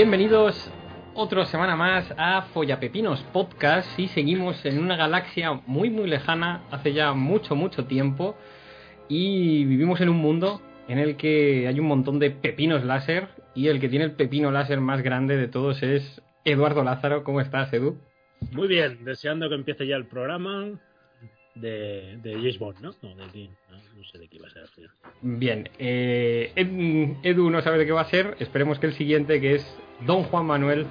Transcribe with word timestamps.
Bienvenidos 0.00 0.72
otra 1.12 1.44
semana 1.44 1.76
más 1.76 2.10
a 2.16 2.40
Follapepinos 2.54 3.22
Podcast 3.34 3.98
y 3.98 4.08
seguimos 4.08 4.64
en 4.64 4.78
una 4.82 4.96
galaxia 4.96 5.52
muy 5.66 5.90
muy 5.90 6.08
lejana 6.08 6.62
hace 6.70 6.94
ya 6.94 7.12
mucho 7.12 7.54
mucho 7.54 7.84
tiempo 7.84 8.34
y 9.10 9.66
vivimos 9.66 10.00
en 10.00 10.08
un 10.08 10.16
mundo 10.16 10.62
en 10.88 10.98
el 10.98 11.18
que 11.18 11.68
hay 11.68 11.78
un 11.78 11.86
montón 11.86 12.18
de 12.18 12.30
pepinos 12.30 12.82
láser 12.82 13.28
y 13.54 13.68
el 13.68 13.78
que 13.78 13.90
tiene 13.90 14.06
el 14.06 14.12
pepino 14.12 14.50
láser 14.50 14.80
más 14.80 15.02
grande 15.02 15.36
de 15.36 15.48
todos 15.48 15.82
es 15.82 16.22
Eduardo 16.46 16.82
Lázaro. 16.82 17.22
¿Cómo 17.22 17.42
estás, 17.42 17.70
Edu? 17.70 17.98
Muy 18.52 18.68
bien, 18.68 19.04
deseando 19.04 19.50
que 19.50 19.54
empiece 19.54 19.86
ya 19.86 19.96
el 19.96 20.06
programa 20.06 20.80
de, 21.54 22.18
de 22.22 22.32
James 22.34 22.58
Bond, 22.58 22.80
¿no? 22.80 22.90
No, 23.02 23.08
de 23.14 23.48
no, 23.70 23.76
no 23.96 24.04
sé 24.04 24.18
de 24.18 24.28
qué 24.28 24.38
va 24.38 24.48
a 24.48 24.50
ser 24.50 24.62
al 24.62 24.68
final. 24.68 24.90
Bien, 25.22 25.68
eh, 25.78 26.52
Ed- 26.56 27.16
Edu 27.22 27.50
no 27.50 27.60
sabe 27.62 27.78
de 27.78 27.86
qué 27.86 27.92
va 27.92 28.02
a 28.02 28.10
ser. 28.10 28.36
Esperemos 28.40 28.78
que 28.78 28.86
el 28.86 28.94
siguiente, 28.94 29.40
que 29.40 29.56
es 29.56 29.78
Don 30.06 30.22
Juan 30.24 30.46
Manuel, 30.46 30.86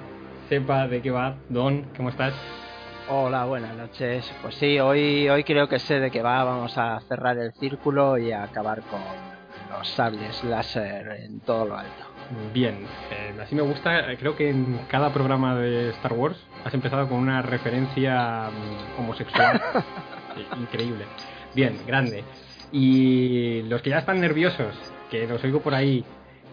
sepa 0.48 0.86
de 0.88 1.02
qué 1.02 1.10
va. 1.10 1.36
Don, 1.48 1.82
¿cómo 1.96 2.10
estás? 2.10 2.34
Hola, 3.08 3.44
buenas 3.46 3.76
noches. 3.76 4.32
Pues 4.42 4.54
sí, 4.54 4.78
hoy, 4.78 5.28
hoy 5.28 5.42
creo 5.44 5.68
que 5.68 5.78
sé 5.80 5.98
de 5.98 6.10
qué 6.10 6.22
va. 6.22 6.44
Vamos 6.44 6.76
a 6.78 7.00
cerrar 7.08 7.36
el 7.38 7.52
círculo 7.54 8.16
y 8.18 8.30
a 8.30 8.44
acabar 8.44 8.82
con 8.82 9.00
los 9.76 9.88
sables 9.88 10.44
láser 10.44 11.08
en 11.24 11.40
todo 11.40 11.64
lo 11.64 11.76
alto. 11.76 12.04
Bien, 12.54 12.86
eh, 13.10 13.34
así 13.42 13.56
me 13.56 13.62
gusta. 13.62 14.16
Creo 14.16 14.36
que 14.36 14.50
en 14.50 14.78
cada 14.88 15.12
programa 15.12 15.56
de 15.58 15.88
Star 15.90 16.12
Wars 16.12 16.36
has 16.64 16.72
empezado 16.74 17.08
con 17.08 17.18
una 17.18 17.42
referencia 17.42 18.50
mm, 18.50 19.00
homosexual. 19.00 19.60
Increíble. 20.58 21.04
Bien, 21.54 21.78
grande. 21.86 22.24
Y 22.72 23.62
los 23.62 23.82
que 23.82 23.90
ya 23.90 23.98
están 23.98 24.20
nerviosos, 24.20 24.74
que 25.10 25.26
los 25.26 25.42
oigo 25.42 25.60
por 25.60 25.74
ahí, 25.74 26.04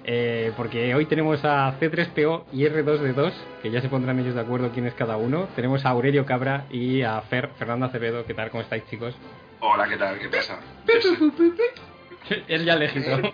eh, 0.03 0.51
porque 0.55 0.95
hoy 0.95 1.05
tenemos 1.05 1.43
a 1.43 1.77
C3PO 1.79 2.45
y 2.53 2.63
R2D2, 2.63 3.33
que 3.61 3.69
ya 3.69 3.81
se 3.81 3.89
pondrán 3.89 4.19
ellos 4.19 4.35
de 4.35 4.41
acuerdo 4.41 4.71
quién 4.71 4.87
es 4.87 4.93
cada 4.93 5.17
uno. 5.17 5.47
Tenemos 5.55 5.85
a 5.85 5.89
Aurelio 5.89 6.25
Cabra 6.25 6.65
y 6.71 7.01
a 7.03 7.21
Fer, 7.21 7.49
Fernando 7.59 7.85
Acevedo. 7.85 8.25
¿Qué 8.25 8.33
tal? 8.33 8.49
¿Cómo 8.49 8.63
estáis, 8.63 8.85
chicos? 8.89 9.15
Hola, 9.59 9.87
¿qué 9.87 9.97
tal? 9.97 10.17
¿Qué 10.19 10.29
pasa? 10.29 10.59
Él 12.47 12.65
ya 12.65 12.73
elegido. 12.73 13.21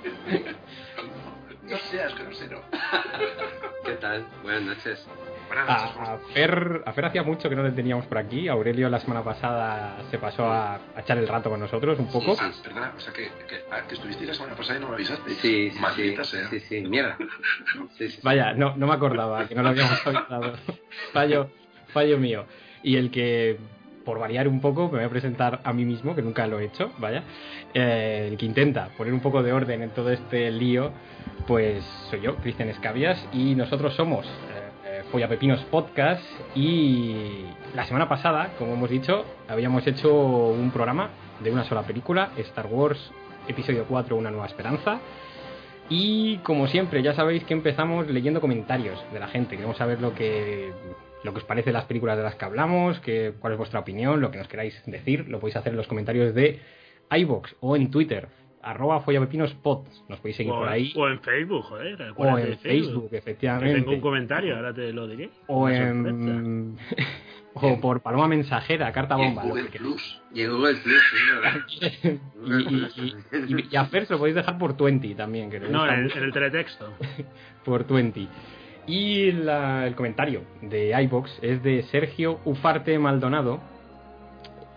No 1.63 1.77
seas 1.77 2.13
grosero. 2.15 2.61
¿Qué 3.85 3.93
tal? 3.93 4.25
Buenas 4.43 4.63
noches. 4.63 5.07
A, 5.67 6.13
a 6.13 6.17
Fer, 6.33 6.81
a 6.85 6.93
Fer 6.93 7.05
hacía 7.05 7.23
mucho 7.23 7.47
que 7.49 7.55
no 7.55 7.63
le 7.63 7.71
teníamos 7.71 8.05
por 8.05 8.17
aquí. 8.17 8.47
Aurelio 8.47 8.89
la 8.89 8.99
semana 8.99 9.23
pasada 9.23 9.97
se 10.09 10.17
pasó 10.17 10.45
a, 10.45 10.75
a 10.75 10.99
echar 11.01 11.17
el 11.17 11.27
rato 11.27 11.49
con 11.49 11.59
nosotros 11.59 11.99
un 11.99 12.07
poco. 12.11 12.35
Ah, 12.39 12.51
perdona, 12.63 12.93
o 12.95 12.99
sea 12.99 13.13
que, 13.13 13.23
que, 13.47 13.63
que 13.87 13.93
estuvisteis 13.93 14.29
la 14.29 14.33
semana 14.35 14.55
pasada 14.55 14.79
y 14.79 14.81
no 14.81 14.89
me 14.89 14.95
avisaste. 14.95 15.29
Sí, 15.35 15.71
sí, 15.71 15.79
Maldita 15.79 16.23
sí, 16.23 16.37
sea. 16.37 16.49
sí, 16.49 16.59
sí, 16.59 16.81
mierda. 16.81 17.17
Sí, 17.17 17.79
sí, 17.97 18.09
sí. 18.09 18.19
Vaya, 18.23 18.53
no, 18.53 18.75
no 18.75 18.87
me 18.87 18.93
acordaba 18.93 19.47
que 19.47 19.55
no 19.55 19.63
lo 19.63 19.69
habíamos 19.69 19.99
avisado. 20.07 20.53
fallo, 21.13 21.49
fallo 21.93 22.17
mío. 22.17 22.45
Y 22.81 22.97
el 22.97 23.11
que, 23.11 23.57
por 24.03 24.19
variar 24.19 24.47
un 24.47 24.59
poco, 24.59 24.85
me 24.89 24.97
voy 24.97 25.05
a 25.05 25.09
presentar 25.09 25.61
a 25.63 25.71
mí 25.71 25.85
mismo, 25.85 26.15
que 26.15 26.21
nunca 26.21 26.47
lo 26.47 26.59
he 26.59 26.65
hecho, 26.65 26.91
vaya. 26.97 27.23
Eh, 27.73 28.27
el 28.31 28.37
que 28.37 28.45
intenta 28.45 28.89
poner 28.97 29.13
un 29.13 29.21
poco 29.21 29.41
de 29.41 29.53
orden 29.53 29.83
en 29.83 29.91
todo 29.91 30.09
este 30.11 30.51
lío, 30.51 30.91
pues 31.47 31.83
soy 32.09 32.21
yo, 32.21 32.35
Cristian 32.37 32.69
Escabias, 32.69 33.25
y 33.31 33.55
nosotros 33.55 33.93
somos 33.95 34.25
eh, 34.25 34.62
Follapepinos 35.13 35.63
Podcast. 35.65 36.23
Y 36.55 37.45
la 37.75 37.85
semana 37.85 38.09
pasada, 38.09 38.55
como 38.57 38.73
hemos 38.73 38.89
dicho, 38.89 39.23
habíamos 39.47 39.85
hecho 39.85 40.11
un 40.11 40.71
programa 40.71 41.11
de 41.39 41.51
una 41.51 41.63
sola 41.65 41.83
película, 41.83 42.31
Star 42.37 42.65
Wars 42.65 43.11
Episodio 43.47 43.85
4, 43.87 44.15
Una 44.15 44.31
Nueva 44.31 44.47
Esperanza. 44.47 44.99
Y 45.87 46.37
como 46.37 46.65
siempre, 46.65 47.03
ya 47.03 47.13
sabéis 47.13 47.43
que 47.43 47.53
empezamos 47.53 48.07
leyendo 48.07 48.41
comentarios 48.41 49.05
de 49.13 49.19
la 49.19 49.27
gente. 49.27 49.55
Queremos 49.55 49.77
saber 49.77 50.01
lo 50.01 50.15
que, 50.15 50.73
lo 51.23 51.31
que 51.31 51.37
os 51.37 51.45
parece 51.45 51.71
las 51.71 51.85
películas 51.85 52.17
de 52.17 52.23
las 52.23 52.33
que 52.33 52.45
hablamos, 52.45 52.99
cuál 53.39 53.53
es 53.53 53.59
vuestra 53.59 53.81
opinión, 53.81 54.19
lo 54.19 54.31
que 54.31 54.39
nos 54.39 54.47
queráis 54.47 54.81
decir. 54.87 55.27
Lo 55.27 55.39
podéis 55.39 55.57
hacer 55.57 55.73
en 55.73 55.77
los 55.77 55.87
comentarios 55.87 56.33
de 56.33 56.59
iBox 57.11 57.55
o 57.59 57.75
en 57.75 57.91
Twitter, 57.91 58.29
arroba 58.63 59.01
follapepinospod. 59.01 59.85
Nos 60.09 60.19
podéis 60.19 60.37
seguir 60.37 60.51
o, 60.53 60.59
por 60.59 60.69
ahí. 60.69 60.91
o 60.95 61.07
en 61.07 61.19
Facebook, 61.19 61.63
joder. 61.63 62.13
O 62.15 62.37
en 62.37 62.57
Facebook, 62.57 63.09
Que 63.09 63.17
efectivamente. 63.17 63.81
tengo 63.81 63.91
un 63.91 64.01
comentario, 64.01 64.55
ahora 64.55 64.73
te 64.73 64.91
lo 64.93 65.07
diré. 65.07 65.29
O 65.47 65.63
Una 65.65 65.89
en. 65.89 66.77
o 67.55 67.79
por 67.79 68.01
paloma 68.01 68.27
mensajera, 68.27 68.91
carta 68.91 69.15
Y 69.17 69.21
en 69.21 69.27
bomba. 69.35 69.43
Google 69.43 69.65
Plus. 69.65 70.21
Y 70.33 70.41
en 70.41 70.51
Google 70.51 70.75
Plus, 70.81 71.03
y, 72.47 72.51
y, 72.51 73.55
y- 73.61 73.67
y 73.71 73.75
a 73.75 73.85
Fer 73.85 74.05
se 74.07 74.13
lo 74.13 74.19
podéis 74.19 74.35
dejar 74.35 74.57
por 74.57 74.75
20 74.75 75.13
también. 75.15 75.49
Que 75.51 75.59
No, 75.59 75.85
en 75.87 75.93
el, 75.93 76.03
mucho. 76.05 76.17
en 76.17 76.23
el 76.23 76.31
teletexto. 76.33 76.93
por 77.65 77.85
20. 77.85 78.27
Y 78.87 79.31
la- 79.33 79.85
el 79.87 79.95
comentario 79.95 80.41
de 80.61 80.99
iBox 81.03 81.39
es 81.41 81.61
de 81.63 81.83
Sergio 81.83 82.39
Ufarte 82.45 82.97
Maldonado 82.97 83.59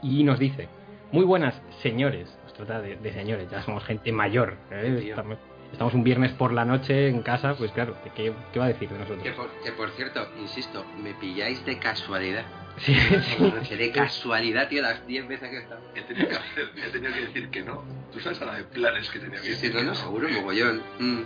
y 0.02 0.22
nos 0.24 0.38
dice: 0.38 0.68
Muy 1.12 1.24
buenas, 1.24 1.60
señores. 1.82 2.28
Trata 2.56 2.80
de, 2.80 2.96
de 2.96 3.12
señores, 3.12 3.48
ya 3.50 3.62
somos 3.62 3.84
gente 3.84 4.10
mayor. 4.12 4.56
¿eh? 4.70 5.06
Estamos, 5.10 5.36
estamos 5.72 5.94
un 5.94 6.04
viernes 6.04 6.32
por 6.32 6.52
la 6.52 6.64
noche 6.64 7.08
en 7.08 7.22
casa, 7.22 7.54
pues 7.54 7.70
claro, 7.72 7.96
¿qué, 8.14 8.32
qué 8.52 8.58
va 8.58 8.64
a 8.66 8.68
decir 8.68 8.88
de 8.88 8.98
nosotros? 8.98 9.22
Que 9.22 9.32
por, 9.32 9.50
que 9.62 9.72
por 9.72 9.90
cierto, 9.90 10.26
insisto, 10.40 10.84
me 11.02 11.12
pilláis 11.14 11.64
de 11.64 11.78
casualidad. 11.78 12.44
Sí, 12.78 12.94
sí. 12.94 13.74
De 13.76 13.90
casualidad, 13.90 14.68
tío, 14.68 14.82
las 14.82 15.06
10 15.06 15.28
veces 15.28 15.48
que 15.48 15.56
he 15.56 15.60
estado. 15.60 15.80
He 15.94 16.02
tenido 16.02 16.28
que, 16.28 16.34
hacer, 16.36 16.70
he 16.76 16.90
tenido 16.90 17.14
que 17.14 17.20
decir 17.22 17.48
que 17.48 17.62
no. 17.62 17.82
Tú 18.12 18.20
sabes 18.20 18.38
a 18.42 18.44
la 18.44 18.54
de 18.56 18.64
planes 18.64 19.08
que 19.08 19.18
tenía 19.18 19.40
que 19.40 19.46
Sí, 19.46 19.54
sí, 19.54 19.68
decir. 19.68 19.74
no, 19.82 19.82
no, 19.82 19.94
seguro, 19.94 20.28
mogollón. 20.28 20.82
Mm, 20.98 21.20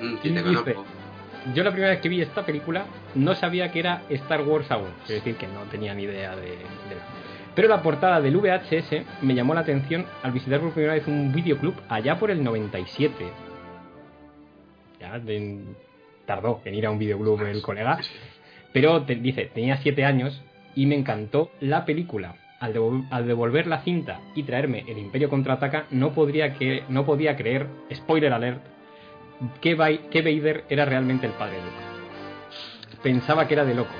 mm, 0.00 0.18
sí, 0.22 0.30
te 0.32 0.42
conozco. 0.42 0.84
Yo 1.54 1.62
la 1.62 1.72
primera 1.72 1.90
vez 1.92 2.00
que 2.00 2.08
vi 2.08 2.22
esta 2.22 2.46
película 2.46 2.86
no 3.14 3.34
sabía 3.34 3.70
que 3.70 3.80
era 3.80 4.00
Star 4.08 4.40
Wars 4.44 4.70
aún, 4.70 4.88
es 5.02 5.08
decir, 5.10 5.36
que 5.36 5.46
no 5.46 5.60
tenía 5.64 5.92
ni 5.92 6.04
idea 6.04 6.34
de, 6.36 6.42
de 6.52 6.56
nada. 6.56 7.06
Pero 7.54 7.68
la 7.68 7.82
portada 7.82 8.20
del 8.20 8.36
VHS 8.36 9.22
me 9.22 9.34
llamó 9.34 9.54
la 9.54 9.60
atención 9.60 10.06
al 10.22 10.32
visitar 10.32 10.60
por 10.60 10.72
primera 10.72 10.94
vez 10.94 11.06
un 11.06 11.32
videoclub 11.32 11.74
allá 11.88 12.18
por 12.18 12.30
el 12.30 12.42
97. 12.42 13.24
Ya 15.00 15.20
tardó 16.26 16.60
en 16.64 16.74
ir 16.74 16.86
a 16.86 16.90
un 16.90 16.98
videoclub 16.98 17.42
el 17.42 17.62
colega, 17.62 17.98
pero 18.72 19.00
dice, 19.00 19.50
tenía 19.54 19.76
7 19.76 20.04
años 20.04 20.42
y 20.74 20.86
me 20.86 20.96
encantó 20.96 21.50
la 21.60 21.84
película. 21.84 22.36
Al, 22.60 22.72
devol- 22.72 23.06
al 23.10 23.26
devolver 23.26 23.66
la 23.66 23.82
cinta 23.82 24.20
y 24.34 24.44
traerme 24.44 24.84
El 24.88 24.96
Imperio 24.98 25.28
contraataca, 25.28 25.84
no, 25.90 26.12
podría 26.14 26.54
que, 26.54 26.82
no 26.88 27.04
podía 27.04 27.36
creer, 27.36 27.66
spoiler 27.92 28.32
alert, 28.32 28.62
que, 29.60 29.76
que 30.10 30.22
Vader 30.22 30.64
era 30.70 30.84
realmente 30.86 31.26
el 31.26 31.32
padre 31.34 31.56
Luke. 31.58 33.00
Pensaba 33.02 33.46
que 33.46 33.54
era 33.54 33.64
de 33.66 33.74
locos. 33.74 33.94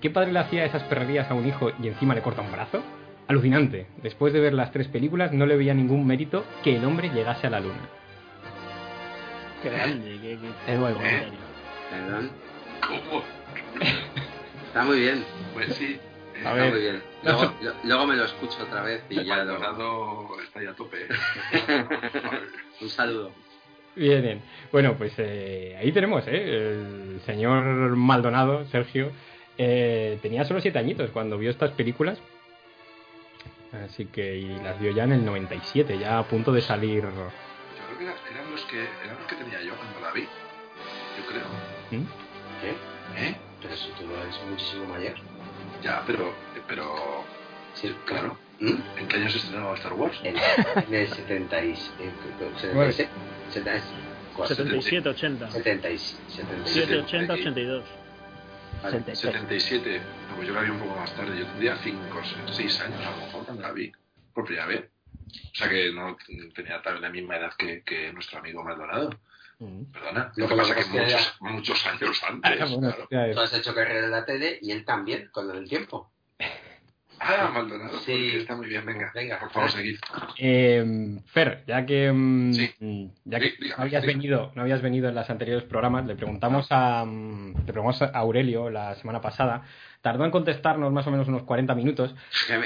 ¿Qué 0.00 0.10
padre 0.10 0.32
le 0.32 0.38
hacía 0.38 0.64
esas 0.64 0.82
perrerías 0.84 1.30
a 1.30 1.34
un 1.34 1.46
hijo 1.46 1.70
y 1.82 1.88
encima 1.88 2.14
le 2.14 2.22
corta 2.22 2.42
un 2.42 2.52
brazo? 2.52 2.82
Alucinante. 3.26 3.86
Después 4.02 4.32
de 4.32 4.40
ver 4.40 4.54
las 4.54 4.70
tres 4.72 4.88
películas 4.88 5.32
no 5.32 5.44
le 5.46 5.56
veía 5.56 5.74
ningún 5.74 6.06
mérito 6.06 6.44
que 6.62 6.76
el 6.76 6.84
hombre 6.84 7.10
llegase 7.10 7.46
a 7.46 7.50
la 7.50 7.60
luna. 7.60 7.88
Qué 9.62 9.70
grande, 9.70 10.18
qué, 10.22 10.38
Es 10.72 10.78
bueno. 10.78 10.96
comentario. 10.96 11.38
Perdón. 11.90 12.30
¿Cómo? 12.86 13.22
Está 14.68 14.84
muy 14.84 15.00
bien. 15.00 15.24
Pues 15.52 15.74
sí. 15.74 15.98
eh, 16.36 16.36
A 16.36 16.38
Está 16.38 16.52
ver. 16.54 16.70
muy 16.72 16.80
bien. 16.80 17.02
Luego, 17.24 17.54
lo- 17.60 17.74
luego 17.84 18.06
me 18.06 18.16
lo 18.16 18.24
escucho 18.24 18.62
otra 18.62 18.82
vez 18.82 19.02
y 19.10 19.24
ya 19.24 19.38
lo. 19.44 19.58
Maldonado 19.58 20.28
está 20.44 20.62
ya 20.62 20.70
a 20.70 20.74
tope. 20.74 20.98
¿eh? 21.02 21.08
Un 22.80 22.88
saludo. 22.88 23.32
Bien, 23.96 24.22
bien. 24.22 24.40
Bueno, 24.70 24.94
pues 24.96 25.12
eh, 25.18 25.76
ahí 25.80 25.90
tenemos, 25.90 26.22
¿eh? 26.28 26.54
El 27.14 27.20
señor 27.26 27.64
Maldonado, 27.96 28.64
Sergio, 28.66 29.10
eh, 29.58 30.18
tenía 30.22 30.44
solo 30.44 30.60
siete 30.60 30.78
añitos 30.78 31.10
cuando 31.10 31.36
vio 31.38 31.50
estas 31.50 31.72
películas. 31.72 32.18
Así 33.84 34.06
que, 34.06 34.36
y 34.36 34.58
las 34.60 34.80
vio 34.80 34.92
ya 34.92 35.04
en 35.04 35.12
el 35.12 35.24
97, 35.24 35.98
ya 35.98 36.18
a 36.18 36.22
punto 36.26 36.52
de 36.52 36.62
salir. 36.62 37.02
Yo 37.02 37.10
creo 37.10 37.98
que 37.98 38.04
era- 38.04 38.14
eran 38.32 38.50
los 38.50 38.62
que, 38.64 38.80
eran 39.04 39.16
los 39.18 39.26
que 39.26 39.34
tenía 39.36 39.60
yo 39.62 39.74
cuando 39.76 40.00
la 40.00 40.12
vi. 40.12 40.22
Yo 40.22 41.26
creo. 41.28 42.00
¿Mm? 42.00 42.06
¿Qué? 42.62 42.70
¿Eh? 43.28 43.36
Pero 43.60 43.76
si 43.76 43.88
tú 43.90 44.06
no 44.06 44.14
eres 44.22 44.40
muchísimo 44.48 44.86
mayor. 44.86 45.14
Ya, 45.82 46.02
pero. 46.06 46.32
pero 46.66 47.24
Sí, 47.74 47.94
claro. 48.06 48.36
¿Mm? 48.60 48.74
¿En 48.98 49.06
qué 49.08 49.16
año 49.18 49.28
se 49.30 49.38
estrenaba 49.38 49.74
Star 49.74 49.92
Wars? 49.92 50.18
En, 50.24 50.36
en 50.36 50.94
el 50.94 51.08
76. 51.08 51.92
eh, 52.00 52.10
Nueve. 52.72 52.92
76. 52.92 53.08
76. 53.50 54.44
77, 54.48 55.08
80. 55.10 55.50
76. 55.50 56.18
7, 56.66 56.96
80, 56.98 57.32
82. 57.34 57.84
76. 58.82 59.18
77. 59.18 60.00
No, 60.28 60.36
pues 60.36 60.48
yo 60.48 60.54
la 60.54 60.62
vi 60.62 60.70
un 60.70 60.78
poco 60.78 60.96
más 60.96 61.14
tarde. 61.14 61.38
Yo 61.38 61.46
tendría 61.46 61.76
5 61.76 62.18
o 62.46 62.52
6 62.52 62.80
años 62.80 63.06
a 63.06 63.10
lo 63.10 63.16
mejor 63.16 63.44
cuando 63.44 63.62
la 63.62 63.72
vi. 63.72 63.92
Por 64.32 64.44
primera 64.44 64.66
vez. 64.66 64.88
O 65.52 65.54
sea 65.54 65.68
que 65.68 65.92
no 65.92 66.16
tenía 66.54 66.80
también 66.80 67.02
la 67.02 67.10
misma 67.10 67.36
edad 67.36 67.52
que, 67.56 67.82
que 67.82 68.12
nuestro 68.12 68.38
amigo 68.38 68.62
Maldonado. 68.62 69.10
Mm. 69.58 69.84
Perdona. 69.92 70.32
Lo 70.36 70.48
que 70.48 70.54
pasa 70.54 70.78
es 70.78 70.86
que 70.86 71.00
muchos, 71.00 71.36
muchos 71.40 71.86
años 71.86 72.22
antes. 72.22 72.60
Ah, 72.60 73.06
claro. 73.08 73.34
Tú 73.34 73.40
has 73.40 73.54
hecho 73.54 73.74
carrera 73.74 74.04
en 74.04 74.10
la 74.10 74.24
tele 74.24 74.58
y 74.62 74.70
él 74.70 74.84
también, 74.84 75.28
con 75.32 75.48
lo 75.48 75.54
del 75.54 75.68
tiempo. 75.68 76.10
Ah, 77.20 77.50
Maldonado. 77.52 77.98
Sí. 78.00 78.12
porque 78.12 78.38
Está 78.38 78.56
muy 78.56 78.66
bien, 78.68 78.84
venga. 78.86 79.10
Venga, 79.14 79.38
por 79.38 79.50
favor, 79.50 79.70
seguid. 79.70 79.98
Eh, 80.38 81.18
Fer, 81.26 81.64
ya 81.66 81.84
que, 81.86 82.12
mm, 82.12 82.52
Sí. 82.52 83.10
ya 83.24 83.38
que 83.40 83.46
Dí- 83.46 83.56
dígame, 83.60 83.76
no, 83.76 83.82
habías 83.82 84.02
dígame. 84.02 84.06
venido, 84.06 84.52
no 84.54 84.62
habías 84.62 84.82
venido 84.82 85.08
en 85.08 85.14
los 85.14 85.28
anteriores 85.30 85.64
programas, 85.64 86.06
le 86.06 86.14
preguntamos 86.16 86.66
a, 86.70 87.04
mm, 87.04 87.54
le 87.66 87.72
preguntamos 87.72 88.02
a 88.02 88.06
Aurelio 88.18 88.70
la 88.70 88.94
semana 88.96 89.20
pasada. 89.20 89.62
Tardó 90.00 90.24
en 90.24 90.30
contestarnos 90.30 90.92
más 90.92 91.06
o 91.08 91.10
menos 91.10 91.26
unos 91.26 91.42
40 91.42 91.74
minutos. 91.74 92.14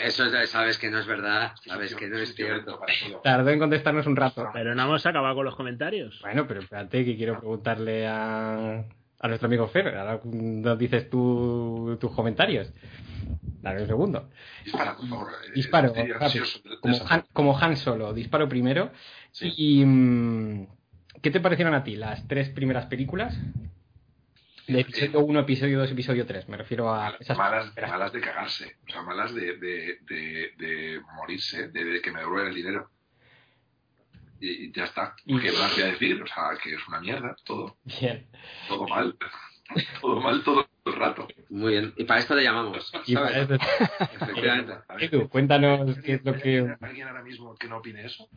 Eso 0.05 0.29
ya 0.31 0.47
sabes 0.47 0.77
que 0.79 0.91
no 0.91 0.99
es 0.99 1.07
verdad, 1.07 1.53
sabes 1.65 1.95
que 1.95 2.07
no 2.09 2.19
es 2.19 2.35
cierto. 2.35 2.79
Tardó 3.25 3.49
en 3.51 3.59
contestarnos 3.59 4.07
un 4.07 4.17
rato. 4.17 4.51
Pero 4.53 4.75
no 4.75 4.83
hemos 4.83 5.07
acabado 5.07 5.35
con 5.37 5.47
los 5.47 5.57
comentarios. 5.57 6.21
Bueno, 6.21 6.47
pero 6.47 6.61
espérate 6.61 7.05
que 7.07 7.17
quiero 7.17 7.39
preguntarle 7.39 8.07
a, 8.07 8.85
a 9.23 9.29
nuestro 9.29 9.47
amigo 9.47 9.67
Fer. 9.69 9.89
Ahora 9.97 10.21
nos 10.25 10.79
dices 10.79 11.09
tú 11.09 11.97
tus 12.01 12.13
comentarios. 12.13 12.73
Dale 13.63 13.83
un 13.83 13.87
segundo. 13.87 14.29
Dispara, 14.65 14.97
por 14.97 15.09
favor. 15.09 15.29
eh, 15.33 15.53
Disparo, 15.55 15.93
Como. 16.81 16.97
Han, 17.09 17.25
como 17.33 17.59
Han 17.59 17.77
Solo, 17.77 18.13
disparo 18.13 18.49
primero. 18.49 18.91
Sí. 19.31 19.53
Y 19.57 19.85
mm, 19.87 20.67
¿qué 21.23 21.31
te 21.31 21.41
parecieron 21.41 21.73
a 21.75 21.85
ti 21.85 21.95
las 21.97 22.27
tres 22.27 22.51
primeras 22.51 22.87
películas? 22.87 23.39
De 24.67 24.81
episodio 24.81 25.21
1, 25.21 25.41
episodio 25.41 25.79
2, 25.81 25.91
episodio 25.91 26.27
3. 26.27 26.49
Me 26.49 26.57
refiero 26.57 26.93
a 26.93 27.17
esas 27.21 27.37
malas, 27.37 27.73
malas 27.89 28.13
de 28.13 28.21
cagarse, 28.21 28.77
o 28.89 28.91
sea, 28.93 29.03
malas 29.03 29.35
de, 29.35 29.57
de, 29.57 29.99
de, 30.09 30.51
de 30.57 31.01
morirse, 31.17 31.69
de, 31.69 31.85
de 31.85 32.01
que 32.01 32.11
me 32.13 32.21
devuelvan 32.21 32.49
el 32.49 32.55
dinero. 32.55 32.89
Y, 34.43 34.65
y 34.67 34.73
ya 34.73 34.85
está. 34.85 35.15
Y- 35.25 35.39
¿Qué 35.39 35.53
más 35.53 35.73
voy 35.75 35.85
a 35.85 35.87
decir? 35.87 36.21
O 36.21 36.27
sea, 36.27 36.51
que 36.63 36.75
es 36.75 36.89
una 36.89 37.01
mierda, 37.01 37.37
todo, 37.45 37.77
Bien. 38.01 38.27
todo 38.69 38.89
mal. 38.89 39.17
todo 40.01 40.21
mal 40.21 40.43
todo 40.43 40.67
el 40.85 40.93
rato. 40.95 41.29
Muy 41.49 41.73
bien. 41.75 41.95
Y 41.97 42.05
para 42.05 42.21
esto 42.21 42.35
le 42.35 42.43
llamamos. 42.43 42.93
Y 43.07 43.15
¿sabes? 43.15 43.49
Efectivamente. 44.21 44.73
A 44.89 44.95
ver, 44.97 45.05
Edu, 45.05 45.29
cuéntanos 45.29 45.97
qué 46.01 46.15
es 46.15 46.25
lo 46.25 46.35
que. 46.35 46.59
¿Alguien 46.59 46.77
alguien 46.81 47.09
ahora 47.09 47.23
mismo 47.23 47.55
que 47.55 47.69
no 47.69 47.77
opine 47.79 48.05
eso? 48.05 48.29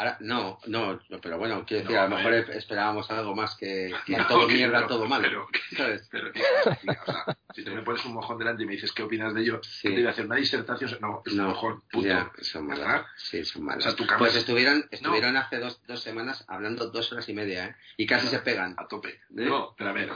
Ahora, 0.00 0.16
no, 0.20 0.58
no, 0.66 0.98
pero 1.20 1.36
bueno, 1.36 1.62
quiero 1.66 1.82
decir, 1.82 1.94
No, 1.96 2.02
a 2.02 2.08
lo 2.08 2.16
mejor 2.16 2.32
eh. 2.32 2.46
esperábamos 2.56 3.10
algo 3.10 3.34
más 3.34 3.54
que, 3.56 3.92
que 4.06 4.16
No, 4.16 4.26
todo 4.26 4.46
que 4.46 4.54
mierda, 4.54 4.80
no, 4.80 4.86
todo 4.86 5.04
malo. 5.06 5.22
pero 5.28 5.46
¿Sabes? 5.76 6.08
Pero 6.10 6.32
que, 6.32 6.40
o 6.40 7.04
sea, 7.12 7.36
si 7.54 7.62
te 7.64 7.70
me 7.70 7.82
pones 7.82 8.02
un 8.06 8.14
mojón 8.14 8.38
delante 8.38 8.62
y 8.62 8.66
me 8.66 8.72
dices 8.72 8.92
qué 8.92 9.02
opinas 9.02 9.34
de 9.34 9.42
ello, 9.42 9.60
Sí. 9.62 9.88
te 9.88 9.96
voy 9.96 10.06
a 10.06 10.10
hacer 10.10 10.24
una 10.24 10.36
disertación. 10.36 10.96
No, 11.02 11.22
es 11.26 11.32
un 11.34 11.44
mojón, 11.44 11.82
punto. 11.92 12.08
ya, 12.08 12.32
son 12.40 12.66
malas. 12.66 13.04
Sí, 13.18 13.44
son 13.44 13.62
malas. 13.64 13.84
O 13.84 13.88
sea, 13.90 13.96
tú 13.96 14.06
cambias- 14.06 14.18
pues 14.32 14.36
estuvieron, 14.36 14.88
estuvieron 14.90 15.36
hace 15.36 15.58
dos, 15.58 15.82
dos 15.86 16.00
semanas 16.02 16.46
hablando 16.48 16.90
dos 16.90 17.12
horas 17.12 17.28
y 17.28 17.34
media, 17.34 17.66
¿eh? 17.66 17.76
Y 17.98 18.06
casi 18.06 18.26
se 18.28 18.38
pegan. 18.38 18.74
a 18.78 18.88
tope. 18.88 19.20
No, 19.28 19.74
pero 19.76 19.90
a 19.90 19.92
ver, 19.92 20.08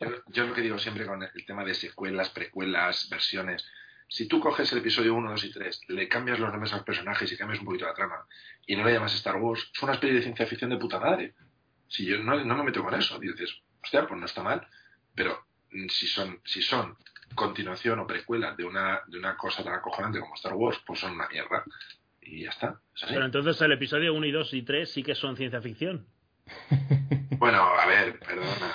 yo, 0.00 0.08
yo 0.28 0.46
lo 0.46 0.54
que 0.54 0.60
digo 0.60 0.78
siempre 0.78 1.04
con 1.04 1.20
el 1.22 1.46
tema 1.46 1.64
de 1.64 1.74
secuelas, 1.74 2.30
precuelas, 2.30 3.08
versiones, 3.10 3.66
si 4.08 4.28
tú 4.28 4.40
coges 4.40 4.70
el 4.72 4.78
episodio 4.78 5.14
1, 5.14 5.30
2 5.30 5.44
y 5.44 5.52
3, 5.52 5.80
le 5.88 6.08
cambias 6.08 6.38
los 6.38 6.50
nombres 6.50 6.72
a 6.72 6.76
los 6.76 6.84
personajes 6.84 7.30
y 7.30 7.36
cambias 7.36 7.60
un 7.60 7.66
poquito 7.66 7.86
la 7.86 7.94
trama 7.94 8.26
y 8.66 8.76
no 8.76 8.84
le 8.84 8.92
llamas 8.92 9.14
Star 9.14 9.36
Wars, 9.36 9.70
es 9.72 9.82
una 9.82 9.94
especie 9.94 10.16
de 10.16 10.22
ciencia 10.22 10.46
ficción 10.46 10.70
de 10.70 10.76
puta 10.76 11.00
madre. 11.00 11.34
Si 11.88 12.04
yo 12.04 12.18
no, 12.18 12.42
no 12.44 12.56
me 12.56 12.64
meto 12.64 12.82
con 12.82 12.94
eso, 12.94 13.18
dices, 13.18 13.62
hostia, 13.82 14.06
pues 14.06 14.18
no 14.18 14.26
está 14.26 14.42
mal, 14.42 14.66
pero 15.14 15.46
mm, 15.70 15.88
si 15.88 16.06
son, 16.06 16.40
si 16.44 16.62
son 16.62 16.96
continuación 17.34 17.98
o 18.00 18.06
precuela 18.06 18.54
de 18.54 18.64
una, 18.64 19.02
de 19.06 19.18
una 19.18 19.36
cosa 19.36 19.62
tan 19.62 19.74
acojonante 19.74 20.20
como 20.20 20.34
Star 20.34 20.54
Wars, 20.54 20.80
pues 20.86 21.00
son 21.00 21.12
una 21.12 21.28
mierda. 21.28 21.64
Y 22.20 22.42
ya 22.42 22.50
está. 22.50 22.80
es 22.94 23.04
así. 23.04 23.14
Pero 23.14 23.26
entonces 23.26 23.60
el 23.60 23.72
episodio 23.72 24.14
1 24.14 24.26
y 24.26 24.32
2 24.32 24.54
y 24.54 24.62
3 24.62 24.90
sí 24.90 25.02
que 25.02 25.14
son 25.14 25.36
ciencia 25.36 25.60
ficción. 25.60 26.06
Bueno, 27.38 27.62
a 27.62 27.86
ver, 27.86 28.18
perdona. 28.18 28.74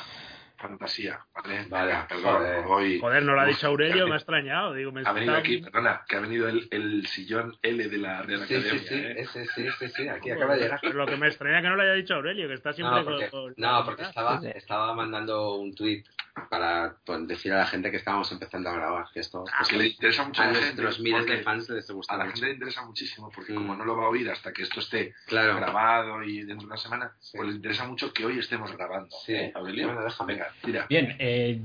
Fantasía, 0.62 1.19
¿vale? 1.34 1.66
Vale, 1.69 1.94
perdón, 2.08 2.36
joder. 2.38 2.63
voy- 2.66 3.00
Joder, 3.00 3.24
no 3.24 3.34
lo 3.34 3.42
ha 3.42 3.46
dicho 3.46 3.68
Aurelio, 3.68 4.08
me 4.08 4.13
ha 4.13 4.18
extrañado. 4.18 4.74
Digo, 4.74 4.92
me 4.92 5.02
Ha 5.06 5.12
venido 5.12 5.36
aquí, 5.36 5.58
perdona, 5.58 6.04
que 6.08 6.16
ha 6.16 6.19
venido 6.19 6.48
el, 6.48 6.68
el 6.72 7.06
sillón 7.08 7.58
L 7.62 7.88
de 7.90 7.98
la 7.98 8.22
Real 8.22 8.42
Sí, 8.48 8.48
sí, 8.48 8.56
Academia. 8.56 8.84
sí, 8.88 8.96
¿eh? 8.96 9.13
ese, 9.18 9.46
sí, 9.48 9.66
sí, 9.80 9.90
sí, 9.90 10.08
aquí 10.08 10.31
acaba 10.31 10.56
de 10.56 10.62
llegar. 10.62 10.80
Pero 10.81 10.94
lo 10.94 11.06
que 11.08 11.18
me 11.18 11.28
extraña 11.28 11.62
que 11.62 11.68
no 11.69 11.75
lo 11.75 11.81
haya 11.84 11.94
dicho 11.94 12.16
Aurelio, 12.16 12.48
que 12.48 12.54
está 12.54 12.72
siempre 12.74 13.00
No, 13.00 13.04
porque, 13.06 13.30
con- 13.30 13.54
no, 13.58 13.86
porque 13.86 14.04
Ah, 14.04 14.10
estaba, 14.10 14.40
Sí, 14.40 14.46
sí. 14.48 14.54
estaba 14.56 14.94
mandando 14.94 15.56
un 15.56 15.74
tuit 15.75 16.06
para 16.49 16.95
pues, 17.05 17.27
decir 17.27 17.51
a 17.53 17.57
la 17.57 17.65
gente 17.67 17.91
que 17.91 17.97
estábamos 17.97 18.31
empezando 18.31 18.69
a 18.69 18.73
grabar, 18.73 19.05
que 19.13 19.19
esto 19.21 19.43
Ah, 19.51 19.63
que 19.69 19.77
le 19.77 19.88
interesa 19.88 20.23
mucho 20.25 20.41
a 20.41 20.45
a 20.45 20.47
la 20.47 20.53
gente. 20.59 20.81
nuestros 20.81 20.99
miles 20.99 21.25
de 21.25 21.38
fans 21.43 21.69
les 21.69 21.89
A 21.89 21.93
gusta 21.93 22.17
la 22.17 22.25
mucho. 22.25 22.35
gente 22.35 22.47
le 22.47 22.53
interesa 22.53 22.85
muchísimo, 22.85 23.29
porque 23.33 23.51
Mm. 23.53 23.55
como 23.55 23.75
no 23.75 23.85
lo 23.85 23.95
va 23.97 24.05
a 24.05 24.09
oír 24.09 24.29
hasta 24.29 24.51
que 24.53 24.63
esto 24.63 24.79
esté 24.79 25.13
Claro. 25.27 25.55
grabado 25.55 26.23
y 26.23 26.39
dentro 26.43 26.59
de 26.59 26.65
una 26.67 26.77
semana, 26.77 27.11
Sí. 27.19 27.38
pues 27.38 27.49
le 27.49 27.55
interesa 27.55 27.85
mucho 27.88 28.13
que 28.13 28.25
hoy 28.25 28.39
estemos 28.39 28.71
grabando. 28.75 29.09
Sí. 29.25 29.33
¿eh? 29.33 29.53
Bueno, 29.55 30.03
déjame. 30.03 30.33
Venga, 30.33 30.47
tira. 30.63 30.85
Bien, 30.89 31.15
eh, 31.19 31.59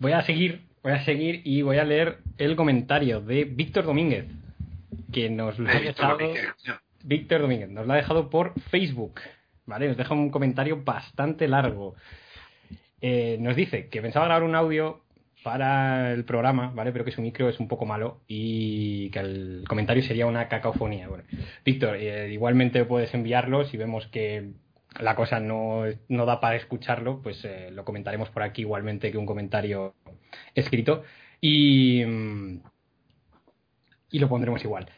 voy 0.00 0.12
a 0.12 0.22
seguir, 0.22 0.62
voy 0.82 0.92
a 0.92 1.04
seguir 1.04 1.42
y 1.44 1.62
voy 1.62 1.78
a 1.78 1.84
leer 1.84 2.18
el 2.38 2.56
comentario 2.56 3.20
de 3.20 3.44
Víctor 3.44 3.84
Domínguez, 3.84 4.26
que 5.12 5.28
nos 5.30 5.58
lo 5.58 5.68
ha 5.68 5.74
dejado. 5.74 6.18
Domínguez. 6.18 6.46
Víctor 7.04 7.40
Domínguez 7.42 7.68
nos 7.70 7.86
lo 7.86 7.92
ha 7.92 7.96
dejado 7.96 8.30
por 8.30 8.52
Facebook, 8.70 9.20
¿vale? 9.66 9.88
Nos 9.88 9.96
deja 9.96 10.14
un 10.14 10.30
comentario 10.30 10.82
bastante 10.84 11.48
largo. 11.48 11.94
Eh, 13.02 13.36
nos 13.40 13.56
dice 13.56 13.88
que 13.88 14.00
pensaba 14.00 14.26
grabar 14.26 14.44
un 14.44 14.54
audio 14.54 15.02
para 15.42 16.12
el 16.12 16.24
programa, 16.24 16.70
¿vale? 16.72 16.92
Pero 16.92 17.04
que 17.04 17.10
su 17.10 17.20
micro 17.20 17.48
es 17.48 17.58
un 17.58 17.66
poco 17.66 17.84
malo 17.84 18.20
y 18.28 19.10
que 19.10 19.18
el 19.18 19.64
comentario 19.68 20.02
sería 20.04 20.26
una 20.26 20.48
cacofonía. 20.48 21.08
Bueno, 21.08 21.24
Víctor, 21.64 21.96
eh, 21.96 22.32
igualmente 22.32 22.84
puedes 22.84 23.12
enviarlo 23.12 23.64
si 23.64 23.76
vemos 23.76 24.06
que 24.06 24.52
la 25.00 25.16
cosa 25.16 25.40
no, 25.40 25.82
no 26.08 26.26
da 26.26 26.40
para 26.40 26.56
escucharlo, 26.56 27.20
pues 27.22 27.44
eh, 27.44 27.70
lo 27.72 27.84
comentaremos 27.84 28.30
por 28.30 28.44
aquí 28.44 28.62
igualmente 28.62 29.10
que 29.10 29.18
un 29.18 29.26
comentario 29.26 29.94
escrito 30.54 31.02
y, 31.40 32.04
mm, 32.04 32.60
y 34.12 34.18
lo 34.20 34.28
pondremos 34.28 34.62
igual. 34.62 34.88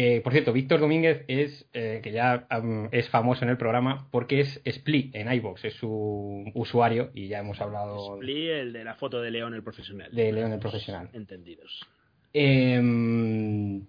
Eh, 0.00 0.20
por 0.22 0.32
cierto, 0.32 0.52
Víctor 0.52 0.78
Domínguez 0.78 1.24
es, 1.26 1.68
eh, 1.72 1.98
que 2.04 2.12
ya 2.12 2.46
es 2.92 3.08
famoso 3.08 3.42
en 3.44 3.50
el 3.50 3.56
programa 3.56 4.06
porque 4.12 4.38
es 4.38 4.60
Split 4.64 5.12
en 5.16 5.32
iVoox, 5.32 5.64
es 5.64 5.74
su 5.74 6.44
usuario 6.54 7.10
y 7.14 7.26
ya 7.26 7.40
hemos 7.40 7.60
hablado 7.60 8.14
Split, 8.14 8.48
el 8.50 8.72
de 8.72 8.84
la 8.84 8.94
foto 8.94 9.20
de 9.20 9.32
León 9.32 9.54
el 9.54 9.62
profesional. 9.64 10.08
de 10.12 10.32
León 10.32 10.52
el 10.52 10.60
Profesional. 10.60 11.08
Entendidos. 11.14 11.84
Eh, 12.32 13.80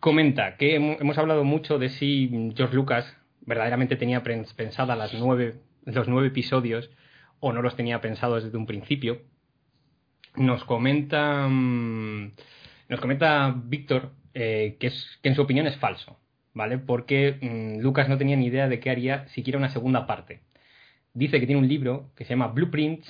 comenta 0.00 0.56
que 0.58 0.78
hemo- 0.78 0.96
hemos 1.00 1.16
hablado 1.16 1.44
mucho 1.44 1.78
de 1.78 1.88
si 1.88 2.52
George 2.54 2.74
Lucas 2.74 3.16
verdaderamente 3.40 3.96
tenía 3.96 4.22
pens- 4.22 4.54
pensada 4.54 4.96
las 4.96 5.14
nueve, 5.14 5.54
los 5.86 6.08
nueve 6.08 6.28
episodios 6.28 6.90
o 7.40 7.52
no 7.54 7.62
los 7.62 7.74
tenía 7.76 8.00
pensados 8.02 8.44
desde 8.44 8.58
un 8.58 8.66
principio. 8.66 9.22
Nos 10.36 10.64
comenta, 10.64 11.48
mm, 11.48 12.32
nos 12.90 13.00
comenta 13.00 13.54
Víctor 13.64 14.10
eh, 14.38 14.76
que, 14.78 14.88
es, 14.88 15.18
que 15.22 15.30
en 15.30 15.34
su 15.34 15.42
opinión 15.42 15.66
es 15.66 15.76
falso, 15.78 16.20
¿vale? 16.54 16.78
Porque 16.78 17.38
mm, 17.40 17.80
Lucas 17.82 18.08
no 18.08 18.18
tenía 18.18 18.36
ni 18.36 18.46
idea 18.46 18.68
de 18.68 18.80
qué 18.80 18.90
haría 18.90 19.26
siquiera 19.28 19.58
una 19.58 19.70
segunda 19.70 20.06
parte. 20.06 20.42
Dice 21.14 21.40
que 21.40 21.46
tiene 21.46 21.60
un 21.62 21.68
libro 21.68 22.10
que 22.16 22.24
se 22.24 22.30
llama 22.30 22.48
Blueprints 22.48 23.08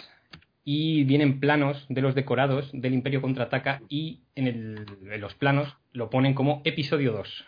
y 0.64 1.04
vienen 1.04 1.40
planos 1.40 1.84
de 1.88 2.00
los 2.00 2.14
decorados 2.14 2.70
del 2.72 2.94
Imperio 2.94 3.20
contraataca 3.22 3.82
y 3.88 4.22
en, 4.36 4.46
el- 4.46 4.86
en 5.10 5.20
los 5.20 5.34
planos 5.34 5.76
lo 5.92 6.10
ponen 6.10 6.34
como 6.34 6.62
episodio 6.64 7.12
2, 7.12 7.44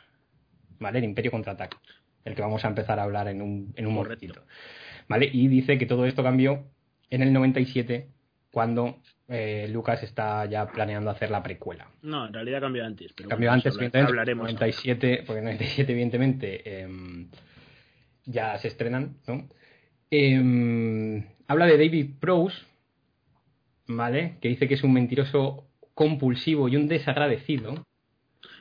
¿vale? 0.81 0.99
El 0.99 1.05
Imperio 1.05 1.31
contraataca, 1.31 1.79
el 2.25 2.35
que 2.35 2.43
vamos 2.43 2.65
a 2.65 2.69
empezar 2.69 2.99
a 2.99 3.05
hablar 3.05 3.29
en 3.29 3.43
un, 3.43 3.73
en 3.77 3.87
un 3.87 3.95
momentito, 3.95 4.45
¿vale? 5.09 5.31
Y 5.33 5.49
dice 5.49 5.79
que 5.79 5.87
todo 5.87 6.07
esto 6.07 6.23
cambió 6.23 6.65
en 7.11 7.23
el 7.23 7.33
97 7.33 8.09
cuando 8.50 9.00
eh, 9.28 9.69
Lucas 9.71 10.02
está 10.02 10.47
ya 10.47 10.71
planeando 10.71 11.11
hacer 11.11 11.31
la 11.31 11.43
precuela. 11.43 11.88
No, 12.02 12.26
en 12.26 12.33
realidad 12.33 12.61
cambió 12.61 12.85
antes. 12.85 13.12
Pero 13.12 13.28
Cambió 13.28 13.50
bueno, 13.50 13.55
antes, 13.59 13.75
evidentemente, 13.75 14.09
hablaremos. 14.11 14.45
97, 14.52 15.25
porque 15.26 15.38
en 15.38 15.45
97 15.45 15.93
evidentemente 15.93 16.81
em, 16.81 17.28
ya 18.25 18.57
se 18.59 18.69
estrenan, 18.69 19.17
¿no? 19.26 19.49
Em, 20.11 21.25
habla 21.47 21.67
de 21.67 21.76
David 21.76 22.11
Prowse, 22.19 22.57
¿vale? 23.87 24.37
Que 24.40 24.49
dice 24.49 24.67
que 24.67 24.75
es 24.75 24.83
un 24.83 24.93
mentiroso 24.95 25.67
compulsivo 25.95 26.69
y 26.69 26.76
un 26.76 26.88
desagradecido. 26.88 27.85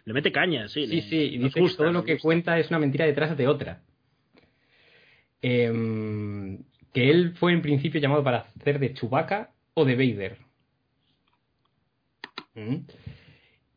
Le 0.06 0.13
mete 0.13 0.32
caña, 0.32 0.67
sí. 0.67 0.86
Sí, 0.88 0.96
le- 0.98 1.01
sí, 1.03 1.15
y 1.17 1.38
dice 1.38 1.60
gusta, 1.60 1.77
que 1.77 1.84
todo 1.84 1.91
lo 1.94 2.03
que 2.03 2.17
cuenta 2.17 2.60
es 2.60 2.70
una 2.70 2.79
mentira 2.79 3.06
detrás 3.06 3.38
de 3.38 3.48
otra. 3.48 3.82
Em, 5.41 6.63
que 6.94 7.10
él 7.10 7.36
fue 7.36 7.53
en 7.53 7.62
principio 7.62 8.01
llamado 8.01 8.24
para 8.24 8.48
hacer 8.60 8.79
de 8.79 8.94
Chewbacca 8.94 9.51
o 9.77 9.86
de 9.86 9.96
Vader. 9.96 10.38
¿Mm? 12.55 12.77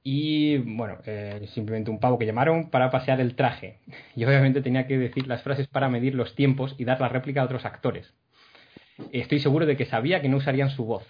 Y 0.02 0.56
bueno, 0.56 0.96
eh, 1.04 1.46
simplemente 1.52 1.90
un 1.90 2.00
pavo 2.00 2.18
que 2.18 2.24
llamaron 2.24 2.70
para 2.70 2.90
pasear 2.90 3.20
el 3.20 3.36
traje. 3.36 3.80
Y 4.16 4.24
obviamente 4.24 4.62
tenía 4.62 4.86
que 4.86 4.96
decir 4.96 5.26
las 5.26 5.42
frases 5.42 5.68
para 5.68 5.90
medir 5.90 6.14
los 6.14 6.34
tiempos 6.34 6.74
y 6.78 6.84
dar 6.84 7.00
la 7.00 7.10
réplica 7.10 7.42
a 7.42 7.44
otros 7.44 7.66
actores. 7.66 8.14
Estoy 9.12 9.40
seguro 9.40 9.66
de 9.66 9.76
que 9.76 9.84
sabía 9.84 10.22
que 10.22 10.30
no 10.30 10.38
usarían 10.38 10.70
su 10.70 10.86
voz. 10.86 11.04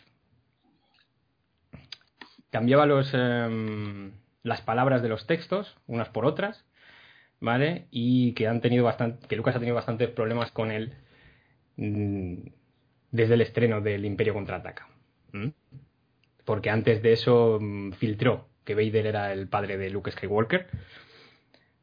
Cambiaba 2.50 2.84
los, 2.86 3.14
em, 3.14 4.10
las 4.42 4.60
palabras 4.62 5.02
de 5.02 5.08
los 5.08 5.26
textos, 5.28 5.76
unas 5.86 6.08
por 6.08 6.26
otras, 6.26 6.64
¿vale? 7.40 7.86
Y 7.92 8.32
que 8.34 8.48
han 8.48 8.60
tenido 8.60 8.84
bastante, 8.84 9.28
que 9.28 9.36
Lucas 9.36 9.54
ha 9.54 9.60
tenido 9.60 9.76
bastantes 9.76 10.10
problemas 10.10 10.50
con 10.50 10.72
él 10.72 10.94
desde 13.10 13.34
el 13.34 13.40
estreno 13.40 13.80
del 13.80 14.04
Imperio 14.04 14.34
contraataca. 14.34 14.88
¿Mm? 15.32 15.48
Porque 16.44 16.70
antes 16.70 17.02
de 17.02 17.12
eso 17.12 17.58
mm, 17.60 17.92
filtró 17.92 18.48
que 18.64 18.74
Vader 18.74 19.06
era 19.06 19.32
el 19.32 19.48
padre 19.48 19.78
de 19.78 19.90
Luke 19.90 20.10
Skywalker. 20.10 20.68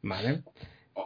¿Vale? 0.01 0.43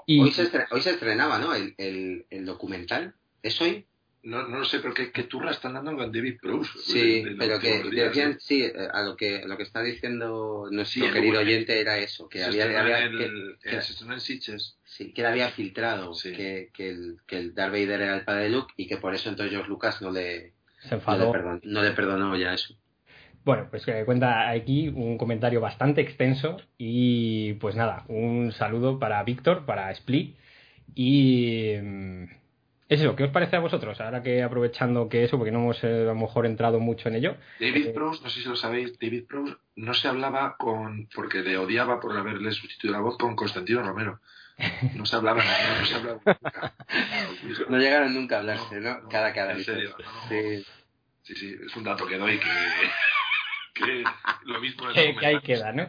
Y- 0.06 0.22
Hoy, 0.22 0.32
se 0.32 0.50
hoy 0.72 0.82
se 0.82 0.92
estrenaba, 0.92 1.38
¿no? 1.38 1.54
El, 1.54 1.76
el, 1.78 2.26
el 2.30 2.46
documental. 2.46 3.16
¿Es 3.44 3.60
hoy? 3.62 3.86
No, 4.24 4.48
no 4.48 4.60
lo 4.60 4.66
sé, 4.66 4.80
pero 4.80 4.94
¿qué, 4.94 5.12
qué 5.12 5.24
turra 5.24 5.50
están 5.50 5.74
dando 5.74 5.96
con 5.98 6.12
David 6.12 6.38
Prowse? 6.40 6.70
Sí, 6.80 7.24
de- 7.24 7.30
de 7.32 7.36
los 7.36 7.48
pero 7.48 7.60
que 7.60 7.90
decían, 7.90 8.38
sí, 8.40 8.64
eh, 8.64 8.74
a 8.94 9.02
lo 9.02 9.16
que, 9.18 9.44
lo 9.48 9.58
que 9.58 9.64
está 9.64 9.82
diciendo 9.82 10.68
nuestro 10.70 11.08
Sí, 11.08 11.12
querido 11.12 11.40
oyente 11.40 11.80
era 11.82 11.98
eso, 11.98 12.30
que 12.30 12.38
Se 12.40 12.46
había, 12.46 12.66
estrenó 12.66 12.84
había- 12.84 13.06
en 13.06 13.14
el- 13.20 13.58
que- 13.62 13.82
se 13.82 13.94
estrenó 13.94 14.14
en 14.14 14.20
Sitges. 14.22 14.78
sí, 14.84 15.12
que 15.14 15.22
él 15.22 15.28
había 15.28 15.50
filtrado 15.50 16.14
Sí. 16.14 16.34
que, 16.34 16.70
que, 16.74 16.90
el, 16.90 17.18
que 17.26 17.38
el 17.38 17.56
Darth 17.56 17.72
Vader 17.72 18.02
era 18.02 18.16
el 18.18 18.24
padre 18.24 18.44
de 18.44 18.50
Luke 18.52 18.74
y 18.78 18.86
que 18.88 18.98
por 18.98 19.16
eso 19.16 19.30
entonces 19.30 19.52
George 19.54 19.70
Lucas 19.70 20.02
no 20.04 20.12
le, 20.12 20.54
Se 20.82 20.90
no 20.90 20.90
le, 20.92 20.96
enfadó. 20.98 21.32
perdonó, 21.32 21.60
no 21.64 21.82
le 21.84 21.92
perdonó 21.92 22.38
ya 22.38 22.54
eso. 22.54 22.76
Bueno, 23.44 23.70
pues 23.72 23.86
que 23.88 24.06
cuenta 24.06 24.50
aquí 24.52 24.88
un 24.90 25.18
comentario 25.18 25.60
bastante 25.62 26.02
extenso 26.02 26.58
y 26.78 27.54
pues 27.54 27.76
nada, 27.76 28.06
un 28.08 28.52
saludo 28.52 29.00
para 29.00 29.24
Víctor, 29.24 29.66
para 29.66 29.90
Split 29.94 30.36
y 30.94 31.74
mm, 31.82 32.26
eso, 32.94 33.16
¿qué 33.16 33.24
os 33.24 33.32
parece 33.32 33.56
a 33.56 33.60
vosotros? 33.60 34.00
Ahora 34.02 34.22
que 34.22 34.44
aprovechando 34.44 35.08
que 35.10 35.24
eso, 35.24 35.38
porque 35.38 35.52
no 35.52 35.60
hemos 35.60 35.84
eh, 35.84 36.02
a 36.02 36.14
lo 36.14 36.16
mejor 36.16 36.46
entrado 36.46 36.80
mucho 36.80 37.08
en 37.10 37.16
ello, 37.16 37.38
David 37.60 37.88
Eh, 37.88 37.94
Prowse, 37.94 38.22
no 38.24 38.30
sé 38.30 38.42
si 38.42 38.50
lo 38.50 38.56
sabéis, 38.56 38.98
David 39.00 39.26
Prowse 39.28 39.56
no 39.78 39.94
se 39.94 40.08
hablaba 40.08 40.56
con, 40.58 41.08
porque 41.16 41.40
le 41.40 41.58
odiaba 41.58 42.00
por 42.00 42.18
haberle 42.18 42.52
sustituido 42.52 42.94
la 42.94 43.02
voz 43.02 43.18
con 43.18 43.36
Constantino 43.36 43.82
Romero. 43.82 44.20
No 44.96 45.06
se 45.06 45.16
hablaba, 45.16 45.42
no, 45.44 45.80
no 45.80 45.86
se 45.86 45.96
hablaba 45.96 46.20
nunca. 46.26 46.74
No 47.70 47.78
llegaron 47.78 48.14
nunca 48.14 48.36
a 48.36 48.40
hablarse, 48.40 48.80
¿no? 48.80 49.00
No, 49.02 49.10
Cara 49.10 49.28
a 49.28 49.34
cara. 49.34 49.54
en 49.54 49.64
serio. 49.64 49.96
Sí. 50.30 50.64
Sí, 51.24 51.36
sí, 51.36 51.56
es 51.66 51.76
un 51.76 51.84
dato 51.84 52.06
que 52.06 52.18
doy 52.18 52.40
que, 52.40 52.50
que 53.74 54.04
lo 54.46 54.60
mismo 54.60 54.90
es 54.90 54.96
que, 54.96 55.16
que 55.16 55.26
ahí 55.26 55.40
queda, 55.42 55.72
¿no? 55.72 55.88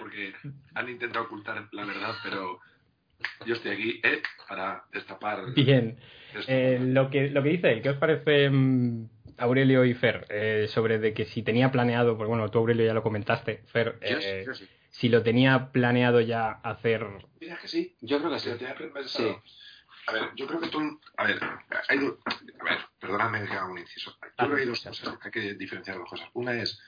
porque 0.00 0.32
han 0.74 0.88
intentado 0.88 1.24
ocultar 1.24 1.66
la 1.72 1.84
verdad, 1.84 2.14
pero 2.22 2.60
yo 3.46 3.54
estoy 3.54 3.72
aquí 3.72 4.00
eh, 4.04 4.22
para 4.48 4.84
destapar 4.92 5.52
Bien. 5.54 5.98
Eh, 6.46 6.78
lo, 6.80 7.10
que, 7.10 7.28
lo 7.30 7.42
que 7.42 7.48
dice 7.50 7.72
él, 7.72 7.82
¿qué 7.82 7.90
os 7.90 7.96
parece 7.98 8.50
mm, 8.50 9.08
Aurelio 9.38 9.84
y 9.84 9.94
Fer? 9.94 10.26
Eh, 10.28 10.66
sobre 10.68 10.98
de 10.98 11.12
que 11.14 11.24
si 11.24 11.42
tenía 11.42 11.70
planeado, 11.70 12.16
pues 12.16 12.28
bueno, 12.28 12.50
tú 12.50 12.58
Aurelio 12.58 12.84
ya 12.86 12.94
lo 12.94 13.02
comentaste, 13.02 13.62
Fer, 13.66 13.98
Yo, 14.00 14.18
eh, 14.20 14.44
yo 14.46 14.54
sí. 14.54 14.68
si 14.90 15.08
lo 15.08 15.22
tenía 15.22 15.70
planeado 15.72 16.20
ya 16.20 16.50
hacer... 16.50 17.06
Mira 17.40 17.56
que 17.58 17.68
sí, 17.68 17.96
Yo 18.00 18.18
creo 18.18 18.30
que 18.32 18.38
Sí. 19.08 19.36
A 20.08 20.12
ver, 20.12 20.22
yo 20.36 20.46
creo 20.46 20.60
que 20.60 20.68
tú. 20.68 21.00
A 21.16 21.24
ver, 21.24 21.40
hay 21.88 21.98
do- 21.98 22.18
a 22.60 22.64
ver, 22.64 22.78
perdóname 23.00 23.44
que 23.44 23.52
haga 23.54 23.66
un 23.66 23.78
inciso. 23.78 24.12
Yo 24.22 24.28
creo 24.36 24.54
que 24.54 24.62
hay 24.62 24.68
dos 24.68 24.80
cosas, 24.80 25.18
hay 25.20 25.30
que 25.32 25.54
diferenciar 25.54 25.98
dos 25.98 26.08
cosas. 26.08 26.28
Una 26.34 26.54
es, 26.54 26.78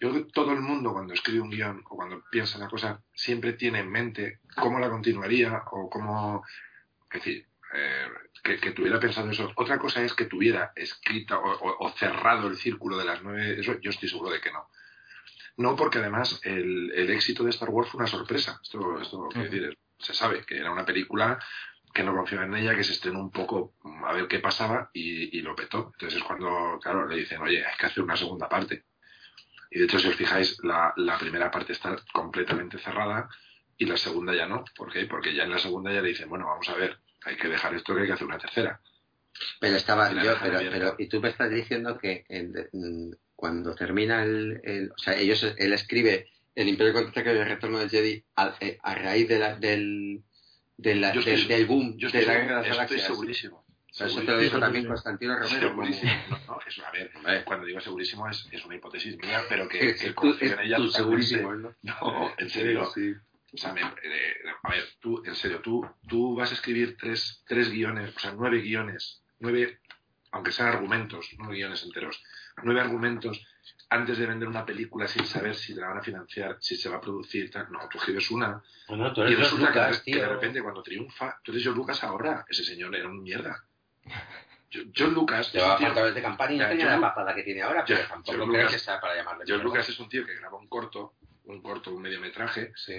yo 0.00 0.10
creo 0.10 0.24
que 0.26 0.32
todo 0.32 0.52
el 0.52 0.60
mundo 0.60 0.92
cuando 0.92 1.12
escribe 1.12 1.40
un 1.42 1.50
guion 1.50 1.82
o 1.90 1.96
cuando 1.96 2.22
piensa 2.30 2.56
en 2.56 2.64
la 2.64 2.70
cosa 2.70 3.02
siempre 3.14 3.52
tiene 3.52 3.80
en 3.80 3.90
mente 3.90 4.38
cómo 4.56 4.78
la 4.78 4.88
continuaría 4.88 5.62
o 5.70 5.90
cómo. 5.90 6.42
Es 7.12 7.22
decir, 7.22 7.46
eh, 7.74 8.06
que, 8.42 8.58
que 8.58 8.72
tuviera 8.72 8.98
pensado 9.00 9.30
eso. 9.30 9.52
Otra 9.56 9.78
cosa 9.78 10.02
es 10.02 10.14
que 10.14 10.26
tuviera 10.26 10.72
escrita 10.76 11.38
o, 11.38 11.50
o- 11.52 11.86
o 11.86 11.90
cerrado 11.92 12.48
el 12.48 12.56
círculo 12.56 12.96
de 12.98 13.04
las 13.04 13.22
nueve. 13.22 13.58
Eso 13.60 13.78
yo 13.80 13.90
estoy 13.90 14.08
seguro 14.08 14.30
de 14.30 14.40
que 14.40 14.52
no. 14.52 14.68
No, 15.56 15.76
porque 15.76 15.98
además 15.98 16.40
el, 16.44 16.92
el 16.94 17.10
éxito 17.10 17.44
de 17.44 17.50
Star 17.50 17.70
Wars 17.70 17.90
fue 17.90 17.98
una 17.98 18.06
sorpresa. 18.08 18.58
Esto, 18.62 19.00
esto 19.00 19.28
quiero 19.30 19.48
Ujú. 19.48 19.54
decir, 19.56 19.78
se 19.98 20.14
sabe 20.14 20.44
que 20.44 20.56
era 20.56 20.72
una 20.72 20.84
película 20.86 21.38
que 21.92 22.02
no 22.02 22.14
confiaba 22.16 22.46
en 22.46 22.54
ella, 22.54 22.74
que 22.74 22.84
se 22.84 22.92
estrenó 22.92 23.20
un 23.20 23.30
poco 23.30 23.74
mm, 23.82 24.04
a 24.04 24.12
ver 24.14 24.26
qué 24.28 24.38
pasaba 24.38 24.90
y, 24.94 25.38
y 25.38 25.42
lo 25.42 25.54
petó. 25.54 25.90
Entonces 25.94 26.18
es 26.20 26.24
cuando, 26.24 26.78
claro, 26.82 27.06
le 27.06 27.16
dicen, 27.16 27.40
oye, 27.42 27.64
hay 27.64 27.76
que 27.76 27.86
hacer 27.86 28.02
una 28.02 28.16
segunda 28.16 28.48
parte. 28.48 28.84
Y 29.70 29.78
de 29.78 29.84
hecho, 29.84 29.98
si 29.98 30.08
os 30.08 30.16
fijáis, 30.16 30.58
la, 30.64 30.92
la 30.96 31.18
primera 31.18 31.50
parte 31.50 31.72
está 31.72 31.96
completamente 32.12 32.78
cerrada 32.78 33.28
y 33.76 33.84
la 33.86 33.96
segunda 33.98 34.34
ya 34.34 34.46
no. 34.46 34.64
¿Por 34.74 34.90
qué? 34.92 35.04
Porque 35.06 35.34
ya 35.34 35.44
en 35.44 35.50
la 35.50 35.58
segunda 35.58 35.92
ya 35.92 36.00
le 36.02 36.08
dicen, 36.08 36.28
bueno, 36.30 36.46
vamos 36.46 36.68
a 36.70 36.74
ver, 36.74 36.98
hay 37.24 37.36
que 37.36 37.48
dejar 37.48 37.74
esto 37.74 37.94
que 37.94 38.02
hay 38.02 38.06
que 38.06 38.12
hacer 38.14 38.26
una 38.26 38.38
tercera. 38.38 38.80
Pero 39.60 39.76
estaba, 39.76 40.12
yo, 40.22 40.34
pero, 40.70 40.94
y 40.98 41.08
tú 41.08 41.20
me 41.20 41.30
estás 41.30 41.50
diciendo 41.50 41.98
que 41.98 42.24
en- 42.28 43.16
cuando 43.34 43.74
termina 43.74 44.22
el, 44.22 44.60
el- 44.62 44.90
o 44.92 44.98
sea, 44.98 45.16
ellos, 45.16 45.42
él 45.56 45.72
escribe 45.72 46.28
el 46.54 46.68
Imperio 46.68 46.92
Contraataca 46.92 47.32
y 47.32 47.38
el 47.38 47.46
Retorno 47.46 47.78
del 47.78 47.90
Jedi 47.90 48.22
a, 48.36 48.54
eh, 48.60 48.78
a 48.82 48.94
raíz 48.94 49.26
de 49.28 49.38
la, 49.38 49.56
del, 49.56 50.22
de 50.76 50.94
la- 50.96 51.08
estoy 51.12 51.24
del, 51.24 51.48
del 51.48 51.66
boom 51.66 51.96
Yo 51.96 52.10
de 52.10 52.22
la 52.26 52.34
Guerra 52.34 52.46
de 52.46 52.52
las 52.54 52.62
estoy 52.66 52.76
Galaxias. 52.76 53.06
segurísimo. 53.06 53.64
Pero 53.98 54.06
eso 54.10 54.20
te 54.20 54.24
lo 54.24 54.30
Segurísimo. 54.32 54.40
dijo 54.42 54.58
también. 54.60 54.86
Constantino 54.86 55.38
Romero. 55.38 55.70
como-. 55.74 55.82
No, 56.30 56.38
no, 56.46 56.58
eso, 56.66 56.82
a 56.86 56.90
ver, 56.92 57.44
cuando 57.44 57.66
digo 57.66 57.80
segurísimo 57.80 58.28
es, 58.28 58.48
es 58.52 58.64
una 58.64 58.76
hipótesis 58.76 59.16
mía, 59.18 59.42
pero 59.48 59.68
que, 59.68 59.94
que 59.96 60.14
confío 60.14 60.46
es 60.46 60.52
en 60.52 60.60
ella 60.60 60.76
tú 60.76 60.90
segurísimo, 60.90 61.54
¿no? 61.54 61.74
No, 61.82 62.32
en 62.38 62.50
serio. 62.50 62.90
Sí. 62.94 63.14
O 63.54 63.56
sea, 63.58 63.72
me- 63.72 63.80
eh, 63.82 64.34
a 64.62 64.70
ver, 64.70 64.84
tú, 65.00 65.22
en 65.26 65.34
serio, 65.34 65.60
tú, 65.60 65.86
tú 66.08 66.34
vas 66.34 66.50
a 66.50 66.54
escribir 66.54 66.96
tres, 66.98 67.42
tres 67.46 67.70
guiones, 67.70 68.14
o 68.16 68.18
sea, 68.18 68.32
nueve 68.34 68.60
guiones, 68.60 69.22
nueve, 69.40 69.80
aunque 70.30 70.52
sean 70.52 70.68
argumentos, 70.68 71.28
no 71.38 71.48
guiones 71.50 71.82
enteros, 71.82 72.22
nueve 72.62 72.80
argumentos 72.80 73.44
antes 73.90 74.16
de 74.16 74.24
vender 74.26 74.48
una 74.48 74.64
película 74.64 75.06
sin 75.06 75.26
saber 75.26 75.54
si 75.54 75.74
la 75.74 75.88
van 75.88 75.98
a 75.98 76.02
financiar, 76.02 76.56
si 76.60 76.76
se 76.76 76.88
va 76.88 76.96
a 76.96 77.00
producir, 77.02 77.50
tal. 77.50 77.70
No, 77.70 77.86
tú 77.90 77.98
escribes 77.98 78.30
una 78.30 78.62
Bueno, 78.88 79.12
tú 79.12 79.20
y 79.20 79.24
eres 79.34 79.36
George 79.36 79.50
resulta 79.56 79.72
que 79.72 79.78
de- 79.80 79.84
Lucas, 79.86 80.00
que, 80.02 80.10
de 80.12 80.18
tío. 80.18 80.28
repente 80.32 80.62
cuando 80.62 80.82
triunfa, 80.82 81.40
tú 81.44 81.52
eres 81.52 81.64
John 81.66 81.74
Lucas 81.74 82.02
ahora, 82.04 82.46
ese 82.48 82.64
señor 82.64 82.96
era 82.96 83.06
un 83.08 83.22
mierda. 83.22 83.62
John 84.96 85.12
Lucas, 85.12 85.52
Llevaba 85.52 85.76
tío- 85.76 85.86
cuatro 85.88 86.02
veces 86.04 86.14
de 86.14 86.22
campaña 86.22 86.54
y 86.54 86.58
no 86.58 86.68
tenía 86.68 86.86
la 86.86 87.00
papada 87.02 87.34
que 87.34 87.42
tiene 87.42 87.60
ahora, 87.60 87.84
Ya, 87.86 87.96
pero 87.96 88.08
tampoco 88.08 88.32
creo 88.32 88.46
Lucas- 88.46 88.72
que 88.72 88.78
sea 88.78 88.98
para 89.00 89.14
llamarle. 89.14 89.44
John. 89.46 89.62
Lucas 89.62 89.86
es 89.90 90.00
un 90.00 90.08
tío 90.08 90.24
que 90.24 90.34
graba 90.36 90.56
un 90.56 90.68
corto, 90.68 91.12
un 91.44 91.60
corto, 91.60 91.92
un 91.92 92.00
mediometraje, 92.00 92.72
Sí. 92.76 92.94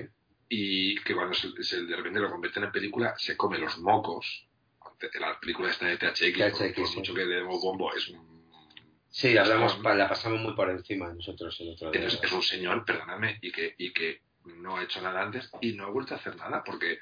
Y 0.56 0.96
que 1.02 1.16
cuando 1.16 1.34
se, 1.34 1.64
se 1.64 1.84
de 1.84 1.96
repente 1.96 2.20
lo 2.20 2.30
convierten 2.30 2.66
en 2.66 2.72
película 2.72 3.16
se 3.18 3.36
come 3.36 3.58
los 3.58 3.80
mocos. 3.80 4.48
La 5.20 5.38
película 5.40 5.72
esta 5.72 5.88
de 5.88 5.98
THX, 5.98 6.38
por, 6.38 6.52
THX, 6.52 6.76
por 6.76 6.88
sí. 6.88 6.98
mucho 6.98 7.14
que 7.14 7.26
le 7.26 7.36
demos 7.36 7.60
bombo, 7.62 7.94
es 7.94 8.08
un, 8.10 8.34
Sí, 9.10 9.36
hablamos, 9.36 9.80
la 9.84 10.08
pasamos 10.08 10.42
muy 10.42 10.54
por 10.56 10.70
encima 10.70 11.12
nosotros 11.12 11.60
el 11.60 11.70
otro 11.70 11.92
día. 11.92 12.06
es, 12.06 12.20
es 12.22 12.32
un 12.32 12.42
señor, 12.44 12.86
perdonadme, 12.86 13.40
y 13.42 13.52
que, 13.52 13.74
y 13.78 13.92
que 13.92 14.22
no 14.46 14.78
ha 14.78 14.84
hecho 14.84 15.02
nada 15.02 15.24
antes 15.24 15.50
y 15.60 15.74
no 15.74 15.86
ha 15.86 15.90
vuelto 15.90 16.14
a 16.14 16.18
hacer 16.18 16.36
nada 16.36 16.64
porque 16.64 17.00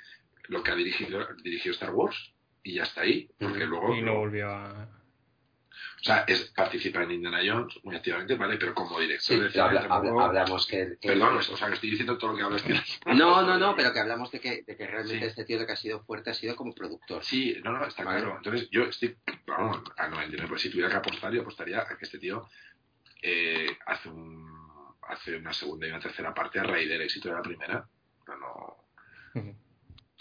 lo 0.48 0.64
que 0.64 0.72
ha 0.72 0.76
dirigido, 0.76 1.28
dirigió 1.44 1.74
Star 1.74 1.94
Wars 1.94 2.34
y 2.64 2.76
ya 2.76 2.84
está 2.84 3.02
ahí, 3.02 3.30
porque 3.38 3.66
luego, 3.66 3.96
Y 3.96 4.02
no 4.02 4.16
volvió 4.16 4.50
a... 4.50 5.01
o 6.00 6.04
sea, 6.04 6.24
es, 6.28 6.42
participa 6.56 7.04
en 7.04 7.12
Indiana 7.12 7.40
Jones 7.46 7.80
muy 7.84 7.96
activamente, 7.96 8.36
¿vale? 8.36 8.58
Pero 8.58 8.74
como 8.74 9.00
director 9.00 9.52
Sí, 9.52 9.60
habla- 9.60 9.86
habla- 9.90 10.26
hablamos 10.26 10.66
que... 10.68 10.98
que- 11.00 11.08
Perdón, 11.10 11.38
o 11.38 11.42
sea, 11.42 11.68
que 11.68 11.74
estoy 11.76 11.92
diciendo 11.92 12.18
todo 12.18 12.32
lo 12.32 12.38
que 12.38 12.44
hablo 12.44 12.56
es 12.58 12.64
que- 12.64 12.74
No, 13.14 13.42
no, 13.44 13.58
no, 13.58 13.76
pero 13.76 13.94
que 13.94 14.00
hablamos 14.00 14.32
de 14.32 14.40
que, 14.40 14.64
de 14.64 14.76
que 14.78 14.88
realmente 14.88 15.20
Sí. 15.26 15.30
este 15.30 15.46
tío 15.46 15.60
lo 15.60 15.66
que 15.66 15.74
ha 15.74 15.78
sido 15.78 16.04
fuerte 16.04 16.32
ha 16.32 16.34
sido 16.34 16.56
como 16.56 16.74
productor. 16.74 17.24
Sí, 17.24 17.56
no, 17.64 17.72
no, 17.72 17.86
está 17.86 18.04
Vale. 18.04 18.22
claro. 18.22 18.38
Entonces, 18.38 18.68
yo 18.72 18.84
estoy, 18.84 19.16
vamos, 19.46 19.82
a 19.98 20.08
99, 20.08 20.50
pues 20.50 20.62
si 20.62 20.70
tuviera 20.70 20.90
que 20.90 20.98
apostar, 20.98 21.32
yo 21.34 21.42
apostaría 21.42 21.82
a 21.82 21.86
que 21.98 22.06
este 22.06 22.18
tío 22.20 22.48
eh, 23.22 23.78
hace 23.86 24.10
un 24.10 24.50
hace 25.08 25.36
una 25.36 25.52
segunda 25.52 25.86
y 25.86 25.90
una 25.90 26.00
tercera 26.00 26.34
parte 26.34 26.60
a 26.60 26.64
raíz 26.64 26.88
del 26.88 27.02
éxito 27.02 27.28
de 27.30 27.36
la 27.36 27.42
primera. 27.42 27.86
No, 28.28 28.38
no. 29.36 29.56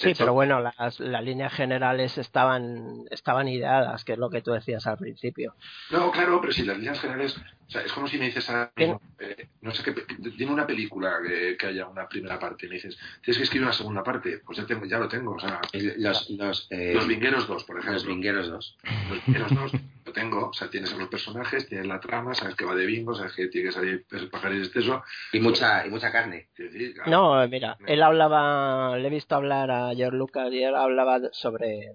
Sí, 0.01 0.15
pero 0.17 0.33
bueno, 0.33 0.61
las, 0.61 0.99
las 1.01 1.23
líneas 1.23 1.53
generales 1.53 2.17
estaban, 2.19 3.05
estaban 3.11 3.49
ideadas, 3.49 4.05
que 4.05 4.13
es 4.15 4.19
lo 4.19 4.31
que 4.31 4.41
tú 4.43 4.53
decías 4.53 4.87
al 4.87 4.97
principio. 4.97 5.55
No, 5.91 6.11
claro, 6.11 6.41
pero 6.41 6.53
si 6.53 6.65
las 6.65 6.79
líneas 6.79 6.99
generales, 7.01 7.37
o 7.37 7.71
sea, 7.71 7.83
es 7.83 7.93
como 7.93 8.07
si 8.09 8.19
me 8.19 8.27
dices 8.27 8.51
mismo, 8.77 9.01
eh, 9.19 9.49
no 9.61 9.73
sé 9.73 9.83
qué, 9.83 9.93
pe- 9.93 10.05
tiene 10.37 10.53
una 10.53 10.67
película 10.67 11.19
que, 11.27 11.57
que 11.59 11.67
haya 11.67 11.87
una 11.87 12.09
primera 12.09 12.39
parte, 12.39 12.65
y 12.67 12.69
me 12.71 12.77
dices, 12.77 12.97
tienes 13.23 13.37
que 13.37 13.45
escribir 13.45 13.67
una 13.67 13.75
segunda 13.75 14.03
parte, 14.03 14.41
pues 14.45 14.57
ya 14.59 14.65
tengo, 14.67 14.87
ya 14.87 14.99
lo 14.99 15.09
tengo, 15.09 15.33
o 15.35 15.39
sea, 15.41 15.61
Los, 15.99 16.31
los, 16.31 16.67
eh, 16.71 16.93
Los 16.95 17.07
Vingueros 17.07 17.47
2, 17.47 17.65
por 17.65 17.77
ejemplo. 17.79 17.93
los 17.95 18.07
Vingueros 18.07 18.49
2. 18.49 18.77
Los 19.11 19.27
Vingueros 19.27 19.55
2 19.55 19.73
lo 20.11 20.13
tengo, 20.13 20.49
o 20.49 20.53
sea, 20.53 20.69
tienes 20.69 20.93
a 20.93 20.97
los 20.97 21.09
personajes, 21.09 21.69
tienes 21.69 21.87
la 21.87 22.01
trama, 22.01 22.35
sabes 22.35 22.57
que 22.57 22.65
va 22.65 22.75
de 22.75 22.85
bingo, 22.87 23.15
sabes 23.15 23.33
que 23.35 23.47
tiene 23.47 23.69
que 23.69 23.73
salir 23.73 24.07
pajares 24.31 24.67
exceso, 24.67 25.03
Y 25.33 25.41
mucha, 25.41 25.87
y 25.87 25.91
mucha 25.91 26.11
carne. 26.11 26.49
claro, 26.55 27.11
No, 27.11 27.49
mira, 27.49 27.79
él 27.87 28.03
hablaba, 28.03 28.97
le 28.99 29.07
he 29.07 29.11
visto 29.11 29.35
hablar 29.35 29.71
a 29.71 29.95
George 29.95 30.17
Lucas 30.17 30.53
y 30.53 30.63
él 30.63 30.75
hablaba 30.75 31.21
sobre 31.33 31.93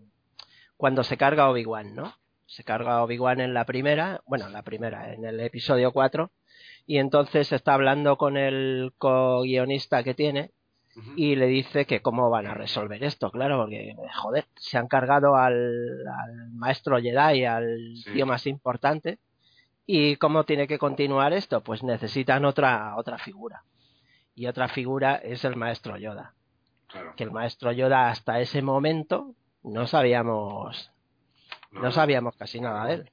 cuando 0.77 1.03
se 1.03 1.17
carga 1.17 1.49
Obi-Wan, 1.49 1.95
¿no? 1.95 2.15
Se 2.45 2.63
carga 2.63 3.03
Obi-Wan 3.03 3.41
en 3.41 3.53
la 3.53 3.65
primera, 3.65 4.21
bueno, 4.25 4.47
en 4.47 4.53
la 4.53 4.61
primera, 4.63 5.13
en 5.13 5.25
el 5.25 5.39
episodio 5.39 5.91
4, 5.91 6.31
y 6.85 6.99
entonces 6.99 7.51
está 7.51 7.73
hablando 7.73 8.17
con 8.17 8.37
el 8.37 8.93
co-guionista 8.97 10.03
que 10.03 10.13
tiene 10.13 10.51
Y 11.17 11.35
le 11.35 11.47
dice 11.47 11.85
que 11.85 12.01
cómo 12.01 12.29
van 12.29 12.47
a 12.47 12.53
resolver 12.53 13.03
esto, 13.03 13.29
claro, 13.29 13.57
porque, 13.61 13.95
joder, 14.15 14.45
se 14.55 14.77
han 14.77 14.87
cargado 14.87 15.35
al, 15.35 16.07
al 16.07 16.51
maestro 16.53 16.97
Jedi, 17.01 17.43
al 17.45 17.97
Sí. 17.97 18.13
tío 18.13 18.25
más 18.25 18.47
importante, 18.47 19.19
y 19.85 20.15
cómo 20.15 20.45
tiene 20.45 20.67
que 20.67 20.79
continuar 20.79 21.33
esto, 21.33 21.61
pues 21.61 21.83
necesitan 21.83 22.45
otra, 22.45 22.95
otra 22.95 23.17
figura. 23.17 23.63
Y 24.35 24.47
otra 24.47 24.67
figura 24.69 25.15
es 25.15 25.43
el 25.43 25.55
maestro 25.57 25.97
Yoda, 25.97 26.33
claro. 26.87 27.13
que 27.17 27.23
el 27.25 27.31
maestro 27.31 27.71
Yoda 27.73 28.09
hasta 28.09 28.39
ese 28.39 28.61
momento 28.61 29.33
no 29.63 29.87
sabíamos, 29.87 30.91
no 31.71 31.91
sabíamos 31.91 32.35
casi 32.37 32.61
nada 32.61 32.85
de 32.85 32.93
él. 32.93 33.11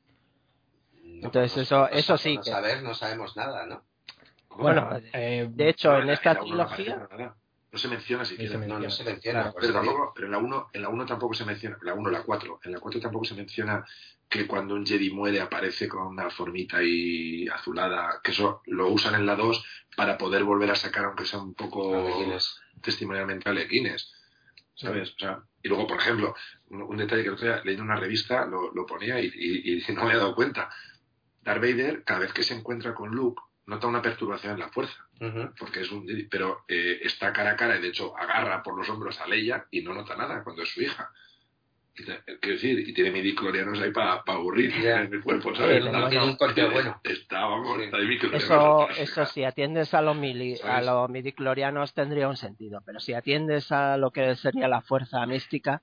No 1.05 1.27
Entonces 1.27 1.57
eso- 1.59 1.81
no 1.81 1.87
eso 1.89 2.17
sí 2.17 2.37
que- 2.39 2.51
saber, 2.51 2.83
no 2.83 2.95
sabemos 2.95 3.37
nada, 3.37 3.67
¿no? 3.67 3.83
Bueno, 4.57 4.89
Eh, 5.15 5.49
de 5.51 5.69
hecho, 5.69 5.97
en 5.99 6.11
esta 6.11 6.35
trilogía. 6.39 7.09
No 7.73 7.79
se 7.79 7.89
menciona 7.89 8.25
siquiera. 8.25 8.53
No, 8.75 8.75
no 8.85 8.91
se 8.91 9.05
menciona. 9.05 9.41
Claro, 9.41 9.55
Pero 9.59 9.73
tampoco, 9.73 10.13
pero 10.15 10.27
en 10.27 10.33
la 10.33 10.39
1, 10.39 10.69
en 10.75 10.83
la 10.83 10.89
1 10.91 11.07
tampoco 11.07 11.35
se 11.35 11.45
menciona, 11.47 11.79
la 11.83 11.95
1, 11.95 12.11
la 12.11 12.23
4, 12.23 12.61
en 12.65 12.73
la 12.73 12.79
4 12.81 13.01
tampoco 13.01 13.25
se 13.25 13.35
menciona 13.35 13.85
que 14.29 14.47
cuando 14.47 14.75
un 14.75 14.85
Jedi 14.87 15.11
muere 15.11 15.41
aparece 15.41 15.89
con 15.89 16.07
una 16.07 16.29
formita 16.31 16.79
ahí 16.79 17.47
azulada, 17.49 18.21
que 18.23 18.31
eso 18.33 18.61
lo 18.67 18.89
usan 18.89 19.15
en 19.15 19.25
la 19.27 19.37
2 19.37 19.65
para 19.97 20.17
poder 20.19 20.45
volver 20.45 20.71
a 20.71 20.75
sacar, 20.75 21.05
aunque 21.07 21.25
sea 21.25 21.39
un 21.41 21.55
poco 21.55 22.07
testimonialmente 22.83 23.49
a 23.49 23.53
Guinness. 23.53 24.13
¿Sabes? 24.75 25.11
O 25.15 25.19
sea, 25.19 25.43
y 25.63 25.69
luego, 25.69 25.87
por 25.87 25.99
ejemplo, 25.99 26.35
un, 26.71 26.83
un 26.83 26.97
detalle 26.97 27.23
que 27.23 27.29
el 27.29 27.35
otro 27.35 27.47
día 27.47 27.63
leí 27.65 27.75
en 27.75 27.83
una 27.83 27.97
revista, 27.97 28.47
lo, 28.47 28.73
lo 28.73 28.85
ponía 28.87 29.21
y, 29.21 29.31
y- 29.35 29.79
y 29.79 29.93
no 29.95 30.05
me 30.07 30.13
he 30.13 30.17
dado 30.17 30.35
cuenta. 30.35 30.71
Darth 31.43 31.61
Vader, 31.61 32.05
cada 32.05 32.21
vez 32.21 32.33
que 32.33 32.43
se 32.43 32.55
encuentra 32.55 32.95
con 32.95 33.11
Luke, 33.11 33.41
nota 33.67 33.87
una 33.87 34.03
perturbación 34.03 34.55
en 34.55 34.61
la 34.61 34.69
fuerza 34.71 35.07
Porque 35.59 35.81
es 35.81 35.91
un 35.93 36.07
Jedi, 36.07 36.25
pero 36.25 36.65
eh, 36.69 36.99
está 37.03 37.33
cara 37.33 37.53
a 37.53 37.57
cara 37.57 37.77
y 37.77 37.81
de 37.83 37.89
hecho 37.89 38.17
agarra 38.17 38.63
por 38.63 38.77
los 38.77 38.89
hombros 38.89 39.21
a 39.21 39.27
Leia 39.29 39.67
y 39.71 39.83
no 39.83 39.95
nota 39.95 40.17
nada 40.17 40.43
cuando 40.43 40.63
es 40.63 40.69
su 40.71 40.83
hija. 40.83 41.11
Y 41.95 42.05
te- 42.05 42.23
Quiero 42.41 42.55
decir, 42.57 42.89
y 42.89 42.95
tiene 42.95 43.11
midiclorianos 43.11 43.79
ahí 43.81 43.91
para 43.93 44.23
aburrir 44.27 44.73
Ya. 44.83 45.03
en 45.03 45.13
el 45.13 45.23
cuerpo, 45.23 45.51
Sí, 45.51 45.57
¿sabes? 45.59 45.85
le 45.85 45.91
Está- 45.91 46.09
tiene 46.09 46.25
un 46.25 46.37
corte 46.37 46.65
bueno. 46.73 47.01
Está, 47.05 47.41
vamos, 47.45 47.77
Sí. 47.79 47.85
está 47.85 47.97
ahí 47.99 48.05
midiclorianos. 48.07 48.45
eso, 48.45 48.57
No 48.57 48.89
eso 48.89 49.27
si 49.27 49.45
atiendes 49.45 49.93
a 49.95 50.01
los, 50.03 50.17
mili- 50.17 50.59
a 50.65 50.81
los 50.81 51.11
midiclorianos 51.11 51.93
tendría 51.93 52.29
un 52.29 52.37
sentido, 52.37 52.81
pero 52.87 52.99
si 52.99 53.13
atiendes 53.13 53.71
a 53.73 53.97
lo 53.99 54.11
que 54.11 54.35
sería 54.37 54.69
la 54.69 54.81
fuerza 54.81 55.25
mística, 55.27 55.83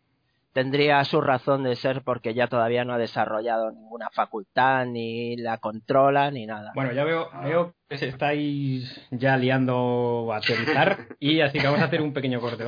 tendría 0.54 1.04
su 1.04 1.22
razón 1.22 1.64
de 1.64 1.76
ser 1.76 2.02
porque 2.04 2.34
ya 2.34 2.48
todavía 2.48 2.86
no 2.86 2.94
ha 2.94 2.98
desarrollado 2.98 3.72
ninguna 3.72 4.10
facultad, 4.10 4.86
ni 4.86 5.38
la 5.38 5.58
controla, 5.58 6.32
ni 6.32 6.46
nada. 6.46 6.72
Bueno, 6.76 6.92
ya 6.92 7.04
veo, 7.04 7.30
veo 7.44 7.76
que 7.88 7.98
se 7.98 8.08
estáis 8.08 9.08
ya 9.12 9.38
liando 9.38 10.32
a 10.34 10.42
teorizar 10.42 11.08
y 11.20 11.42
así 11.42 11.60
que 11.60 11.66
vamos 11.66 11.82
a 11.82 11.86
hacer 11.86 12.02
un 12.02 12.14
pequeño 12.14 12.40
corte. 12.40 12.64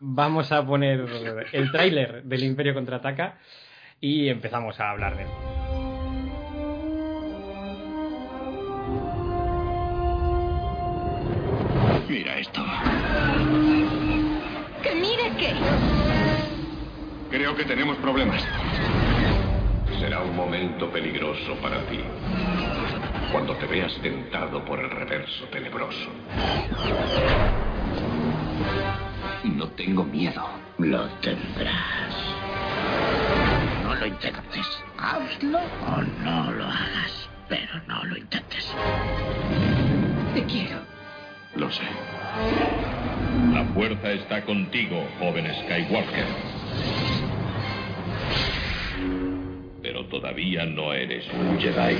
Vamos. 0.00 0.52
A 0.52 0.66
poner 0.66 1.06
el 1.52 1.72
tráiler 1.72 2.24
del 2.24 2.44
Imperio 2.44 2.74
Contraataca 2.74 3.38
y 4.00 4.28
empezamos 4.28 4.78
a 4.80 4.90
hablar 4.90 5.16
de 5.16 5.22
él. 5.22 5.28
Mira 12.08 12.38
esto. 12.38 12.60
¿Que 14.82 14.94
mire 14.94 15.32
qué? 15.38 16.01
Creo 17.32 17.56
que 17.56 17.64
tenemos 17.64 17.96
problemas. 17.96 18.44
Será 19.98 20.20
un 20.20 20.36
momento 20.36 20.90
peligroso 20.90 21.54
para 21.62 21.78
ti. 21.86 21.98
Cuando 23.32 23.56
te 23.56 23.64
veas 23.64 23.94
tentado 24.02 24.62
por 24.66 24.78
el 24.78 24.90
reverso 24.90 25.46
tenebroso. 25.46 26.10
No 29.44 29.66
tengo 29.68 30.04
miedo. 30.04 30.46
Lo 30.76 31.08
tendrás. 31.22 32.14
No 33.82 33.94
lo 33.94 34.06
intentes. 34.06 34.66
Hazlo 34.98 35.58
o 35.86 36.02
no 36.22 36.52
lo 36.52 36.64
hagas. 36.66 37.30
Pero 37.48 37.80
no 37.86 38.04
lo 38.04 38.18
intentes. 38.18 38.70
Te 40.34 40.44
quiero. 40.44 40.80
Lo 41.56 41.70
sé. 41.70 41.84
La 43.54 43.64
fuerza 43.72 44.12
está 44.12 44.44
contigo, 44.44 45.08
joven 45.18 45.50
Skywalker. 45.62 46.61
Pero 49.82 50.06
todavía 50.06 50.64
no 50.64 50.92
eres 50.92 51.24
un 51.32 51.58
Jedi. 51.58 51.96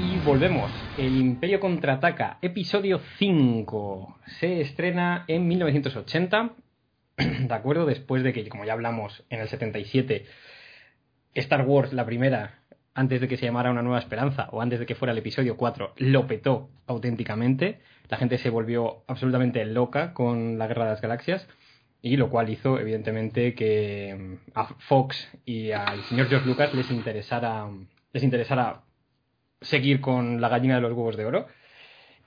Y 0.00 0.18
volvemos. 0.24 0.70
El 0.96 1.16
Imperio 1.16 1.60
Contraataca, 1.60 2.38
episodio 2.42 3.00
5. 3.18 4.18
Se 4.40 4.60
estrena 4.60 5.24
en 5.28 5.46
1980. 5.46 6.52
¿De 7.16 7.54
acuerdo? 7.54 7.86
Después 7.86 8.22
de 8.22 8.32
que, 8.32 8.48
como 8.48 8.64
ya 8.64 8.72
hablamos, 8.72 9.24
en 9.28 9.40
el 9.40 9.48
77, 9.48 10.24
Star 11.34 11.66
Wars, 11.66 11.92
la 11.92 12.06
primera, 12.06 12.62
antes 12.94 13.20
de 13.20 13.28
que 13.28 13.36
se 13.36 13.46
llamara 13.46 13.70
Una 13.70 13.82
Nueva 13.82 13.98
Esperanza, 13.98 14.48
o 14.50 14.60
antes 14.60 14.80
de 14.80 14.86
que 14.86 14.94
fuera 14.94 15.12
el 15.12 15.18
episodio 15.18 15.56
4, 15.56 15.94
lo 15.98 16.26
petó 16.26 16.70
auténticamente. 16.86 17.80
La 18.08 18.16
gente 18.16 18.38
se 18.38 18.50
volvió 18.50 19.04
absolutamente 19.06 19.64
loca 19.64 20.14
con 20.14 20.58
la 20.58 20.66
Guerra 20.66 20.84
de 20.84 20.90
las 20.90 21.00
Galaxias. 21.00 21.46
Y 22.02 22.16
lo 22.16 22.28
cual 22.28 22.50
hizo, 22.50 22.80
evidentemente, 22.80 23.54
que 23.54 24.16
mm, 24.18 24.58
a 24.58 24.66
Fox 24.88 25.30
y 25.46 25.70
al 25.70 26.02
señor 26.04 26.28
George 26.28 26.48
Lucas 26.48 26.74
les 26.74 26.90
interesara, 26.90 27.68
les 28.12 28.22
interesara 28.24 28.82
seguir 29.60 30.00
con 30.00 30.40
la 30.40 30.48
gallina 30.48 30.74
de 30.74 30.80
los 30.80 30.92
huevos 30.92 31.16
de 31.16 31.24
oro. 31.24 31.46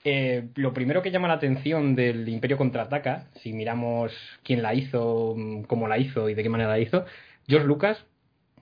Eh, 0.05 0.49
lo 0.55 0.73
primero 0.73 1.01
que 1.01 1.11
llama 1.11 1.27
la 1.27 1.33
atención 1.33 1.95
del 1.95 2.29
Imperio 2.29 2.57
contraataca, 2.57 3.27
si 3.41 3.53
miramos 3.53 4.13
quién 4.43 4.61
la 4.61 4.73
hizo, 4.73 5.33
mm, 5.35 5.63
cómo 5.63 5.87
la 5.87 5.97
hizo 5.97 6.29
y 6.29 6.35
de 6.35 6.43
qué 6.43 6.49
manera 6.49 6.69
la 6.69 6.79
hizo, 6.79 7.05
George 7.47 7.67
Lucas, 7.67 8.05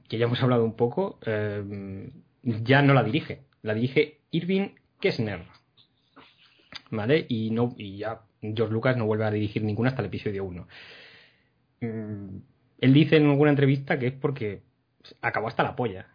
que 0.09 0.17
ya 0.17 0.25
hemos 0.25 0.41
hablado 0.41 0.63
un 0.65 0.75
poco, 0.75 1.19
eh, 1.25 2.09
ya 2.43 2.81
no 2.81 2.93
la 2.93 3.03
dirige, 3.03 3.41
la 3.61 3.73
dirige 3.73 4.19
Irving 4.31 4.69
Kessner. 4.99 5.41
¿Vale? 6.91 7.25
Y, 7.29 7.51
no, 7.51 7.73
y 7.77 7.97
ya 7.97 8.21
George 8.41 8.73
Lucas 8.73 8.97
no 8.97 9.05
vuelve 9.05 9.25
a 9.25 9.31
dirigir 9.31 9.63
ninguna 9.63 9.89
hasta 9.89 10.01
el 10.01 10.07
episodio 10.07 10.43
1. 10.45 10.67
Él 11.87 12.93
dice 12.93 13.17
en 13.17 13.29
alguna 13.29 13.51
entrevista 13.51 13.97
que 13.99 14.07
es 14.07 14.13
porque 14.13 14.61
acabó 15.21 15.47
hasta 15.47 15.63
la 15.63 15.75
polla. 15.75 16.07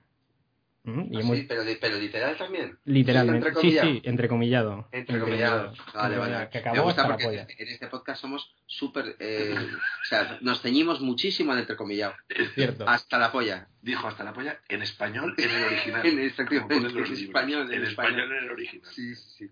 ¿Mm? 0.85 1.13
Y 1.13 1.17
Ah, 1.17 1.21
hemos- 1.21 1.37
sí, 1.37 1.45
pero, 1.47 1.65
li- 1.65 1.77
pero 1.79 1.99
literal 1.99 2.37
también. 2.39 2.79
Literalmente. 2.85 3.41
Sí, 3.61 3.77
entrecomillado. 3.77 3.89
sí, 3.91 4.01
entrecomillado. 4.05 4.89
Entrecomillado. 4.93 5.73
Vale, 5.95 6.17
vale. 6.19 6.49
Que 6.51 6.59
Me 6.59 6.61
acabó 6.71 6.83
gusta 6.87 7.03
hasta 7.03 7.03
la 7.03 7.09
porque 7.17 7.25
polla. 7.27 7.47
en 7.59 7.69
este 7.69 7.87
podcast 7.89 8.21
somos 8.23 8.55
súper. 8.67 9.17
eh, 9.19 9.55
o 9.55 10.05
sea, 10.05 10.39
nos 10.41 10.63
ceñimos 10.63 11.01
muchísimo 11.03 11.53
al 11.53 11.59
entrecomillado. 11.59 12.15
Cierto. 12.55 12.89
Hasta 12.89 13.19
la 13.19 13.31
polla. 13.33 13.69
Dijo 13.83 14.09
hasta 14.09 14.25
la 14.25 14.33
polla 14.33 14.61
en 14.69 14.81
español 14.83 15.35
en 15.37 15.51
el 15.51 15.65
original. 15.65 16.03
En 16.07 16.19
español, 16.21 16.67
en 16.71 16.73
En 16.79 16.87
español. 16.87 17.83
español 17.85 18.33
en 18.33 18.45
el 18.45 18.51
original. 18.51 18.91
Sí, 18.91 19.15
sí, 19.15 19.31
sí. 19.37 19.51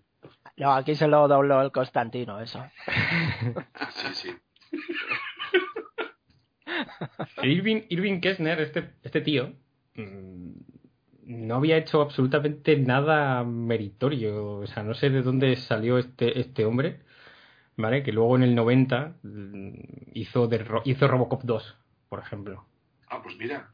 No, 0.57 0.73
aquí 0.73 0.95
se 0.95 1.07
lo 1.07 1.27
dobló 1.27 1.61
el 1.61 1.71
Constantino, 1.71 2.39
eso. 2.41 2.65
Sí, 3.91 4.07
sí. 4.13 4.35
Irving, 7.43 7.83
Irving 7.89 8.19
Kessner, 8.19 8.59
este, 8.61 8.91
este 9.03 9.21
tío, 9.21 9.53
mm, 9.95 10.51
no 11.25 11.55
había 11.55 11.77
hecho 11.77 12.01
absolutamente 12.01 12.77
nada 12.77 13.43
meritorio. 13.43 14.59
O 14.59 14.67
sea, 14.67 14.83
no 14.83 14.93
sé 14.93 15.09
de 15.09 15.21
dónde 15.21 15.55
salió 15.55 15.97
este, 15.97 16.39
este 16.39 16.65
hombre, 16.65 17.01
¿vale? 17.75 18.03
Que 18.03 18.11
luego 18.11 18.35
en 18.37 18.43
el 18.43 18.55
90 18.55 19.17
mm, 19.23 19.71
hizo, 20.13 20.47
de, 20.47 20.65
hizo 20.85 21.07
Robocop 21.07 21.43
2, 21.43 21.75
por 22.09 22.19
ejemplo. 22.19 22.65
Ah, 23.09 23.21
pues 23.21 23.37
mira. 23.37 23.71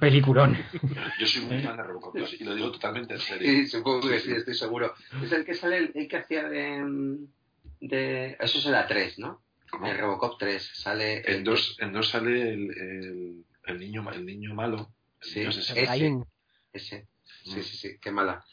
Peliculón. 0.00 0.56
Yo 1.18 1.26
soy 1.26 1.42
muy 1.42 1.62
fan 1.62 1.76
de 1.76 1.82
Robocop 1.82 2.16
2 2.16 2.40
y 2.40 2.44
lo 2.44 2.54
digo 2.54 2.70
totalmente 2.70 3.14
en 3.14 3.20
serio. 3.20 3.48
Sí, 3.48 3.66
supongo 3.66 4.08
que 4.08 4.20
sí, 4.20 4.32
estoy 4.32 4.54
seguro. 4.54 4.94
Es 5.22 5.32
el 5.32 5.44
que 5.44 5.54
sale, 5.54 5.90
el, 5.94 6.08
que 6.08 6.16
hacía 6.16 6.48
de, 6.48 7.18
de. 7.80 8.36
Eso 8.38 8.58
es 8.58 8.66
la 8.66 8.86
3, 8.86 9.18
¿no? 9.18 9.42
¿Cómo? 9.70 9.86
En 9.86 9.98
Robocop 9.98 10.38
3 10.38 10.70
sale. 10.74 11.22
En 11.30 11.44
dos, 11.44 11.76
en 11.80 11.92
dos 11.92 12.08
sale 12.08 12.50
el, 12.50 12.70
el, 12.70 13.44
el 13.66 13.78
niño, 13.78 14.10
el 14.12 14.24
niño 14.26 14.54
malo. 14.54 14.90
El 15.22 15.28
Sí, 15.28 15.38
niño 15.40 15.50
ese. 15.50 16.24
Ese. 16.72 16.98
Mm. 17.00 17.50
Sí, 17.50 17.62
sí, 17.62 17.76
sí, 17.76 17.98
qué 18.00 18.10
mala. 18.10 18.44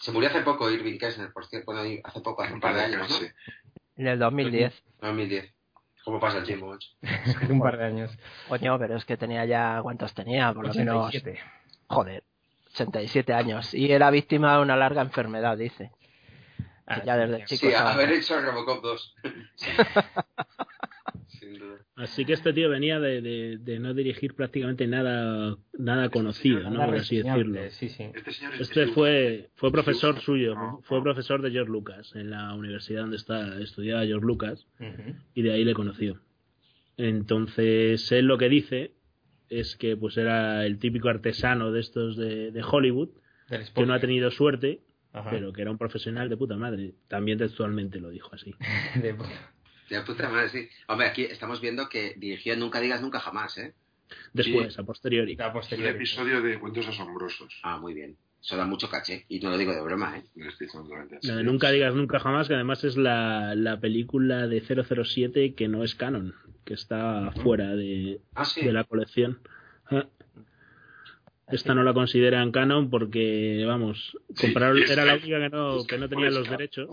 Se 0.00 0.12
murió 0.12 0.28
hace 0.28 0.42
poco 0.42 0.70
Irving 0.70 0.98
Kessner, 0.98 1.32
por 1.32 1.46
cierto, 1.46 1.72
bueno, 1.72 2.00
hace 2.04 2.20
poco, 2.20 2.42
hace 2.42 2.54
un 2.54 2.60
par 2.60 2.74
de 2.74 2.82
años, 2.82 3.08
¿no? 3.08 3.16
sí. 3.16 3.26
En 3.96 4.06
el 4.06 4.18
2010. 4.18 4.72
2010. 5.00 5.52
¿Cómo 6.04 6.20
pasa 6.20 6.38
el 6.38 6.44
tiempo? 6.44 6.76
un 7.50 7.60
par 7.60 7.76
de 7.76 7.84
años. 7.84 8.16
Coño, 8.48 8.78
pero 8.78 8.96
es 8.96 9.04
que 9.04 9.16
tenía 9.16 9.44
ya. 9.44 9.80
¿Cuántos 9.82 10.14
tenía? 10.14 10.52
Por 10.54 10.68
lo 10.68 10.74
menos. 10.74 11.08
87. 11.08 11.40
Joder. 11.88 12.24
87 12.74 13.32
años. 13.32 13.74
Y 13.74 13.90
era 13.90 14.10
víctima 14.10 14.56
de 14.56 14.62
una 14.62 14.76
larga 14.76 15.02
enfermedad, 15.02 15.56
dice. 15.58 15.90
Ah, 16.90 17.02
ya 17.04 17.16
desde 17.18 17.46
sí, 17.46 17.56
chico. 17.56 17.66
Sí, 17.68 17.72
estaba- 17.72 17.92
haber 17.92 18.10
hecho 18.12 18.40
Robocop 18.40 18.82
2. 18.82 19.14
Sin 21.28 21.58
duda. 21.58 21.76
Así 21.96 22.24
que 22.24 22.32
este 22.32 22.52
tío 22.52 22.68
venía 22.70 22.98
de, 23.00 23.20
de, 23.20 23.58
de 23.58 23.78
no 23.78 23.92
dirigir 23.94 24.34
prácticamente 24.34 24.86
nada 24.86 25.56
nada 25.78 26.08
conocido, 26.08 26.68
¿no? 26.70 26.84
Por 26.86 26.96
así 26.96 27.16
decirlo. 27.22 27.60
Sí, 27.70 27.88
sí. 27.88 28.04
Este 28.14 28.32
señor 28.32 28.54
es- 28.54 28.60
Este 28.62 28.82
es- 28.84 28.90
fue, 28.92 29.50
fue 29.56 29.70
profesor 29.70 30.16
es- 30.16 30.22
suyo, 30.24 30.54
no, 30.54 30.80
fue 30.84 30.98
no. 30.98 31.04
profesor 31.04 31.42
de 31.42 31.50
George 31.50 31.70
Lucas 31.70 32.12
en 32.14 32.30
la 32.30 32.54
universidad 32.54 33.02
donde 33.02 33.16
está 33.16 33.60
estudiaba 33.60 34.04
George 34.04 34.26
Lucas 34.26 34.66
y 35.34 35.42
de 35.42 35.52
ahí 35.52 35.64
le 35.64 35.74
conoció. 35.74 36.20
Entonces, 36.96 38.10
él 38.12 38.26
lo 38.26 38.38
que 38.38 38.48
dice 38.48 38.92
es 39.50 39.76
que 39.76 39.96
pues 39.96 40.16
era 40.16 40.64
el 40.66 40.78
típico 40.78 41.08
artesano 41.08 41.70
de 41.72 41.80
estos 41.80 42.16
de, 42.16 42.50
de 42.50 42.62
Hollywood, 42.62 43.10
que 43.74 43.86
no 43.86 43.94
ha 43.94 44.00
tenido 44.00 44.30
suerte, 44.30 44.80
Ajá. 45.20 45.30
pero 45.30 45.52
que 45.52 45.62
era 45.62 45.70
un 45.70 45.78
profesional 45.78 46.28
de 46.28 46.36
puta 46.36 46.56
madre. 46.56 46.94
También 47.08 47.38
textualmente 47.38 48.00
lo 48.00 48.10
dijo 48.10 48.34
así. 48.34 48.54
De- 48.94 49.14
De 49.90 50.00
puta 50.02 50.28
madre, 50.28 50.48
sí. 50.50 50.68
Hombre, 50.86 51.06
aquí 51.06 51.22
estamos 51.24 51.60
viendo 51.60 51.88
que 51.88 52.14
dirigió 52.16 52.56
Nunca 52.56 52.80
digas 52.80 53.00
nunca 53.02 53.20
jamás, 53.20 53.56
¿eh? 53.58 53.74
Después, 54.32 54.78
a 54.78 54.84
posteriori. 54.84 55.36
a 55.40 55.52
posteriori. 55.52 55.94
episodio 55.94 56.40
de 56.42 56.58
cuentos 56.58 56.86
asombrosos. 56.88 57.60
Ah, 57.62 57.78
muy 57.78 57.94
bien. 57.94 58.16
Eso 58.42 58.56
da 58.56 58.64
mucho 58.64 58.88
caché. 58.88 59.26
Y 59.28 59.40
no 59.40 59.50
lo 59.50 59.58
digo 59.58 59.72
de 59.74 59.80
broma, 59.82 60.16
¿eh? 60.16 60.24
No 60.36 60.48
estoy 60.48 60.68
La 61.22 61.36
de 61.36 61.42
nunca 61.44 61.70
digas 61.70 61.94
nunca 61.94 62.18
jamás, 62.20 62.48
que 62.48 62.54
además 62.54 62.84
es 62.84 62.96
la, 62.96 63.54
la 63.54 63.80
película 63.80 64.46
de 64.46 64.60
007 64.62 65.54
que 65.54 65.68
no 65.68 65.82
es 65.84 65.94
canon, 65.94 66.34
que 66.64 66.74
está 66.74 67.32
fuera 67.42 67.74
de, 67.74 68.20
Ah, 68.34 68.44
sí. 68.44 68.64
de 68.64 68.72
la 68.72 68.84
colección. 68.84 69.40
Esta 71.50 71.74
no 71.74 71.82
la 71.82 71.94
consideran 71.94 72.50
canon 72.52 72.90
porque, 72.90 73.64
vamos, 73.66 74.16
Sí, 74.34 74.46
es 74.46 74.56
era 74.90 75.02
que- 75.02 75.06
la 75.08 75.14
única 75.14 75.38
que 75.40 75.48
no, 75.48 75.84
que 75.86 75.98
no 75.98 76.08
tenía 76.08 76.30
los 76.30 76.48
derechos 76.48 76.88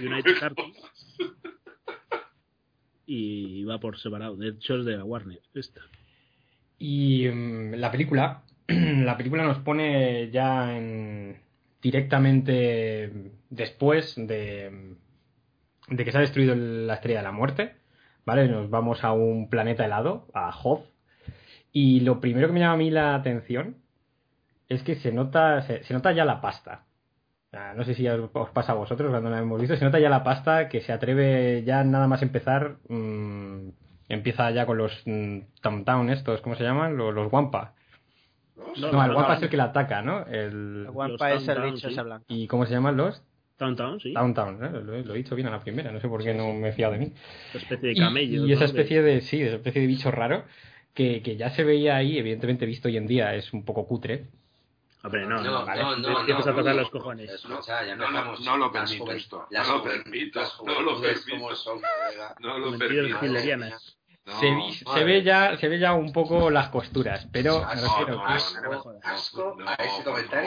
United 0.00 0.42
Artists. 0.42 0.90
y 3.06 3.64
va 3.64 3.78
por 3.78 3.98
separado. 3.98 4.36
De 4.36 4.48
hecho, 4.48 4.76
es 4.78 4.84
de 4.84 4.96
la 4.96 5.04
Warner. 5.04 5.40
Esta. 5.54 5.80
Y 6.78 7.28
mm, 7.28 7.74
la 7.74 7.90
película, 7.90 8.42
la 8.68 9.16
película 9.16 9.44
nos 9.44 9.58
pone 9.58 10.30
ya 10.30 10.76
en, 10.76 11.38
directamente 11.80 13.12
después 13.48 14.14
de, 14.16 14.94
de 15.88 16.04
que 16.04 16.10
se 16.12 16.18
ha 16.18 16.22
destruido 16.22 16.52
el- 16.52 16.86
la 16.86 16.94
estrella 16.94 17.20
de 17.20 17.24
la 17.24 17.32
muerte, 17.32 17.76
¿vale? 18.24 18.48
Nos 18.48 18.68
vamos 18.68 19.04
a 19.04 19.12
un 19.12 19.48
planeta 19.48 19.84
helado, 19.86 20.26
a 20.34 20.50
Hoth, 20.50 20.84
y 21.72 22.00
lo 22.00 22.20
primero 22.20 22.48
que 22.48 22.52
me 22.54 22.60
llama 22.60 22.74
a 22.74 22.78
mí 22.78 22.90
la 22.90 23.14
atención 23.14 23.76
es 24.68 24.82
que 24.82 24.94
se 24.96 25.12
nota, 25.12 25.62
se, 25.62 25.82
se 25.84 25.94
nota 25.94 26.12
ya 26.12 26.24
la 26.24 26.40
pasta. 26.40 26.84
No 27.74 27.84
sé 27.84 27.94
si 27.94 28.06
os 28.06 28.28
os 28.34 28.50
pasa 28.50 28.72
a 28.72 28.74
vosotros 28.74 29.10
cuando 29.10 29.30
la 29.30 29.38
hemos 29.38 29.58
visto, 29.58 29.76
se 29.76 29.84
nota 29.84 29.98
ya 29.98 30.10
la 30.10 30.22
pasta 30.22 30.68
que 30.68 30.82
se 30.82 30.92
atreve 30.92 31.62
ya 31.64 31.82
nada 31.84 32.06
más 32.06 32.20
empezar, 32.22 32.76
mm, 32.88 33.68
empieza 34.10 34.50
ya 34.50 34.66
con 34.66 34.76
los 34.76 35.02
mm, 35.06 35.38
Tom 35.62 35.84
Town 35.84 36.10
estos, 36.10 36.42
¿cómo 36.42 36.54
se 36.54 36.64
llaman? 36.64 36.98
Los, 36.98 37.14
los 37.14 37.32
Wampa. 37.32 37.74
No, 38.56 38.92
No, 38.92 39.02
el 39.04 39.10
no, 39.10 39.16
Wampa 39.16 39.28
no. 39.28 39.34
es 39.34 39.42
el 39.42 39.48
que 39.48 39.56
la 39.56 39.64
ataca, 39.64 40.02
¿no? 40.02 40.26
El... 40.26 40.84
El 40.86 40.90
Wampa 40.92 41.32
es 41.32 41.48
el 41.48 41.62
bicho 41.62 41.88
sí. 41.88 41.94
ese 41.94 42.02
blanco. 42.02 42.24
¿Y 42.28 42.46
cómo 42.46 42.66
se 42.66 42.74
llaman 42.74 42.96
los? 42.96 43.22
Downtown, 43.58 44.00
sí. 44.00 44.12
Downtown, 44.12 44.62
¿eh? 44.62 44.70
lo, 44.82 44.94
he- 44.94 45.04
lo 45.04 45.14
he 45.14 45.18
dicho 45.18 45.34
bien 45.34 45.48
a 45.48 45.50
la 45.52 45.60
primera, 45.60 45.90
no 45.90 45.98
sé 46.00 46.08
por 46.08 46.22
qué 46.22 46.34
no 46.34 46.52
me 46.52 46.68
he 46.68 46.72
fiado 46.72 46.92
de 46.92 46.98
mí. 46.98 47.12
Esa 47.50 47.58
especie 47.58 47.88
de 47.88 47.94
Y- 47.94 47.98
camello. 47.98 48.46
Y, 48.46 48.52
esa 48.52 48.66
especie 48.66 49.00
de, 49.00 49.22
sí, 49.22 49.40
esa 49.40 49.56
especie 49.56 49.80
de 49.80 49.86
bicho 49.86 50.10
raro 50.10 50.44
que, 50.92 51.22
que 51.22 51.36
ya 51.36 51.48
se 51.50 51.64
veía 51.64 51.96
ahí, 51.96 52.18
evidentemente 52.18 52.66
visto 52.66 52.88
hoy 52.88 52.98
en 52.98 53.06
día 53.06 53.34
es 53.34 53.54
un 53.54 53.64
poco 53.64 53.86
cutre. 53.86 54.26
Hombre, 55.02 55.26
no, 55.26 55.36
no, 55.36 55.42
no, 55.42 55.66
vale. 55.66 55.82
no, 55.82 55.96
no, 55.96 56.20
Empiezas 56.20 56.46
no, 56.46 56.52
a 56.52 56.54
tocar 56.56 56.74
no, 56.74 56.80
los 56.80 56.90
cojones. 56.90 57.30
Escucha, 57.30 57.84
ya 57.84 57.94
No, 57.96 58.10
no, 58.10 58.18
empezamos. 58.18 58.40
no 58.40 58.56
lo 58.56 58.72
permito 58.72 59.12
esto, 59.12 59.46
no 59.50 59.64
lo 59.64 59.82
permito, 59.82 60.40
no 60.64 60.80
lo 60.80 61.00
permito. 61.00 61.80
No 62.40 62.58
lo 62.58 62.78
permito. 62.78 63.18
se, 64.94 65.04
ve 65.04 65.22
ya 65.22 65.56
se 65.56 65.68
ve 65.68 65.78
ya 65.78 65.92
un 65.94 66.12
poco 66.12 66.50
las 66.50 66.68
costuras, 66.70 67.28
pero 67.30 67.64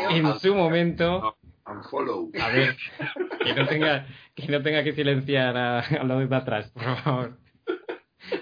en 0.10 0.40
su 0.40 0.56
momento, 0.56 1.38
a 1.66 2.48
ver, 2.50 2.76
que 3.44 3.54
no 3.54 3.68
tenga 3.68 4.08
que 4.36 4.48
no 4.48 4.62
tenga 4.62 4.84
que 4.84 4.94
silenciar 4.94 5.56
a, 5.56 5.80
a 5.80 6.04
los 6.04 6.30
de 6.30 6.36
atrás, 6.36 6.72
por 6.72 6.98
favor. 7.04 7.38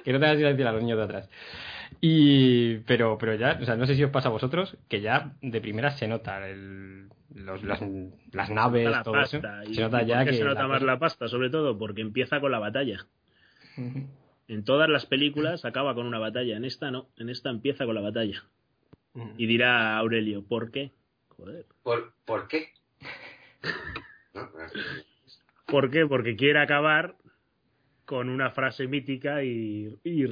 Que 0.03 0.11
no 0.11 0.19
tenga 0.19 0.31
que 0.33 0.37
silenciar 0.39 0.69
a 0.69 0.71
los 0.71 0.81
niños 0.81 0.97
de 0.97 1.03
atrás. 1.03 1.29
Y 2.01 2.77
pero 2.79 3.17
pero 3.17 3.35
ya, 3.35 3.57
o 3.61 3.65
sea, 3.65 3.75
no 3.75 3.85
sé 3.85 3.95
si 3.95 4.03
os 4.03 4.11
pasa 4.11 4.29
a 4.29 4.31
vosotros 4.31 4.77
que 4.87 5.01
ya 5.01 5.33
de 5.41 5.61
primera 5.61 5.91
se 5.91 6.07
nota 6.07 6.47
el, 6.47 7.07
los, 7.33 7.63
las, 7.63 7.81
las 8.31 8.49
naves, 8.49 8.89
la 8.89 9.03
todo 9.03 9.13
pasta. 9.15 9.63
eso. 9.63 9.71
¿Y 9.71 9.75
Se 9.75 9.81
nota 9.81 10.03
ya 10.03 10.23
que 10.25 10.33
se 10.33 10.43
nota 10.43 10.61
la 10.63 10.67
más 10.67 10.79
cosa- 10.79 10.91
la 10.91 10.99
pasta? 10.99 11.27
Sobre 11.27 11.49
todo 11.49 11.77
porque 11.77 12.01
empieza 12.01 12.39
con 12.39 12.51
la 12.51 12.59
batalla. 12.59 13.05
En 14.47 14.63
todas 14.63 14.89
las 14.89 15.05
películas 15.05 15.65
acaba 15.65 15.93
con 15.95 16.05
una 16.07 16.19
batalla. 16.19 16.55
En 16.57 16.65
esta 16.65 16.89
no. 16.91 17.07
En 17.17 17.29
esta 17.29 17.49
empieza 17.49 17.85
con 17.85 17.95
la 17.95 18.01
batalla. 18.01 18.43
Y 19.37 19.47
dirá 19.47 19.97
Aurelio, 19.97 20.43
¿por 20.43 20.69
qué? 20.71 20.91
Joder. 21.29 21.65
¿Por, 21.83 22.13
¿Por 22.25 22.47
qué? 22.47 22.69
¿Por 25.65 25.89
qué? 25.91 26.05
Porque 26.07 26.35
quiere 26.35 26.59
acabar 26.59 27.15
con 28.05 28.29
una 28.29 28.51
frase 28.51 28.87
mítica 28.87 29.43
y, 29.43 29.97
y 30.03 30.25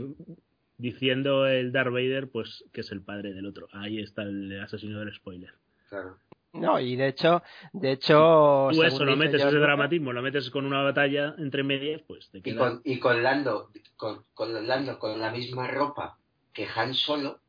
diciendo 0.77 1.47
el 1.47 1.71
Darth 1.71 1.91
Vader, 1.91 2.29
pues, 2.29 2.65
que 2.73 2.81
es 2.81 2.91
el 2.91 3.01
padre 3.01 3.33
del 3.33 3.45
otro. 3.45 3.67
Ahí 3.71 3.99
está 3.99 4.23
el 4.23 4.59
asesino 4.61 4.99
del 4.99 5.13
spoiler. 5.13 5.53
claro. 5.89 6.17
No, 6.53 6.79
y 6.79 6.95
de 6.95 7.09
hecho, 7.09 7.43
de 7.73 7.91
hecho, 7.91 8.69
Tú 8.71 8.83
eso 8.83 9.03
lo 9.03 9.17
metes, 9.17 9.41
ese 9.41 9.45
Lucas, 9.47 9.61
dramatismo, 9.61 10.13
lo 10.13 10.21
metes 10.21 10.49
con 10.49 10.65
una 10.65 10.81
batalla 10.83 11.35
entre 11.37 11.63
medias, 11.63 12.01
pues 12.07 12.29
te 12.29 12.37
Y 12.37 12.55
con, 12.55 12.81
y 12.85 12.97
con 12.99 13.21
Lando, 13.21 13.71
con, 13.97 14.23
con 14.33 14.65
Lando 14.65 14.97
con 14.97 15.19
la 15.19 15.31
misma 15.31 15.67
ropa 15.67 16.17
que 16.53 16.65
Han 16.73 16.93
Solo 16.93 17.41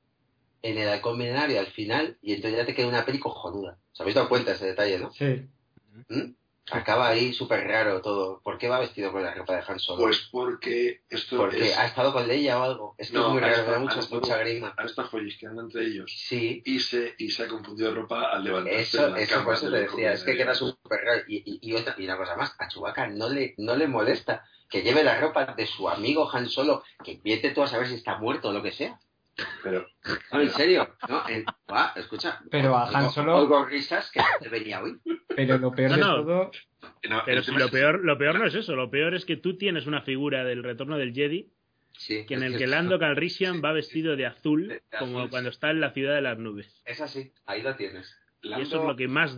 en 0.63 0.79
el 0.79 0.89
halcón 0.89 1.19
milenario 1.19 1.61
al 1.61 1.69
final, 1.69 2.19
y 2.21 2.33
entonces 2.33 2.59
ya 2.59 2.67
te 2.67 2.75
queda 2.75 2.89
una 2.89 3.05
peli 3.05 3.21
cojonuda. 3.21 3.79
¿Os 3.93 4.01
habéis 4.01 4.17
dado 4.17 4.29
cuenta 4.29 4.51
de 4.51 4.57
ese 4.57 4.67
detalle, 4.67 4.99
no? 4.99 5.13
Sí. 5.13 5.47
¿Mm? 6.09 6.33
Acaba 6.73 7.09
ahí 7.09 7.33
súper 7.33 7.65
raro 7.69 8.01
todo. 8.03 8.41
¿Por 8.43 8.59
qué 8.59 8.69
va 8.69 8.81
vestido 8.81 9.13
con 9.13 9.23
la 9.23 9.33
ropa 9.35 9.55
de 9.55 9.63
Han 9.69 9.79
Solo? 9.79 10.03
Pues 10.03 10.29
porque 10.33 11.03
esto 11.09 11.37
Porque 11.37 11.69
es... 11.69 11.79
ha 11.79 11.87
estado 11.87 12.13
con 12.13 12.27
Leia 12.27 12.59
o 12.59 12.63
algo. 12.65 12.95
Es 12.99 13.11
que 13.11 13.17
No, 13.17 13.27
es 13.29 13.33
muy 13.35 13.41
raro, 13.41 13.65
da 13.65 13.77
ha 13.77 13.79
mucha, 13.79 14.01
estado- 14.01 14.21
mucha 14.21 14.37
grima. 14.39 14.75
Han 14.77 14.87
estado 14.87 15.09
follisqueando 15.09 15.63
entre 15.63 15.85
ellos. 15.85 16.11
Sí, 16.13 16.63
Y 16.65 16.81
se, 16.81 17.15
y 17.19 17.31
se 17.31 17.45
ha 17.45 17.49
confundido 17.49 17.95
ropa 17.95 18.33
al 18.33 18.43
levantarse 18.43 18.81
eso, 18.81 19.03
de 19.05 19.11
la 19.13 19.21
eso 19.21 19.33
cama 19.35 19.45
por 19.45 19.55
eso 19.55 19.71
te 19.71 19.79
decía, 19.79 20.13
es 20.13 20.25
que 20.25 20.37
queda 20.37 20.55
súper 20.57 21.01
raro. 21.05 21.23
Y, 21.29 21.37
y, 21.47 21.71
y 21.71 21.75
otra, 21.75 21.95
y 21.99 22.05
una 22.05 22.17
cosa 22.17 22.35
más, 22.37 22.53
a 22.59 22.67
Chewbacca 22.69 23.07
no 23.09 23.29
le, 23.29 23.55
no 23.59 23.77
le 23.77 23.87
molesta 23.87 24.45
que 24.69 24.83
lleve 24.83 25.05
la 25.05 25.21
ropa 25.21 25.47
de 25.57 25.67
su 25.67 25.89
amigo 25.89 26.29
Han 26.33 26.49
Solo, 26.49 26.83
que 27.05 27.21
vete 27.25 27.51
tú 27.51 27.63
a 27.63 27.69
saber 27.69 27.87
si 27.87 27.95
está 27.95 28.19
muerto 28.19 28.49
o 28.49 28.53
lo 28.53 28.63
que 28.65 28.73
sea. 28.73 28.99
Pero, 29.63 29.87
No, 30.33 30.41
en 30.41 30.51
serio, 30.51 30.97
no, 31.09 31.29
en- 31.29 31.45
va, 31.71 31.93
escucha. 31.95 32.41
Pero 32.51 32.75
a 32.77 32.89
Han 32.89 33.11
Solo- 33.13 33.37
Oigo 33.37 33.65
risas 33.67 34.11
que 34.11 34.19
no 34.19 34.27
debería 34.41 34.83
oír. 34.83 34.99
Pero 35.37 35.59
lo 35.59 35.73
peor 35.73 35.91
No, 35.91 35.97
de 35.97 36.01
no. 36.03 36.15
todo, 36.17 36.51
no, 37.09 37.23
Pero 37.25 37.39
el 37.39 37.45
si 37.45 37.51
tema 37.51 37.59
lo 37.61 37.67
es- 37.67 37.71
peor, 37.71 38.05
lo 38.05 38.19
peor 38.19 38.39
no 38.39 38.47
es 38.47 38.55
eso, 38.55 38.75
lo 38.75 38.91
peor 38.91 39.15
es 39.15 39.25
que 39.25 39.37
tú 39.37 39.57
tienes 39.57 39.87
una 39.87 40.03
figura 40.03 40.45
del 40.45 40.63
retorno 40.65 40.97
del 40.99 41.13
Jedi 41.15 41.51
Sí, 41.99 42.27
que 42.27 42.35
en 42.35 42.43
el 42.43 42.59
que 42.59 42.67
Lando 42.67 42.99
Calrissian 42.99 43.63
va 43.65 43.73
vestido 43.73 44.17
de 44.17 44.27
azul, 44.27 44.69
De- 44.69 44.75
de 44.75 44.83
como 44.99 45.31
cuando 45.31 45.49
está 45.51 45.71
en 45.71 45.81
la 45.81 45.93
ciudad 45.93 46.15
de 46.15 46.21
las 46.23 46.39
nubes. 46.39 46.83
Es 46.85 47.01
así, 47.01 47.33
ahí 47.47 47.63
lo 47.63 47.75
tienes. 47.77 48.15
Y 48.43 48.53
eso 48.61 48.81
es 48.81 48.87
lo 48.87 48.95
que 48.95 49.09
más... 49.09 49.37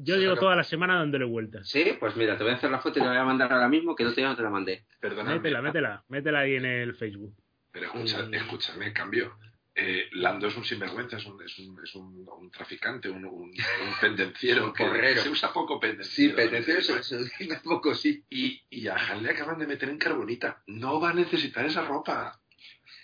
Yo 0.00 0.16
llevo 0.16 0.34
toda 0.36 0.56
la 0.56 0.64
semana 0.64 0.96
dándole 0.96 1.24
vueltas. 1.24 1.68
Sí, 1.68 1.96
pues 2.00 2.16
mira, 2.16 2.36
te 2.36 2.42
voy 2.42 2.52
a 2.52 2.56
hacer 2.56 2.70
la 2.70 2.80
foto 2.80 2.98
y 2.98 3.02
te 3.02 3.06
la 3.06 3.12
voy 3.12 3.20
a 3.20 3.24
mandar 3.24 3.52
ahora 3.52 3.68
mismo, 3.68 3.94
que 3.94 4.02
no 4.04 4.12
te, 4.12 4.20
no 4.22 4.34
te 4.36 4.42
la 4.42 4.50
mandé. 4.50 4.84
Perdóname, 5.00 5.36
Métela, 5.36 5.62
métela, 5.62 6.04
métela 6.08 6.40
ahí 6.40 6.56
en 6.56 6.64
el 6.66 6.94
Facebook. 6.94 7.34
pero 7.70 7.86
escucha, 7.86 8.22
Mm. 8.26 8.34
escúchame, 8.34 8.92
cambio. 8.92 9.32
Eh, 9.74 10.10
Lando 10.12 10.48
es 10.48 10.56
un 10.56 10.64
sinvergüenza, 10.64 11.16
es 11.16 11.24
un, 11.24 11.42
es 11.42 11.58
un, 11.58 11.80
es 11.82 11.94
un, 11.94 12.28
un 12.28 12.50
traficante, 12.50 13.08
un, 13.08 13.24
un, 13.24 13.50
un 13.50 13.54
pendenciero. 14.00 14.66
Un 14.66 14.72
que 14.74 14.84
correro. 14.84 15.22
Se 15.22 15.30
usa 15.30 15.52
poco 15.52 15.80
Sí, 16.02 16.28
pendenciero. 16.28 16.34
pero 16.36 16.56
eso 17.00 17.00
se 17.24 17.60
poco, 17.64 17.94
sí. 17.94 18.22
Y, 18.28 18.60
y 18.68 18.88
a 18.88 18.96
Han 18.96 19.22
le 19.22 19.30
acaban 19.30 19.58
de 19.58 19.66
meter 19.66 19.88
en 19.88 19.96
carbonita. 19.98 20.62
No 20.66 21.00
va 21.00 21.10
a 21.10 21.14
necesitar 21.14 21.64
esa 21.64 21.82
ropa. 21.86 22.38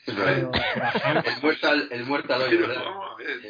pero, 0.05 0.51
El 1.25 1.43
muerto 1.43 1.69
al, 1.69 1.89
el 1.91 2.05
muerto 2.05 2.35
al 2.35 2.57
¿verdad? 2.59 2.85
vamos 2.85 3.07
a 3.13 3.17
ver. 3.17 3.41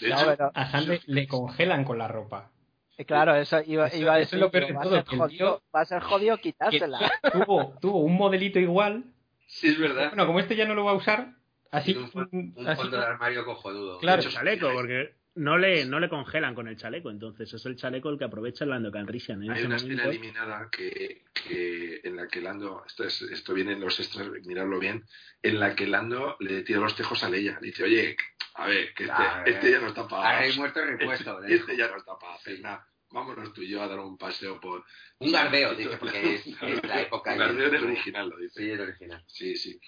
Hecho, 0.00 0.50
a 0.54 0.62
Han 0.78 0.88
le, 0.88 1.00
le 1.06 1.26
congelan 1.28 1.84
con 1.84 1.98
la 1.98 2.08
ropa. 2.08 2.50
eh, 2.96 3.04
claro, 3.04 3.34
eso 3.34 3.60
iba, 3.66 3.86
Eso- 3.88 3.96
iba 3.98 4.14
a 4.14 4.18
eso 4.18 4.22
es 4.24 4.30
decir 4.30 4.38
lo 4.40 4.50
peor 4.50 4.64
que 4.66 4.72
de 4.72 4.78
va, 4.78 4.82
todo, 4.82 4.96
a 4.96 5.04
jodido, 5.04 5.28
tío- 5.58 5.62
va 5.74 5.80
a 5.82 5.84
ser 5.84 6.00
jodido 6.02 6.38
quitársela. 6.38 7.12
tuvo, 7.32 7.74
tuvo 7.82 7.98
un 8.00 8.16
modelito 8.16 8.58
igual. 8.58 9.04
Sí, 9.46 9.68
es 9.68 9.78
verdad. 9.78 10.08
Bueno, 10.08 10.26
como 10.26 10.40
este 10.40 10.56
ya 10.56 10.64
no 10.66 10.74
lo 10.74 10.84
va 10.84 10.92
a 10.92 10.94
usar, 10.94 11.34
así, 11.72 11.96
un, 11.96 12.54
así 12.66 12.82
fondo 12.82 12.96
de 12.96 13.04
armario 13.04 13.44
cojonudo. 13.44 13.98
Claro. 13.98 14.22
El 14.22 14.28
chaleco, 14.28 14.70
porque 14.72 15.14
no 15.34 15.56
le, 15.58 15.86
no 15.86 15.98
le 15.98 16.08
congelan 16.08 16.54
con 16.54 16.68
el 16.68 16.76
chaleco, 16.76 17.10
entonces 17.10 17.52
es 17.52 17.66
el 17.66 17.76
chaleco 17.76 18.10
el 18.10 18.18
que 18.18 18.24
aprovecha 18.24 18.64
el 18.64 18.70
Lando 18.70 18.92
Calrissian. 18.92 19.42
En 19.42 19.50
Hay 19.50 19.64
una 19.64 19.76
escena 19.76 20.04
eliminada 20.04 20.68
que, 20.70 21.24
que 21.32 22.00
en 22.04 22.16
la 22.16 22.28
que 22.28 22.40
Lando, 22.40 22.84
esto, 22.86 23.04
es, 23.04 23.22
esto 23.22 23.54
viene 23.54 23.72
en 23.72 23.80
los 23.80 23.98
extras, 23.98 24.28
miradlo 24.44 24.78
bien, 24.78 25.04
en 25.42 25.58
la 25.58 25.74
que 25.74 25.86
Lando 25.86 26.36
le 26.40 26.62
tira 26.62 26.80
los 26.80 26.94
tejos 26.94 27.24
a 27.24 27.30
Leia. 27.30 27.58
Dice, 27.60 27.84
oye, 27.84 28.16
a 28.54 28.66
ver, 28.66 28.92
que 28.94 29.04
este, 29.04 29.14
A 29.14 29.42
ver. 29.42 29.54
este 29.54 29.70
ya 29.70 29.80
no 29.80 29.88
está 29.88 30.06
para... 30.06 30.40
rey 30.40 30.56
muerto 30.56 30.84
repuesto. 30.84 31.38
Este, 31.38 31.48
le 31.48 31.54
este 31.54 31.76
ya 31.76 31.88
no 31.88 31.96
está 31.96 32.18
para 32.18 32.34
hacer 32.34 32.60
nada. 32.60 32.86
Vámonos 33.10 33.52
tú 33.52 33.62
y 33.62 33.68
yo 33.68 33.82
a 33.82 33.88
dar 33.88 34.00
un 34.00 34.18
paseo 34.18 34.60
por... 34.60 34.84
Un 35.18 35.32
gardeo, 35.32 35.74
dice, 35.74 35.96
porque 35.96 36.34
es, 36.34 36.46
es 36.46 36.86
la 36.86 37.02
época. 37.02 37.32
Un 37.32 37.38
gardeo 37.38 37.68
en 37.68 37.74
el 37.74 37.84
original, 37.84 38.28
lo 38.28 38.36
dice. 38.36 38.60
Sí, 38.60 38.70
el 38.70 38.80
original. 38.80 39.24
Sí, 39.26 39.56
sí. 39.56 39.80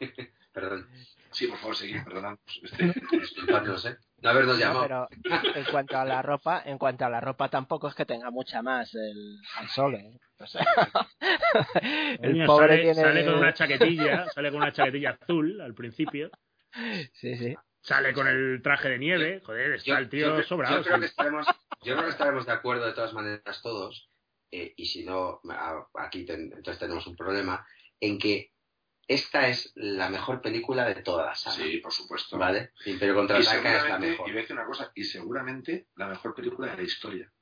Perdón. 0.52 0.86
Sí, 1.32 1.46
por 1.46 1.58
favor, 1.58 1.76
seguid, 1.76 2.02
perdonadnos. 2.04 2.60
Este, 2.62 2.92
Disculpadnos, 3.20 3.84
¿eh? 3.86 3.96
No 4.18 4.30
habernos 4.30 4.54
No, 4.58 4.60
llamado. 4.60 5.08
pero 5.10 5.52
en 5.54 5.64
cuanto 5.64 5.98
a 5.98 6.04
la 6.04 6.22
ropa, 6.22 6.62
en 6.64 6.78
cuanto 6.78 7.04
a 7.04 7.10
la 7.10 7.20
ropa 7.20 7.48
tampoco 7.48 7.88
es 7.88 7.94
que 7.94 8.04
tenga 8.06 8.30
mucha 8.30 8.62
más 8.62 8.94
el, 8.94 9.38
el 9.60 9.68
Solo. 9.68 9.96
¿eh? 9.98 10.18
O 10.38 10.46
sea, 10.46 10.64
el 11.80 12.18
coño, 12.32 12.46
pobre 12.46 12.68
sale, 12.68 12.82
tiene 12.82 12.94
sale 12.94 13.24
con 13.24 13.34
una 13.34 13.54
chaquetilla, 13.54 14.26
sale 14.34 14.50
con 14.50 14.60
una 14.62 14.72
chaquetilla 14.72 15.18
azul 15.20 15.60
al 15.60 15.74
principio, 15.74 16.30
Sí, 17.12 17.36
sí. 17.36 17.54
sale 17.80 18.12
con 18.12 18.26
el 18.28 18.60
traje 18.62 18.88
de 18.90 18.98
nieve, 18.98 19.40
joder, 19.44 19.72
está 19.74 19.90
Yo, 19.92 19.98
el 19.98 20.08
tío 20.08 20.36
yo 20.38 20.42
sobrado. 20.42 20.76
yo 20.78 20.82
creo 20.84 21.00
que 21.00 21.06
estaremos, 21.06 21.46
yo 21.82 21.94
creo 21.94 22.04
que 22.04 22.10
estaremos 22.10 22.46
de 22.46 22.52
acuerdo 22.52 22.86
de 22.86 22.92
todas 22.92 23.12
maneras 23.12 23.60
todos, 23.62 24.08
eh, 24.50 24.72
y 24.76 24.86
si 24.86 25.04
no, 25.04 25.40
aquí 25.94 26.24
ten- 26.24 26.52
entonces 26.54 26.78
tenemos 26.78 27.06
un 27.06 27.16
problema, 27.16 27.64
en 28.00 28.18
que 28.18 28.51
esta 29.08 29.48
es 29.48 29.72
la 29.74 30.08
mejor 30.08 30.40
película 30.40 30.84
de 30.86 31.02
toda 31.02 31.26
la 31.26 31.34
saga. 31.34 31.56
Sí, 31.56 31.78
por 31.78 31.92
supuesto. 31.92 32.38
¿Vale? 32.38 32.70
Imperio 32.86 33.14
Y 33.14 33.16
Contraataca 33.16 33.76
es 33.76 33.88
la 33.88 33.98
mejor. 33.98 34.28
y 34.28 34.32
voy 34.32 34.38
a 34.38 34.42
decir 34.42 34.56
una 34.56 34.66
cosa, 34.66 34.90
y 34.94 35.04
seguramente 35.04 35.86
la 35.96 36.06
mejor 36.08 36.34
película 36.34 36.70
de 36.70 36.76
la 36.76 36.82
historia. 36.82 37.32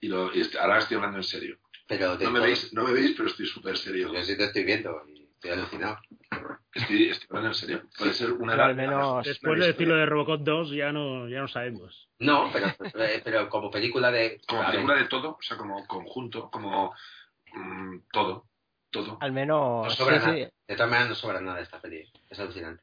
Y, 0.00 0.08
lo, 0.08 0.34
y 0.34 0.42
ahora 0.60 0.78
estoy 0.78 0.96
hablando 0.96 1.18
en 1.18 1.24
serio. 1.24 1.58
Pero 1.88 2.16
No 2.18 2.30
me, 2.30 2.40
veis, 2.40 2.72
no 2.72 2.82
me 2.84 2.92
veis, 2.92 3.12
pero 3.16 3.28
estoy 3.28 3.46
súper 3.46 3.76
serio. 3.78 4.12
Yo 4.12 4.22
sí 4.22 4.36
te 4.36 4.44
estoy 4.44 4.64
viendo 4.64 5.02
y 5.08 5.22
estoy 5.34 5.50
alucinado. 5.52 5.98
Estoy, 6.74 7.08
estoy 7.10 7.26
hablando 7.30 7.48
en 7.50 7.54
serio. 7.54 7.82
Puede 7.96 8.12
ser 8.12 8.32
una 8.32 8.52
Pero 8.52 8.56
de 8.56 8.70
al 8.70 8.76
las- 8.76 8.76
menos- 8.76 9.24
Después 9.26 9.60
de 9.60 9.66
decir 9.68 9.88
lo 9.88 9.96
de 9.96 10.04
Robocop 10.06 10.40
2 10.42 10.70
ya 10.72 10.92
no, 10.92 11.28
ya 11.28 11.40
no 11.40 11.48
sabemos. 11.48 12.08
No, 12.18 12.50
pero, 12.52 12.66
eh, 13.04 13.20
pero 13.24 13.48
como 13.48 13.70
película 13.70 14.10
de... 14.10 14.40
Como 14.46 14.66
película 14.66 14.94
de 14.96 15.04
todo, 15.06 15.30
o 15.38 15.42
sea, 15.42 15.56
como 15.56 15.86
conjunto, 15.86 16.50
como 16.50 16.92
mm, 17.54 17.98
todo. 18.12 18.46
Todo. 19.04 19.18
Al 19.20 19.32
menos. 19.32 19.84
no 19.84 19.90
sobra 19.90 20.20
sí, 20.20 20.26
nada. 20.26 20.36
sí. 20.38 20.48
De 20.68 20.74
todas 20.76 20.90
maneras 20.90 21.08
no 21.10 21.14
sobra 21.14 21.40
nada 21.40 21.56
de 21.58 21.62
esta 21.64 21.80
peli. 21.80 22.04
Es 22.30 22.38
alucinante. 22.40 22.82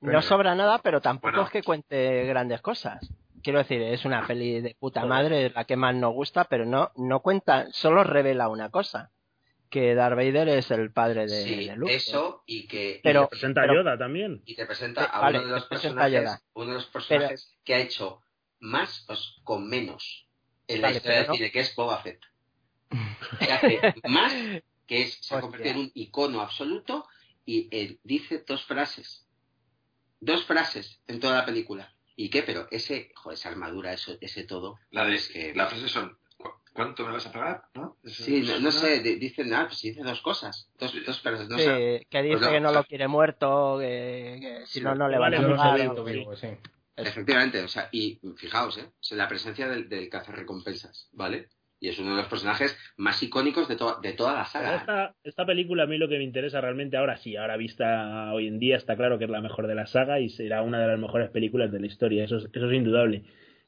No 0.00 0.20
sobra 0.22 0.54
nada, 0.54 0.78
pero 0.78 1.00
tampoco 1.00 1.30
Bueno. 1.32 1.46
es 1.46 1.50
que 1.50 1.62
cuente 1.62 2.24
grandes 2.26 2.60
cosas. 2.60 3.00
Quiero 3.42 3.58
decir, 3.58 3.80
es 3.82 4.04
una 4.04 4.26
peli 4.26 4.60
de 4.60 4.74
puta 4.78 5.04
madre, 5.04 5.46
es 5.46 5.54
la 5.54 5.64
que 5.64 5.76
más 5.76 5.94
nos 5.94 6.12
gusta, 6.14 6.44
pero 6.44 6.64
no, 6.66 6.90
no 6.96 7.20
cuenta, 7.20 7.66
solo 7.72 8.04
revela 8.04 8.48
una 8.48 8.70
cosa. 8.70 9.10
Que 9.70 9.94
Darth 9.94 10.16
Vader 10.16 10.48
es 10.48 10.70
el 10.70 10.92
padre 10.92 11.22
de, 11.22 11.42
sí, 11.44 11.66
de 11.68 11.76
Luke. 11.76 11.94
eso 11.94 12.42
y 12.46 12.66
que... 12.68 13.00
Pero- 13.02 13.24
y, 13.24 13.28
Presenta 13.28 13.62
pero- 13.62 13.74
Yoda 13.74 13.98
también. 13.98 14.42
y 14.46 14.54
te 14.54 14.66
presenta 14.66 15.04
a 15.06 15.20
vale, 15.20 15.38
uno 15.38 15.48
de 15.48 15.52
los 15.54 15.62
te 15.68 15.74
a 15.74 15.78
personajes, 15.78 16.12
Yoda. 16.22 16.40
uno 16.54 16.66
de 16.68 16.74
los 16.74 16.86
personajes 16.86 17.56
que 17.64 17.74
ha 17.74 17.78
hecho 17.78 18.20
más 18.60 19.04
con 19.42 19.68
menos 19.68 20.26
en 20.68 20.80
la 20.80 20.90
historia 20.92 21.22
pero 21.22 21.34
cine, 21.34 21.50
que 21.50 21.60
es 21.60 21.74
Boba 21.74 21.98
Fett. 21.98 22.20
Que 23.40 23.52
hace 23.52 23.80
más 24.08 24.32
que 24.86 25.02
es, 25.02 25.14
se 25.20 25.34
ha 25.34 25.40
convertido 25.40 25.74
en 25.74 25.80
un 25.80 25.90
icono 25.94 26.40
absoluto 26.40 27.06
y 27.46 27.68
él 27.76 28.00
dice 28.04 28.44
dos 28.46 28.64
frases. 28.64 29.26
Dos 30.20 30.44
frases 30.44 31.00
en 31.06 31.20
toda 31.20 31.36
la 31.36 31.44
película. 31.46 31.92
¿Y 32.16 32.30
qué? 32.30 32.42
Pero 32.42 32.66
ese, 32.70 33.10
joder, 33.14 33.36
esa 33.38 33.48
armadura, 33.50 33.92
eso, 33.92 34.16
ese 34.20 34.44
todo. 34.44 34.78
La 34.90 35.04
de 35.04 35.16
es 35.16 35.28
que- 35.28 35.54
las 35.54 35.68
frases 35.68 35.90
son 35.90 36.16
"¿Cu- 36.36 36.50
¿Cuánto 36.72 37.04
me 37.06 37.12
vas 37.12 37.26
a 37.26 37.32
pagar? 37.32 37.64
¿No? 37.74 37.96
Sí, 38.04 38.40
no, 38.42 38.58
no 38.60 38.70
sé, 38.72 39.00
di- 39.00 39.16
dicen, 39.16 39.52
ah, 39.54 39.66
pues 39.68 39.80
dice 39.82 40.02
dos 40.02 40.20
cosas. 40.22 40.68
Dos, 40.78 40.90
Sí. 40.92 41.00
dos 41.00 41.20
frases. 41.20 41.48
No 41.48 41.58
Sí, 41.58 41.64
sé. 41.64 42.06
que 42.08 42.22
dice 42.22 42.36
Pues 42.36 42.40
no, 42.46 42.50
que 42.52 42.60
no 42.60 42.72
lo 42.72 42.84
quiere 42.84 43.08
muerto, 43.08 43.78
que, 43.80 44.38
que 44.40 44.66
si 44.66 44.78
Sí, 44.78 44.80
no, 44.80 44.94
no 44.94 45.08
le 45.08 45.18
vale, 45.18 45.36
van 45.36 45.44
a 45.44 45.48
no 45.48 45.54
lo 45.54 45.60
pagar. 45.60 45.76
sabía, 45.78 45.92
o- 45.92 45.94
Domingo. 45.94 46.36
sí. 46.36 46.48
Efectivamente, 46.96 47.60
o 47.62 47.68
sea, 47.68 47.88
y 47.90 48.20
fijaos, 48.36 48.78
¿eh? 48.78 48.84
O 48.86 49.02
sea, 49.02 49.16
la 49.18 49.28
presencia 49.28 49.66
del, 49.68 49.88
del 49.88 50.08
cazarrecompensas, 50.08 51.08
¿vale? 51.12 51.48
Y 51.84 51.88
es 51.90 51.98
uno 51.98 52.12
de 52.12 52.22
los 52.22 52.28
personajes 52.28 52.74
más 52.96 53.22
icónicos 53.22 53.68
de, 53.68 53.76
to- 53.76 53.98
de 54.00 54.14
toda 54.14 54.32
la 54.32 54.46
saga. 54.46 54.76
Esta, 54.76 55.14
esta 55.22 55.44
película 55.44 55.82
a 55.82 55.86
mí 55.86 55.98
lo 55.98 56.08
que 56.08 56.16
me 56.16 56.24
interesa 56.24 56.58
realmente 56.62 56.96
ahora 56.96 57.18
sí, 57.18 57.36
ahora 57.36 57.58
vista 57.58 58.32
hoy 58.32 58.48
en 58.48 58.58
día 58.58 58.76
está 58.78 58.96
claro 58.96 59.18
que 59.18 59.24
es 59.26 59.30
la 59.30 59.42
mejor 59.42 59.66
de 59.66 59.74
la 59.74 59.84
saga 59.84 60.18
y 60.18 60.30
será 60.30 60.62
una 60.62 60.80
de 60.80 60.86
las 60.88 60.98
mejores 60.98 61.28
películas 61.28 61.70
de 61.70 61.80
la 61.80 61.86
historia, 61.86 62.24
eso 62.24 62.38
es, 62.38 62.48
eso 62.50 62.70
es 62.70 62.74
indudable. 62.74 63.24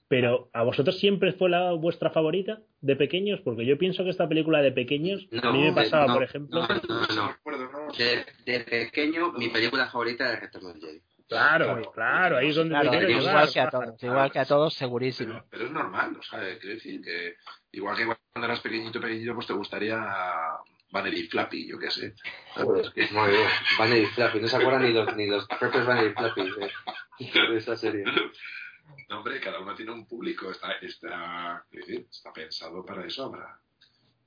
Pero 0.08 0.48
¿a 0.54 0.62
vosotros 0.62 0.98
siempre 0.98 1.32
fue 1.32 1.50
la 1.50 1.72
vuestra 1.72 2.08
favorita 2.08 2.62
de 2.80 2.96
pequeños? 2.96 3.40
Porque 3.42 3.66
yo 3.66 3.76
pienso 3.76 4.02
que 4.02 4.08
esta 4.08 4.26
película 4.26 4.62
de 4.62 4.72
pequeños, 4.72 5.28
a 5.42 5.52
mí 5.52 5.58
me 5.58 5.66
de- 5.66 5.72
pasaba, 5.74 6.06
no, 6.06 6.14
por 6.14 6.22
ejemplo, 6.22 6.60
No, 6.60 6.68
no, 6.88 7.14
no. 7.14 7.28
recuerdo, 7.32 7.70
¿no? 7.70 7.92
De, 7.92 8.24
de 8.50 8.60
pequeño, 8.60 9.32
mi 9.32 9.50
película 9.50 9.88
favorita 9.90 10.32
es 10.32 10.40
Retorno 10.40 10.72
del 10.72 10.80
Jedi. 10.80 11.02
Claro, 11.28 11.92
claro, 11.92 12.36
ahí 12.38 12.48
es 12.50 12.56
donde 12.56 12.78
Claro, 12.78 13.10
igual 13.10 13.52
que 13.52 13.60
a 13.60 13.68
todos, 13.68 14.02
igual 14.02 14.30
que 14.32 14.38
a 14.38 14.44
todos, 14.44 14.74
segurísimo. 14.74 15.34
Pero, 15.34 15.46
pero 15.50 15.64
es 15.66 15.70
normal, 15.70 16.16
o 16.18 16.22
sea, 16.22 16.40
quiero 16.58 16.74
decir 16.74 17.00
que 17.02 17.34
igual 17.72 17.96
que 17.96 18.04
cuando 18.06 18.46
eras 18.46 18.60
pequeñito, 18.60 19.00
pequeñito, 19.00 19.34
pues 19.34 19.46
te 19.46 19.52
gustaría 19.52 19.98
Vanity 20.90 21.28
Flappy, 21.28 21.68
yo 21.68 21.78
qué 21.78 21.90
sé. 21.90 22.14
Joder, 22.54 22.92
Muy 23.12 23.30
bien. 23.30 23.48
Vanity 23.78 24.06
Flappy, 24.06 24.40
no 24.40 24.48
se 24.48 24.56
acuerdan 24.56 24.82
ni 24.82 24.92
los, 24.92 25.16
ni 25.16 25.26
los 25.26 25.46
propios 25.46 25.86
Vanity 25.86 26.14
Flappy 26.14 26.42
de, 26.42 27.48
de 27.48 27.56
esa 27.56 27.76
serie. 27.76 28.04
No, 29.08 29.18
hombre, 29.18 29.40
cada 29.40 29.60
uno 29.60 29.74
tiene 29.74 29.92
un 29.92 30.06
público, 30.06 30.50
está, 30.50 30.72
está, 30.80 31.64
decir, 31.70 32.06
está 32.10 32.32
pensado 32.32 32.84
para 32.84 33.04
eso, 33.04 33.32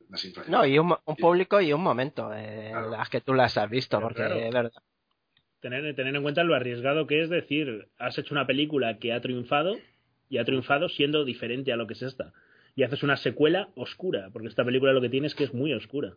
infancias. 0.09 0.49
No, 0.49 0.65
y 0.65 0.79
un, 0.79 0.95
un 1.05 1.15
público 1.15 1.61
y 1.61 1.73
un 1.73 1.81
momento 1.81 2.33
eh, 2.33 2.69
Claro. 2.71 2.85
en 2.85 2.91
las 2.91 3.09
que 3.09 3.21
tú 3.21 3.33
las 3.33 3.57
has 3.57 3.69
visto, 3.69 3.99
porque 3.99 4.17
claro. 4.25 4.35
es 4.35 4.53
verdad. 4.53 4.83
Tener, 5.61 5.95
tener 5.95 6.15
en 6.15 6.23
cuenta 6.23 6.43
lo 6.43 6.55
arriesgado 6.55 7.07
que 7.07 7.21
es 7.21 7.29
decir, 7.29 7.89
has 7.97 8.17
hecho 8.17 8.33
una 8.33 8.47
película 8.47 8.97
que 8.97 9.13
ha 9.13 9.21
triunfado 9.21 9.77
y 10.29 10.37
ha 10.37 10.45
triunfado 10.45 10.89
siendo 10.89 11.25
diferente 11.25 11.73
a 11.73 11.75
lo 11.75 11.87
que 11.87 11.93
es 11.93 12.01
esta. 12.01 12.33
Y 12.75 12.83
haces 12.83 13.03
una 13.03 13.17
secuela 13.17 13.69
oscura, 13.75 14.29
porque 14.31 14.47
esta 14.47 14.63
película 14.63 14.93
lo 14.93 15.01
que 15.01 15.09
tiene 15.09 15.27
es 15.27 15.35
que 15.35 15.43
es 15.43 15.53
muy 15.53 15.73
oscura. 15.73 16.13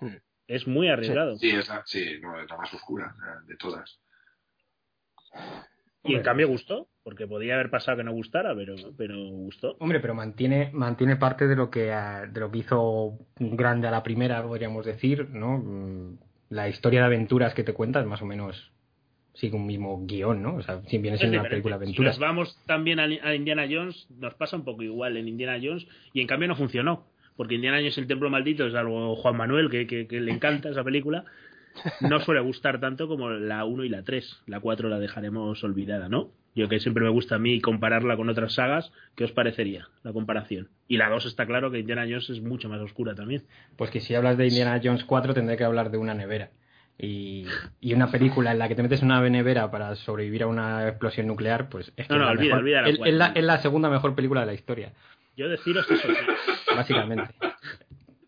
Hmm. 0.00 0.16
Es 0.48 0.66
muy 0.66 0.88
arriesgado. 0.88 1.36
Sí, 1.36 1.50
es 1.50 1.68
la, 1.68 1.82
sí, 1.86 2.18
no, 2.20 2.40
es 2.40 2.50
la 2.50 2.56
más 2.56 2.72
oscura 2.74 3.14
eh, 3.18 3.46
de 3.46 3.56
todas. 3.56 4.00
Y 6.04 6.14
en 6.14 6.22
cambio 6.22 6.48
gustó, 6.48 6.88
porque 7.04 7.28
podía 7.28 7.54
haber 7.54 7.70
pasado 7.70 7.98
que 7.98 8.04
no 8.04 8.12
gustara, 8.12 8.54
pero, 8.56 8.74
pero 8.96 9.16
gustó. 9.30 9.76
Hombre, 9.78 10.00
pero 10.00 10.14
mantiene, 10.14 10.70
mantiene 10.72 11.16
parte 11.16 11.46
de 11.46 11.54
lo 11.54 11.70
que 11.70 11.92
de 11.92 12.40
lo 12.40 12.50
que 12.50 12.58
hizo 12.58 13.18
grande 13.38 13.86
a 13.86 13.92
la 13.92 14.02
primera, 14.02 14.42
podríamos 14.42 14.84
decir, 14.84 15.30
¿no? 15.30 16.18
La 16.52 16.68
historia 16.68 17.00
de 17.00 17.06
aventuras 17.06 17.54
que 17.54 17.64
te 17.64 17.72
cuentas, 17.72 18.04
más 18.06 18.20
o 18.22 18.26
menos 18.26 18.70
sigue 19.34 19.56
un 19.56 19.66
mismo 19.66 20.04
guion, 20.06 20.42
¿no? 20.42 20.56
O 20.56 20.62
sea, 20.62 20.82
si 20.86 20.98
viene 20.98 21.14
Es 21.14 21.20
siendo 21.20 21.40
una 21.40 21.48
película 21.48 21.78
de 21.78 21.86
Si 21.86 21.90
aventuras. 21.92 22.14
nos 22.14 22.20
vamos 22.20 22.58
también 22.66 23.00
a, 23.00 23.04
a 23.04 23.34
Indiana 23.34 23.66
Jones, 23.70 24.06
nos 24.18 24.34
pasa 24.34 24.56
un 24.56 24.64
poco 24.64 24.82
igual 24.82 25.16
en 25.16 25.26
Indiana 25.28 25.58
Jones, 25.62 25.86
y 26.12 26.20
en 26.20 26.26
cambio 26.26 26.48
no 26.48 26.56
funcionó. 26.56 27.06
Porque 27.36 27.54
Indiana 27.54 27.78
Jones 27.78 27.96
el 27.96 28.06
templo 28.06 28.28
maldito 28.28 28.66
es 28.66 28.74
algo 28.74 29.16
Juan 29.16 29.36
Manuel, 29.36 29.70
que, 29.70 29.86
que- 29.86 30.06
que 30.06 30.20
le 30.20 30.32
encanta 30.32 30.68
esa 30.68 30.84
película. 30.84 31.24
No 32.02 32.20
suele 32.20 32.40
gustar 32.42 32.78
tanto 32.80 33.08
como 33.08 33.30
la 33.30 33.64
1 33.64 33.84
y 33.84 33.88
la 33.88 34.02
3. 34.02 34.42
La 34.46 34.60
4 34.60 34.90
la 34.90 34.98
dejaremos 34.98 35.64
olvidada, 35.64 36.10
¿no? 36.10 36.30
Yo 36.54 36.68
que 36.68 36.80
siempre 36.80 37.02
me 37.02 37.08
gusta 37.10 37.36
a 37.36 37.38
mí 37.38 37.60
compararla 37.60 38.16
con 38.16 38.28
otras 38.28 38.54
sagas, 38.54 38.92
¿qué 39.16 39.24
os 39.24 39.32
parecería 39.32 39.88
la 40.02 40.12
comparación? 40.12 40.68
Y 40.86 40.98
la 40.98 41.08
2 41.08 41.24
está 41.26 41.46
claro 41.46 41.70
que 41.70 41.78
Indiana 41.78 42.02
Jones 42.02 42.28
es 42.30 42.42
mucho 42.42 42.68
más 42.68 42.80
oscura 42.80 43.14
también. 43.14 43.42
Pues 43.76 43.90
que 43.90 44.00
si 44.00 44.14
hablas 44.14 44.36
de 44.36 44.48
Indiana 44.48 44.80
Jones 44.82 45.04
4 45.04 45.32
tendré 45.32 45.56
que 45.56 45.64
hablar 45.64 45.90
de 45.90 45.98
una 45.98 46.12
nevera. 46.14 46.50
Y, 46.98 47.46
y 47.80 47.94
una 47.94 48.10
película 48.10 48.52
en 48.52 48.58
la 48.58 48.68
que 48.68 48.74
te 48.74 48.82
metes 48.82 49.00
en 49.00 49.06
una 49.06 49.26
nevera 49.28 49.70
para 49.70 49.94
sobrevivir 49.96 50.42
a 50.42 50.46
una 50.46 50.88
explosión 50.88 51.26
nuclear, 51.26 51.68
pues 51.70 51.90
es 51.96 52.06
que 52.06 52.14
No, 52.14 52.20
no, 52.20 52.24
es, 52.26 52.26
la 52.26 52.32
olvida, 52.32 52.44
mejor- 52.44 52.58
olvida 52.60 52.82
la 52.82 52.88
es- 53.08 53.14
la, 53.14 53.26
es 53.34 53.44
la 53.44 53.58
segunda 53.58 53.88
mejor 53.88 54.14
película 54.14 54.40
de 54.40 54.46
la 54.46 54.52
historia, 54.54 54.92
Yo 55.36 55.48
deciros 55.48 55.90
eso, 55.90 56.06
básicamente. 56.76 57.32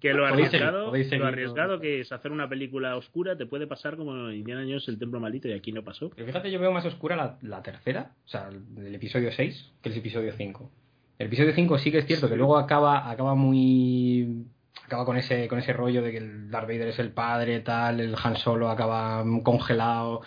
Que 0.04 0.12
lo 0.12 0.26
arriesgado, 0.26 0.86
podéis 0.86 1.06
seguir, 1.08 1.20
lo 1.20 1.24
¿no? 1.24 1.32
arriesgado 1.32 1.80
que 1.80 2.00
es 2.00 2.12
hacer 2.12 2.30
una 2.30 2.46
película 2.46 2.96
oscura 2.96 3.36
te 3.36 3.46
puede 3.46 3.66
pasar 3.66 3.96
como 3.96 4.30
Indiana 4.30 4.62
Jones 4.62 4.86
el 4.88 4.98
templo 4.98 5.18
maldito 5.18 5.48
y 5.48 5.52
aquí 5.52 5.72
no 5.72 5.82
pasó. 5.82 6.10
Pero 6.10 6.26
fíjate, 6.26 6.50
yo 6.50 6.60
veo 6.60 6.72
más 6.72 6.84
oscura 6.84 7.16
la, 7.16 7.38
la 7.40 7.62
tercera, 7.62 8.10
o 8.26 8.28
sea, 8.28 8.48
el, 8.48 8.86
el 8.86 8.94
episodio 8.94 9.32
6, 9.32 9.72
que 9.80 9.88
el 9.88 9.96
episodio 9.96 10.32
5. 10.36 10.70
El 11.18 11.26
episodio 11.28 11.54
5 11.54 11.78
sí 11.78 11.90
que 11.90 11.98
es 11.98 12.06
cierto 12.06 12.28
que 12.28 12.36
luego 12.36 12.58
acaba, 12.58 13.10
acaba 13.10 13.34
muy. 13.34 14.44
acaba 14.84 15.06
con 15.06 15.16
ese, 15.16 15.48
con 15.48 15.58
ese 15.58 15.72
rollo 15.72 16.02
de 16.02 16.10
que 16.10 16.18
el 16.18 16.50
Darth 16.50 16.68
Vader 16.68 16.88
es 16.88 16.98
el 16.98 17.12
padre, 17.12 17.60
tal, 17.60 18.00
el 18.00 18.14
Han 18.22 18.36
Solo 18.36 18.68
acaba 18.68 19.24
congelado, 19.42 20.20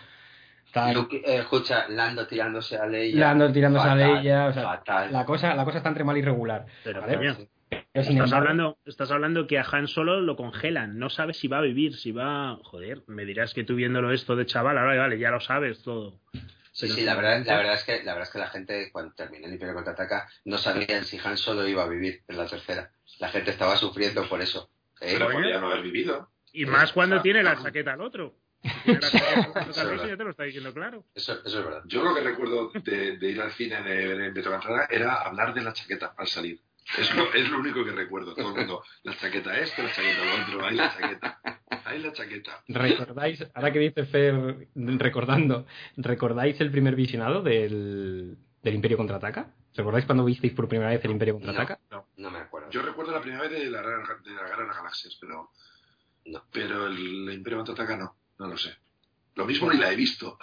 tal. 0.74 0.96
Luke, 0.96 1.18
eh, 1.18 1.38
escucha, 1.38 1.88
Lando 1.90 2.26
tirándose 2.26 2.78
a 2.78 2.88
Leia. 2.88 3.20
Lando 3.20 3.52
tirándose 3.52 3.88
a 3.88 3.96
Leia, 3.96 4.48
o 4.48 4.54
sea, 4.54 4.64
fatal. 4.64 5.14
la 5.14 5.24
cosa, 5.24 5.54
la 5.54 5.66
cosa 5.66 5.78
está 5.78 5.90
entre 5.90 6.04
mal 6.04 6.18
y 6.18 6.24
regular. 6.24 6.66
Pero 6.84 7.02
¿vale? 7.02 7.48
Estás 8.02 8.14
embargo- 8.14 8.36
hablando, 8.36 8.78
estás 8.86 9.12
hablando 9.12 9.48
que 9.48 9.58
a 9.60 9.66
Han 9.72 9.88
Solo 9.88 10.22
lo 10.22 10.36
congelan, 10.36 10.98
no 11.00 11.10
sabes 11.10 11.38
si 11.38 11.48
va 11.48 11.58
a 11.60 11.62
vivir, 11.62 11.96
si 11.96 12.12
va... 12.12 12.58
Joder, 12.64 13.04
me 13.08 13.26
dirás 13.26 13.54
que 13.54 13.64
tú 13.64 13.76
viéndolo 13.76 14.12
esto 14.12 14.36
de 14.36 14.46
chaval, 14.46 14.78
ahora 14.78 14.98
vale, 14.98 15.18
ya 15.20 15.32
lo 15.32 15.40
sabes 15.40 15.82
todo. 15.84 16.20
Sí, 16.72 16.82
Pero 16.82 16.94
sí, 16.94 17.02
la 17.06 17.16
verdad, 17.16 17.44
la 17.46 17.58
verdad 17.58 17.74
es 17.74 17.84
que 17.84 18.04
la 18.04 18.14
verdad 18.14 18.28
es 18.28 18.34
que 18.34 18.40
la 18.40 18.50
gente 18.50 18.90
cuando 18.92 19.14
terminó 19.16 19.48
el 19.48 19.54
Imperio 19.54 19.74
contraataca 19.74 20.30
no 20.46 20.58
sabían 20.60 21.04
si 21.06 21.18
Han 21.24 21.38
Solo 21.38 21.68
iba 21.68 21.84
a 21.84 21.88
vivir 21.88 22.22
en 22.28 22.38
la 22.38 22.46
tercera. 22.46 22.92
La 23.20 23.30
gente 23.30 23.50
estaba 23.52 23.76
sufriendo 23.78 24.28
por 24.30 24.42
eso. 24.42 24.70
¿eh? 25.02 25.10
Pero 25.14 25.26
Coño. 25.26 25.40
podía 25.40 25.60
no 25.60 25.68
haber 25.72 25.82
vivido. 25.82 26.30
Y 26.54 26.66
más 26.68 26.94
cuando 26.94 27.16
o 27.16 27.18
sea, 27.18 27.24
tiene 27.24 27.42
la 27.44 27.58
chaqueta 27.62 27.94
al 27.94 28.02
otro. 28.02 28.36
Si 28.64 28.70
tiene 28.84 29.00
la 29.02 29.10
chaqueta 29.10 29.40
al 29.42 29.50
otro, 29.50 29.62
Eso 29.72 29.82
es 29.82 29.88
verdad. 29.90 30.08
ya 30.08 30.18
te 30.18 30.24
lo 30.24 30.30
está 30.32 30.44
diciendo 30.44 30.74
claro. 30.74 31.04
Eso, 31.16 31.34
eso 31.44 31.60
es 31.60 31.66
verdad. 31.66 31.82
Yo 31.86 32.04
lo 32.04 32.14
que 32.14 32.22
recuerdo 32.22 32.70
de, 32.84 33.18
de 33.18 33.30
ir 33.30 33.42
al 33.42 33.52
cine 33.54 33.82
de 33.82 34.32
Metro 34.32 34.52
Cantada 34.52 34.88
era 34.90 35.16
hablar 35.16 35.54
de 35.56 35.62
la 35.62 35.74
chaqueta 35.74 36.14
al 36.16 36.28
salir. 36.28 36.60
Es 36.98 37.14
lo, 37.16 37.34
es 37.34 37.50
lo 37.50 37.60
único 37.60 37.84
que 37.84 37.92
recuerdo. 37.92 38.34
Todo 38.34 38.50
el 38.52 38.56
mundo, 38.56 38.84
la 39.04 39.18
chaqueta 39.18 39.58
esto, 39.60 39.84
la 39.84 39.92
chaqueta 39.92 40.24
lo 40.26 40.44
otro, 40.44 40.66
ahí 40.66 40.76
la 40.76 40.90
chaqueta, 40.96 41.42
ahí 41.86 42.00
la 42.00 42.14
chaqueta. 42.14 42.64
¿Recordáis, 42.68 43.46
ahora 43.54 43.74
que 43.74 43.80
dice 43.80 44.06
Fer, 44.06 44.68
recordando, 44.76 45.66
¿recordáis 45.98 46.60
el 46.62 46.72
primer 46.72 46.96
visionado 46.96 47.42
del, 47.42 48.38
del 48.64 48.74
Imperio 48.76 48.98
Contraataca? 48.98 49.52
¿Recordáis 49.76 50.06
cuando 50.06 50.24
visteis 50.26 50.54
por 50.54 50.68
primera 50.68 50.90
vez 50.92 51.04
el 51.04 51.12
Imperio 51.12 51.34
Contraataca? 51.36 51.80
No 52.18 52.32
me 52.32 52.40
acuerdo. 52.40 52.70
Yo 52.72 52.82
recuerdo 52.82 53.12
la 53.12 53.22
primera 53.22 53.42
vez 53.44 53.52
de 53.52 53.70
la, 53.70 53.82
Guerra- 53.82 54.20
de 54.24 54.32
la 54.32 54.44
Guerra 54.44 54.62
de 54.62 54.68
las 54.68 54.78
Galaxias, 54.78 55.18
pero, 55.20 55.52
No. 56.26 56.44
pero 56.52 56.88
el 56.88 57.32
Imperio 57.34 57.58
Contraataca 57.60 57.98
no, 57.98 58.16
no 58.40 58.48
lo 58.48 58.58
sé. 58.58 58.74
Lo 59.36 59.46
mismo 59.46 59.72
ni 59.72 59.78
la 59.78 59.92
he 59.92 59.96
visto. 59.96 60.40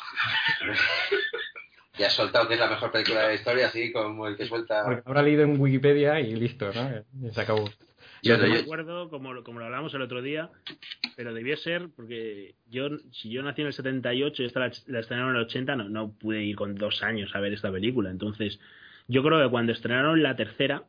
Ya 1.99 2.09
has 2.09 2.13
soltado 2.15 2.49
que 2.49 2.55
es 2.55 2.61
la 2.61 2.69
mejor 2.69 2.91
película 2.91 3.21
de 3.23 3.29
la 3.29 3.35
historia, 3.35 3.67
así 3.67 3.93
como 3.93 4.27
el 4.27 4.37
que 4.37 4.47
suelta. 4.47 4.83
Porque 4.85 5.03
habrá 5.07 5.23
leído 5.23 5.43
en 5.43 5.61
Wikipedia 5.61 6.19
y 6.21 6.35
listo, 6.35 6.71
¿no? 6.75 7.29
Y 7.29 7.33
se 7.33 7.41
acabó. 7.41 7.71
Yo 8.23 8.37
no 8.39 8.45
me 8.49 8.55
acuerdo, 8.65 9.11
como, 9.11 9.33
lo- 9.35 9.45
como 9.45 9.59
lo 9.61 9.67
hablamos 9.67 9.93
el 9.95 10.01
otro 10.03 10.23
día, 10.23 10.51
pero 11.15 11.35
debió 11.35 11.57
ser 11.59 11.89
porque 11.95 12.55
yo, 12.71 12.89
si 13.13 13.29
yo 13.31 13.43
nací 13.43 13.61
en 13.61 13.67
el 13.69 13.73
78 13.75 14.43
y 14.43 14.47
esta 14.47 14.61
la, 14.61 14.73
la 14.87 15.01
estrenaron 15.01 15.33
en 15.33 15.37
el 15.37 15.43
80, 15.45 15.77
no, 15.77 15.89
no 15.91 16.13
pude 16.13 16.43
ir 16.43 16.57
con 16.57 16.75
dos 16.75 17.03
años 17.03 17.31
a 17.35 17.41
ver 17.41 17.53
esta 17.53 17.71
película. 17.71 18.11
Entonces, 18.11 18.59
yo 19.09 19.23
creo 19.23 19.45
que 19.45 19.51
cuando 19.51 19.73
estrenaron 19.73 20.23
la 20.23 20.37
tercera, 20.37 20.85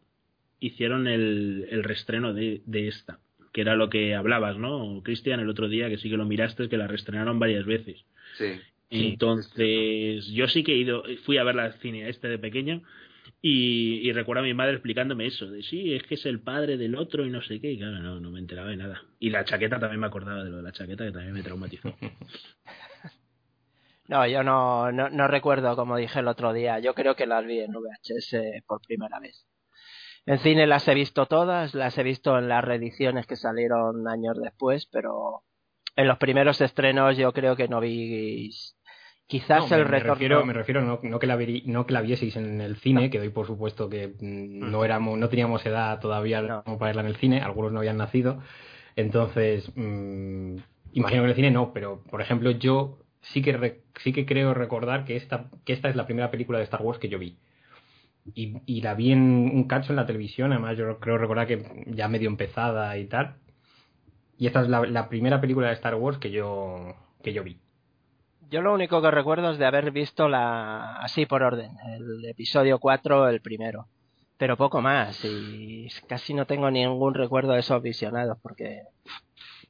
hicieron 0.60 1.08
el, 1.08 1.68
el 1.70 1.84
reestreno 1.84 2.34
de, 2.34 2.62
de 2.66 2.88
esta, 2.88 3.20
que 3.52 3.62
era 3.62 3.76
lo 3.76 3.90
que 3.90 4.16
hablabas, 4.16 4.58
¿no? 4.58 5.02
Cristian, 5.04 5.42
el 5.42 5.50
otro 5.50 5.68
día, 5.68 5.90
que 5.90 5.98
sí 5.98 6.10
que 6.10 6.18
lo 6.18 6.26
miraste, 6.26 6.70
que 6.70 6.78
la 6.78 6.88
reestrenaron 6.88 7.38
varias 7.38 7.66
veces. 7.66 8.06
Sí. 8.38 8.60
Entonces, 8.90 10.28
yo 10.28 10.48
sí 10.48 10.64
que 10.64 10.74
he 10.74 10.78
ido, 10.78 11.04
fui 11.24 11.38
a 11.38 11.44
ver 11.44 11.56
la 11.56 11.72
cine 11.80 12.08
este 12.10 12.28
de 12.28 12.38
pequeño 12.38 12.84
y, 13.42 14.08
y 14.08 14.12
recuerdo 14.14 14.42
a 14.42 14.46
mi 14.46 14.54
madre 14.54 14.74
explicándome 14.74 15.28
eso, 15.28 15.48
de 15.48 15.64
sí, 15.64 15.94
es 15.94 16.04
que 16.04 16.16
es 16.16 16.26
el 16.26 16.42
padre 16.42 16.78
del 16.78 16.96
otro 16.96 17.26
y 17.26 17.30
no 17.30 17.42
sé 17.42 17.60
qué, 17.60 17.72
y 17.72 17.78
claro, 17.78 18.00
no, 18.00 18.20
no 18.20 18.32
me 18.32 18.40
enteraba 18.40 18.70
de 18.70 18.78
nada. 18.78 19.04
Y 19.20 19.30
la 19.30 19.44
chaqueta 19.44 19.80
también 19.80 20.00
me 20.00 20.08
acordaba 20.08 20.44
de 20.44 20.50
lo 20.50 20.58
de 20.58 20.64
la 20.64 20.72
chaqueta, 20.72 21.06
que 21.06 21.12
también 21.12 21.34
me 21.34 21.44
traumatizó. 21.44 21.96
No, 24.08 24.28
yo 24.28 24.44
no, 24.44 24.92
no, 24.92 25.10
no 25.10 25.28
recuerdo 25.28 25.76
como 25.76 25.98
dije 25.98 26.20
el 26.20 26.28
otro 26.28 26.54
día. 26.54 26.78
Yo 26.80 26.94
creo 26.94 27.16
que 27.16 27.26
las 27.26 27.44
vi 27.44 27.60
en 27.62 27.72
VHS 27.72 28.64
por 28.68 28.80
primera 28.82 29.20
vez. 29.20 29.48
En 30.28 30.40
cine 30.40 30.68
las 30.68 30.88
he 30.88 30.94
visto 30.94 31.26
todas, 31.26 31.74
las 31.74 31.98
he 31.98 32.04
visto 32.04 32.38
en 32.38 32.48
las 32.48 32.64
reediciones 32.64 33.26
que 33.26 33.36
salieron 33.36 34.08
años 34.08 34.38
después, 34.42 34.88
pero 34.92 35.44
en 35.96 36.08
los 36.08 36.18
primeros 36.18 36.62
estrenos 36.62 37.18
yo 37.18 37.34
creo 37.34 37.56
que 37.56 37.68
no 37.68 37.80
vi 37.82 38.52
quizás 39.28 39.58
No, 39.58 39.70
el 39.72 39.86
me, 39.86 39.86
me 39.86 40.04
refiero, 40.04 40.44
me 40.44 40.54
refiero 40.54 40.82
no, 40.82 41.00
no 41.04 41.20
que 41.20 41.28
la 41.28 41.38
no 41.66 41.86
que 41.86 41.94
la 41.94 42.02
vieseis 42.02 42.36
en 42.36 42.62
el 42.62 42.78
cine, 42.78 43.10
que 43.12 43.20
doy 43.20 43.30
por 43.30 43.46
supuesto 43.46 43.90
que 43.90 44.08
mm, 44.08 44.70
no 44.72 44.84
éramos, 44.84 45.18
no 45.20 45.30
teníamos 45.30 45.66
edad 45.66 46.00
todavía 46.00 46.42
como 46.66 46.78
para 46.80 46.90
verla 46.90 47.02
en 47.04 47.08
el 47.08 47.16
cine, 47.18 47.42
algunos 47.42 47.72
no 47.72 47.80
habían 47.80 47.98
nacido, 47.98 48.42
entonces 48.96 49.72
mm, 49.76 50.58
imagino 50.94 51.22
que 51.22 51.26
en 51.26 51.30
el 51.30 51.36
cine 51.36 51.52
no, 51.52 51.74
pero 51.74 52.04
por 52.10 52.22
ejemplo 52.22 52.52
yo 52.52 53.00
sí 53.22 53.42
que 53.44 53.54
re- 53.58 53.84
sí 54.04 54.14
que 54.14 54.26
creo 54.26 54.54
recordar 54.54 55.06
que 55.06 55.16
esta 55.16 55.50
que 55.66 55.74
esta 55.74 55.90
es 55.90 55.96
la 55.96 56.06
primera 56.08 56.32
película 56.32 56.58
de 56.58 56.64
Star 56.66 56.82
Wars 56.82 57.00
que 57.00 57.10
yo 57.10 57.20
vi. 57.20 57.38
Y, 58.36 58.62
y 58.66 58.82
la 58.82 58.96
vi 58.96 59.12
en 59.14 59.22
un 59.22 59.66
cacho 59.68 59.94
en 59.94 59.98
la 59.98 60.06
televisión, 60.08 60.52
además 60.52 60.78
yo 60.78 61.00
creo 61.00 61.18
recordar 61.18 61.48
que 61.48 61.86
ya 61.88 62.08
medio 62.10 62.30
empezada 62.30 62.98
y 62.98 63.06
tal. 63.08 63.38
Y 64.38 64.48
esta 64.48 64.62
es 64.62 64.68
la, 64.70 64.86
la 64.86 65.08
primera 65.10 65.40
película 65.40 65.68
de 65.68 65.74
Star 65.74 65.96
Wars 65.96 66.18
que 66.18 66.32
yo 66.32 66.96
que 67.24 67.34
yo 67.34 67.44
vi. 67.44 67.60
Yo 68.50 68.62
lo 68.62 68.74
único 68.74 69.02
que 69.02 69.10
recuerdo 69.10 69.52
es 69.52 69.58
de 69.58 69.66
haber 69.66 69.90
visto 69.92 70.30
la 70.30 70.98
así 70.98 71.26
por 71.26 71.42
orden, 71.42 71.72
el 71.96 72.24
episodio 72.26 72.78
4, 72.80 73.28
el 73.30 73.42
primero. 73.42 73.88
Pero 74.38 74.58
poco 74.58 74.82
más 74.82 75.24
y 75.24 75.88
casi 76.08 76.34
no 76.34 76.46
tengo 76.46 76.70
ningún 76.70 77.14
recuerdo 77.14 77.54
de 77.54 77.60
esos 77.62 77.82
visionados 77.82 78.38
porque 78.42 78.84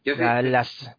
Yo 0.04 0.16
la- 0.16 0.42
que- 0.42 0.50
las 0.50 0.98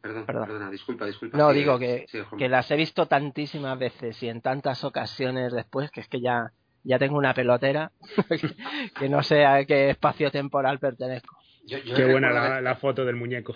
Perdón, 0.00 0.26
perdón. 0.26 0.46
perdona, 0.46 0.70
disculpa, 0.70 1.06
disculpa. 1.06 1.38
No, 1.38 1.48
Sigue, 1.48 1.60
digo 1.60 1.78
que, 1.78 2.06
sigue, 2.08 2.24
que 2.38 2.48
las 2.48 2.70
he 2.70 2.76
visto 2.76 3.06
tantísimas 3.06 3.78
veces 3.78 4.22
y 4.22 4.28
en 4.28 4.40
tantas 4.40 4.84
ocasiones 4.84 5.52
después 5.52 5.90
que 5.90 6.00
es 6.00 6.08
que 6.08 6.20
ya, 6.20 6.52
ya 6.84 6.98
tengo 6.98 7.16
una 7.18 7.34
pelotera 7.34 7.90
que 8.98 9.08
no 9.08 9.22
sé 9.22 9.44
a 9.46 9.64
qué 9.64 9.90
espacio 9.90 10.30
temporal 10.30 10.78
pertenezco. 10.78 11.36
Yo- 11.68 11.78
yo 11.78 11.94
Qué 11.94 12.06
buena 12.06 12.30
la, 12.30 12.60
la 12.62 12.76
foto 12.76 13.04
del 13.04 13.16
muñeco. 13.16 13.54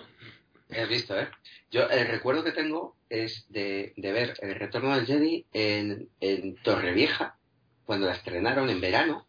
He 0.69 0.85
visto, 0.85 1.19
¿eh? 1.19 1.27
Yo 1.71 1.89
el 1.89 2.07
recuerdo 2.07 2.43
que 2.43 2.51
tengo 2.51 2.95
es 3.09 3.45
de, 3.49 3.93
de 3.97 4.11
ver 4.11 4.35
el 4.41 4.53
retorno 4.55 4.95
del 4.95 5.05
Jedi 5.07 5.45
en, 5.51 6.09
en 6.19 6.55
Torrevieja, 6.57 7.37
cuando 7.85 8.05
la 8.05 8.13
estrenaron 8.13 8.69
en 8.69 8.79
verano, 8.79 9.27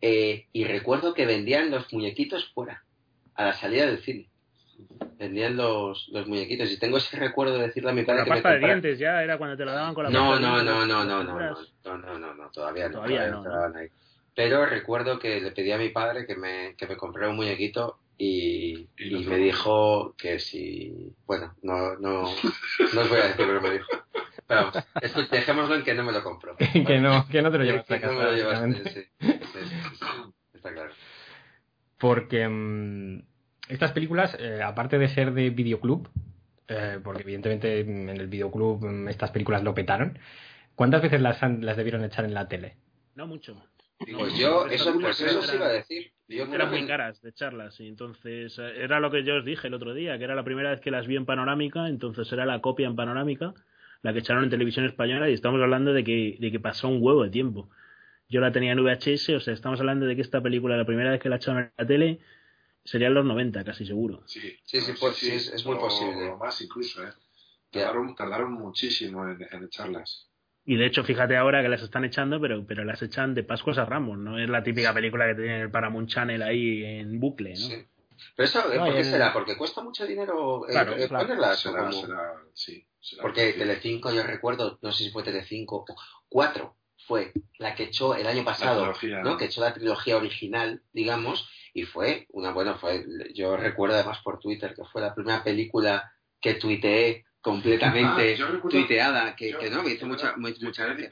eh, 0.00 0.46
y 0.52 0.64
recuerdo 0.64 1.14
que 1.14 1.26
vendían 1.26 1.70
los 1.70 1.92
muñequitos 1.92 2.52
fuera, 2.52 2.84
a 3.34 3.44
la 3.46 3.52
salida 3.54 3.86
del 3.86 3.98
cine. 4.02 4.28
Vendían 5.18 5.56
los, 5.56 6.08
los 6.12 6.26
muñequitos, 6.28 6.70
y 6.70 6.78
tengo 6.78 6.98
ese 6.98 7.16
recuerdo 7.16 7.58
de 7.58 7.66
decirle 7.66 7.90
a 7.90 7.94
mi 7.94 8.02
padre 8.04 8.20
la 8.20 8.24
que 8.24 8.30
me 8.30 8.36
pasta 8.36 8.48
de 8.50 8.54
comprara- 8.56 8.74
dientes 8.80 8.98
ya 9.00 9.22
era 9.22 9.38
cuando 9.38 9.56
te 9.56 9.64
lo 9.64 9.72
daban 9.72 9.94
con 9.94 10.04
la 10.04 10.10
No, 10.10 10.34
de 10.36 10.40
no, 10.40 10.62
no, 10.62 10.62
no, 10.62 10.62
¿te 10.62 10.86
no, 10.86 11.04
no, 11.04 11.24
no, 11.24 11.40
no, 11.84 11.98
no, 11.98 12.18
no, 12.18 12.34
no, 12.34 12.50
todavía 12.50 12.88
no. 12.88 12.94
Todavía 12.94 13.26
no, 13.28 13.42
te 13.42 13.48
daban 13.48 13.76
ahí. 13.76 13.88
Pero 14.34 14.64
recuerdo 14.66 15.18
que 15.18 15.40
le 15.40 15.50
pedí 15.52 15.72
a 15.72 15.78
mi 15.78 15.90
padre 15.90 16.24
que 16.26 16.36
me, 16.36 16.74
que 16.76 16.86
me 16.86 16.96
comprara 16.96 17.28
un 17.30 17.36
muñequito 17.36 17.98
y, 18.18 18.88
me 19.26 19.36
dijo 19.38 20.14
que 20.16 20.38
si... 20.38 21.12
Bueno, 21.26 21.54
no, 21.62 21.96
no, 21.98 22.22
no 22.22 23.00
os 23.00 23.08
voy 23.08 23.18
a 23.18 23.28
decir, 23.28 23.46
pero 23.46 23.60
me 23.60 23.70
dijo. 23.70 23.86
Pero 24.46 24.60
vamos, 24.60 24.84
esto- 25.00 25.26
dejémoslo 25.30 25.74
en 25.76 25.82
que 25.84 25.94
no 25.94 26.04
me 26.04 26.12
lo 26.12 26.22
compró. 26.22 26.56
que 26.86 26.98
no 27.00 27.26
que 27.28 27.42
no 27.42 27.50
te 27.50 27.58
lo 27.58 27.64
llevas 27.64 27.86
Que 27.86 27.94
a 27.94 28.00
casa 28.00 28.12
no 28.14 28.18
me 28.20 28.24
lo 28.26 28.34
llevaste. 28.36 28.84
Sí, 28.90 29.00
sí, 29.20 29.30
sí, 29.54 30.04
Está 30.54 30.72
claro. 30.72 30.92
porque 31.98 32.48
mm, 32.48 33.22
estas 33.68 33.92
películas, 33.92 34.36
eh, 34.38 34.60
aparte 34.62 34.98
de 34.98 35.08
ser 35.08 35.32
de 35.32 35.50
videoclub, 35.50 36.08
eh, 36.68 36.98
porque 37.02 37.22
evidentemente 37.22 37.82
mm, 37.84 38.08
en 38.08 38.20
el 38.20 38.28
videoclub 38.28 38.84
mm, 38.84 39.08
estas 39.08 39.30
películas 39.30 39.62
lo 39.62 39.74
petaron, 39.74 40.18
¿cuántas 40.74 41.02
veces 41.02 41.20
las, 41.20 41.42
han- 41.42 41.64
las 41.64 41.76
debieron 41.76 42.04
echar 42.04 42.24
en 42.24 42.34
la 42.34 42.48
tele? 42.48 42.76
No 43.14 43.26
mucho. 43.26 43.62
Pues 44.16 44.36
yo, 44.36 44.66
eso, 44.66 44.98
pues 45.00 45.20
eso 45.20 45.42
sí 45.42 45.48
eran- 45.48 45.56
iba 45.56 45.66
a 45.66 45.72
decir. 45.72 46.12
Yo 46.28 46.44
Eran 46.44 46.70
muy 46.70 46.86
caras 46.86 47.20
de 47.20 47.32
charlas 47.32 47.78
y 47.80 47.88
entonces 47.88 48.58
eh, 48.58 48.72
era 48.84 49.00
lo 49.00 49.10
que 49.10 49.22
yo 49.22 49.36
os 49.36 49.44
dije 49.44 49.68
el 49.68 49.74
otro 49.74 49.92
día, 49.92 50.16
que 50.16 50.24
era 50.24 50.34
la 50.34 50.44
primera 50.44 50.70
vez 50.70 50.80
que 50.80 50.90
las 50.90 51.06
vi 51.06 51.16
en 51.16 51.26
panorámica, 51.26 51.88
entonces 51.88 52.32
era 52.32 52.46
la 52.46 52.60
copia 52.62 52.86
en 52.86 52.96
panorámica, 52.96 53.52
la 54.02 54.12
que 54.14 54.20
echaron 54.20 54.44
en 54.44 54.50
televisión 54.50 54.86
española 54.86 55.28
y 55.28 55.34
estamos 55.34 55.60
hablando 55.60 55.92
de 55.92 56.02
que, 56.04 56.36
de 56.40 56.50
que 56.50 56.58
pasó 56.60 56.88
un 56.88 56.98
huevo 57.02 57.22
de 57.24 57.30
tiempo. 57.30 57.68
Yo 58.30 58.40
la 58.40 58.50
tenía 58.50 58.72
en 58.72 58.78
VHS, 58.82 59.36
o 59.36 59.40
sea, 59.40 59.52
estamos 59.52 59.78
hablando 59.80 60.06
de 60.06 60.16
que 60.16 60.22
esta 60.22 60.40
película, 60.40 60.76
la 60.78 60.86
primera 60.86 61.10
vez 61.10 61.20
que 61.20 61.28
la 61.28 61.36
echaron 61.36 61.64
en 61.64 61.72
la 61.76 61.86
tele, 61.86 62.20
sería 62.82 63.08
en 63.08 63.14
los 63.14 63.26
90, 63.26 63.62
casi 63.62 63.84
seguro. 63.84 64.22
Sí, 64.26 64.40
Sí, 64.64 64.80
sí, 64.80 64.92
pues, 64.98 65.16
sí, 65.16 65.32
es- 65.32 65.52
es 65.52 65.66
muy 65.66 65.76
posible. 65.76 66.30
o 66.30 66.38
más 66.38 66.58
incluso, 66.62 67.04
¿eh? 67.04 67.10
Tardaron, 67.70 68.14
tardaron 68.14 68.52
muchísimo 68.54 69.28
en, 69.28 69.38
en 69.50 69.64
echarlas. 69.64 70.30
Y 70.64 70.76
de 70.76 70.86
hecho, 70.86 71.02
fíjate 71.02 71.36
ahora 71.36 71.62
que 71.62 71.68
las 71.68 71.82
están 71.82 72.04
echando, 72.04 72.40
pero, 72.40 72.64
pero 72.66 72.84
las 72.84 73.02
echan 73.02 73.34
de 73.34 73.42
Pascuas 73.42 73.78
a 73.78 73.84
Ramos, 73.84 74.18
no 74.18 74.38
es 74.38 74.48
la 74.48 74.62
típica 74.62 74.94
película 74.94 75.26
que 75.26 75.34
tiene 75.34 75.60
el 75.62 75.70
Paramount 75.70 76.08
Channel 76.08 76.42
ahí 76.42 76.84
en 76.84 77.18
bucle, 77.18 77.50
¿no? 77.50 77.56
Sí. 77.56 77.86
Pero 78.36 78.48
eso, 78.48 78.72
¿eh? 78.72 78.78
¿por 78.78 78.94
qué 78.94 79.04
será? 79.04 79.32
¿Porque 79.32 79.56
cuesta 79.56 79.82
mucho 79.82 80.06
dinero 80.06 80.66
eh, 80.68 80.72
Claro, 80.72 80.96
eh, 80.96 81.08
claro. 81.08 81.26
ponerlas? 81.26 81.60
Será, 81.60 81.90
sí. 82.54 82.86
será 83.00 83.22
Porque 83.22 83.46
difícil. 83.46 83.66
Telecinco, 83.66 84.12
yo 84.12 84.22
recuerdo, 84.22 84.78
no 84.80 84.92
sé 84.92 85.04
si 85.04 85.10
fue 85.10 85.24
Telecinco, 85.24 85.84
o 85.88 85.96
cuatro 86.28 86.76
fue 87.06 87.32
la 87.58 87.74
que 87.74 87.84
echó 87.84 88.14
el 88.14 88.26
año 88.26 88.44
pasado. 88.44 88.92
¿no? 89.24 89.36
Que 89.36 89.46
echó 89.46 89.60
la 89.60 89.74
trilogía 89.74 90.16
original, 90.16 90.82
digamos, 90.92 91.48
y 91.74 91.82
fue 91.84 92.26
una, 92.30 92.52
bueno, 92.52 92.78
fue, 92.78 93.04
yo 93.34 93.56
recuerdo 93.56 93.96
además 93.96 94.20
por 94.22 94.38
Twitter 94.38 94.74
que 94.74 94.84
fue 94.84 95.00
la 95.00 95.14
primera 95.14 95.42
película 95.42 96.12
que 96.40 96.54
tuiteé 96.54 97.24
completamente 97.42 98.34
Ah, 98.40 98.46
recuerdo- 98.46 98.68
tuiteada, 98.68 99.34
que, 99.36 99.50
Yo- 99.50 99.58
que 99.58 99.68
no, 99.68 99.82
me 99.82 99.90
hizo 99.90 100.06
mucha, 100.06 100.34
mucha 100.36 100.58
yo- 100.58 100.70
gracia. 100.70 101.08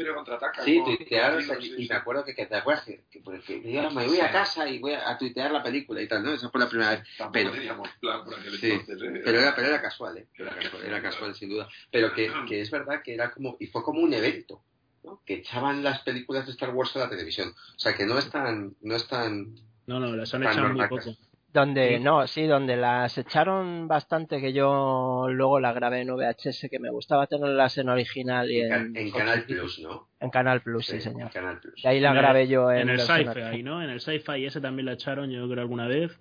Sí, 0.65 0.79
o 0.79 0.85
sea, 1.09 1.27
amigos, 1.29 1.57
y 1.61 1.77
sí, 1.77 1.87
me 1.91 1.95
acuerdo 1.97 2.25
que, 2.25 2.35
que 2.35 2.47
te 2.47 2.55
acuerdas 2.57 2.85
que, 2.85 3.05
que, 3.11 3.19
porque 3.21 3.61
yo 3.71 3.91
me 3.91 4.07
voy 4.07 4.21
a 4.21 4.31
casa 4.31 4.69
y 4.69 4.79
voy 4.79 4.93
a, 4.95 5.11
a 5.11 5.19
tuitear 5.19 5.51
la 5.51 5.63
película 5.63 6.01
y 6.01 6.07
tal, 6.09 6.23
¿no? 6.23 6.33
Esa 6.33 6.49
fue 6.49 6.61
la 6.61 6.69
primera 6.69 6.91
vez. 6.93 7.01
Tampoco 7.19 7.33
pero- 7.33 7.51
teníamos 7.53 7.89
plan 8.01 8.25
por 8.25 8.39
aquel 8.39 8.59
Sí, 8.59 8.71
entonces, 8.71 9.03
¿eh? 9.03 9.21
Pero 9.25 9.41
era, 9.41 9.55
pero 9.57 9.67
era 9.69 9.83
casual, 9.83 10.19
¿eh? 10.19 10.27
Era 10.39 10.55
casual, 10.55 10.83
era 10.85 11.03
casual, 11.03 11.35
sin 11.35 11.49
duda. 11.51 11.69
Pero 11.91 12.15
que, 12.15 12.31
que 12.49 12.61
es 12.61 12.71
verdad 12.71 13.03
que 13.03 13.15
era 13.15 13.33
como, 13.33 13.57
y 13.59 13.67
fue 13.67 13.83
como 13.83 14.01
un 14.01 14.15
evento, 14.15 14.63
¿no? 15.03 15.21
Que 15.27 15.35
echaban 15.35 15.83
las 15.83 16.01
películas 16.03 16.47
de 16.47 16.53
Star 16.53 16.71
Wars 16.71 16.95
a 16.97 17.01
la 17.01 17.11
televisión. 17.11 17.49
O 17.51 17.79
sea, 17.79 17.95
que 17.97 18.07
no 18.07 18.19
es 18.19 18.31
tan, 18.31 18.77
no 18.83 18.95
es 18.97 19.09
tan... 19.09 19.55
No, 19.87 19.99
no, 19.99 20.15
las 20.15 20.33
han 20.35 20.45
echado 20.45 20.69
muy 20.69 20.87
poco. 20.87 21.17
Donde, 21.53 21.97
Sí. 21.99 22.05
no, 22.05 22.27
sí, 22.29 22.47
donde 22.47 22.77
las 22.77 23.19
echaron 23.19 23.89
bastante, 23.89 24.41
que 24.41 24.53
yo 24.53 25.27
luego 25.31 25.59
la 25.59 25.73
grabé 25.73 26.01
en 26.03 26.09
VHS, 26.15 26.69
que 26.71 26.79
me 26.79 26.91
gustaba 26.91 27.27
tenerlas 27.27 27.77
en 27.79 27.89
original 27.89 28.49
y 28.51 28.61
En, 28.61 28.73
en, 28.73 28.97
en 28.97 29.11
Canal 29.11 29.45
Plus, 29.45 29.81
¿no? 29.81 30.07
en 30.21 30.31
Canal 30.31 30.61
Plus, 30.63 30.87
sí, 30.87 31.01
señor. 31.01 31.31
Canal 31.33 31.59
Plus. 31.59 31.75
Y 31.85 31.89
ahí 31.89 31.99
la 31.99 32.11
En 32.11 32.17
el- 32.17 32.23
grabé 32.23 32.47
yo 32.47 32.71
en, 32.71 32.83
en 32.83 32.91
el 32.91 33.01
sci-fi, 33.01 33.63
¿no? 33.65 33.83
En 33.83 33.91
el 33.91 34.01
sci-fi 34.01 34.45
ese 34.47 34.61
también 34.61 34.87
la 34.87 34.93
echaron, 34.93 35.29
yo 35.31 35.49
creo, 35.49 35.63
alguna 35.63 35.89
vez. 35.89 36.17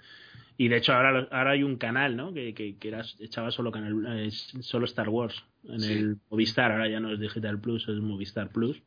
Y 0.58 0.68
de 0.68 0.78
hecho 0.78 0.94
ahora, 0.94 1.28
ahora 1.32 1.52
hay 1.52 1.62
un 1.64 1.78
canal, 1.78 2.18
¿no? 2.18 2.34
Que, 2.34 2.54
que, 2.56 2.76
que 2.78 2.88
era, 2.88 3.04
echaba 3.20 3.52
solo 3.52 3.72
canal, 3.72 4.04
eh, 4.26 4.32
solo 4.32 4.86
Star 4.86 5.10
Wars 5.10 5.44
en 5.64 5.80
Sí. 5.80 5.94
el 5.94 6.18
Movistar. 6.32 6.72
Ahora 6.72 6.90
ya 6.90 7.00
no 7.00 7.14
es 7.14 7.20
Digital 7.20 7.60
Plus, 7.60 7.88
es 7.88 7.96
Movistar 8.00 8.50
Plus. 8.50 8.82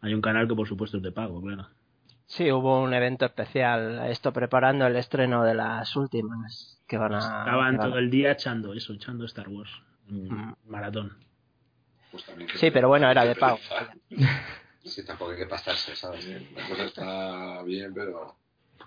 Hay 0.00 0.14
un 0.14 0.22
canal 0.22 0.48
que 0.48 0.54
por 0.54 0.66
supuesto 0.66 0.96
es 0.96 1.02
de 1.02 1.12
pago, 1.12 1.42
claro. 1.42 1.66
Sí, 2.30 2.52
hubo 2.52 2.82
un 2.82 2.92
evento 2.92 3.24
especial, 3.24 4.06
esto 4.10 4.32
preparando 4.34 4.86
el 4.86 4.96
estreno 4.96 5.44
de 5.44 5.54
las 5.54 5.96
últimas 5.96 6.78
que 6.86 6.98
van 6.98 7.14
a... 7.14 7.18
Estaban 7.18 7.44
que 7.46 7.56
van 7.56 7.80
a- 7.80 7.82
todo 7.90 7.98
el 7.98 8.10
día 8.10 8.32
echando 8.32 8.74
eso, 8.74 8.92
echando 8.92 9.24
Star 9.24 9.48
Wars. 9.48 9.70
Mm. 10.08 10.52
Maratón. 10.66 11.16
Sí, 12.56 12.70
pero 12.70 12.88
bueno, 12.88 13.10
era 13.10 13.24
de 13.24 13.34
pago. 13.34 13.58
Sí, 14.84 15.04
tampoco 15.06 15.30
hay 15.32 15.38
que 15.38 15.46
pasarse, 15.46 15.96
¿sabes? 15.96 16.26
La 16.54 16.68
cosa 16.68 16.84
está 16.84 17.62
bien, 17.62 17.92
pero... 17.94 18.36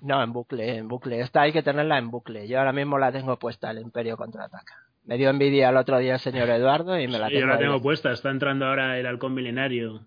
No, 0.02 0.22
en 0.24 0.34
bucle, 0.34 0.78
en 0.78 0.88
bucle. 0.88 1.20
Esta 1.20 1.42
hay 1.42 1.52
que 1.52 1.62
tenerla 1.64 1.98
en 1.98 2.10
bucle. 2.12 2.48
Yo 2.48 2.60
ahora 2.60 2.74
mismo 2.74 2.98
la 3.00 3.12
tengo 3.12 3.38
puesta, 3.38 3.70
el 3.72 3.80
Imperio 3.80 4.18
Contraataca. 4.18 4.74
Me 5.06 5.18
dio 5.18 5.30
envidia 5.32 5.70
el 5.70 5.78
otro 5.78 5.98
día 6.00 6.14
el 6.16 6.20
señor 6.20 6.48
Eduardo 6.50 7.00
y 7.00 7.08
me 7.08 7.18
la 7.20 7.28
Sí, 7.28 7.34
tengo 7.34 7.42
yo 7.42 7.48
la 7.48 7.54
ahí. 7.56 7.60
tengo 7.60 7.82
puesta, 7.82 8.12
está 8.12 8.30
entrando 8.30 8.66
ahora 8.68 8.98
el 9.00 9.06
halcón 9.08 9.34
milenario. 9.34 10.02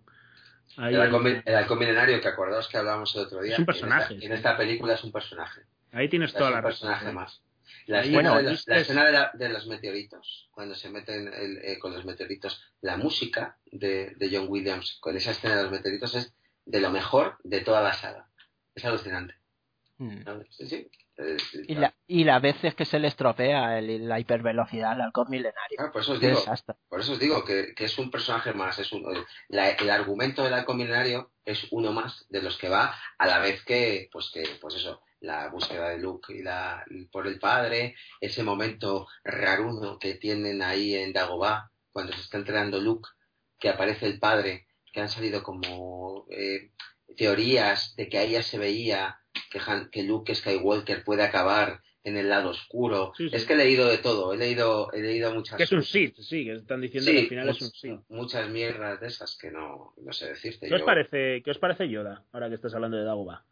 Ahí 0.76 0.94
El 0.94 1.00
halcón, 1.02 1.42
el 1.44 1.54
halcón 1.54 1.78
milenario, 1.78 2.20
que 2.20 2.28
acordaos 2.28 2.68
que 2.68 2.76
hablábamos 2.78 3.14
el 3.14 3.22
otro 3.22 3.40
día. 3.42 3.52
Es 3.54 3.58
un 3.58 3.64
que 3.66 3.70
en 3.70 3.74
esta- 3.76 3.88
personaje, 3.88 4.26
En 4.26 4.32
esta, 4.32 4.56
película 4.56 4.94
es 4.94 5.04
un 5.04 5.12
personaje. 5.12 5.62
Ahí 5.92 6.08
tienes 6.08 6.30
Es 6.30 6.36
toda 6.36 6.48
un 6.50 6.56
la 6.56 6.62
personaje 6.62 7.00
razón. 7.04 7.14
más. 7.14 7.42
La 7.86 7.98
Ahí, 7.98 8.08
escena, 8.08 8.30
bueno, 8.30 8.36
de, 8.36 8.42
los, 8.44 8.52
viste- 8.52 8.70
la 8.70 8.78
escena 8.80 9.04
de, 9.04 9.12
la- 9.12 9.30
de 9.34 9.48
los 9.48 9.66
meteoritos, 9.66 10.48
cuando 10.52 10.74
se 10.74 10.90
meten 10.90 11.28
el- 11.32 11.58
eh, 11.58 11.78
con 11.78 11.92
los 11.92 12.04
meteoritos, 12.04 12.62
la 12.80 12.96
música 12.96 13.58
de, 13.66 14.14
de 14.16 14.30
John 14.36 14.46
Williams 14.48 14.98
con 15.00 15.16
esa 15.16 15.30
escena 15.32 15.56
de 15.56 15.62
los 15.64 15.72
meteoritos 15.72 16.14
es 16.14 16.34
de 16.66 16.80
lo 16.80 16.90
mejor 16.90 17.36
de 17.44 17.60
toda 17.60 17.82
la 17.82 17.92
saga. 17.92 18.28
Es 18.74 18.84
alucinante. 18.84 19.34
Mm. 19.98 20.24
¿sabes? 20.24 20.46
Sí, 20.50 20.66
sí. 20.66 20.90
Eh, 21.16 21.36
Y, 21.68 21.74
la, 21.76 21.94
y 22.06 22.24
las 22.24 22.42
veces 22.42 22.74
que 22.74 22.84
se 22.84 22.98
le 22.98 23.08
estropea 23.08 23.78
el- 23.78 24.08
la 24.08 24.18
hipervelocidad 24.18 24.92
al 24.92 25.00
halcón 25.02 25.30
milenario. 25.30 25.78
Ah, 25.78 25.90
por 25.92 26.02
eso 26.02 26.12
os 26.12 26.20
digo, 26.20 26.42
por 26.88 27.00
eso 27.00 27.12
os 27.12 27.18
digo 27.18 27.44
que, 27.44 27.72
que 27.74 27.84
es 27.84 27.98
un 27.98 28.10
personaje 28.10 28.52
más. 28.52 28.78
Es 28.78 28.92
un, 28.92 29.04
la- 29.48 29.70
el 29.70 29.90
argumento 29.90 30.42
del 30.42 30.54
halcón 30.54 30.78
milenario 30.78 31.30
es 31.44 31.66
uno 31.70 31.92
más 31.92 32.26
de 32.30 32.42
los 32.42 32.58
que 32.58 32.68
va 32.68 32.94
a 33.18 33.26
la 33.26 33.38
vez 33.38 33.64
que, 33.64 34.08
pues 34.12 34.30
que, 34.32 34.42
pues 34.60 34.74
eso, 34.74 35.02
la 35.20 35.48
búsqueda 35.48 35.90
de 35.90 35.98
Luke 35.98 36.34
y 36.34 36.42
la, 36.42 36.84
por 37.12 37.26
el 37.26 37.38
padre, 37.38 37.94
ese 38.20 38.42
momento 38.42 39.06
raruno 39.22 39.98
que 39.98 40.14
tienen 40.14 40.62
ahí 40.62 40.94
en 40.96 41.12
Dagobah 41.12 41.70
cuando 41.92 42.12
se 42.12 42.20
está 42.22 42.38
entrenando 42.38 42.80
Luke, 42.80 43.08
que 43.58 43.68
aparece 43.68 44.06
el 44.06 44.18
padre, 44.18 44.66
que 44.92 45.00
han 45.00 45.08
salido 45.08 45.42
como 45.42 46.26
eh, 46.30 46.72
teorías 47.16 47.94
de 47.96 48.08
que 48.08 48.18
ahí 48.18 48.32
ya 48.32 48.42
se 48.42 48.58
veía 48.58 49.20
que, 49.54 49.60
Han- 49.70 49.88
que 49.90 50.02
Luke 50.02 50.34
Skywalker 50.34 51.04
puede 51.04 51.22
acabar 51.22 51.80
en 52.02 52.16
el 52.16 52.28
lado 52.28 52.50
oscuro. 52.50 53.12
Sí, 53.16 53.28
sí. 53.30 53.36
Es 53.36 53.44
que 53.46 53.52
he 53.52 53.56
leído 53.56 53.86
de 53.88 53.98
todo, 53.98 54.34
he 54.34 54.36
leído, 54.36 54.92
he 54.92 55.00
leído 55.00 55.32
muchas 55.32 55.56
Que 55.56 55.62
es 55.62 55.70
un. 55.72 55.82
Sith, 55.84 56.16
sí, 56.18 56.44
que 56.44 56.52
están 56.54 56.80
diciendo 56.80 57.08
Sí, 57.08 57.14
que 57.16 57.22
al 57.22 57.28
final 57.28 57.48
es 57.50 57.62
un 57.62 57.70
Sith. 57.70 58.00
muchas 58.08 58.50
mierdas 58.50 59.00
de 59.00 59.06
esas 59.06 59.38
que 59.38 59.50
no, 59.52 59.94
no 59.96 60.12
sé 60.12 60.28
decirte. 60.30 60.68
¿Qué 60.68 60.74
os, 60.74 60.82
parece, 60.82 61.40
¿Qué 61.44 61.50
os 61.52 61.58
parece 61.58 61.88
Yoda, 61.88 62.24
ahora 62.32 62.48
que 62.48 62.56
estás 62.56 62.74
hablando 62.74 62.96
de 62.96 63.04
Dagobah? 63.04 63.44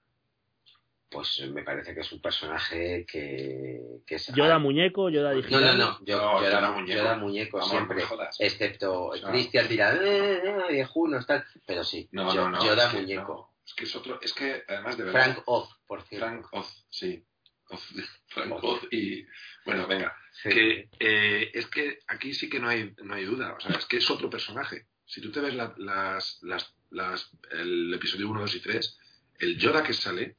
Pues 1.09 1.47
me 1.53 1.63
parece 1.63 1.95
que 1.95 2.01
es 2.01 2.11
un 2.11 2.23
personaje 2.23 3.05
que, 3.07 3.81
que 4.07 4.15
es... 4.15 4.29
¿Yoda 4.35 4.59
muñeco, 4.59 5.11
Yoda 5.11 5.31
No, 5.33 5.37
digital? 5.37 5.61
no, 5.63 5.75
no, 5.77 5.99
yo, 6.07 6.17
No, 6.17 6.41
yo, 6.41 6.47
Yoda 6.47 6.59
era 6.59 6.71
muñeco. 6.73 6.99
Yoda 7.03 7.17
muñeco 7.19 7.59
Vamos, 7.59 7.71
siempre, 7.71 7.97
no 8.03 8.29
excepto 8.39 9.05
O 9.09 9.17
sea- 9.17 9.29
Christian 9.31 9.69
dirá, 9.69 9.95
eh, 9.95 10.41
eh, 10.43 10.55
viejunos, 10.71 11.27
tal, 11.27 11.45
pero 11.67 11.85
sí, 11.85 12.09
No, 12.13 12.35
yo- 12.35 12.49
no, 12.49 12.57
no. 12.59 12.65
Yoda 12.65 12.91
muñeco. 12.95 13.52
Que 13.75 13.85
es 13.85 13.95
otro. 13.97 14.21
Es 14.23 14.33
que 14.33 14.63
además 14.69 14.97
de 14.97 15.05
verdad. 15.05 15.25
Frank 15.35 15.43
Oz, 15.47 15.69
por 15.87 16.03
cierto. 16.03 16.27
Frank 16.27 16.47
Oz, 16.53 16.87
sí. 16.91 17.25
Oz- 17.69 17.95
Frank 18.29 18.53
Oz 18.63 18.87
y. 18.91 19.25
Bueno, 19.65 19.87
venga. 19.87 20.15
Sí. 20.43 20.49
Que 20.51 20.89
eh, 20.99 21.51
es 21.55 21.67
que 21.67 21.99
aquí 22.09 22.35
sí 22.35 22.49
que 22.51 22.59
no 22.61 22.69
hay, 22.69 22.95
no 23.03 23.15
hay 23.15 23.25
duda. 23.25 23.55
O 23.55 23.61
sea, 23.61 23.73
es 23.77 23.87
que 23.87 23.99
es 23.99 24.11
otro 24.11 24.29
personaje. 24.31 24.87
Si 25.05 25.21
tú 25.21 25.31
te 25.31 25.41
ves 25.41 25.55
la- 25.55 25.75
las, 25.77 26.39
las, 26.43 26.75
las, 26.91 27.31
el 27.51 27.93
episodio 27.95 28.29
1, 28.31 28.41
2 28.41 28.55
y 28.57 28.61
3, 28.61 28.99
el 29.41 29.59
Yoda 29.59 29.83
que 29.83 29.93
sale 29.93 30.37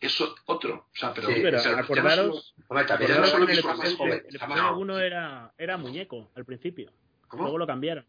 es 0.00 0.20
otro. 0.46 0.88
O 0.92 0.96
sea, 0.96 1.12
pero, 1.14 1.28
Sí, 1.28 1.34
pero 1.42 1.58
o 1.58 1.60
sea, 1.60 1.70
ya 1.72 1.76
no 1.78 1.82
acordaros- 1.84 2.54
Hombre, 2.68 2.86
no 2.88 3.14
el 3.14 3.20
más 3.20 3.30
joven, 3.32 4.12
el 4.12 4.34
está 4.34 4.44
episodio 4.46 4.62
más- 4.70 4.76
1 4.78 4.98
era, 5.00 5.54
era 5.58 5.76
muñeco 5.76 6.30
al 6.34 6.44
principio. 6.44 6.90
¿Cómo? 7.28 7.44
Luego 7.44 7.58
lo 7.58 7.66
cambiaron. 7.66 8.06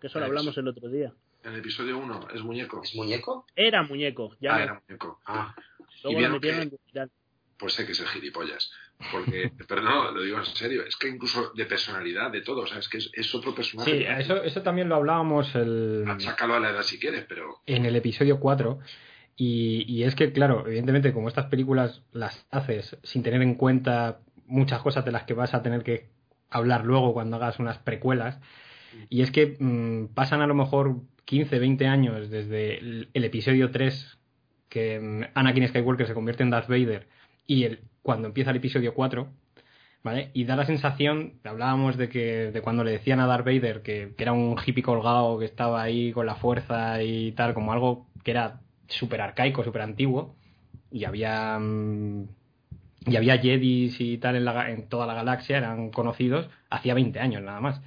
Que 0.00 0.08
eso 0.08 0.18
lo 0.18 0.26
hablamos 0.26 0.56
el 0.58 0.68
otro 0.68 0.88
día. 0.88 1.12
En 1.46 1.52
el 1.52 1.60
episodio 1.60 1.98
1 1.98 2.28
es 2.34 2.42
muñeco. 2.42 2.82
¿Es 2.82 2.94
muñeco? 2.96 3.46
Era 3.54 3.82
muñeco, 3.84 4.34
ya 4.40 4.56
Ah, 4.56 4.62
era 4.64 4.82
muñeco. 4.88 5.20
Ah, 5.26 5.54
Luego 6.02 6.10
y 6.10 6.12
lo 6.12 6.18
vieron 6.18 6.32
metieron 6.34 6.70
que- 6.70 6.98
en. 7.00 7.10
Pues 7.58 7.72
sé 7.72 7.86
que 7.86 7.92
es 7.92 8.00
el 8.00 8.08
gilipollas. 8.08 8.70
Porque, 9.12 9.50
pero 9.68 9.80
no, 9.80 10.10
lo 10.10 10.22
digo 10.22 10.38
en 10.38 10.44
serio. 10.44 10.82
Es 10.84 10.96
que 10.96 11.08
incluso 11.08 11.52
de 11.54 11.64
personalidad, 11.66 12.30
de 12.32 12.42
todo. 12.42 12.62
O 12.62 12.66
sea, 12.66 12.78
es 12.78 12.88
que 12.88 12.98
es, 12.98 13.10
es 13.14 13.34
otro 13.34 13.54
personaje. 13.54 13.90
Sí, 13.98 14.04
eso, 14.04 14.42
eso 14.42 14.62
también 14.62 14.88
lo 14.88 14.96
hablábamos 14.96 15.54
el, 15.54 16.04
Achácalo 16.08 16.54
a 16.54 16.60
la 16.60 16.70
edad 16.70 16.82
si 16.82 16.98
quieres, 16.98 17.24
pero. 17.28 17.60
en 17.66 17.86
el 17.86 17.94
episodio 17.96 18.40
4. 18.40 18.78
Y, 19.36 19.84
y 19.86 20.02
es 20.02 20.14
que, 20.16 20.32
claro, 20.32 20.66
evidentemente, 20.66 21.12
como 21.12 21.28
estas 21.28 21.46
películas 21.46 22.02
las 22.12 22.46
haces 22.50 22.96
sin 23.04 23.22
tener 23.22 23.40
en 23.42 23.54
cuenta 23.54 24.20
muchas 24.46 24.82
cosas 24.82 25.04
de 25.04 25.12
las 25.12 25.24
que 25.24 25.34
vas 25.34 25.54
a 25.54 25.62
tener 25.62 25.82
que 25.84 26.08
hablar 26.50 26.84
luego 26.84 27.12
cuando 27.12 27.36
hagas 27.36 27.58
unas 27.58 27.78
precuelas, 27.78 28.38
y 29.10 29.20
es 29.22 29.30
que 29.30 29.56
mm, 29.58 30.14
pasan 30.14 30.40
a 30.40 30.46
lo 30.46 30.54
mejor 30.54 30.96
15, 31.26 31.58
20 31.58 31.86
años 31.86 32.30
desde 32.30 32.78
el, 32.78 33.08
episodio 33.12 33.70
3, 33.70 34.18
que 34.68 35.00
mm, 35.00 35.22
Anakin 35.34 35.68
Skywalker 35.68 36.06
se 36.06 36.14
convierte 36.14 36.42
en 36.42 36.50
Darth 36.50 36.68
Vader, 36.68 37.08
y 37.46 37.64
el, 37.64 37.80
cuando 38.02 38.28
empieza 38.28 38.50
el 38.50 38.56
episodio 38.56 38.94
4, 38.94 39.28
¿vale? 40.02 40.30
Y 40.34 40.44
da 40.44 40.56
la 40.56 40.64
sensación, 40.64 41.34
hablábamos 41.44 41.96
de 41.96 42.08
que 42.08 42.52
de 42.52 42.62
cuando 42.62 42.84
le 42.84 42.92
decían 42.92 43.20
a 43.20 43.26
Darth 43.26 43.44
Vader 43.44 43.82
que, 43.82 44.14
era 44.16 44.32
un 44.32 44.56
hippie 44.64 44.82
colgado 44.82 45.38
que 45.38 45.44
estaba 45.46 45.82
ahí 45.82 46.12
con 46.12 46.26
la 46.26 46.36
fuerza 46.36 47.02
y 47.02 47.32
tal, 47.32 47.54
como 47.54 47.72
algo 47.72 48.06
que 48.24 48.30
era 48.30 48.60
súper 48.88 49.20
arcaico, 49.20 49.64
súper 49.64 49.82
antiguo, 49.82 50.36
y 50.92 51.04
había 51.04 51.58
mm, 51.58 52.28
y 53.06 53.16
había 53.16 53.38
Jedis 53.38 54.00
y 54.00 54.18
tal 54.18 54.36
en, 54.36 54.44
la 54.44 54.70
en 54.70 54.88
toda 54.88 55.06
la 55.06 55.14
galaxia, 55.14 55.58
eran 55.58 55.90
conocidos 55.90 56.48
hacía 56.70 56.94
20 56.94 57.18
años 57.20 57.42
nada 57.42 57.60
más. 57.60 57.80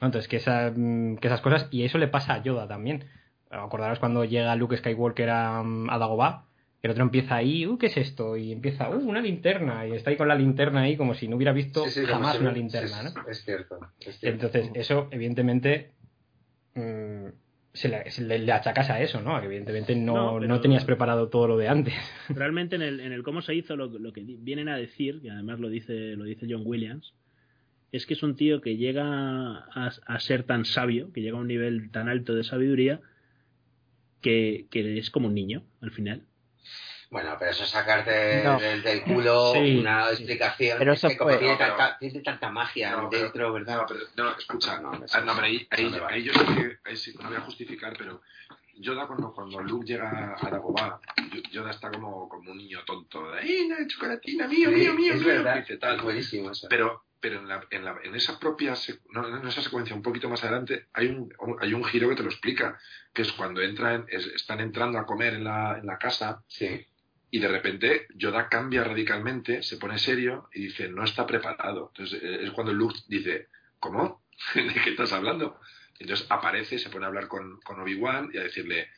Entonces, 0.00 0.28
que, 0.28 0.36
esa, 0.36 0.72
mm, 0.74 1.16
que 1.16 1.26
esas 1.28 1.40
cosas, 1.40 1.68
y 1.70 1.84
eso 1.84 1.98
le 1.98 2.08
pasa 2.08 2.34
a 2.34 2.42
Yoda 2.42 2.66
también. 2.66 3.04
Acordaros 3.50 3.98
cuando 3.98 4.24
llega 4.24 4.54
Luke 4.56 4.76
Skywalker 4.76 5.28
a, 5.30 5.62
mm, 5.62 5.90
a 5.90 5.98
Dagobah, 5.98 6.46
que 6.80 6.86
el 6.86 6.92
otro 6.92 7.02
empieza 7.02 7.34
ahí, 7.36 7.66
uh, 7.66 7.76
¿qué 7.76 7.86
es 7.86 7.96
esto? 7.98 8.36
Y 8.36 8.52
empieza, 8.52 8.88
uh, 8.88 8.94
una 8.96 9.20
linterna, 9.20 9.86
y 9.86 9.92
está 9.92 10.08
ahí 10.10 10.16
con 10.16 10.28
la 10.28 10.34
linterna 10.34 10.80
ahí 10.82 10.96
como 10.96 11.14
si 11.14 11.28
no 11.28 11.36
hubiera 11.36 11.52
visto 11.52 11.84
sí, 11.84 11.90
sí, 11.90 12.00
como 12.02 12.12
jamás 12.14 12.36
si- 12.36 12.42
una 12.42 12.52
linterna, 12.52 12.88
sí, 13.02 13.14
¿no? 13.14 13.28
Es 13.30 13.44
cierto. 13.44 13.78
es 13.98 14.18
cierto. 14.18 14.46
Entonces, 14.46 14.70
eso, 14.74 15.08
evidentemente, 15.10 15.90
mm, 16.74 17.26
se, 17.72 17.88
le, 17.88 18.10
se 18.10 18.22
le- 18.22 18.38
le 18.38 18.52
achacas 18.52 18.88
a 18.90 19.00
eso, 19.00 19.20
¿no? 19.20 19.36
A 19.36 19.40
que 19.40 19.46
evidentemente 19.46 19.94
no, 19.94 20.40
No, 20.40 20.46
no, 20.46 20.60
tenías 20.60 20.84
preparado 20.84 21.28
todo 21.28 21.46
lo 21.48 21.56
de 21.58 21.68
antes. 21.68 21.94
Realmente 22.28 22.76
en 22.76 22.82
el, 22.82 23.00
en 23.00 23.12
el 23.12 23.22
cómo 23.22 23.42
se 23.42 23.54
hizo, 23.54 23.76
lo, 23.76 23.86
lo 23.86 24.12
que 24.12 24.22
vienen 24.24 24.68
a 24.68 24.76
decir, 24.76 25.20
y 25.22 25.28
además 25.28 25.60
lo 25.60 25.68
dice, 25.68 26.16
lo 26.16 26.24
dice 26.24 26.46
John 26.48 26.62
Williams, 26.64 27.14
es 27.92 28.06
que 28.06 28.14
es 28.14 28.22
un 28.22 28.36
tío 28.36 28.60
que 28.60 28.76
llega 28.76 29.04
a, 29.04 29.90
a 30.06 30.20
ser 30.20 30.44
tan 30.44 30.64
sabio, 30.64 31.12
que 31.12 31.20
llega 31.20 31.36
a 31.38 31.40
un 31.40 31.48
nivel 31.48 31.90
tan 31.90 32.08
alto 32.08 32.34
de 32.34 32.44
sabiduría, 32.44 33.00
que, 34.20 34.66
que 34.70 34.98
es 34.98 35.10
como 35.10 35.28
un 35.28 35.34
niño, 35.34 35.62
al 35.80 35.90
final. 35.92 36.22
Bueno, 37.10 37.34
pero 37.38 37.50
eso 37.50 37.64
es 37.64 37.70
sacarte 37.70 38.42
No. 38.44 38.58
del, 38.60 38.82
del 38.82 39.02
culo 39.02 39.52
Sí, 39.54 39.78
una 39.78 40.04
sí. 40.06 40.12
explicación. 40.14 40.78
Pero 40.78 40.92
es 40.92 40.98
eso 41.00 41.08
que 41.08 41.16
como 41.16 41.30
fue- 41.30 41.38
tiene, 41.38 41.54
No, 41.54 41.58
pero- 41.58 41.76
tanta, 41.76 41.98
tiene 41.98 42.20
tanta 42.20 42.50
magia 42.50 42.90
No, 42.92 43.10
pero- 43.10 43.22
dentro, 43.24 43.52
¿verdad? 43.52 43.76
No, 43.78 43.86
pero, 43.88 44.00
no, 44.16 44.36
escucha. 44.38 44.80
No, 44.80 45.04
eso- 45.04 45.20
no, 45.24 45.32
pero 45.34 45.46
ahí, 45.46 45.66
ahí, 45.70 45.92
ahí 46.08 46.22
yo 46.22 46.32
que. 46.32 46.78
Ahí 46.84 46.96
sí, 46.96 47.12
no 47.20 47.28
voy 47.28 47.36
a 47.36 47.40
justificar, 47.40 47.94
pero. 47.98 48.22
Yoda, 48.76 49.06
cuando, 49.06 49.34
cuando 49.34 49.60
Luke 49.62 49.84
llega 49.86 50.36
a 50.40 50.48
Dagobah, 50.50 51.00
Yo- 51.34 51.42
Yoda 51.50 51.70
está 51.72 51.90
como, 51.90 52.28
como 52.28 52.52
un 52.52 52.56
niño 52.58 52.78
tonto. 52.86 53.30
De, 53.32 53.40
¡Ay, 53.40 53.68
chocolatina! 53.88 54.46
¡Mío, 54.46 54.70
Sí, 54.70 54.74
mío, 54.76 54.94
mío! 54.94 55.14
es 55.14 55.20
mío", 55.20 55.28
verdad. 55.28 55.56
Dice 55.56 55.76
tal. 55.78 55.96
Es 55.96 56.02
buenísimo 56.02 56.50
eso. 56.52 56.66
Pero, 56.70 57.02
pero 57.20 57.38
en, 57.40 57.48
la, 57.48 57.66
en, 57.70 57.84
la, 57.84 57.96
en 58.02 58.14
esa 58.14 58.38
propia 58.38 58.74
no, 59.10 59.38
en 59.38 59.46
esa 59.46 59.60
secuencia, 59.62 59.94
un 59.94 60.02
poquito 60.02 60.28
más 60.28 60.42
adelante, 60.42 60.86
hay 60.94 61.06
un, 61.08 61.32
hay 61.60 61.74
un 61.74 61.84
giro 61.84 62.08
que 62.08 62.16
te 62.16 62.22
lo 62.22 62.30
explica, 62.30 62.78
que 63.12 63.22
es 63.22 63.32
cuando 63.32 63.60
entran, 63.60 64.06
es- 64.08 64.26
están 64.28 64.60
entrando 64.60 64.98
a 64.98 65.06
comer 65.06 65.34
en 65.34 65.44
la, 65.44 65.78
en 65.78 65.86
la 65.86 65.98
casa 65.98 66.42
Sí. 66.48 66.86
y 67.30 67.38
de 67.38 67.48
repente 67.48 68.06
Yoda 68.14 68.48
cambia 68.48 68.84
radicalmente, 68.84 69.62
se 69.62 69.76
pone 69.76 69.98
serio 69.98 70.48
y 70.54 70.64
dice, 70.64 70.88
no 70.88 71.04
está 71.04 71.26
preparado. 71.26 71.92
Entonces 71.94 72.22
eh, 72.22 72.38
es 72.44 72.50
cuando 72.52 72.72
Luke 72.72 72.98
dice, 73.08 73.48
¿cómo? 73.78 74.24
¿De 74.54 74.74
qué 74.82 74.90
estás 74.90 75.12
hablando? 75.12 75.60
Entonces 75.98 76.26
aparece, 76.30 76.78
se 76.78 76.88
pone 76.88 77.04
a 77.04 77.08
hablar 77.08 77.28
con, 77.28 77.60
con 77.60 77.78
Obi-Wan 77.80 78.30
y 78.32 78.38
a 78.38 78.42
decirle, 78.44 78.88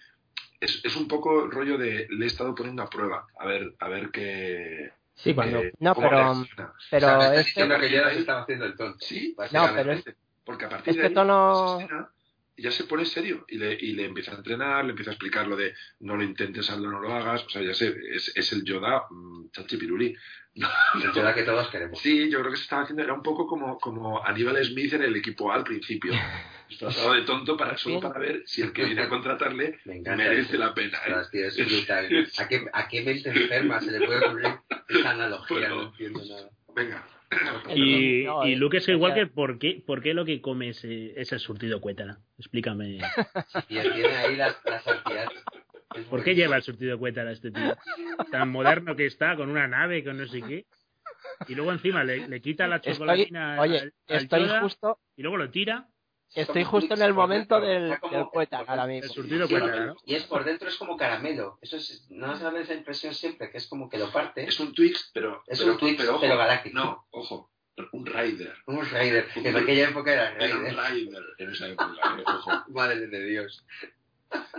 es, 0.60 0.80
es 0.84 0.94
un 0.94 1.08
poco 1.08 1.44
el 1.44 1.50
rollo 1.50 1.76
de, 1.76 2.06
le 2.08 2.24
he 2.24 2.28
estado 2.28 2.54
poniendo 2.54 2.82
a 2.84 2.88
prueba, 2.88 3.26
a 3.38 3.46
ver, 3.46 3.74
a 3.80 3.88
ver 3.88 4.10
qué... 4.12 4.92
Sí, 5.22 5.34
cuando... 5.34 5.58
eh, 5.62 5.72
No, 5.80 5.94
pero- 5.94 6.10
reacciona". 6.10 6.72
Pero 6.90 7.06
o 7.06 7.10
sea, 7.10 7.18
me 7.18 7.24
estás 7.24 7.38
este, 7.38 7.48
diciendo 7.50 7.78
que 7.80 7.88
se 7.88 8.18
estaba 8.20 8.42
haciendo 8.42 8.64
el 8.66 8.76
tonto. 8.76 8.98
Sí, 9.00 9.34
básicamente. 9.36 9.76
No, 9.76 9.76
pero 9.76 9.92
es- 10.10 10.16
porque 10.44 10.64
a 10.64 10.68
partir 10.68 10.90
este 10.90 11.02
de 11.02 11.08
ahí, 11.08 11.14
tono- 11.14 12.08
ya 12.56 12.70
se 12.70 12.84
pone 12.84 13.04
serio 13.06 13.44
y 13.48 13.56
le, 13.56 13.72
y 13.74 13.92
le 13.92 14.04
empieza 14.04 14.32
a 14.32 14.36
entrenar, 14.36 14.84
le 14.84 14.90
empieza 14.90 15.10
a 15.10 15.14
explicar 15.14 15.46
lo 15.46 15.56
de 15.56 15.74
no 16.00 16.16
lo 16.16 16.22
intentes, 16.22 16.68
hazlo, 16.70 16.90
no 16.90 17.00
lo 17.00 17.12
hagas. 17.14 17.44
O 17.44 17.48
sea, 17.48 17.62
ya 17.62 17.72
sé, 17.74 17.94
es, 18.10 18.32
es 18.36 18.52
el 18.52 18.62
Yoda 18.64 19.04
mm, 19.10 19.50
chachi 19.50 19.76
El 21.02 21.12
Yoda 21.14 21.34
que 21.34 21.42
todos 21.44 21.68
queremos. 21.70 21.98
Sí, 22.00 22.30
yo 22.30 22.40
creo 22.40 22.50
que 22.50 22.56
se 22.58 22.64
estaba 22.64 22.82
haciendo, 22.82 23.02
era 23.02 23.14
un 23.14 23.22
poco 23.22 23.46
como, 23.46 23.78
como 23.78 24.22
Aníbal 24.24 24.62
Smith 24.64 24.92
en 24.92 25.02
el 25.02 25.16
equipo 25.16 25.50
A 25.50 25.56
al 25.56 25.64
principio. 25.64 26.12
Disfrazado 26.68 27.12
de 27.12 27.22
tonto 27.22 27.54
para, 27.56 27.76
solo 27.76 28.00
para 28.00 28.18
ver 28.18 28.42
si 28.46 28.62
el 28.62 28.72
que 28.72 28.84
viene 28.86 29.02
a 29.02 29.08
contratarle 29.08 29.78
Me 29.84 30.00
merece 30.00 30.54
eso. 30.54 30.58
la 30.58 30.72
pena. 30.74 30.98
¿eh? 31.06 31.12
Ostras, 31.12 31.30
tío, 31.30 31.46
es 31.46 31.56
brutal. 31.56 32.26
¿A 32.38 32.48
qué, 32.48 32.64
¿A 32.72 32.88
qué 32.88 33.02
mente 33.02 33.28
enferma 33.28 33.80
se 33.80 33.92
le 33.92 34.06
puede 34.06 34.26
ocurrir 34.26 34.46
esa 34.88 35.10
analogía? 35.10 35.56
Bueno. 35.58 35.76
No 35.76 35.88
entiendo 35.88 36.20
nada. 36.28 36.50
Venga. 36.74 37.06
Y, 37.74 38.24
No, 38.24 38.46
y 38.46 38.52
eh, 38.52 38.56
Luke 38.56 38.76
o 38.76 38.80
sea- 38.80 38.94
Skywalker, 38.94 39.30
¿por 39.32 39.58
qué, 39.58 39.82
¿por 39.86 40.02
qué 40.02 40.12
lo 40.12 40.26
que 40.26 40.42
come 40.42 40.68
es, 40.68 40.84
eh, 40.84 41.14
es 41.16 41.32
el 41.32 41.38
surtido 41.40 41.80
cuétara? 41.80 42.18
Explícame. 42.38 42.98
Y 43.70 43.78
él 43.78 43.92
tiene 43.94 44.14
ahí 44.16 44.36
las, 44.36 44.58
las 44.66 44.86
ansiedades. 44.86 45.42
Es 45.94 46.04
¿Por 46.06 46.22
qué 46.24 46.34
lleva 46.34 46.56
el 46.56 46.62
surtido 46.62 46.98
cuétara 46.98 47.32
este 47.32 47.50
tío? 47.50 47.76
Tan 48.30 48.50
moderno 48.50 48.96
que 48.96 49.06
está, 49.06 49.36
con 49.36 49.48
una 49.50 49.66
nave, 49.68 50.02
con 50.04 50.16
no 50.18 50.26
sé 50.26 50.42
qué. 50.42 50.66
Y 51.48 51.54
luego 51.54 51.72
encima 51.72 52.04
le, 52.04 52.28
le 52.28 52.40
quita 52.40 52.66
la 52.66 52.76
estoy, 52.76 52.92
chocolatina 52.94 53.60
oye, 53.60 53.78
al, 53.80 53.94
al 54.08 54.16
estoy 54.22 54.40
Yoda 54.46 54.60
justo, 54.62 54.98
y 55.16 55.22
luego 55.22 55.36
lo 55.36 55.50
tira. 55.50 55.88
Estoy 56.34 56.64
justo 56.64 56.94
en 56.94 57.02
el 57.02 57.12
momento 57.12 57.60
del, 57.60 57.98
como- 58.00 58.16
del 58.16 58.26
cuétano 58.28 58.64
ahora 58.66 58.84
El 58.84 58.90
mismo. 59.02 59.12
surtido 59.12 59.46
Sí, 59.46 59.52
cuenta, 59.54 59.80
¿no? 59.86 59.96
Y 60.06 60.14
es 60.14 60.24
por 60.24 60.44
dentro 60.44 60.68
es 60.68 60.76
como 60.76 60.96
caramelo. 60.96 61.58
Eso 61.60 61.76
es, 61.76 62.06
no 62.10 62.32
os 62.32 62.40
da 62.40 62.58
esa 62.58 62.72
impresión 62.72 63.12
siempre, 63.14 63.50
que 63.50 63.58
es 63.58 63.66
como 63.66 63.90
que 63.90 63.98
lo 63.98 64.10
parte. 64.10 64.42
Es 64.44 64.58
un 64.58 64.72
Twix, 64.72 65.10
pero. 65.12 65.42
Es 65.46 65.58
pero, 65.60 65.72
un 65.72 65.78
Twix, 65.78 66.08
ojo, 66.08 66.20
pero 66.20 66.38
galáctico. 66.38 66.74
No, 66.78 67.06
ojo. 67.10 67.50
Un 67.92 68.06
Raider. 68.06 68.54
Un 68.66 68.84
Raider. 68.90 69.26
que 69.28 69.46
En 69.48 69.56
aquella 69.56 69.88
época 69.90 70.12
era 70.12 70.32
Era 70.42 70.56
un 70.56 70.62
Raider. 70.62 70.76
Raider 70.76 71.22
en 71.38 71.50
esa 71.50 71.68
época, 71.68 71.92
eh, 72.18 72.22
ojo. 72.26 72.50
Madre 72.68 73.06
de 73.08 73.24
Dios. 73.26 73.66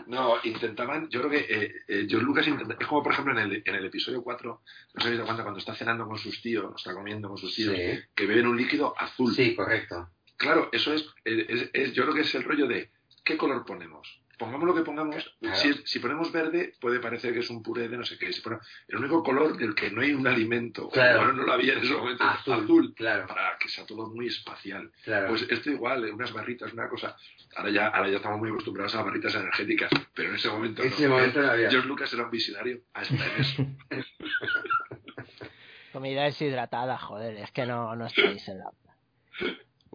No, 0.08 0.36
intentaban, 0.44 1.10
yo 1.10 1.22
creo 1.22 1.32
que 1.32 1.40
eh, 1.66 1.72
eh, 1.88 2.06
George 2.10 2.26
Lucas 2.26 2.48
intenta, 2.48 2.76
es 2.80 2.88
como 2.88 3.02
por 3.02 3.14
ejemplo 3.14 3.34
en 3.34 3.40
el, 3.40 3.64
en 3.66 3.76
el 3.76 3.86
episodio 3.86 4.22
4, 4.22 4.62
no 4.96 5.02
sé 5.04 5.12
si 5.12 5.18
te 5.18 5.24
cuenta 5.24 5.44
cuando 5.44 5.60
está 5.60 5.74
cenando 5.74 6.06
con 6.06 6.18
sus 6.18 6.42
tíos, 6.42 6.74
está 6.76 6.94
comiendo 6.94 7.30
con 7.30 7.38
sus 7.38 7.56
tíos, 7.56 7.76
Sí. 7.76 8.00
que 8.14 8.26
beben 8.28 8.48
un 8.48 8.58
líquido 8.58 8.94
azul. 9.00 9.34
Sí, 9.34 9.56
correcto. 9.56 10.10
Claro, 10.38 10.70
eso 10.72 10.94
es, 10.94 11.06
es- 11.24 11.70
es- 11.74 11.94
yo 11.94 12.04
creo 12.04 12.16
que 12.16 12.22
es 12.22 12.36
el 12.36 12.44
rollo 12.44 12.68
de 12.68 12.92
¿qué 13.24 13.38
color 13.38 13.66
ponemos? 13.66 14.20
Pongamos 14.38 14.68
lo 14.68 14.74
que 14.76 14.82
pongamos, 14.82 15.36
Claro. 15.40 15.56
si, 15.56 15.74
si 15.86 16.00
ponemos 16.00 16.32
verde 16.32 16.74
puede 16.82 17.00
parecer 17.00 17.34
que 17.34 17.40
es 17.40 17.50
un 17.52 17.62
puré 17.62 17.88
de 17.88 17.98
no 17.98 18.04
sé 18.04 18.18
qué, 18.18 18.34
si 18.34 18.42
ponemos- 18.42 18.66
el 18.88 18.98
único 18.98 19.22
color 19.24 19.56
del 19.58 19.76
que 19.76 19.92
no 19.92 20.02
hay 20.02 20.12
un 20.14 20.26
alimento, 20.26 20.90
Claro. 20.90 21.32
no, 21.34 21.44
lo 21.44 21.54
había 21.54 21.74
en 21.74 21.80
ese 21.84 21.94
momento, 21.94 22.24
Azul, 22.24 22.54
azul, 22.54 22.94
claro. 22.96 23.28
para 23.28 23.58
que 23.60 23.70
sea 23.70 23.86
todo 23.86 24.08
muy 24.10 24.28
espacial. 24.28 24.92
Claro. 25.04 25.28
Pues 25.30 25.44
esto 25.50 25.70
igual, 25.70 26.06
eh, 26.06 26.12
unas 26.12 26.34
barritas, 26.34 26.74
una 26.74 26.90
cosa. 26.90 27.16
Ahora 27.56 27.70
ya, 27.70 27.88
ahora 27.90 28.10
ya 28.10 28.18
estamos 28.18 28.40
muy 28.40 28.50
acostumbrados 28.50 28.94
a 28.96 28.98
las 28.98 29.06
barritas 29.06 29.36
energéticas, 29.36 29.92
pero 30.16 30.30
en 30.30 30.36
ese 30.36 30.50
momento 30.50 30.82
En 30.82 30.90
no. 30.90 30.96
ese 30.96 31.08
momento 31.08 31.42
no 31.42 31.52
había. 31.52 31.70
George 31.70 31.88
Lucas 31.88 32.12
era 32.14 32.24
un 32.24 32.32
visionario 32.32 32.80
hasta 32.94 33.14
en 33.14 33.42
eso. 33.42 33.66
Comida 35.94 36.24
deshidratada, 36.24 36.98
joder, 36.98 37.38
es 37.38 37.52
que 37.52 37.68
no, 37.68 37.96
no 37.96 38.08
estáis 38.08 38.48
en 38.48 38.58
la... 38.60 38.72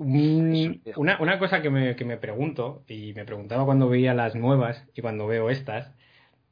Un- 0.00 0.82
una, 0.96 1.20
una 1.20 1.38
cosa 1.38 1.60
que 1.62 1.70
me, 1.70 1.96
que 1.96 2.04
me 2.04 2.16
pregunto, 2.18 2.84
y 2.88 3.12
me 3.14 3.24
preguntaba 3.24 3.64
cuando 3.64 3.88
veía 3.88 4.14
las 4.14 4.34
nuevas 4.34 4.84
y 4.94 5.00
cuando 5.02 5.26
veo 5.26 5.50
estas, 5.50 5.92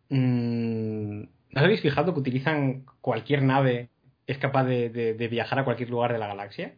mm, 0.08 1.20
¿no 1.20 1.28
os 1.60 1.62
habéis 1.62 1.80
fijado 1.82 2.12
que 2.14 2.20
utilizan 2.20 2.84
cualquier 3.00 3.42
nave 3.42 3.90
es 4.26 4.38
capaz 4.38 4.64
de, 4.64 4.90
de- 4.90 5.14
de 5.14 5.28
viajar 5.28 5.58
a 5.60 5.64
cualquier 5.64 5.90
lugar 5.90 6.12
de 6.12 6.18
la 6.18 6.26
galaxia? 6.28 6.74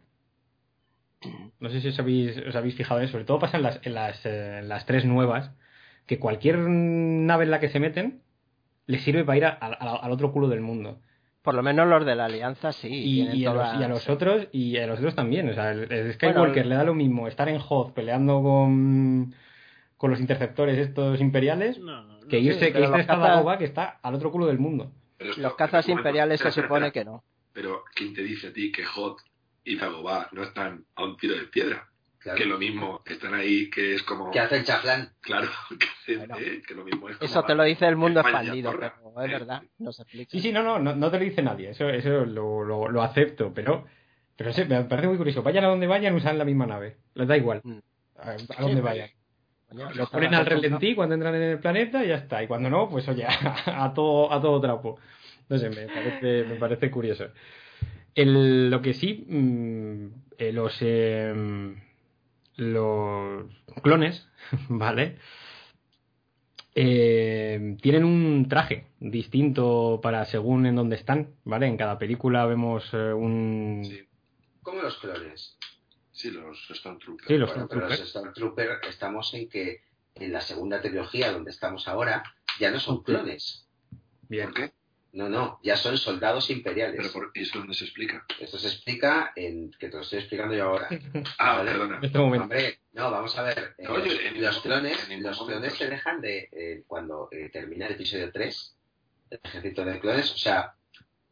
No 1.59 1.69
sé 1.69 1.81
si 1.81 1.89
os 1.89 1.99
habéis, 1.99 2.37
os 2.37 2.55
habéis 2.55 2.75
fijado 2.75 2.99
en 2.99 3.05
eso. 3.05 3.13
Sobre 3.13 3.25
todo 3.25 3.39
pasa 3.39 3.57
en 3.57 3.63
las, 3.63 3.79
en 3.83 3.93
las, 3.93 4.25
eh, 4.25 4.61
las 4.63 4.85
tres 4.85 5.05
nuevas, 5.05 5.51
que 6.05 6.19
cualquier 6.19 6.57
nave 6.59 7.43
en 7.45 7.51
la 7.51 7.59
que 7.59 7.69
se 7.69 7.79
meten 7.79 8.21
les 8.87 9.01
sirve 9.03 9.23
para 9.25 9.37
ir 9.37 9.45
a- 9.45 9.57
a- 9.59 9.95
al 9.97 10.11
otro 10.11 10.31
culo 10.31 10.47
del 10.47 10.61
mundo. 10.61 11.01
Por 11.41 11.55
lo 11.55 11.63
menos 11.63 11.87
los 11.87 12.05
de 12.05 12.15
la 12.15 12.25
alianza 12.25 12.71
sí. 12.73 12.87
y, 12.89 13.45
a 13.45 13.53
los, 13.53 13.73
y 13.79 13.83
a 13.83 13.87
los 13.87 14.09
otros 14.09 14.47
y 14.51 14.77
a 14.77 14.87
los 14.87 14.99
otros 14.99 15.15
también 15.15 15.49
o 15.49 15.53
sea 15.53 15.71
el, 15.71 15.91
el 15.91 16.13
Skywalker 16.13 16.51
Bueno, 16.53 16.69
le 16.69 16.75
da 16.75 16.83
lo 16.83 16.93
mismo 16.93 17.27
estar 17.27 17.47
en 17.49 17.59
Hoth 17.67 17.93
peleando 17.93 18.41
con 18.43 19.33
con 19.97 20.11
los 20.11 20.19
interceptores 20.19 20.77
estos 20.77 21.19
imperiales 21.21 21.79
No, 21.79 22.03
no, 22.03 22.19
que 22.27 22.39
sí, 22.39 22.45
irse 22.47 22.67
que 22.67 22.73
pero 22.73 22.85
irse 22.95 23.07
cazas- 23.07 23.21
Dagobah 23.29 23.57
que 23.57 23.65
está 23.65 23.99
al 24.01 24.15
otro 24.15 24.31
culo 24.31 24.45
del 24.47 24.59
mundo 24.59 24.91
Pero 25.17 25.31
esto- 25.31 25.41
Los 25.41 25.55
cazas 25.55 25.87
imperiales 25.89 26.39
se 26.41 26.51
supone 26.51 26.91
que 26.91 27.03
no. 27.05 27.23
Pero 27.53 27.83
¿quién 27.95 28.13
te 28.13 28.21
dice 28.21 28.47
a 28.47 28.53
ti 28.53 28.71
que 28.71 28.85
Hot 28.85 29.17
y 29.63 29.75
Dagobah 29.77 30.29
no 30.33 30.43
están 30.43 30.85
a 30.95 31.03
un 31.03 31.17
tiro 31.17 31.35
de 31.35 31.43
piedra? 31.45 31.88
Claro. 32.19 32.37
Que 32.37 32.45
lo 32.45 32.57
mismo, 32.57 33.01
están 33.05 33.33
ahí, 33.33 33.69
que 33.69 33.95
es 33.95 34.03
como... 34.03 34.29
¿Qué 34.29 34.39
hace 34.41 34.57
el 34.57 34.65
chaflán? 34.65 35.13
Claro, 35.21 35.47
que, 36.05 36.17
Bueno. 36.17 36.35
eh, 36.37 36.61
que 36.67 36.75
lo 36.75 36.83
mismo 36.83 37.07
es 37.09 37.15
como... 37.17 37.25
Eso 37.29 37.43
te 37.43 37.55
lo 37.55 37.63
dice 37.63 37.85
el 37.87 37.95
mundo 37.95 38.19
España, 38.19 38.39
expandido, 38.53 38.71
pero 38.77 38.87
es 39.23 39.29
Eh, 39.29 39.33
verdad, 39.33 39.63
no 39.77 39.91
se 39.93 40.01
explica. 40.01 40.29
sí 40.31 40.39
sí 40.41 40.51
no 40.51 40.61
no 40.61 40.79
no, 40.79 40.95
no 40.95 41.09
te 41.11 41.17
lo 41.17 41.23
dice 41.23 41.41
nadie 41.41 41.69
eso 41.69 41.87
eso 41.89 42.25
lo, 42.25 42.63
lo, 42.65 42.89
lo 42.89 43.01
acepto 43.01 43.53
pero 43.53 43.85
pero 44.35 44.51
sí, 44.53 44.63
me 44.65 44.83
parece 44.83 45.07
muy 45.07 45.17
curioso 45.17 45.41
vayan 45.43 45.63
a 45.65 45.67
donde 45.69 45.87
vayan 45.87 46.13
usan 46.13 46.37
la 46.37 46.43
misma 46.45 46.65
nave 46.65 46.97
les 47.15 47.27
da 47.27 47.37
igual 47.37 47.61
Mm. 47.63 47.77
a, 48.17 48.31
a 48.57 48.61
donde 48.61 48.81
vayan 48.81 49.09
Coño, 49.69 49.85
Lo 49.91 49.95
yo 50.05 50.09
ponen 50.09 50.33
al 50.33 50.45
relentí 50.45 50.95
cuando 50.95 51.15
entran 51.15 51.35
en 51.35 51.41
el 51.43 51.59
planeta 51.59 52.03
y 52.03 52.07
ya 52.07 52.15
está. 52.15 52.41
Y 52.41 52.47
cuando 52.47 52.69
no, 52.71 52.89
pues 52.89 53.07
oye, 53.07 53.23
a 53.67 53.93
todo, 53.93 54.33
a 54.33 54.41
todo 54.41 54.59
trapo. 54.59 54.99
No 55.47 55.59
sé, 55.59 55.69
me 55.69 55.85
parece, 55.87 56.43
me 56.49 56.55
parece 56.55 56.89
curioso. 56.89 57.27
El, 58.15 58.71
lo 58.71 58.81
que 58.81 58.95
sí, 58.95 59.25
mm, 59.29 60.05
eh, 60.39 60.51
los, 60.51 60.75
eh, 60.81 61.75
los 62.59 63.45
clones, 63.81 64.27
¿vale? 64.69 65.17
Eh, 66.75 67.77
tienen 67.81 68.05
un 68.05 68.47
traje 68.47 68.87
distinto 68.99 69.99
para 70.01 70.25
según 70.25 70.65
en 70.65 70.75
dónde 70.75 70.95
están, 70.95 71.35
¿vale? 71.43 71.67
En 71.67 71.77
cada 71.77 71.97
película 71.97 72.45
vemos 72.45 72.87
eh, 72.93 73.11
un... 73.13 73.81
Sí, 73.83 74.07
Como 74.61 74.81
los 74.81 74.97
clones. 74.97 75.57
sí, 76.11 76.31
los 76.31 76.67
Stormtroopers. 76.73 77.27
Sí, 77.27 77.37
los 77.37 77.49
Bueno, 77.49 77.67
pero 77.67 77.89
los. 77.89 77.99
Stormtroopers 78.09 78.87
estamos 78.87 79.33
en 79.33 79.49
que 79.49 79.81
en 80.15 80.31
la 80.31 80.41
segunda 80.41 80.81
trilogía 80.81 81.31
donde 81.31 81.51
estamos 81.51 81.87
ahora 81.87 82.23
ya 82.59 82.71
no 82.71 82.79
son 82.79 83.03
clones. 83.03 83.67
Bien. 84.29 84.45
¿Por 84.45 84.53
qué? 84.53 84.73
No, 85.11 85.27
no, 85.27 85.59
ya 85.63 85.75
son 85.75 85.97
soldados 85.97 86.49
imperiales. 86.51 86.95
Pero 86.97 87.11
por, 87.11 87.31
¿y 87.33 87.41
eso 87.41 87.57
dónde 87.59 87.73
se 87.73 87.85
explica? 87.85 88.25
Esto 88.39 88.57
se 88.59 88.67
explica 88.67 89.31
en 89.35 89.71
que 89.71 89.89
te 89.89 89.95
lo 89.97 90.03
estoy 90.03 90.19
explicando 90.19 90.53
yo 90.55 90.65
ahora. 90.65 90.87
Ah, 91.39 91.57
Vale. 91.57 91.71
perdona. 91.71 91.97
En 91.97 92.03
este 92.05 92.19
momento. 92.19 92.43
Hombre, 92.43 92.79
no, 92.93 93.09
vamos 93.11 93.37
a 93.37 93.41
ver. 93.43 93.75
eh, 93.77 93.83
No, 93.85 93.97
los, 93.97 94.05
yo 94.05 94.11
en 94.13 94.41
los 94.41 94.55
ningún- 94.55 94.61
clones, 94.61 95.09
en 95.09 95.23
los 95.23 95.43
clones 95.45 95.73
se 95.73 95.89
dejan 95.89 96.21
de 96.21 96.49
eh, 96.51 96.83
cuando 96.87 97.27
eh, 97.31 97.49
termina 97.51 97.87
el 97.87 97.93
episodio 97.93 98.31
3, 98.31 98.75
el 99.31 99.39
ejército 99.43 99.83
de 99.85 99.99
clones, 99.99 100.31
o 100.31 100.37
sea, 100.37 100.73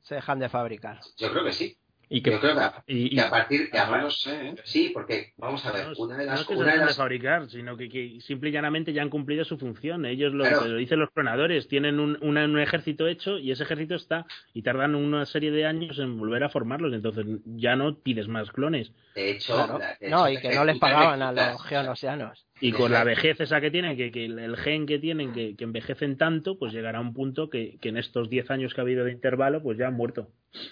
Se 0.02 0.16
dejan 0.16 0.40
de 0.40 0.50
fabricar. 0.50 1.00
yo 1.18 1.32
creo 1.32 1.44
que 1.44 1.54
sí. 1.54 1.78
Y 2.10 2.22
que, 2.22 2.32
Yo 2.32 2.40
creo 2.40 2.56
que 2.56 2.62
a, 2.62 2.84
y- 2.88 3.10
que 3.16 3.22
a 3.22 3.30
partir 3.30 3.70
que 3.70 3.78
a 3.78 3.86
No 3.98 4.10
sé, 4.10 4.50
¿eh? 4.50 4.56
sí, 4.64 4.92
porque 4.94 5.34
vamos 5.38 5.66
a 5.66 5.72
ver, 5.74 5.88
No, 5.88 6.04
una 6.06 6.18
de 6.18 6.26
no 6.26 6.32
las 6.32 6.42
es 6.42 6.48
que 6.48 6.56
se 6.56 6.64
de 6.64 6.72
de 6.80 6.94
fabricar, 6.94 7.50
sino 7.50 7.76
que, 7.76 7.90
que 7.90 8.20
simple 8.22 8.50
y 8.50 8.54
llanamente 8.54 8.94
ya 8.94 9.02
han 9.02 9.10
cumplido 9.10 9.44
su 9.44 9.58
función. 9.58 10.06
Ellos 10.06 10.34
lo, 10.34 10.46
Claro. 10.46 10.68
lo 10.68 10.78
dicen 10.78 11.00
los 11.00 11.10
clonadores, 11.12 11.68
tienen 11.68 12.00
un, 12.00 12.18
una- 12.22 12.46
un 12.46 12.60
ejército 12.60 13.08
hecho 13.08 13.38
y 13.40 13.52
ese 13.52 13.64
ejército 13.64 13.96
está 13.96 14.26
y 14.54 14.62
tardan 14.62 14.96
una 14.96 15.26
serie 15.26 15.52
de 15.52 15.66
años 15.66 16.00
en 16.00 16.18
volver 16.18 16.44
a 16.46 16.50
formarlos. 16.50 16.94
Entonces 16.94 17.26
ya 17.46 17.76
no 17.76 17.98
pides 18.00 18.28
más 18.30 18.52
clones. 18.52 18.94
de 19.16 19.32
hecho, 19.32 19.56
Claro. 19.56 19.80
la- 19.80 19.98
de 20.00 20.10
No, 20.10 20.28
hecho, 20.28 20.40
y 20.40 20.42
que 20.42 20.56
no 20.56 20.64
les 20.64 20.78
pagaban 20.78 21.22
a 21.22 21.32
los 21.34 21.62
geonosianos. 21.66 22.46
Y 22.62 22.72
con 22.72 22.92
la 22.92 23.04
vejez 23.04 23.40
esa 23.40 23.62
que 23.62 23.70
tienen, 23.70 23.98
que, 23.98 24.12
que 24.12 24.26
el, 24.26 24.56
gen 24.58 24.86
que 24.88 24.98
tienen, 24.98 25.32
que, 25.34 25.56
que 25.56 25.64
envejecen 25.64 26.18
tanto, 26.18 26.58
pues 26.58 26.74
llegará 26.74 26.98
a 27.00 27.02
un 27.02 27.14
punto 27.14 27.50
que, 27.50 27.78
que 27.82 27.90
en 27.90 27.98
estos 27.98 28.30
10 28.30 28.50
años 28.50 28.74
que 28.74 28.82
ha 28.82 28.84
habido 28.84 29.06
de 29.06 29.12
intervalo, 29.12 29.62
pues 29.62 29.78
ya 29.78 29.88
han 29.88 29.94
muerto. 29.96 30.30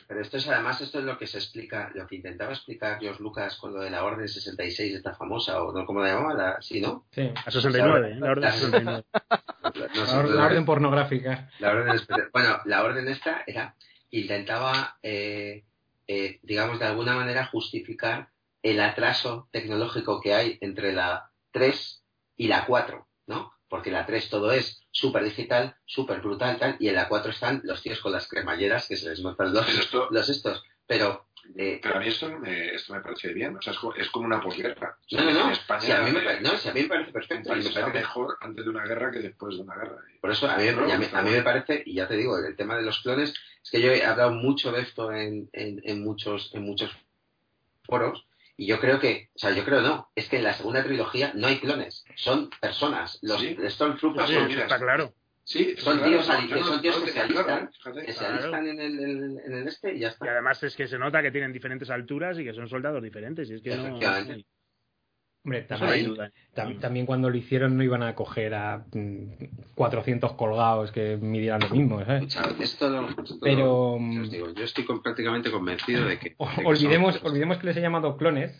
Pero 0.07 0.21
esto 0.21 0.37
es 0.37 0.47
además, 0.47 0.79
esto 0.81 0.99
es 0.99 1.05
lo 1.05 1.17
que 1.17 1.27
se 1.27 1.37
explica, 1.37 1.91
lo 1.95 2.05
que 2.07 2.15
intentaba 2.15 2.51
explicar 2.53 2.99
George 2.99 3.21
Lucas 3.21 3.55
con 3.57 3.73
lo 3.73 3.81
de 3.81 3.89
la 3.89 4.03
Orden 4.03 4.27
66, 4.27 4.95
esta 4.95 5.15
famosa, 5.15 5.61
o 5.63 5.71
no, 5.73 5.85
¿cómo 5.85 6.01
la 6.01 6.13
llamaba? 6.13 6.33
La, 6.33 6.61
sí, 6.61 6.81
¿no? 6.81 7.05
sí. 7.11 7.31
A 7.45 7.51
69, 7.51 8.11
¿eh? 8.11 8.15
la 8.19 8.31
orden 8.31 8.43
La- 8.43 8.51
69. 8.51 9.03
No 9.95 10.05
sé, 10.05 10.11
La, 10.13 10.19
or- 10.19 10.29
la 10.29 10.45
orden 10.45 10.65
pornográfica. 10.65 11.49
La 11.59 11.71
orden. 11.71 11.99
Bueno, 12.31 12.59
la 12.65 12.83
orden 12.83 13.07
esta 13.07 13.43
era, 13.47 13.75
intentaba, 14.11 14.97
eh, 15.03 15.65
eh, 16.07 16.39
digamos, 16.43 16.79
de 16.79 16.85
alguna 16.85 17.15
manera 17.15 17.45
justificar 17.47 18.29
el 18.63 18.79
atraso 18.79 19.47
tecnológico 19.51 20.21
que 20.21 20.33
hay 20.33 20.57
entre 20.61 20.93
la 20.93 21.31
3 21.51 22.03
y 22.37 22.47
la 22.47 22.65
4, 22.65 23.07
¿no? 23.27 23.51
Porque 23.75 23.91
la 23.91 24.05
3 24.05 24.29
todo 24.29 24.53
es 24.53 24.81
súper 24.89 25.21
digital, 25.25 25.75
súper 25.85 26.21
brutal, 26.21 26.57
tal, 26.57 26.77
y 26.79 26.87
en 26.87 26.95
la 26.95 27.09
4 27.09 27.31
están 27.31 27.59
los 27.65 27.81
tíos 27.81 27.99
con 27.99 28.13
las 28.13 28.25
cremalleras 28.29 28.87
que 28.87 28.95
se 28.95 29.09
les 29.09 29.19
notan 29.19 29.53
los, 29.53 29.67
esto- 29.67 30.07
los 30.11 30.29
estos. 30.29 30.63
Pero, 30.87 31.27
eh, 31.57 31.81
Pero 31.83 31.97
a 31.97 31.99
mí 31.99 32.07
esto 32.07 32.29
me, 32.39 32.73
esto 32.73 32.93
me 32.93 33.01
parece 33.01 33.33
bien. 33.33 33.57
O 33.57 33.61
sea, 33.61 33.73
es 33.73 34.09
como, 34.11 34.25
una 34.25 34.39
posguerra. 34.39 34.97
O 34.97 35.09
sea, 35.09 35.19
no, 35.19 35.25
no, 35.25 35.39
en 35.41 35.45
no, 35.47 35.51
España 35.51 35.81
si 35.81 35.91
a 35.91 36.01
mí 36.03 36.11
me, 36.13 36.19
eh, 36.21 36.39
no, 36.41 36.55
si 36.57 36.69
a 36.69 36.73
mí 36.73 36.83
me 36.83 36.87
parece 36.87 37.11
perfecto. 37.11 37.53
me 37.53 37.61
parece- 37.69 37.91
mejor 37.91 38.37
antes 38.39 38.63
de 38.63 38.71
una 38.71 38.85
guerra 38.85 39.11
que 39.11 39.19
después 39.19 39.57
de 39.57 39.63
una 39.63 39.75
guerra. 39.75 39.97
Por 40.21 40.31
eso 40.31 40.49
a 40.49 40.55
mí, 40.55 40.63
No, 40.71 40.93
a 40.93 41.21
mí, 41.21 41.31
me 41.31 41.41
parece, 41.41 41.83
y 41.85 41.95
ya 41.95 42.07
te 42.07 42.15
digo, 42.15 42.37
el 42.37 42.55
tema 42.55 42.77
de 42.77 42.83
los 42.83 43.01
clones, 43.01 43.33
es 43.61 43.69
que 43.69 43.81
yo 43.81 43.91
he 43.91 44.05
hablado 44.05 44.31
mucho 44.31 44.71
de 44.71 44.83
esto 44.83 45.11
en, 45.11 45.49
en, 45.51 45.81
en 45.83 46.01
muchos, 46.01 46.49
en 46.55 46.61
muchos 46.63 46.91
foros, 47.83 48.25
y 48.57 48.67
yo 48.67 48.79
creo 48.79 48.99
que, 48.99 49.29
o 49.35 49.39
sea, 49.39 49.51
yo 49.51 49.63
creo 49.65 49.81
no, 49.81 50.09
es 50.15 50.29
que 50.29 50.37
en 50.37 50.43
la 50.43 50.53
segunda 50.53 50.83
trilogía 50.83 51.31
no 51.35 51.47
hay 51.47 51.59
clones, 51.59 52.05
son 52.15 52.49
personas. 52.61 53.19
Los 53.21 53.41
Sí. 53.41 53.55
Stormtroopers 53.69 54.27
Sí, 54.29 54.35
son, 54.35 54.51
está 54.51 54.79
claro. 54.79 55.13
Sí, 55.43 55.75
son 55.77 55.97
claro, 55.97 56.11
tíos, 56.11 56.25
son 56.25 56.81
tíos 56.81 56.97
que 57.03 57.11
se 57.11 57.19
alistan, 57.19 57.69
que 58.03 58.13
se 58.13 58.19
Claro. 58.19 58.33
alistan 58.35 58.67
en 58.67 58.81
el, 58.81 58.99
en, 58.99 59.53
el 59.53 59.67
este 59.67 59.93
y 59.93 59.99
ya 59.99 60.07
Y 60.07 60.11
está. 60.11 60.31
además 60.31 60.63
es 60.63 60.75
que 60.75 60.87
se 60.87 60.97
nota 60.97 61.21
que 61.21 61.29
tienen 61.31 61.53
diferentes 61.53 61.89
alturas 61.91 62.39
y 62.39 62.43
que 62.43 62.53
son 62.53 62.67
soldados 62.67 63.03
diferentes. 63.03 63.47
Y 63.51 63.55
es 63.55 63.61
que 63.61 63.75
no. 63.75 63.99
Hombre, 65.45 65.67
no 65.69 66.79
también, 66.81 67.05
cuando 67.05 67.29
lo 67.29 67.37
hicieron 67.37 67.77
no 67.77 67.83
iban 67.83 68.01
a 68.01 68.15
coger 68.15 68.55
a 68.55 68.83
mm, 68.91 69.25
400 69.75 70.33
colgados 70.33 70.91
que 70.91 71.17
midieran 71.17 71.61
lo 71.61 71.69
mismo, 71.69 72.03
¿sabes? 72.03 72.35
Esto 72.59 72.89
lo- 72.89 73.07
esto 73.09 73.37
Pero, 73.41 73.97
lo- 73.99 74.21
os 74.23 74.31
digo, 74.31 74.51
yo 74.53 74.63
estoy 74.63 74.85
con- 74.85 75.03
prácticamente 75.03 75.51
convencido 75.51 76.05
de 76.07 76.17
que. 76.17 76.33
O- 76.37 76.47
de 76.49 76.55
que 76.55 76.65
olvidemos, 76.65 77.23
olvidemos 77.23 77.57
que 77.59 77.67
les 77.67 77.77
he 77.77 77.81
llamado 77.81 78.17
clones. 78.17 78.59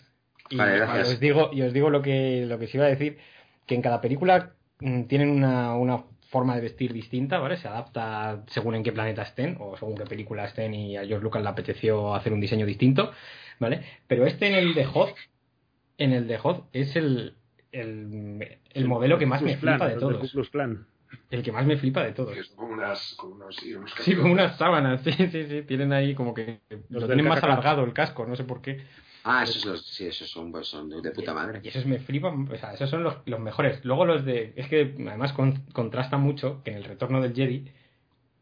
Y, 0.52 0.58
Vale, 0.58 0.78
gracias. 0.78 1.10
os 1.10 1.20
digo, 1.20 1.50
y 1.52 1.64
os 1.64 1.74
digo 1.74 1.90
lo 1.90 2.04
que, 2.04 2.46
lo 2.46 2.60
que 2.60 2.68
se 2.68 2.78
iba 2.78 2.86
a 2.86 2.90
decir, 2.90 3.18
que 3.66 3.74
en 3.74 3.82
cada 3.82 4.00
película 4.00 4.52
mm, 4.80 5.04
tienen 5.06 5.30
una, 5.32 5.74
una 5.76 6.04
forma 6.30 6.54
de 6.56 6.62
vestir 6.62 6.94
distinta, 6.94 7.40
¿vale? 7.40 7.58
Se 7.58 7.68
adapta 7.68 8.44
según 8.48 8.76
en 8.76 8.84
qué 8.84 8.92
planeta 8.92 9.24
estén, 9.24 9.58
o 9.60 9.76
según 9.76 9.96
qué 9.96 10.04
película 10.04 10.46
estén, 10.46 10.76
y 10.76 10.98
a 10.98 11.06
George 11.06 11.24
Lucas 11.24 11.42
le 11.42 11.50
apeteció 11.50 12.14
hacer 12.14 12.32
un 12.32 12.42
diseño 12.42 12.66
distinto, 12.68 13.12
¿vale? 13.60 13.82
Pero 14.06 14.28
este 14.28 14.48
en 14.50 14.54
el 14.56 14.74
de 14.76 14.86
Hoth, 14.86 15.16
en 15.98 16.12
el 16.14 16.28
de 16.28 16.40
Hoth 16.42 16.66
es 16.74 16.96
el 16.96 17.36
el, 17.72 18.60
el 18.74 18.88
modelo 18.88 19.18
que 19.18 19.26
más 19.26 19.42
me 19.42 19.58
flipa 19.58 19.88
de 19.88 19.96
todos. 19.98 20.36
El 21.30 21.44
que 21.44 21.52
más 21.52 21.66
me 21.66 21.78
flipa 21.78 22.04
de 22.04 22.12
todos. 22.14 22.36
Son 22.48 22.56
como 22.56 22.74
unas, 22.74 23.16
como 23.18 23.36
unos, 23.36 23.56
sí, 23.56 23.74
unos 23.74 23.92
Sí, 24.00 24.16
como 24.16 24.32
unas 24.34 24.58
sábanas, 24.58 25.02
sí, 25.04 25.12
sí, 25.12 25.46
sí. 25.48 25.62
Tienen 25.64 25.94
ahí 25.94 26.16
como 26.16 26.34
que. 26.34 26.60
Los 26.90 27.04
lo 27.04 27.08
tienen 27.08 27.28
más 27.28 27.44
alargado 27.44 27.84
el 27.84 27.94
casco, 27.94 28.26
no 28.26 28.36
sé 28.36 28.44
por 28.44 28.62
qué. 28.62 28.82
Ah, 29.24 29.44
esos 29.44 29.66
los, 29.66 29.86
sí, 29.86 30.06
esos 30.06 30.30
son, 30.30 30.52
pues, 30.52 30.68
son 30.68 30.90
de 30.90 31.12
puta 31.12 31.34
madre. 31.34 31.60
Y 31.64 31.68
esos 31.70 31.86
me 31.86 32.00
flipan, 32.00 32.48
o 32.52 32.56
sea, 32.58 32.74
esos 32.74 32.90
son 32.90 33.04
los, 33.04 33.18
los 33.26 33.40
mejores. 33.40 33.84
Luego 33.84 34.06
los 34.06 34.24
de. 34.24 34.54
Es 34.56 34.68
que 34.68 34.96
además 35.08 35.34
con- 35.34 35.62
contrasta 35.74 36.18
mucho 36.18 36.62
que 36.64 36.72
en 36.72 36.78
el 36.78 36.84
retorno 36.84 37.22
del 37.22 37.34
Jedi 37.34 37.72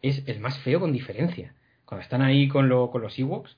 es 0.02 0.24
el 0.28 0.40
más 0.40 0.60
feo 0.60 0.80
con 0.80 0.92
diferencia. 0.92 1.56
Cuando 1.86 2.04
están 2.04 2.22
ahí 2.22 2.48
con, 2.48 2.70
lo, 2.70 2.92
con 2.92 3.02
los 3.02 3.18
Ewoks. 3.18 3.58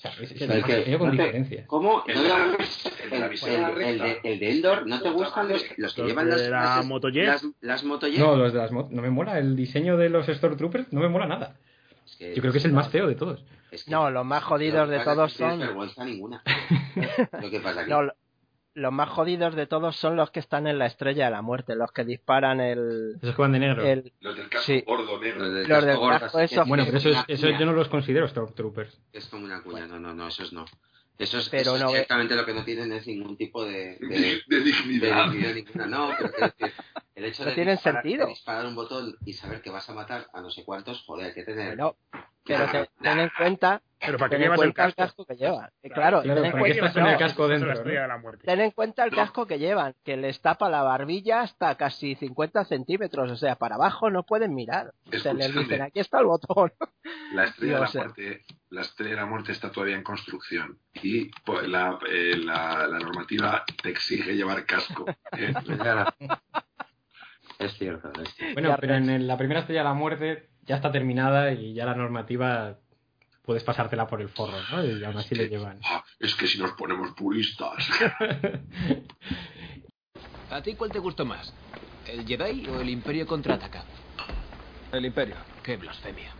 O 0.00 0.02
sea, 0.02 0.12
es, 0.22 0.32
es 0.32 0.40
el 0.40 0.50
El 0.50 0.60
más 0.60 0.66
que- 0.70 0.82
feo 0.82 0.98
con 0.98 1.08
no 1.10 1.16
te- 1.16 1.22
diferencia. 1.22 1.66
¿Cómo? 1.66 2.02
El 2.06 2.14
¿No 2.14 2.22
de 2.22 2.28
le- 2.28 2.34
la- 2.38 2.44
el, 2.46 3.12
el 3.12 3.20
de 3.20 3.90
el- 3.90 3.98
de, 3.98 4.20
el 4.24 4.38
de 4.40 4.50
Endor, 4.50 4.86
¿no 4.86 5.02
te 5.02 5.10
gustan 5.10 5.48
los, 5.48 5.62
los 5.76 5.92
que 5.94 6.00
Los 6.02 6.10
llevan 6.10 6.24
de 6.24 6.32
las, 6.32 6.40
la 6.42 6.50
las, 6.50 6.86
las? 7.60 7.84
No, 8.18 8.36
los 8.36 8.52
de 8.54 8.58
las 8.58 8.72
no 8.72 8.88
me 8.90 9.10
mola 9.10 9.38
el 9.38 9.54
diseño 9.56 9.98
de 9.98 10.08
los 10.08 10.26
Stormtroopers, 10.26 10.90
no 10.92 11.00
me 11.00 11.08
mola 11.10 11.26
nada. 11.26 11.56
Es 12.06 12.16
que- 12.16 12.34
Yo 12.34 12.40
creo 12.40 12.50
que 12.52 12.58
es 12.58 12.64
el 12.64 12.72
más 12.72 12.88
feo 12.88 13.06
de 13.08 13.14
todos. 13.14 13.44
es 13.70 13.84
que- 13.84 13.90
No, 13.90 14.10
los 14.10 14.24
más 14.24 14.42
jodidos 14.42 14.88
de 14.88 15.00
todos 15.00 15.34
son. 15.34 15.58
vergüenza 15.58 16.02
ninguna. 16.04 16.42
Lo 17.42 17.50
que 17.50 17.60
pasa 17.60 17.84
que 17.84 17.90
No, 17.90 18.02
los 18.80 18.92
más 18.92 19.08
jodidos 19.10 19.54
de 19.54 19.66
todos 19.66 19.94
son 19.96 20.16
los 20.16 20.30
que 20.30 20.40
están 20.40 20.66
en 20.66 20.78
la 20.78 20.86
estrella 20.86 21.26
de 21.26 21.30
la 21.30 21.42
muerte, 21.42 21.76
los 21.76 21.92
que 21.92 22.04
disparan 22.04 22.60
el. 22.60 23.16
Esos 23.22 23.34
que 23.36 23.42
van 23.42 23.52
de 23.52 23.58
negro. 23.60 23.84
el 23.86 24.12
Los 24.20 24.36
del 24.36 24.48
casco 24.48 24.66
Sí. 24.66 24.82
gordo 24.86 25.20
negro. 25.20 25.44
los 25.44 25.54
del 25.54 25.68
los 25.68 25.84
del 25.84 25.96
gordo, 25.96 26.18
casco, 26.20 26.40
esos- 26.40 26.66
Bueno, 26.68 26.84
pero 26.86 26.98
eso, 26.98 27.10
es- 27.10 27.24
eso 27.28 27.48
yo 27.50 27.66
no 27.66 27.72
los 27.72 27.88
considero 27.88 28.26
Stormtroopers. 28.28 29.00
Es 29.12 29.26
como 29.26 29.44
una 29.44 29.62
cuña, 29.62 29.86
no, 29.86 30.00
no, 30.00 30.14
no, 30.14 30.28
esos 30.28 30.52
no. 30.52 30.64
Eso 31.18 31.36
es, 31.38 31.50
Pero 31.50 31.60
eso 31.62 31.74
es 31.76 31.80
no 31.82 31.86
ve- 31.88 31.92
directamente 31.92 32.34
lo 32.34 32.46
que 32.46 32.54
no 32.54 32.64
tienen 32.64 32.90
es 32.92 33.06
ningún 33.06 33.36
tipo 33.36 33.62
de, 33.66 33.98
de, 34.00 34.06
De, 34.08 34.16
de 34.16 34.40
de 34.48 34.60
dignidad. 34.62 35.26
ninguna. 35.30 35.86
No, 35.86 36.10
pero 36.18 36.52
el 37.14 37.24
hecho 37.26 37.42
No 37.44 37.48
de 37.50 37.54
tienen 37.54 37.74
disparar, 37.74 38.02
sentido. 38.02 38.24
de 38.24 38.30
disparar 38.30 38.64
un 38.66 38.74
botón 38.74 39.14
y 39.26 39.34
saber 39.34 39.60
que 39.60 39.68
vas 39.68 39.88
a 39.90 39.92
matar 39.94 40.28
a 40.32 40.40
no 40.40 40.50
sé 40.50 40.64
cuántos, 40.64 41.02
joder, 41.04 41.26
hay 41.26 41.34
que 41.34 41.42
tener... 41.44 41.76
Bueno, 41.76 41.94
pero 42.44 42.66
te- 42.72 42.88
ten 43.02 43.18
en 43.20 43.30
cuenta, 43.36 43.82
Pero 44.04 44.18
¿para 44.18 44.30
qué 44.30 44.36
ten 44.36 44.42
en 44.42 44.44
llevas 44.46 44.60
el 44.62 44.74
cuenta 44.74 44.84
el 44.86 44.94
casco? 44.94 45.24
casco 45.24 45.26
que 45.26 45.36
llevan. 45.36 45.70
Eh, 45.82 45.90
Claro, 45.90 46.22
Claro, 46.22 46.40
ten, 46.40 46.44
en 46.46 46.52
¿para 46.52 46.64
qué 46.64 46.70
cuenta, 46.70 46.86
estás 46.86 46.92
con 47.02 47.06
el 47.12 47.18
casco 47.18 47.48
dentro? 47.48 47.68
la 47.68 47.74
estrella 47.74 47.98
¿no? 47.98 48.02
de 48.02 48.08
la 48.08 48.18
muerte. 48.18 48.44
ten 48.46 48.60
en 48.60 48.70
cuenta 48.70 49.04
el 49.04 49.10
casco 49.14 49.46
que 49.46 49.58
llevan, 49.58 49.94
que 50.04 50.16
les 50.16 50.40
tapa 50.40 50.68
la 50.70 50.82
barbilla 50.82 51.42
hasta 51.42 51.74
casi 51.76 52.14
50 52.14 52.64
centímetros, 52.64 53.30
o 53.30 53.36
sea, 53.36 53.56
para 53.56 53.74
abajo 53.74 54.10
no 54.10 54.22
pueden 54.22 54.54
mirar. 54.54 54.92
Se 55.22 55.34
les 55.34 55.54
dicen, 55.54 55.82
aquí 55.82 56.00
está 56.00 56.20
el 56.20 56.26
botón. 56.26 56.72
La 57.34 57.44
estrella 57.44 57.74
de 57.74 57.80
la 57.80 57.86
eh. 57.86 57.90
muerte, 57.94 58.42
la 58.70 58.80
estrella 58.82 59.10
de 59.10 59.16
la 59.20 59.26
muerte 59.26 59.52
está 59.52 59.70
todavía 59.70 59.96
en 59.96 60.02
construcción 60.02 60.78
y 61.02 61.30
pues, 61.44 61.66
la, 61.68 61.98
eh, 62.10 62.36
la, 62.36 62.86
la 62.86 62.98
normativa 62.98 63.64
te 63.82 63.90
exige 63.90 64.34
llevar 64.36 64.64
casco. 64.66 65.06
¿eh? 65.36 65.52
Es 67.58 67.72
cierto, 67.74 68.10
es 68.22 68.34
cierto. 68.34 68.54
Bueno, 68.54 68.76
pero 68.80 68.94
en 68.94 69.10
el- 69.10 69.26
la 69.26 69.36
primera 69.36 69.60
estrella 69.60 69.80
de 69.80 69.88
la 69.88 69.94
muerte 69.94 70.48
ya 70.62 70.76
está 70.76 70.90
terminada 70.90 71.52
y 71.52 71.74
ya 71.74 71.84
la 71.84 71.94
normativa 71.94 72.78
puedes 73.42 73.64
pasártela 73.64 74.06
por 74.06 74.20
el 74.20 74.28
forro, 74.28 74.58
¿no? 74.70 74.84
Y 74.84 75.04
aún 75.04 75.16
así 75.16 75.34
le 75.34 75.48
llevan. 75.48 75.80
Ah, 75.84 76.04
es 76.18 76.34
que 76.34 76.46
si 76.46 76.58
nos 76.58 76.72
ponemos 76.72 77.12
puristas. 77.12 77.88
¿A 80.50 80.62
ti 80.62 80.74
cuál 80.74 80.90
te 80.90 80.98
gustó 80.98 81.24
más? 81.24 81.52
¿El 82.06 82.26
Jedi 82.26 82.66
o 82.68 82.80
el 82.80 82.90
Imperio 82.90 83.26
contraataca? 83.26 83.84
El 84.92 85.06
Imperio. 85.06 85.36
¡Qué 85.62 85.76
blasfemia! 85.76 86.32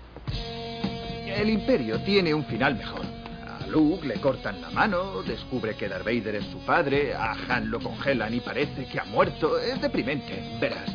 El 1.26 1.48
Imperio 1.48 2.02
tiene 2.02 2.34
un 2.34 2.44
final 2.44 2.74
mejor. 2.74 3.06
A 3.46 3.66
Luke 3.68 4.06
le 4.06 4.20
cortan 4.20 4.60
la 4.60 4.70
mano, 4.70 5.22
descubre 5.22 5.76
que 5.76 5.88
Darth 5.88 6.04
Vader 6.04 6.34
es 6.34 6.46
su 6.46 6.58
padre, 6.66 7.14
a 7.14 7.32
Han 7.48 7.70
lo 7.70 7.78
congelan 7.78 8.34
y 8.34 8.40
parece 8.40 8.86
que 8.86 8.98
ha 8.98 9.04
muerto. 9.04 9.58
Es 9.58 9.80
deprimente, 9.80 10.58
verás. 10.60 10.90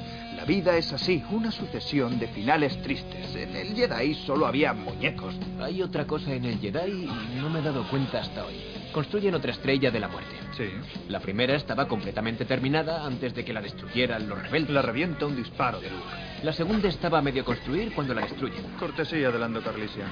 Vida 0.47 0.77
es 0.77 0.93
así, 0.93 1.23
una 1.31 1.51
sucesión 1.51 2.19
de 2.19 2.27
finales 2.27 2.79
tristes. 2.83 3.35
En 3.35 3.55
el 3.55 3.75
Jedi 3.75 4.13
solo 4.13 4.45
había 4.45 4.73
muñecos. 4.73 5.33
Hay 5.59 5.81
otra 5.81 6.05
cosa 6.05 6.33
en 6.33 6.45
el 6.45 6.59
Jedi 6.59 7.05
y 7.05 7.39
no 7.41 7.49
me 7.49 7.59
he 7.59 7.63
dado 7.63 7.87
cuenta 7.89 8.19
hasta 8.19 8.45
hoy. 8.45 8.74
Construyen 8.95 9.35
otra 9.35 9.51
estrella 9.51 9.91
de 9.91 9.99
la 9.99 10.07
muerte. 10.07 10.37
Sí. 10.55 10.69
La 11.09 11.19
primera 11.19 11.53
estaba 11.57 11.85
completamente 11.85 12.45
terminada 12.45 13.05
antes 13.05 13.35
de 13.35 13.43
que 13.43 13.51
la 13.51 13.59
destruyeran 13.59 14.29
los 14.29 14.41
rebeldes. 14.41 14.73
La 14.73 14.81
revienta 14.81 15.25
un 15.25 15.35
disparo 15.35 15.81
de 15.81 15.89
Luke. 15.89 16.05
La 16.43 16.53
segunda 16.53 16.87
estaba 16.87 17.17
a 17.17 17.21
medio 17.21 17.43
construir 17.43 17.93
cuando 17.93 18.13
la 18.13 18.21
destruyen. 18.21 18.63
Cortesía 18.79 19.31
de 19.31 19.37
Lando 19.37 19.61
Carlisian. 19.61 20.07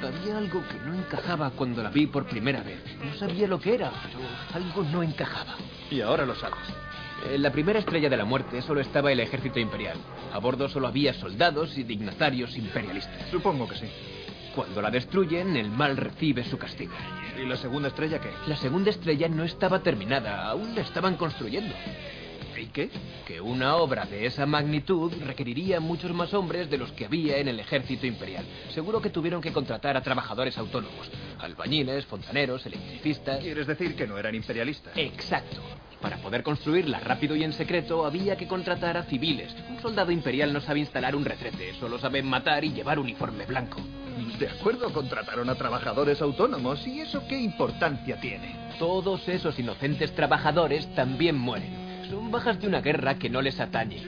Había 0.00 0.38
algo 0.38 0.62
que 0.68 0.78
no 0.86 0.94
encajaba 0.94 1.50
cuando 1.50 1.82
la 1.82 1.90
vi 1.90 2.06
por 2.06 2.28
primera 2.28 2.62
vez. 2.62 2.80
No 3.04 3.12
sabía 3.14 3.48
lo 3.48 3.58
que 3.58 3.74
era, 3.74 3.90
pero 4.04 4.20
algo 4.54 4.84
no 4.84 5.02
encajaba. 5.02 5.56
Y 5.90 6.00
ahora 6.00 6.24
lo 6.24 6.36
sabes. 6.36 6.60
En 7.34 7.42
la 7.42 7.50
primera 7.50 7.80
estrella 7.80 8.08
de 8.08 8.18
la 8.18 8.24
muerte 8.24 8.62
solo 8.62 8.80
estaba 8.80 9.10
el 9.10 9.18
ejército 9.18 9.58
imperial. 9.58 9.96
A 10.32 10.38
bordo 10.38 10.68
solo 10.68 10.86
había 10.86 11.12
soldados 11.12 11.76
y 11.76 11.82
dignatarios 11.82 12.56
imperialistas. 12.56 13.30
Supongo 13.32 13.66
que 13.66 13.78
sí. 13.78 13.86
Cuando 14.58 14.82
la 14.82 14.90
destruyen, 14.90 15.56
el 15.56 15.70
mal 15.70 15.96
recibe 15.96 16.42
su 16.42 16.58
castigo. 16.58 16.92
¿Y 17.40 17.46
la 17.46 17.56
segunda 17.56 17.86
estrella 17.86 18.20
qué? 18.20 18.32
La 18.48 18.56
segunda 18.56 18.90
estrella 18.90 19.28
no 19.28 19.44
estaba 19.44 19.84
terminada, 19.84 20.48
aún 20.48 20.74
la 20.74 20.80
estaban 20.80 21.14
construyendo. 21.14 21.72
¿Y 22.60 22.66
qué? 22.66 22.90
Que 23.24 23.40
una 23.40 23.76
obra 23.76 24.04
de 24.04 24.26
esa 24.26 24.46
magnitud 24.46 25.12
requeriría 25.24 25.78
muchos 25.78 26.12
más 26.12 26.34
hombres 26.34 26.68
de 26.68 26.76
los 26.76 26.90
que 26.90 27.04
había 27.04 27.36
en 27.36 27.46
el 27.46 27.60
ejército 27.60 28.08
imperial. 28.08 28.44
Seguro 28.74 29.00
que 29.00 29.10
tuvieron 29.10 29.40
que 29.40 29.52
contratar 29.52 29.96
a 29.96 30.02
trabajadores 30.02 30.58
autónomos, 30.58 31.08
albañiles, 31.38 32.04
fontaneros, 32.06 32.66
electricistas. 32.66 33.38
¿Quieres 33.38 33.68
decir 33.68 33.94
que 33.94 34.08
no 34.08 34.18
eran 34.18 34.34
imperialistas? 34.34 34.92
Exacto. 34.96 35.60
Para 36.00 36.18
poder 36.18 36.42
construirla 36.42 37.00
rápido 37.00 37.34
y 37.34 37.42
en 37.42 37.52
secreto 37.52 38.06
había 38.06 38.36
que 38.36 38.46
contratar 38.46 38.96
a 38.96 39.02
civiles. 39.04 39.54
Un 39.68 39.80
soldado 39.80 40.12
imperial 40.12 40.52
no 40.52 40.60
sabe 40.60 40.80
instalar 40.80 41.16
un 41.16 41.24
retrete, 41.24 41.74
solo 41.74 41.98
sabe 41.98 42.22
matar 42.22 42.64
y 42.64 42.72
llevar 42.72 42.98
uniforme 42.98 43.46
blanco. 43.46 43.80
De 44.38 44.48
acuerdo, 44.48 44.92
contrataron 44.92 45.50
a 45.50 45.56
trabajadores 45.56 46.22
autónomos. 46.22 46.86
¿Y 46.86 47.00
eso 47.00 47.22
qué 47.28 47.40
importancia 47.40 48.20
tiene? 48.20 48.54
Todos 48.78 49.28
esos 49.28 49.58
inocentes 49.58 50.14
trabajadores 50.14 50.92
también 50.94 51.36
mueren. 51.36 52.06
Son 52.08 52.30
bajas 52.30 52.60
de 52.60 52.68
una 52.68 52.80
guerra 52.80 53.18
que 53.18 53.28
no 53.28 53.42
les 53.42 53.58
atañe. 53.58 54.02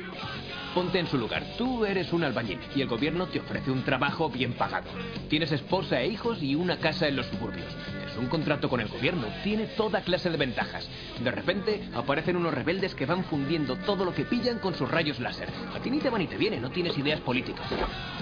Ponte 0.74 1.00
en 1.00 1.08
su 1.08 1.18
lugar. 1.18 1.42
Tú 1.58 1.84
eres 1.84 2.12
un 2.12 2.22
albañil 2.22 2.60
y 2.76 2.80
el 2.80 2.88
gobierno 2.88 3.26
te 3.26 3.40
ofrece 3.40 3.72
un 3.72 3.82
trabajo 3.82 4.30
bien 4.30 4.52
pagado. 4.52 4.88
Tienes 5.28 5.50
esposa 5.50 6.00
e 6.00 6.06
hijos 6.06 6.40
y 6.40 6.54
una 6.54 6.78
casa 6.78 7.08
en 7.08 7.16
los 7.16 7.26
suburbios. 7.26 7.76
Un 8.20 8.26
contrato 8.26 8.68
con 8.68 8.80
el 8.80 8.88
gobierno. 8.88 9.26
Tiene 9.42 9.64
toda 9.64 10.02
clase 10.02 10.28
de 10.28 10.36
ventajas. 10.36 10.86
De 11.24 11.30
repente 11.30 11.88
aparecen 11.94 12.36
unos 12.36 12.52
rebeldes 12.52 12.94
que 12.94 13.06
van 13.06 13.24
fundiendo 13.24 13.76
todo 13.76 14.04
lo 14.04 14.14
que 14.14 14.26
pillan 14.26 14.58
con 14.58 14.74
sus 14.74 14.90
rayos 14.90 15.18
láser. 15.20 15.48
A 15.74 15.80
ti 15.80 15.90
ni 15.90 16.00
te 16.00 16.10
va 16.10 16.18
ni 16.18 16.26
te 16.26 16.36
viene. 16.36 16.60
No 16.60 16.70
tienes 16.70 16.96
ideas 16.98 17.20
políticas. 17.20 17.66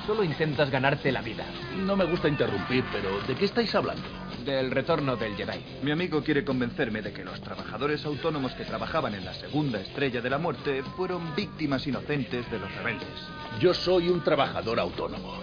Solo 0.06 0.22
intentas 0.22 0.70
ganarte 0.70 1.10
la 1.10 1.20
vida. 1.20 1.44
No 1.84 1.96
me 1.96 2.04
gusta 2.04 2.28
interrumpir, 2.28 2.84
pero 2.92 3.20
¿de 3.26 3.34
qué 3.34 3.46
estáis 3.46 3.74
hablando? 3.74 4.04
Del 4.44 4.70
retorno 4.70 5.16
del 5.16 5.34
Jedi. 5.34 5.64
Mi 5.82 5.90
amigo 5.90 6.22
quiere 6.22 6.44
convencerme 6.44 7.02
de 7.02 7.12
que 7.12 7.24
los 7.24 7.40
trabajadores 7.40 8.04
autónomos 8.04 8.52
que 8.52 8.64
trabajaban 8.64 9.14
en 9.14 9.24
la 9.24 9.34
segunda 9.34 9.80
estrella 9.80 10.20
de 10.20 10.30
la 10.30 10.38
muerte 10.38 10.84
fueron 10.96 11.34
víctimas 11.34 11.84
inocentes 11.88 12.48
de 12.52 12.58
los 12.60 12.72
rebeldes. 12.76 13.08
Yo 13.58 13.74
soy 13.74 14.08
un 14.10 14.22
trabajador 14.22 14.78
autónomo. 14.78 15.34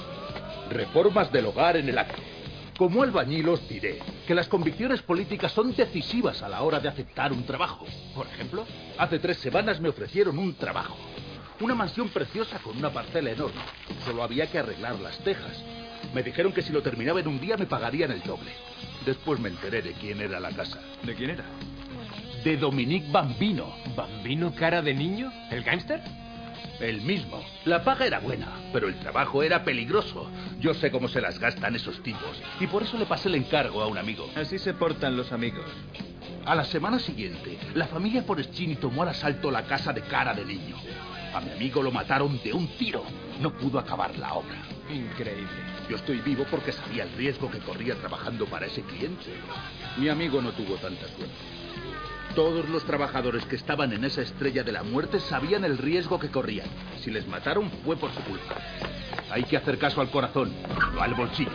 Reformas 0.69 1.29
del 1.31 1.47
hogar 1.47 1.75
en 1.75 1.89
el 1.89 1.97
acto. 1.97 2.34
Como 2.77 3.03
albañil 3.03 3.47
os 3.49 3.67
diré 3.69 3.99
que 4.27 4.35
las 4.35 4.49
convicciones 4.49 5.01
políticas 5.01 5.53
son 5.53 5.73
decisivas 5.73 6.41
a 6.41 6.49
la 6.49 6.61
hora 6.61 6.79
de 6.79 6.89
aceptar 6.89 7.31
un 7.31 7.45
trabajo. 7.45 7.85
Por 8.13 8.27
ejemplo, 8.27 8.65
Hace 8.97 9.19
tres 9.19 9.37
semanas 9.37 9.81
me 9.81 9.89
ofrecieron 9.89 10.37
un 10.37 10.53
trabajo. 10.55 10.95
Una 11.59 11.75
mansión 11.75 12.07
preciosa 12.09 12.59
con 12.59 12.77
una 12.77 12.91
parcela 12.91 13.31
enorme. 13.31 13.59
Solo 14.05 14.23
había 14.23 14.47
que 14.47 14.59
arreglar 14.59 14.99
las 14.99 15.17
tejas. 15.19 15.61
Me 16.13 16.23
dijeron 16.23 16.53
que 16.53 16.61
si 16.61 16.71
lo 16.71 16.81
terminaba 16.81 17.19
en 17.19 17.27
un 17.27 17.39
día 17.39 17.57
me 17.57 17.65
pagarían 17.65 18.11
el 18.11 18.21
doble. 18.21 18.51
Después 19.05 19.39
me 19.39 19.49
enteré 19.49 19.81
de 19.81 19.93
quién 19.93 20.21
era 20.21 20.39
la 20.39 20.51
casa. 20.51 20.79
¿De 21.03 21.13
quién 21.13 21.31
era? 21.31 21.43
De 22.43 22.55
Dominique 22.55 23.11
Bambino. 23.11 23.75
¿Bambino 23.95 24.53
cara 24.55 24.81
de 24.81 24.93
niño? 24.93 25.31
¿El 25.51 25.63
gángster? 25.63 26.01
El 26.79 27.01
mismo. 27.01 27.41
La 27.63 27.83
paga 27.83 28.05
era 28.05 28.19
buena, 28.19 28.47
pero 28.73 28.87
el 28.87 28.99
trabajo 28.99 29.41
era 29.43 29.63
peligroso. 29.63 30.29
Yo 30.59 30.73
sé 30.73 30.91
cómo 30.91 31.07
se 31.07 31.21
las 31.21 31.39
gastan 31.39 31.75
esos 31.75 32.01
tipos. 32.03 32.41
Y 32.59 32.67
por 32.67 32.83
eso 32.83 32.97
le 32.97 33.05
pasé 33.05 33.29
el 33.29 33.35
encargo 33.35 33.81
a 33.81 33.87
un 33.87 33.97
amigo. 33.97 34.29
Así 34.35 34.59
se 34.59 34.73
portan 34.73 35.15
los 35.15 35.31
amigos. 35.31 35.65
A 36.45 36.53
la 36.53 36.65
semana 36.65 36.99
siguiente, 36.99 37.57
la 37.73 37.87
familia 37.87 38.23
Forestini 38.23 38.75
tomó 38.75 39.03
al 39.03 39.09
asalto 39.09 39.49
la 39.49 39.63
casa 39.63 39.93
de 39.93 40.01
cara 40.01 40.33
de 40.33 40.45
niño. 40.45 40.75
A 41.33 41.41
mi 41.41 41.51
amigo 41.51 41.81
lo 41.81 41.91
mataron 41.91 42.39
de 42.43 42.53
un 42.53 42.67
tiro. 42.77 43.03
No 43.39 43.51
pudo 43.51 43.79
acabar 43.79 44.17
la 44.17 44.33
obra. 44.33 44.61
Increíble. 44.93 45.47
Yo 45.89 45.95
estoy 45.95 46.19
vivo 46.19 46.45
porque 46.49 46.71
sabía 46.71 47.03
el 47.03 47.11
riesgo 47.13 47.49
que 47.49 47.59
corría 47.59 47.95
trabajando 47.95 48.45
para 48.45 48.65
ese 48.65 48.81
cliente. 48.81 49.33
Mi 49.97 50.09
amigo 50.09 50.41
no 50.41 50.51
tuvo 50.51 50.75
tanta 50.75 51.07
suerte. 51.07 51.54
Todos 52.35 52.67
los 52.67 52.83
trabajadores 52.83 53.45
que 53.45 53.55
estaban 53.55 53.93
en 53.93 54.03
esa 54.03 54.21
estrella 54.21 54.63
de 54.63 54.73
la 54.73 54.83
muerte 54.83 55.19
sabían 55.19 55.63
el 55.63 55.77
riesgo 55.77 56.19
que 56.19 56.29
corrían. 56.29 56.67
Si 56.99 57.09
les 57.09 57.25
mataron 57.27 57.69
fue 57.83 57.95
por 57.95 58.11
su 58.11 58.21
culpa. 58.23 58.57
Hay 59.31 59.43
que 59.43 59.55
hacer 59.57 59.77
caso 59.79 60.01
al 60.01 60.11
corazón, 60.11 60.53
no 60.93 61.01
al 61.01 61.13
bolsillo. 61.13 61.51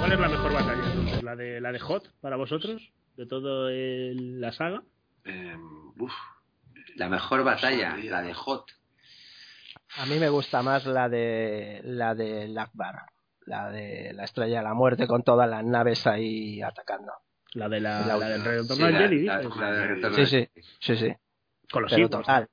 ¿Cuál 0.00 0.12
es 0.12 0.20
la 0.20 0.28
mejor 0.28 0.52
batalla 0.52 0.82
entonces? 0.86 1.22
¿La 1.22 1.36
de, 1.36 1.60
la 1.60 1.70
de 1.72 1.78
Hot 1.80 2.12
para 2.20 2.36
vosotros? 2.36 2.90
¿De 3.16 3.26
toda 3.26 3.70
la 3.70 4.52
saga? 4.52 4.82
Eh, 5.24 5.56
uf, 5.98 6.12
La 6.96 7.08
mejor 7.08 7.44
batalla, 7.44 7.96
la 7.96 8.22
de 8.22 8.32
Hot. 8.32 8.64
A 9.98 10.06
mí 10.06 10.18
me 10.18 10.30
gusta 10.30 10.62
más 10.62 10.86
la 10.86 11.10
de 11.10 11.82
la 11.84 12.14
de 12.14 12.52
Akbar, 12.58 13.02
la 13.44 13.70
de 13.70 14.12
la 14.14 14.24
Estrella 14.24 14.58
de 14.58 14.64
la 14.64 14.74
Muerte 14.74 15.06
con 15.06 15.22
todas 15.22 15.48
las 15.48 15.62
naves 15.62 16.06
ahí 16.06 16.62
atacando. 16.62 17.12
La 17.54 17.68
de 17.68 17.80
la, 17.80 18.06
La 18.06 18.16
la 18.16 18.28
del 18.28 18.44
retorno 18.44 18.74
Sí, 18.74 18.82
del 18.82 18.96
Jedi, 18.96 19.22
la- 19.24 19.42
la 19.42 20.12
Sí, 20.14 20.26
sí, 20.26 20.48
sí, 20.80 20.96
sí. 20.96 21.12
Con 21.70 21.82
los 21.82 21.92
hijos. 21.98 22.28
A 22.28 22.46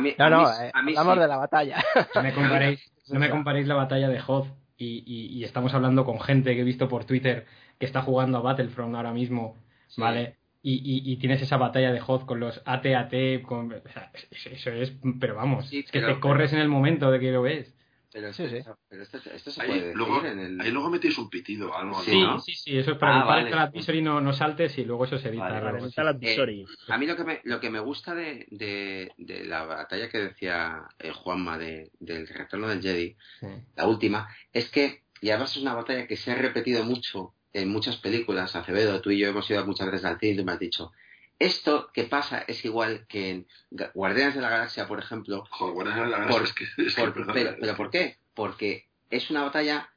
mí, 0.00 0.14
No, 0.18 0.24
a 0.24 0.30
no, 0.30 0.38
mí- 0.42 0.46
eh, 0.62 0.70
a 0.74 0.82
mí 0.82 0.90
hablamos 0.92 1.14
sí. 1.14 1.20
de 1.20 1.28
la 1.28 1.36
batalla. 1.36 1.84
No 2.14 2.22
me 2.22 2.32
comparéis, 2.32 2.92
no 3.08 3.18
me 3.20 3.30
comparéis 3.30 3.66
la 3.66 3.74
batalla 3.74 4.08
de 4.08 4.20
Hoth 4.26 4.46
y, 4.76 5.02
y- 5.06 5.38
y 5.38 5.44
estamos 5.44 5.74
hablando 5.74 6.04
con 6.04 6.20
gente 6.20 6.54
que 6.54 6.60
he 6.60 6.64
visto 6.64 6.88
por 6.88 7.04
Twitter 7.04 7.46
que 7.78 7.86
está 7.86 8.02
jugando 8.02 8.38
a 8.38 8.42
Battlefront 8.42 8.94
ahora 8.94 9.12
mismo, 9.12 9.56
Sí. 9.88 10.00
¿vale? 10.00 10.36
Y, 10.62 10.74
y- 10.74 11.12
y 11.12 11.16
tienes 11.16 11.40
esa 11.40 11.56
batalla 11.56 11.92
de 11.92 12.00
Hoth 12.04 12.24
con 12.26 12.40
los 12.40 12.60
AT-AT, 12.64 13.42
con, 13.42 13.72
o 13.72 13.88
sea, 13.92 14.10
eso- 14.30 14.70
es, 14.70 14.92
pero 15.20 15.36
vamos, 15.36 15.68
Sí, 15.68 15.80
es 15.80 15.90
que 15.90 16.00
pero- 16.00 16.14
te 16.14 16.20
corres 16.20 16.52
en 16.52 16.58
el 16.58 16.68
momento 16.68 17.10
de 17.10 17.20
que 17.20 17.30
lo 17.32 17.42
ves. 17.42 17.74
Pero, 18.20 18.32
Sí, 18.32 18.42
esto, 18.44 18.56
sí. 18.74 18.80
pero 18.88 19.02
esto, 19.02 19.18
esto 19.32 19.50
se 19.50 19.62
ahí, 19.62 19.68
puede 19.68 19.94
luego, 19.94 20.24
en 20.24 20.38
el... 20.40 20.60
ahí 20.60 20.70
luego 20.72 20.90
metéis 20.90 21.16
un 21.18 21.30
pitido, 21.30 21.76
algo, 21.76 22.02
Sí, 22.02 22.20
¿no? 22.20 22.40
Sí, 22.40 22.54
sí, 22.54 22.76
eso 22.78 22.92
es 22.92 22.98
para 22.98 23.18
Ah, 23.18 23.22
que 23.22 23.26
para 23.28 23.42
vale. 23.42 23.48
el 23.52 23.58
advisory 23.58 24.02
no, 24.02 24.20
no 24.20 24.32
saltes 24.32 24.76
y 24.78 24.84
luego 24.84 25.04
eso 25.04 25.18
se 25.18 25.28
edita. 25.28 25.44
Vale, 25.44 25.60
Vale, 25.60 25.80
sí. 25.90 25.94
la 25.96 26.10
advisory. 26.10 26.66
A 26.88 26.98
mí 26.98 27.06
lo 27.06 27.16
que 27.16 27.24
me, 27.24 27.40
lo 27.44 27.60
que 27.60 27.70
me 27.70 27.80
gusta 27.80 28.14
de, 28.14 28.46
de, 28.50 29.12
de 29.18 29.44
la 29.44 29.64
batalla 29.64 30.08
que 30.08 30.18
decía 30.18 30.82
eh, 30.98 31.12
Juanma 31.12 31.58
de, 31.58 31.90
del 32.00 32.26
retorno 32.26 32.68
del 32.68 32.82
Jedi, 32.82 33.16
Sí. 33.40 33.46
la 33.76 33.86
última, 33.86 34.28
es 34.52 34.68
que, 34.70 35.04
y 35.20 35.30
además 35.30 35.52
es 35.56 35.62
una 35.62 35.74
batalla 35.74 36.06
que 36.06 36.16
se 36.16 36.32
ha 36.32 36.34
repetido 36.34 36.84
mucho 36.84 37.34
en 37.52 37.68
muchas 37.70 37.96
películas, 37.98 38.54
Acevedo, 38.56 39.00
tú 39.00 39.10
y 39.10 39.18
yo 39.18 39.28
hemos 39.28 39.48
ido 39.50 39.64
muchas 39.64 39.86
veces 39.90 40.04
al 40.04 40.18
cine 40.18 40.32
y 40.32 40.36
tú 40.36 40.44
me 40.44 40.52
has 40.52 40.58
dicho, 40.58 40.92
esto 41.38 41.90
que 41.92 42.04
pasa 42.04 42.44
es 42.48 42.64
igual 42.64 43.06
que 43.08 43.30
en 43.30 43.46
Guardianes 43.94 44.34
de 44.34 44.40
la 44.40 44.50
Galaxia, 44.50 44.86
por 44.88 44.98
ejemplo, 44.98 45.44
Joder, 45.50 45.74
bueno, 45.74 46.04
la 46.06 46.26
Por- 46.26 46.42
es 46.42 46.52
que, 46.52 46.64
es 46.64 46.94
que, 46.94 47.00
por- 47.02 47.32
pero, 47.32 47.56
pero 47.60 47.76
¿por 47.76 47.90
qué? 47.90 48.18
Porque 48.34 48.88
es 49.10 49.30
una 49.30 49.42
batalla 49.42 49.90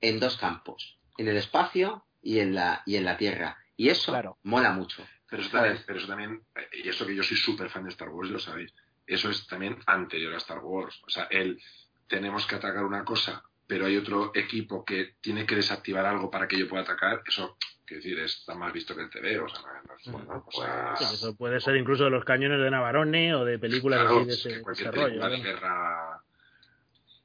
en 0.00 0.18
dos 0.20 0.36
campos, 0.36 0.98
en 1.16 1.28
el 1.28 1.36
espacio 1.36 2.04
y 2.22 2.40
en 2.40 2.54
la, 2.54 2.82
y 2.86 2.96
en 2.96 3.04
la 3.04 3.16
Tierra. 3.16 3.58
Y 3.76 3.88
eso 3.90 4.12
Claro. 4.12 4.38
mola 4.42 4.72
mucho. 4.72 5.06
Pero 5.30 5.42
eso 5.42 5.50
también, 5.52 5.74
¿sabes? 5.74 5.84
pero 5.86 5.98
eso 5.98 6.08
también, 6.08 6.42
eh, 6.56 6.68
y 6.84 6.88
eso 6.88 7.06
que 7.06 7.14
yo 7.14 7.22
soy 7.22 7.36
súper 7.36 7.68
fan 7.70 7.84
de 7.84 7.90
Star 7.90 8.08
Wars, 8.08 8.30
lo 8.30 8.38
sabéis, 8.38 8.72
eso 9.06 9.30
es 9.30 9.46
también 9.46 9.78
anterior 9.86 10.32
a 10.34 10.38
Star 10.38 10.58
Wars. 10.60 11.00
O 11.06 11.10
sea, 11.10 11.24
el 11.30 11.60
tenemos 12.08 12.46
que 12.46 12.56
atacar 12.56 12.84
una 12.84 13.04
cosa, 13.04 13.42
pero 13.68 13.86
hay 13.86 13.96
otro 13.96 14.32
equipo 14.34 14.84
que 14.84 15.14
tiene 15.20 15.46
que 15.46 15.54
desactivar 15.54 16.04
algo 16.06 16.28
para 16.30 16.48
que 16.48 16.58
yo 16.58 16.66
pueda 16.68 16.82
atacar, 16.82 17.22
eso, 17.28 17.56
quiero 17.84 18.02
decir, 18.02 18.18
está 18.18 18.54
más 18.54 18.72
visto 18.72 18.96
que 18.96 19.02
el 19.02 19.10
TV, 19.10 19.38
o 19.38 19.48
sea, 19.48 19.60
no, 19.86 19.94
es- 19.94 20.10
Bueno, 20.10 20.44
o 20.46 20.50
sea, 20.50 20.96
Sí, 20.96 21.04
eso 21.14 21.36
puede 21.36 21.60
ser 21.60 21.76
incluso 21.76 22.04
de 22.04 22.10
los 22.10 22.24
cañones 22.24 22.58
de 22.60 22.70
Navarone 22.70 23.34
o 23.34 23.44
de 23.44 23.58
películas 23.58 24.00
claro, 24.00 24.16
así 24.20 24.26
de 24.26 24.32
es 24.34 24.38
ese, 24.46 24.54
que 24.56 24.62
cualquier 24.62 24.88
ese 24.88 24.96
rollo, 24.96 25.06
película 25.20 25.28
de 25.28 25.38
¿no? 25.38 25.44
guerra 25.44 26.22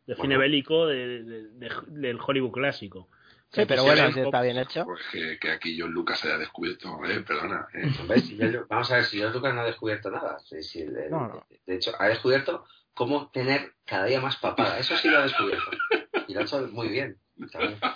de 0.06 0.14
Bueno. 0.16 0.22
cine 0.24 0.38
bélico 0.38 0.86
de, 0.88 1.24
de- 1.24 1.48
de- 1.48 1.72
del 1.88 2.20
Hollywood 2.24 2.52
clásico. 2.52 3.08
Sí, 3.52 3.66
pero 3.68 3.84
bueno, 3.84 4.12
si 4.12 4.20
está 4.20 4.42
bien 4.42 4.58
hecho. 4.58 4.84
pues 4.84 5.00
que, 5.12 5.38
que 5.40 5.52
aquí 5.52 5.80
John 5.80 5.92
Lucas 5.92 6.26
haya 6.26 6.40
descubierto, 6.40 7.00
eh, 7.06 7.22
perdona, 7.22 7.68
eh. 7.74 7.84
Hombre, 8.02 8.20
si 8.20 8.36
yo- 8.36 8.66
vamos 8.68 8.92
a 8.92 8.96
ver, 8.96 9.06
si 9.06 9.18
George 9.20 9.36
Lucas 9.38 9.54
no 9.54 9.62
ha 9.62 9.66
descubierto 9.66 10.10
nada. 10.12 10.38
El- 10.52 11.10
No, 11.12 11.28
no. 11.28 11.48
De 11.66 11.76
hecho, 11.76 11.92
ha 12.00 12.08
descubierto 12.08 12.66
cómo 12.96 13.30
tener 13.32 13.74
cada 13.86 14.06
día 14.06 14.20
más 14.20 14.36
papada. 14.38 14.78
Eso 14.80 14.98
sí 14.98 15.08
lo 15.08 15.20
ha 15.20 15.24
descubierto. 15.24 15.70
Y 16.34 16.36
lo 16.36 16.40
ha 16.42 16.44
hecho 16.44 16.68
muy 16.72 16.88
bien. 16.90 17.18
¿sabes? 17.52 17.78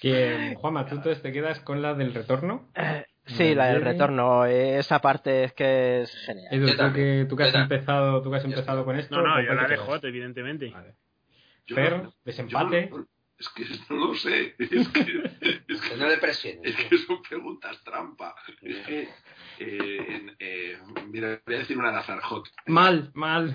Que, 0.00 0.56
Juanma, 0.56 0.84
tú 0.86 0.96
entonces 0.96 1.22
te 1.22 1.30
quedas 1.30 1.60
con 1.60 1.80
la 1.80 1.94
del 1.94 2.12
retorno. 2.12 2.68
Sí, 3.24 3.54
la 3.54 3.66
del 3.66 3.82
retorno, 3.82 4.44
eh, 4.46 4.78
esa 4.78 4.98
parte 4.98 5.44
es 5.44 5.52
que 5.52 6.02
es 6.02 6.12
genial. 6.26 6.52
Edu, 6.52 6.66
Yo 6.66 6.72
tú 6.72 6.76
también. 6.78 7.22
que, 7.22 7.28
tú 7.28 7.36
que 7.36 7.42
has 7.44 7.52
también. 7.52 7.78
empezado, 7.78 8.20
tú 8.20 8.30
que 8.32 8.36
has 8.38 8.44
empezado 8.44 8.84
con 8.84 8.98
esto. 8.98 9.14
No, 9.14 9.22
no, 9.22 9.34
¿con 9.34 9.44
yo 9.44 9.54
la 9.54 9.68
de? 9.68 9.76
Hot, 9.76 10.02
evidentemente. 10.04 10.70
Vale. 10.72 10.96
No- 11.68 12.12
desempate. 12.24 12.88
yo 12.90 13.06
es 13.38 13.48
que 13.50 13.64
no 13.94 14.06
lo 14.08 14.14
sé, 14.14 14.56
es 14.58 14.68
que, 14.68 14.80
es 15.68 15.80
que 15.80 15.96
no 15.96 16.08
le 16.08 16.18
presiones. 16.18 16.62
Es 16.64 16.76
que 16.88 16.98
son 16.98 17.22
preguntas 17.22 17.80
trampa. 17.84 18.34
Es 18.60 18.78
que, 18.86 19.08
eh, 19.60 20.34
eh, 20.40 20.78
mira, 21.06 21.40
voy 21.46 21.54
a 21.54 21.58
decir 21.58 21.78
una 21.78 21.96
azar, 21.96 22.20
hot. 22.22 22.48
Mal, 22.66 23.12
mal, 23.14 23.54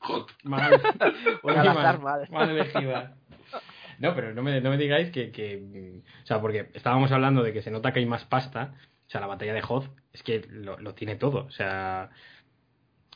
Hot. 0.00 0.30
mal. 0.44 0.74
Azar, 1.44 2.00
mal. 2.00 2.28
Mal 2.30 2.50
elegida. 2.50 3.14
No, 4.00 4.14
pero 4.14 4.32
no 4.32 4.44
me, 4.44 4.60
no 4.60 4.70
me 4.70 4.76
digáis 4.78 5.10
que, 5.10 5.32
que, 5.32 6.00
O 6.22 6.26
sea, 6.26 6.40
porque 6.40 6.70
estábamos 6.74 7.10
hablando 7.10 7.42
de 7.42 7.52
que 7.52 7.62
se 7.62 7.72
nota 7.72 7.92
que 7.92 7.98
hay 7.98 8.06
más 8.06 8.24
pasta. 8.26 8.74
O 9.08 9.10
sea, 9.10 9.20
la 9.20 9.26
batalla 9.26 9.52
de 9.54 9.62
Hoth 9.66 9.86
es 10.12 10.22
que 10.22 10.46
lo, 10.48 10.78
lo 10.78 10.94
tiene 10.94 11.16
todo. 11.16 11.46
O 11.46 11.50
sea. 11.50 12.10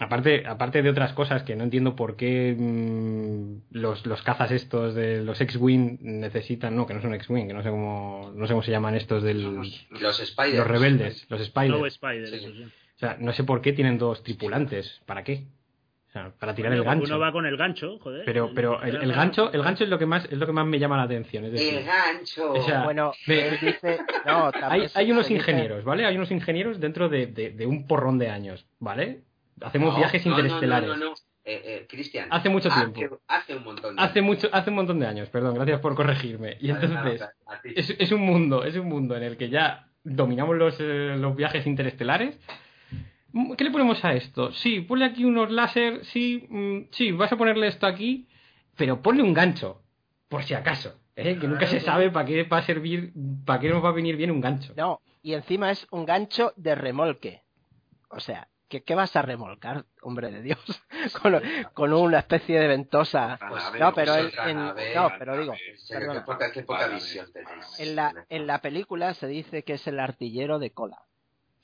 Aparte, 0.00 0.44
aparte 0.44 0.82
de 0.82 0.90
otras 0.90 1.12
cosas 1.12 1.44
que 1.44 1.54
no 1.54 1.62
entiendo 1.62 1.94
por 1.94 2.16
qué 2.16 2.56
mm, 2.58 3.76
los, 3.78 4.04
los 4.06 4.22
cazas 4.22 4.50
estos 4.50 4.96
de 4.96 5.22
los 5.22 5.40
X-Wing 5.40 5.98
necesitan, 6.00 6.74
no, 6.74 6.86
que 6.86 6.94
no 6.94 7.02
son 7.02 7.14
X-Wing, 7.14 7.46
que 7.46 7.54
no 7.54 7.62
sé 7.62 7.70
cómo, 7.70 8.32
no 8.34 8.46
sé 8.48 8.52
cómo 8.54 8.64
se 8.64 8.72
llaman 8.72 8.96
estos 8.96 9.22
del, 9.22 9.42
los- 9.44 9.86
los- 9.90 10.00
Los 10.02 10.16
Spiders. 10.16 10.56
los 10.58 10.66
rebeldes, 10.66 11.26
los 11.30 11.44
Spiders. 11.44 11.94
Spider, 11.94 12.26
sí. 12.40 12.64
O 12.96 12.98
sea, 12.98 13.16
no 13.20 13.32
sé 13.32 13.44
por 13.44 13.60
qué 13.60 13.72
tienen 13.72 13.98
dos 13.98 14.24
tripulantes. 14.24 15.00
¿Para 15.06 15.22
qué? 15.22 15.44
O 16.12 16.14
sea, 16.14 16.30
para 16.38 16.54
tirar 16.54 16.74
el 16.74 16.84
gancho. 16.84 17.06
Uno 17.06 17.18
va 17.18 17.32
con 17.32 17.46
el 17.46 17.56
gancho, 17.56 17.98
joder. 17.98 18.26
Pero, 18.26 18.50
pero 18.54 18.82
el, 18.82 18.96
el 18.96 19.12
gancho, 19.14 19.50
el 19.50 19.62
gancho 19.62 19.84
es 19.84 19.88
lo 19.88 19.98
que 19.98 20.04
más, 20.04 20.26
es 20.26 20.36
lo 20.36 20.44
que 20.44 20.52
más 20.52 20.66
me 20.66 20.78
llama 20.78 20.98
la 20.98 21.04
atención. 21.04 21.46
Es 21.46 21.52
decir, 21.52 21.72
El 21.78 21.84
gancho. 21.86 22.52
O 22.52 22.62
sea, 22.62 22.84
Bueno, 22.84 23.12
me- 23.26 23.48
él 23.48 23.58
dice. 23.58 23.98
No, 24.26 24.50
hay, 24.62 24.88
hay 24.94 25.10
unos 25.10 25.30
ingenieros, 25.30 25.84
¿vale? 25.84 26.04
Hay 26.04 26.14
unos 26.16 26.30
ingenieros 26.30 26.78
dentro 26.80 27.08
de, 27.08 27.28
de- 27.28 27.50
de 27.52 27.64
un 27.66 27.86
porrón 27.86 28.18
de 28.18 28.28
años, 28.28 28.66
¿vale? 28.78 29.22
Hacemos 29.62 29.94
No, 29.94 30.00
viajes 30.00 30.26
no, 30.26 30.32
interestelares. 30.32 30.86
No, 30.90 30.96
no, 30.96 31.04
no. 31.06 31.14
Eh, 31.44 31.62
eh, 31.64 31.86
Cristian. 31.88 32.28
Hace 32.30 32.50
mucho 32.50 32.68
hace- 32.68 32.88
tiempo. 32.90 33.18
Hace 33.26 33.56
un 33.56 33.64
montón. 33.64 33.96
de 33.96 34.02
Hace 34.02 34.18
años. 34.18 34.26
mucho, 34.36 34.48
hace 34.52 34.68
un 34.68 34.76
montón 34.76 35.00
de 35.00 35.06
años, 35.06 35.30
perdón, 35.30 35.54
gracias 35.54 35.80
por 35.80 35.94
corregirme. 35.94 36.58
Y 36.60 36.70
Vale, 36.72 36.84
entonces, 36.86 37.20
nada, 37.20 37.60
es, 37.64 37.96
es 37.98 38.12
un 38.12 38.20
mundo, 38.20 38.64
es 38.64 38.76
un 38.76 38.86
mundo 38.86 39.16
en 39.16 39.22
el 39.22 39.38
que 39.38 39.48
ya 39.48 39.88
dominamos 40.04 40.56
los, 40.56 40.76
eh, 40.78 41.16
los 41.18 41.34
viajes 41.34 41.66
interestelares. 41.66 42.38
Mm, 43.32 43.52
¿Qué 43.54 43.64
le 43.64 43.70
ponemos 43.70 44.04
a 44.04 44.12
esto? 44.14 44.52
Sí, 44.52 44.80
ponle 44.80 45.04
aquí 45.06 45.24
unos 45.24 45.50
láser, 45.50 46.04
sí, 46.04 46.46
mm, 46.48 46.88
sí, 46.92 47.12
vas 47.12 47.32
a 47.32 47.36
ponerle 47.36 47.68
esto 47.68 47.86
aquí, 47.86 48.28
pero 48.76 49.00
ponle 49.02 49.22
un 49.22 49.34
gancho, 49.34 49.82
por 50.28 50.44
si 50.44 50.54
acaso, 50.54 51.00
¿eh? 51.16 51.38
que 51.38 51.46
nunca 51.48 51.66
se 51.66 51.80
sabe 51.80 52.10
para 52.10 52.26
qué 52.26 52.42
va 52.44 52.58
a 52.58 52.62
servir, 52.62 53.12
para 53.44 53.60
qué 53.60 53.68
nos 53.70 53.84
va 53.84 53.90
a 53.90 53.92
venir 53.92 54.16
bien 54.16 54.30
un 54.30 54.40
gancho. 54.40 54.72
No, 54.76 55.00
y 55.22 55.34
encima 55.34 55.70
es 55.70 55.86
un 55.90 56.04
gancho 56.06 56.52
de 56.56 56.74
remolque. 56.74 57.42
O 58.10 58.20
sea, 58.20 58.48
¿qué, 58.68 58.82
qué 58.82 58.94
vas 58.94 59.14
a 59.16 59.22
remolcar, 59.22 59.86
hombre 60.02 60.30
de 60.30 60.42
Dios? 60.42 60.58
con, 61.22 61.40
con 61.74 61.92
una 61.92 62.18
especie 62.18 62.60
de 62.60 62.68
ventosa. 62.68 63.38
Pues, 63.48 63.62
no, 63.80 63.94
pero 63.94 64.14
en- 64.16 64.56
no, 64.94 65.12
pero 65.18 65.36
digo, 65.38 65.54
Perdona. 65.88 66.24
En 67.78 67.96
la, 67.96 68.26
en 68.28 68.46
la 68.46 68.58
película 68.60 69.14
se 69.14 69.26
dice 69.26 69.62
que 69.64 69.74
es 69.74 69.86
el 69.86 69.98
artillero 70.00 70.58
de 70.58 70.70
cola. 70.72 70.98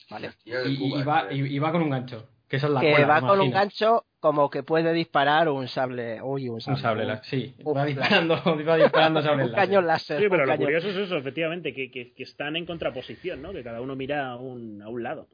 ¿Vale? 0.09 0.31
Y, 0.45 0.51
y- 0.53 0.77
Cuba, 0.77 0.99
y 0.99 1.03
va, 1.03 1.19
joder. 1.21 1.35
y, 1.37 1.55
y 1.55 1.59
va 1.59 1.71
con 1.71 1.81
un 1.83 1.89
gancho, 1.89 2.27
que 2.47 2.55
esa 2.57 2.67
es 2.67 2.73
la 2.73 2.79
que 2.81 3.05
va 3.05 3.19
con 3.21 3.29
un 3.39 3.45
imagina. 3.47 3.59
gancho 3.59 4.05
como 4.19 4.49
que 4.49 4.63
puede 4.63 4.91
disparar 4.91 5.47
un 5.49 5.67
sable. 5.69 6.21
Uy, 6.21 6.49
un 6.49 6.55
Un 6.55 6.61
sable. 6.61 6.81
sable, 6.81 7.01
un- 7.03 7.07
la- 7.07 7.23
sí, 7.23 7.55
un 7.63 7.77
va 7.77 7.85
disparando, 7.85 8.35
va 8.43 8.75
disparando 8.77 9.21
sables 9.21 9.45
un 9.45 9.51
láser. 9.51 9.67
cañón 9.67 9.87
láser. 9.87 10.17
Sí, 10.19 10.25
pero 10.29 10.43
un 10.43 10.49
lo 10.49 10.53
cañón- 10.55 10.65
curioso 10.65 10.89
es 10.89 10.97
eso, 10.97 11.15
efectivamente, 11.17 11.73
que, 11.73 11.89
que, 11.91 12.11
que 12.13 12.23
están 12.23 12.55
en 12.55 12.65
contraposición, 12.65 13.41
¿no? 13.41 13.51
Que 13.53 13.63
cada 13.63 13.79
uno 13.81 13.95
mira 13.95 14.31
a 14.31 14.35
un, 14.35 14.81
a 14.81 14.89
un 14.89 15.03
lado. 15.03 15.27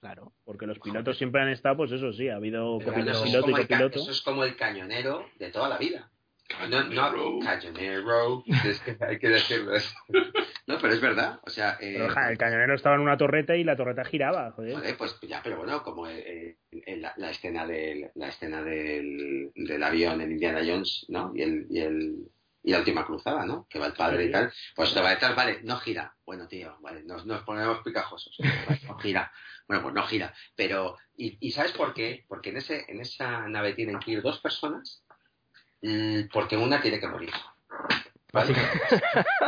Claro. 0.00 0.32
Porque 0.44 0.66
los 0.66 0.78
pilotos 0.78 1.16
siempre 1.18 1.42
han 1.42 1.48
estado, 1.50 1.76
pues 1.76 1.92
eso 1.92 2.12
sí, 2.12 2.28
ha 2.28 2.36
habido 2.36 2.78
copiloto, 2.84 3.22
piloto 3.22 3.50
y 3.50 3.54
copiloto. 3.54 4.00
eso 4.00 4.10
es 4.10 4.22
como 4.22 4.44
el 4.44 4.56
cañonero 4.56 5.26
de 5.38 5.50
toda 5.50 5.68
la 5.68 5.78
vida. 5.78 6.09
No, 6.68 6.82
no, 6.84 7.38
cañonero. 7.40 8.42
Es 8.64 8.80
que 8.80 8.96
hay 9.00 9.18
que 9.18 9.28
decirlo. 9.28 9.72
No, 10.66 10.78
pero 10.80 10.94
es 10.94 11.00
verdad. 11.00 11.40
O 11.42 11.50
sea, 11.50 11.78
eh, 11.80 11.94
Pero, 11.96 12.10
ja, 12.10 12.30
el 12.30 12.38
cañonero 12.38 12.74
estaba 12.76 12.94
en 12.94 13.00
una 13.00 13.16
torreta 13.16 13.56
y 13.56 13.64
la 13.64 13.74
torreta 13.74 14.04
giraba, 14.04 14.52
joder. 14.52 14.74
Joder, 14.74 14.96
pues 14.96 15.18
ya, 15.22 15.40
pero 15.42 15.56
bueno, 15.56 15.82
como 15.82 16.06
eh, 16.06 16.58
eh, 16.70 16.96
la, 16.96 17.12
la 17.16 17.30
escena 17.30 17.66
del 17.66 18.12
la 18.14 18.28
escena 18.28 18.62
del, 18.62 19.50
del 19.56 19.82
avión 19.82 20.20
en 20.20 20.30
Indiana 20.30 20.60
Jones, 20.64 21.06
¿no? 21.08 21.32
Y 21.34 21.42
el 21.42 21.66
y 21.70 21.80
el 21.80 22.30
y 22.62 22.70
la 22.70 22.78
última 22.78 23.04
cruzada, 23.04 23.44
¿no? 23.44 23.66
Que 23.68 23.80
va 23.80 23.86
el 23.86 23.94
padre 23.94 24.26
y 24.26 24.30
tal. 24.30 24.52
Pues 24.76 24.94
te 24.94 25.00
va 25.00 25.10
detrás, 25.10 25.34
vale, 25.34 25.60
no 25.64 25.76
gira. 25.78 26.14
Bueno, 26.24 26.46
tío, 26.46 26.76
vale, 26.80 27.02
nos, 27.02 27.26
nos 27.26 27.42
ponemos 27.42 27.80
picajosos. 27.82 28.36
Vale, 28.38 28.80
no 28.86 28.96
gira. 28.98 29.32
Bueno, 29.66 29.82
pues 29.82 29.94
no 29.94 30.02
gira. 30.04 30.32
Pero, 30.54 30.96
¿y, 31.16 31.36
y 31.40 31.50
sabes 31.50 31.72
por 31.72 31.94
qué? 31.94 32.24
Porque 32.28 32.50
en 32.50 32.58
ese 32.58 32.84
en 32.86 33.00
esa 33.00 33.48
nave 33.48 33.72
tienen 33.72 33.98
que 33.98 34.12
ir 34.12 34.22
dos 34.22 34.38
personas, 34.40 35.02
mm, 35.82 36.28
porque 36.32 36.56
una 36.56 36.80
tiene 36.80 36.98
que 37.00 37.08
morir. 37.08 37.30
¿Vale? 38.32 38.54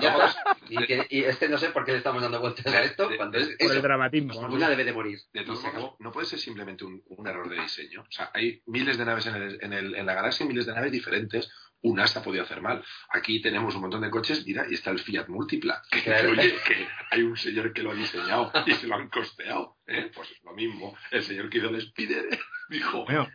Ya, 0.01 0.15
pues, 0.15 0.37
y, 0.69 0.77
que- 0.87 1.07
y 1.09 1.23
es 1.23 1.37
que 1.37 1.49
no 1.49 1.57
sé 1.57 1.69
por 1.71 1.85
qué 1.85 1.93
le 1.93 1.99
estamos 1.99 2.21
dando 2.21 2.41
vueltas 2.41 2.67
a 2.67 2.83
esto 2.83 3.09
cuando 3.17 3.39
es 3.39 3.47
Por 3.57 3.71
el 3.71 3.77
eso. 3.77 3.83
dramatismo. 3.83 4.37
Una 4.41 4.69
debe 4.69 4.83
de 4.85 4.93
morir. 4.93 5.21
De 5.33 5.43
Y 5.43 5.45
se 5.57 5.71
modos, 5.73 5.95
no 6.01 6.11
puede 6.11 6.27
ser 6.27 6.41
simplemente 6.41 6.85
un, 6.85 7.01
un 7.07 7.27
error 7.29 7.49
de 7.49 7.61
diseño. 7.61 8.01
O 8.01 8.11
sea, 8.11 8.31
hay 8.35 8.61
miles 8.67 8.99
de 8.99 9.05
naves 9.05 9.27
en, 9.27 9.37
el- 9.37 9.59
en, 9.63 9.73
el- 9.73 9.95
en 9.95 10.05
la 10.05 10.15
galaxia, 10.15 10.47
miles 10.47 10.67
de 10.67 10.75
naves 10.75 10.91
diferentes. 10.91 11.49
un 11.85 11.99
asa 12.01 12.23
podía 12.23 12.43
hacer 12.43 12.61
mal. 12.61 12.85
Aquí 13.11 13.41
tenemos 13.43 13.75
un 13.77 13.83
montón 13.83 14.01
de 14.03 14.11
coches, 14.11 14.45
mira, 14.47 14.65
y 14.71 14.75
está 14.75 14.91
el 14.91 14.99
Fiat 15.01 15.27
Multipla. 15.29 15.83
Que, 15.91 16.03
Claro. 16.03 16.31
oye, 16.31 16.55
que 16.67 16.87
hay 17.11 17.23
un 17.23 17.37
señor 17.37 17.73
que 17.73 17.83
lo 17.83 17.91
ha 17.91 17.95
diseñado 17.95 18.53
y 18.67 18.73
se 18.73 18.87
lo 18.89 18.95
han 18.97 19.09
costeado. 19.11 19.77
¿eh? 19.89 20.11
Pues 20.15 20.29
lo 20.45 20.55
mismo. 20.55 20.97
El 21.13 21.23
señor 21.25 21.51
que 21.51 21.59
hizo 21.59 21.69
el 21.69 21.77
Spider 21.77 22.25
dijo, 22.69 23.05
Bueno, 23.05 23.29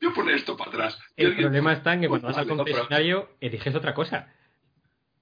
yo 0.00 0.12
poner 0.14 0.34
esto 0.36 0.56
para 0.56 0.70
atrás. 0.70 0.98
El 1.16 1.26
alguien- 1.28 1.44
problema 1.46 1.72
está 1.72 1.92
en 1.94 2.00
que 2.02 2.08
cuando 2.08 2.28
vas 2.28 2.38
al 2.38 2.46
no, 2.46 2.56
concesionario 2.56 3.30
eliges 3.40 3.74
otra 3.74 3.94
cosa. 3.94 4.32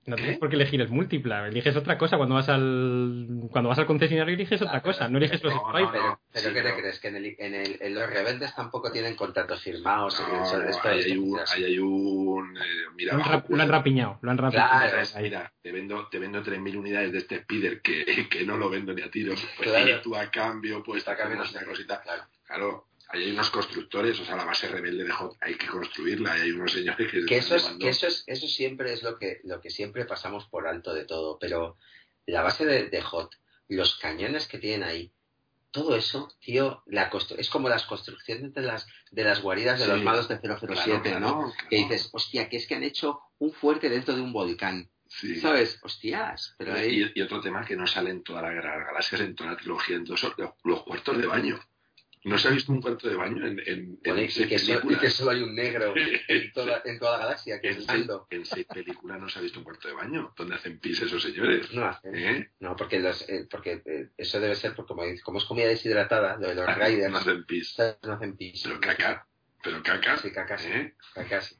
No 0.06 0.16
¿Qué? 0.16 0.22
tienes 0.22 0.38
por 0.38 0.48
qué 0.48 0.56
elegir 0.56 0.80
el 0.80 0.88
múltipla, 0.88 1.46
eliges 1.48 1.76
otra 1.76 1.98
cosa 1.98 2.16
cuando 2.16 2.34
vas 2.36 2.48
al 2.48 3.26
cuando 3.50 3.68
vas 3.68 3.78
al 3.78 3.84
concesionario 3.84 4.32
eliges 4.34 4.62
otra 4.62 4.80
cosa, 4.80 5.06
no 5.06 5.18
eliges 5.18 5.42
los 5.42 5.52
No. 5.54 5.64
Pero, 5.70 5.90
pero 5.92 6.20
Sí, 6.32 6.48
¿qué 6.54 6.62
te 6.62 6.74
crees? 6.76 6.98
Que 6.98 7.08
en, 7.08 7.16
el, 7.16 7.36
en, 7.38 7.54
el, 7.54 7.76
en 7.78 7.94
los 7.94 8.08
rebeldes 8.08 8.54
tampoco 8.54 8.90
tienen 8.90 9.14
contratos 9.16 9.60
firmados. 9.62 10.18
Ahí 10.84 11.00
hay 11.02 11.18
un, 11.18 11.38
ahí 11.54 11.64
hay 11.64 11.78
un 11.78 12.56
eh, 12.56 12.60
mira, 12.96 13.18
Lo 13.18 13.22
han, 13.24 13.44
lo 13.50 13.66
rapiñado, 13.66 14.18
lo 14.22 14.30
han 14.30 14.38
rapiñado. 14.38 14.70
Claro, 14.70 14.96
Mira, 15.16 15.20
mira, 15.20 15.52
te 15.60 15.72
vendo, 15.72 16.08
te 16.08 16.18
vendo 16.18 16.42
3.000 16.42 16.76
unidades 16.78 17.12
de 17.12 17.18
este 17.18 17.34
Spider 17.36 17.82
que, 17.82 18.28
que 18.30 18.46
no 18.46 18.56
lo 18.56 18.70
vendo 18.70 18.94
ni 18.94 19.02
a 19.02 19.10
tiros. 19.10 19.46
Pues 19.58 19.68
Claro. 19.68 20.00
tú 20.00 20.16
a 20.16 20.30
cambio, 20.30 20.82
pues 20.82 21.00
Está 21.00 21.16
te 21.16 21.18
cambio 21.18 21.36
cambiando 21.36 21.58
una 21.66 21.68
cosita. 21.70 22.00
Claro. 22.00 22.22
Claro, 22.46 22.84
ahí 23.09 23.24
hay 23.24 23.30
unos 23.32 23.50
constructores, 23.50 24.18
o 24.20 24.24
sea, 24.24 24.36
la 24.36 24.44
base 24.44 24.68
rebelde 24.68 25.04
de 25.04 25.11
Hot 25.12 25.36
hay 25.40 25.54
que 25.56 25.66
construirla, 25.66 26.36
y 26.38 26.40
hay 26.42 26.50
unos 26.52 26.72
señores 26.72 27.11
que, 27.26 27.36
eso 27.38 27.56
es 27.56 27.64
que 27.78 27.88
eso 27.88 28.06
es 28.06 28.24
eso 28.26 28.46
siempre 28.46 28.92
es 28.92 29.02
lo 29.02 29.18
que 29.18 29.40
lo 29.44 29.61
que 29.61 29.70
siempre 29.70 30.04
pasamos 30.04 30.46
por 30.46 30.66
alto 30.66 30.92
de 30.94 31.04
todo 31.04 31.38
pero 31.38 31.76
la 32.26 32.42
base 32.42 32.64
de, 32.66 32.88
de 32.88 33.00
Hot 33.02 33.34
los 33.68 33.96
cañones 33.96 34.46
que 34.46 34.59
tienen 34.59 34.82
ahí 34.82 35.12
todo 35.70 35.96
eso 35.96 36.28
tío 36.40 36.82
la 36.86 37.11
es 37.36 37.50
como 37.50 37.68
las 37.68 37.84
construcciones 37.84 38.52
de 38.54 38.62
las 38.62 38.86
de 39.11 39.24
las 39.24 39.42
guaridas 39.42 39.78
de 39.78 39.84
Sí. 39.86 39.90
los 39.90 40.02
malos 40.02 40.28
de 40.28 40.36
007 40.38 40.66
Claro, 40.66 41.02
claro, 41.02 41.20
no 41.20 41.34
claro. 41.52 41.52
que 41.68 41.76
dices 41.76 42.09
hostia 42.12 42.48
que 42.48 42.56
es 42.56 42.66
que 42.66 42.74
han 42.74 42.82
hecho 42.84 43.20
un 43.38 43.52
fuerte 43.52 43.88
dentro 43.90 44.14
de 44.14 44.22
un 44.22 44.32
volcán 44.32 44.90
Sí. 45.11 45.40
sabes 45.40 45.78
hostias 45.82 46.54
pero 46.59 46.74
ahí 46.74 47.11
Y, 47.14 47.18
y 47.18 47.22
otro 47.22 47.40
tema 47.40 47.64
que 47.64 47.76
no 47.76 47.86
sale 47.86 48.11
en 48.11 48.22
toda 48.22 48.42
la 48.42 48.50
guerra 48.50 48.72
de 48.72 48.78
las 48.78 48.86
galaxias, 48.88 49.20
en 49.22 49.34
toda 49.34 49.50
la 49.52 49.56
trilogía, 49.56 49.96
en 49.96 50.04
todos 50.04 50.22
los, 50.22 50.50
los 50.64 50.82
cuartos 50.82 51.16
de 51.16 51.26
baño. 51.26 51.59
¿No 52.24 52.36
se 52.38 52.48
ha 52.48 52.50
visto 52.50 52.72
un 52.72 52.80
cuarto 52.82 53.08
de 53.08 53.14
baño 53.16 53.46
en, 53.46 53.60
en, 53.66 53.98
bueno, 54.04 54.18
en 54.20 54.24
y, 54.26 54.30
seis 54.30 54.48
que 54.48 54.58
so- 54.58 54.80
y 54.90 54.96
que 54.96 55.10
solo 55.10 55.30
hay 55.30 55.42
un 55.42 55.54
negro 55.54 55.94
en 56.28 56.52
toda, 56.52 56.82
en 56.84 56.98
toda 56.98 57.12
la 57.18 57.24
galaxia 57.24 57.60
que 57.60 57.68
es 57.70 57.78
En 57.78 57.86
mando 57.86 58.26
en 58.30 58.44
seis 58.44 58.66
películas 58.66 59.20
no 59.20 59.28
se 59.28 59.38
ha 59.38 59.42
visto 59.42 59.58
un 59.60 59.64
cuarto 59.64 59.88
de 59.88 59.94
baño 59.94 60.32
donde 60.36 60.54
hacen 60.56 60.78
pis 60.80 61.00
esos 61.02 61.22
señores. 61.22 61.72
no 61.72 61.86
hacen 61.86 62.14
¿Eh? 62.14 62.50
no 62.60 62.74
porque 62.76 62.98
los, 63.00 63.28
eh, 63.28 63.46
porque 63.50 63.82
eh, 63.84 64.08
eso 64.16 64.40
debe 64.40 64.54
ser 64.54 64.74
porque 64.74 64.88
como, 64.88 65.02
como 65.22 65.38
es 65.38 65.44
comida 65.44 65.66
deshidratada 65.68 66.36
lo 66.38 66.48
de 66.48 66.54
los 66.54 66.66
Raiders 66.66 67.12
No 67.12 67.18
hacen 67.18 67.44
pis. 67.44 67.76
no 68.02 68.12
hacen 68.12 68.36
pis 68.36 68.62
Pero 68.64 68.80
caca. 68.80 69.26
Pero 69.62 69.82
caca. 69.82 70.16
Sí, 70.18 70.30
caca, 70.30 70.56
sí. 70.56 70.70
Caca, 71.14 71.40
sí. 71.40 71.56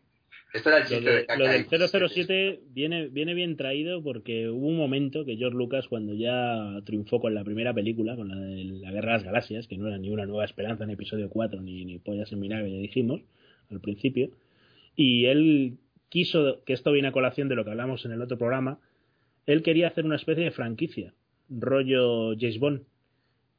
Esto 0.53 0.71
era 0.71 0.79
el 0.79 1.05
Lo, 1.05 1.11
de- 1.11 1.27
de 1.53 1.79
del 1.79 1.89
007 2.09 2.61
viene, 2.71 3.09
viene 3.09 3.35
bien 3.35 3.57
traído 3.57 4.03
porque 4.03 4.49
hubo 4.49 4.67
un 4.67 4.77
momento 4.77 5.25
que 5.25 5.37
George 5.37 5.57
Lucas, 5.59 5.89
cuando 5.89 6.15
ya 6.15 6.81
triunfó 6.85 7.21
con 7.21 7.35
la 7.35 7.45
primera 7.45 7.75
película, 7.75 8.17
con 8.17 8.29
la 8.29 8.37
de 8.37 8.65
la 8.65 8.91
Guerra 8.91 9.13
de 9.13 9.19
las 9.19 9.25
Galaxias, 9.25 9.67
que 9.69 9.77
no 9.77 9.87
era 9.89 9.99
ni 9.99 10.09
una 10.11 10.25
nueva 10.27 10.45
esperanza 10.47 10.85
en 10.85 10.91
episodio 10.91 11.29
4, 11.29 11.61
ni, 11.61 11.85
ni 11.85 11.99
pollas 11.99 12.33
en 12.33 12.41
vinagre, 12.41 12.71
ya 12.73 12.79
dijimos 12.79 13.21
al 13.71 13.81
principio, 13.81 14.31
y 14.97 15.27
él 15.27 15.77
quiso, 16.09 16.65
que 16.65 16.73
esto 16.73 16.93
viene 16.93 17.09
a 17.09 17.13
colación 17.13 17.49
de 17.51 17.55
lo 17.55 17.65
que 17.65 17.71
hablamos 17.71 18.07
en 18.07 18.13
el 18.13 18.23
otro 18.23 18.39
programa, 18.39 18.79
él 19.47 19.63
quería 19.63 19.89
hacer 19.89 20.07
una 20.07 20.17
especie 20.17 20.45
de 20.45 20.51
franquicia, 20.51 21.13
rollo 21.51 22.35
James 22.39 22.59
Bond, 22.59 22.83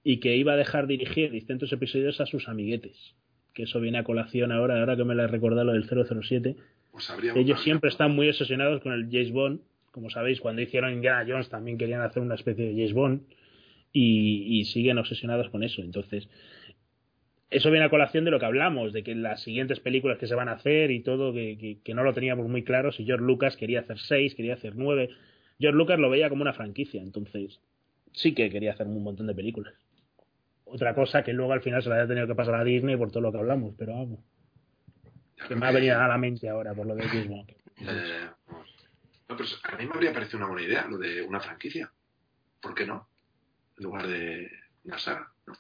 y 0.04 0.18
que 0.18 0.36
iba 0.36 0.54
a 0.54 0.58
dejar 0.58 0.88
dirigir 0.88 1.30
distintos 1.32 1.72
episodios 1.72 2.20
a 2.22 2.26
sus 2.26 2.48
amiguetes. 2.48 3.14
Que 3.54 3.64
eso 3.64 3.80
viene 3.82 3.98
a 3.98 4.04
colación 4.04 4.52
ahora, 4.52 4.80
ahora 4.80 4.96
que 4.96 5.04
me 5.04 5.16
la 5.16 5.24
he 5.24 5.28
recordado 5.28 5.66
lo 5.66 5.74
del 5.74 5.84
007, 5.86 6.56
Pues 7.08 7.10
habría 7.12 7.34
ellos 7.34 7.62
siempre 7.62 7.90
están 7.90 8.14
muy 8.16 8.28
obsesionados 8.30 8.82
con 8.82 8.94
el 8.94 9.06
James 9.12 9.32
Bond. 9.32 9.62
Como 9.92 10.10
sabéis, 10.10 10.40
cuando 10.40 10.62
hicieron 10.62 10.94
Indiana 10.94 11.26
Jones 11.28 11.50
también 11.50 11.78
querían 11.78 12.02
hacer 12.02 12.22
una 12.22 12.36
especie 12.36 12.66
de 12.66 12.74
James 12.74 12.94
Bond 12.94 13.22
y, 13.92 14.60
y 14.60 14.66
siguen 14.66 14.98
obsesionados 14.98 15.50
con 15.50 15.64
eso. 15.64 15.82
Entonces, 15.82 16.30
eso 17.50 17.72
viene 17.72 17.86
a 17.86 17.90
colación 17.90 18.26
de 18.26 18.32
lo 18.32 18.40
que 18.40 18.46
hablamos, 18.46 18.94
de 18.94 19.04
que 19.04 19.16
las 19.16 19.42
siguientes 19.42 19.80
películas 19.80 20.18
que 20.20 20.28
se 20.28 20.36
van 20.36 20.50
a 20.50 20.54
hacer 20.54 20.92
y 20.92 21.02
todo, 21.02 21.34
que, 21.34 21.58
que- 21.58 21.78
que 21.84 21.94
no 21.96 22.04
lo 22.04 22.14
teníamos 22.14 22.48
muy 22.48 22.64
claro, 22.64 22.92
si 22.92 23.06
George 23.06 23.26
Lucas 23.26 23.58
quería 23.58 23.80
hacer 23.80 23.98
seis, 23.98 24.36
quería 24.36 24.54
hacer 24.54 24.74
nueve. 24.76 25.10
George 25.60 25.78
Lucas 25.78 26.00
lo 26.00 26.10
veía 26.10 26.30
como 26.30 26.44
una 26.44 26.54
franquicia, 26.54 27.02
entonces 27.02 27.60
sí 28.12 28.34
que 28.36 28.50
quería 28.50 28.74
hacer 28.74 28.88
un 28.88 29.02
montón 29.04 29.26
de 29.28 29.34
películas. 29.34 29.74
Otra 30.66 30.94
cosa 30.94 31.24
que 31.24 31.34
luego 31.34 31.54
al 31.54 31.62
final 31.62 31.82
se 31.82 31.90
la 31.90 31.96
haya 31.96 32.08
tenido 32.08 32.28
que 32.28 32.36
pasar 32.36 32.54
a 32.56 32.64
Disney 32.64 32.96
por 32.96 33.10
todo 33.10 33.22
lo 33.22 33.32
que 33.32 33.40
hablamos, 33.40 33.74
pero 33.78 33.94
vamos, 33.94 34.20
que 35.48 35.56
me 35.56 35.68
ha 35.68 35.72
venido 35.72 36.00
a 36.00 36.08
la 36.08 36.18
mente 36.18 36.50
ahora 36.50 36.74
por 36.74 36.86
lo 36.86 36.96
de. 36.96 37.04
Ya, 37.78 37.94
ya, 37.94 38.08
ya. 38.08 38.36
No, 39.30 39.38
pero 39.38 39.50
a 39.64 39.76
mí 39.78 39.86
me 39.86 39.94
habría 39.94 40.14
parecido 40.14 40.40
una 40.40 40.48
buena 40.48 40.68
idea 40.68 40.88
lo 40.88 40.98
de 40.98 41.22
una 41.22 41.40
franquicia. 41.40 41.92
¿Por 42.62 42.74
qué 42.74 42.86
no? 42.86 43.08
En 43.78 43.84
lugar 43.84 44.08
de 44.08 44.50
una 44.84 44.98
saga. 44.98 45.32
¿no? 45.48 45.54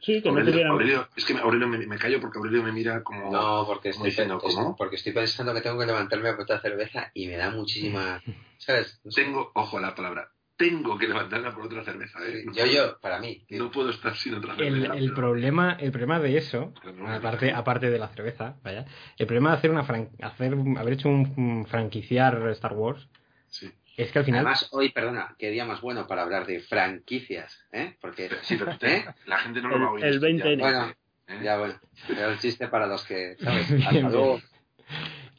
Sí, 0.00 0.20
que 0.20 0.28
no 0.30 0.32
Aurelio, 0.32 0.52
tuvieran... 0.52 0.72
Aurelio- 0.72 1.08
es 1.16 1.24
que 1.24 1.34
Aurelio 1.38 1.68
me, 1.68 1.78
me 1.86 1.98
callo 1.98 2.20
porque 2.20 2.38
Aurelio 2.38 2.62
me 2.62 2.72
mira 2.72 3.02
como. 3.04 3.30
No, 3.30 3.64
porque 3.66 3.92
como 3.92 4.06
estoy, 4.06 4.24
diciendo, 4.24 4.40
es- 4.44 4.54
¿cómo? 4.54 4.74
porque 4.76 4.96
estoy 4.96 5.12
pensando 5.12 5.54
que 5.54 5.60
tengo 5.60 5.78
que 5.78 5.86
levantarme 5.86 6.28
a 6.30 6.32
otra 6.40 6.60
cerveza 6.60 7.10
y 7.14 7.28
me 7.28 7.36
da 7.36 7.50
muchísima. 7.50 8.20
¿Sabes? 8.58 9.00
No 9.04 9.10
sé. 9.12 9.22
Tengo, 9.22 9.52
ojo 9.54 9.78
a 9.78 9.80
la 9.80 9.94
palabra, 9.94 10.32
tengo 10.70 10.96
que 10.98 11.08
levantarla 11.08 11.52
por 11.54 11.64
otra 11.66 11.82
cerveza. 11.84 12.18
¿eh? 12.26 12.42
No 12.44 12.52
Yo, 12.52 12.64
puedo- 12.64 12.72
yo, 12.74 13.00
para 13.00 13.18
mí. 13.18 13.44
No 13.50 13.70
puedo 13.70 13.90
estar 13.90 14.14
sin 14.16 14.34
otra 14.34 14.54
El, 14.54 14.82
cerveza. 14.82 14.94
el 14.94 15.12
problema, 15.12 15.76
el 15.80 15.90
problema 15.90 16.20
de 16.20 16.36
eso, 16.36 16.72
Pero 16.82 16.94
no, 16.96 17.08
aparte, 17.12 17.52
aparte 17.52 17.90
de 17.90 17.98
la 17.98 18.08
cerveza, 18.08 18.56
vaya, 18.62 18.84
el 19.18 19.26
problema 19.26 19.50
de 19.50 19.56
hacer 19.56 19.70
una 19.70 19.84
fran- 19.84 20.10
hacer 20.22 20.54
haber 20.78 20.92
hecho 20.92 21.08
un, 21.08 21.32
un 21.36 21.66
franquiciar 21.66 22.48
Star 22.50 22.74
Wars 22.74 23.08
Sí. 23.48 23.70
es 23.96 24.10
que 24.12 24.18
al 24.20 24.24
final 24.24 24.40
Además, 24.46 24.68
hoy, 24.72 24.90
perdona, 24.90 25.34
qué 25.38 25.50
día 25.50 25.64
más 25.64 25.80
bueno 25.80 26.06
para 26.06 26.22
hablar 26.22 26.46
de 26.46 26.60
franquicias, 26.60 27.66
¿eh? 27.72 27.96
Porque. 28.00 28.30
Sí, 28.42 28.56
pero 28.56 28.72
¿Eh? 28.80 29.04
la 29.26 29.38
gente 29.38 29.60
no 29.60 29.68
lo 29.68 29.80
va 29.80 29.86
a 29.86 29.90
oír. 29.90 30.04
El- 30.04 30.24
el 30.24 30.36
esto 30.36 30.48
ya, 30.48 30.56
20N. 30.56 30.60
Bueno, 30.60 30.92
¿eh? 31.28 31.40
ya 31.42 31.58
bueno. 31.58 31.74
Pero 32.08 32.30
el 32.30 32.38
chiste 32.38 32.68
para 32.68 32.86
los 32.86 33.04
que. 33.04 33.36
¿Sabes? 33.40 33.68
Bien, 33.68 33.82
Hasta 33.88 34.08
luego. 34.10 34.40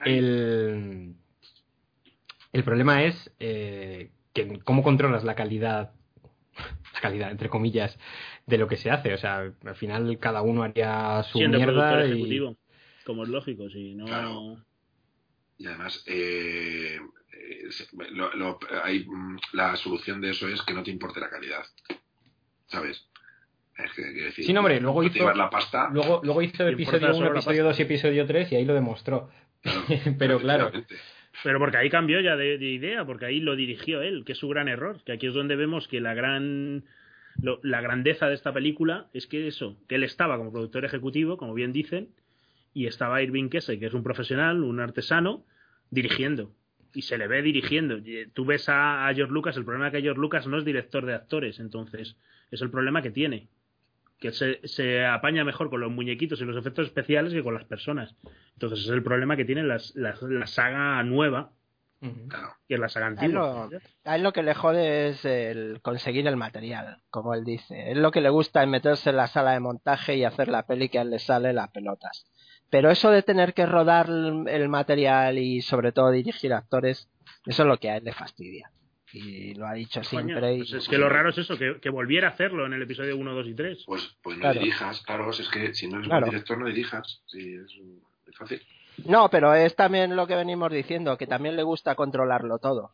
el, 0.05 1.15
el 2.51 2.63
problema 2.63 3.03
es 3.03 3.31
eh, 3.39 4.09
que 4.33 4.59
cómo 4.63 4.83
controlas 4.83 5.23
la 5.23 5.35
calidad, 5.35 5.93
la 6.93 6.99
calidad, 7.01 7.31
entre 7.31 7.49
comillas, 7.49 7.97
de 8.47 8.57
lo 8.57 8.67
que 8.67 8.77
se 8.77 8.91
hace. 8.91 9.13
O 9.13 9.17
sea, 9.17 9.51
al 9.65 9.75
final 9.75 10.17
cada 10.19 10.41
uno 10.41 10.63
haría 10.63 11.23
su 11.23 11.37
siendo 11.39 11.57
mierda 11.57 11.73
productor 11.73 12.05
y... 12.05 12.11
ejecutivo, 12.11 12.57
como 13.05 13.23
es 13.23 13.29
lógico, 13.29 13.69
si 13.69 13.95
no... 13.95 14.05
Claro. 14.05 14.57
Y 15.57 15.67
además, 15.67 16.03
eh, 16.07 16.97
eh, 17.31 17.71
se- 17.71 17.87
lo- 18.11 18.33
lo- 18.33 18.59
hay, 18.83 19.05
mm, 19.07 19.37
la 19.53 19.75
solución 19.75 20.19
de 20.19 20.31
eso 20.31 20.47
es 20.47 20.61
que 20.63 20.73
no 20.73 20.83
te 20.83 20.91
importe 20.91 21.19
la 21.19 21.29
calidad. 21.29 21.63
¿Sabes? 22.65 23.07
Es 23.77 23.91
que, 23.93 24.01
quiero 24.03 24.25
decir, 24.27 24.45
Sí, 24.45 24.53
no, 24.53 24.59
hombre, 24.61 24.79
luego 24.81 25.03
hizo- 25.03 25.31
la 25.33 25.49
pasta. 25.49 25.89
Luego, 25.91 26.21
luego 26.23 26.41
hizo 26.41 26.67
episodio 26.67 26.97
importa 26.97 27.07
1, 27.07 27.13
solo 27.17 27.33
la 27.33 27.39
episodio 27.39 27.63
2 27.63 27.79
y 27.79 27.81
episodio 27.83 28.25
3 28.25 28.51
y 28.51 28.55
ahí 28.55 28.65
lo 28.65 28.73
demostró. 28.73 29.29
Pero 30.19 30.39
claro. 30.39 30.71
Pero 31.43 31.57
porque 31.59 31.77
ahí 31.77 31.89
cambió 31.89 32.19
ya 32.21 32.35
de, 32.35 32.57
de 32.57 32.69
idea, 32.69 33.05
porque 33.05 33.25
ahí 33.25 33.39
lo 33.39 33.55
dirigió 33.55 34.01
él, 34.01 34.23
que 34.25 34.33
es 34.33 34.37
su 34.37 34.47
gran 34.49 34.67
error. 34.67 34.99
Que 35.05 35.13
aquí 35.13 35.27
es 35.27 35.33
donde 35.33 35.55
vemos 35.55 35.87
que 35.87 35.99
la 35.99 36.13
gran 36.13 36.83
lo- 37.41 37.59
la 37.63 37.81
grandeza 37.81 38.27
de 38.27 38.35
esta 38.35 38.53
película 38.53 39.07
es 39.13 39.25
que 39.25 39.47
eso, 39.47 39.77
que 39.87 39.95
él 39.95 40.03
estaba 40.03 40.37
como 40.37 40.51
productor 40.51 40.85
ejecutivo, 40.85 41.37
como 41.37 41.53
bien 41.55 41.73
dicen, 41.73 42.09
y 42.75 42.85
estaba 42.85 43.21
Irving 43.23 43.49
Kesse, 43.49 43.79
que 43.79 43.87
es 43.87 43.93
un 43.93 44.03
profesional, 44.03 44.61
un 44.63 44.79
artesano, 44.79 45.43
dirigiendo. 45.89 46.51
Y 46.93 47.01
se 47.01 47.17
le 47.17 47.27
ve 47.27 47.41
dirigiendo. 47.41 47.97
Y, 47.97 48.27
Tú 48.33 48.45
ves 48.45 48.69
a, 48.69 49.07
a 49.07 49.13
George 49.15 49.33
Lucas, 49.33 49.57
el 49.57 49.65
problema 49.65 49.87
es 49.87 49.93
que 49.93 50.01
George 50.01 50.21
Lucas 50.21 50.45
no 50.45 50.57
es 50.59 50.65
director 50.65 51.05
de 51.07 51.13
actores, 51.15 51.59
entonces 51.59 52.15
es 52.51 52.61
el 52.61 52.69
problema 52.69 53.01
que 53.01 53.09
tiene. 53.09 53.47
Que 54.23 54.31
se, 54.31 54.65
se 54.67 55.05
apaña 55.05 55.43
mejor 55.43 55.69
con 55.69 55.81
los 55.81 55.91
muñequitos 55.91 56.39
y 56.39 56.45
los 56.45 56.55
efectos 56.55 56.87
especiales 56.87 57.33
que 57.33 57.43
con 57.43 57.53
las 57.53 57.65
personas. 57.65 58.15
Entonces 58.53 58.79
es 58.79 58.87
el 58.89 59.03
problema 59.03 59.35
que 59.35 59.43
tiene 59.45 59.63
las- 59.63 59.93
las- 59.95 60.21
la 60.21 60.47
saga 60.47 61.03
nueva, 61.03 61.51
que 62.67 62.73
es 62.75 62.79
la 62.79 62.87
saga 62.89 63.07
A 63.07 63.09
él, 63.09 63.15
antigua. 63.19 63.69
lo, 63.69 63.79
a 64.11 64.15
él 64.15 64.23
lo 64.23 64.31
que 64.33 64.43
le 64.43 64.53
jode 64.53 65.07
es 65.09 65.25
el 65.25 65.79
conseguir 65.81 66.25
el 66.27 66.37
material, 66.37 67.01
como 67.09 67.33
él 67.33 67.43
dice. 67.43 67.91
Él 67.91 68.01
lo 68.01 68.11
que 68.11 68.21
le 68.21 68.29
gusta 68.29 68.63
es 68.63 68.69
meterse 68.69 69.09
en 69.09 69.17
la 69.17 69.27
sala 69.27 69.51
de 69.51 69.59
montaje 69.59 70.15
y 70.15 70.23
hacer 70.23 70.47
la 70.47 70.65
peli 70.65 70.87
que 70.89 70.99
a 70.99 71.01
él 71.03 71.09
le 71.11 71.19
sale 71.19 71.51
las 71.53 71.69
pelotas. 71.71 72.25
Pero 72.69 72.91
eso 72.91 73.09
de 73.11 73.23
tener 73.23 73.53
que 73.53 73.65
rodar 73.65 74.07
el 74.09 74.47
el 74.47 74.69
material 74.69 75.37
y 75.37 75.61
sobre 75.61 75.91
todo 75.91 76.11
dirigir 76.11 76.53
actores, 76.53 77.09
eso 77.45 77.63
es 77.63 77.67
lo 77.67 77.77
que 77.77 77.89
a 77.89 77.97
él 77.97 78.03
le 78.05 78.13
fastidia. 78.13 78.71
Y 79.13 79.53
lo 79.53 79.67
ha 79.67 79.73
dicho 79.73 80.01
Coño, 80.09 80.23
siempre. 80.25 80.53
y- 80.55 80.57
pues 80.59 80.73
es 80.73 80.87
que 80.89 80.97
lo 80.97 81.07
raro 81.07 81.29
es 81.29 81.37
eso, 81.37 81.57
que, 81.57 81.79
que 81.79 81.89
volviera 81.89 82.29
a 82.29 82.31
hacerlo 82.31 82.65
en 82.65 82.73
el 82.73 82.81
episodio 82.81 83.15
1, 83.15 83.33
2 83.33 83.47
y 83.47 83.53
3. 83.53 83.83
Pues, 83.85 84.15
pues 84.23 84.37
no 84.37 84.41
Claro. 84.41 84.59
dirijas, 84.59 85.01
claro. 85.01 85.29
Es 85.29 85.47
que 85.49 85.73
si 85.73 85.87
no 85.87 85.97
eres 85.97 86.07
Claro. 86.07 86.21
buen 86.25 86.31
director, 86.31 86.57
no 86.57 86.65
dirijas. 86.65 87.21
Sí, 87.27 87.53
es, 87.55 87.71
es 88.27 88.35
fácil. 88.35 88.61
No, 89.05 89.29
pero 89.29 89.53
es 89.53 89.75
también 89.75 90.15
lo 90.15 90.25
que 90.27 90.35
venimos 90.35 90.71
diciendo, 90.71 91.17
que 91.17 91.27
también 91.27 91.55
le 91.55 91.63
gusta 91.63 91.95
controlarlo 91.95 92.57
todo. 92.59 92.91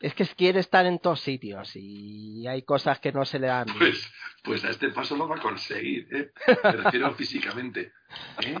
Es 0.00 0.14
que 0.14 0.24
quiere 0.26 0.60
estar 0.60 0.86
en 0.86 0.98
todos 1.00 1.20
sitios 1.20 1.72
y 1.74 2.46
hay 2.46 2.62
cosas 2.62 3.00
que 3.00 3.10
no 3.12 3.24
se 3.24 3.38
le 3.40 3.48
dan. 3.48 3.66
Pues, 3.78 4.08
pues 4.44 4.64
a 4.64 4.70
este 4.70 4.90
paso 4.90 5.16
lo 5.16 5.28
va 5.28 5.36
a 5.36 5.40
conseguir, 5.40 6.06
¿eh? 6.12 6.30
Me 6.62 6.72
refiero 6.72 7.12
físicamente. 7.16 7.92
¿Eh? 8.44 8.54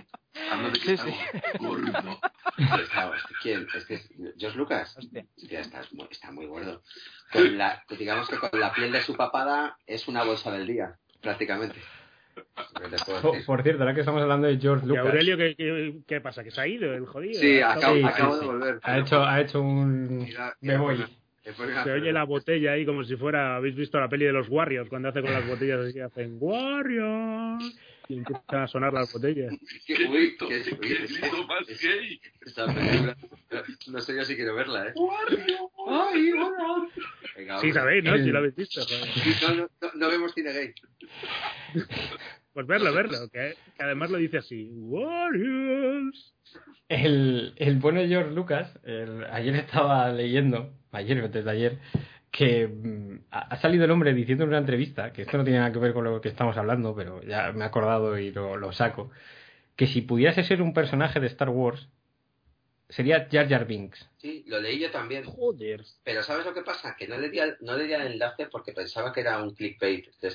Hablo 0.50 0.70
de 0.70 0.78
que 0.80 0.84
Sí, 0.84 0.92
está 0.94 1.04
sí. 1.06 1.14
gordo. 1.60 2.20
Claro, 2.90 3.14
este, 3.14 3.34
¿quién? 3.40 3.66
Este, 3.72 4.02
Josh 4.40 4.56
Lucas. 4.56 4.98
Ya 5.36 5.60
está 5.60 5.80
muy, 5.92 6.08
está 6.10 6.32
muy 6.32 6.46
gordo. 6.46 6.82
Con 7.32 7.56
la, 7.56 7.84
digamos 7.96 8.28
que 8.28 8.36
con 8.36 8.58
la 8.58 8.72
piel 8.72 8.90
de 8.90 9.00
su 9.00 9.14
papada 9.14 9.78
es 9.86 10.08
una 10.08 10.24
bolsa 10.24 10.50
del 10.50 10.66
día, 10.66 10.96
prácticamente. 11.22 11.76
Puedo 13.06 13.32
Por, 13.46 13.62
cierto, 13.62 13.82
ahora 13.82 13.94
que 13.94 14.00
estamos 14.00 14.22
hablando 14.22 14.48
de 14.48 14.58
George 14.58 14.84
¿Y 14.86 14.88
Lucas. 14.88 15.04
Aurelio 15.06 15.36
qué, 15.36 15.54
qué, 15.56 16.00
qué 16.06 16.20
pasa? 16.20 16.42
¿Que 16.42 16.50
se 16.50 16.60
ha 16.60 16.66
ido 16.66 16.92
el 16.94 17.06
jodido? 17.06 17.40
Sí, 17.40 17.60
Ha 17.60 17.72
acabo, 17.74 17.94
Sí, 17.94 18.00
sí, 18.02 18.08
acabo 18.08 18.34
sí. 18.34 18.40
de 18.40 18.46
volver. 18.46 18.80
Ha 18.82 18.98
hecho, 18.98 19.22
ha 19.24 19.40
hecho 19.40 19.60
un. 19.62 20.18
Mira, 20.18 20.56
Me 20.60 20.76
voy. 20.78 21.04
Se 21.84 21.90
oye 21.92 22.12
la 22.12 22.24
botella 22.24 22.72
ahí 22.72 22.84
como 22.84 23.04
si 23.04 23.16
fuera, 23.16 23.56
habéis 23.56 23.74
visto 23.76 23.98
la 23.98 24.08
peli 24.08 24.24
de 24.26 24.32
los 24.32 24.48
Warriors, 24.48 24.88
cuando 24.88 25.08
hace 25.08 25.20
con 25.22 25.32
las 25.32 25.46
botellas 25.46 25.80
así, 25.80 26.00
hacen 26.00 26.36
Warriors 26.38 27.78
y 28.08 28.18
empiezan 28.18 28.62
a 28.62 28.66
sonar 28.68 28.92
las 28.92 29.12
botellas. 29.12 29.54
Qué, 29.86 29.94
grito, 29.94 30.48
qué- 30.48 30.60
grito 30.60 31.46
más 31.46 31.66
gay. 31.82 32.20
Esta 32.44 32.66
película, 32.72 33.16
no 33.88 34.00
sé 34.00 34.16
yo 34.16 34.24
si 34.24 34.34
quiero 34.36 34.54
verla, 34.54 34.88
¿eh? 34.88 34.94
Ay, 35.88 36.32
bueno. 36.32 36.88
Venga, 37.36 37.58
Sí, 37.58 37.72
sabéis, 37.72 38.04
¿no? 38.04 38.16
Si 38.16 38.30
lo 38.30 38.38
habéis 38.38 38.54
visto. 38.56 38.80
No, 39.42 39.54
no, 39.54 39.68
no, 39.94 40.08
vemos 40.08 40.32
cine 40.34 40.52
gay. 40.52 40.72
Pues 42.52 42.66
verlo, 42.66 42.92
verlo, 42.92 43.28
que, 43.32 43.54
que 43.76 43.82
además 43.82 44.10
lo 44.10 44.18
dice 44.18 44.38
así, 44.38 44.70
Warriors. 44.74 46.34
El, 46.88 47.52
el 47.56 47.76
bueno 47.76 48.00
George 48.06 48.32
Lucas, 48.34 48.72
el- 48.84 49.24
ayer 49.30 49.54
estaba 49.56 50.10
leyendo, 50.10 50.72
ayer 50.92 51.24
antes 51.24 51.44
de 51.44 51.50
ayer, 51.50 51.78
que 52.30 52.68
mm, 52.68 53.26
ha 53.30 53.40
ha 53.40 53.56
salido 53.56 53.84
el 53.84 53.90
hombre 53.90 54.14
diciendo 54.14 54.44
en 54.44 54.50
una 54.50 54.58
entrevista, 54.58 55.12
que 55.12 55.22
esto 55.22 55.36
no 55.38 55.44
tiene 55.44 55.58
nada 55.58 55.72
que 55.72 55.78
ver 55.78 55.92
con 55.92 56.04
lo 56.04 56.20
que 56.20 56.28
estamos 56.28 56.56
hablando, 56.56 56.94
pero 56.94 57.22
ya 57.22 57.52
me 57.52 57.64
he 57.64 57.68
acordado 57.68 58.18
y 58.18 58.32
lo, 58.32 58.56
lo 58.56 58.72
saco, 58.72 59.10
que 59.76 59.86
si 59.86 60.02
pudiese 60.02 60.42
ser 60.44 60.62
un 60.62 60.74
personaje 60.74 61.20
de 61.20 61.26
Star 61.28 61.50
Wars, 61.50 61.88
sería 62.88 63.28
Jar 63.30 63.48
Jar 63.48 63.66
Binks. 63.66 64.08
Sí, 64.18 64.44
lo 64.48 64.60
leí 64.60 64.78
yo 64.80 64.90
también. 64.90 65.24
Joder. 65.24 65.84
Pero 66.04 66.22
¿sabes 66.22 66.44
lo 66.44 66.52
que 66.54 66.62
pasa? 66.62 66.96
Que 66.96 67.06
no 67.06 67.16
le 67.18 67.28
di, 67.30 67.38
al- 67.38 67.56
no 67.60 67.76
le 67.76 67.84
di 67.84 67.92
al 67.94 68.06
enlace 68.06 68.46
porque 68.46 68.72
pensaba 68.72 69.12
que 69.12 69.20
era 69.20 69.40
un 69.42 69.54
clickbait 69.54 70.06
de 70.20 70.28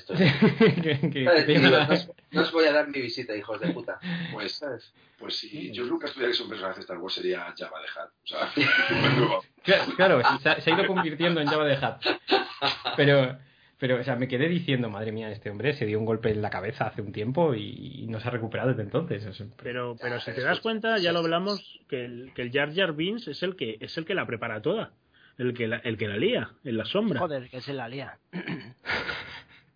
tiene- 1.44 1.70
no, 2.32 2.42
os, 2.42 2.52
voy 2.52 2.64
a 2.66 2.72
dar 2.72 2.88
mi 2.88 3.00
visita, 3.00 3.36
hijos 3.36 3.60
de 3.60 3.72
puta. 3.72 3.98
Pues, 4.32 4.52
¿Sabes? 4.54 4.92
pues 5.18 5.36
si 5.36 5.72
George 5.72 5.90
Lucas 5.90 6.12
tuviera 6.12 6.30
que 6.30 6.36
ser 6.36 6.44
un 6.44 6.50
personaje 6.50 6.76
de 6.76 6.80
Star 6.82 6.98
Wars 6.98 7.14
sería 7.14 7.54
Java 7.56 7.78
de. 7.80 7.86
O 7.86 8.26
sea, 8.26 8.52
Claro, 9.64 9.92
claro, 9.96 10.22
se, 10.42 10.48
ha- 10.48 10.60
se 10.60 10.70
ha 10.70 10.74
ido 10.74 10.86
convirtiendo 10.86 11.40
en 11.40 11.46
Java 11.46 11.64
de 11.66 11.74
Hutt. 11.74 12.20
Pero, 12.96 13.38
pero, 13.86 14.00
o 14.00 14.02
sea, 14.02 14.16
me 14.16 14.28
quedé 14.28 14.48
diciendo, 14.48 14.88
madre 14.88 15.12
mía, 15.12 15.30
este 15.30 15.50
hombre 15.50 15.74
se 15.74 15.84
dio 15.84 15.98
un 15.98 16.06
golpe 16.06 16.30
en 16.30 16.40
la 16.40 16.48
cabeza 16.48 16.86
hace 16.86 17.02
un 17.02 17.12
tiempo 17.12 17.54
y, 17.54 18.04
y 18.04 18.06
no 18.06 18.18
se 18.18 18.28
ha 18.28 18.30
recuperado 18.30 18.70
desde 18.70 18.80
entonces. 18.82 19.22
Es- 19.26 19.44
Pero, 19.62 19.94
pero 20.00 20.18
si 20.20 20.32
te 20.32 20.40
das 20.40 20.60
cuenta, 20.60 20.96
ya 20.96 21.12
lo 21.12 21.18
hablamos, 21.18 21.80
que 21.88 22.06
el, 22.06 22.32
que 22.34 22.40
el 22.40 22.50
Jar 22.50 22.74
Jar 22.74 22.94
Binks 22.94 23.28
es 23.28 23.42
el 23.42 23.56
que 23.56 23.76
es 23.80 23.98
el 23.98 24.06
que 24.06 24.14
la 24.14 24.26
prepara 24.26 24.62
toda. 24.62 24.92
El 25.36 25.52
que 25.52 25.68
la, 25.68 25.76
el 25.78 25.98
que 25.98 26.08
la 26.08 26.16
lía, 26.16 26.50
en 26.64 26.76
la 26.78 26.86
sombra. 26.86 27.20
Joder, 27.20 27.50
que 27.50 27.60
se 27.60 27.74
la 27.74 27.86
lía. 27.88 28.18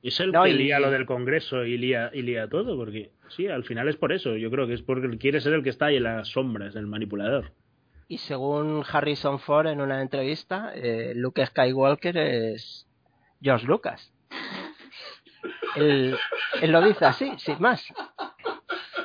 Es 0.03 0.21
el 0.21 0.31
No, 0.33 0.45
que 0.45 0.51
y- 0.51 0.55
lía 0.55 0.79
lo 0.79 0.91
del 0.91 1.07
Congreso 1.07 1.65
y 1.65 1.77
lía, 1.77 2.11
y 2.15 2.23
lía 2.23 2.49
todo, 2.49 2.77
porque 2.77 3.11
sí, 3.37 3.49
al 3.49 3.65
final 3.65 3.89
es 3.89 3.97
por 3.97 4.13
eso. 4.13 4.37
Yo 4.37 4.51
creo 4.51 4.67
que 4.67 4.75
es 4.75 4.83
porque 4.83 5.19
quiere 5.19 5.41
ser 5.41 5.53
el 5.55 5.63
que 5.63 5.71
está 5.71 5.87
ahí 5.87 5.97
en 5.97 6.05
las 6.05 6.29
sombras, 6.29 6.77
el 6.77 6.87
manipulador. 6.87 7.51
Y 8.07 8.19
según 8.19 8.85
Harrison 8.91 9.39
Ford 9.39 9.67
en 9.67 9.81
una 9.81 10.01
entrevista, 10.01 10.73
eh, 10.75 11.13
Luke 11.15 11.45
Skywalker 11.45 12.17
es 12.17 12.88
George 13.41 13.67
Lucas. 13.67 14.13
Él, 15.77 16.19
él 16.61 16.73
lo 16.73 16.83
dice 16.83 17.05
así, 17.05 17.33
sin 17.39 17.61
más. 17.61 17.87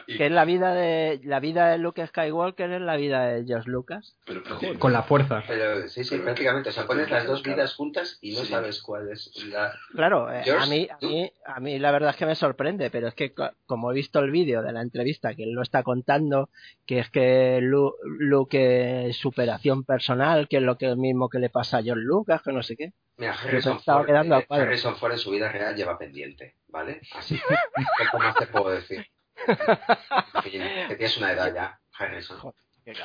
Que 0.05 0.25
es 0.25 0.31
la 0.31 0.45
vida 0.45 0.73
de 0.73 1.19
la 1.23 1.39
vida 1.39 1.69
de 1.69 1.77
Luke 1.77 2.05
Skywalker 2.05 2.71
es 2.71 2.81
la 2.81 2.95
vida 2.97 3.25
de 3.27 3.45
George 3.45 3.69
Lucas. 3.69 4.17
pero, 4.25 4.41
pero- 4.59 4.79
con 4.79 4.91
la 4.93 5.03
fuerza. 5.03 5.43
Pero 5.47 5.87
sí, 5.87 6.03
sí, 6.03 6.11
Pero- 6.11 6.23
prácticamente. 6.25 6.69
O 6.69 6.71
sea, 6.71 6.85
pones 6.85 7.09
las 7.09 7.25
dos 7.25 7.43
vidas 7.43 7.73
juntas 7.75 8.17
y 8.21 8.33
no 8.33 8.41
Sí. 8.41 8.47
sabes 8.51 8.81
cuál 8.81 9.09
es 9.09 9.31
la. 9.45 9.73
Claro, 9.93 10.31
eh, 10.31 10.41
George, 10.43 10.63
a 10.63 10.67
mí, 10.67 10.87
a 10.89 10.97
mí, 11.05 11.31
a 11.45 11.59
mí 11.59 11.79
la 11.79 11.91
verdad 11.91 12.11
es 12.11 12.15
que 12.17 12.25
me 12.25 12.35
sorprende, 12.35 12.89
pero 12.89 13.07
es 13.07 13.13
que 13.15 13.33
co- 13.33 13.51
como 13.65 13.91
he 13.91 13.95
visto 13.95 14.19
el 14.19 14.31
vídeo 14.31 14.61
de 14.61 14.71
la 14.73 14.81
entrevista 14.81 15.35
que 15.35 15.43
él 15.43 15.51
lo 15.51 15.61
está 15.61 15.83
contando, 15.83 16.49
que 16.85 16.99
es 16.99 17.09
que 17.09 17.59
Lu- 17.61 17.95
Luke 18.19 19.07
es 19.09 19.17
superación 19.17 19.83
personal, 19.83 20.47
que 20.47 20.57
es 20.57 20.63
lo 20.63 20.77
que 20.77 20.95
mismo 20.95 21.29
que 21.29 21.39
le 21.39 21.49
pasa 21.49 21.77
a 21.77 21.83
George 21.83 22.03
Lucas, 22.03 22.41
que 22.41 22.51
no 22.53 22.63
sé 22.63 22.75
qué. 22.75 22.91
Mira, 23.17 23.33
Harrison 23.33 23.79
Ford, 23.79 24.05
quedando 24.07 24.37
eh. 24.39 24.45
Harrison 24.49 24.95
Ford 24.95 25.11
en 25.11 25.17
su 25.19 25.29
vida 25.31 25.51
real 25.51 25.75
lleva 25.75 25.97
pendiente, 25.99 26.55
¿vale? 26.67 27.01
Así. 27.15 27.39
¿Qué 27.39 28.17
más 28.17 28.35
te 28.35 28.47
puedo 28.47 28.69
decir? 28.71 29.05
Que 30.43 30.95
tienes 30.95 31.17
una 31.17 31.31
edad 31.31 31.53
ya, 31.53 31.79
Harrison. 31.97 32.53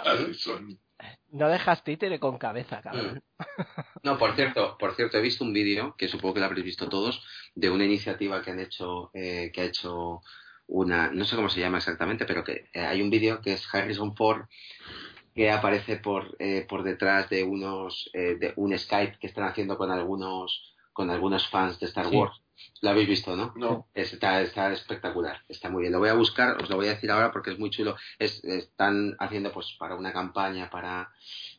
Harrison. 0.04 0.78
No 1.30 1.48
dejas 1.48 1.84
títere 1.84 2.18
con 2.18 2.38
cabeza, 2.38 2.80
cabrón. 2.82 3.22
No, 4.02 4.18
por 4.18 4.34
cierto, 4.34 4.76
por 4.78 4.94
cierto, 4.96 5.18
he 5.18 5.22
visto 5.22 5.44
un 5.44 5.52
vídeo 5.52 5.94
que 5.96 6.08
supongo 6.08 6.34
que 6.34 6.40
lo 6.40 6.46
habréis 6.46 6.64
visto 6.64 6.88
todos 6.88 7.24
de 7.54 7.70
una 7.70 7.84
iniciativa 7.84 8.42
que 8.42 8.50
han 8.50 8.60
hecho, 8.60 9.10
eh, 9.14 9.50
que 9.52 9.60
ha 9.60 9.64
hecho 9.64 10.22
una, 10.66 11.10
no 11.10 11.24
sé 11.24 11.36
cómo 11.36 11.48
se 11.48 11.60
llama 11.60 11.78
exactamente, 11.78 12.24
pero 12.24 12.44
que 12.44 12.68
eh, 12.72 12.80
hay 12.80 13.00
un 13.02 13.10
vídeo 13.10 13.40
que 13.40 13.54
es 13.54 13.74
Harrison 13.74 14.14
Ford 14.14 14.46
que 15.34 15.50
aparece 15.50 15.96
por 15.96 16.36
eh, 16.40 16.66
por 16.68 16.82
detrás 16.82 17.30
de 17.30 17.44
unos 17.44 18.10
eh, 18.12 18.36
de 18.40 18.52
un 18.56 18.76
Skype 18.76 19.18
que 19.18 19.28
están 19.28 19.44
haciendo 19.44 19.78
con 19.78 19.90
algunos 19.90 20.74
con 20.92 21.10
algunos 21.10 21.48
fans 21.48 21.78
de 21.78 21.86
Star 21.86 22.06
Sí. 22.06 22.18
Lo 22.80 22.90
habéis 22.90 23.08
visto, 23.08 23.36
¿no? 23.36 23.52
No. 23.56 23.88
Está, 23.94 24.40
está 24.40 24.72
espectacular, 24.72 25.42
está 25.48 25.68
muy 25.68 25.82
bien. 25.82 25.92
Lo 25.92 25.98
voy 25.98 26.08
a 26.08 26.14
buscar, 26.14 26.62
os 26.62 26.70
lo 26.70 26.76
voy 26.76 26.86
a 26.86 26.94
decir 26.94 27.10
ahora 27.10 27.32
porque 27.32 27.50
es 27.50 27.58
muy 27.58 27.70
chulo. 27.70 27.96
Es, 28.18 28.44
están 28.44 29.16
haciendo 29.18 29.52
pues 29.52 29.74
para 29.78 29.96
una 29.96 30.12
campaña 30.12 30.70
para 30.70 31.10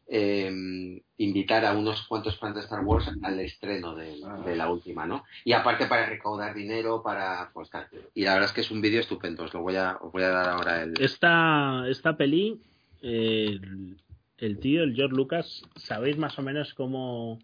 eh, 0.07 1.01
invitar 1.17 1.65
a 1.65 1.73
unos 1.73 2.07
cuantos 2.07 2.37
fans 2.37 2.55
de 2.55 2.61
Star 2.61 2.83
Wars 2.83 3.11
al 3.21 3.39
estreno 3.39 3.95
de, 3.95 4.17
de 4.45 4.55
la 4.55 4.69
última, 4.69 5.05
¿no? 5.05 5.23
Y 5.43 5.53
aparte 5.53 5.85
para 5.85 6.07
recaudar 6.07 6.55
dinero, 6.55 7.03
para 7.03 7.51
pues 7.53 7.69
tal. 7.69 7.87
Y 8.13 8.23
la 8.23 8.33
verdad 8.33 8.49
es 8.49 8.53
que 8.55 8.61
es 8.61 8.71
un 8.71 8.81
vídeo 8.81 9.01
estupendo, 9.01 9.43
os 9.43 9.53
lo 9.53 9.61
voy 9.61 9.75
a, 9.75 9.97
os 10.01 10.11
voy 10.11 10.23
a 10.23 10.29
dar 10.29 10.49
ahora 10.49 10.83
el... 10.83 10.99
Esta, 10.99 11.83
esta 11.87 12.17
peli, 12.17 12.59
eh, 13.01 13.59
el, 13.61 13.97
el 14.37 14.59
tío, 14.59 14.83
el 14.83 14.95
George 14.95 15.15
Lucas, 15.15 15.63
¿sabéis 15.75 16.17
más 16.17 16.39
o 16.39 16.41
menos 16.41 16.73
cómo, 16.73 17.39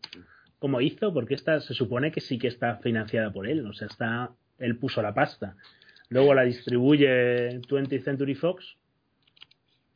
cómo 0.66 0.82
hizo? 0.82 1.14
Porque 1.14 1.36
esta 1.36 1.60
se 1.60 1.76
supone 1.76 2.12
que 2.12 2.22
sí 2.22 2.40
que 2.40 2.48
está 2.48 2.78
financiada 2.78 3.32
por 3.32 3.48
él, 3.48 3.68
o 3.68 3.74
sea, 3.74 3.86
está, 3.88 4.32
él 4.58 4.80
puso 4.80 5.00
la 5.04 5.14
pasta. 5.14 5.56
Luego 6.10 6.34
la 6.34 6.42
distribuye 6.42 7.60
20th 7.62 8.04
Century 8.04 8.34
Fox, 8.34 8.76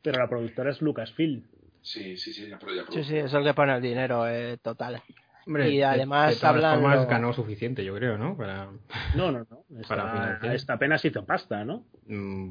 pero 0.00 0.20
la 0.20 0.28
productora 0.28 0.70
es 0.70 0.80
Lucasfilm. 0.80 1.42
Sí, 1.82 2.16
sí, 2.16 2.32
sí, 2.32 2.48
Sí, 2.90 3.02
sí, 3.02 3.16
es 3.16 3.34
el 3.34 3.42
que 3.42 3.52
pone 3.52 3.74
el 3.74 3.82
dinero 3.82 4.28
eh, 4.28 4.58
total. 4.62 5.02
Hombre, 5.44 5.70
y 5.70 5.78
de- 5.78 5.84
además 5.84 6.34
de, 6.34 6.36
todas 6.36 6.54
hablan 6.54 6.74
formas 6.78 7.00
lo- 7.02 7.08
ganó 7.08 7.32
suficiente, 7.32 7.84
yo 7.84 7.92
creo, 7.96 8.16
¿no? 8.16 8.36
Para, 8.36 8.70
No, 9.16 9.32
no, 9.32 9.40
no. 9.50 9.64
Para 9.88 10.04
Esta, 10.04 10.10
financiar. 10.12 10.54
esta 10.54 10.72
apenas 10.74 11.04
hizo 11.04 11.24
pasta, 11.26 11.64
¿no? 11.64 11.84
mm, 12.06 12.50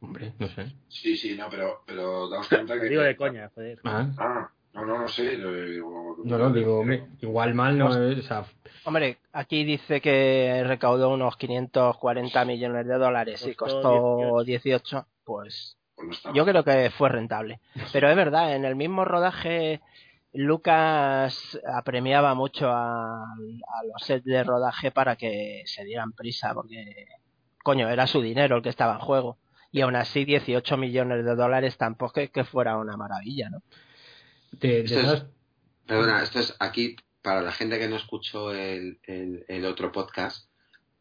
hombre, 0.00 0.32
no 0.38 0.48
sé. 0.48 0.72
Sí, 0.88 1.18
sí, 1.18 1.36
no, 1.36 1.50
pero, 1.50 1.82
pero 1.86 2.30
daos 2.30 2.48
cuenta 2.48 2.80
que. 2.80 2.88
digo 2.88 3.02
de 3.02 3.14
coña, 3.14 3.50
joder. 3.54 3.78
Ah, 3.84 4.08
Ah, 4.16 4.50
no, 4.72 4.84
no, 4.86 4.98
no 5.00 5.08
sé. 5.08 5.36
digo- 5.36 6.16
no 6.24 6.38
lo 6.38 6.50
digo, 6.50 6.80
hombre, 6.80 7.06
igual 7.20 7.54
mal 7.54 7.76
no 7.78 7.88
es, 8.10 8.18
o 8.18 8.22
sea, 8.22 8.44
Hombre, 8.84 9.18
aquí 9.32 9.64
dice 9.64 10.00
que 10.00 10.62
recaudó 10.66 11.10
unos 11.10 11.36
540 11.36 12.44
millones 12.46 12.86
de 12.86 12.94
dólares 12.94 13.46
y 13.46 13.54
Costó 13.54 13.82
costó 13.82 14.44
18. 14.44 15.06
Pues 15.24 15.76
Pues 15.96 16.24
no 16.24 16.32
yo 16.34 16.44
creo 16.46 16.64
que 16.64 16.90
fue 16.90 17.08
rentable. 17.10 17.60
Pero 17.92 18.08
es 18.08 18.16
verdad, 18.16 18.54
en 18.54 18.64
el 18.64 18.76
mismo 18.76 19.04
rodaje 19.04 19.80
Lucas 20.32 21.58
apremiaba 21.72 22.34
mucho 22.34 22.68
a, 22.70 23.22
a 23.22 23.84
los 23.84 24.02
sets 24.02 24.24
de 24.24 24.42
rodaje 24.44 24.90
para 24.90 25.16
que 25.16 25.62
se 25.66 25.84
dieran 25.84 26.12
prisa, 26.12 26.54
porque, 26.54 27.06
coño, 27.62 27.88
era 27.88 28.06
su 28.06 28.20
dinero 28.22 28.56
el 28.56 28.62
que 28.62 28.68
estaba 28.70 28.94
en 28.94 29.00
juego. 29.00 29.38
Y 29.72 29.82
aún 29.82 29.96
así, 29.96 30.24
18 30.24 30.76
millones 30.76 31.24
de 31.24 31.34
dólares 31.36 31.76
tampoco 31.76 32.20
es 32.20 32.30
que 32.30 32.44
fuera 32.44 32.76
una 32.76 32.96
maravilla, 32.96 33.50
¿no? 33.50 33.62
De, 34.52 34.68
de 34.68 34.80
Esto 34.84 34.98
es- 35.00 35.04
todas- 35.06 35.26
Perdona, 35.86 36.22
esto 36.22 36.38
es 36.38 36.54
aquí, 36.60 36.94
para 37.20 37.42
la 37.42 37.50
gente 37.52 37.78
que 37.78 37.88
no 37.88 37.96
escuchó 37.96 38.52
el, 38.52 39.00
el, 39.04 39.44
el 39.48 39.64
otro 39.64 39.90
podcast, 39.90 40.48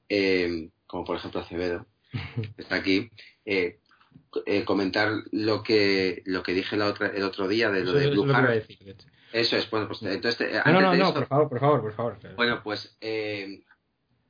eh, 0.10 0.70
como 0.88 1.04
por 1.06 1.16
ejemplo 1.18 1.42
Acevedo, 1.42 1.86
está 2.58 2.76
aquí, 2.76 3.10
eh, 3.46 3.80
eh, 4.48 4.64
comentar 4.66 5.12
lo 5.32 5.62
que 5.62 6.24
lo 6.26 6.42
que 6.42 6.54
dije 6.54 6.76
la 6.76 6.88
otra, 6.88 7.08
el 7.08 7.22
otro 7.24 7.48
día 7.48 7.70
de 7.70 7.84
lo 7.84 7.92
eso 7.92 8.00
de 8.00 8.08
Blue 8.10 8.26
decir. 8.26 8.80
de 8.80 8.92
hecho. 8.92 9.08
Eso 9.32 9.58
es, 9.58 9.70
bueno, 9.70 9.88
pues 9.88 10.02
entonces, 10.02 10.42
eh, 10.42 10.62
No, 10.66 10.72
no, 10.72 10.78
antes 10.80 10.82
no, 10.82 10.92
de 10.92 10.98
no, 10.98 11.14
por 11.14 11.28
favor, 11.28 11.50
por 11.50 11.60
favor, 11.60 11.82
por 11.82 11.94
favor. 11.94 12.36
bueno, 12.36 12.62
pues 12.64 12.98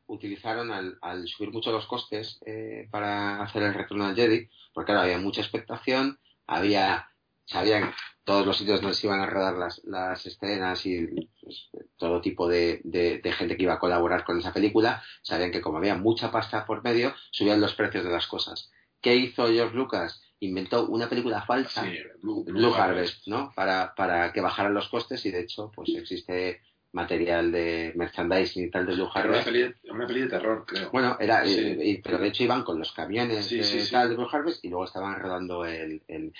utilizaron 0.07 0.71
al, 0.71 0.97
al 1.01 1.27
subir 1.27 1.51
mucho 1.51 1.71
los 1.71 1.85
costes 1.85 2.39
eh, 2.45 2.87
para 2.91 3.41
hacer 3.41 3.63
el 3.63 3.73
retorno 3.73 4.05
al 4.05 4.15
Jedi, 4.15 4.49
porque 4.73 4.87
claro, 4.91 5.01
había 5.03 5.19
mucha 5.19 5.41
expectación, 5.41 6.19
había 6.47 7.07
sabían 7.45 7.93
todos 8.29 8.45
los 8.45 8.57
sitios 8.57 8.79
donde 8.79 8.95
se 8.95 9.07
iban 9.07 9.21
a 9.21 9.25
rodar 9.25 9.55
las, 9.57 9.81
las 9.85 10.23
escenas 10.23 10.85
y 10.85 11.07
pues, 11.41 11.69
todo 11.97 12.21
tipo 12.21 12.47
de, 12.47 12.79
de- 12.83 13.17
de 13.17 13.31
gente 13.31 13.57
que 13.57 13.63
iba 13.63 13.73
a 13.73 13.79
colaborar 13.79 14.23
con 14.23 14.37
esa 14.37 14.53
película, 14.53 15.01
sabían 15.23 15.49
que 15.51 15.61
como 15.61 15.79
había 15.79 15.95
mucha 15.95 16.29
pasta 16.29 16.63
por 16.67 16.83
medio, 16.83 17.15
subían 17.31 17.59
los 17.59 17.73
precios 17.73 18.03
de 18.03 18.11
las 18.11 18.27
cosas. 18.27 18.69
¿Qué 19.01 19.15
hizo 19.15 19.47
George 19.47 19.75
Lucas? 19.75 20.21
Inventó 20.41 20.85
una 20.87 21.09
película 21.09 21.41
falsa, 21.41 21.83
Sí, 21.83 21.97
Blue, 22.21 22.43
Blue 22.45 22.73
Harvest, 22.75 23.25
¿no? 23.27 23.51
Para, 23.55 23.95
para 23.95 24.31
que 24.31 24.41
bajaran 24.41 24.75
los 24.75 24.89
costes 24.89 25.25
y 25.25 25.31
de 25.31 25.41
hecho, 25.41 25.71
pues 25.75 25.89
existe 25.95 26.61
material 26.91 27.51
de 27.51 27.93
merchandising 27.95 28.65
y 28.65 28.71
tal 28.71 28.85
de 28.87 28.93
Blue 28.95 29.09
Era 29.13 29.25
una 29.25 29.37
Harvest. 29.39 29.45
peli, 29.45 29.59
de- 29.61 29.75
una 29.91 30.07
peli 30.07 30.21
de 30.21 30.27
terror, 30.27 30.65
creo. 30.65 30.89
Bueno, 30.91 31.17
era, 31.19 31.45
Sí. 31.45 31.59
eh, 31.59 31.77
y- 31.83 31.97
pero 32.01 32.17
de 32.17 32.27
hecho 32.29 32.43
iban 32.43 32.63
con 32.63 32.79
los 32.79 32.91
camiones 32.93 33.45
Sí, 33.45 33.57
de, 33.57 33.63
sí, 33.63 33.91
tal 33.91 34.09
de 34.09 34.15
Blue 34.15 34.27
Harvest 34.31 34.65
y 34.65 34.69
luego 34.69 34.85
estaban 34.85 35.19
rodando 35.19 35.65
el, 35.65 36.01
el- 36.07 36.33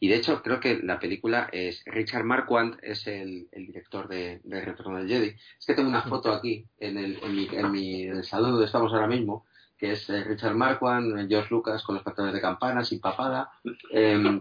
Y 0.00 0.08
de 0.08 0.16
hecho 0.16 0.42
creo 0.42 0.60
que 0.60 0.80
la 0.82 0.98
película 0.98 1.48
es... 1.52 1.82
Richard 1.86 2.24
Marquand 2.24 2.78
es 2.82 3.06
el, 3.06 3.48
el 3.52 3.66
director 3.66 4.08
de, 4.08 4.40
de 4.44 4.60
Retorno 4.64 4.98
del 4.98 5.08
Jedi. 5.08 5.28
Es 5.58 5.66
que 5.66 5.74
tengo 5.74 5.88
una 5.88 6.02
foto 6.02 6.32
aquí 6.32 6.66
en 6.78 6.98
el, 6.98 7.18
en 7.22 7.34
mi, 7.34 7.48
en 7.52 7.70
mi- 7.72 8.02
en 8.02 8.16
el 8.18 8.24
salón 8.24 8.50
donde 8.52 8.66
estamos 8.66 8.92
ahora 8.92 9.06
mismo 9.06 9.44
que 9.78 9.92
es 9.92 10.08
eh, 10.08 10.24
Richard 10.24 10.54
Marquand, 10.54 11.18
eh, 11.18 11.26
George 11.28 11.48
Lucas 11.50 11.82
con 11.82 11.96
los 11.96 12.04
patrones 12.04 12.32
de 12.32 12.40
campana, 12.40 12.82
sin 12.82 12.98
papada, 12.98 13.50
eh, 13.92 14.40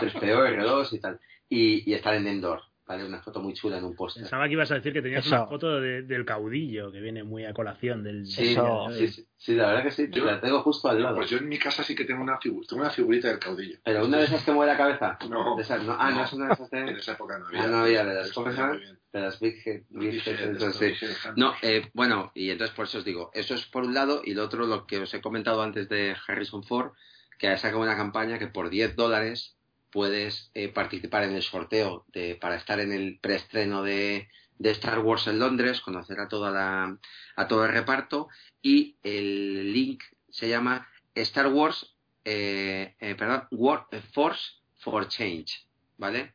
3PO, 0.00 0.46
R2 0.46 0.92
y 0.94 0.98
tal. 0.98 1.20
Y, 1.48 1.90
y 1.90 1.94
estar 1.94 2.14
en 2.14 2.26
Endor, 2.26 2.62
¿vale? 2.86 3.04
Una 3.04 3.20
foto 3.20 3.40
muy 3.40 3.52
chula 3.52 3.78
en 3.78 3.84
un 3.84 3.94
póster. 3.96 4.22
Pensaba 4.22 4.46
que 4.46 4.52
ibas 4.52 4.70
a 4.70 4.74
decir 4.76 4.92
que 4.92 5.02
tenías 5.02 5.26
Eso. 5.26 5.34
una 5.34 5.46
foto 5.46 5.80
de- 5.80 6.02
del 6.02 6.24
caudillo, 6.24 6.92
que 6.92 7.00
viene 7.00 7.24
muy 7.24 7.44
a 7.44 7.52
colación 7.52 8.02
del... 8.04 8.26
Sí, 8.26 8.52
Eso- 8.52 8.86
sí, 8.92 9.08
sí, 9.08 9.26
sí, 9.36 9.54
la 9.54 9.66
verdad 9.68 9.82
que 9.82 9.90
sí, 9.90 10.08
Yo- 10.10 10.24
la 10.24 10.40
tengo 10.40 10.62
justo 10.62 10.88
al 10.88 11.02
lado. 11.02 11.16
Pues 11.16 11.30
yo 11.30 11.38
en 11.38 11.48
mi 11.48 11.58
casa 11.58 11.82
sí 11.82 11.94
que 11.94 12.04
tengo 12.04 12.22
una, 12.22 12.38
figu- 12.38 12.64
tengo 12.66 12.82
una 12.82 12.90
figurita 12.90 13.28
del 13.28 13.38
caudillo. 13.38 13.78
Pero 13.84 14.06
una 14.06 14.18
de 14.18 14.24
esas 14.24 14.44
que 14.44 14.52
mueve 14.52 14.72
la 14.72 14.78
cabeza. 14.78 15.18
No. 15.28 15.56
De 15.56 15.62
esas, 15.62 15.82
no. 15.82 15.96
Ah, 15.98 16.10
no, 16.10 16.24
es 16.24 16.32
una 16.32 16.46
de 16.46 16.52
esas 16.54 16.72
En 16.72 16.86
de, 16.86 16.92
esa 16.92 17.12
época 17.12 17.38
no 17.38 17.46
había. 17.48 17.62
Ah, 17.64 17.66
no 17.66 17.76
había, 17.78 18.04
de 18.04 18.14
las- 18.14 18.34
bien. 18.34 18.98
de 19.12 19.20
las 19.20 19.40
Big. 19.40 19.86
Big 19.90 20.22
entonces, 20.26 20.98
sí. 20.98 21.06
No, 21.36 21.54
eh, 21.62 21.90
bueno, 21.94 22.30
y 22.34 22.50
entonces 22.50 22.74
por 22.76 22.84
eso 22.86 22.98
os 22.98 23.04
digo, 23.04 23.30
eso 23.34 23.54
es 23.54 23.66
por 23.66 23.84
un 23.84 23.94
lado, 23.94 24.22
y 24.24 24.34
lo 24.34 24.44
otro, 24.44 24.66
lo 24.66 24.86
que 24.86 24.98
os 24.98 25.12
he 25.14 25.20
comentado 25.20 25.62
antes 25.62 25.88
de 25.88 26.14
Harrison 26.28 26.62
Ford, 26.62 26.92
que 27.38 27.48
ha 27.48 27.56
sacado 27.58 27.82
una 27.82 27.96
campaña 27.96 28.38
que 28.38 28.46
por 28.46 28.70
10 28.70 28.94
dólares 28.96 29.55
puedes 29.96 30.50
eh, 30.52 30.68
participar 30.68 31.24
en 31.24 31.34
el 31.34 31.42
sorteo 31.42 32.04
de, 32.12 32.34
para 32.34 32.56
estar 32.56 32.80
en 32.80 32.92
el 32.92 33.18
preestreno 33.18 33.82
de, 33.82 34.28
de 34.58 34.70
Star 34.72 34.98
Wars 34.98 35.26
en 35.26 35.38
Londres, 35.38 35.80
conocer 35.80 36.20
a 36.20 36.28
toda 36.28 36.50
la, 36.50 36.98
a 37.34 37.48
todo 37.48 37.64
el 37.64 37.72
reparto, 37.72 38.28
y 38.60 38.98
el 39.02 39.72
link 39.72 40.02
se 40.28 40.50
llama 40.50 40.86
Star 41.14 41.46
Wars, 41.46 41.96
eh, 42.26 42.94
eh, 43.00 43.14
perdón, 43.14 43.44
War, 43.52 43.86
eh, 43.90 44.02
Force 44.12 44.56
for 44.74 45.08
Change, 45.08 45.66
¿vale? 45.96 46.34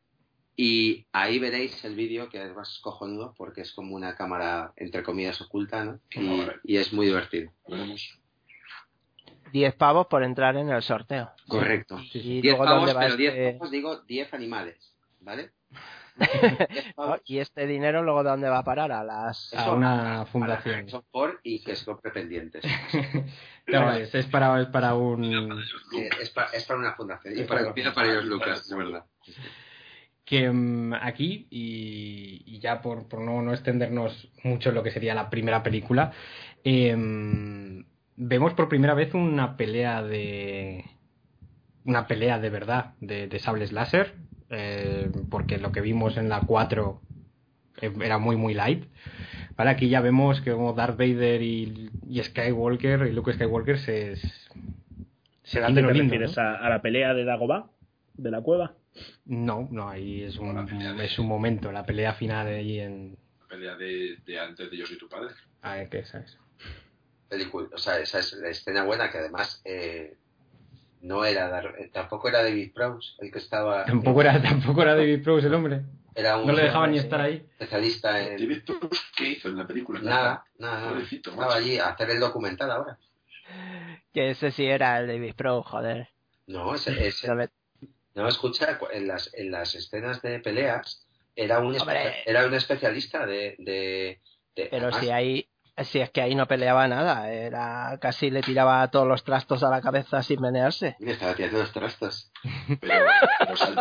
Y 0.56 1.06
ahí 1.12 1.38
veréis 1.38 1.86
el 1.86 1.94
vídeo 1.94 2.30
que 2.30 2.44
es 2.44 2.56
más 2.56 2.80
cojonudo 2.80 3.36
porque 3.38 3.62
es 3.62 3.74
como 3.74 3.96
una 3.96 4.16
cámara 4.16 4.74
entre 4.76 5.04
comillas 5.04 5.40
oculta, 5.40 5.86
¿no? 5.86 6.00
Y, 6.64 6.78
es 6.78 6.92
muy 6.94 7.06
divertido. 7.06 7.52
10 9.52 9.76
pavos 9.76 10.08
por 10.08 10.24
entrar 10.24 10.56
en 10.58 10.70
el 10.70 10.82
sorteo. 10.82 11.32
Correcto. 11.48 12.00
Y 12.14 12.42
10 12.42 12.44
luego 12.58 12.64
pavos, 12.66 12.80
dónde 12.82 12.94
va 12.94 13.00
pero 13.02 13.16
10 13.18 13.34
este... 13.34 13.54
pavos 13.54 13.72
digo 13.72 13.98
10 14.02 14.34
animales, 14.34 14.96
¿vale? 15.20 15.52
10 16.70 16.86
¿no? 16.88 16.94
pavos 16.96 17.22
Y 17.26 17.40
este 17.40 17.66
dinero 17.68 18.04
luego 18.04 18.24
dónde 18.24 18.50
va 18.50 18.60
a 18.60 18.64
parar 18.64 18.92
a 18.92 19.04
las... 19.04 19.54
A 19.54 19.72
una 19.72 19.98
para 20.08 20.26
fundación. 20.26 20.88
Ford 21.12 21.36
y 21.44 21.64
que 21.64 21.76
se 21.76 21.86
compre 21.86 22.12
pendientes. 22.12 22.64
No, 23.68 23.92
es, 23.94 24.14
es 24.14 24.26
para, 24.28 24.60
es 24.62 24.68
para 24.68 24.96
un... 24.96 25.62
Sí, 25.90 26.08
es, 26.22 26.30
pa- 26.32 26.50
es 26.54 26.66
para 26.66 26.80
una 26.80 26.94
fundación. 26.94 27.34
Y 27.38 27.44
para, 27.44 27.48
para- 27.62 27.68
empieza 27.70 27.94
para 27.94 28.10
ellos, 28.12 28.26
Lucas, 28.26 28.68
de 28.68 28.76
verdad. 28.76 29.06
que 30.26 30.50
mm, 30.50 30.94
aquí, 30.96 31.48
y, 31.50 32.44
y 32.46 32.60
ya 32.60 32.82
por, 32.82 33.08
por 33.08 33.22
no, 33.22 33.42
no 33.42 33.54
extendernos 33.54 34.30
mucho 34.44 34.70
en 34.70 34.76
lo 34.76 34.84
que 34.84 34.92
sería 34.92 35.14
la 35.16 35.30
primera 35.30 35.62
película, 35.64 36.12
em, 36.64 37.86
vemos 38.16 38.54
por 38.54 38.70
primera 38.70 38.94
vez 38.94 39.14
una 39.14 39.58
pelea 39.58 40.04
de. 40.04 40.86
Una 41.84 42.08
pelea 42.08 42.40
de 42.40 42.50
verdad 42.50 42.94
de, 43.00 43.28
de 43.28 43.40
sables 43.40 43.72
láser, 43.72 44.16
eh, 44.50 45.12
porque 45.32 45.58
lo 45.58 45.72
que 45.72 45.82
vimos 45.82 46.16
en 46.18 46.30
la 46.30 46.46
4 46.46 47.02
eh, 47.82 47.92
era 48.04 48.20
muy, 48.20 48.36
muy 48.36 48.54
light. 48.54 48.86
Vale, 49.58 49.72
aquí 49.72 49.90
ya 49.90 50.02
vemos 50.02 50.42
que 50.42 50.52
como 50.54 50.74
Darth 50.74 50.98
Vader 50.98 51.42
y, 51.42 51.92
y 52.08 52.24
Skywalker 52.24 53.08
y 53.08 53.14
Luke 53.14 53.34
Skywalker 53.34 53.80
se, 53.80 54.16
se 55.44 55.60
dan 55.60 55.76
de 55.76 55.82
¿Te 55.82 55.88
lo 55.88 55.92
lindo. 55.94 56.16
a, 56.38 56.56
a 56.56 56.70
la 56.70 56.82
pelea 56.82 57.14
de 57.14 57.26
Dagobah? 57.26 57.70
¿De 58.18 58.32
la 58.32 58.42
cueva? 58.42 58.76
No, 59.26 59.68
no, 59.72 59.90
ahí 59.90 60.24
es 60.24 60.38
un, 60.38 60.66
de- 60.68 61.06
es 61.06 61.18
un 61.20 61.28
momento, 61.28 61.72
la 61.72 61.86
pelea 61.86 62.14
final 62.14 62.48
ahí 62.48 62.80
en... 62.80 63.18
La 63.42 63.48
pelea 63.48 63.76
de, 63.76 64.18
de 64.26 64.40
antes 64.40 64.70
de 64.70 64.78
Yo 64.78 64.86
soy 64.86 64.98
tu 64.98 65.08
padre. 65.08 65.34
Ah, 65.62 65.84
¿qué 65.90 66.00
es 66.00 66.14
eso? 66.14 66.38
Película, 67.32 67.70
o 67.74 67.78
sea, 67.80 67.98
esa 68.00 68.20
es 68.20 68.34
la 68.34 68.50
escena 68.50 68.84
buena 68.84 69.10
que 69.10 69.18
además 69.18 69.62
eh, 69.66 70.16
no 71.02 71.26
era 71.26 71.50
Dar- 71.50 71.76
eh, 71.80 71.90
tampoco 71.92 72.28
era 72.30 72.44
David 72.44 72.74
Prowse 72.76 73.14
el 73.20 73.32
que 73.32 73.40
estaba 73.40 73.86
Tampoco 73.86 74.22
era, 74.22 74.40
tampoco 74.42 74.82
era 74.84 74.94
David 74.96 75.24
Prowse 75.24 75.48
el 75.48 75.54
hombre. 75.56 75.82
era 76.14 76.38
un 76.38 76.46
No 76.46 76.54
le 76.54 76.64
dejaban 76.64 76.92
ni 76.92 77.00
estar 77.00 77.22
ahí. 77.22 77.44
especialista 77.54 78.22
en 78.22 78.38
David 78.38 78.64
Proust, 78.66 79.04
¿qué 79.16 79.30
hizo 79.30 79.48
en 79.48 79.58
la 79.58 79.66
película? 79.66 80.00
nada, 80.02 80.46
nada, 80.60 80.80
nada. 80.82 80.90
Pobrecito, 80.92 81.30
estaba 81.32 81.48
macho. 81.48 81.58
allí 81.60 81.80
a 81.80 81.88
hacer 81.90 82.10
el 82.12 82.20
documental 82.20 82.70
ahora. 82.72 82.98
Que 84.14 84.32
ese 84.32 84.52
sí 84.52 84.66
era 84.66 85.00
el 85.00 85.08
David 85.08 85.34
Pro, 85.36 85.64
joder. 85.64 86.10
No, 86.48 86.76
ese, 86.76 87.08
ese- 87.08 87.28
No 88.14 88.28
escucha 88.28 88.78
cu- 88.78 88.88
en 88.92 89.08
las 89.08 89.34
en 89.34 89.52
las 89.52 89.74
escenas 89.74 90.22
de 90.22 90.40
peleas 90.42 91.08
era 91.36 91.60
un 91.60 91.74
era 92.26 92.46
un 92.46 92.54
especialista 92.54 93.26
de, 93.26 93.56
de, 93.58 94.20
de- 94.56 94.66
Pero 94.70 94.88
además, 94.88 95.00
si 95.00 95.10
ahí... 95.12 95.48
Si 95.78 96.00
es 96.00 96.10
que 96.12 96.22
ahí 96.22 96.36
no 96.36 96.48
peleaba 96.48 96.88
nada, 96.88 97.32
era 97.32 97.98
casi 98.02 98.30
le 98.30 98.42
tiraba 98.42 98.86
todos 98.92 99.08
los 99.08 99.24
trastos 99.24 99.64
a 99.64 99.70
la 99.70 99.82
cabeza 99.82 100.22
sin 100.22 100.42
menearse. 100.42 100.96
le 101.00 101.12
estaba 101.14 101.34
tirando 101.34 101.60
los 101.60 101.72
trastos. 101.72 102.32
Pero, 102.82 103.06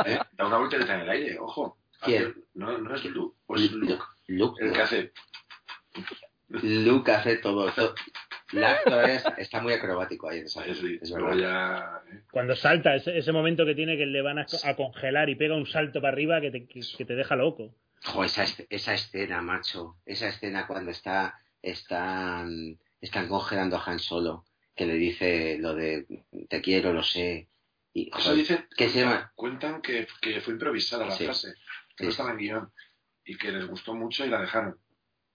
¿eh? 0.06 0.18
da 0.32 0.46
una 0.46 0.58
vuelta 0.58 0.76
en 0.76 1.00
el 1.00 1.10
aire, 1.10 1.38
ojo. 1.38 1.76
¿Quién? 2.02 2.34
No, 2.54 2.78
no 2.78 2.94
es 2.94 3.04
Luke, 3.04 3.36
o 3.46 3.56
es 3.56 3.70
Luke. 3.72 4.02
Luke, 4.28 4.64
El 4.64 4.72
que 4.72 4.80
hace. 4.82 5.12
Luke 6.48 7.12
hace 7.12 7.36
todo, 7.36 7.70
todo. 7.72 7.94
La 8.52 8.72
actor 8.72 9.08
es- 9.08 9.24
está 9.38 9.60
muy 9.60 9.72
acrobático 9.74 10.28
ahí 10.28 10.38
en 10.40 10.46
esa 10.46 10.64
Es, 10.66 10.80
ya. 10.80 12.02
¿eh? 12.12 12.22
Cuando 12.32 12.56
salta, 12.56 12.94
ese, 12.96 13.16
ese 13.18 13.30
momento 13.32 13.64
que 13.64 13.74
tiene 13.76 13.96
que 13.96 14.06
le 14.06 14.22
van 14.22 14.38
a, 14.40 14.46
a 14.64 14.74
congelar 14.76 15.28
y 15.28 15.36
pega 15.36 15.54
un 15.54 15.66
salto 15.66 16.00
para 16.00 16.12
arriba 16.12 16.40
que 16.40 16.50
te, 16.50 16.66
que, 16.66 16.80
que 16.98 17.04
te 17.04 17.14
deja 17.14 17.36
loco. 17.36 17.74
Jo, 18.04 18.24
esa, 18.24 18.42
es- 18.44 18.66
esa 18.70 18.94
escena, 18.94 19.40
macho. 19.42 19.96
Esa 20.06 20.28
escena 20.28 20.66
cuando 20.66 20.90
está, 20.90 21.38
están, 21.62 22.78
están 23.00 23.28
congelando 23.28 23.76
a 23.76 23.84
Han 23.84 23.98
Solo, 23.98 24.44
que 24.74 24.86
le 24.86 24.94
dice 24.94 25.58
lo 25.58 25.74
de 25.74 26.06
te 26.48 26.60
quiero, 26.60 26.92
lo 26.92 27.02
sé. 27.02 27.48
Y, 27.92 28.10
Eso 28.16 28.34
dicen. 28.34 28.66
¿Qué 28.76 28.88
se 28.88 29.00
llama? 29.00 29.32
Cuentan 29.34 29.82
que, 29.82 30.06
que 30.20 30.40
fue 30.40 30.54
improvisada 30.54 31.06
la 31.06 31.12
Sí. 31.16 31.24
frase, 31.24 31.54
que 31.96 31.96
Sí. 31.98 32.04
no 32.04 32.10
estaba 32.10 32.30
en 32.32 32.38
guion. 32.38 32.72
Y 33.24 33.36
que 33.36 33.52
les 33.52 33.66
gustó 33.66 33.94
mucho 33.94 34.24
y 34.24 34.28
la 34.30 34.40
dejaron. 34.40 34.78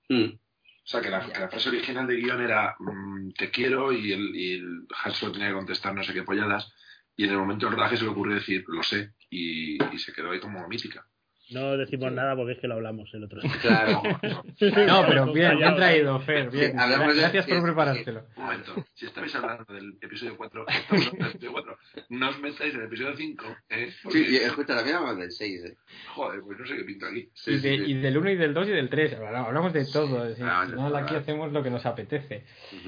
Mm, 0.10 0.24
O 0.34 0.88
sea, 0.88 1.02
que 1.02 1.10
la, 1.10 1.20
que 1.26 1.40
la 1.40 1.50
frase 1.50 1.70
original 1.70 2.06
de 2.08 2.16
guion 2.16 2.42
era 2.42 2.76
mm, 2.80 3.32
te 3.32 3.50
quiero 3.52 3.92
y 3.92 4.12
el, 4.12 4.36
y 4.36 4.54
el 4.54 4.88
Han 5.04 5.12
Solo 5.14 5.32
tenía 5.34 5.48
que 5.50 5.54
contestar 5.56 5.94
no 5.94 6.04
sé 6.04 6.14
qué 6.14 6.24
polladas. 6.24 6.72
Y 7.18 7.24
en 7.26 7.32
el 7.32 7.38
momento 7.38 7.66
del 7.66 7.76
rodaje 7.76 7.98
se 7.98 8.04
le 8.04 8.10
ocurrió 8.10 8.36
decir 8.36 8.64
lo 8.68 8.84
sé. 8.84 9.14
Y, 9.30 9.82
y 9.94 9.98
se 10.00 10.14
quedó 10.14 10.32
ahí 10.32 10.40
como 10.40 10.68
mítica. 10.68 11.08
No 11.52 11.78
decimos 11.78 12.12
nada 12.12 12.36
porque 12.36 12.54
es 12.54 12.60
que 12.60 12.68
lo 12.68 12.74
hablamos 12.76 13.14
el 13.14 13.24
otro 13.26 13.40
día. 13.42 13.52
claro. 13.62 14.02
No, 14.88 15.06
pero 15.08 15.32
bien, 15.34 15.58
bien 15.58 15.76
traído, 15.76 16.20
Fer. 16.22 16.50
Bien. 16.50 16.72
Sí, 16.72 16.78
hablamos 16.78 17.14
de- 17.16 17.22
Gracias 17.22 17.46
por 17.46 17.58
sí, 17.58 17.64
preparártelo. 17.64 18.26
Un 18.38 18.44
momento, 18.44 18.86
si 18.94 19.06
estabais 19.06 19.36
hablando 19.36 19.74
del 19.74 19.98
episodio 20.02 20.38
4, 20.38 20.66
estamos 20.68 21.08
hablando 21.08 21.18
del 21.26 21.36
episodio 21.36 21.52
4 21.52 21.78
no 22.10 22.30
os 22.30 22.40
metáis 22.40 22.74
en 22.74 22.80
el 22.80 22.86
episodio 22.88 23.16
5, 23.16 23.46
¿eh? 23.70 23.94
Porque, 24.04 24.18
Sí, 24.26 24.32
y 24.32 24.36
escucha, 24.38 24.76
también 24.76 24.96
hablamos 24.96 25.20
del 25.20 25.32
6, 25.32 25.66
¿eh? 25.66 25.78
joder, 26.08 26.42
pues 26.42 26.60
no 26.60 26.66
sé 26.66 26.78
qué 26.78 26.84
pinto 26.84 27.06
aquí. 27.06 27.30
Sí, 27.34 27.52
y, 27.52 27.60
sí, 27.60 27.70
de- 27.70 27.78
sí. 27.86 27.92
y 27.92 27.94
del 27.96 28.18
1 28.18 28.30
y 28.32 28.36
del 28.36 28.54
2 28.54 28.68
y 28.68 28.72
del 28.72 28.90
3. 28.90 29.14
Hablamos 29.14 29.74
de 29.74 29.86
todo. 29.86 30.24
es 30.24 30.30
decir, 30.30 30.46
Ah, 30.48 30.66
final 30.66 30.96
aquí 30.96 31.16
hacemos 31.16 31.52
lo 31.52 31.62
que 31.62 31.70
nos 31.70 31.86
apetece. 31.86 32.44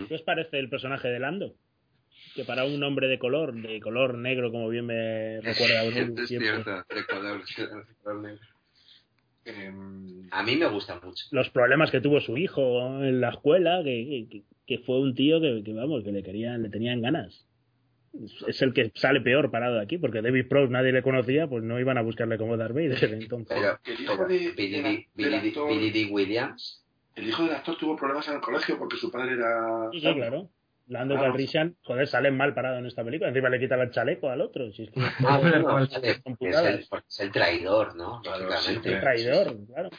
¿Qué 0.07 0.15
os 0.15 0.21
parece 0.23 0.57
el 0.59 0.69
personaje 0.69 1.07
de 1.09 1.19
Lando? 1.19 1.53
Que 2.37 2.43
para 2.45 2.63
un 2.65 2.81
hombre 2.83 3.07
de 3.07 3.17
color, 3.17 3.53
de 3.53 3.81
color 3.81 4.15
negro, 4.15 4.51
como 4.51 4.69
bien 4.69 4.85
me 4.85 5.41
recuerda 5.41 5.81
a 5.81 5.83
Bruno 5.89 6.21
Es 6.21 6.27
siempre, 6.29 6.51
cierto, 6.51 6.71
de 6.71 7.05
color- 7.05 7.43
de 7.45 7.95
color 8.03 8.21
negro. 8.21 8.45
Em, 9.45 10.27
A 10.31 10.43
mí 10.43 10.55
me 10.55 10.67
gusta 10.67 10.99
mucho. 11.03 11.25
los 11.31 11.49
problemas 11.49 11.89
que 11.89 12.01
tuvo 12.01 12.19
su 12.19 12.37
hijo 12.37 13.03
en 13.03 13.21
la 13.21 13.29
escuela, 13.29 13.81
que, 13.83 14.27
que, 14.29 14.43
que 14.65 14.77
fue 14.79 14.99
un 14.99 15.15
tío 15.15 15.39
que, 15.41 15.63
que, 15.63 15.73
vamos, 15.73 16.03
que 16.03 16.11
le 16.11 16.21
querían, 16.21 16.61
le 16.63 16.69
tenían 16.69 17.01
ganas. 17.01 17.45
Es- 18.47 18.61
el 18.61 18.73
que 18.73 18.91
sale 18.95 19.21
peor 19.21 19.49
parado 19.51 19.75
de 19.75 19.81
aquí, 19.81 19.97
porque 19.97 20.21
David 20.21 20.47
Prowse 20.49 20.71
nadie 20.71 20.91
le 20.91 21.01
conocía, 21.01 21.47
pues 21.47 21.63
no 21.63 21.79
iban 21.79 21.97
a 21.97 22.01
buscarle 22.01 22.37
como 22.37 22.57
Darth 22.57 22.73
Vader. 22.75 23.13
Entonces, 23.13 23.57
Pero, 23.57 23.79
El 23.85 24.01
hijo 24.03 24.25
de- 24.27 24.51
Billy, 24.51 24.71
del- 24.71 24.83
D- 24.83 25.07
Billy, 25.15 25.29
del 25.29 25.41
D- 25.41 25.47
actor- 25.49 25.69
Billy 25.69 25.91
D. 25.91 26.11
Williams 26.11 26.83
el 27.15 27.27
hijo 27.29 27.43
del 27.43 27.53
actor 27.55 27.75
tuvo 27.79 27.95
problemas 27.95 28.27
en 28.27 28.35
el 28.35 28.41
colegio 28.41 28.77
porque 28.77 28.97
su 28.97 29.09
padre 29.09 29.33
era. 29.33 29.89
sí, 29.91 30.01
sí, 30.01 30.13
claro. 30.13 30.49
Lando 30.87 31.15
Claro. 31.15 31.31
Calrissian, 31.31 31.75
joder, 31.83 32.07
sale 32.07 32.31
mal 32.31 32.53
parado 32.53 32.77
en 32.79 32.85
esta 32.85 33.03
película. 33.03 33.29
Encima 33.29 33.49
le 33.49 33.59
quitan 33.59 33.81
el 33.81 33.91
chaleco 33.91 34.29
al 34.29 34.41
otro. 34.41 34.71
Si 34.71 34.83
es 34.83 34.91
que 34.91 35.01
Ah, 35.01 35.39
pero 35.41 35.61
son 35.69 35.83
es 35.83 36.57
el, 36.63 36.87
es 37.07 37.19
el 37.19 37.31
traidor, 37.31 37.95
¿no? 37.95 38.21
Lógicamente. 38.23 38.93
es 38.93 38.99
traidor, 39.01 39.57
claro. 39.67 39.89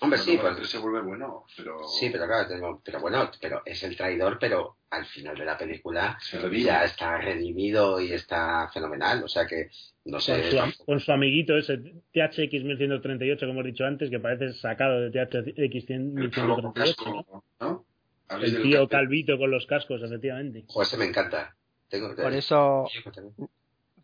Hombre, 0.00 0.18
sí, 0.18 0.36
Cuando 0.36 0.58
pues, 0.58 0.70
se 0.70 0.78
vuelve 0.78 1.00
bueno, 1.02 1.44
pero 1.56 1.84
sí, 1.84 2.08
pero 2.10 2.26
claro, 2.26 2.48
tengo, 2.48 2.82
pero 2.84 2.98
bueno, 3.00 3.30
pero 3.40 3.62
es 3.64 3.84
el 3.84 3.96
traidor, 3.96 4.36
pero 4.40 4.78
al 4.90 5.04
final 5.06 5.36
de 5.36 5.44
la 5.44 5.56
película 5.56 6.18
ya 6.50 6.84
está 6.84 7.18
redimido 7.18 8.00
y 8.00 8.12
está 8.12 8.68
fenomenal, 8.74 9.22
o 9.22 9.28
sea 9.28 9.46
que 9.46 9.70
no 10.06 10.14
Con 10.14 10.20
sé, 10.20 10.50
su, 10.50 10.58
am- 10.58 10.72
con 10.84 10.98
su 10.98 11.12
amiguito 11.12 11.56
ese 11.56 11.78
THX 11.78 12.64
1138, 12.64 13.46
como 13.46 13.60
hemos 13.60 13.66
dicho 13.66 13.84
antes, 13.84 14.10
que 14.10 14.18
parece 14.18 14.52
sacado 14.54 15.02
de 15.02 15.10
THX 15.12 15.90
el 15.90 16.30
calvo 16.32 16.56
con 16.56 16.72
1138. 16.74 17.04
¿no? 17.30 17.44
¿no? 17.60 17.86
El 18.30 18.62
tío 18.62 18.88
calvito 18.88 19.36
con 19.38 19.50
los 19.50 19.66
cascos, 19.66 20.02
efectivamente. 20.02 20.64
Joder, 20.68 20.86
ese 20.86 20.96
me 20.96 21.04
encanta. 21.04 21.54
Tengo, 21.88 22.14
Por 22.16 22.32
eso, 22.32 22.86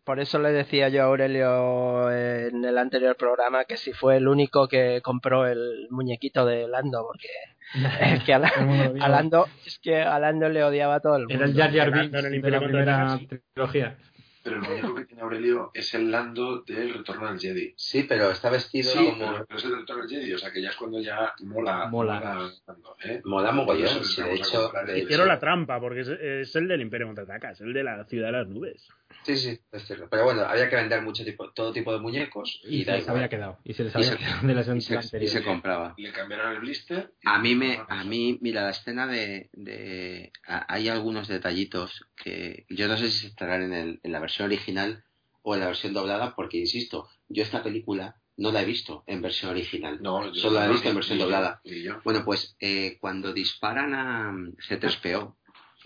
por 0.03 0.19
eso 0.19 0.39
le 0.39 0.51
decía 0.51 0.89
yo 0.89 1.01
a 1.01 1.05
Aurelio 1.05 2.11
en 2.11 2.63
el 2.63 2.77
anterior 2.77 3.15
programa 3.15 3.65
que 3.65 3.77
si 3.77 3.93
fue 3.93 4.17
el 4.17 4.27
único 4.27 4.67
que 4.67 5.01
compró 5.03 5.47
el 5.47 5.87
muñequito 5.89 6.45
de 6.45 6.67
Lando, 6.67 7.03
porque 7.07 7.27
es 8.15 8.23
que 8.23 8.33
a, 8.33 8.39
la- 8.39 8.93
Lando, 9.09 9.47
es 9.65 9.79
que 9.79 10.01
a 10.01 10.19
Lando 10.19 10.49
le 10.49 10.63
odiaba 10.63 10.95
a 10.95 10.99
todo 10.99 11.15
el 11.15 11.27
mundo. 11.27 11.35
Era 11.35 11.45
el 11.45 11.55
Jar 11.55 11.73
Jar 11.73 11.91
Binks 11.91 12.23
de 12.23 12.35
Imperio 12.35 12.59
la 12.59 12.67
primera 12.67 13.19
trilogía. 13.53 13.97
Pero 14.43 14.55
el 14.57 14.61
muñeco 14.61 14.95
que 14.95 15.05
tiene 15.05 15.21
Aurelio 15.21 15.71
es 15.73 15.93
el 15.93 16.11
Lando 16.11 16.61
del 16.61 16.93
Retorno 16.93 17.27
del 17.29 17.39
Jedi. 17.39 17.73
Sí, 17.77 18.03
pero 18.03 18.31
está 18.31 18.49
vestido 18.49 18.91
Sí, 18.91 18.97
como... 18.97 19.17
pero, 19.31 19.45
pero 19.45 19.59
es 19.59 19.65
el 19.65 19.75
Retorno 19.77 20.03
del 20.05 20.11
Jedi, 20.11 20.33
o 20.33 20.37
sea 20.37 20.51
que 20.51 20.61
ya 20.61 20.69
es 20.69 20.75
cuando 20.75 20.99
ya 21.01 21.33
mola. 21.41 21.87
Mola. 21.87 22.19
Lando, 22.67 22.95
¿eh? 23.03 23.21
Mola 23.25 23.51
mogollón, 23.51 24.03
sí, 24.03 24.21
de 24.21 24.35
hecho, 24.35 24.71
Hicieron 24.95 25.27
la 25.27 25.39
trampa, 25.39 25.79
porque 25.79 26.01
es, 26.01 26.07
es 26.07 26.55
el 26.55 26.67
del 26.67 26.81
Imperio 26.81 27.07
Contraataca, 27.07 27.51
es 27.51 27.61
el 27.61 27.73
de 27.73 27.83
la 27.83 28.05
ciudad 28.05 28.27
de 28.27 28.31
las 28.33 28.47
nubes. 28.47 28.87
Sí, 29.23 29.35
sí, 29.35 29.59
es 29.71 29.83
cierto. 29.85 30.07
Pero 30.09 30.23
bueno, 30.23 30.41
había 30.43 30.69
que 30.69 30.75
vender 30.75 31.01
mucho 31.01 31.25
tipo, 31.25 31.51
todo 31.51 31.73
tipo 31.73 31.91
de 31.91 31.99
muñecos 31.99 32.61
y, 32.63 32.77
Y 32.77 32.83
se 32.83 32.91
da 32.91 32.95
les 32.97 33.03
igual. 33.05 33.17
había 33.17 33.29
quedado. 33.29 33.57
Y 33.63 33.73
se 33.73 33.83
les 33.83 33.93
Y 33.93 33.97
había 33.97 34.11
se- 34.11 34.17
quedado 34.17 34.47
de 34.47 34.53
las 34.53 34.67
Y 34.67 34.81
se, 34.81 35.23
y 35.23 35.27
se 35.27 35.43
compraba. 35.43 35.95
Le 35.97 36.11
cambiaron 36.11 36.53
el 36.53 36.59
blister. 36.59 37.11
A 37.25 37.39
mí 37.39 37.55
me, 37.55 37.79
a 37.89 38.03
mí, 38.03 38.37
mira, 38.41 38.61
la 38.63 38.69
escena 38.69 39.07
de, 39.07 39.49
de 39.53 40.31
a- 40.47 40.71
hay 40.73 40.89
algunos 40.89 41.27
detallitos 41.27 42.05
que 42.15 42.65
yo 42.69 42.87
no 42.87 42.97
sé 42.97 43.09
si 43.09 43.27
estarán 43.27 43.63
en, 43.63 43.73
el, 43.73 43.99
en 44.03 44.11
la 44.11 44.19
versión 44.19 44.28
original 44.47 45.03
o 45.41 45.53
en 45.55 45.61
la 45.61 45.67
versión 45.67 45.93
doblada, 45.93 46.35
porque 46.35 46.57
insisto, 46.57 47.09
yo 47.27 47.43
esta 47.43 47.63
película 47.63 48.15
no 48.37 48.51
la 48.51 48.61
he 48.61 48.65
visto 48.65 49.03
en 49.07 49.21
versión 49.21 49.51
original. 49.51 50.01
No, 50.01 50.33
Solo 50.33 50.59
la 50.59 50.65
he 50.65 50.67
no, 50.67 50.73
visto 50.73 50.89
en 50.89 50.95
versión 50.95 51.17
ni 51.17 51.23
doblada. 51.23 51.61
ni. 51.65 51.99
Bueno, 52.03 52.23
pues 52.23 52.55
eh, 52.59 52.97
cuando 53.01 53.33
disparan 53.33 53.93
a 53.93 54.31
mm, 54.31 54.55
C3PO, 54.69 55.35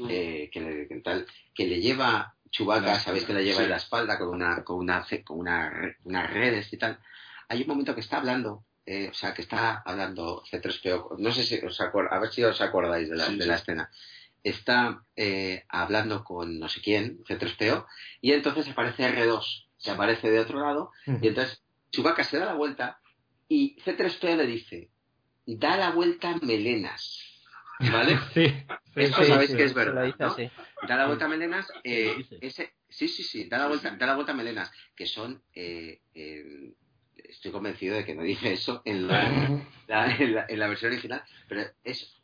eh, 0.09 0.49
que, 0.51 0.59
le, 0.61 0.87
que 0.87 0.95
tal, 1.01 1.25
que 1.53 1.67
le 1.67 1.79
lleva 1.79 2.35
Chewbacca, 2.51 2.85
La 2.85 2.99
sabéis 2.99 3.25
que 3.25 3.33
le 3.33 3.43
lleva 3.43 3.57
sí. 3.59 3.63
en 3.63 3.69
la 3.71 3.77
espalda 3.77 4.17
con 4.19 4.29
una 4.29 4.63
con 4.63 4.77
una 4.77 5.05
con 5.23 5.39
una 5.39 5.95
unas 6.03 6.33
redes 6.33 6.71
y 6.73 6.77
tal. 6.77 6.99
Hay 7.49 7.61
un 7.61 7.67
momento 7.67 7.93
que 7.95 8.01
está 8.01 8.17
hablando, 8.17 8.65
eh, 8.85 9.09
o 9.09 9.13
sea, 9.13 9.33
que 9.33 9.41
está 9.43 9.81
hablando 9.85 10.43
C3PO, 10.51 11.17
no 11.17 11.31
sé 11.31 11.43
si 11.43 11.55
os 11.65 11.79
a 11.81 12.19
ver 12.19 12.31
si 12.31 12.43
os 12.43 12.59
acordáis 12.61 13.09
de 13.09 13.15
la, 13.15 13.25
Sí, 13.27 13.35
de 13.37 13.43
sí. 13.43 13.47
la 13.49 13.55
escena. 13.55 13.91
Está 14.43 15.03
eh, 15.15 15.63
hablando 15.69 16.23
con 16.23 16.59
no 16.59 16.67
sé 16.69 16.81
quién, 16.81 17.23
C3PO, 17.23 17.85
y 18.21 18.33
entonces 18.33 18.67
aparece 18.67 19.03
R2, 19.07 19.69
que 19.81 19.91
aparece 19.91 20.29
de 20.29 20.39
otro 20.39 20.59
lado, 20.59 20.91
y 21.21 21.27
entonces 21.29 21.63
Chewbacca 21.91 22.23
se 22.23 22.37
da 22.39 22.45
la 22.47 22.53
vuelta 22.55 22.99
y 23.47 23.77
C3PO 23.81 24.35
le 24.37 24.45
dice, 24.47 24.89
da 25.45 25.77
la 25.77 25.91
vuelta 25.91 26.35
melenas. 26.41 27.19
¿Vale? 27.79 28.17
Sí, 28.33 28.47
sí, 28.47 29.01
Esto 29.01 29.21
sí, 29.23 29.27
sabéis 29.27 29.51
sí. 29.51 29.57
que 29.57 29.63
es 29.63 29.73
verdad. 29.73 30.05
Da 30.87 30.95
la 30.97 31.05
vuelta 31.07 31.25
a 31.25 31.27
melenas, 31.29 31.67
eh, 31.83 32.15
ese, 32.41 32.73
sí, 32.89 33.07
sí, 33.07 33.23
sí, 33.23 33.45
da 33.49 33.57
la 33.57 33.67
vuelta, 33.67 33.91
da 33.95 34.05
la 34.05 34.15
vuelta 34.15 34.33
a 34.33 34.35
melenas, 34.35 34.71
que 34.95 35.05
son, 35.07 35.41
eh, 35.53 36.01
eh, 36.13 36.73
estoy 37.15 37.51
convencido 37.51 37.95
de 37.95 38.05
que 38.05 38.13
no 38.15 38.21
dice 38.23 38.53
eso 38.53 38.81
en 38.85 39.07
la, 39.07 39.29
la- 39.87 40.15
en 40.15 40.35
la, 40.35 40.45
en 40.47 40.59
la 40.59 40.67
versión 40.67 40.91
original, 40.91 41.23
pero 41.47 41.63
es 41.83 42.21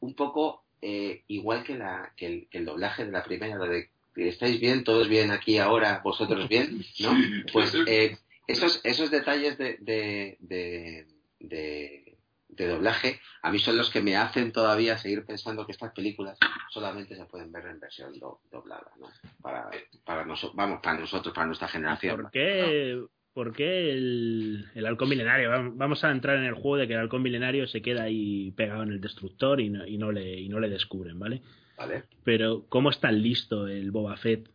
un 0.00 0.14
poco 0.14 0.64
eh, 0.82 1.22
igual 1.28 1.62
que, 1.64 1.74
la, 1.76 2.12
que, 2.16 2.26
el, 2.26 2.48
que 2.50 2.58
el 2.58 2.64
doblaje 2.64 3.04
de 3.04 3.12
la 3.12 3.22
primera, 3.24 3.56
lo 3.56 3.66
de 3.66 3.90
estáis 4.16 4.60
bien, 4.60 4.82
todos 4.84 5.08
bien 5.08 5.30
aquí 5.30 5.58
ahora, 5.58 6.00
vosotros 6.04 6.48
bien, 6.48 6.84
¿no? 7.00 7.12
Pues 7.52 7.74
eh, 7.86 8.18
esos, 8.46 8.80
esos 8.84 9.10
detalles 9.10 9.56
de, 9.58 9.76
de, 9.80 10.36
de, 10.40 11.06
de, 11.38 12.16
de 12.48 12.66
doblaje 12.66 13.20
a 13.42 13.50
mí 13.50 13.58
son 13.58 13.76
los 13.76 13.88
que 13.90 14.02
me 14.02 14.16
hacen 14.16 14.52
todavía 14.52 14.98
seguir 14.98 15.24
pensando 15.24 15.64
que 15.64 15.72
estas 15.72 15.92
películas 15.92 16.36
solamente 16.70 17.14
se 17.16 17.24
pueden 17.26 17.52
ver 17.52 17.66
en 17.66 17.80
versión 17.80 18.18
do- 18.18 18.40
doblada, 18.50 18.90
¿no? 18.98 19.08
Para, 19.40 19.70
para 20.04 20.24
nosotros, 20.24 20.56
vamos, 20.56 20.80
para 20.82 20.98
nosotros, 20.98 21.32
para 21.34 21.46
nuestra 21.46 21.68
generación. 21.68 22.22
¿Por 22.22 22.30
qué, 22.32 23.00
por 23.32 23.54
qué 23.54 23.92
el, 23.92 24.66
el 24.74 24.86
halcón 24.86 25.08
milenario? 25.08 25.50
Vam- 25.50 25.72
Vamos 25.76 26.02
a 26.04 26.10
entrar 26.10 26.36
en 26.38 26.44
el 26.44 26.54
juego 26.54 26.76
de 26.76 26.86
que 26.86 26.94
el 26.94 27.00
halcón 27.00 27.22
milenario 27.22 27.66
se 27.66 27.82
queda 27.82 28.04
ahí 28.04 28.50
pegado 28.52 28.82
en 28.82 28.90
el 28.90 29.00
destructor 29.00 29.60
y 29.60 29.70
no, 29.70 29.86
y 29.86 29.98
no, 29.98 30.12
le, 30.12 30.38
y 30.40 30.48
no 30.48 30.60
le 30.60 30.68
descubren, 30.68 31.18
¿vale? 31.18 31.42
¿Vale? 31.78 32.04
Pero 32.24 32.66
¿cómo 32.68 32.90
es 32.90 33.00
tan 33.00 33.22
listo 33.22 33.66
el 33.66 33.90
Boba 33.90 34.16
Fett, 34.16 34.48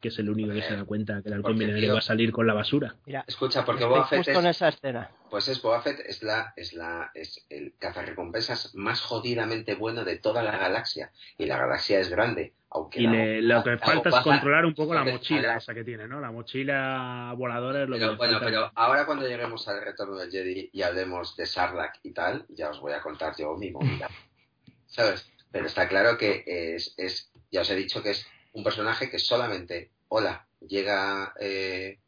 que 0.00 0.08
es 0.08 0.18
el 0.18 0.30
único 0.30 0.52
que 0.54 0.62
se 0.62 0.74
da 0.74 0.84
cuenta 0.84 1.20
que 1.22 1.28
el 1.28 1.34
halcón 1.34 1.58
milenario 1.58 1.92
va 1.92 1.98
a 1.98 2.02
salir 2.02 2.32
con 2.32 2.46
la 2.46 2.54
basura? 2.54 2.96
Mira, 3.06 3.24
Escucha, 3.26 3.64
porque 3.64 3.84
Boba 3.84 4.06
Fett 4.06 4.18
justo 4.20 4.32
es, 4.32 4.38
en 4.38 4.46
esa 4.46 4.68
escena. 4.68 5.10
pues 5.30 5.48
es 5.48 5.60
Boba 5.60 5.82
Fett 5.82 6.00
es 6.00 6.22
la, 6.22 6.52
es 6.56 6.72
la, 6.72 7.10
es 7.14 7.44
el 7.50 7.74
cazarrecompensas 7.78 8.74
más 8.74 9.00
jodidamente 9.00 9.74
bueno 9.74 10.04
de 10.04 10.16
toda 10.18 10.42
la 10.42 10.56
galaxia. 10.56 11.10
Y 11.38 11.46
la 11.46 11.58
galaxia 11.58 12.00
es 12.00 12.08
grande, 12.08 12.54
aunque 12.70 13.00
Y 13.00 13.04
la- 13.04 13.12
le- 13.12 13.42
lo 13.42 13.62
que 13.62 13.70
la- 13.70 13.78
falta 13.78 14.08
es 14.08 14.14
controlar 14.24 14.64
un 14.64 14.74
poco 14.74 14.94
la 14.94 15.04
mochila 15.04 15.56
esa 15.56 15.74
que 15.74 15.84
tiene, 15.84 16.08
¿no? 16.08 16.20
La 16.20 16.30
mochila 16.30 17.34
voladora 17.36 17.82
es 17.82 17.88
lo 17.88 17.96
que 17.96 18.00
Pero 18.00 18.12
le 18.12 18.16
bueno, 18.18 18.32
falta. 18.38 18.46
pero 18.46 18.72
ahora 18.74 19.04
cuando 19.06 19.28
lleguemos 19.28 19.68
al 19.68 19.82
retorno 19.82 20.16
del 20.16 20.30
Jedi 20.30 20.70
y 20.72 20.82
hablemos 20.82 21.36
de 21.36 21.46
Sarlacc 21.46 21.96
y 22.02 22.12
tal, 22.12 22.46
ya 22.48 22.70
os 22.70 22.80
voy 22.80 22.92
a 22.94 23.00
contar 23.02 23.34
yo 23.38 23.54
mi 23.56 23.70
movida. 23.70 24.08
¿Sabes? 24.86 25.30
Pero 25.52 25.66
está 25.66 25.88
claro 25.88 26.16
que 26.16 26.42
es, 26.46 26.94
es, 26.96 27.30
ya 27.50 27.60
os 27.62 27.70
he 27.70 27.76
dicho 27.76 28.02
que 28.02 28.10
es 28.10 28.26
un 28.52 28.64
personaje 28.64 29.10
que 29.10 29.18
solamente, 29.18 29.90
hola, 30.08 30.46
llega 30.60 31.34
eh, 31.38 31.98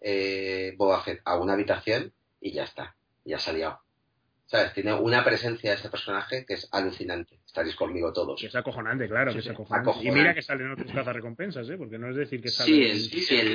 eh, 0.00 0.74
Boba 0.76 1.02
Fett 1.02 1.20
a 1.24 1.36
una 1.36 1.54
habitación 1.54 2.12
y 2.40 2.52
ya 2.52 2.64
está, 2.64 2.96
ya 3.24 3.38
ha 3.44 3.52
liado. 3.52 3.80
¿Sabes? 4.46 4.74
Tiene 4.74 4.92
una 4.94 5.24
presencia 5.24 5.72
ese 5.72 5.88
personaje 5.88 6.44
que 6.44 6.54
es 6.54 6.68
alucinante. 6.72 7.38
Estaréis 7.52 7.76
conmigo 7.76 8.10
todos. 8.14 8.40
Que 8.40 8.46
es 8.46 8.54
acojonante, 8.56 9.06
claro, 9.06 9.30
Sí, 9.30 9.34
que 9.36 9.40
es 9.40 9.50
acojonante. 9.50 9.90
Y 10.02 10.10
mira 10.10 10.34
que 10.34 10.40
salen 10.40 10.70
otros 10.72 10.90
cazarrecompensas, 10.90 11.68
¿eh? 11.68 11.76
Porque 11.76 11.98
no 11.98 12.08
es 12.08 12.16
decir 12.16 12.40
que 12.40 12.48
sale... 12.48 12.72
Sí, 12.72 12.82
el, 12.82 12.96
Sí, 12.98 13.20
sí, 13.20 13.36
el 13.36 13.48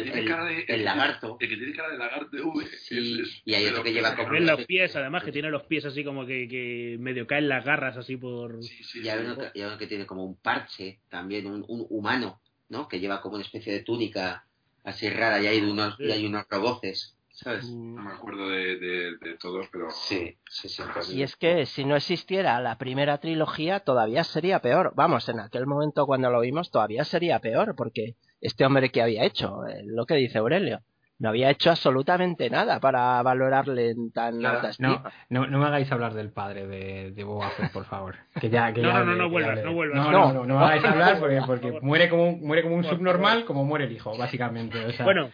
el, 0.67 0.85
lagarto. 0.85 1.37
El 1.39 1.49
que 1.49 1.57
tiene 1.57 1.73
cara 1.73 1.89
de 1.89 1.97
lagarto, 1.97 2.37
V. 2.47 2.65
Sí, 2.77 2.95
es- 2.99 3.27
es- 3.27 3.41
y 3.43 3.55
hay 3.55 3.65
otro 3.65 3.81
que 3.81 3.91
lleva 3.93 4.15
como 4.15 4.33
los 4.33 4.65
pies, 4.67 4.95
además, 4.95 5.23
que 5.23 5.31
tiene 5.31 5.49
los 5.49 5.63
pies 5.63 5.83
así 5.85 6.03
como 6.03 6.27
que, 6.27 6.47
que 6.47 6.97
medio 6.99 7.25
caen 7.25 7.49
las 7.49 7.65
garras 7.65 7.97
así 7.97 8.17
por... 8.17 8.63
Sí, 8.63 8.83
sí, 8.83 8.99
Y 9.03 9.09
hay 9.09 9.17
sí. 9.17 9.25
uno, 9.25 9.35
que, 9.35 9.45
y 9.57 9.61
hay 9.61 9.67
uno 9.67 9.77
que 9.79 9.87
tiene 9.87 10.05
como 10.05 10.23
un 10.25 10.35
parche, 10.39 10.99
también 11.09 11.47
un, 11.47 11.65
un 11.67 11.87
humano, 11.89 12.39
¿no? 12.69 12.87
Que 12.87 12.99
lleva 12.99 13.19
como 13.19 13.33
una 13.37 13.45
especie 13.45 13.73
de 13.73 13.79
túnica 13.79 14.45
así 14.83 15.09
rara 15.09 15.41
y 15.41 15.47
hay 15.47 15.59
unos, 15.59 15.99
y 15.99 16.11
hay 16.11 16.23
unos 16.23 16.45
roboces, 16.51 17.16
¿sabes? 17.43 17.69
No 17.69 18.01
me 18.01 18.11
acuerdo 18.11 18.49
de, 18.49 18.77
de- 18.77 19.17
de 19.17 19.37
todos, 19.39 19.67
pero. 19.71 19.89
Sí, 19.91 20.37
sí, 20.49 20.67
sí. 20.69 20.83
Y 21.13 21.21
es 21.23 21.35
que 21.35 21.65
si 21.65 21.85
no 21.85 21.95
existiera 21.95 22.59
la 22.61 22.77
primera 22.77 23.19
trilogía, 23.19 23.79
todavía 23.81 24.23
sería 24.23 24.59
peor. 24.59 24.93
Vamos, 24.95 25.29
en 25.29 25.39
aquel 25.39 25.67
momento 25.67 26.05
cuando 26.05 26.29
lo 26.31 26.41
vimos, 26.41 26.71
todavía 26.71 27.03
sería 27.03 27.39
peor, 27.39 27.75
porque 27.75 28.15
este 28.41 28.65
hombre 28.65 28.89
que 28.89 29.01
había 29.01 29.23
hecho, 29.23 29.65
Eh, 29.67 29.83
lo 29.85 30.05
que 30.05 30.15
dice 30.15 30.39
Aurelio, 30.39 30.81
no 31.19 31.29
había 31.29 31.49
hecho 31.49 31.71
absolutamente 31.71 32.47
nada 32.49 32.79
para 32.79 33.21
valorarle 33.23 33.89
en 33.89 34.11
tan 34.11 34.39
Nada. 34.39 34.55
alta 34.55 34.67
No, 34.79 34.93
estima. 34.93 35.11
no, 35.29 35.47
no 35.47 35.57
me 35.59 35.65
hagáis 35.65 35.91
hablar 35.91 36.13
del 36.13 36.31
padre 36.31 36.67
de, 36.67 37.11
de 37.11 37.23
Boba 37.23 37.49
Fett, 37.51 37.71
por 37.71 37.85
favor. 37.85 38.15
Que 38.39 38.49
ya, 38.51 38.71
que 38.71 38.81
No, 38.83 38.89
ya 38.89 38.99
no, 38.99 39.05
no, 39.05 39.11
hable, 39.11 39.17
no 39.23 39.29
vuelvas, 39.31 39.63
no 39.63 39.73
vuelvas. 39.73 39.97
No, 40.05 40.11
No. 40.11 40.19
no, 40.27 40.33
no, 40.33 40.45
no 40.45 40.59
me 40.59 40.65
hagáis 40.65 40.83
hablar 40.85 41.19
porque, 41.19 41.37
Por 41.37 41.47
porque 41.59 41.79
muere 41.81 42.09
como 42.09 42.29
un, 42.29 42.41
muere 42.45 42.61
como 42.63 42.75
un 42.75 42.83
subnormal, 42.83 43.45
como 43.45 43.63
muere 43.65 43.85
el 43.85 43.91
hijo, 43.93 44.15
básicamente. 44.17 44.85
O 44.85 44.91
sea, 44.91 45.05
Bueno, 45.05 45.31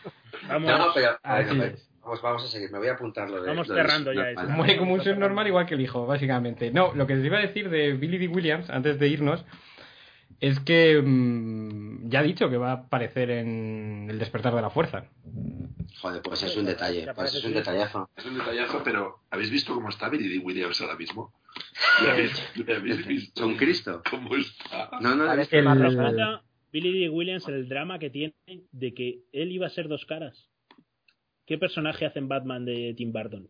vamos, 0.47 0.71
No, 0.71 0.77
no, 0.77 0.85
pero 0.93 1.17
Así 1.21 1.47
bueno, 1.49 1.63
es. 1.65 1.89
Vamos, 2.03 2.21
vamos 2.21 2.43
a 2.43 2.47
seguir. 2.47 2.71
Me 2.71 2.77
voy 2.79 2.87
a 2.87 2.93
apuntar 2.93 3.29
lo 3.29 3.41
de. 3.41 3.47
Vamos 3.49 3.67
lo 3.67 3.73
de 3.75 3.81
cerrando 3.81 4.13
ya 4.13 4.29
eso. 4.31 4.43
muere 4.49 4.77
como 4.77 4.93
un 4.93 5.01
subnormal 5.03 5.47
igual 5.47 5.65
que 5.65 5.75
el 5.75 5.81
hijo, 5.81 6.05
básicamente. 6.05 6.71
No, 6.71 6.93
lo 6.93 7.07
que 7.07 7.13
os 7.13 7.23
iba 7.25 7.37
a 7.37 7.41
decir 7.41 7.69
de 7.69 7.93
Billy 7.93 8.17
D. 8.17 8.27
Williams, 8.27 8.69
antes 8.69 8.99
de 8.99 9.07
irnos, 9.07 9.43
es 10.39 10.59
que 10.59 11.01
mm, 11.01 12.09
ya 12.09 12.19
ha 12.19 12.23
dicho 12.23 12.49
que 12.49 12.57
va 12.57 12.71
a 12.71 12.73
aparecer 12.73 13.29
en 13.31 14.07
El 14.09 14.19
despertar 14.19 14.53
de 14.55 14.61
la 14.61 14.69
fuerza. 14.69 15.05
Joder, 16.01 16.21
pues 16.21 16.43
es 16.43 16.57
un 16.57 16.65
detalle, 16.65 17.07
pues 17.15 17.33
es 17.35 17.43
un 17.45 17.53
detallazo. 17.53 18.09
Es 18.17 18.25
un 18.25 18.37
detallazo, 18.37 18.81
pero 18.83 19.19
¿habéis 19.31 19.49
visto 19.51 19.73
cómo 19.73 19.89
está 19.89 20.09
Billy 20.09 20.27
D. 20.37 20.43
Williams 20.43 20.81
ahora 20.81 20.95
mismo? 20.95 21.31
¿Le 22.03 22.11
habéis, 22.11 22.51
le 22.65 22.75
habéis 22.75 23.05
visto 23.07 23.41
Con 23.43 23.55
Cristo. 23.55 24.01
cómo 24.09 24.35
está? 24.35 24.89
No, 24.99 25.15
no, 25.15 25.27
Parece 25.27 25.59
El- 25.59 25.65
Billy 26.73 27.01
D. 27.03 27.09
Williams 27.09 27.47
el 27.47 27.69
drama 27.69 27.99
que 27.99 28.09
tiene 28.09 28.33
de 28.71 28.93
que 28.95 29.19
él 29.31 29.51
iba 29.51 29.67
a 29.67 29.69
ser 29.69 29.87
dos 29.87 30.05
caras. 30.05 30.49
¿Qué 31.45 31.57
personaje 31.57 32.05
hace 32.05 32.19
en 32.19 32.27
Batman 32.27 32.65
de 32.65 32.93
Tim 32.95 33.11
Burton? 33.11 33.47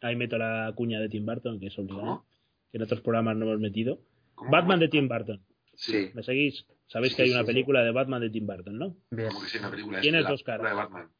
Ahí 0.00 0.14
meto 0.16 0.38
la 0.38 0.72
cuña 0.76 1.00
de 1.00 1.08
Tim 1.08 1.24
Burton, 1.26 1.58
que 1.58 1.66
es 1.68 1.78
obligado, 1.78 2.00
¿Cómo? 2.02 2.26
que 2.70 2.76
en 2.78 2.82
otros 2.82 3.00
programas 3.00 3.36
no 3.36 3.46
hemos 3.46 3.60
metido. 3.60 3.98
¿Cómo? 4.34 4.50
Batman 4.50 4.78
de 4.80 4.88
Tim 4.88 5.08
Burton. 5.08 5.42
Sí. 5.74 6.10
¿Me 6.14 6.22
seguís? 6.22 6.66
Sabéis 6.86 7.12
Sí, 7.12 7.16
que 7.16 7.22
hay 7.22 7.28
sí, 7.28 7.34
una 7.34 7.42
sí. 7.42 7.46
película 7.48 7.82
de 7.82 7.90
Batman 7.90 8.20
de 8.20 8.30
Tim 8.30 8.46
Burton, 8.46 8.78
¿no? 8.78 8.96
Bien. 9.10 9.28
Como 9.28 9.42
que 9.42 9.48
sí, 9.48 9.58
una 9.58 9.70
película. 9.70 10.00
Tienes 10.00 10.22
la 10.24 10.30
dos 10.30 10.42
película 10.42 10.70
caras. 10.70 10.76
de 10.76 10.82
Batman. 10.96 11.12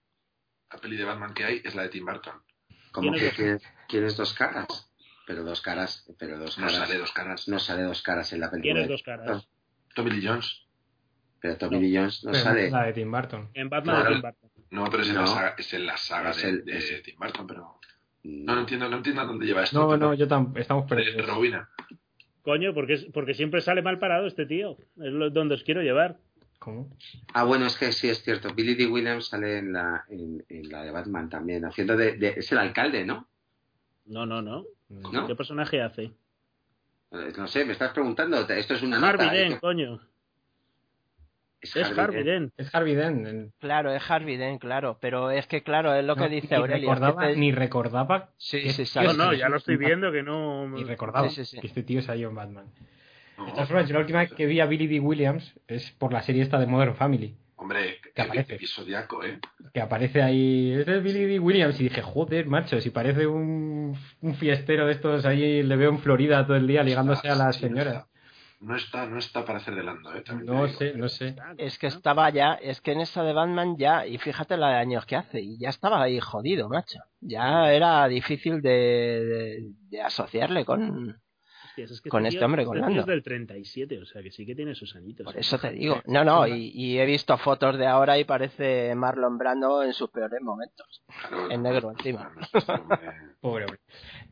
La 0.72 0.78
peli 0.78 0.96
de 0.96 1.04
Batman 1.04 1.34
que 1.34 1.44
hay 1.44 1.60
es 1.64 1.74
la 1.74 1.82
de 1.82 1.88
Tim 1.88 2.04
Burton. 2.06 2.34
Como 2.92 3.12
¿Tienes 3.12 3.20
que 3.20 3.26
dos- 3.28 3.36
quieres, 3.36 3.62
quieres 3.88 4.16
dos 4.16 4.34
caras. 4.34 4.66
Pero 5.26 5.42
dos 5.42 5.60
caras, 5.60 6.06
pero 6.20 6.38
dos 6.38 6.56
No 6.58 6.66
caras. 6.66 6.78
sale 6.86 6.98
dos 7.00 7.12
caras. 7.12 7.48
No 7.48 7.58
sale 7.58 7.82
dos 7.82 8.00
caras 8.02 8.32
en 8.32 8.40
la 8.40 8.50
película. 8.50 8.74
Tienes 8.74 8.86
de- 8.88 8.92
dos 8.94 9.02
caras. 9.02 9.48
Tommy 9.94 10.10
Lee 10.12 10.24
Jones. 10.26 10.62
Pero 11.40 11.56
Tommy 11.58 11.76
No. 11.76 11.82
Lee 11.82 11.96
Jones 11.96 12.24
no 12.24 12.30
Pero 12.32 12.44
sale. 12.44 12.66
es 12.66 12.72
la 12.72 12.84
de 12.86 12.92
Tim 12.92 13.10
Burton. 13.10 13.50
En 13.54 13.68
Batman 13.68 13.96
Claro. 13.96 14.08
de 14.10 14.14
Tim 14.14 14.22
Burton. 14.22 14.50
No, 14.70 14.84
pero 14.90 15.02
es 15.02 15.08
en, 15.08 15.14
la 15.16 15.26
saga, 15.26 15.54
es 15.58 15.72
en 15.74 15.86
la 15.86 15.96
saga 15.96 16.30
Es 16.30 16.42
de, 16.42 16.48
el- 16.48 16.64
de 16.64 16.76
es- 16.78 17.02
Tim 17.02 17.16
Burton, 17.18 17.46
pero... 17.46 17.78
Mm, 18.24 18.44
No, 18.44 18.54
no 18.54 18.60
entiendo, 18.62 18.88
no 18.88 18.96
entiendo 18.96 19.22
a 19.22 19.24
dónde 19.24 19.46
lleva 19.46 19.62
esto. 19.62 19.78
No, 19.86 19.96
no, 19.96 20.14
yo 20.14 20.26
tampoco. 20.26 20.58
Estamos 20.58 20.88
perdidos. 20.88 21.26
Robina. 21.26 21.68
Coño, 22.42 22.74
porque, 22.74 23.08
porque 23.12 23.34
siempre 23.34 23.60
sale 23.60 23.82
mal 23.82 23.98
parado 23.98 24.26
este 24.26 24.46
tío. 24.46 24.76
Es 24.96 25.12
lo, 25.12 25.30
donde 25.30 25.54
os 25.54 25.62
quiero 25.64 25.82
llevar. 25.82 26.18
¿Cómo? 26.58 26.90
Ah, 27.34 27.44
bueno, 27.44 27.66
es 27.66 27.76
que 27.76 27.92
sí 27.92 28.08
es 28.08 28.22
cierto. 28.22 28.52
Billy 28.54 28.74
D. 28.74 28.86
Williams 28.86 29.26
sale 29.28 29.58
en 29.58 29.72
la, 29.72 30.04
en, 30.08 30.44
en 30.48 30.68
la 30.70 30.82
de 30.82 30.90
Batman 30.90 31.28
también, 31.28 31.64
haciendo 31.64 31.96
de, 31.96 32.16
de- 32.16 32.34
Es 32.36 32.50
el 32.52 32.58
alcalde, 32.58 33.04
¿no? 33.04 33.28
No, 34.06 34.24
no, 34.26 34.40
no. 34.42 34.64
¿No? 34.88 35.26
¿Qué 35.26 35.34
personaje 35.34 35.82
hace? 35.82 36.12
Eh, 37.12 37.32
No 37.36 37.46
sé, 37.46 37.64
me 37.64 37.72
estás 37.72 37.92
preguntando. 37.92 38.40
Esto 38.48 38.74
es 38.74 38.82
una 38.82 38.96
Harvey 38.98 39.26
nota. 39.26 39.36
¿eh? 39.36 39.48
Dent, 39.48 39.60
coño. 39.60 40.00
Es 41.60 41.74
Es 41.74 41.98
Harvey 41.98 42.22
Dent. 42.22 42.52
Es 42.56 42.74
Harvey 42.74 42.94
Dent. 42.94 43.26
el- 43.26 43.50
Claro, 43.58 43.92
es 43.92 44.10
Harvey 44.10 44.36
Dent, 44.36 44.60
claro. 44.60 44.98
Pero 45.00 45.30
es 45.30 45.46
que, 45.46 45.62
claro, 45.62 45.94
es 45.94 46.04
lo 46.04 46.14
que 46.14 46.22
no, 46.22 46.28
dice 46.28 46.54
Aurelio. 46.54 46.76
es 46.92 46.98
que 46.98 47.04
Recordaba, 47.04 47.28
te- 47.32 47.36
Ni 47.36 47.52
recordaba. 47.52 48.30
Sí, 48.36 48.62
que- 48.62 48.72
sí, 48.72 48.86
sale. 48.86 49.08
No, 49.08 49.14
no, 49.14 49.32
es- 49.32 49.38
ya 49.38 49.48
lo 49.48 49.56
estoy 49.56 49.76
viendo 49.76 50.12
que 50.12 50.22
no. 50.22 50.68
Ni 50.68 50.84
recordaba 50.84 51.28
Sí, 51.28 51.44
sí, 51.44 51.56
sí. 51.56 51.60
que 51.60 51.66
este 51.66 51.82
tío 51.82 52.02
salió 52.02 52.28
en 52.28 52.34
Batman. 52.34 52.66
No, 53.38 53.46
De 53.46 53.52
todas 53.52 53.68
formas, 53.68 53.86
yo 53.88 53.94
la 53.94 54.00
última 54.00 54.20
vez 54.20 54.32
que 54.32 54.46
vi 54.46 54.60
a 54.60 54.66
Billy 54.66 54.86
D. 54.86 55.00
Williams 55.00 55.54
es 55.66 55.90
por 55.92 56.12
la 56.12 56.22
serie 56.22 56.42
esta 56.42 56.58
de 56.58 56.66
Modern 56.66 56.94
Family. 56.94 57.34
Hombre, 57.58 57.96
Que 58.14 58.22
aparece. 58.22 58.54
episodiaco, 58.56 59.24
¿eh? 59.24 59.38
Que 59.72 59.80
aparece 59.80 60.22
ahí. 60.22 60.72
Este 60.72 60.98
es 60.98 61.02
Billy 61.02 61.24
D. 61.24 61.38
Williams. 61.38 61.80
Y 61.80 61.84
dije, 61.84 62.02
joder, 62.02 62.46
macho, 62.46 62.80
si 62.80 62.90
parece 62.90 63.26
un, 63.26 63.96
un 64.20 64.34
fiestero 64.36 64.86
de 64.86 64.92
estos 64.92 65.24
ahí, 65.24 65.62
le 65.62 65.76
veo 65.76 65.88
en 65.90 65.98
Florida 65.98 66.46
todo 66.46 66.56
el 66.56 66.66
día 66.66 66.82
ligándose 66.82 67.28
a 67.28 67.34
las 67.34 67.60
no 67.60 67.68
señoras. 67.68 68.06
No 68.58 68.74
está, 68.74 69.06
no 69.06 69.18
está 69.18 69.44
para 69.44 69.58
hacer 69.58 69.74
de 69.74 69.82
lando, 69.82 70.14
¿eh? 70.14 70.22
También 70.22 70.46
te 70.46 70.52
No 70.52 70.68
sé, 70.68 70.94
no 70.94 71.08
sé. 71.08 71.36
Es 71.58 71.78
que 71.78 71.88
estaba 71.88 72.30
ya, 72.30 72.54
es 72.54 72.80
que 72.80 72.92
en 72.92 73.00
esa 73.00 73.22
de 73.22 73.34
Batman 73.34 73.76
ya, 73.76 74.06
y 74.06 74.16
fíjate 74.18 74.56
la 74.56 74.70
de 74.70 74.76
años 74.76 75.04
que 75.04 75.16
hace, 75.16 75.40
y 75.42 75.58
ya 75.58 75.68
estaba 75.68 76.02
ahí 76.02 76.20
jodido, 76.20 76.68
macho. 76.68 77.00
Ya 77.20 77.70
era 77.72 78.08
difícil 78.08 78.62
de, 78.62 78.70
de, 78.70 79.58
de 79.90 80.02
asociarle 80.02 80.64
con... 80.64 81.20
Hostias, 81.76 81.90
es 81.90 82.00
que 82.00 82.08
con 82.08 82.24
este 82.24 82.42
hombre, 82.42 82.64
con 82.64 82.80
Lando. 82.80 83.00
es 83.00 83.06
del 83.06 83.22
37, 83.22 84.00
o 84.00 84.06
sea 84.06 84.22
que 84.22 84.30
sí 84.30 84.46
que 84.46 84.54
tiene 84.54 84.74
sus 84.74 84.96
añitos. 84.96 85.24
Por 85.26 85.36
eso 85.36 85.58
te 85.58 85.70
digo. 85.72 86.00
No, 86.06 86.24
no, 86.24 86.46
y, 86.46 86.70
y 86.74 86.98
he 86.98 87.04
visto 87.04 87.36
fotos 87.36 87.76
de 87.76 87.86
ahora 87.86 88.18
y 88.18 88.24
parece 88.24 88.94
Marlon 88.94 89.36
Brando 89.36 89.82
en 89.82 89.92
sus 89.92 90.10
peores 90.10 90.40
momentos. 90.40 91.02
En 91.50 91.62
negro 91.62 91.90
encima. 91.90 92.32
Pobre 93.40 93.64
hombre. 93.64 93.80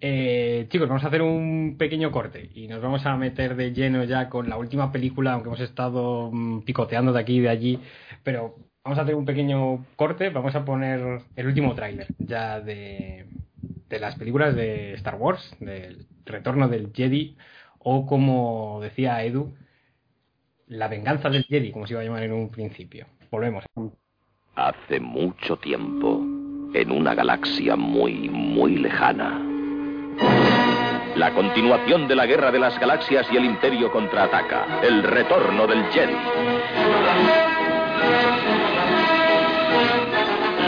Eh, 0.01 0.67
chicos, 0.71 0.89
vamos 0.89 1.05
a 1.05 1.09
hacer 1.09 1.21
un 1.21 1.77
pequeño 1.79 2.11
corte 2.11 2.51
y 2.55 2.67
nos 2.67 2.81
vamos 2.81 3.05
a 3.05 3.17
meter 3.17 3.57
de 3.57 3.73
lleno 3.73 4.05
ya 4.05 4.29
con 4.31 4.49
la 4.49 4.57
última 4.57 4.91
película, 4.91 5.35
aunque 5.35 5.49
hemos 5.49 5.61
estado 5.61 6.31
mm, 6.33 6.63
picoteando 6.63 7.13
de 7.13 7.21
aquí 7.21 7.37
y 7.37 7.41
de 7.41 7.49
allí, 7.51 7.79
pero 8.23 8.57
vamos 8.83 8.99
a 8.99 9.03
hacer 9.03 9.15
un 9.15 9.25
pequeño 9.25 9.85
corte, 9.97 10.31
vamos 10.31 10.55
a 10.55 10.65
poner 10.65 11.21
el 11.37 11.47
último 11.47 11.75
tráiler 11.75 12.07
ya 12.19 12.61
de, 12.61 13.27
de 13.89 14.01
las 14.01 14.17
películas 14.17 14.57
de 14.57 14.95
Star 14.95 15.17
Wars, 15.17 15.55
del 15.61 16.07
retorno 16.25 16.69
del 16.69 16.93
Jedi, 16.95 17.37
o 17.79 18.07
como 18.07 18.79
decía 18.83 19.23
Edu, 19.23 19.55
la 20.69 20.89
venganza 20.89 21.29
del 21.31 21.45
Jedi, 21.45 21.71
como 21.73 21.87
se 21.87 21.95
iba 21.95 22.01
a 22.01 22.05
llamar 22.05 22.23
en 22.23 22.33
un 22.33 22.51
principio. 22.51 23.07
Volvemos. 23.31 23.65
Hace 24.55 25.01
mucho 25.01 25.57
tiempo, 25.57 26.21
en 26.75 26.91
una 26.91 27.15
galaxia 27.15 27.77
muy, 27.77 28.29
muy 28.29 28.77
lejana. 28.77 29.41
La 31.17 31.33
continuación 31.33 32.09
de 32.09 32.17
la 32.17 32.27
Guerra 32.27 32.51
de 32.51 32.59
las 32.59 32.79
Galaxias 32.79 33.27
y 33.33 33.37
el 33.37 33.45
Imperio 33.45 33.93
contraataca. 33.93 34.81
El 34.83 35.03
retorno 35.03 35.67
del 35.67 35.85
Jedi. 35.93 36.15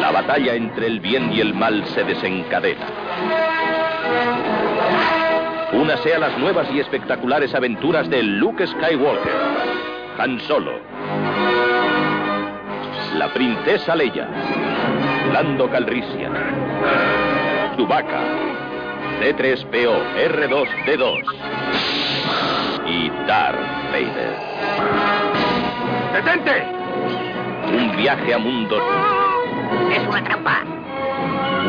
La 0.00 0.12
batalla 0.12 0.54
entre 0.54 0.86
el 0.86 1.00
bien 1.00 1.32
y 1.32 1.40
el 1.40 1.52
mal 1.52 1.84
se 1.86 2.04
desencadena. 2.04 3.55
Únase 5.72 6.14
a 6.14 6.18
las 6.18 6.38
nuevas 6.38 6.68
y 6.72 6.80
espectaculares 6.80 7.54
aventuras 7.54 8.08
de 8.08 8.22
Luke 8.22 8.66
Skywalker, 8.66 9.32
Han 10.18 10.40
Solo, 10.40 10.78
la 13.16 13.32
princesa 13.32 13.96
Leia, 13.96 14.28
Lando 15.32 15.68
Calrissian, 15.68 16.32
Chewbacca, 17.76 18.20
C3PO 19.20 19.96
R2D2 20.30 21.22
y 22.86 23.10
Darth 23.26 23.58
Vader. 23.92 24.36
¡Detente! 26.12 26.64
Un 27.76 27.96
viaje 27.96 28.34
a 28.34 28.38
mundos. 28.38 28.82
Es 29.92 30.06
una 30.06 30.22
trampa. 30.22 30.62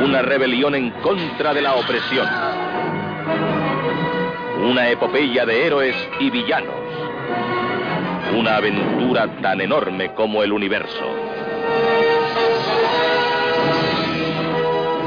Una 0.04 0.22
rebelión 0.22 0.76
en 0.76 0.92
contra 1.02 1.54
de 1.54 1.62
la 1.64 1.74
opresión. 1.74 2.28
Una 4.64 4.90
epopeya 4.90 5.46
de 5.46 5.68
héroes 5.68 5.96
y 6.20 6.32
villanos. 6.32 6.76
Una 8.38 8.58
aventura 8.58 9.40
tan 9.42 9.62
enorme 9.62 10.14
como 10.14 10.42
el 10.44 10.52
universo. 10.52 11.06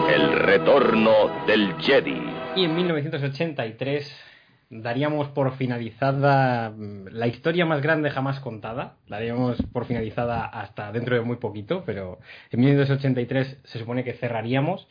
El 0.09 0.33
retorno 0.33 1.45
del 1.47 1.75
Jedi. 1.81 2.23
Y 2.55 2.65
en 2.65 2.77
1983 2.77 4.31
daríamos 4.71 5.29
por 5.29 5.57
finalizada 5.57 6.71
mm, 6.71 7.09
la 7.11 7.27
historia 7.27 7.67
más 7.67 7.83
grande 7.83 8.11
jamás 8.11 8.39
contada. 8.41 8.95
Daríamos 9.09 9.61
por 9.73 9.85
finalizada 9.85 10.45
hasta 10.45 10.93
dentro 10.93 11.17
de 11.17 11.23
muy 11.23 11.37
poquito, 11.37 11.83
pero 11.85 12.21
en 12.51 12.61
1983 12.61 13.59
se 13.65 13.79
supone 13.79 14.05
que 14.05 14.13
cerraríamos 14.15 14.87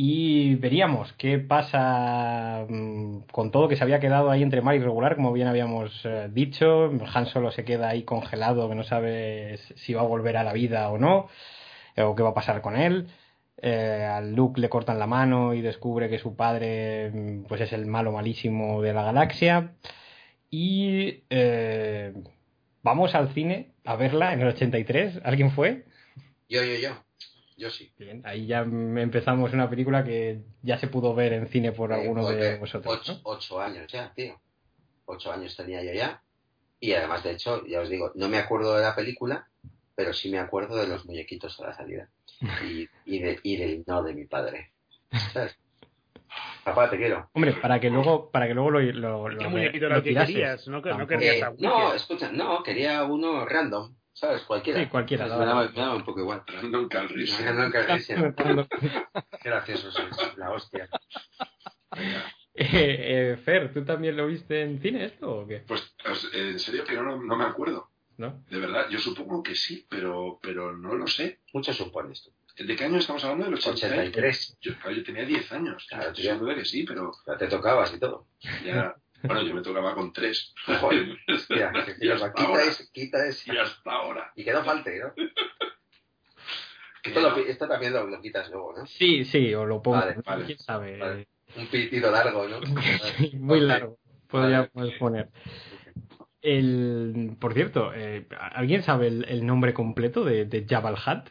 y 0.00 0.54
veríamos 0.54 1.12
qué 1.14 1.40
pasa 1.40 2.64
mm, 2.68 3.22
con 3.32 3.50
todo 3.50 3.66
que 3.66 3.74
se 3.74 3.82
había 3.82 3.98
quedado 3.98 4.30
ahí 4.30 4.44
entre 4.44 4.62
mar 4.62 4.76
y 4.76 4.78
regular, 4.78 5.16
como 5.16 5.32
bien 5.32 5.48
habíamos 5.48 5.90
eh, 6.04 6.28
dicho. 6.32 6.92
Han 7.14 7.26
solo 7.26 7.50
se 7.50 7.64
queda 7.64 7.88
ahí 7.88 8.04
congelado, 8.04 8.68
que 8.68 8.76
no 8.76 8.84
sabe 8.84 9.58
si 9.74 9.94
va 9.94 10.02
a 10.02 10.04
volver 10.04 10.36
a 10.36 10.44
la 10.44 10.52
vida 10.52 10.88
o 10.90 10.98
no, 10.98 11.28
eh, 11.96 12.02
o 12.02 12.14
qué 12.14 12.22
va 12.22 12.28
a 12.28 12.34
pasar 12.34 12.62
con 12.62 12.76
él. 12.76 13.08
Eh, 13.60 14.06
al 14.08 14.36
Luke 14.36 14.60
le 14.60 14.68
cortan 14.68 15.00
la 15.00 15.08
mano 15.08 15.52
y 15.52 15.62
descubre 15.62 16.08
que 16.08 16.20
su 16.20 16.36
padre 16.36 17.10
mm, 17.10 17.46
pues 17.48 17.60
es 17.60 17.72
el 17.72 17.86
malo 17.86 18.12
malísimo 18.12 18.80
de 18.82 18.92
la 18.92 19.02
galaxia. 19.02 19.72
Y 20.48 21.24
eh, 21.28 22.14
vamos 22.84 23.16
al 23.16 23.34
cine 23.34 23.72
a 23.84 23.96
verla 23.96 24.32
en 24.32 24.42
el 24.42 24.48
83. 24.48 25.22
¿Alguien 25.24 25.50
fue? 25.50 25.86
Yo, 26.48 26.62
yo, 26.62 26.76
yo. 26.76 27.07
Yo 27.58 27.70
sí. 27.70 27.90
Bien, 27.98 28.22
ahí 28.24 28.46
ya 28.46 28.60
empezamos 28.60 29.52
una 29.52 29.68
película 29.68 30.04
que 30.04 30.38
ya 30.62 30.78
se 30.78 30.86
pudo 30.86 31.12
ver 31.12 31.32
en 31.32 31.48
cine 31.48 31.72
por 31.72 31.92
alguno 31.92 32.30
Eh, 32.30 32.36
de 32.36 32.58
vosotros. 32.58 33.00
Ocho, 33.00 33.14
¿no? 33.14 33.20
ocho 33.24 33.60
años 33.60 33.90
ya, 33.90 34.12
tío. 34.14 34.40
Ocho 35.06 35.32
años 35.32 35.56
tenía 35.56 35.82
yo 35.82 35.92
ya. 35.92 36.22
Y 36.78 36.92
además, 36.92 37.24
de 37.24 37.32
hecho, 37.32 37.66
ya 37.66 37.80
os 37.80 37.88
digo, 37.90 38.12
no 38.14 38.28
me 38.28 38.38
acuerdo 38.38 38.76
de 38.76 38.82
la 38.82 38.94
película, 38.94 39.48
pero 39.96 40.12
sí 40.12 40.30
me 40.30 40.38
acuerdo 40.38 40.76
de 40.76 40.86
los 40.86 41.04
muñequitos 41.04 41.58
a 41.58 41.66
la 41.66 41.74
salida. 41.74 42.08
Y, 42.64 42.88
y, 43.04 43.18
de, 43.18 43.40
y 43.42 43.56
del 43.56 43.82
no 43.88 44.04
de 44.04 44.14
mi 44.14 44.24
padre. 44.26 44.70
¿Sabes? 45.32 45.58
Papá, 46.62 46.88
te 46.88 46.96
quiero. 46.96 47.28
Hombre, 47.32 47.54
para 47.54 47.80
que 47.80 47.90
luego, 47.90 48.30
para 48.30 48.46
que 48.46 48.54
luego 48.54 48.70
lo, 48.70 48.80
lo, 48.80 49.28
lo, 49.28 49.38
¿Qué 49.38 49.48
muñequito 49.48 49.88
lo 49.88 50.00
que 50.00 50.14
querías? 50.14 50.68
No, 50.68 50.80
querías 50.80 51.50
Eh, 51.50 51.54
no, 51.58 51.92
escucha, 51.94 52.30
no, 52.30 52.62
quería 52.62 53.02
uno 53.04 53.44
random, 53.46 53.96
¿sabes? 54.18 54.42
Cualquiera. 54.42 54.80
Sí, 54.80 54.86
cualquiera, 54.86 55.24
Me 55.24 55.30
daba 55.46 55.68
me 55.68 55.96
un 55.96 56.04
poco 56.04 56.20
igual. 56.20 56.42
Random 56.46 56.88
Calrissian. 56.88 57.44
Random 57.56 57.70
Calrissian. 57.72 58.34
Qué 59.42 59.48
gracioso 59.48 59.90
sois, 59.90 60.36
la 60.36 60.50
hostia. 60.50 60.88
Eh, 62.54 62.66
eh, 63.34 63.36
Fer, 63.44 63.72
¿tú 63.72 63.84
también 63.84 64.16
lo 64.16 64.26
viste 64.26 64.62
en 64.62 64.80
cine 64.80 65.04
esto 65.04 65.30
o 65.30 65.46
qué? 65.46 65.58
Pues 65.66 65.94
os- 66.10 66.32
en 66.34 66.58
serio 66.58 66.84
que 66.84 66.94
no, 66.96 67.22
no 67.22 67.36
me 67.36 67.44
acuerdo. 67.44 67.90
¿No? 68.16 68.42
De 68.50 68.58
verdad, 68.58 68.88
yo 68.90 68.98
supongo 68.98 69.44
que 69.44 69.54
sí, 69.54 69.86
pero, 69.88 70.40
pero 70.42 70.76
no 70.76 70.94
lo 70.96 71.06
sé. 71.06 71.38
Mucho 71.52 71.72
supones 71.72 72.24
tú. 72.24 72.32
¿De 72.64 72.74
qué 72.74 72.84
año 72.84 72.98
estamos 72.98 73.22
hablando? 73.22 73.44
¿Del 73.44 73.54
83? 73.54 74.08
83. 74.08 74.58
Yo, 74.60 74.74
claro, 74.74 74.90
yo 74.96 75.04
tenía 75.04 75.24
10 75.24 75.52
años. 75.52 75.86
Claro, 75.88 76.08
Estoy 76.08 76.24
tío. 76.24 76.32
seguro 76.32 76.50
de 76.52 76.58
que 76.58 76.64
sí, 76.64 76.82
pero 76.82 77.12
Ya 77.28 77.36
te 77.36 77.46
tocabas 77.46 77.94
y 77.94 78.00
todo. 78.00 78.26
ya... 78.64 78.96
Bueno, 79.22 79.42
yo 79.42 79.54
me 79.54 79.62
tocaba 79.62 79.94
con 79.94 80.12
3. 80.12 80.54
Joder, 80.80 81.16
quita, 81.48 82.32
ahora. 82.36 82.64
ese, 82.64 82.88
quita 82.92 83.26
ese. 83.26 83.52
Y 83.52 83.58
hasta 83.58 83.90
ahora. 83.90 84.32
Y 84.36 84.44
que 84.44 84.52
no 84.52 84.64
falte, 84.64 84.98
¿no? 85.00 85.12
Esto, 87.02 87.20
lo 87.20 87.68
también 87.68 87.92
lo, 87.92 88.06
lo 88.06 88.20
quitas 88.20 88.50
luego, 88.50 88.74
¿no? 88.76 88.86
Sí, 88.86 89.24
sí, 89.24 89.54
o 89.54 89.64
lo 89.64 89.80
pongo. 89.82 89.98
Vale, 89.98 90.16
¿no? 90.16 90.22
vale, 90.26 90.44
¿Quién 90.44 90.58
sabe? 90.58 90.98
vale. 90.98 91.28
Un 91.56 91.66
pitido 91.68 92.10
largo, 92.10 92.46
¿no? 92.46 92.60
Sí, 93.18 93.36
muy 93.36 93.60
largo. 93.60 93.98
Podría 94.28 94.58
Vale. 94.58 94.70
poder 94.70 94.98
poner. 94.98 95.28
El, 96.42 97.36
por 97.40 97.54
cierto, 97.54 97.92
eh, 97.94 98.26
¿alguien 98.38 98.82
sabe 98.82 99.08
el, 99.08 99.24
el 99.28 99.46
nombre 99.46 99.74
completo 99.74 100.24
de, 100.24 100.44
de 100.44 100.66
Jabal 100.68 100.94
Hutt? 100.94 101.30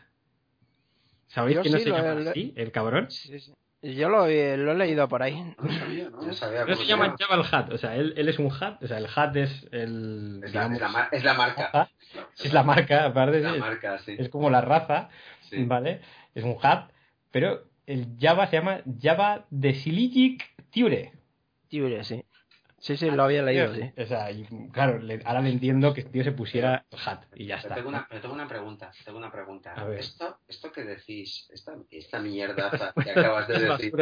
¿Sabéis 1.27 1.57
Yo 1.57 1.64
que 1.64 1.69
no 1.69 1.77
sí, 1.77 1.84
se 1.84 1.89
llama 1.91 2.30
así, 2.31 2.53
el 2.55 2.72
cabrón? 2.72 3.11
Sí, 3.11 3.39
sí. 3.39 3.53
Yo 3.82 4.10
lo, 4.10 4.26
he- 4.26 4.58
lo 4.58 4.72
he 4.72 4.76
leído 4.76 5.08
por 5.08 5.22
ahí. 5.22 5.54
No 5.62 5.72
sabía, 5.72 6.10
¿no? 6.10 6.34
Sabía 6.34 6.60
No 6.62 6.66
cómo 6.66 6.78
se 6.78 6.86
llama. 6.86 7.16
Jabal 7.20 7.41
Hutt, 7.41 7.74
o 7.74 7.78
sea, 7.78 7.95
él, 7.95 8.14
él 8.18 8.28
es 8.30 8.40
un 8.40 8.48
Hutt, 8.48 8.82
o 8.84 8.88
sea, 8.88 8.98
el 8.98 9.06
Hutt 9.06 9.36
es 9.36 9.68
el... 9.72 10.41
Es 10.44 10.54
la, 10.54 10.64
es 10.64 10.70
digamos, 10.70 10.80
la 10.82 10.88
mar- 10.90 11.10
es 11.12 11.24
la 11.24 11.34
marca. 11.36 11.90
es 12.44 12.54
la 12.54 12.64
marca, 12.64 13.06
aparte, 13.06 13.40
La 13.41 13.54
sí, 13.54 13.60
marca, 13.60 13.98
sí. 13.99 14.16
es 14.18 14.30
como 14.30 14.49
la 14.49 14.62
raza, 14.62 15.10
Sí. 15.41 15.64
¿vale? 15.64 16.02
Es 16.36 16.44
un 16.44 16.52
Hutt, 16.52 16.91
pero 17.32 17.64
el 17.86 18.08
Java 18.20 18.48
se 18.48 18.58
llama 18.58 18.82
Java 19.02 19.45
de 19.49 19.74
Siligic 19.76 20.44
Ture. 20.72 21.14
Tigre, 21.70 22.04
sí. 22.04 22.24
Sí, 22.80 22.95
sí, 22.95 23.10
lo 23.10 23.24
había 23.24 23.41
leído, 23.41 23.74
sí. 23.74 23.91
O 23.98 24.06
sea, 24.06 24.30
y, 24.32 24.45
claro, 24.72 24.99
le- 24.99 25.20
ahora 25.26 25.41
le 25.41 25.49
entiendo 25.49 25.94
que 25.95 26.02
este 26.02 26.12
tío 26.12 26.24
se 26.24 26.32
pusiera 26.32 26.86
hat 27.06 27.24
y 27.36 27.48
ya 27.48 27.56
Pero 27.56 27.64
está. 27.70 27.76
tengo, 27.76 27.90
una, 27.90 28.06
pero 28.08 28.22
tengo 28.22 28.34
una 28.36 28.48
pregunta, 28.48 28.91
tengo 29.04 29.18
una 29.18 29.32
pregunta. 29.32 29.74
A 29.74 29.84
ver. 29.86 29.99
Esto, 29.99 30.38
esto 30.48 30.72
que 30.72 30.84
decís, 30.84 31.49
esta, 31.52 31.74
esta 31.90 32.20
mierda 32.22 32.94
que 33.04 33.12
acabas 33.12 33.48
de 33.48 33.60
decir, 33.60 33.94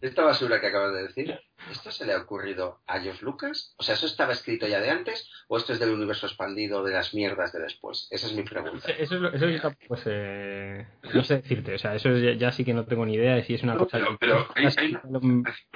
esta 0.00 0.24
basura 0.24 0.58
que 0.60 0.66
acabas 0.68 0.94
de 0.94 1.02
decir, 1.02 1.38
¿esto 1.70 1.90
se 1.90 2.06
le 2.06 2.14
ha 2.14 2.18
ocurrido 2.18 2.80
a 2.86 2.98
George 3.00 3.22
Lucas? 3.24 3.74
O 3.76 3.82
sea, 3.82 3.94
¿eso 3.94 4.06
estaba 4.06 4.32
escrito 4.32 4.66
ya 4.66 4.80
de 4.80 4.88
antes 4.90 5.28
o 5.48 5.58
esto 5.58 5.74
es 5.74 5.78
del 5.78 5.90
universo 5.90 6.26
expandido 6.26 6.82
de 6.82 6.94
las 6.94 7.12
mierdas 7.14 7.52
de 7.52 7.60
después? 7.60 8.08
Esa 8.10 8.26
es 8.26 8.32
mi 8.32 8.42
pregunta. 8.42 8.88
Eso, 8.90 9.16
es 9.16 9.20
lo- 9.20 9.32
eso 9.34 9.48
yo 9.48 9.60
tampoco, 9.60 9.84
pues, 9.88 10.02
eh, 10.06 10.86
no 11.12 11.22
sé 11.24 11.36
decirte, 11.42 11.74
o 11.74 11.78
sea, 11.78 11.94
eso 11.94 12.10
ya, 12.16 12.32
ya 12.32 12.50
sí 12.52 12.64
que 12.64 12.72
no 12.72 12.86
tengo 12.86 13.04
ni 13.04 13.14
idea 13.14 13.34
de 13.34 13.44
si 13.44 13.52
es 13.54 13.62
una 13.62 13.74
No, 13.74 13.80
cosa... 13.80 13.98
pero- 13.98 14.16
pero 14.18 14.48
hay- 14.54 14.66
hay 14.78 14.96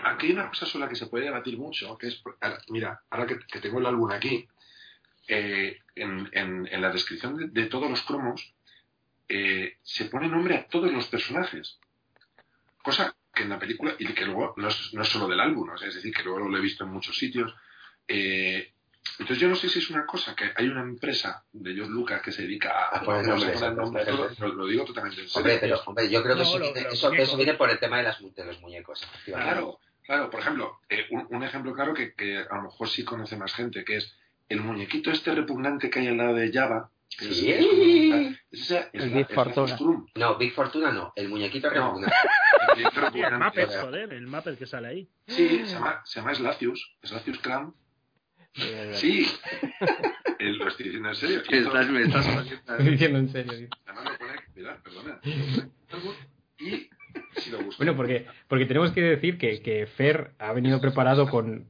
Aquí 0.03 0.27
hay 0.29 0.33
una 0.33 0.49
cosa 0.49 0.65
sobre 0.65 0.85
la 0.87 0.89
que 0.89 0.97
se 0.97 1.07
puede 1.09 1.25
debatir 1.27 1.59
mucho, 1.59 1.97
que 1.99 2.09
es, 2.09 2.23
ahora, 2.41 2.59
mira, 2.69 3.03
ahora 3.11 3.27
que, 3.27 3.39
que 3.41 3.61
tengo 3.61 3.79
el 3.79 3.87
álbum 3.87 4.11
aquí, 4.11 4.49
eh, 5.29 5.79
en, 5.95 6.29
en- 6.33 6.67
en 6.71 6.81
la 6.83 6.91
descripción 6.91 7.37
de, 7.37 7.49
de 7.49 7.69
todos 7.69 7.91
los 7.91 8.03
cromos 8.03 8.55
eh, 9.29 9.77
se 9.83 10.07
pone 10.07 10.29
nombre 10.29 10.55
a 10.57 10.67
todos 10.69 10.91
los 10.93 11.07
personajes. 11.09 11.79
Cosa 12.83 13.15
que 13.35 13.43
en 13.43 13.51
la 13.51 13.59
película, 13.59 13.95
y 13.99 14.07
que 14.15 14.25
luego 14.25 14.55
no 14.57 14.69
es, 14.69 14.95
no 14.95 15.03
es 15.03 15.09
solo 15.09 15.29
del 15.29 15.41
álbum, 15.41 15.69
o 15.69 15.77
sea, 15.79 15.89
es 15.89 15.95
decir, 15.97 16.15
que 16.15 16.23
luego 16.23 16.49
lo 16.49 16.57
he 16.57 16.61
visto 16.63 16.85
en 16.85 16.91
muchos 16.91 17.17
sitios. 17.19 17.55
eh, 18.07 18.73
entonces 19.19 19.39
yo 19.39 19.49
no 19.49 19.57
sé 19.57 19.69
si 19.71 19.79
es 19.79 19.91
una 19.91 20.05
cosa 20.05 20.35
que 20.35 20.51
hay 20.55 20.69
una 20.69 20.83
empresa 20.83 21.43
de 21.53 21.73
George 21.75 21.91
Lucas 21.93 22.21
que 22.21 22.31
se 22.33 22.43
dedica 22.43 22.71
a, 22.89 22.99
A 22.99 23.03
poner 23.03 23.27
nombres, 23.27 23.63
a 23.63 23.71
nombres, 23.71 24.07
poner 24.07 24.35
todo, 24.37 24.49
lo, 24.49 24.55
lo 24.55 24.67
digo 24.67 24.85
totalmente 24.85 25.23
en 25.23 25.29
serio. 25.29 25.39
Hombre, 25.41 25.59
pero 25.61 25.81
hombre, 25.87 26.11
yo 26.11 26.23
creo 26.23 26.35
que 26.37 26.43
No, 26.43 26.49
eso, 26.49 26.59
lo- 26.59 26.73
viene, 26.73 26.89
eso, 26.93 27.13
eso 27.13 27.37
viene 27.37 27.55
por 27.55 27.71
el 27.71 27.79
tema 27.79 27.97
de, 27.99 28.03
las, 28.05 28.19
de 28.35 28.45
los 28.45 28.61
muñecos. 28.61 29.07
Claro, 29.25 29.81
claro. 30.09 30.31
Por 30.31 30.41
ejemplo, 30.41 30.81
eh, 30.89 31.07
un, 31.11 31.27
un 31.31 31.45
ejemplo 31.45 31.73
claro 31.73 31.95
que, 31.95 32.15
que 32.15 32.39
a 32.39 32.57
lo 32.57 32.63
mejor 32.63 32.89
sí 32.89 33.05
conoce 33.05 33.37
más 33.37 33.55
gente, 33.55 33.85
que 33.85 33.99
es 33.99 34.17
el 34.49 34.61
muñequito 34.61 35.11
este 35.13 35.33
repugnante 35.35 35.89
que 35.91 36.01
hay 36.01 36.09
al 36.09 36.17
lado 36.17 36.35
de 36.35 36.51
Java. 36.53 36.91
que 37.09 37.25
Sí. 37.27 37.51
es 38.51 38.71
El 38.93 39.11
la- 39.11 39.17
Big 39.19 39.27
la 39.31 39.35
Fortuna. 39.35 39.77
No, 40.17 40.37
Big 40.37 40.53
Fortuna 40.53 40.91
no, 40.93 41.13
el 41.17 41.29
muñequito 41.29 41.69
No. 41.71 41.75
repugnante. 41.95 42.17
El 42.77 42.77
Sí, 42.77 42.83
el 42.85 43.03
repugnante. 43.03 43.45
Muppet, 43.45 43.81
joder, 43.81 44.13
el 44.13 44.27
Muppet 44.27 44.59
que 44.59 44.67
sale 44.67 44.89
ahí. 44.89 45.09
Sí, 45.27 45.49
se 45.65 45.75
llama, 45.75 46.01
se 46.05 46.21
llama 46.21 46.35
Slacius, 46.35 46.97
Slacius 47.03 47.39
Clam. 47.41 47.75
Sí, 48.95 49.27
lo 50.39 50.69
estoy 50.69 50.85
diciendo 50.87 51.09
en 51.11 51.15
serio. 51.15 51.43
Esto- 51.49 51.73
me 51.93 52.03
estás 52.03 52.27
Estoy 52.27 52.91
diciendo 52.91 53.19
en 53.19 53.29
serio. 53.31 53.53
tío. 53.53 53.69
Además 53.87 54.05
lo 54.05 54.19
pone, 54.19 54.33
mirad, 54.55 54.79
perdona. 54.83 55.21
Y. 56.59 56.91
Bueno, 57.79 57.97
porque, 57.97 58.27
porque 58.49 58.67
tenemos 58.67 58.93
que 58.93 59.01
decir 59.03 59.39
que, 59.39 59.61
que 59.63 59.87
Fer 59.87 60.33
ha 60.39 60.53
venido 60.53 60.81
preparado 60.81 61.29
con. 61.29 61.67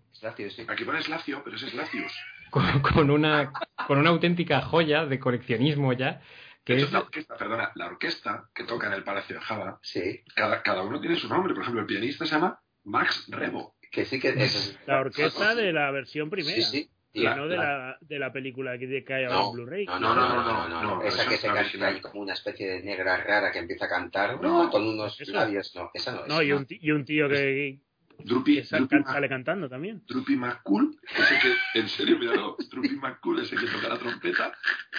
Aquí 0.69 0.85
pone 0.85 1.03
Slacio, 1.03 1.43
pero 1.45 1.57
es 1.57 1.63
Slacius. 1.63 2.13
con, 2.51 2.81
con 2.81 3.11
una, 3.11 3.53
con 3.87 3.99
una 3.99 4.11
auténtica 4.11 4.61
joya 4.63 5.07
de 5.07 5.19
coleccionismo 5.19 5.93
ya, 5.93 6.21
que 6.65 6.75
De 6.75 6.79
hecho, 6.81 6.87
es... 6.87 6.93
la 6.93 7.01
orquesta, 7.01 7.37
perdona, 7.37 7.73
la 7.75 7.87
orquesta 7.87 8.49
que 8.55 8.65
toca 8.65 8.89
en 8.89 8.95
el 8.95 9.05
Palacio 9.05 9.37
de 9.37 9.43
Java, 9.43 9.79
Sí, 9.83 10.23
cada, 10.35 10.63
cada 10.63 10.83
uno 10.83 11.01
tiene 11.01 11.17
su 11.17 11.29
nombre. 11.29 11.55
Por 11.55 11.63
ejemplo, 11.63 11.81
el 11.83 11.87
pianista 11.87 12.27
se 12.27 12.33
llama 12.35 12.59
Max 12.85 13.27
Rebo. 13.29 13.75
que 13.91 14.05
sí 14.05 14.19
que 14.19 14.31
es- 14.31 14.79
La 14.87 15.01
orquesta 15.01 15.55
de 15.55 15.73
la 15.73 15.91
versión 15.91 16.31
primera. 16.31 16.57
Sí, 16.57 16.63
sí. 16.63 16.91
La, 17.15 17.35
no 17.35 17.49
de 17.49 17.57
la, 17.57 17.99
de 18.01 18.19
la 18.19 18.33
película 18.33 18.79
que, 18.79 19.03
que 19.05 19.15
hay 19.15 19.25
ahora 19.25 19.47
en 19.47 19.53
Blu-ray. 19.53 19.87
No 19.87 19.99
no, 19.99 20.15
no, 20.15 20.69
no, 20.69 20.83
no, 20.83 21.03
Esa, 21.03 21.29
que 21.29 21.37
se 21.37 21.49
canta 21.49 21.87
ahí 21.89 22.01
como 22.01 22.21
una 22.21 22.35
especie 22.35 22.69
de 22.69 22.83
negra 22.83 23.17
rara 23.17 23.51
que 23.51 23.59
empieza 23.59 23.87
a 23.87 23.89
cantar 23.89 24.41
no, 24.41 24.71
con 24.71 24.87
unos 24.87 25.19
labios. 25.29 25.75
No, 25.75 25.91
esa 25.95 26.13
no. 26.13 26.23
es. 26.23 26.29
No, 26.29 26.43
y, 26.43 26.53
un 26.53 27.05
tío 27.05 27.29
que, 27.29 27.81
Drupi, 28.19 28.65
sale 28.65 29.29
cantando 29.29 29.69
también. 29.69 30.03
Drupi 30.07 30.37
McCool, 30.37 30.99
ese 31.17 31.39
que, 31.39 31.79
en 31.79 31.89
serio, 31.89 32.19
míralo, 32.19 32.57
Drupi 32.69 32.97
McCool, 32.97 33.41
ese 33.41 33.57
que 33.57 33.67
toca 33.67 33.89
la 33.89 33.99
trompeta, 33.99 34.53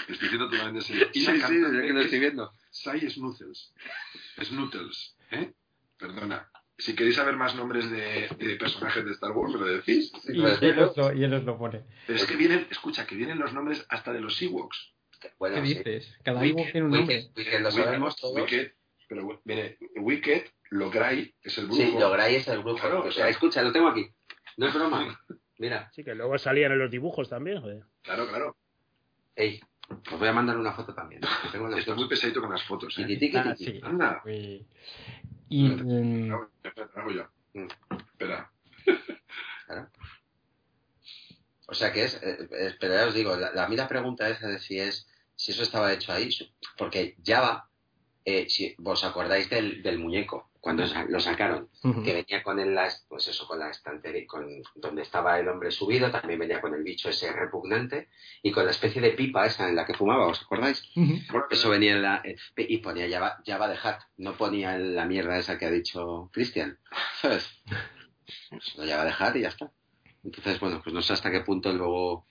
estoy 0.07 0.17
diciendo 0.17 0.49
totalmente 0.49 0.79
en 0.79 0.85
serio. 0.85 1.07
Y 1.13 1.19
sí, 1.19 1.41
sí, 1.41 1.61
yo 1.61 1.69
que 1.69 1.93
lo 1.93 2.01
estoy 2.01 2.19
viendo. 2.19 2.51
Sai 2.71 3.09
Snuttles. 3.09 3.73
Snuttles, 4.41 5.17
¿eh? 5.31 5.51
Perdona. 5.97 6.49
Si 6.79 6.95
queréis 6.95 7.15
saber 7.17 7.35
más 7.35 7.55
nombres 7.55 7.89
de, 7.91 8.29
de 8.37 8.55
personajes 8.55 9.03
de 9.05 9.11
Star 9.11 9.31
Wars, 9.31 9.53
me 9.53 9.59
lo 9.59 9.65
decís. 9.67 10.11
Y 10.27 10.39
él 10.65 10.79
os 10.79 10.95
lo, 10.97 11.13
y 11.13 11.23
él 11.23 11.33
os 11.33 11.43
lo 11.43 11.57
pone. 11.57 11.83
Pero 12.07 12.17
es 12.17 12.25
que 12.25 12.35
vienen, 12.35 12.67
escucha, 12.71 13.05
que 13.05 13.15
vienen 13.15 13.37
los 13.37 13.53
nombres 13.53 13.85
hasta 13.89 14.13
de 14.13 14.21
los 14.21 14.41
Ewoks. 14.41 14.93
Bueno, 15.37 15.57
¿Qué 15.61 15.67
sí. 15.67 15.73
dices? 15.75 16.17
Cada 16.23 16.43
Ewok 16.45 16.71
tiene 16.71 16.83
un 16.87 16.91
nombre. 16.91 17.15
Wicked, 17.17 17.31
Wicked 17.37 17.59
lo 17.61 17.71
sabemos 17.71 18.15
todos. 18.15 18.35
Wicked, 18.35 18.71
pero 19.09 19.41
viene 19.43 19.77
Wicked, 19.97 20.43
Logray, 20.69 21.33
que 21.41 21.49
es 21.49 21.57
el 21.57 21.65
brujo. 21.65 21.81
Sí, 21.81 21.91
Logray 21.99 22.35
es 22.35 22.47
el 22.47 22.59
brujo. 22.59 22.79
Claro, 22.79 23.03
o 23.03 23.11
sea, 23.11 23.27
escucha, 23.27 23.61
lo 23.61 23.73
tengo 23.73 23.89
aquí. 23.89 24.07
No 24.55 24.67
es 24.67 24.73
broma. 24.73 25.19
Mira. 25.57 25.91
Sí, 25.93 26.05
que 26.05 26.15
luego 26.15 26.37
salían 26.37 26.71
en 26.71 26.79
los 26.79 26.89
dibujos 26.89 27.27
también, 27.27 27.59
joder. 27.59 27.83
Claro, 28.01 28.25
claro. 28.29 28.55
Ey, 29.35 29.59
os 29.89 30.17
voy 30.17 30.29
a 30.29 30.33
mandar 30.33 30.57
una 30.57 30.71
foto 30.71 30.93
también. 30.93 31.19
Tengo 31.51 31.75
Está 31.75 31.93
muy 31.95 32.07
pesadito 32.07 32.39
con 32.39 32.51
las 32.51 32.63
fotos, 32.63 32.97
¿eh? 32.97 33.03
Tiqui, 33.05 33.19
tiqui, 33.19 33.37
Ah, 33.37 33.55
sí. 33.57 33.79
Anda. 33.83 34.21
Y, 35.49 36.31
espera, 36.63 36.89
hago 36.95 37.11
yo. 37.11 37.27
Espera. 37.53 38.51
O 41.67 41.73
sea 41.75 41.93
que 41.93 42.03
es, 42.05 42.15
eh, 42.23 42.47
eh, 42.51 42.75
pero 42.79 42.95
ya 42.95 43.07
os 43.07 43.13
digo, 43.13 43.35
la, 43.35 43.51
la, 43.53 43.65
a 43.65 43.69
mí 43.69 43.75
la 43.75 43.87
pregunta 43.87 44.27
es 44.27 44.41
de 44.41 44.59
si 44.59 44.79
es, 44.79 45.07
si 45.35 45.51
eso 45.51 45.61
estaba 45.61 45.93
hecho 45.93 46.11
ahí, 46.11 46.29
porque 46.77 47.15
Java, 47.23 47.69
eh, 48.25 48.49
si 48.49 48.75
vos 48.79 49.03
acordáis 49.03 49.49
del, 49.49 49.83
del 49.83 49.99
muñeco, 49.99 50.48
cuando 50.59 50.83
lo 51.07 51.19
sacaron, 51.19 51.69
que 52.03 52.13
venía 52.13 52.43
con 52.43 52.59
el, 52.59 52.77
pues 53.07 53.27
eso, 53.27 53.47
con 53.47 53.59
la 53.59 53.69
estantería, 53.69 54.27
con 54.27 54.45
donde 54.75 55.03
estaba 55.03 55.39
el 55.39 55.47
hombre 55.47 55.71
subido, 55.71 56.11
también 56.11 56.39
venía 56.39 56.59
con 56.59 56.73
el 56.73 56.83
bicho 56.83 57.09
ese 57.09 57.31
repugnante 57.31 58.09
y 58.43 58.51
con 58.51 58.65
la 58.65 58.71
especie 58.71 59.01
de 59.01 59.11
pipa 59.11 59.45
esa 59.45 59.69
en 59.69 59.75
la 59.75 59.85
que 59.85 59.93
fumaba, 59.93 60.27
¿os 60.27 60.41
acordáis? 60.41 60.83
Ujú. 60.95 61.13
Eso 61.49 61.69
venía 61.69 61.93
en 61.93 62.01
la, 62.01 62.21
eh, 62.25 62.35
y 62.57 62.77
ponía 62.79 63.09
Java, 63.09 63.37
Java 63.45 63.69
de 63.69 63.77
Hat, 63.81 64.01
no 64.17 64.33
ponía 64.33 64.77
la 64.77 65.05
mierda 65.05 65.37
esa 65.37 65.57
que 65.57 65.65
ha 65.65 65.71
dicho 65.71 66.29
Cristian. 66.33 66.77
¿Sabes? 67.21 67.49
Lo 68.75 68.85
Java 68.85 69.05
de 69.05 69.13
Hat 69.17 69.35
y 69.37 69.41
ya 69.41 69.49
está. 69.49 69.71
Entonces, 70.23 70.59
bueno, 70.59 70.81
pues 70.83 70.93
no 70.93 71.01
sé 71.01 71.13
hasta 71.13 71.31
qué 71.31 71.39
punto 71.41 71.71
luego. 71.71 72.27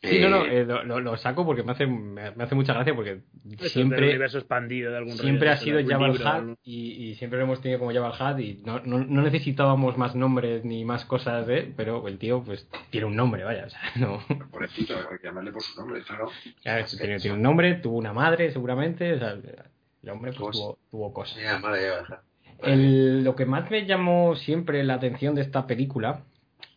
Sí, 0.00 0.20
no, 0.20 0.28
no, 0.30 0.44
eh, 0.44 0.60
eh, 0.60 0.64
lo, 0.64 0.84
lo- 0.84 1.00
lo 1.00 1.16
saco 1.16 1.44
porque 1.44 1.64
me 1.64 1.72
hace, 1.72 1.86
me, 1.86 2.22
hace 2.22 2.54
mucha 2.54 2.72
gracia 2.72 2.94
porque 2.94 3.20
siempre, 3.68 4.06
universo 4.10 4.38
expandido 4.38 4.92
de 4.92 4.96
algún 4.98 5.14
siempre 5.18 5.48
rollo, 5.48 5.52
ha 5.52 5.56
sido 5.56 5.78
Hat 5.80 6.36
algún- 6.36 6.56
y, 6.62 6.90
y 7.08 7.14
siempre 7.16 7.38
lo 7.40 7.46
hemos 7.46 7.60
tenido 7.60 7.80
como 7.80 7.92
Java 7.92 8.14
Hat 8.16 8.38
y 8.38 8.62
no, 8.64 8.78
no, 8.84 9.00
no 9.00 9.22
necesitábamos 9.22 9.98
más 9.98 10.14
nombres 10.14 10.64
ni 10.64 10.84
más 10.84 11.04
cosas 11.04 11.46
de 11.48 11.58
él, 11.58 11.74
pero 11.76 12.06
el 12.06 12.16
tío 12.18 12.42
pues 12.44 12.68
tiene 12.90 13.06
un 13.06 13.16
nombre, 13.16 13.42
vaya, 13.42 13.66
o 13.66 13.70
sea, 13.70 13.80
no. 13.96 14.20
Pobrecito, 14.52 14.94
hay 14.96 15.18
que 15.18 15.26
llamarle 15.26 15.50
por 15.50 15.62
su 15.62 15.80
nombre, 15.80 16.00
claro. 16.02 16.30
Ya, 16.64 16.84
tiene, 16.84 17.18
tiene 17.18 17.36
un 17.36 17.42
nombre, 17.42 17.74
tuvo 17.74 17.98
una 17.98 18.12
madre 18.12 18.52
seguramente, 18.52 19.14
o 19.14 19.18
sea, 19.18 19.30
el 19.32 20.10
hombre 20.10 20.32
pues, 20.32 20.56
tuvo, 20.56 20.78
tuvo 20.92 21.12
cosas. 21.12 21.36
mira, 21.38 21.58
madre 21.58 21.88
Hat. 21.90 22.20
El- 22.62 23.24
lo 23.24 23.34
que 23.34 23.46
más 23.46 23.68
me 23.70 23.84
llamó 23.84 24.36
siempre 24.36 24.84
la 24.84 24.94
atención 24.94 25.34
de 25.34 25.42
esta 25.42 25.66
película, 25.66 26.22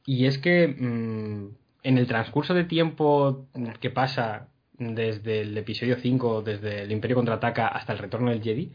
y 0.05 0.25
es 0.25 0.37
que 0.39 0.67
mm, 0.67 1.60
en 1.83 1.97
el 1.97 2.07
transcurso 2.07 2.53
de 2.53 2.63
tiempo 2.63 3.47
que 3.79 3.89
pasa 3.89 4.47
desde 4.77 5.41
el 5.41 5.57
episodio 5.57 5.97
5, 5.97 6.41
desde 6.41 6.83
el 6.83 6.91
Imperio 6.91 7.15
contraataca 7.15 7.67
hasta 7.67 7.93
el 7.93 7.99
retorno 7.99 8.31
del 8.31 8.41
Jedi, 8.43 8.71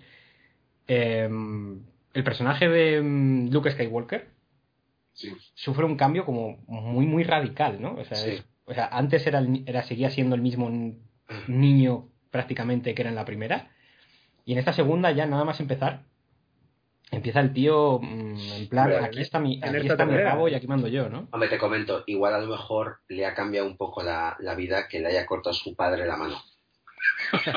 em, 0.86 1.80
el 2.14 2.24
personaje 2.24 2.68
de 2.68 3.00
mm, 3.02 3.50
Luke 3.52 3.70
Skywalker 3.70 4.28
Sí. 5.12 5.32
sufre 5.54 5.84
un 5.86 5.96
cambio 5.96 6.24
como 6.26 6.58
muy, 6.66 7.06
muy 7.06 7.24
radical, 7.24 7.80
¿no? 7.80 7.94
O 7.94 8.04
sea, 8.04 8.18
Sí. 8.18 8.30
es- 8.30 8.44
o 8.66 8.74
sea 8.74 8.86
antes 8.92 9.26
era, 9.26 9.82
seguía 9.84 10.10
siendo 10.10 10.34
el 10.34 10.42
mismo 10.42 10.70
niño 11.48 12.08
prácticamente 12.30 12.94
que 12.94 13.02
era 13.02 13.08
en 13.10 13.16
la 13.16 13.24
primera, 13.24 13.70
y 14.44 14.52
en 14.52 14.58
esta 14.58 14.72
segunda 14.74 15.10
ya 15.12 15.24
nada 15.26 15.44
más 15.44 15.58
empezar, 15.60 16.02
empieza 17.10 17.40
el 17.40 17.52
tío 17.52 17.98
mm, 18.00 18.38
en 18.52 18.68
plan, 18.68 19.04
aquí 19.04 19.20
está 19.20 19.38
mi, 19.38 19.60
aquí 19.62 19.86
está 19.86 20.04
mi 20.04 20.16
rabo 20.16 20.48
y 20.48 20.54
aquí 20.54 20.66
mando 20.66 20.88
yo, 20.88 21.08
¿no? 21.08 21.28
Hombre, 21.32 21.48
te 21.48 21.58
comento, 21.58 22.04
igual 22.06 22.34
a 22.34 22.38
lo 22.40 22.46
mejor 22.48 22.98
le 23.08 23.26
ha 23.26 23.34
cambiado 23.34 23.66
un 23.66 23.76
poco 23.76 24.02
la, 24.02 24.36
la 24.40 24.54
vida 24.54 24.88
que 24.88 25.00
le 25.00 25.08
haya 25.08 25.26
cortado 25.26 25.54
su 25.54 25.74
padre 25.76 26.06
la 26.06 26.16
mano. 26.16 26.36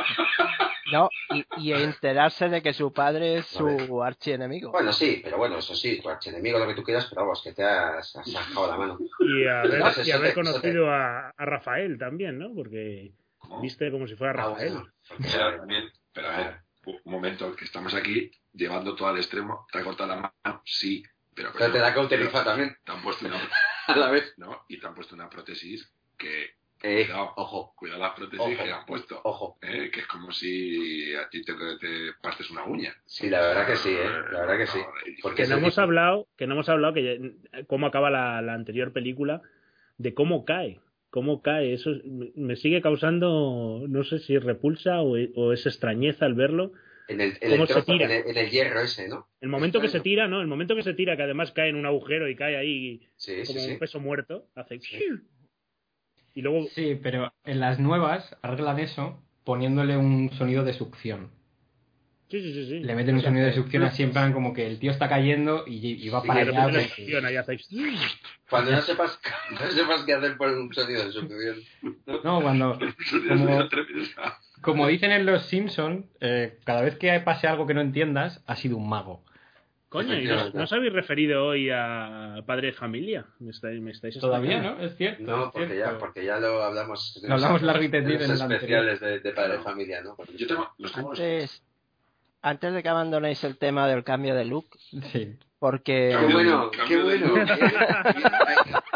No, 0.92 1.08
y, 1.30 1.46
y 1.58 1.72
enterarse 1.74 2.50
de 2.50 2.64
que 2.64 2.74
su 2.74 2.92
padre 2.92 3.36
es 3.38 3.46
su 3.46 4.02
archienemigo. 4.04 4.72
Bueno, 4.72 4.92
sí, 4.92 5.22
pero 5.24 5.38
bueno, 5.38 5.60
eso 5.60 5.76
sí, 5.76 6.02
tu 6.02 6.10
archienemigo, 6.10 6.58
lo 6.58 6.66
que 6.68 6.74
tú 6.74 6.82
quieras, 6.82 7.06
pero 7.08 7.22
vamos, 7.22 7.44
que 7.44 7.54
te 7.54 7.64
has, 7.64 8.16
has 8.16 8.32
sacado 8.32 8.68
la 8.68 8.76
mano. 8.76 8.98
Y 9.20 9.46
haber, 9.46 9.84
y 10.04 10.10
haber 10.10 10.30
te- 10.30 10.34
conocido 10.34 10.90
a, 10.90 11.30
a 11.30 11.46
Rafael 11.46 12.00
también, 12.00 12.40
¿no? 12.40 12.56
Porque 12.56 13.12
viste 13.62 13.92
como 13.92 14.08
si 14.08 14.16
fuera 14.16 14.34
Ah, 14.34 14.48
Rafael. 14.50 14.74
bueno, 14.74 14.90
Pero, 15.32 15.58
también, 15.58 15.84
pero 16.12 16.28
a 16.28 16.38
ver, 16.38 16.58
un 17.03 17.11
momento, 17.11 17.56
que 17.56 17.66
estamos 17.66 17.94
aquí 17.94 18.32
llevando 18.53 18.95
todo 18.95 19.07
al 19.10 19.18
extremo. 19.18 19.68
¿Te 19.72 19.80
ha 19.80 19.84
cortado 19.84 20.10
la 20.10 20.34
mano? 20.44 20.61
Sí, 20.66 21.03
pero... 21.34 21.52
Pero 21.57 21.72
te 21.72 21.80
la 21.80 21.88
ha 21.88 21.94
cauterizado 21.94 22.44
también. 22.44 22.76
Te 22.84 22.91
han 22.91 23.02
puesto 23.02 23.26
una... 23.28 23.38
A 23.88 23.95
la 23.95 24.10
vez. 24.11 24.34
¿no? 24.38 24.66
Y 24.68 24.80
te 24.80 24.88
han 24.88 24.94
puesto 24.95 25.16
una 25.16 25.30
prótesis 25.30 25.91
que... 26.18 26.57
Eh, 26.82 27.07
cuidado, 27.07 27.34
ojo. 27.36 27.74
Cuidado 27.76 27.99
las 28.02 28.14
prótesis 28.14 28.40
Ojo. 28.40 28.49
que 28.57 28.66
le 28.66 28.72
han 28.72 28.86
puesto. 28.86 29.20
Ojo. 29.26 29.57
¿eh? 29.61 29.91
Que 29.91 29.99
es 29.99 30.07
como 30.07 30.32
si 30.32 31.14
a 31.14 31.28
ti 31.30 31.44
te, 31.44 31.53
te 31.78 32.14
partes 32.22 32.49
una 32.52 32.64
uña. 32.64 32.95
Sí, 33.06 33.30
la 33.30 33.41
verdad 33.41 33.68
que 33.68 33.76
sí, 33.76 33.90
¿eh? 33.90 34.10
La 34.32 34.40
verdad 34.45 34.57
que 34.57 34.68
sí. 34.68 34.80
Porque 35.22 35.44
Que 35.44 35.49
no 35.49 35.57
hemos 35.57 35.78
hablado, 35.78 36.28
que 36.38 36.48
no 36.48 36.53
hemos 36.53 36.70
hablado 36.70 36.94
que 36.94 37.03
ya- 37.52 37.64
cómo 37.68 37.86
acaba 37.88 38.10
la, 38.10 38.41
la 38.41 38.53
anterior 38.53 38.94
película, 38.94 39.41
de 39.98 40.14
cómo 40.14 40.45
cae. 40.45 40.80
Cómo 41.10 41.41
cae. 41.41 41.73
Eso 41.73 41.91
es- 41.91 42.03
me- 42.36 42.56
sigue 42.56 42.81
causando, 42.81 43.86
no 43.88 44.03
sé 44.03 44.19
si 44.19 44.38
repulsa 44.38 45.02
o, 45.02 45.15
o 45.36 45.53
es 45.53 45.65
extrañeza 45.65 46.26
al 46.26 46.36
verlo. 46.36 46.72
En 47.07 47.22
el, 47.22 47.34
en 47.41 47.52
cómo 47.52 47.64
el 47.64 47.69
se 47.69 47.81
tira. 47.81 48.06
en 48.06 48.11
el- 48.11 48.27
en 48.30 48.38
el 48.38 48.49
hierro 48.52 48.81
ese, 48.81 49.07
¿no? 49.07 49.27
El 49.41 49.49
momento 49.49 49.81
que 49.81 49.88
se 49.88 49.99
tira, 49.99 50.27
¿no? 50.27 50.41
El 50.41 50.48
momento 50.48 50.76
que 50.76 50.84
se 50.84 50.94
tira, 50.94 51.18
que 51.18 51.23
además 51.23 51.52
cae 51.52 51.69
en 51.69 51.76
un 51.76 51.86
agujero 51.88 52.30
y 52.30 52.36
cae 52.36 52.56
ahí 52.56 53.07
Sí, 53.15 53.41
como 53.48 53.60
sí. 53.60 53.72
un 53.72 53.80
peso 53.80 53.99
muerto, 53.99 54.45
hace... 54.56 54.80
Y 56.36 56.41
luego... 56.41 56.68
Sí, 56.68 56.99
pero 57.02 57.34
en 57.44 57.60
las 57.60 57.80
nuevas 57.80 58.38
arreglan 58.44 58.80
eso 58.80 59.22
poniéndole 59.44 59.98
un 59.98 60.30
sonido 60.34 60.64
de 60.64 60.73
succión. 60.73 61.31
Sí, 62.30 62.39
sí, 62.41 62.53
sí, 62.53 62.65
sí. 62.68 62.80
Le 62.81 62.93
meten 62.93 63.15
un 63.15 63.22
sonido 63.22 63.47
de 63.47 63.53
succión 63.53 63.81
así 63.84 64.03
en 64.03 64.11
plan 64.11 64.34
como 64.34 64.53
que 64.53 64.68
el 64.68 64.77
tío 64.77 64.91
está 64.91 65.10
cayendo 65.10 65.64
y, 65.65 66.06
y 66.06 66.10
va 66.10 66.22
para 66.22 66.41
allá. 66.41 67.43
pues. 67.43 67.68
Cuando 68.47 68.72
no 68.72 68.81
sepas, 68.81 69.19
no 69.51 69.72
sepas 69.72 70.03
qué 70.03 70.14
hacer 70.14 70.38
por 70.38 70.49
un 70.49 70.72
sonido 70.72 71.06
de 71.06 71.11
succión. 71.11 71.57
No, 72.23 72.41
cuando... 72.41 72.77
Como, 73.27 73.69
como 74.61 74.88
dicen 74.88 75.11
en 75.11 75.26
Los 75.26 75.45
Simpson, 75.45 76.07
eh, 76.19 76.60
cada 76.65 76.81
vez 76.81 76.97
que 76.97 77.18
pase 77.22 77.47
algo 77.47 77.65
que 77.65 77.73
no 77.73 77.81
entiendas, 77.81 78.43
ha 78.45 78.56
sido 78.56 78.77
un 78.77 78.89
mago. 78.89 79.23
Coño, 79.88 80.19
¿y 80.19 80.26
no, 80.26 80.51
no 80.51 80.64
os 80.64 80.73
habéis 80.73 80.93
referido 80.93 81.47
hoy 81.47 81.69
a 81.72 82.43
Padre 82.45 82.68
de 82.68 82.73
Familia? 82.73 83.26
Me 83.39 83.49
estáis, 83.49 83.81
me 83.81 83.89
estáis 83.89 84.19
Todavía. 84.19 84.61
¿no? 84.61 84.80
Es 84.80 84.95
cierto. 84.97 85.23
No, 85.23 85.45
es 85.45 85.51
porque 85.51 85.68
cierto. 85.73 85.91
ya, 85.91 85.97
porque 85.97 86.26
ya 86.26 86.39
lo 86.39 86.61
hablamos. 86.61 87.19
Lo 87.23 87.34
hablamos 87.34 87.64
largo 87.64 87.84
y 87.84 87.89
tendido 87.89 88.23
en 88.23 88.30
los 88.30 88.41
especiales 88.41 88.99
de, 88.99 89.19
de 89.19 89.31
Padre 89.31 89.57
de 89.57 89.64
Familia, 89.64 90.01
¿no? 90.03 90.15
Yo 90.38 90.45
tengo, 90.45 90.69
los 90.77 90.91
tengo 90.91 91.10
Antes, 91.10 91.64
antes 92.41 92.74
de 92.74 92.84
que 92.84 92.90
abandonéis 92.90 93.44
el 93.44 93.57
tema 93.57 93.88
del 93.88 94.03
cambio 94.03 94.36
de 94.36 94.45
look, 94.45 94.68
Sí. 95.11 95.38
porque 95.60 96.16
Qué 96.18 96.34
bueno, 96.34 96.72
qué 96.88 97.02
bueno. 97.03 97.34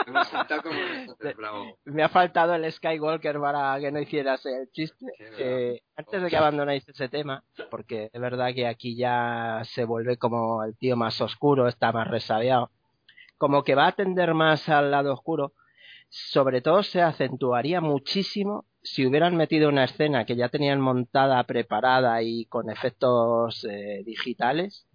Me 1.85 2.03
ha 2.03 2.09
faltado 2.09 2.53
el 2.55 2.71
Skywalker 2.71 3.39
para 3.39 3.79
que 3.79 3.91
no 3.91 3.99
hicieras 3.99 4.45
el 4.45 4.69
chiste. 4.71 5.05
Eh, 5.37 5.81
antes 5.95 6.21
de 6.21 6.29
que 6.29 6.37
abandonéis 6.37 6.87
ese 6.87 7.09
tema, 7.09 7.43
porque 7.69 8.09
es 8.13 8.21
verdad 8.21 8.53
que 8.53 8.67
aquí 8.67 8.95
ya 8.95 9.61
se 9.65 9.85
vuelve 9.85 10.17
como 10.17 10.63
el 10.63 10.75
tío 10.77 10.95
más 10.95 11.19
oscuro, 11.21 11.67
está 11.67 11.91
más 11.91 12.07
resabiado, 12.07 12.71
como 13.37 13.63
que 13.63 13.75
va 13.75 13.87
a 13.87 13.91
tender 13.93 14.33
más 14.33 14.69
al 14.69 14.91
lado 14.91 15.13
oscuro, 15.13 15.53
sobre 16.09 16.61
todo 16.61 16.83
se 16.83 17.01
acentuaría 17.01 17.81
muchísimo 17.81 18.65
si 18.83 19.05
hubieran 19.05 19.35
metido 19.37 19.69
una 19.69 19.85
escena 19.85 20.25
que 20.25 20.35
ya 20.35 20.49
tenían 20.49 20.81
montada, 20.81 21.43
preparada 21.45 22.21
y 22.21 22.45
con 22.45 22.69
efectos 22.69 23.65
eh, 23.69 24.03
digitales, 24.05 24.87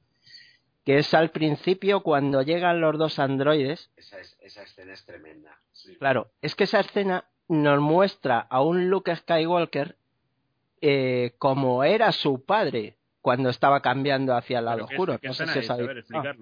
que 0.84 0.98
es 0.98 1.12
al 1.14 1.30
principio 1.30 2.02
cuando 2.02 2.42
llegan 2.42 2.80
los 2.80 2.96
dos 2.98 3.18
androides, 3.18 3.90
Esa, 3.96 4.20
es- 4.20 4.36
esa 4.40 4.62
escena 4.62 4.92
es 4.92 5.04
tremenda. 5.04 5.58
Claro, 5.98 6.30
es 6.42 6.54
que 6.54 6.64
esa 6.64 6.80
escena 6.80 7.24
nos 7.48 7.80
muestra 7.80 8.40
a 8.40 8.62
un 8.62 8.88
Luke 8.90 9.14
Skywalker 9.16 9.96
eh, 10.80 11.34
como 11.38 11.82
era 11.82 12.12
su 12.12 12.44
padre 12.44 12.98
cuando 13.20 13.48
estaba 13.50 13.80
cambiando 13.80 14.34
hacia 14.36 14.60
el 14.60 14.64
lado 14.66 14.76
¿Pero 14.76 14.88
qué- 14.88 14.94
oscuro. 14.94 15.18
No 15.22 15.34
sé 15.34 15.46
si 15.46 15.58
es? 15.58 15.68
ver. 15.76 16.04
Ah, 16.12 16.34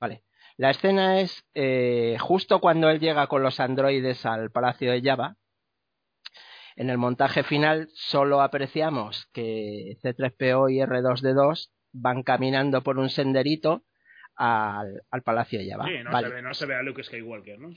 vale. 0.00 0.22
La 0.56 0.70
escena 0.70 1.20
es 1.20 1.44
eh, 1.54 2.16
justo 2.20 2.60
cuando 2.60 2.88
él 2.90 3.00
llega 3.00 3.26
con 3.26 3.42
los 3.42 3.58
androides 3.60 4.24
al 4.26 4.50
Palacio 4.50 4.92
de 4.92 5.02
Java. 5.02 5.36
En 6.78 6.90
el 6.90 6.96
montaje 6.96 7.42
final 7.42 7.88
solo 7.92 8.40
apreciamos 8.40 9.28
que 9.32 9.96
C3PO 10.00 10.72
y 10.72 10.78
R2D2 10.78 11.70
van 11.92 12.22
caminando 12.22 12.84
por 12.84 12.98
un 12.98 13.10
senderito 13.10 13.82
al, 14.36 15.02
al 15.10 15.22
Palacio 15.24 15.58
de 15.58 15.68
Java. 15.68 15.86
Sí, 15.88 16.04
no, 16.04 16.12
Vale. 16.12 16.28
se 16.28 16.34
ve, 16.34 16.42
no 16.42 16.54
se 16.54 16.66
ve 16.66 16.74
a 16.76 16.82
Luke 16.82 17.02
Skywalker, 17.02 17.58
¿no? 17.58 17.70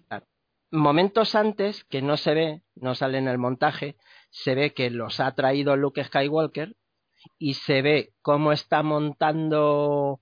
momentos 0.69 1.33
antes, 1.33 1.83
que 1.85 2.03
no 2.03 2.15
se 2.15 2.35
ve, 2.35 2.61
no 2.75 2.93
sale 2.93 3.17
en 3.17 3.27
el 3.27 3.39
montaje, 3.39 3.97
se 4.29 4.53
ve 4.53 4.71
que 4.75 4.91
los 4.91 5.19
ha 5.19 5.33
traído 5.33 5.75
Luke 5.75 6.03
Skywalker 6.03 6.75
y 7.39 7.55
se 7.55 7.81
ve 7.81 8.13
cómo 8.21 8.51
está 8.51 8.83
montando 8.83 10.21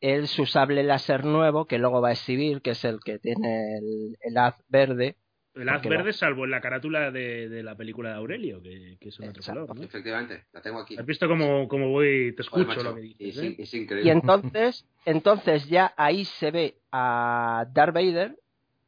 él 0.00 0.28
su 0.28 0.46
sable 0.46 0.84
láser 0.84 1.24
nuevo, 1.24 1.66
que 1.66 1.78
luego 1.78 2.00
va 2.00 2.10
a 2.10 2.12
exhibir, 2.12 2.62
que 2.62 2.70
es 2.70 2.84
el 2.84 3.00
que 3.00 3.18
tiene 3.18 3.78
el, 3.78 4.16
el 4.20 4.38
haz 4.38 4.54
verde. 4.68 5.16
El 5.54 5.68
haz 5.68 5.82
verde, 5.82 6.12
salvo 6.14 6.44
en 6.44 6.50
la 6.50 6.62
carátula 6.62 7.10
de, 7.10 7.48
de 7.48 7.62
la 7.62 7.74
película 7.74 8.10
de 8.10 8.16
Aurelio, 8.16 8.62
que, 8.62 8.96
que 8.98 9.10
es 9.10 9.20
un 9.20 9.28
otro 9.28 9.42
color, 9.42 9.76
¿no? 9.76 9.82
Efectivamente, 9.82 10.44
la 10.52 10.62
tengo 10.62 10.80
aquí. 10.80 10.96
¿Has 10.96 11.04
visto 11.04 11.28
cómo, 11.28 11.68
cómo 11.68 11.90
voy, 11.90 12.34
te 12.34 12.40
escucho 12.40 12.66
macho, 12.66 12.82
lo 12.82 12.94
que 12.94 13.02
y 13.02 13.14
dices? 13.14 13.40
sí, 13.42 13.46
¿eh? 13.48 13.56
es 13.58 13.74
increíble. 13.74 14.08
Y 14.08 14.10
entonces, 14.10 14.86
entonces 15.04 15.68
ya 15.68 15.92
ahí 15.96 16.24
se 16.24 16.50
ve 16.50 16.76
a 16.90 17.66
Darth 17.70 17.94
Vader, 17.94 18.36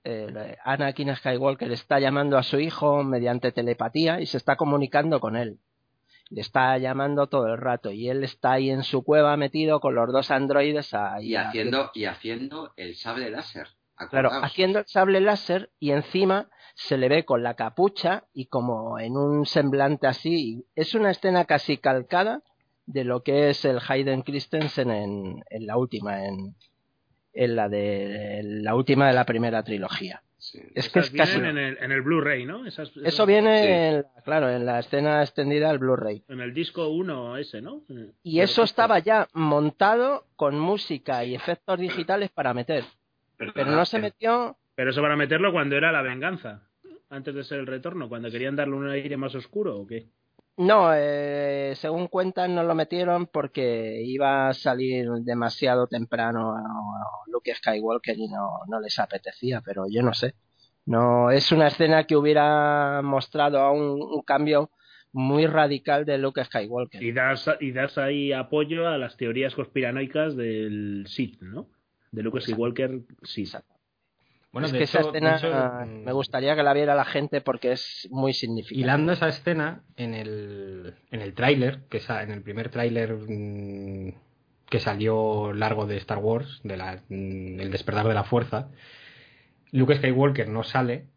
eh, 0.05 0.57
Anakin 0.65 1.15
Skywalker 1.17 1.73
está 1.73 1.99
llamando 1.99 2.39
a 2.39 2.43
su 2.43 2.59
hijo 2.59 3.03
mediante 3.05 3.53
telepatía 3.53 4.21
y 4.21 4.27
se 4.27 4.37
está 4.37 4.57
comunicando 4.57 5.21
con 5.21 5.37
él. 5.37 5.59
Le 6.31 6.41
está 6.41 6.77
llamando 6.79 7.27
todo 7.27 7.49
el 7.49 7.59
rato 7.59 7.91
y 7.91 8.09
él 8.09 8.25
está 8.25 8.53
ahí 8.53 8.71
en 8.71 8.83
su 8.83 9.03
cueva 9.03 9.37
metido 9.37 9.81
con 9.81 9.95
los 9.95 10.11
dos 10.11 10.31
androides 10.31 10.95
ahí 10.95 11.33
Y 11.33 11.37
haciendo, 11.37 11.91
y 11.95 12.07
haciendo 12.07 12.73
el 12.77 12.97
sable 12.97 13.31
láser. 13.31 13.69
Claro, 14.11 14.31
haciendo 14.33 14.81
el 14.81 14.87
sable 14.87 15.21
láser 15.21 15.71
y 15.79 15.91
encima 15.93 16.49
se 16.75 16.99
le 16.99 17.09
ve 17.09 17.25
con 17.25 17.43
la 17.43 17.55
capucha 17.55 18.25
y 18.33 18.47
como 18.47 18.99
en 18.99 19.17
un 19.17 19.47
semblante 19.47 20.07
así. 20.07 20.65
Es 20.75 20.95
una 20.95 21.11
escena 21.13 21.45
casi 21.45 21.79
calcada 21.79 22.43
de 22.87 23.05
lo 23.05 23.23
que 23.23 23.51
es 23.51 23.65
el 23.65 23.79
Hayden 23.89 24.23
Christensen 24.23 24.91
en, 24.91 25.45
en 25.49 25.67
la 25.67 25.77
última, 25.77 26.27
en, 26.27 26.55
en 27.33 27.57
la 27.57 27.69
de 27.69 28.41
en 28.41 28.65
la 28.65 28.75
última 28.75 29.07
de 29.07 29.13
la 29.15 29.25
primera 29.25 29.63
trilogía. 29.63 30.23
Es 30.75 30.91
que 30.91 30.99
es 30.99 31.11
casi. 31.11 31.39
en 31.39 31.57
el, 31.57 31.79
en 31.79 31.91
el 31.91 32.03
Blu-ray, 32.03 32.45
¿no? 32.45 32.67
Esas- 32.67 32.91
esas- 32.91 33.05
Eso 33.15 33.25
viene, 33.25 33.63
Sí. 33.63 33.69
en 33.71 33.95
la- 34.03 34.23
claro, 34.25 34.51
en 34.51 34.67
la 34.67 34.81
escena 34.81 35.23
extendida 35.23 35.69
del 35.69 35.79
Blu-ray. 35.79 36.23
En 36.29 36.41
el 36.43 36.53
disco 36.53 36.89
1 36.89 37.39
ese, 37.39 37.63
¿no? 37.63 37.83
Y 38.23 38.41
eso 38.41 38.63
estaba 38.65 38.99
ya 38.99 39.27
montado 39.33 40.27
con 40.37 40.59
música 40.59 41.25
y 41.25 41.35
efectos 41.35 41.79
digitales 41.79 42.31
para 42.31 42.53
meter. 42.53 42.85
Pero 43.37 43.71
no 43.71 43.85
se 43.85 43.99
metió 43.99 44.57
Pero 44.75 44.91
eso 44.91 45.03
para 45.03 45.17
meterlo 45.17 45.53
cuando 45.53 45.77
era 45.77 45.93
la 45.93 46.03
venganza, 46.03 46.63
antes 47.11 47.35
de 47.35 47.45
ser 47.45 47.61
el 47.61 47.67
retorno, 47.67 48.09
cuando 48.09 48.31
querían 48.31 48.57
darle 48.57 48.75
un 48.75 48.89
aire 48.89 49.17
más 49.17 49.35
oscuro 49.35 49.79
o 49.79 49.87
qué. 49.87 50.09
No, 50.57 50.93
eh, 50.95 51.73
según 51.75 52.07
cuentan 52.07 52.55
no 52.55 52.63
lo 52.63 52.75
metieron 52.77 53.27
porque 53.27 54.03
iba 54.05 54.49
a 54.49 54.55
salir 54.55 55.09
demasiado 55.23 55.89
temprano 55.89 56.55
a 56.55 56.63
Luke 57.27 57.53
Skywalker 57.55 58.17
y 58.17 58.29
no, 58.29 58.61
no 58.69 58.81
les 58.81 58.99
apetecía, 59.01 59.61
pero 59.65 59.87
yo 59.91 60.03
no 60.03 60.15
sé. 60.15 60.35
No, 60.87 61.31
es 61.31 61.51
una 61.51 61.69
escena 61.69 62.05
que 62.05 62.17
hubiera 62.17 63.01
mostrado 63.03 63.59
a 63.59 63.73
un, 63.73 64.01
un 64.01 64.23
cambio 64.23 64.71
muy 65.13 65.47
radical 65.47 66.05
de 66.05 66.19
Luke 66.19 66.45
Skywalker. 66.45 67.03
Y 67.03 67.13
das, 67.13 67.49
y 67.61 67.73
das 67.73 67.99
ahí 67.99 68.33
apoyo 68.33 68.89
a 68.89 68.99
las 68.99 69.17
teorías 69.17 69.55
conspiranoicas 69.55 70.37
del 70.37 71.05
Sith, 71.09 71.41
¿no? 71.41 71.69
De 72.15 72.23
Luke 72.23 72.41
Skywalker, 72.41 73.01
sí. 73.23 73.45
Bueno, 74.53 74.67
es 74.67 74.73
de 74.73 74.79
que 74.79 74.85
esa 74.85 75.01
hecho- 75.01 75.09
escena 75.09 75.37
hecho, 75.37 75.87
me 76.05 76.13
gustaría 76.13 76.55
que 76.55 76.63
la 76.63 76.73
viera 76.73 76.95
la 76.95 77.05
gente 77.05 77.41
porque 77.41 77.73
es 77.73 78.07
muy 78.13 78.33
significativa. 78.33 78.81
Hilando 78.85 79.13
esa 79.13 79.29
escena 79.29 79.83
en 79.97 80.15
el, 80.15 80.95
en 81.11 81.21
el 81.23 81.35
tráiler, 81.35 81.81
que 81.91 82.01
en 82.09 82.31
el 82.31 82.41
primer 82.43 82.69
tráiler 82.71 83.15
mm, 83.15 84.13
que 84.71 84.79
salió 84.79 85.53
largo 85.53 85.87
de 85.87 85.97
Star 85.97 86.19
Wars, 86.19 86.61
de 86.63 86.77
la, 86.77 87.03
mm, 87.09 87.61
El 87.61 87.71
despertar 87.73 88.07
de 88.07 88.15
la 88.15 88.23
fuerza, 88.25 88.69
Luke 89.73 89.97
Skywalker 89.97 90.49
no 90.49 90.63
sale 90.63 91.09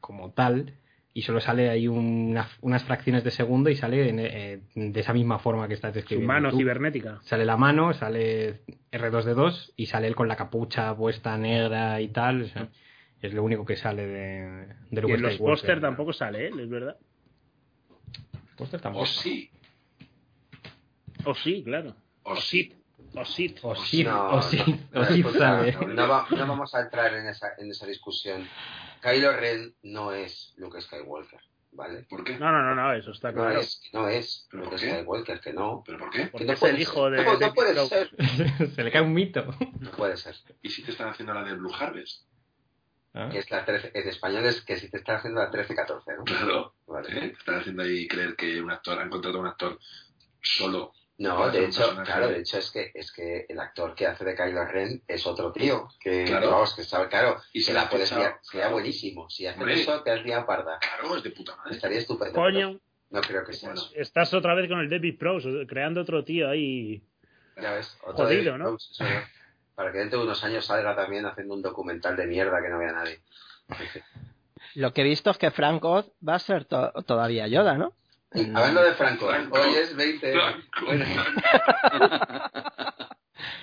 como 0.00 0.32
tal 0.32 0.74
y 1.18 1.22
solo 1.22 1.40
sale 1.40 1.68
ahí 1.68 1.88
una- 1.88 2.48
unas 2.60 2.84
fracciones 2.84 3.24
de 3.24 3.32
segundo 3.32 3.70
y 3.70 3.74
sale 3.74 4.08
en, 4.08 4.20
eh, 4.20 4.60
de 4.76 5.00
esa 5.00 5.12
misma 5.12 5.40
forma 5.40 5.66
que 5.66 5.74
estás 5.74 5.90
Su 5.92 5.96
describiendo. 5.96 6.32
mano 6.32 6.50
tú. 6.50 6.58
cibernética. 6.58 7.18
Sale 7.24 7.44
la 7.44 7.56
mano, 7.56 7.92
sale 7.92 8.60
R2D2 8.92 9.72
y 9.74 9.86
sale 9.86 10.06
él 10.06 10.14
con 10.14 10.28
la 10.28 10.36
capucha 10.36 10.94
puesta 10.96 11.36
negra 11.36 12.00
y 12.00 12.08
tal. 12.08 12.42
o 12.42 12.46
sea, 12.46 12.68
es 13.20 13.34
lo 13.34 13.42
único 13.42 13.64
que 13.66 13.74
sale 13.74 14.06
de, 14.06 14.66
de 14.92 15.08
Y 15.08 15.12
en 15.12 15.22
los 15.22 15.38
póster 15.38 15.80
tampoco 15.80 16.12
sale, 16.12 16.46
¿eh? 16.46 16.50
Es 16.56 16.68
verdad. 16.70 16.96
Póster 18.56 18.80
O 18.94 19.04
sí. 19.04 19.50
O 21.24 21.34
sí, 21.34 21.64
claro. 21.64 21.96
O 22.22 22.36
sí. 22.36 22.72
O 23.14 23.24
sí. 23.24 23.54
O 23.62 23.74
sí, 23.74 24.04
No, 24.04 24.28
o 24.34 24.42
sí, 24.42 24.56
no, 24.92 25.00
o 25.00 25.04
sí 25.06 25.20
escucha, 25.20 25.38
sabe. 25.38 25.72
no 25.94 26.06
va- 26.08 26.26
no 26.30 26.46
vamos 26.46 26.72
a 26.76 26.80
entrar 26.82 27.12
en 27.14 27.26
esa, 27.26 27.48
en 27.58 27.70
esa 27.70 27.86
discusión. 27.86 28.46
Kylo 29.00 29.32
Ren 29.36 29.74
no 29.82 30.12
es 30.12 30.54
Luke 30.56 30.80
Skywalker, 30.80 31.40
¿vale? 31.72 32.04
¿Por 32.08 32.24
qué? 32.24 32.38
No, 32.38 32.50
no, 32.52 32.62
no, 32.62 32.74
no, 32.74 32.92
eso 32.92 33.12
está 33.12 33.30
No 33.32 33.42
claro. 33.42 33.60
es, 33.60 33.82
no 33.92 34.08
es 34.08 34.46
¿Pero 34.50 34.64
Luke 34.64 34.76
qué? 34.76 34.90
Skywalker, 34.90 35.40
que 35.40 35.52
no. 35.52 35.82
¿Pero 35.84 35.98
por 35.98 36.10
qué? 36.10 36.26
Porque 36.26 36.44
no 36.46 36.52
es 36.52 36.60
puede 36.60 36.74
el 36.74 36.80
hijo 36.82 37.08
ser. 37.10 37.18
de. 37.18 37.24
No, 37.24 37.32
no 37.32 37.38
de 37.38 37.52
puede 37.52 37.88
ser. 37.88 38.10
Se 38.74 38.84
le 38.84 38.90
cae 38.90 39.02
un 39.02 39.12
mito. 39.14 39.44
No 39.80 39.90
puede 39.92 40.16
ser. 40.16 40.34
¿Y 40.62 40.70
si 40.70 40.82
te 40.82 40.90
están 40.92 41.08
haciendo 41.08 41.34
la 41.34 41.42
de 41.44 41.54
Blue 41.54 41.72
Harvest? 41.74 42.24
Ah. 43.14 43.28
Que 43.32 43.38
es 43.38 43.50
la 43.50 43.64
13, 43.64 43.92
en 43.94 44.08
español 44.08 44.44
es 44.44 44.60
que 44.60 44.76
si 44.76 44.90
te 44.90 44.98
están 44.98 45.16
haciendo 45.16 45.40
la 45.40 45.50
13-14, 45.50 46.16
¿no? 46.18 46.24
Claro. 46.24 46.74
Vale. 46.86 47.08
¿eh? 47.08 47.28
Te 47.30 47.38
están 47.38 47.60
haciendo 47.60 47.82
ahí 47.82 48.06
creer 48.06 48.36
que 48.36 48.60
un 48.60 48.70
actor, 48.70 48.98
han 48.98 49.08
contratado 49.08 49.38
a 49.38 49.42
un 49.42 49.48
actor 49.48 49.78
solo. 50.42 50.92
No, 51.18 51.50
de 51.50 51.64
hecho, 51.64 51.80
personaje. 51.80 52.06
claro, 52.12 52.28
de 52.28 52.38
hecho 52.38 52.58
es 52.58 52.70
que 52.70 52.92
es 52.94 53.10
que 53.12 53.44
el 53.48 53.58
actor 53.58 53.94
que 53.96 54.06
hace 54.06 54.24
de 54.24 54.36
Kylo 54.36 54.64
Ren 54.66 55.02
es 55.08 55.26
otro 55.26 55.50
tío, 55.52 55.88
que 55.98 56.24
Claro. 56.24 56.50
vamos, 56.50 56.74
que 56.76 56.84
sabe, 56.84 57.08
claro, 57.08 57.40
Y 57.52 57.60
se 57.60 57.72
la 57.72 57.90
puedes 57.90 58.12
liar, 58.12 58.38
sería 58.42 58.62
claro. 58.66 58.74
buenísimo. 58.74 59.28
Si 59.28 59.44
haces 59.46 59.58
Hombre. 59.60 59.80
eso, 59.80 60.00
te 60.04 60.12
has 60.12 60.22
liado 60.24 60.46
parda. 60.46 60.78
Claro, 60.78 61.16
es 61.16 61.22
de 61.24 61.30
puta 61.30 61.56
madre. 61.56 61.74
Estaría 61.74 61.98
estupendo. 61.98 62.34
Coño, 62.34 62.78
No 63.10 63.20
creo 63.20 63.44
que 63.44 63.52
sea 63.52 63.72
eso. 63.72 63.90
estás 63.96 64.32
otra 64.34 64.54
vez 64.54 64.68
con 64.68 64.78
el 64.78 64.88
David 64.88 65.18
Prowse, 65.18 65.66
creando 65.66 66.02
otro 66.02 66.22
tío 66.24 66.48
ahí. 66.48 67.02
Ya 67.60 67.72
ves, 67.72 67.98
otro 68.04 68.24
Jodido, 68.26 68.52
David 68.52 68.58
¿no? 68.58 68.64
Prowse, 68.66 68.92
eso 68.92 69.04
es. 69.04 69.24
Para 69.74 69.90
que 69.92 69.98
dentro 69.98 70.18
de 70.20 70.24
unos 70.26 70.44
años 70.44 70.64
salga 70.66 70.94
también 70.94 71.26
haciendo 71.26 71.54
un 71.54 71.62
documental 71.62 72.16
de 72.16 72.26
mierda 72.28 72.60
que 72.62 72.68
no 72.68 72.78
vea 72.78 72.92
nadie. 72.92 73.18
Lo 74.74 74.92
que 74.92 75.00
he 75.00 75.04
visto 75.04 75.30
es 75.30 75.38
que 75.38 75.50
Frank 75.50 75.84
Oz 75.84 76.12
va 76.26 76.34
a 76.36 76.38
ser 76.38 76.64
to- 76.64 76.92
todavía 77.06 77.48
Yoda, 77.48 77.76
¿no? 77.76 77.92
Hablando 78.30 78.82
de 78.82 78.92
Franco, 78.94 79.26
Franco. 79.28 79.58
hoy 79.58 79.74
es 79.74 79.96
20. 79.96 80.32
Franco. 80.32 80.60
Bueno, 80.86 81.04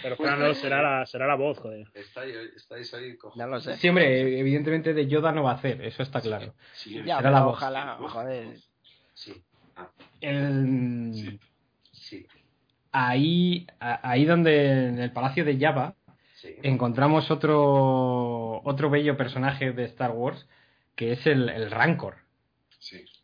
Pero 0.02 0.16
Fran 0.18 0.40
no, 0.40 0.54
será 0.54 0.82
la, 0.82 1.06
será 1.06 1.28
la 1.28 1.36
voz, 1.36 1.58
joder. 1.60 1.88
estáis, 1.94 2.92
Ya 3.36 3.48
lo 3.48 3.60
sé. 3.60 3.76
Sí, 3.78 3.90
hombre, 3.90 4.40
evidentemente 4.40 4.94
de 4.94 5.08
Yoda 5.08 5.32
no 5.32 5.44
va 5.44 5.52
a 5.52 5.56
hacer, 5.56 5.82
eso 5.82 6.04
está 6.04 6.22
claro. 6.22 6.54
Sí, 6.74 7.02
Ya, 7.06 7.18
será 7.18 7.32
la 7.32 7.42
voz. 7.44 7.54
ojalá, 7.58 7.98
joder. 8.00 8.58
Sí, 9.14 9.44
El- 10.22 11.40
sí, 11.92 12.28
ahí, 12.92 13.66
ahí 13.80 14.26
donde 14.26 14.88
en 14.90 15.00
el 15.00 15.12
palacio 15.12 15.44
de 15.44 15.58
Java 15.60 15.96
sí. 16.36 16.56
encontramos 16.64 17.32
otro 17.32 18.62
otro 18.64 18.90
bello 18.90 19.18
personaje 19.18 19.72
de 19.72 19.86
Star 19.86 20.12
Wars 20.12 20.48
que 20.96 21.14
es 21.14 21.26
el, 21.28 21.50
el 21.50 21.72
Rancor. 21.72 22.18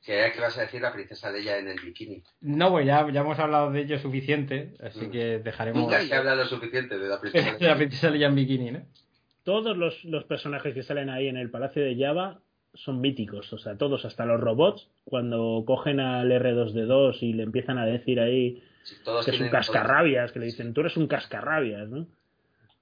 Que 0.03 0.32
que 0.34 0.40
vas 0.41 0.57
a 0.57 0.61
decir 0.61 0.82
la 0.82 0.91
princesa 0.91 1.32
Leia 1.32 1.57
en 1.60 1.68
el 1.68 1.80
bikini. 1.80 2.23
No, 2.41 2.72
pues 2.72 2.86
ya, 2.88 3.07
ya 3.11 3.22
hemos 3.22 3.38
hablado 3.38 3.72
de 3.72 3.82
ello 3.82 3.99
suficiente, 3.99 4.73
así 4.84 5.06
Mm. 5.07 5.11
que 5.11 5.40
dejaremos 5.40 5.82
Nunca 5.84 6.02
se 6.07 6.15
habla 6.15 6.36
lo 6.36 6.45
suficiente 6.45 6.98
de 6.98 7.07
la 7.07 7.19
princesa 7.22 7.45
de 7.45 7.52
la 7.52 7.57
Leia. 7.60 7.76
princesa 7.78 8.10
Leia 8.10 8.28
en 8.28 8.36
bikini, 8.36 8.72
¿no? 8.72 8.82
Todos 9.44 9.76
los, 9.78 10.03
los 10.06 10.23
personajes 10.26 10.73
que 10.73 10.84
salen 10.84 11.10
ahí 11.10 11.28
en 11.28 11.38
el 11.38 11.49
Palacio 11.49 11.84
de 11.84 11.95
Java 11.98 12.40
son 12.73 13.02
míticos, 13.02 13.52
o 13.53 13.57
sea, 13.57 13.76
todos, 13.78 14.06
hasta 14.06 14.26
los 14.26 14.40
robots, 14.40 14.88
cuando 15.03 15.64
cogen 15.68 15.99
al 15.99 16.32
R2D2 16.32 17.18
y 17.22 17.34
le 17.34 17.44
empiezan 17.44 17.78
a 17.78 17.86
decir 17.86 18.19
ahí 18.19 18.64
Sí, 18.84 18.95
todos 19.03 19.26
que 19.26 19.32
es 19.32 19.40
un 19.41 19.49
cascarrabias, 19.49 20.32
que 20.32 20.40
le 20.40 20.45
dicen, 20.45 20.73
tú 20.73 20.82
eres 20.82 20.98
un 20.98 21.07
cascarrabias, 21.07 21.88
¿no? 21.90 22.07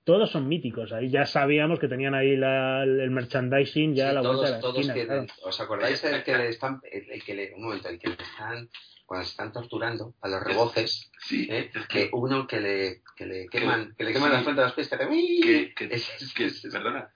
Todos 0.09 0.31
son 0.31 0.47
míticos, 0.47 0.91
ahí 0.91 1.09
ya 1.11 1.25
sabíamos 1.27 1.77
que 1.79 1.87
tenían 1.87 2.15
ahí 2.15 2.35
la- 2.35 2.81
el 2.83 3.11
merchandising 3.11 3.93
ya 3.93 4.09
Sí, 4.09 4.15
la 4.15 4.21
todos, 4.23 4.35
vuelta 4.37 4.47
de 4.49 4.55
la 4.55 4.61
todos 4.61 4.77
esquina. 4.87 5.05
claro. 5.05 5.25
¿Os 5.43 5.59
acordáis 5.61 6.03
el 6.03 6.23
que 6.23 6.35
le 6.37 6.49
están, 6.49 6.81
el, 6.91 7.11
el 7.11 7.23
que 7.23 7.35
le, 7.35 7.53
un 7.53 7.61
momento, 7.65 7.89
el 7.89 7.99
que 7.99 8.07
le 8.07 8.13
están, 8.15 8.69
cuando 9.05 9.25
se 9.25 9.31
están 9.31 9.51
torturando 9.53 10.15
a 10.21 10.27
los 10.27 10.41
reboces, 10.43 11.11
Sí, 11.19 11.47
¿eh? 11.51 11.69
es 11.75 11.87
que 11.87 12.05
que, 12.05 12.09
uno 12.13 12.47
que 12.47 12.59
le, 12.59 13.01
que 13.15 13.25
le 13.27 13.47
queman, 13.49 13.93
que 13.95 14.03
le 14.03 14.13
queman 14.13 14.29
Sí. 14.29 14.33
las 14.35 14.43
plantas 14.45 14.63
de 14.63 14.67
los 14.67 14.73
pies, 14.73 14.87
que 14.89 14.95
hace 14.95 15.05
que, 15.41 15.73
que, 15.75 15.95
Es- 15.95 16.21
es- 16.23 16.33
que- 16.33 16.45
es- 16.45 16.67
perdona, 16.71 17.13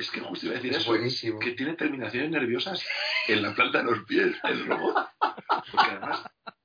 es 0.00 0.10
que 0.10 0.20
justo 0.20 0.46
iba 0.46 0.54
a 0.54 0.56
decir 0.56 0.70
es 0.72 0.78
eso, 0.78 0.90
buenísimo. 0.90 1.38
que 1.38 1.50
tiene 1.50 1.74
terminaciones 1.74 2.30
nerviosas 2.30 2.82
en 3.28 3.42
la 3.42 3.54
planta 3.54 3.78
de 3.78 3.84
los 3.90 4.04
pies, 4.04 4.34
el 4.44 4.66
robot. 4.66 4.96
Porque 5.70 5.90
además 5.90 6.24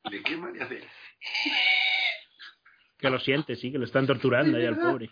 le 0.10 0.24
queman 0.24 0.56
y 0.56 0.60
hace... 0.62 0.82
Que 2.98 3.10
lo 3.12 3.20
siente, 3.20 3.56
sí, 3.56 3.72
que 3.72 3.78
lo 3.78 3.86
están 3.86 4.08
torturando 4.08 4.58
ahí 4.58 4.66
al 4.66 4.78
pobre. 4.78 5.10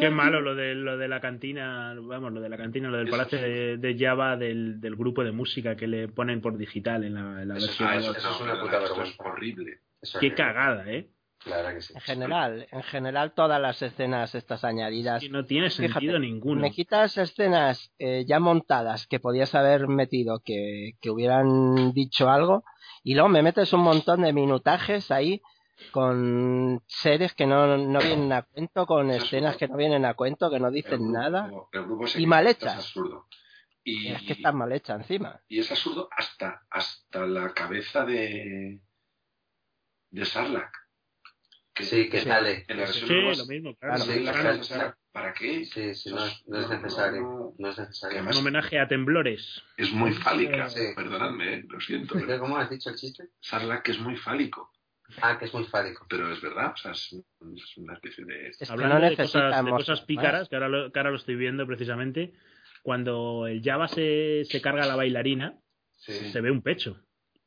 Qué 0.00 0.10
malo 0.10 0.40
lo 0.40 0.54
de, 0.54 0.74
lo 0.74 0.96
de 0.98 1.08
la 1.08 1.20
cantina, 1.20 1.94
vamos, 2.00 2.32
lo 2.32 2.40
de 2.40 2.48
la 2.48 2.56
cantina, 2.56 2.88
lo 2.90 2.98
del 2.98 3.06
Eso 3.08 3.16
palacio 3.16 3.38
sí. 3.38 3.44
de, 3.44 3.76
de 3.78 3.96
Java 3.98 4.36
del, 4.36 4.80
del 4.80 4.96
grupo 4.96 5.22
de 5.22 5.32
música 5.32 5.76
que 5.76 5.86
le 5.86 6.08
ponen 6.08 6.40
por 6.40 6.56
digital 6.56 7.04
en 7.04 7.14
la, 7.14 7.42
en 7.42 7.48
la 7.48 7.56
Eso 7.56 7.66
versión. 7.66 7.88
Ah, 7.88 7.96
eso- 7.96 8.12
es 8.16 8.40
una 8.40 8.60
puta 8.60 8.78
vergüenza. 8.80 9.22
horrible. 9.22 9.78
Eso 10.02 10.18
Qué 10.18 10.28
es- 10.28 10.34
cagada, 10.34 10.90
¿eh? 10.90 11.08
Claro 11.38 11.74
que 11.74 11.82
sí. 11.82 11.92
En 11.94 12.00
general, 12.00 12.66
en 12.72 12.82
general 12.84 13.32
todas 13.34 13.60
las 13.60 13.82
escenas 13.82 14.34
estas 14.34 14.64
añadidas. 14.64 15.22
Y 15.22 15.28
no 15.28 15.44
tiene 15.44 15.68
sentido 15.68 16.00
Fíjate, 16.00 16.18
ninguno. 16.18 16.60
Me 16.62 16.70
quitas 16.70 17.18
escenas 17.18 17.92
eh, 17.98 18.24
ya 18.26 18.40
montadas 18.40 19.06
que 19.06 19.20
podías 19.20 19.54
haber 19.54 19.86
metido 19.86 20.40
que, 20.42 20.92
que 21.02 21.10
hubieran 21.10 21.92
dicho 21.92 22.30
algo 22.30 22.64
y 23.04 23.14
luego 23.14 23.28
me 23.28 23.42
metes 23.42 23.72
un 23.72 23.82
montón 23.82 24.22
de 24.22 24.32
minutajes 24.32 25.10
ahí 25.12 25.40
con 25.92 26.82
series 26.86 27.34
que 27.34 27.46
no, 27.46 27.76
no 27.76 27.98
vienen 28.00 28.32
a 28.32 28.42
cuento, 28.42 28.86
con 28.86 29.10
es 29.10 29.22
escenas 29.22 29.56
que 29.56 29.68
no 29.68 29.76
vienen 29.76 30.04
a 30.04 30.14
cuento, 30.14 30.50
que 30.50 30.58
no 30.58 30.68
El 30.68 30.74
dicen 30.74 30.98
grupo- 31.00 31.12
nada 31.12 31.50
el 31.72 31.84
grupo 31.84 32.04
y 32.16 32.26
mal 32.26 32.46
Es 32.46 32.56
hechas. 32.56 32.76
absurdo. 32.78 33.28
Y, 33.84 34.08
Es 34.08 34.22
que 34.22 34.32
está 34.32 34.50
mal 34.50 34.72
hecha 34.72 34.94
encima. 34.94 35.40
y 35.46 35.60
es 35.60 35.70
absurdo 35.70 36.08
hasta, 36.10 36.62
hasta 36.70 37.26
la 37.26 37.52
cabeza 37.52 38.04
de, 38.04 38.80
de 40.10 40.24
Sarlacc. 40.24 40.72
Sí, 41.76 42.08
que 42.08 42.20
sale. 42.22 42.64
En 42.68 42.78
la 42.80 42.86
Sí, 42.86 43.10
lo 43.10 43.46
mismo, 43.46 43.74
claro. 43.76 44.04
Sí, 44.04 44.12
Sí, 44.12 44.22
claro, 44.22 44.94
¿Para 45.14 45.32
qué? 45.32 45.64
Sí, 45.64 46.10
no, 46.10 46.26
es- 46.26 46.42
no 46.48 46.68
necesario. 46.68 47.20
no. 47.22 47.54
No 47.56 47.70
es 47.70 47.78
necesario. 47.78 48.18
Además- 48.18 48.34
Un 48.36 48.40
homenaje 48.42 48.80
a 48.80 48.88
Temblores. 48.88 49.62
Es 49.76 49.92
muy 49.92 50.12
fálica. 50.12 50.68
Sí. 50.68 50.80
Perdonadme, 50.96 51.54
eh, 51.54 51.64
lo 51.68 51.80
siento. 51.80 52.16
¿Qué- 52.18 52.36
¿Cómo 52.38 52.56
has 52.56 52.68
dicho 52.68 52.90
el 52.90 52.96
chiste? 52.96 53.28
Sarlacc 53.40 53.88
es 53.90 54.00
muy 54.00 54.16
fálico. 54.16 54.72
Ah, 55.22 55.38
que 55.38 55.44
es 55.44 55.54
muy 55.54 55.62
fálico. 55.66 56.04
Pero 56.10 56.32
es 56.32 56.40
verdad, 56.42 56.72
o 56.74 56.76
sea, 56.76 56.90
es, 56.90 57.12
es 57.14 57.76
una 57.76 57.94
especie 57.94 58.24
de... 58.24 58.48
Es 58.48 58.58
que 58.58 58.64
Hablando 58.68 58.98
no 58.98 59.08
de, 59.08 59.16
cosas, 59.16 59.64
de 59.64 59.70
cosas 59.70 60.00
pícaras, 60.00 60.48
que 60.48 60.56
ahora, 60.56 60.68
lo, 60.68 60.90
que 60.90 60.98
ahora 60.98 61.10
lo 61.10 61.16
estoy 61.16 61.36
viendo 61.36 61.64
precisamente, 61.64 62.32
cuando 62.82 63.46
el 63.46 63.62
Java 63.62 63.86
se, 63.86 64.42
se 64.46 64.60
carga 64.60 64.82
a 64.82 64.86
la 64.86 64.96
bailarina, 64.96 65.54
Sí. 65.96 66.12
se 66.32 66.40
ve 66.40 66.50
un 66.50 66.60
pecho. 66.60 66.98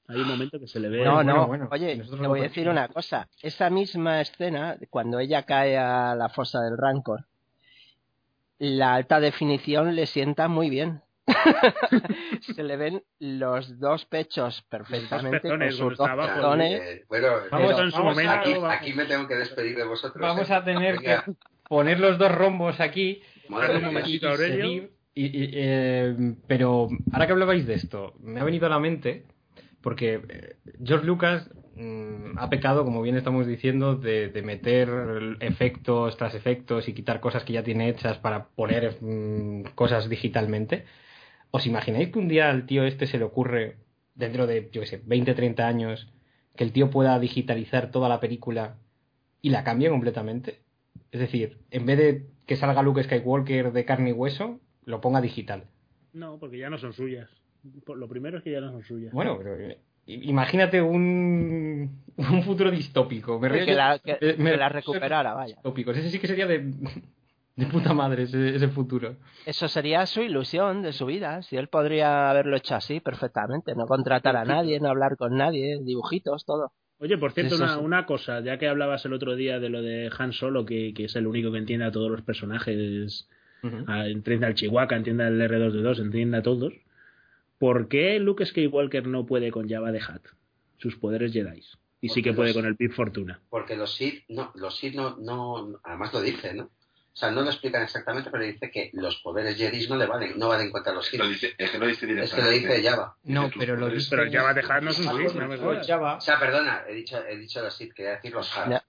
Hay 0.07 0.22
un 0.22 0.27
momento 0.27 0.57
que 0.60 0.68
se 0.68 0.80
le 0.80 0.88
ve. 0.88 1.03
No, 1.03 1.15
bueno, 1.15 1.34
no. 1.35 1.48
bueno, 1.48 1.68
Oye, 1.69 1.98
nosotros 1.98 2.22
te 2.22 2.27
voy 2.27 2.39
a 2.39 2.44
decir 2.44 2.69
una 2.69 2.88
cosa. 2.88 3.27
Esa 3.41 3.69
misma 3.69 4.22
escena, 4.22 4.77
cuando 4.89 5.19
ella 5.19 5.44
cae 5.44 5.77
a 5.77 6.15
la 6.15 6.30
fosa 6.30 6.61
del 6.61 6.77
Rancor, 6.77 7.26
la 8.60 8.96
alta 8.96 9.20
definición 9.20 9.96
le 9.96 10.06
sienta 10.08 10.48
muy 10.48 10.70
bien. 10.70 11.02
Se 12.56 12.64
le 12.64 12.78
ven 12.78 13.04
los 13.20 13.80
dos 13.80 14.06
pechos 14.06 14.62
perfectamente 14.70 15.50
con 15.50 15.72
sus 15.72 15.98
dos 15.98 16.10
pezones. 16.10 16.82
Eh, 16.82 17.06
bueno, 17.10 17.28
Vamos 17.52 17.68
pero 17.74 17.84
en 17.84 17.92
su 17.92 17.98
vamos 17.98 18.16
momento. 18.16 18.66
a- 18.66 18.74
aquí, 18.74 18.94
me 18.94 19.06
tengo 19.06 19.28
que 19.28 19.36
despedir 19.36 19.76
de 19.76 19.84
vosotros. 19.84 20.22
Vamos 20.22 20.50
¿eh? 20.50 20.54
a 20.54 20.64
tener 20.64 20.98
que 21.00 21.18
poner 21.68 22.00
los 22.00 22.18
dos 22.18 22.32
rombos 22.32 22.80
aquí 22.80 23.22
Madre 23.50 23.74
un 23.76 23.78
mía. 23.80 23.88
momentito, 23.88 24.28
y 24.28 24.32
Aurelio. 24.32 24.64
seguir. 24.66 24.92
Y- 25.16 25.26
y, 25.26 25.50
eh, 25.54 26.16
pero 26.48 26.88
ahora 27.12 27.26
que 27.26 27.32
hablabais 27.34 27.66
de 27.66 27.74
esto, 27.74 28.14
me 28.20 28.40
ha 28.40 28.44
venido 28.44 28.68
a 28.68 28.70
la 28.70 28.80
mente 28.80 29.26
porque 29.82 30.56
George 30.84 31.06
Lucas 31.06 31.50
mm, 31.78 32.38
ha 32.38 32.49
pecado, 32.49 32.84
como 32.84 33.02
bien 33.02 33.16
estamos 33.16 33.48
diciendo, 33.48 33.95
de, 33.95 34.30
de 34.30 34.41
meter 34.41 34.90
efectos 35.40 36.18
tras 36.18 36.36
efectos 36.36 36.88
y 36.88 36.94
quitar 36.94 37.20
cosas 37.20 37.44
que 37.44 37.54
ya 37.54 37.64
tiene 37.64 37.90
hechas 37.90 38.18
para 38.18 38.48
poner 38.49 38.98
mm, 39.02 39.74
cosas 39.76 40.10
digitalmente. 40.10 40.86
¿Os 41.52 41.66
imagináis 41.66 42.10
que 42.10 42.20
un 42.20 42.28
día 42.28 42.49
al 42.49 42.66
tío 42.66 42.84
este 42.84 43.08
se 43.08 43.18
le 43.18 43.24
ocurre, 43.24 43.78
dentro 44.16 44.48
de, 44.48 44.70
yo 44.72 44.82
qué 44.82 44.88
sé, 44.88 45.02
20, 45.06 45.34
30 45.34 45.68
años, 45.68 46.12
que 46.56 46.64
el 46.64 46.72
tío 46.74 46.90
pueda 46.90 47.20
digitalizar 47.20 47.91
toda 47.91 48.10
la 48.10 48.20
película 48.20 48.78
y 49.41 49.49
la 49.49 49.64
cambie 49.64 49.90
completamente? 49.90 50.60
Es 51.12 51.20
decir, 51.20 51.60
en 51.72 51.86
vez 51.86 51.98
de 51.98 52.28
que 52.45 52.56
salga 52.56 52.82
Luke 52.82 53.04
Skywalker 53.04 53.72
de 53.72 53.86
carne 53.86 54.10
y 54.10 54.14
hueso, 54.14 54.60
lo 54.86 55.02
ponga 55.02 55.22
digital. 55.22 55.66
No, 56.14 56.40
porque 56.40 56.58
ya 56.58 56.70
no 56.70 56.78
son 56.78 56.94
suyas. 56.94 57.30
Lo 57.88 58.08
primero 58.08 58.38
es 58.38 58.44
que 58.44 58.52
ya 58.52 58.62
no 58.62 58.72
son 58.72 58.84
suyas. 58.84 59.14
Bueno, 59.14 59.38
pero 59.38 59.56
eh, 59.60 59.80
imagínate 60.08 60.82
un, 60.82 62.02
un 62.18 62.44
futuro 62.44 62.72
distópico. 62.72 63.40
Me 63.40 63.50
río 63.50 63.66
que 63.66 63.72
yo- 63.72 63.78
la, 63.78 64.00
que, 64.00 64.18
me- 64.38 64.52
que 64.52 64.58
la 64.58 64.70
recuperara, 64.70 65.34
vaya. 65.34 65.56
distópicos. 65.56 65.96
Ese 65.98 66.10
sí 66.10 66.20
que 66.20 66.28
sería 66.28 66.48
de, 66.48 66.72
de 67.56 67.66
puta 67.68 67.94
madre, 67.94 68.24
ese, 68.24 68.56
ese 68.56 68.68
futuro. 68.70 69.16
Eso 69.46 69.68
sería 69.68 70.06
su 70.06 70.22
ilusión 70.22 70.82
de 70.82 70.94
su 70.94 71.06
vida. 71.06 71.42
Si 71.44 71.58
él 71.58 71.68
podría 71.68 72.30
haberlo 72.30 72.56
hecho 72.58 72.76
así 72.76 73.00
perfectamente, 73.00 73.76
no 73.76 73.86
contratar 73.86 74.36
a 74.38 74.46
nadie, 74.46 74.80
no 74.80 74.90
hablar 74.90 75.18
con 75.18 75.36
nadie, 75.38 75.80
dibujitos, 75.84 76.46
todo. 76.46 76.72
Oye, 77.00 77.18
por 77.20 77.32
cierto, 77.32 77.54
Eso 77.56 77.64
una, 77.64 77.74
sí. 77.76 77.80
una 77.84 78.06
cosa, 78.08 78.40
ya 78.40 78.58
que 78.58 78.68
hablabas 78.68 79.06
el 79.06 79.14
otro 79.14 79.36
día 79.36 79.60
de 79.60 79.70
lo 79.70 79.84
de 79.84 80.10
Han 80.18 80.34
Solo, 80.34 80.66
que, 80.66 80.94
que 80.96 81.04
es 81.06 81.16
el 81.16 81.28
único 81.28 81.52
que 81.52 81.60
entiende 81.60 81.86
a 81.86 81.92
todos 81.92 82.10
los 82.10 82.24
personajes, 82.24 83.30
a- 83.88 84.08
entiende 84.08 84.48
al 84.48 84.56
Chihuahua, 84.56 84.96
entiende 84.96 85.24
al 85.26 85.40
R2D2, 85.40 86.00
entiende 86.02 86.38
a 86.38 86.42
todos. 86.42 86.74
¿Por 87.58 87.88
qué 87.88 88.20
Luke 88.20 88.46
Skywalker 88.46 89.08
no 89.08 89.26
puede 89.26 89.52
con 89.52 89.68
Java 89.70 89.92
de 89.92 90.00
Hat? 90.00 90.22
sus 90.78 90.96
poderes 90.96 91.34
Jedi. 91.34 91.64
Y 92.02 92.10
sí 92.10 92.22
que 92.22 92.34
puede 92.34 92.50
los- 92.50 92.58
con 92.58 92.66
el 92.68 92.76
Big 92.76 92.94
Fortuna. 92.94 93.42
Porque 93.50 93.76
los 93.76 93.96
Sith, 93.96 94.26
no, 94.30 94.52
los 94.54 94.78
Sith 94.78 94.94
no, 94.94 95.18
no, 95.18 95.80
además 95.84 96.14
lo 96.14 96.22
dice, 96.22 96.54
¿no? 96.54 96.66
O 96.66 97.20
sea, 97.20 97.32
no 97.32 97.42
lo 97.42 97.50
explican 97.50 97.82
exactamente, 97.82 98.30
pero 98.30 98.44
dice 98.44 98.70
que 98.70 98.92
los 98.94 99.16
poderes 99.24 99.58
Jedi 99.58 99.88
no 99.88 99.96
le 99.96 100.06
valen, 100.06 100.38
no 100.38 100.50
valen 100.50 100.72
contra 100.72 100.94
los 100.94 101.08
Sith. 101.08 101.20
Lo 101.20 101.28
dice, 101.28 101.56
es 101.58 101.72
que 101.72 101.80
lo 101.80 101.88
dice 101.88 102.06
Es 102.06 102.30
que 102.32 102.42
lo 102.44 102.48
directamente. 102.52 102.76
dice 102.78 102.84
Java. 102.88 103.16
No, 103.24 103.50
pero 103.58 103.76
lo 103.76 103.90
dice. 103.90 104.08
Pero 104.12 104.28
ya 104.28 104.44
va 104.44 104.50
a 104.52 104.54
dejarnos 104.54 105.00
un 105.00 105.06
Sith, 105.06 105.34
no 105.34 105.48
me. 105.48 105.84
Java. 105.84 106.18
O 106.18 106.22
sea, 106.22 106.38
perdona, 106.40 106.84
he 106.88 106.94
dicho, 106.94 107.18
he 107.28 107.38
dicho 107.38 107.60
los 107.64 107.76
Sith, 107.76 107.92
quería 107.94 108.12
decir 108.12 108.32
los 108.34 108.56
Hard, 108.56 108.70
No. 108.70 108.80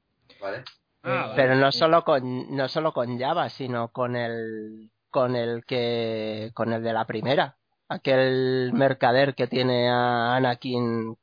¿vale? 0.42 0.64
Ah, 1.04 1.32
Pero 1.36 1.48
vale. 1.50 1.60
no 1.62 1.72
solo 1.72 2.04
con 2.04 2.54
no 2.54 2.68
solo 2.68 2.92
con 2.92 3.18
Java, 3.18 3.48
sino 3.48 3.88
con 3.88 4.14
el 4.14 4.90
con 5.08 5.34
el 5.36 5.64
que 5.64 6.50
con 6.52 6.70
el 6.74 6.82
de 6.82 6.92
la 6.92 7.06
primera, 7.06 7.56
aquel 7.88 8.72
mercader 8.72 9.34
que 9.34 9.46
tiene 9.46 9.88
a 9.90 10.36
Anakin, 10.36 11.16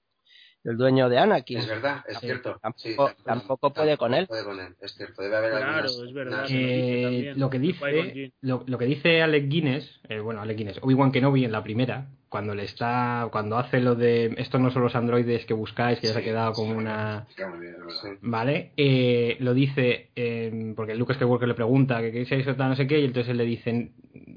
el 0.66 0.78
dueño 0.78 1.08
de 1.10 1.18
Anakin. 1.20 1.60
Es 1.60 1.68
verdad, 1.68 2.04
es 2.08 2.18
Sí, 2.18 2.26
cierto. 2.26 2.60
tampoco- 2.62 3.10
Sí, 3.10 3.16
tampoco 3.24 3.72
puede 3.74 3.98
con 3.98 4.14
él. 4.14 4.28
Puede 4.28 4.44
con 4.44 4.60
él, 4.60 4.76
es 4.82 4.94
cierto. 4.96 5.22
Debe 5.22 5.38
haber 5.38 5.52
Claro, 5.52 5.66
algunas- 5.66 5.98
es 6.00 6.14
verdad. 6.14 6.46
se 6.48 6.54
Eh, 7.00 7.04
también. 7.04 7.40
lo 7.40 7.50
que 7.50 7.60
dice 7.60 8.32
lo, 8.42 8.64
lo 8.68 8.78
que 8.78 8.86
dice 8.86 9.22
Alec 9.22 9.48
Guinness 9.48 10.02
eh, 10.10 10.20
bueno 10.20 10.42
Alec 10.42 10.58
Guinness 10.58 10.80
Obi-Wan 10.82 11.12
Kenobi 11.12 11.46
en 11.46 11.52
la 11.52 11.64
primera 11.64 12.08
cuando 12.30 12.54
le 12.56 12.64
está 12.64 13.30
cuando 13.32 13.58
hace 13.58 13.80
lo 13.80 13.96
de 13.96 14.34
estos 14.38 14.60
no 14.60 14.70
son 14.72 14.82
los 14.84 14.96
androides 14.96 15.46
que 15.46 15.54
buscáis 15.54 16.00
que 16.00 16.08
ya 16.08 16.14
se 16.14 16.20
ha 16.20 16.24
quedado 16.24 16.54
sí, 16.54 16.62
como 16.62 16.78
una 16.78 17.26
vale 18.22 18.72
eh, 18.78 19.38
lo 19.40 19.54
dice 19.54 20.10
eh, 20.16 20.74
porque 20.76 20.96
Luke 20.96 21.14
Skywalker 21.14 21.48
le 21.48 21.54
pregunta 21.54 22.02
que 22.02 22.12
qué 22.12 22.22
es 22.24 22.32
eso 22.32 22.56
tal 22.56 22.70
no 22.70 22.76
sé 22.76 22.88
qué 22.88 23.00
y 23.00 23.06
entonces 23.06 23.36
le 23.36 23.46
dicen 23.46 23.92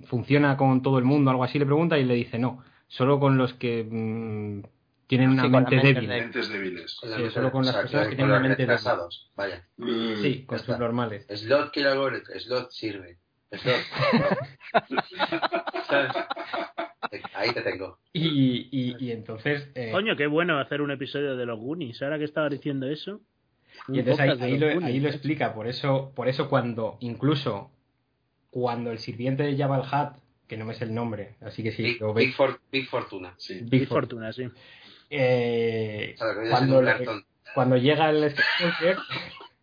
funciona 0.06 0.56
con 0.56 0.82
todo 0.82 0.98
el 0.98 1.04
mundo 1.04 1.30
algo 1.30 1.44
así 1.44 1.58
le 1.58 1.66
pregunta 1.66 1.98
y 1.98 2.04
le 2.04 2.14
dice 2.14 2.38
no 2.38 2.62
solo 2.86 3.18
con 3.20 3.36
los 3.36 3.52
que 3.54 3.84
mm, 3.88 4.62
tienen 5.08 5.30
una 5.30 5.42
Sí, 5.42 5.48
mente 5.48 5.74
mente 5.76 5.86
débil. 5.94 6.08
Mentes 6.08 6.48
débiles. 6.48 6.94
con 7.00 7.08
Sí, 7.10 7.16
mente- 7.16 7.30
solo 7.34 7.50
con 7.50 7.64
las 7.66 7.70
o 7.70 7.72
sea, 7.72 7.82
personas 7.82 8.08
que 8.08 8.14
tienen 8.16 8.30
una 8.30 8.40
mente 8.40 8.66
débil. 8.66 8.78
Vaya. 9.34 9.64
sí 10.22 10.44
con 10.46 10.58
sus 10.60 10.78
normales 10.78 11.26
Slot 11.28 11.72
quiere 11.72 11.88
algo, 11.90 12.08
Slot 12.38 12.70
sirve. 12.70 13.18
Slot. 13.50 13.76
¿Sabes? 15.88 16.12
Ahí 17.34 17.52
te 17.52 17.62
tengo. 17.62 17.98
y, 18.12 18.68
y, 18.70 18.96
y 18.98 19.12
entonces 19.12 19.70
eh, 19.74 19.90
Coño, 19.92 20.14
qué 20.16 20.26
bueno 20.26 20.58
hacer 20.58 20.82
un 20.82 20.90
episodio 20.90 21.36
de 21.36 21.46
los 21.46 21.58
Goonies. 21.58 22.02
Ahora 22.02 22.18
que 22.18 22.24
estaba 22.24 22.48
diciendo 22.48 22.86
eso. 22.86 23.20
Y 23.88 24.00
entonces 24.00 24.40
ahí, 24.40 24.58
lo, 24.58 24.84
ahí 24.84 25.00
lo 25.00 25.08
explica, 25.08 25.54
por 25.54 25.66
eso, 25.68 26.12
por 26.14 26.28
eso 26.28 26.48
cuando, 26.50 26.98
incluso 27.00 27.70
cuando 28.50 28.90
el 28.90 28.98
sirviente 28.98 29.44
de 29.44 29.56
Jabba 29.56 29.76
el 29.76 29.82
Hutt, 29.82 30.18
que 30.48 30.56
no 30.56 30.64
me 30.64 30.72
es 30.72 30.82
el 30.82 30.92
nombre, 30.94 31.36
así 31.40 31.62
que 31.62 31.70
si 31.72 31.82
Big, 31.82 32.00
lo 32.00 32.08
Big, 32.12 32.26
veis, 32.26 32.36
For- 32.36 32.60
Big 32.72 32.86
Fortuna. 32.88 33.34
Sí. 33.38 33.60
Big 33.62 33.80
Big 33.80 33.88
Fortuna, 33.88 34.32
sí. 34.32 34.48
Eh, 35.10 36.14
cuando, 36.50 36.82
cuando 37.54 37.76
llega 37.76 38.10
el 38.10 38.30
Skywalker, 38.30 38.96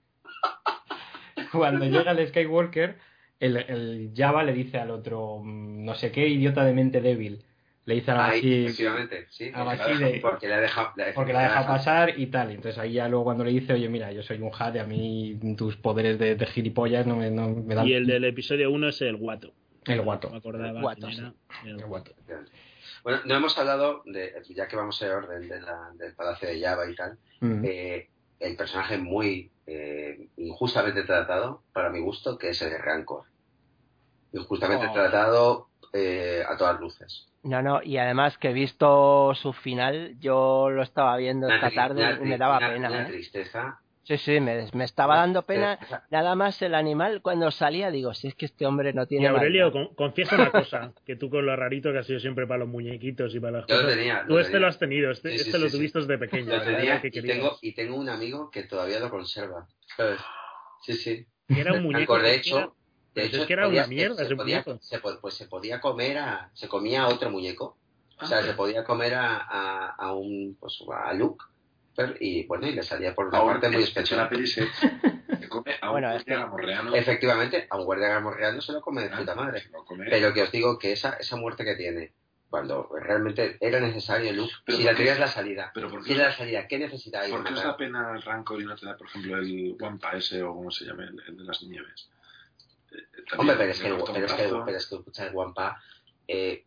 cuando 1.52 1.86
llega 1.86 2.12
el 2.12 2.28
Skywalker, 2.28 2.98
el, 3.40 3.58
el 3.58 4.12
Jabba 4.16 4.44
le 4.44 4.54
dice 4.54 4.78
al 4.78 4.92
otro, 4.92 5.40
mm, 5.44 5.86
no 5.86 5.96
sé 5.96 6.12
qué 6.12 6.28
idiota 6.28 6.64
de 6.64 6.74
mente 6.74 7.02
débil, 7.02 7.44
le 7.86 7.96
dice 7.96 8.12
algo 8.12 8.24
Ahí, 8.24 8.66
así, 8.66 8.74
sí. 9.30 9.52
Porque 10.22 10.48
la 10.48 10.60
deja- 10.60 10.94
de- 10.96 11.14
Porque 11.14 11.34
la 11.34 11.44
deja 11.44 11.68
pasar 11.68 12.20
y 12.20 12.28
tal. 12.28 12.52
Entonces 12.52 12.80
ahí 12.80 12.94
ya 12.94 13.08
luego 13.08 13.26
cuando 13.26 13.44
le 13.44 13.52
dice, 13.52 13.74
oye, 13.74 13.88
mira, 13.90 14.12
yo 14.12 14.24
soy 14.24 14.40
un 14.42 14.52
y 14.74 14.78
a 14.80 14.84
mí 14.86 15.40
tus 15.56 15.76
poderes 15.78 16.18
de, 16.18 16.36
de 16.36 16.46
gilipollas 16.48 17.06
no 17.06 17.16
me, 17.18 17.30
no 17.30 17.50
me 17.50 17.76
dan 17.76 17.88
Y 17.88 17.94
el 17.94 18.08
del 18.08 18.24
episodio 18.26 18.72
1 18.72 18.90
es 18.90 19.02
el 19.02 19.18
guato. 19.18 19.54
el 19.86 19.98
No 19.98 20.04
guato. 20.04 20.30
me 20.32 20.38
acordaba 20.38 20.70
El 20.70 20.82
guato, 20.82 21.08
quién 21.08 21.20
era. 21.20 21.34
El 21.64 21.80
El 21.80 21.86
guato. 21.86 22.12
Bueno, 23.06 23.20
no 23.26 23.36
hemos 23.36 23.56
hablado, 23.60 24.02
de, 24.06 24.34
ya 24.50 24.68
que 24.68 24.76
vamos 24.76 25.00
en 25.04 25.12
orden 25.12 25.48
de 25.48 25.62
la- 25.62 25.92
del 25.94 26.16
Palacio 26.16 26.50
de 26.50 26.60
Java 26.60 26.90
y 26.90 26.96
tal, 26.96 27.20
Mm. 27.40 27.64
eh, 27.64 28.10
el 28.40 28.58
personaje 28.58 28.98
muy 28.98 29.52
eh, 29.68 30.28
injustamente 30.38 31.04
tratado, 31.04 31.64
para 31.74 31.90
mi 31.92 32.00
gusto, 32.00 32.36
que 32.38 32.50
es 32.50 32.62
el 32.64 32.70
de 32.72 32.78
Rancor. 32.80 33.24
Injustamente 34.34 34.88
Oh. 34.90 34.94
tratado 34.94 35.68
eh, 35.94 36.44
a 36.48 36.58
todas 36.58 36.80
luces. 36.80 37.28
No, 37.44 37.62
no, 37.62 37.82
y 37.82 37.98
además 37.98 38.38
que 38.38 38.50
he 38.50 38.54
visto 38.54 39.34
su 39.36 39.54
final, 39.54 40.16
yo 40.20 40.70
lo 40.70 40.84
estaba 40.84 41.16
viendo 41.18 41.48
esta 41.48 41.68
Una 41.68 41.76
tarde 41.76 42.18
y 42.22 42.26
me 42.26 42.38
daba 42.38 42.58
una- 42.58 42.70
pena. 42.70 42.90
Una 42.90 43.02
¿eh? 43.04 43.06
tristeza. 43.06 43.80
Sí, 44.06 44.18
sí, 44.18 44.40
me, 44.40 44.68
me 44.74 44.84
estaba 44.84 45.16
dando 45.18 45.42
pena. 45.42 45.80
Nada 46.12 46.36
más 46.36 46.62
el 46.62 46.76
animal 46.76 47.22
cuando 47.24 47.50
salía, 47.50 47.90
digo, 47.90 48.14
si 48.14 48.28
es 48.28 48.36
que 48.36 48.46
este 48.46 48.66
hombre 48.68 48.94
no 48.94 49.04
Y 49.04 49.08
tiene. 49.08 49.28
Aurelio, 49.28 49.72
maldad. 49.72 49.88
con- 49.88 49.96
confiesa 49.96 50.36
una 50.36 50.52
cosa, 50.52 50.94
que 51.06 51.16
tú 51.16 51.30
con 51.32 51.44
lo 51.46 51.56
rarito 51.56 51.92
que 51.92 51.98
has 51.98 52.06
sido 52.06 52.20
siempre 52.20 52.46
para 52.46 52.60
los 52.60 52.68
muñequitos 52.70 53.34
y 53.34 53.40
para 53.40 53.60
las 53.60 53.68
Yo 53.68 53.76
lo 53.78 53.82
cosas, 53.82 53.98
tenía, 53.98 54.26
tú 54.28 54.38
este 54.38 54.60
lo 54.60 54.68
has 54.68 54.78
tenido, 54.78 55.10
este, 55.10 55.32
Sí, 55.32 55.38
sí, 55.40 55.46
este 55.48 55.58
lo 55.60 55.70
sí, 55.70 55.78
tuviste 55.78 56.00
desde 56.00 56.18
pequeño. 56.20 56.62
Tenía 56.62 57.02
que 57.02 57.08
y 57.08 57.22
tengo, 57.22 57.58
y 57.62 57.72
tengo 57.74 57.96
un 57.96 58.08
amigo 58.10 58.52
que 58.52 58.64
todavía 58.64 59.00
lo 59.00 59.10
conserva. 59.10 59.68
¿sabes? 59.98 60.20
Sí, 60.84 60.94
sí. 60.94 61.26
Que 61.48 61.62
era 61.62 61.74
un 61.74 61.82
muñeco. 61.84 62.18
De 62.20 62.30
que 62.30 62.36
hecho, 62.36 62.76
de 63.16 63.26
es 63.26 63.46
que 63.46 63.54
era 63.54 63.66
podía- 63.66 63.82
una 63.82 63.88
mierda 63.88 64.16
se 64.18 64.24
ese 64.26 64.36
podía, 64.36 64.64
muñeco. 64.66 64.84
se 64.84 65.00
pues 65.00 65.34
se 65.34 65.48
podía 65.48 65.80
comer 65.82 66.18
a, 66.20 66.52
se 66.54 66.68
comía 66.68 67.04
a 67.04 67.08
otro 67.08 67.32
muñeco. 67.32 67.78
O 68.22 68.26
sea, 68.28 68.44
se 68.44 68.54
podía 68.54 68.84
comer 68.84 69.16
a, 69.16 69.38
a, 69.38 69.88
a 69.98 70.14
un, 70.14 70.56
pues 70.60 70.78
a 70.94 71.12
Luke. 71.14 71.44
Y 72.20 72.46
bueno, 72.46 72.68
y 72.68 72.74
le 72.74 72.84
salía 72.84 73.14
por 73.16 73.28
una 73.28 73.38
Ahora, 73.38 73.54
parte 73.54 73.70
muy 73.70 73.84
especial. 73.84 74.20
la 74.22 74.30
peli 74.30 74.48
se, 74.48 74.68
se 74.74 75.48
come 75.50 75.76
a 75.82 75.88
un 75.88 75.92
Bueno, 75.94 76.08
es 76.10 76.14
guardia 76.24 76.36
que- 76.36 76.42
gamorreano. 76.42 76.96
Efectivamente, 76.96 77.68
a 77.70 77.78
un 77.78 77.86
guardia 77.86 78.10
gamorreano 78.10 78.62
se 78.62 78.74
lo 78.74 78.82
come 78.82 79.04
de 79.04 79.10
Ah, 79.14 79.18
puta 79.18 79.36
madre. 79.36 79.64
come. 79.86 80.06
Pero 80.10 80.34
que 80.34 80.42
os 80.44 80.52
digo 80.52 80.78
que 80.78 80.92
esa, 80.92 81.14
esa 81.14 81.36
muerte 81.38 81.64
que 81.64 81.76
tiene, 81.76 82.12
cuando 82.50 82.90
realmente 83.02 83.58
era 83.60 83.80
necesario 83.80 84.32
Luke, 84.34 84.54
Pero 84.66 84.78
si 84.78 84.84
¿por 84.84 84.92
la 84.92 84.98
tenías 84.98 85.20
la 85.20 85.28
salida, 85.28 85.72
Pero 85.74 85.90
¿por 85.90 86.02
si 86.04 86.10
qué, 86.10 86.16
era 86.16 86.26
la 86.30 86.32
salida, 86.36 86.68
¿qué 86.68 86.78
necesitáis? 86.80 87.32
¿por 87.32 87.44
qué 87.44 87.54
os 87.54 87.64
da 87.64 87.76
pena 87.78 88.12
el 88.14 88.22
Rancor 88.22 88.62
y 88.62 88.66
no 88.66 88.76
te 88.76 88.86
da, 88.86 88.96
por 88.98 89.08
ejemplo, 89.08 89.38
el 89.38 89.76
Wampa 89.80 90.12
ese 90.18 90.44
o 90.44 90.54
como 90.54 90.72
se 90.72 90.86
llame, 90.86 91.04
el, 91.06 91.22
el 91.28 91.38
de 91.38 91.44
las 91.44 91.62
nieves? 91.64 92.10
Eh, 92.92 92.98
también 93.30 93.40
Hombre, 93.40 93.56
pero 93.58 93.72
es 93.72 93.80
que, 93.80 93.90
pero 93.90 94.26
es 94.26 94.34
que, 94.34 94.44
pero 94.66 94.78
es 94.78 94.86
que 94.88 94.96
escucha, 94.96 95.28
el 95.28 95.34
Wampa 95.36 95.82
eh, 96.28 96.66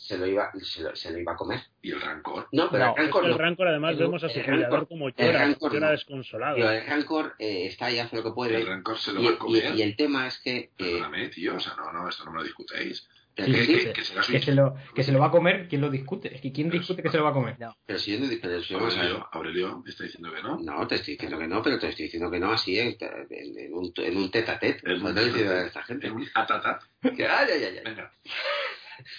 se, 0.00 0.16
lo 0.18 0.26
iba, 0.26 0.50
se, 0.62 0.82
lo, 0.82 0.96
se 0.96 1.10
lo 1.12 1.18
iba 1.18 1.32
a 1.32 1.36
comer. 1.36 1.60
Y 1.82 1.92
el 1.92 2.00
Rancor. 2.00 2.48
No, 2.52 2.70
pero 2.70 2.86
No, 2.86 2.90
el 2.92 2.96
Rancor 3.04 3.24
el 3.24 3.30
no. 3.32 3.38
Rancor 3.38 3.68
además 3.68 3.92
El- 3.92 3.98
vemos 3.98 4.22
a 4.22 4.26
el 4.26 4.32
su 4.32 4.38
Rancor- 4.40 4.44
criador 4.56 4.88
como 4.88 5.08
el 5.08 5.14
llora, 5.14 5.38
Rancor 5.40 5.72
llora 5.72 5.86
no. 5.86 5.92
desconsolado. 5.92 6.56
Tío, 6.56 6.70
el 6.70 6.86
Rancor 6.86 7.34
eh, 7.38 7.66
está 7.66 7.90
y 7.90 7.98
hace 7.98 8.16
lo 8.16 8.22
que 8.24 8.30
puede. 8.32 8.56
El 8.56 8.66
Rancor 8.66 8.98
se 8.98 9.12
lo 9.12 9.20
Y, 9.20 9.24
va 9.26 9.30
a 9.30 9.34
y- 9.34 9.36
comer. 9.38 9.74
y 9.76 9.82
el 9.82 9.96
tema 9.96 10.26
es 10.26 10.38
que... 10.40 10.56
eh, 10.56 10.70
Perdóname, 10.76 11.28
tío, 11.28 11.54
o 11.56 11.60
sea, 11.60 11.74
no, 11.76 11.92
no, 11.92 12.08
esto 12.08 12.24
no 12.24 12.32
me 12.32 12.38
lo 12.38 12.44
discutéis. 12.44 13.06
que- 13.36 13.44
Sí, 13.44 13.52
que, 13.52 13.64
sí, 13.64 13.72
que- 13.74 13.80
sí. 13.80 13.92
que 13.92 14.04
será 14.04 14.22
su 14.24 14.32
Que 14.32 14.40
se, 14.40 14.52
lo, 14.54 14.74
que 14.94 15.02
se 15.04 15.12
lo 15.12 15.20
va 15.20 15.26
a 15.26 15.30
comer, 15.30 15.68
¿quién 15.68 15.80
lo 15.80 15.88
discute? 15.88 16.34
Es 16.34 16.40
que 16.42 16.52
¿quién 16.52 16.68
Pero 16.68 16.80
discute 16.80 17.02
que 17.02 17.08
se 17.10 17.16
lo 17.16 17.24
va 17.24 17.30
a 17.30 17.32
comer? 17.32 17.56
pero 17.86 17.98
si 17.98 18.12
yo 18.12 18.18
no. 18.20 18.26
Pero 18.42 18.60
si 18.60 18.74
a 18.74 18.78
ver. 18.78 18.86
Aurelio, 18.90 19.28
Aurelio 19.32 19.84
está 19.86 20.04
diciendo 20.04 20.32
que 20.34 20.42
no. 20.42 20.58
No, 20.58 20.86
te 20.86 20.96
estoy 20.96 21.14
diciendo 21.14 21.38
que 21.38 21.46
no, 21.46 21.62
pero 21.62 21.78
te 21.78 21.88
estoy 21.88 22.06
diciendo 22.06 22.30
que 22.30 22.40
no 22.40 22.50
así, 22.52 22.78
en, 22.78 22.96
en- 23.00 23.58
en 23.58 23.72
un, 23.72 23.92
en 23.96 24.16
un 24.16 24.30
tete 24.30 24.50
a 24.50 24.58
tete. 24.58 24.80
En 24.92 25.00
No 25.00 25.08
un 25.08 25.14
te 25.14 25.20
estoy 25.20 25.24
diciendo 25.32 25.52
tete-a-tete. 25.52 25.64
a 25.64 25.66
esta 25.68 25.82
gente. 25.84 26.06
En 26.08 26.12
un 26.14 26.28
atatat. 26.34 26.82
Ay, 27.02 27.12
ay, 27.20 27.64
ay. 27.64 27.80
Venga. 27.84 28.12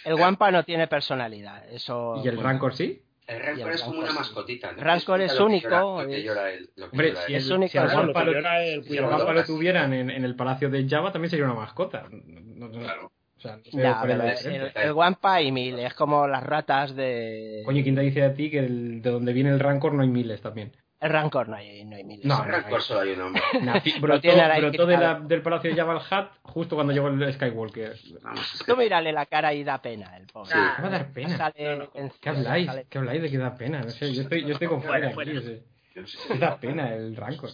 El 0.06 0.16
Wampa 0.16 0.52
no 0.52 0.64
tiene 0.64 0.88
personalidad. 0.88 1.68
Eso. 1.72 2.22
¿Y 2.24 2.28
el 2.28 2.42
Rancor 2.42 2.74
sí? 2.74 3.02
El 3.28 3.38
Y 3.38 3.40
Rancor 3.42 3.68
el 3.70 3.76
es 3.76 3.82
como 3.84 4.00
una. 4.00 4.12
¿no? 4.12 4.84
Rancor 4.84 5.22
es 5.22 5.40
único, 5.40 5.76
Hombre, 5.78 7.16
si 7.26 7.34
el, 7.36 7.52
único, 7.54 7.68
si 7.72 7.78
el 7.78 7.86
es 7.86 7.92
Claro, 7.92 7.98
Wampa 7.98 8.24
lo 8.24 8.32
lo, 8.32 8.38
llora 8.40 8.64
el 8.64 8.70
si 8.72 8.80
el 8.80 8.88
cuidador. 8.88 9.12
Wampa 9.18 9.34
lo 9.34 9.44
tuvieran 9.46 9.94
en, 9.94 10.10
en 10.10 10.26
el 10.26 10.36
Palacio 10.36 10.70
de 10.70 10.88
Java, 10.90 11.12
también 11.12 11.30
sería 11.30 11.46
una 11.46 11.54
mascota. 11.54 12.08
No- 12.12 12.68
no- 12.68 12.80
Claro. 12.80 13.12
O 13.38 13.42
sea, 13.42 13.58
pero 14.04 14.24
el, 14.24 14.72
el 14.76 14.92
Wampa 14.92 15.34
hay 15.36 15.52
mil, 15.52 15.80
es 15.80 15.96
como 15.96 16.28
las 16.28 16.44
ratas 16.44 16.96
de. 16.96 17.64
Coño, 17.66 17.82
¿quién 17.82 17.96
te 17.96 18.02
dice 18.02 18.24
a 18.24 18.34
ti 18.36 18.52
que 18.52 18.60
el- 18.60 19.02
de 19.02 19.10
donde 19.10 19.34
viene 19.34 19.50
el 19.50 19.60
Rancor 19.60 19.94
no 19.94 20.04
hay 20.04 20.10
miles 20.10 20.42
también? 20.42 20.74
El 21.02 21.10
Rancor 21.10 21.50
no 21.50 21.56
hay, 21.56 21.84
no 21.84 21.96
hay 21.96 22.04
miles. 22.04 22.26
No, 22.26 22.44
El 22.44 22.50
Rancor 22.52 22.82
solo 22.84 23.00
hay 23.02 23.12
un 23.14 23.22
hombre. 23.22 23.42
Lo 24.00 24.02
brotó 24.02 24.86
de 24.86 24.98
la- 24.98 25.20
del 25.20 25.42
Palacio 25.42 25.72
de 25.72 25.76
Java 25.76 25.94
al 25.94 26.00
Hutt 26.00 26.30
justo 26.44 26.76
cuando 26.76 26.94
llegó 26.94 27.08
el 27.08 27.34
Skywalker. 27.34 27.96
Vamos, 28.22 28.64
Tú 28.68 28.78
mírale 28.78 29.12
la 29.12 29.26
cara 29.26 29.54
y 29.54 29.64
da 29.64 29.82
pena, 29.82 30.16
el 30.16 30.28
pobre. 30.28 30.52
Sí. 30.52 30.60
¿Qué 30.76 30.82
va 30.82 30.88
a 30.88 30.92
dar 30.92 31.12
pena? 31.12 31.38
Sale 31.38 31.90
¿Qué 32.22 32.30
habláis? 32.30 32.66
sale- 32.68 32.86
¿Qué 32.90 32.98
habláis 33.00 33.22
de 33.24 33.32
que 33.32 33.38
da 33.40 33.56
pena? 33.56 33.82
No 33.82 33.90
sé, 33.90 34.14
yo 34.14 34.22
estoy, 34.22 34.44
yo 34.46 34.54
estoy 34.54 34.68
con 34.68 34.82
Fuera, 34.84 35.10
fuera 35.12 35.32
aquí. 35.32 35.40
fuera. 35.42 35.60
o 36.04 36.08
sea, 36.08 36.22
¿Qué 36.34 36.38
da 36.38 36.58
pena 36.60 36.94
el 36.94 37.16
Rancor? 37.16 37.50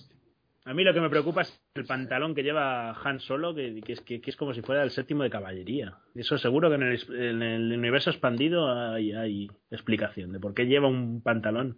A 0.65 0.73
mí 0.73 0.83
lo 0.83 0.93
que 0.93 0.99
me 0.99 1.09
preocupa 1.09 1.43
es 1.43 1.61
el 1.75 1.85
pantalón 1.85 2.35
que 2.35 2.43
lleva 2.43 2.91
Han 3.01 3.21
Solo, 3.21 3.55
que, 3.55 3.79
que 3.79 3.93
es, 3.93 4.01
que, 4.01 4.19
que 4.19 4.29
es 4.29 4.35
como 4.35 4.53
si 4.53 4.61
fuera 4.61 4.83
el 4.83 4.91
séptimo 4.91 5.23
de 5.23 5.29
caballería. 5.29 5.93
Eso 6.13 6.37
seguro 6.37 6.67
que 6.67 6.75
en 6.75 6.83
el, 6.83 7.01
en 7.17 7.41
el 7.41 7.77
universo 7.79 8.09
expandido 8.09 8.69
hay, 8.91 9.13
hay 9.13 9.49
explicación 9.71 10.33
de 10.33 10.41
por 10.41 10.53
qué 10.53 10.65
lleva 10.65 10.89
un 10.89 11.21
pantalón 11.21 11.77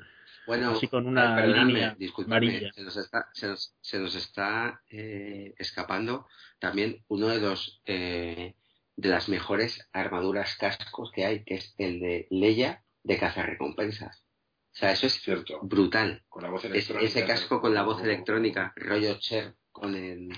Bueno, 0.50 0.72
así 0.72 0.88
con 0.88 1.06
una 1.08 1.36
perdonadme, 1.36 1.74
línea 1.74 1.96
disculpadme, 1.98 2.48
amarilla. 2.48 2.74
Se 2.74 2.84
nos 2.84 2.98
está, 2.98 3.30
se 3.34 3.48
nos, 3.48 3.76
se 3.82 4.00
nos 4.00 4.16
está 4.16 4.82
eh, 4.90 5.54
escapando 5.58 6.28
también 6.60 7.04
uno 7.08 7.28
de 7.28 7.40
los 7.40 7.82
eh, 7.86 8.56
de 8.96 9.10
las 9.10 9.30
mejores 9.30 9.88
armaduras 9.94 10.58
cascos 10.58 11.12
que 11.14 11.26
hay, 11.26 11.44
que 11.46 11.56
es 11.56 11.74
el 11.78 12.00
de 12.00 12.28
Leia 12.32 12.84
de 13.04 13.18
cazarrecompensas. 13.18 14.24
O 14.74 14.76
sea, 14.80 14.92
eso 14.92 15.08
es 15.08 15.14
Cierto. 15.22 15.60
brutal. 15.64 16.24
Con 16.30 16.44
la 16.44 16.50
voz 16.50 16.66
Es- 16.66 16.72
electrónica. 16.72 17.06
ese 17.08 17.26
casco 17.26 17.62
con 17.62 17.74
la 17.74 17.84
voz 17.84 18.04
electrónica, 18.04 18.74
rollo 18.76 19.18
Cher 19.20 19.56
con 19.72 19.96
el, 19.96 20.30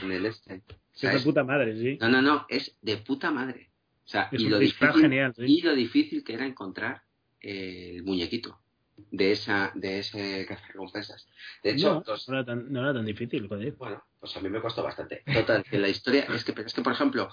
con 0.00 0.12
el 0.12 0.26
este. 0.26 0.62
O 1.02 1.06
Es 1.08 1.12
de 1.12 1.20
puta 1.20 1.44
madre, 1.44 1.76
sí. 1.78 1.98
no, 2.00 2.08
no, 2.08 2.22
no, 2.22 2.46
es 2.48 2.74
de 2.80 2.96
puta 2.96 3.30
madre. 3.30 3.70
O 4.04 4.08
sea, 4.08 4.28
Es 4.32 4.40
y 4.40 4.44
un 4.46 4.52
lo, 4.52 4.58
difícil, 4.58 5.00
genial, 5.02 5.34
sí. 5.36 5.42
y 5.46 5.60
lo 5.60 5.74
difícil 5.74 6.24
que 6.24 6.32
era 6.34 6.46
encontrar 6.46 7.02
eh, 7.40 7.92
el 7.96 8.04
muñequito. 8.04 8.58
De 8.96 9.32
esa 9.32 9.72
de 9.74 9.98
ese 10.00 10.46
cazarrecompensas. 10.46 11.26
De 11.62 11.70
hecho, 11.70 11.94
no, 11.94 12.00
dos- 12.00 12.28
no 12.28 12.34
era 12.36 12.44
tan, 12.46 12.72
no 12.72 12.80
era 12.80 12.94
tan 12.94 13.04
difícil, 13.04 13.48
joder. 13.48 13.74
bueno, 13.74 14.02
pues 14.18 14.36
a 14.36 14.40
mí 14.40 14.48
me 14.48 14.60
costó 14.60 14.82
bastante. 14.82 15.22
Total, 15.32 15.62
que 15.64 15.78
la 15.78 15.88
historia 15.88 16.24
es 16.34 16.44
que, 16.44 16.54
es 16.62 16.72
que 16.74 16.82
por 16.82 16.92
ejemplo, 16.92 17.28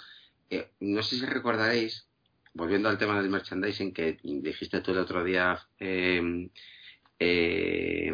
eh, 0.49 0.71
no 0.81 1.01
sé 1.03 1.17
si 1.17 1.25
recordaréis, 1.25 2.07
volviendo 2.53 2.89
al 2.89 2.97
tema 2.97 3.19
del 3.21 3.29
merchandising 3.31 3.93
que 3.93 4.17
dijiste 4.23 4.81
tú 4.81 4.91
el 4.91 4.97
otro 4.99 5.23
día, 5.23 5.59
eh, 5.79 6.49
eh, 7.19 8.11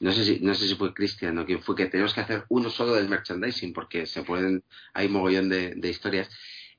no 0.00 0.12
sé 0.12 0.24
si 0.24 0.40
no 0.40 0.54
sé 0.54 0.66
si 0.68 0.74
fue 0.76 0.94
Cristian 0.94 1.36
o 1.38 1.46
quién 1.46 1.62
fue 1.62 1.74
que 1.76 1.86
tenemos 1.86 2.14
que 2.14 2.20
hacer 2.20 2.44
uno 2.48 2.70
solo 2.70 2.94
del 2.94 3.08
merchandising 3.08 3.72
porque 3.72 4.06
se 4.06 4.22
pueden 4.22 4.64
hay 4.92 5.08
mogollón 5.08 5.48
de, 5.48 5.74
de 5.74 5.88
historias. 5.90 6.28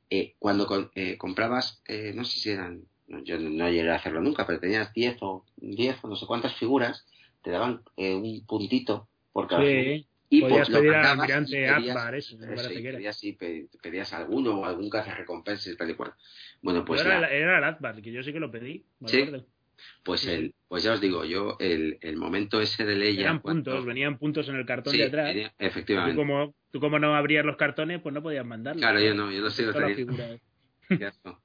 Eh, 0.10 0.36
cuando 0.40 0.68
con- 0.68 0.92
eh, 0.96 1.18
comprabas, 1.18 1.82
eh, 1.86 2.14
no 2.16 2.24
sé 2.24 2.40
si 2.40 2.50
eran, 2.52 2.84
yo 3.08 3.38
no, 3.40 3.70
llegué 3.70 3.90
a 3.92 3.96
hacerlo 3.96 4.22
nunca, 4.22 4.46
pero 4.48 4.60
tenías 4.60 4.94
10 4.94 5.18
o 5.22 5.46
10 5.58 5.98
o 6.04 6.08
no 6.08 6.16
sé 6.16 6.26
cuántas 6.26 6.56
figuras, 6.56 7.06
te 7.44 7.52
daban 7.52 7.82
eh, 7.98 8.16
un 8.16 8.46
puntito 8.46 9.08
por 9.32 9.48
cada. 9.48 9.62
Sí, 9.64 10.08
Y 10.30 10.42
podías 10.42 10.68
pues 10.70 10.80
pedir 10.80 10.96
al 10.96 11.20
pedías- 11.20 11.90
Akbar, 11.90 12.16
eso, 12.16 12.38
me 12.38 12.46
eso, 12.46 12.56
parece 12.56 12.82
que 12.82 12.88
era. 12.90 12.98
pedías, 12.98 13.22
pe- 13.38 13.68
pedías 13.82 14.14
alguno 14.14 14.60
o 14.62 14.66
algún 14.66 14.90
cazarrecompensas 14.90 15.68
y 15.74 15.78
tal 15.78 15.92
y 15.92 15.94
cual. 15.94 16.14
Bueno, 16.62 16.84
pues, 16.84 17.02
era, 17.02 17.20
la- 17.22 17.30
era 17.32 17.58
el 17.60 17.64
Atbar, 17.64 18.02
que 18.02 18.12
yo 18.12 18.24
sí 18.24 18.34
que 18.34 18.40
lo 18.40 18.50
pedí, 18.50 18.84
¿Sí? 19.06 19.22
acuerdo. 19.22 19.46
pues, 20.04 20.22
sí. 20.22 20.32
el, 20.32 20.56
pues 20.68 20.82
ya 20.84 20.94
os 20.94 21.02
digo, 21.02 21.26
yo 21.26 21.58
el, 21.60 22.00
el 22.02 22.18
momento 22.18 22.60
ese 22.60 22.86
de 22.86 22.96
Leia... 22.96 23.22
Eran 23.22 23.40
cuando- 23.40 23.72
puntos, 23.72 23.86
venían 23.86 24.18
puntos 24.18 24.50
en 24.50 24.56
el 24.56 24.66
cartón 24.66 24.94
Sí, 24.94 25.00
de 25.00 25.06
atrás. 25.06 25.28
venía- 25.28 25.50
Tú 25.50 25.56
efectivamente. 25.60 26.16
como, 26.16 26.56
tú 26.72 26.80
como 26.80 26.98
no 26.98 27.14
abrías 27.16 27.46
los 27.46 27.58
cartones, 27.58 28.02
pues 28.02 28.14
no 28.16 28.24
podías 28.24 28.46
mandarlos. 28.46 28.82
Claro, 28.82 29.00
yo 29.00 29.14
no, 29.14 29.32
yo 29.32 29.42
no 29.42 29.52
tenía. 29.92 29.96
figura. 29.96 30.40
Cierto. 30.88 31.40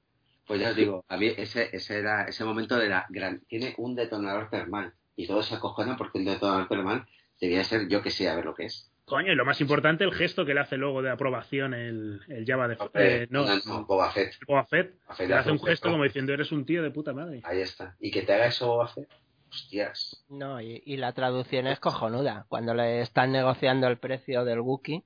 Pues 0.51 0.59
ya 0.59 0.71
os 0.71 0.75
digo, 0.75 1.05
a 1.07 1.15
mí 1.15 1.27
ese, 1.37 1.69
ese 1.71 1.99
era 1.99 2.25
ese 2.25 2.43
momento 2.43 2.75
de 2.75 2.89
la 2.89 3.05
gran... 3.07 3.39
Tiene 3.47 3.73
un 3.77 3.95
detonador 3.95 4.49
termal 4.49 4.91
y 5.15 5.25
todos 5.25 5.45
se 5.45 5.55
acojonan 5.55 5.95
porque 5.95 6.17
un 6.17 6.25
detonador 6.25 6.67
termal 6.67 7.07
debía 7.39 7.63
ser 7.63 7.87
yo 7.87 8.01
que 8.01 8.11
sé, 8.11 8.27
a 8.27 8.35
ver 8.35 8.43
lo 8.43 8.53
que 8.53 8.65
es. 8.65 8.91
Coño, 9.05 9.31
y 9.31 9.35
lo 9.35 9.45
más 9.45 9.61
importante, 9.61 10.03
el 10.03 10.11
gesto 10.11 10.45
que 10.45 10.53
le 10.53 10.59
hace 10.59 10.75
luego 10.75 11.01
de 11.01 11.09
aprobación 11.09 11.73
el, 11.73 12.19
el 12.27 12.43
Java 12.45 12.67
de 12.67 12.77
eh, 12.95 13.27
no, 13.29 13.45
no, 13.45 13.59
no, 13.65 13.85
Boba 13.85 14.11
Fett. 14.11 14.33
Boba 14.45 14.65
Fett. 14.65 14.93
Boba 15.05 15.15
Fett 15.15 15.29
Le 15.29 15.35
le 15.35 15.39
hace 15.39 15.51
un 15.51 15.63
gesto 15.63 15.89
como 15.89 16.03
diciendo, 16.03 16.33
eres 16.33 16.51
un 16.51 16.65
tío 16.65 16.83
de 16.83 16.91
puta 16.91 17.13
madre. 17.13 17.39
Ahí 17.45 17.61
está. 17.61 17.95
Y 18.01 18.11
que 18.11 18.23
te 18.23 18.33
haga 18.33 18.47
eso 18.47 18.67
Boba 18.67 18.89
Fett, 18.89 19.07
hostias. 19.49 20.25
No, 20.27 20.59
y, 20.59 20.83
y 20.85 20.97
la 20.97 21.13
traducción 21.13 21.65
es 21.67 21.79
cojonuda. 21.79 22.45
Cuando 22.49 22.73
le 22.73 22.99
están 22.99 23.31
negociando 23.31 23.87
el 23.87 23.99
precio 23.99 24.43
del 24.43 24.59
Wookiee 24.59 25.05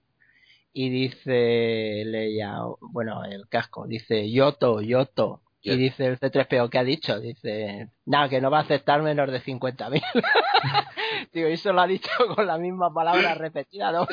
y 0.77 0.89
dice 0.89 2.03
Leia, 2.05 2.57
bueno, 2.81 3.23
el 3.23 3.47
casco, 3.47 3.87
dice 3.87 4.29
Yoto, 4.29 4.81
Yoto. 4.81 5.41
Y 5.61 5.77
dice 5.77 6.05
el 6.05 6.19
C3PO, 6.19 6.69
¿qué 6.69 6.77
ha 6.77 6.83
dicho? 6.83 7.19
Dice, 7.19 7.89
nada, 8.05 8.29
que 8.29 8.39
no 8.39 8.51
va 8.51 8.59
a 8.59 8.63
aceptar 8.63 9.01
menos 9.01 9.31
de 9.31 9.41
50.000. 9.41 10.03
Digo, 11.33 11.49
y 11.49 11.53
eso 11.53 11.73
lo 11.73 11.81
ha 11.81 11.87
dicho 11.87 12.09
con 12.35 12.45
la 12.45 12.57
misma 12.59 12.93
palabra 12.93 13.33
repetida, 13.35 13.91
¿no? 13.91 14.05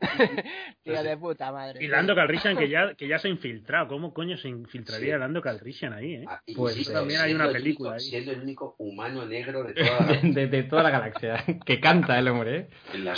Tío 0.82 1.02
de 1.02 1.16
puta 1.16 1.52
madre. 1.52 1.82
Y 1.84 1.88
Lando 1.88 2.14
Calrissian 2.14 2.56
que 2.56 2.68
ya, 2.68 2.94
que 2.96 3.08
ya 3.08 3.18
se 3.18 3.28
ha 3.28 3.30
infiltrado. 3.30 3.88
¿Cómo 3.88 4.12
coño 4.14 4.36
se 4.36 4.48
infiltraría 4.48 5.14
Sí. 5.14 5.20
Lando 5.20 5.42
Calrissian 5.42 5.92
ahí, 5.92 6.14
eh? 6.14 6.24
Ah, 6.26 6.42
Pues, 6.56 6.76
insisto, 6.76 6.94
también 6.98 7.20
hay 7.20 7.34
una 7.34 7.46
el 7.46 7.52
película 7.52 7.90
único- 7.90 8.02
ahí. 8.02 8.08
Siendo 8.10 8.32
el 8.32 8.40
único 8.40 8.74
humano 8.78 9.26
negro 9.26 9.64
de 9.64 9.74
toda 9.74 10.00
la... 10.00 10.18
de, 10.22 10.46
de 10.46 10.62
toda 10.64 10.82
la 10.82 10.90
galaxia. 10.90 11.44
Que 11.64 11.80
canta 11.80 12.18
el 12.18 12.28
hombre, 12.28 12.56
¿eh? 12.56 12.68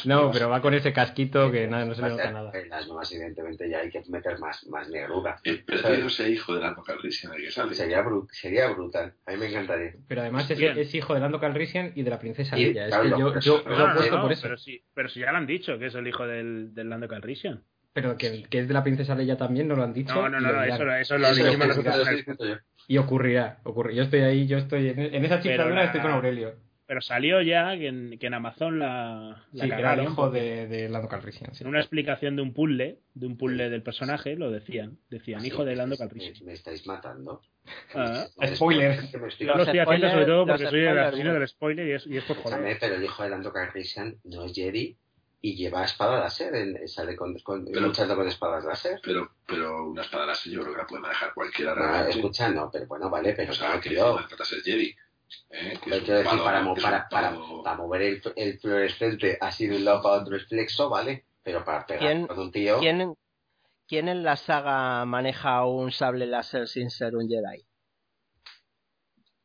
No, 0.05 0.17
nuevas- 0.17 0.33
pero 0.37 0.49
va 0.51 0.61
con 0.61 0.75
ese 0.75 0.93
casquito 0.93 1.51
que 1.51 1.67
nada, 1.67 1.85
no 1.85 1.95
se 1.95 2.03
le 2.03 2.09
nota 2.11 2.31
nada. 2.31 2.51
En 2.55 2.69
las 2.69 2.87
nuevas, 2.87 3.11
evidentemente, 3.13 3.69
ya 3.69 3.79
hay 3.79 3.91
que 3.91 4.03
meter 4.09 4.39
más, 4.39 4.67
más 4.69 4.89
negrura. 4.89 5.39
El 5.45 5.65
perdido 5.65 6.07
ese 6.09 6.31
hijo 6.31 6.55
de 6.55 6.61
Lando 6.61 6.83
Calrissian 6.83 7.33
que 7.37 7.51
sale. 7.51 7.75
Sería, 7.75 8.03
bru- 8.05 8.29
sería 8.31 8.69
brutal. 8.69 9.15
A 9.27 9.33
mí 9.33 9.37
me 9.39 9.47
encantaría. 9.47 9.93
Pero 10.09 10.23
además 10.23 10.51
es, 10.51 10.95
hijo 10.95 11.15
de 11.15 11.21
Lando 11.21 11.41
Calrissian 11.41 11.93
y 11.95 12.03
de 12.03 12.11
la 12.11 12.19
princesa 12.19 12.57
Leia. 12.57 12.85
Es 12.85 12.89
claro, 12.89 13.03
que 13.05 13.09
lo- 13.11 13.19
yo, 13.19 13.33
por 13.33 13.41
yo, 13.43 13.57
eso- 13.59 13.65
yo 13.65 13.71
No, 13.71 13.85
he 13.85 13.89
no, 13.89 13.95
puesto 13.95 14.17
no, 14.17 14.23
por 14.23 14.33
eso. 14.33 14.43
Pero 14.43 14.57
sí, 14.59 14.83
pero 14.95 15.09
si 15.09 15.21
ya 15.21 15.33
lo 15.33 15.39
han 15.39 15.47
dicho, 15.47 15.79
que 15.79 15.87
es 15.87 15.95
el 15.95 16.07
hijo 16.07 16.27
del, 16.27 16.70
del 16.75 16.89
Lando 16.91 17.09
Calrissian. 17.09 17.63
Pero 17.93 18.17
que, 18.17 18.45
que 18.49 18.61
es 18.61 18.69
de 18.69 18.75
la 18.75 18.85
princesa 18.85 19.15
Leia 19.17 19.37
también, 19.37 19.67
no 19.67 19.75
lo 19.75 19.83
han 19.83 19.93
dicho. 19.93 20.15
No, 20.15 20.29
no, 20.29 20.39
y 20.39 20.43
no, 20.43 20.63
eso, 20.65 20.91
eso 20.95 21.19
lo 21.19 21.27
Eso 21.29 21.45
dijimos 21.45 21.69
nosotros. 21.69 22.09
Y 22.87 22.99
ocurrirá, 22.99 23.59
ocurrirá. 23.65 23.97
Yo 23.97 24.03
estoy 24.05 24.21
ahí, 24.21 24.47
yo 24.47 24.59
estoy 24.59 24.89
en, 24.91 24.99
en 25.01 25.25
esa 25.25 25.41
chifladura, 25.41 25.75
la- 25.75 25.85
estoy 25.85 26.01
con 26.01 26.13
Aurelio. 26.13 26.55
Pero 26.87 27.01
salió 27.01 27.41
ya 27.41 27.77
que 27.77 27.87
en, 27.87 28.19
que 28.19 28.27
en 28.27 28.35
Amazon 28.35 28.81
la, 28.81 29.45
la 29.53 29.65
Sí, 29.65 29.71
era 29.71 29.95
el 29.95 30.03
hijo 30.03 30.29
de, 30.31 30.67
de 30.67 30.89
Lando 30.89 31.09
Calrissian. 31.09 31.55
sí. 31.55 31.63
En 31.63 31.69
una 31.71 31.79
explicación 31.79 32.35
de 32.35 32.43
un 32.43 32.53
puzzle, 32.53 32.99
de 33.15 33.27
un 33.29 33.37
puzzle 33.37 33.71
del 33.71 33.83
personaje, 33.85 34.35
lo 34.35 34.51
decían. 34.51 34.99
Decían, 35.09 35.45
hijo 35.47 35.65
de 35.65 35.77
Lando 35.77 35.95
Me, 35.95 35.99
Calrissian. 35.99 36.47
me 36.47 36.53
estáis 36.53 36.85
matando. 36.89 37.43
Ah. 37.95 38.27
Spoiler. 38.55 38.91
Es 38.93 39.05
que 39.11 39.19
me 39.19 39.29
estoy- 39.29 39.47
Yo 39.47 39.55
lo 39.55 39.63
estoy 39.63 39.79
haciendo 39.79 40.11
sobre 40.11 40.27
todo 40.27 40.47
porque 40.47 40.67
soy 40.67 40.81
el 40.81 40.99
asesino 40.99 41.33
¿no? 41.33 41.39
del 41.39 41.49
spoiler 41.49 41.87
y 41.87 41.93
es, 41.93 42.07
y 42.09 42.17
es 42.17 42.25
por 42.25 42.37
joder. 42.39 42.77
pero 42.81 42.95
el 42.97 43.05
hijo 43.05 43.23
de 43.23 43.31
Lando 43.31 43.53
Calrissian 43.53 44.17
no 44.25 44.45
es 44.47 44.53
Jedi 44.53 44.97
y 45.43 45.57
lleva 45.57 45.85
espada 45.85 46.21
láser. 46.21 46.55
en- 46.55 46.87
sale 46.89 47.17
con, 47.17 47.39
con- 47.41 47.65
Pero- 47.65 47.81
luchando 47.81 48.15
con 48.17 48.29
espadas 48.29 48.65
láser. 48.65 49.01
Pero, 49.03 49.31
pero 49.47 49.89
una 49.91 50.03
espada 50.03 50.27
láser 50.27 50.53
yo 50.53 50.61
creo 50.63 50.73
que 50.75 50.81
la 50.81 50.87
puede 50.87 51.03
manejar 51.03 51.33
cualquiera 51.35 51.75
No, 51.75 51.83
realmente. 51.83 52.19
escucha, 52.19 52.49
no, 52.51 52.71
pero 52.71 52.87
bueno, 52.87 53.09
vale, 53.11 53.33
pero 53.33 53.53
o 53.53 53.55
sea, 53.55 53.69
claro, 53.69 53.81
que 53.81 53.89
tío. 53.91 54.19
Jedi. 54.65 54.97
¿eh? 55.51 55.79
Que 55.83 55.91
Pero 55.91 55.97
es 55.97 56.07
decir, 56.07 56.25
palo, 56.25 56.45
para, 56.45 57.09
para, 57.09 57.09
para, 57.09 57.77
mover 57.77 58.03
el, 58.03 58.23
el 58.37 58.59
fluorescente 58.59 59.39
así 59.41 59.67
de 59.67 59.77
un 59.77 59.85
lado 59.85 60.03
para 60.03 60.23
otro 60.23 60.37
es 60.37 60.47
flexo, 60.47 60.89
¿vale? 60.91 61.25
Pero 61.43 61.65
para 61.65 61.87
pegar 61.87 62.03
¿Quién- 62.03 62.27
con 62.27 62.39
un 62.39 62.51
tío... 62.53 62.79
¿Quién, 62.81 63.15
¿Quién 63.89 64.09
en 64.09 64.23
la 64.23 64.37
saga 64.37 65.05
maneja 65.05 65.65
un 65.65 65.91
sable 65.91 66.27
láser 66.27 66.69
sin 66.69 66.91
ser 66.91 67.17
un 67.17 67.29
Jedi? 67.29 67.65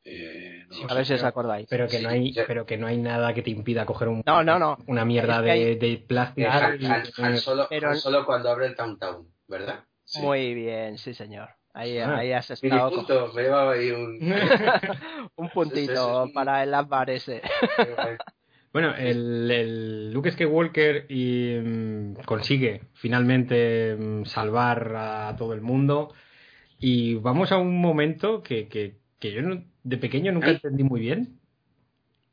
eh, 0.03 0.54
A 0.89 0.93
ver 0.93 1.05
si 1.05 1.13
os 1.13 1.23
acordáis. 1.23 1.67
Pero 1.69 1.87
que, 1.87 1.97
Sí, 1.97 2.03
no 2.03 2.09
hay, 2.09 2.33
pero 2.47 2.65
que 2.65 2.77
no 2.77 2.87
hay 2.87 2.97
nada 2.97 3.33
que 3.33 3.41
te 3.41 3.49
impida 3.51 3.85
coger 3.85 4.07
un, 4.09 4.23
No, 4.25 4.43
no, 4.43 4.57
no. 4.59 4.77
una 4.87 5.05
mierda 5.05 5.35
Es 5.35 5.39
que 5.39 5.45
de, 5.45 5.51
hay- 5.51 5.75
de 5.77 5.97
plástico. 6.05 6.49
Solo, 7.37 7.67
Pero- 7.69 7.89
Han 7.89 7.97
Solo 7.97 8.25
cuando 8.25 8.49
abre 8.49 8.67
el 8.67 8.75
Downtown, 8.75 9.27
¿verdad? 9.47 9.83
Sí. 10.03 10.21
Muy 10.21 10.53
bien, 10.53 10.97
sí 10.97 11.13
señor. 11.13 11.49
Ahí, 11.73 11.97
Ah. 11.97 12.17
ahí 12.17 12.31
has 12.31 12.49
estado. 12.51 12.89
con- 12.89 12.99
punto, 13.05 13.31
me 13.35 13.41
llevaba 13.43 13.73
ahí 13.73 13.91
un... 13.91 14.19
un 15.35 15.49
puntito 15.49 16.29
para 16.33 16.63
el 16.63 16.73
Akbar 16.73 17.09
ese. 17.09 17.41
Bueno, 18.71 18.93
el, 18.93 19.49
el 19.49 20.11
Luke 20.11 20.29
Skywalker 20.31 21.05
y, 21.07 21.55
mm, 21.63 22.15
consigue 22.25 22.81
finalmente 22.93 23.95
mm, 23.95 24.25
salvar 24.25 24.93
a 24.97 25.35
todo 25.37 25.53
el 25.53 25.61
mundo. 25.61 26.13
Y 26.77 27.15
vamos 27.15 27.53
a 27.53 27.57
un 27.57 27.79
momento 27.79 28.43
que, 28.43 28.67
que, 28.67 28.97
que 29.29 29.33
yo 29.33 29.41
no- 29.41 29.63
de 29.83 29.97
pequeño 29.97 30.31
nunca 30.31 30.47
Ay. 30.47 30.55
entendí 30.55 30.83
muy 30.83 30.99
bien. 31.01 31.39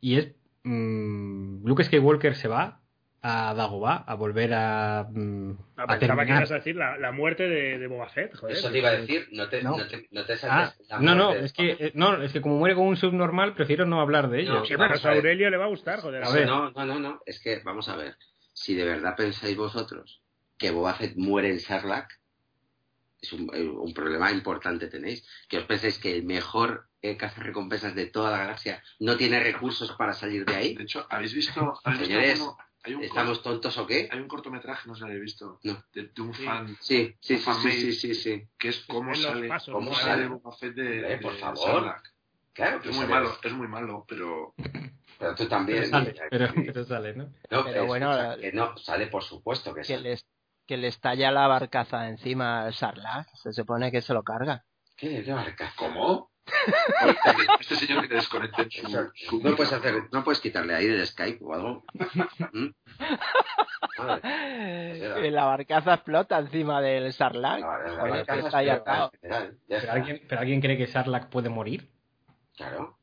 Y 0.01 0.17
es 0.19 0.35
mm, 0.65 1.67
Luke 1.67 1.85
Skywalker 1.85 2.35
se 2.35 2.49
va 2.49 2.81
a 3.25 3.55
Dagobah 3.55 4.05
a 4.07 4.15
volver 4.15 4.53
a, 4.53 5.07
mm, 5.11 5.53
Ah, 5.77 5.85
a 5.85 5.99
pensaba 5.99 6.25
que 6.25 6.33
ibas 6.33 6.51
a 6.51 6.57
decir 6.57 6.75
la, 6.77 6.99
la 6.99 7.13
muerte 7.13 7.49
de, 7.49 7.79
de 7.79 7.87
Boba 7.87 8.09
Fett, 8.09 8.35
joder. 8.35 8.57
Eso 8.57 8.71
te 8.71 8.79
iba 8.79 8.89
a 8.89 8.93
decir, 8.97 9.29
no 9.33 9.49
te, 9.49 9.63
No. 9.63 9.77
no. 9.77 9.87
te, 9.87 10.09
no 10.11 10.25
te 10.25 10.35
Ah, 10.43 10.73
la 10.89 10.99
no, 10.99 11.15
no, 11.15 11.33
es 11.33 11.53
que, 11.53 11.77
eh, 11.79 11.93
no, 11.95 12.21
es 12.21 12.33
que 12.33 12.41
como 12.41 12.59
muere 12.59 12.75
con 12.75 12.87
un 12.87 12.97
subnormal, 12.97 13.55
prefiero 13.55 13.87
no 13.87 14.01
hablar 14.01 14.29
de 14.29 14.41
ello. 14.41 14.55
No, 14.55 14.65
Sí, 14.65 14.75
pero 14.77 14.95
a. 14.95 15.13
Aurelio 15.13 15.51
le 15.51 15.57
va 15.57 15.67
a 15.67 15.69
gustar, 15.69 16.01
joder. 16.01 16.25
A 16.25 16.31
ver. 16.31 16.47
No, 16.47 16.71
no, 16.73 16.85
no, 16.85 16.99
no, 16.99 17.21
es 17.25 17.41
que, 17.41 17.61
vamos 17.65 17.89
a 17.89 17.97
ver, 17.97 18.17
si 18.53 18.75
de 18.75 18.85
verdad 18.85 19.15
pensáis 19.17 19.57
vosotros 19.57 20.21
que 20.59 20.71
Boba 20.73 20.95
Fett 20.95 21.17
muere 21.17 21.51
en 21.51 21.61
Sarlacc, 21.61 22.11
es 23.23 23.33
un, 23.33 23.49
eh, 23.55 23.63
un 23.63 23.95
problema 23.95 24.31
importante 24.33 24.89
tenéis. 24.89 25.25
Que 25.49 25.59
os 25.59 25.65
pensáis 25.65 25.97
que 25.99 26.15
el 26.17 26.25
mejor 26.25 26.89
eh, 27.01 27.17
cazarrecompensas 27.17 27.95
de 27.95 28.07
toda 28.07 28.31
la 28.33 28.39
galaxia 28.39 28.83
no 28.99 29.17
tiene 29.17 29.41
recursos 29.41 29.93
para 29.93 30.13
salir 30.13 30.45
de 30.45 30.55
ahí. 30.57 30.75
De 30.75 30.83
hecho, 30.83 31.07
¿habéis 31.09 31.33
visto? 31.33 31.61
¿habéis 31.85 32.01
visto 32.01 32.15
Señores, 32.15 32.41
alguno? 32.41 32.59
Hay 32.85 32.95
un, 32.95 33.05
¿Estamos 33.05 33.43
tontos 33.45 33.79
o 33.79 33.87
qué? 33.87 34.09
hay 34.11 34.19
un 34.19 34.27
cortometraje, 34.27 34.89
no 34.89 34.95
sé 34.95 34.99
si 34.99 35.01
lo 35.03 35.07
habéis 35.07 35.23
visto, 35.23 35.61
No. 35.63 35.85
de, 35.95 36.09
de 36.09 36.21
un 36.23 36.35
Sí. 36.35 36.43
fan, 36.45 36.77
Sí, 36.81 37.15
sí, 37.21 37.39
sí, 37.39 37.53
sí, 37.63 37.71
sí, 37.73 37.93
sí, 37.95 38.15
sí. 38.17 38.43
que 38.59 38.69
es 38.71 38.81
cómo 38.89 39.15
sale, 39.15 39.47
pasos, 39.49 39.73
cómo 39.73 39.95
sale. 39.95 40.27
Boba 40.27 40.51
Fett 40.57 40.75
de, 40.75 41.13
Eh, 41.15 41.19
por 41.19 41.33
de 41.35 41.39
favor. 41.39 41.59
Sarlacc. 41.65 42.09
Claro, 42.53 42.81
que 42.83 42.91
Es 42.91 42.97
muy 42.97 43.07
malo, 43.07 43.39
es 43.41 43.53
muy 43.53 43.69
malo, 43.69 44.05
pero 44.09 44.53
Pero 45.19 45.35
tú 45.37 45.47
también. 45.47 45.79
Pero 45.79 45.91
sale, 45.91 46.13
mira, 46.13 46.73
pero, 46.73 46.85
sale, 46.85 47.15
¿no? 47.15 47.25
no, 47.51 47.65
Pero 47.65 47.83
eh, 47.85 47.87
bueno, 47.87 48.37
que 48.41 48.51
no, 48.53 48.77
sale 48.77 49.07
por 49.07 49.23
supuesto 49.23 49.73
que 49.73 49.83
que 49.83 49.87
sale. 49.87 50.03
les 50.11 50.27
que 50.73 50.79
le 50.79 50.89
estalla 50.89 51.31
la 51.31 51.47
barcaza 51.49 52.09
encima 52.09 52.63
al 52.65 52.73
Sarlacc. 52.73 53.29
Se 53.35 53.53
supone 53.53 53.93
que 53.93 54.01
se 54.01 54.15
lo 54.15 54.23
carga. 54.23 54.65
¿Qué? 54.97 55.23
¿Qué 55.23 55.31
barca? 55.35 55.71
¿cómo? 55.77 56.31
este 57.61 57.77
señor 57.77 58.09
que 58.09 58.15
desconecte 58.15 58.67
su, 58.71 59.11
su 59.15 59.43
No 59.43 59.55
puedes 59.55 59.71
hacer, 59.75 59.95
no 60.11 60.25
puedes 60.25 60.41
quitarle 60.41 60.75
ahí 60.75 60.87
del 60.87 61.07
Skype 61.07 61.45
o 61.45 61.53
algo. 61.55 61.85
¿Mm? 62.53 62.69
Madre, 63.99 65.31
la 65.31 65.45
barcaza 65.45 65.93
explota 65.93 66.39
encima 66.39 66.81
del 66.81 67.13
Sarlacc. 67.13 67.61
la- 67.61 67.79
la 67.79 68.01
Joder, 68.01 68.11
barca 68.11 68.35
que 68.35 68.41
se 68.41 68.47
está 68.47 68.59
ahí 68.59 68.69
explota 68.71 68.93
atado. 68.93 69.11
en 69.13 69.21
general, 69.21 69.53
ya 69.53 69.67
¿Pero 69.69 69.79
está. 69.79 69.93
alguien, 69.93 70.23
¿Pero 70.27 70.41
alguien 70.41 70.61
cree 70.63 70.79
que 70.79 70.87
Sarlacc 70.87 71.29
puede 71.29 71.49
morir? 71.51 71.91
Claro. 72.57 72.99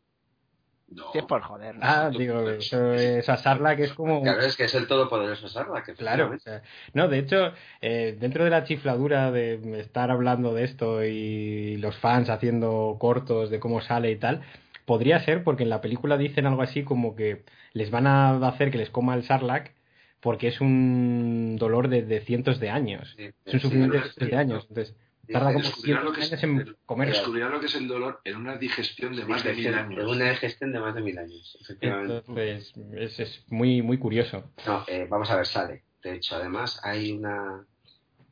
No. 0.91 1.11
Si 1.11 1.19
es 1.19 1.25
por 1.25 1.41
joder. 1.41 1.75
¿no? 1.75 1.81
Ah, 1.83 2.09
digo, 2.09 2.49
eso, 2.49 2.93
esa 2.93 3.37
Sarla 3.37 3.75
que 3.75 3.83
es 3.83 3.93
como... 3.93 4.23
Claro, 4.23 4.41
es 4.41 4.57
que 4.57 4.63
es 4.63 4.73
el 4.73 4.87
todopoderoso 4.87 5.47
Sarlacc. 5.47 5.95
Claro, 5.95 6.31
o 6.35 6.39
sea, 6.39 6.63
no, 6.93 7.07
de 7.07 7.19
hecho, 7.19 7.53
eh, 7.81 8.17
dentro 8.19 8.43
de 8.43 8.49
la 8.49 8.63
chifladura 8.63 9.31
de 9.31 9.79
estar 9.79 10.09
hablando 10.09 10.53
de 10.53 10.63
esto 10.63 11.03
y 11.03 11.77
los 11.77 11.95
fans 11.97 12.29
haciendo 12.29 12.97
cortos 12.99 13.49
de 13.49 13.59
cómo 13.59 13.81
sale 13.81 14.09
y 14.11 14.15
tal, 14.15 14.41
podría 14.85 15.19
ser 15.19 15.43
porque 15.43 15.63
en 15.63 15.69
la 15.69 15.81
película 15.81 16.17
dicen 16.17 16.47
algo 16.47 16.63
así 16.63 16.83
como 16.83 17.15
que 17.15 17.43
les 17.73 17.91
van 17.91 18.07
a 18.07 18.35
hacer 18.47 18.71
que 18.71 18.79
les 18.79 18.89
coma 18.89 19.13
el 19.13 19.23
Sarlacc 19.23 19.71
porque 20.19 20.47
es 20.47 20.59
un 20.59 21.55
dolor 21.57 21.87
de, 21.87 22.01
de 22.01 22.21
cientos 22.21 22.59
de 22.59 22.69
años. 22.69 23.13
Sí, 23.15 23.29
Es 23.45 23.53
un 23.53 23.59
sí, 23.59 23.59
sufrimiento 23.59 23.97
de 23.97 24.03
sí, 24.03 24.09
cientos 24.09 24.29
de 24.29 24.37
años. 24.37 24.65
Entonces, 24.69 24.95
tarda 25.33 25.53
como 25.53 25.63
descubrirán 25.65 26.05
lo 26.05 26.11
que 26.13 26.21
es 26.21 26.43
en 26.43 26.75
comer. 26.85 27.09
Descubrirán 27.09 27.51
lo 27.51 27.59
que 27.59 27.65
es 27.67 27.75
el 27.75 27.87
dolor 27.87 28.21
en 28.23 28.35
una 28.37 28.57
digestión 28.57 29.15
de 29.15 29.25
más 29.25 29.43
de 29.43 29.53
mil 29.53 29.73
años. 29.73 30.05
Una 30.07 30.29
digestión 30.29 30.71
de 30.71 30.79
más 30.79 30.95
de 30.95 31.01
mil 31.01 31.17
años, 31.17 31.57
efectivamente. 31.61 32.17
Entonces, 32.17 32.73
es, 32.93 33.19
es 33.19 33.45
muy, 33.51 33.81
muy 33.81 33.97
curioso. 33.97 34.51
No, 34.65 34.83
eh, 34.87 35.07
vamos 35.09 35.29
a 35.29 35.35
ver, 35.35 35.45
sale. 35.45 35.83
De 36.03 36.15
hecho, 36.15 36.35
además, 36.35 36.79
hay 36.83 37.11
una. 37.11 37.65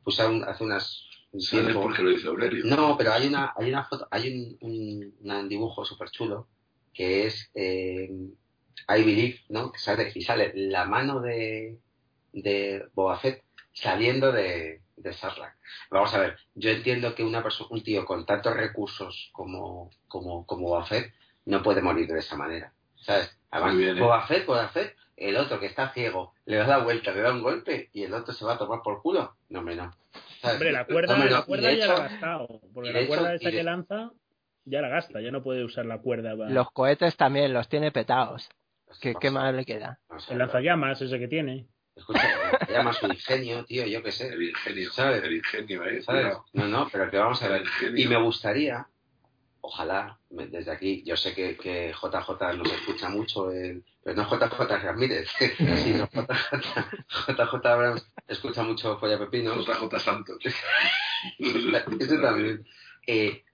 Puse 0.02 0.26
un- 0.26 0.44
hace 0.44 0.64
unas. 0.64 1.04
un 1.32 1.40
¿Sabes 1.40 1.66
tiempo- 1.66 1.82
por 1.82 1.94
qué 1.96 2.02
lo 2.02 2.10
dice 2.10 2.28
Aurelio? 2.28 2.64
No, 2.64 2.96
pero 2.96 3.12
hay 3.12 3.26
una, 3.28 3.52
hay 3.56 3.68
una 3.68 3.84
foto, 3.84 4.08
hay 4.10 4.56
un, 4.60 4.70
un, 4.70 5.14
un 5.30 5.48
dibujo 5.48 5.84
súper 5.84 6.10
chulo 6.10 6.48
que 6.94 7.26
es 7.26 7.50
eh, 7.54 8.10
I 8.88 9.04
Believe, 9.04 9.40
¿no? 9.50 9.70
Que 9.70 9.78
sale, 9.78 10.10
y 10.14 10.22
sale 10.22 10.52
la 10.54 10.84
mano 10.86 11.20
de, 11.20 11.78
de 12.32 12.86
Boba 12.94 13.18
Fett 13.20 13.44
saliendo 13.72 14.32
de, 14.32 14.80
de 15.00 15.12
Sarlacc. 15.12 15.54
Vamos 15.90 16.12
a 16.14 16.18
ver, 16.18 16.36
yo 16.54 16.70
entiendo 16.70 17.14
que 17.14 17.24
una 17.24 17.42
persona, 17.42 17.68
un 17.72 17.82
tío 17.82 18.04
con 18.04 18.26
tantos 18.26 18.54
recursos 18.56 19.30
como, 19.32 19.90
como, 20.08 20.44
como 20.46 20.68
Boba 20.68 20.84
Fett 20.84 21.12
no 21.46 21.62
puede 21.62 21.80
morir 21.82 22.08
de 22.08 22.18
esa 22.18 22.36
manera. 22.36 22.72
¿Sabes? 22.96 23.36
Además, 23.50 23.76
bien, 23.76 23.96
¿eh? 23.96 24.00
Boba 24.00 24.26
Fett, 24.26 24.44
Boba 24.46 24.68
Fett, 24.68 24.94
el 25.16 25.36
otro 25.36 25.58
que 25.60 25.66
está 25.66 25.90
ciego, 25.90 26.34
le 26.44 26.56
da 26.56 26.66
la 26.66 26.78
vuelta, 26.78 27.12
le 27.12 27.20
da 27.22 27.32
un 27.32 27.42
golpe 27.42 27.88
y 27.92 28.02
el 28.04 28.12
otro 28.14 28.32
se 28.34 28.44
va 28.44 28.54
a 28.54 28.58
tomar 28.58 28.80
por 28.82 29.00
culo. 29.02 29.36
No, 29.48 29.60
hombre, 29.60 29.76
no. 29.76 29.90
¿Sabes? 30.40 30.56
Hombre, 30.56 30.72
la 30.72 30.84
cuerda, 30.84 31.14
Hombre, 31.14 31.30
no. 31.30 31.36
la 31.38 31.42
cuerda 31.44 31.72
ya 31.72 31.84
hecho- 31.84 31.86
la 31.86 31.94
ha 31.94 32.08
gastado. 32.08 32.60
Porque 32.74 32.92
la 32.92 33.06
cuerda 33.06 33.34
hecho- 33.34 33.42
esa 33.42 33.50
de- 33.50 33.56
que 33.56 33.62
lanza 33.62 34.10
ya 34.64 34.80
la 34.82 34.88
gasta, 34.88 35.20
ya 35.20 35.30
no 35.30 35.42
puede 35.42 35.64
usar 35.64 35.86
la 35.86 35.98
cuerda. 35.98 36.36
para- 36.36 36.50
Los 36.50 36.70
cohetes 36.72 37.16
también 37.16 37.52
los 37.54 37.68
tiene 37.68 37.90
petados. 37.90 38.48
¿Qué, 39.00 39.14
qué 39.20 39.30
más 39.30 39.54
le 39.54 39.64
queda? 39.64 39.98
El 40.28 40.38
lanzallamas 40.38 41.00
ese 41.02 41.18
que 41.18 41.28
tiene. 41.28 41.66
Escucha, 41.98 42.66
se 42.66 42.72
llama 42.72 42.92
su 42.92 43.06
ingenio, 43.06 43.64
tío, 43.64 43.84
yo 43.86 44.02
qué 44.02 44.12
sé. 44.12 44.28
El 44.28 44.42
ingenio, 44.48 44.90
¿Sabes? 44.92 45.22
El 45.24 45.36
ingenio, 45.36 45.84
¿eh? 45.84 46.02
¿Sabes? 46.02 46.36
No, 46.52 46.68
no, 46.68 46.88
pero 46.90 47.10
que 47.10 47.16
vamos 47.18 47.42
a 47.42 47.48
ver. 47.48 47.64
Y 47.96 48.06
me 48.06 48.16
gustaría, 48.22 48.86
ojalá, 49.60 50.18
desde 50.30 50.70
aquí, 50.70 51.02
yo 51.04 51.16
sé 51.16 51.34
que, 51.34 51.56
que 51.56 51.92
JJ 51.92 52.56
nos 52.56 52.72
escucha 52.72 53.08
mucho, 53.08 53.50
el, 53.50 53.84
pero 54.04 54.16
no 54.16 54.24
JJ 54.30 54.78
Ramírez, 54.82 55.28
sino 55.58 56.08
JJ, 56.08 57.36
JJ 57.36 57.66
Abrams 57.66 58.06
escucha 58.28 58.62
mucho 58.62 58.98
Folla 58.98 59.18
Pepinos. 59.18 59.66
JJ 59.66 59.98
Santos. 59.98 60.38
Ese 61.38 62.18
también. 62.22 62.66
Eh, 63.06 63.44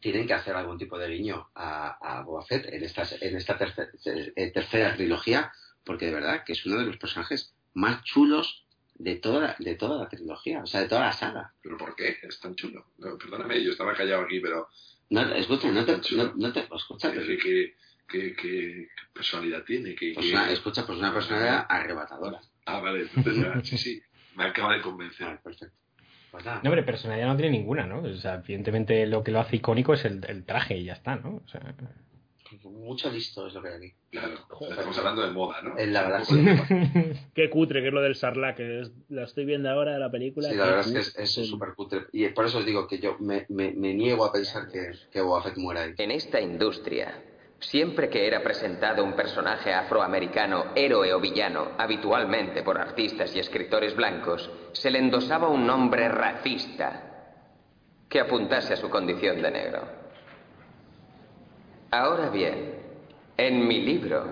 tienen 0.00 0.26
que 0.26 0.34
hacer 0.34 0.54
algún 0.54 0.78
tipo 0.78 0.98
de 0.98 1.08
guiño 1.08 1.50
a, 1.54 1.96
a 2.18 2.22
Boba 2.22 2.44
Fett 2.44 2.66
en, 2.66 2.84
estas, 2.84 3.20
en 3.20 3.36
esta 3.36 3.58
tercer- 3.58 3.90
eh, 4.36 4.50
tercera 4.52 4.94
trilogía, 4.94 5.50
porque 5.84 6.06
de 6.06 6.12
verdad 6.12 6.44
que 6.44 6.52
es 6.52 6.64
uno 6.66 6.78
de 6.78 6.84
los 6.86 6.96
personajes 6.98 7.54
más 7.76 8.02
chulos 8.04 8.64
de 8.94 9.16
toda, 9.16 9.40
la- 9.40 9.56
de 9.58 9.74
toda 9.76 9.98
la 10.02 10.08
trilogía, 10.08 10.62
o 10.62 10.66
sea, 10.66 10.80
de 10.80 10.88
toda 10.88 11.02
la 11.02 11.12
saga. 11.12 11.52
¿Pero 11.62 11.76
por 11.76 11.94
qué? 11.94 12.16
Es 12.22 12.40
tan 12.40 12.54
chulo. 12.54 12.86
No, 12.98 13.16
perdóname, 13.18 13.62
yo 13.62 13.72
estaba 13.72 13.94
callado 13.94 14.22
aquí, 14.22 14.40
pero 14.40 14.68
No, 15.10 15.20
escucha, 15.34 15.70
no 15.70 15.84
te, 15.84 15.98
no, 16.16 16.32
no 16.34 16.52
te 16.52 16.66
escucha, 16.74 17.12
¿qué, 17.12 17.20
qué, 17.20 17.38
qué, 17.38 17.74
qué- 18.08 18.34
qué 18.34 18.88
personalidad 19.12 19.62
tiene? 19.64 19.94
¿Qué, 19.94 20.12
pues 20.14 20.26
qué- 20.26 20.32
una, 20.32 20.50
escucha, 20.50 20.84
pues 20.86 20.98
una 20.98 21.12
personalidad 21.14 21.66
arrebatadora. 21.68 22.40
Ah, 22.64 22.80
vale, 22.80 23.02
entonces 23.14 23.36
ya, 23.36 23.60
sí, 23.62 23.78
sí, 23.78 24.02
me 24.34 24.44
acaba 24.44 24.74
de 24.74 24.80
convencer. 24.82 25.26
Vale, 25.26 25.38
perfecto. 25.44 25.76
Pues 26.32 26.44
nada. 26.44 26.60
No, 26.64 26.70
hombre, 26.70 26.82
personalidad 26.82 27.28
no 27.28 27.36
tiene 27.36 27.52
ninguna, 27.56 27.86
¿no? 27.86 28.00
O 28.02 28.14
sea, 28.16 28.36
evidentemente 28.44 29.06
lo 29.06 29.22
que 29.22 29.30
lo 29.30 29.38
hace 29.40 29.56
icónico 29.56 29.94
es 29.94 30.04
el, 30.04 30.24
el 30.26 30.44
traje 30.44 30.76
y 30.78 30.84
ya 30.84 30.94
está, 30.94 31.14
¿no? 31.16 31.36
O 31.44 31.48
sea, 31.48 31.60
Mucho 32.64 33.10
listo 33.10 33.46
es 33.46 33.54
lo 33.54 33.62
que 33.62 33.68
hay 33.68 33.74
aquí. 33.74 33.92
Claro, 34.10 34.34
estamos 34.70 34.98
hablando 34.98 35.22
de 35.22 35.30
moda, 35.32 35.60
¿no? 35.62 35.78
En 35.78 35.92
la 35.92 36.18
poco 36.20 36.34
de- 36.34 37.16
Qué 37.34 37.50
cutre 37.50 37.80
que 37.82 37.88
es 37.88 37.94
lo 37.94 38.00
del 38.02 38.14
Sarlacc. 38.14 38.56
que 38.56 38.80
es- 38.80 38.92
la 39.08 39.24
estoy 39.24 39.44
viendo 39.44 39.68
ahora, 39.70 39.98
la 39.98 40.10
película. 40.10 40.48
Sí, 40.48 40.54
la 40.56 40.64
verdad 40.66 40.86
es 40.96 41.12
que 41.14 41.22
es- 41.22 41.30
súper 41.48 41.74
cutre. 41.74 42.06
Y 42.12 42.28
por 42.28 42.46
eso 42.46 42.58
os 42.58 42.66
digo 42.66 42.86
que 42.86 42.98
yo 42.98 43.16
me, 43.20 43.46
me, 43.48 43.72
me 43.72 43.94
niego 43.94 44.24
a 44.24 44.32
pensar 44.32 44.68
que, 44.70 44.92
que 45.10 45.20
Boba 45.20 45.42
Fett 45.42 45.56
muera 45.56 45.82
ahí. 45.82 45.94
En 45.98 46.10
esta 46.10 46.40
industria, 46.40 47.20
siempre 47.58 48.08
que 48.08 48.26
era 48.26 48.42
presentado 48.42 49.02
un 49.04 49.14
personaje 49.14 49.72
afroamericano, 49.72 50.66
héroe 50.74 51.12
o 51.12 51.20
villano, 51.20 51.72
habitualmente 51.78 52.62
por 52.62 52.78
artistas 52.78 53.34
y 53.34 53.38
escritores 53.40 53.96
blancos, 53.96 54.50
se 54.72 54.90
le 54.90 54.98
endosaba 54.98 55.48
un 55.48 55.66
nombre 55.66 56.08
racista 56.08 57.02
que 58.08 58.20
apuntase 58.20 58.74
a 58.74 58.76
su 58.76 58.88
condición 58.88 59.42
de 59.42 59.50
negro. 59.50 60.05
Ahora 61.90 62.30
bien, 62.30 62.74
en 63.36 63.66
mi 63.66 63.80
libro, 63.80 64.24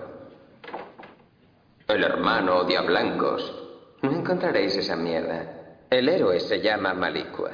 El 1.87 2.03
hermano 2.03 2.57
odia 2.57 2.81
blancos, 2.81 3.63
no 4.01 4.11
encontraréis 4.11 4.75
esa 4.75 4.95
mierda. 4.95 5.77
El 5.89 6.09
héroe 6.09 6.39
se 6.39 6.59
llama 6.59 6.93
Malicua 6.93 7.51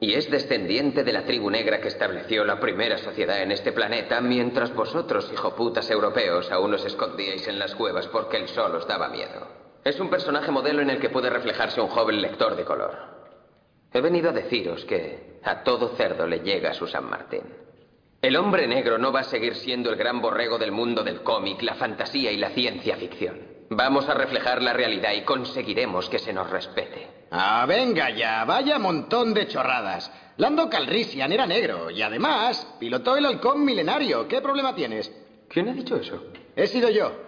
y 0.00 0.14
es 0.14 0.30
descendiente 0.30 1.04
de 1.04 1.12
la 1.12 1.24
tribu 1.24 1.48
negra 1.50 1.80
que 1.80 1.88
estableció 1.88 2.44
la 2.44 2.58
primera 2.58 2.98
sociedad 2.98 3.40
en 3.42 3.52
este 3.52 3.72
planeta, 3.72 4.20
mientras 4.20 4.74
vosotros, 4.74 5.30
hijoputas 5.32 5.90
europeos, 5.90 6.50
aún 6.50 6.74
os 6.74 6.84
escondíais 6.84 7.46
en 7.48 7.58
las 7.58 7.74
cuevas 7.74 8.06
porque 8.08 8.38
el 8.38 8.48
sol 8.48 8.74
os 8.74 8.86
daba 8.86 9.08
miedo. 9.08 9.46
Es 9.84 10.00
un 10.00 10.10
personaje 10.10 10.50
modelo 10.50 10.82
en 10.82 10.90
el 10.90 11.00
que 11.00 11.10
puede 11.10 11.30
reflejarse 11.30 11.80
un 11.80 11.88
joven 11.88 12.20
lector 12.20 12.56
de 12.56 12.64
color. 12.64 12.94
He 13.92 14.00
venido 14.00 14.30
a 14.30 14.32
deciros 14.32 14.84
que 14.84 15.38
a 15.44 15.62
todo 15.62 15.90
cerdo 15.96 16.26
le 16.26 16.40
llega 16.40 16.74
su 16.74 16.86
San 16.86 17.04
Martín. 17.08 17.65
El 18.26 18.34
hombre 18.34 18.66
negro 18.66 18.98
no 18.98 19.12
va 19.12 19.20
a 19.20 19.22
seguir 19.22 19.54
siendo 19.54 19.88
el 19.88 19.94
gran 19.94 20.20
borrego 20.20 20.58
del 20.58 20.72
mundo 20.72 21.04
del 21.04 21.22
cómic, 21.22 21.62
la 21.62 21.76
fantasía 21.76 22.32
y 22.32 22.36
la 22.36 22.50
ciencia 22.50 22.96
ficción. 22.96 23.38
Vamos 23.70 24.08
a 24.08 24.14
reflejar 24.14 24.62
la 24.62 24.72
realidad 24.72 25.12
y 25.12 25.22
conseguiremos 25.22 26.08
que 26.08 26.18
se 26.18 26.32
nos 26.32 26.50
respete. 26.50 27.06
Ah, 27.30 27.64
venga 27.68 28.10
ya, 28.10 28.44
vaya 28.44 28.80
montón 28.80 29.32
de 29.32 29.46
chorradas. 29.46 30.10
Lando 30.38 30.68
Calrissian 30.68 31.30
era 31.30 31.46
negro 31.46 31.88
y 31.88 32.02
además 32.02 32.66
pilotó 32.80 33.16
el 33.16 33.26
halcón 33.26 33.64
milenario. 33.64 34.26
¿Qué 34.26 34.40
problema 34.40 34.74
tienes? 34.74 35.08
¿Quién 35.48 35.68
ha 35.68 35.72
dicho 35.72 35.94
eso? 35.94 36.24
He 36.56 36.66
sido 36.66 36.90
yo. 36.90 37.25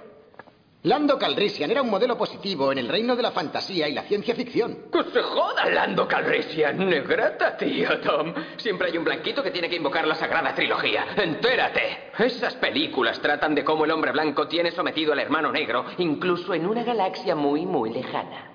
Lando 0.89 1.19
Calrissian 1.19 1.71
era 1.71 1.83
un 1.83 1.91
modelo 1.91 2.17
positivo 2.17 2.73
en 2.73 2.79
el 2.79 2.89
reino 2.89 3.15
de 3.15 3.23
la 3.23 3.31
fantasía 3.31 3.87
y 3.91 3.93
la 3.93 4.05
ciencia 4.05 4.35
ficción. 4.35 4.87
¡Que 4.91 5.05
se 5.13 5.23
joda, 5.23 5.67
Lando 5.67 6.09
Calrissian! 6.09 6.79
Negrata, 6.89 7.59
tío 7.59 8.01
Tom. 8.01 8.33
Siempre 8.57 8.89
hay 8.89 8.97
un 8.97 9.05
blanquito 9.05 9.43
que 9.43 9.51
tiene 9.51 9.69
que 9.69 9.77
invocar 9.77 10.07
la 10.07 10.15
sagrada 10.15 10.55
trilogía. 10.55 11.09
¡Entérate! 11.15 12.13
Esas 12.19 12.55
películas 12.55 13.21
tratan 13.21 13.55
de 13.55 13.65
cómo 13.65 13.85
el 13.85 13.91
hombre 13.91 14.13
blanco 14.13 14.49
tiene 14.49 14.71
sometido 14.71 15.13
al 15.13 15.19
hermano 15.19 15.53
negro, 15.53 15.85
incluso 15.99 16.55
en 16.55 16.67
una 16.67 16.83
galaxia 16.83 17.35
muy, 17.35 17.67
muy 17.67 17.91
lejana. 17.91 18.51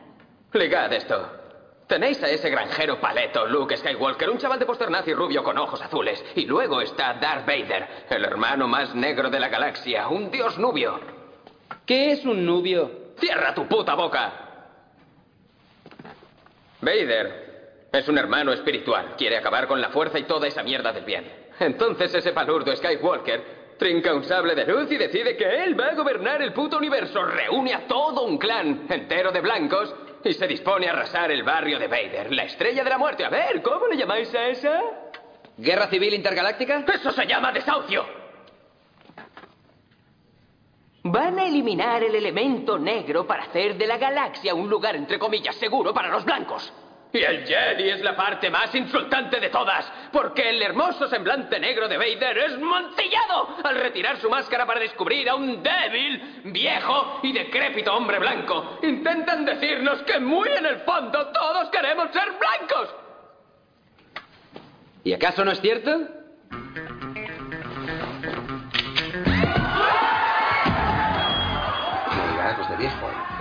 Ligad 0.54 0.92
esto. 0.92 1.30
Tenéis 1.86 2.24
a 2.24 2.32
ese 2.32 2.50
granjero 2.50 3.00
paleto, 3.00 3.46
Luke 3.46 3.78
Skywalker, 3.78 4.32
un 4.32 4.40
chaval 4.40 4.58
de 4.58 4.66
póster 4.66 4.90
nazi 4.90 5.14
rubio 5.14 5.44
con 5.44 5.60
ojos 5.60 5.80
azules. 5.84 6.26
Y 6.34 6.48
luego 6.48 6.82
está 6.82 7.14
Darth 7.14 7.46
Vader, 7.46 7.88
el 8.10 8.26
hermano 8.26 8.68
más 8.68 8.96
negro 8.96 9.30
de 9.30 9.40
la 9.40 9.50
galaxia, 9.50 10.08
un 10.08 10.32
dios 10.32 10.58
nubio. 10.58 11.13
¿Qué 11.86 12.12
es 12.12 12.26
un 12.26 12.46
nubio? 12.46 13.14
¡Cierra 13.18 13.54
tu 13.54 13.68
puta 13.68 13.94
boca! 13.96 14.32
Vader 16.82 17.88
es 17.92 18.08
un 18.08 18.18
hermano 18.18 18.52
espiritual. 18.54 19.16
Quiere 19.18 19.38
acabar 19.38 19.68
con 19.68 19.80
la 19.80 19.90
fuerza 19.90 20.20
y 20.20 20.24
toda 20.24 20.48
esa 20.48 20.64
mierda 20.64 20.92
del 20.92 21.06
bien. 21.06 21.30
Entonces 21.60 22.14
ese 22.14 22.32
palurdo 22.32 22.76
Skywalker 22.76 23.76
trinca 23.78 24.14
un 24.14 24.24
sable 24.24 24.56
de 24.56 24.66
luz 24.66 24.92
y 24.92 24.98
decide 24.98 25.36
que 25.36 25.64
él 25.64 25.80
va 25.80 25.88
a 25.88 25.96
gobernar 25.96 26.42
el 26.42 26.54
puto 26.54 26.78
universo. 26.78 27.24
Reúne 27.24 27.74
a 27.74 27.88
todo 27.88 28.24
un 28.24 28.38
clan 28.38 28.86
entero 28.90 29.32
de 29.32 29.42
blancos 29.42 29.94
y 30.24 30.34
se 30.34 30.48
dispone 30.48 30.88
a 30.88 30.92
arrasar 30.92 31.32
el 31.32 31.44
barrio 31.44 31.80
de 31.80 31.88
Vader, 31.88 32.32
la 32.34 32.44
estrella 32.44 32.84
de 32.84 32.90
la 32.90 32.98
muerte. 32.98 33.26
A 33.26 33.30
ver, 33.30 33.62
¿cómo 33.62 33.88
le 33.88 33.98
llamáis 33.98 34.34
a 34.34 34.48
esa? 34.48 34.82
¿Guerra 35.58 35.88
civil 35.88 36.14
intergaláctica? 36.14 36.84
Eso 36.94 37.12
se 37.12 37.26
llama 37.26 37.52
desahucio. 37.52 38.23
Van 41.04 41.38
a 41.38 41.46
eliminar 41.46 42.02
el 42.02 42.16
elemento 42.16 42.80
negro 42.80 43.28
para 43.28 43.44
hacer 43.44 43.76
de 43.76 43.86
la 43.86 43.98
galaxia 43.98 44.54
un 44.54 44.70
lugar, 44.70 44.96
entre 44.96 45.20
comillas, 45.20 45.56
seguro 45.58 45.94
para 45.94 46.08
los 46.08 46.24
blancos. 46.24 46.72
Y 47.12 47.22
el 47.22 47.46
Jedi 47.46 47.90
es 47.90 48.02
la 48.02 48.16
parte 48.16 48.50
más 48.50 48.74
insultante 48.74 49.40
de 49.40 49.50
todas, 49.50 49.86
porque 50.12 50.50
el 50.50 50.62
hermoso 50.62 51.08
semblante 51.10 51.60
negro 51.60 51.90
de 51.90 51.98
Vader 51.98 52.38
es 52.38 52.58
montillado 52.58 53.58
al 53.64 53.76
retirar 53.76 54.18
su 54.18 54.30
máscara 54.30 54.66
para 54.66 54.80
descubrir 54.80 55.30
a 55.30 55.36
un 55.36 55.62
débil, 55.62 56.42
viejo 56.46 57.20
y 57.22 57.34
decrépito 57.34 57.94
hombre 57.94 58.18
blanco. 58.18 58.80
Intentan 58.82 59.44
decirnos 59.44 60.02
que 60.04 60.20
muy 60.20 60.50
en 60.50 60.66
el 60.66 60.78
fondo 60.80 61.28
todos 61.28 61.70
queremos 61.70 62.12
ser 62.12 62.32
blancos. 62.40 62.96
¿Y 65.04 65.14
acaso 65.14 65.44
no 65.44 65.52
es 65.52 65.60
cierto? 65.60 66.23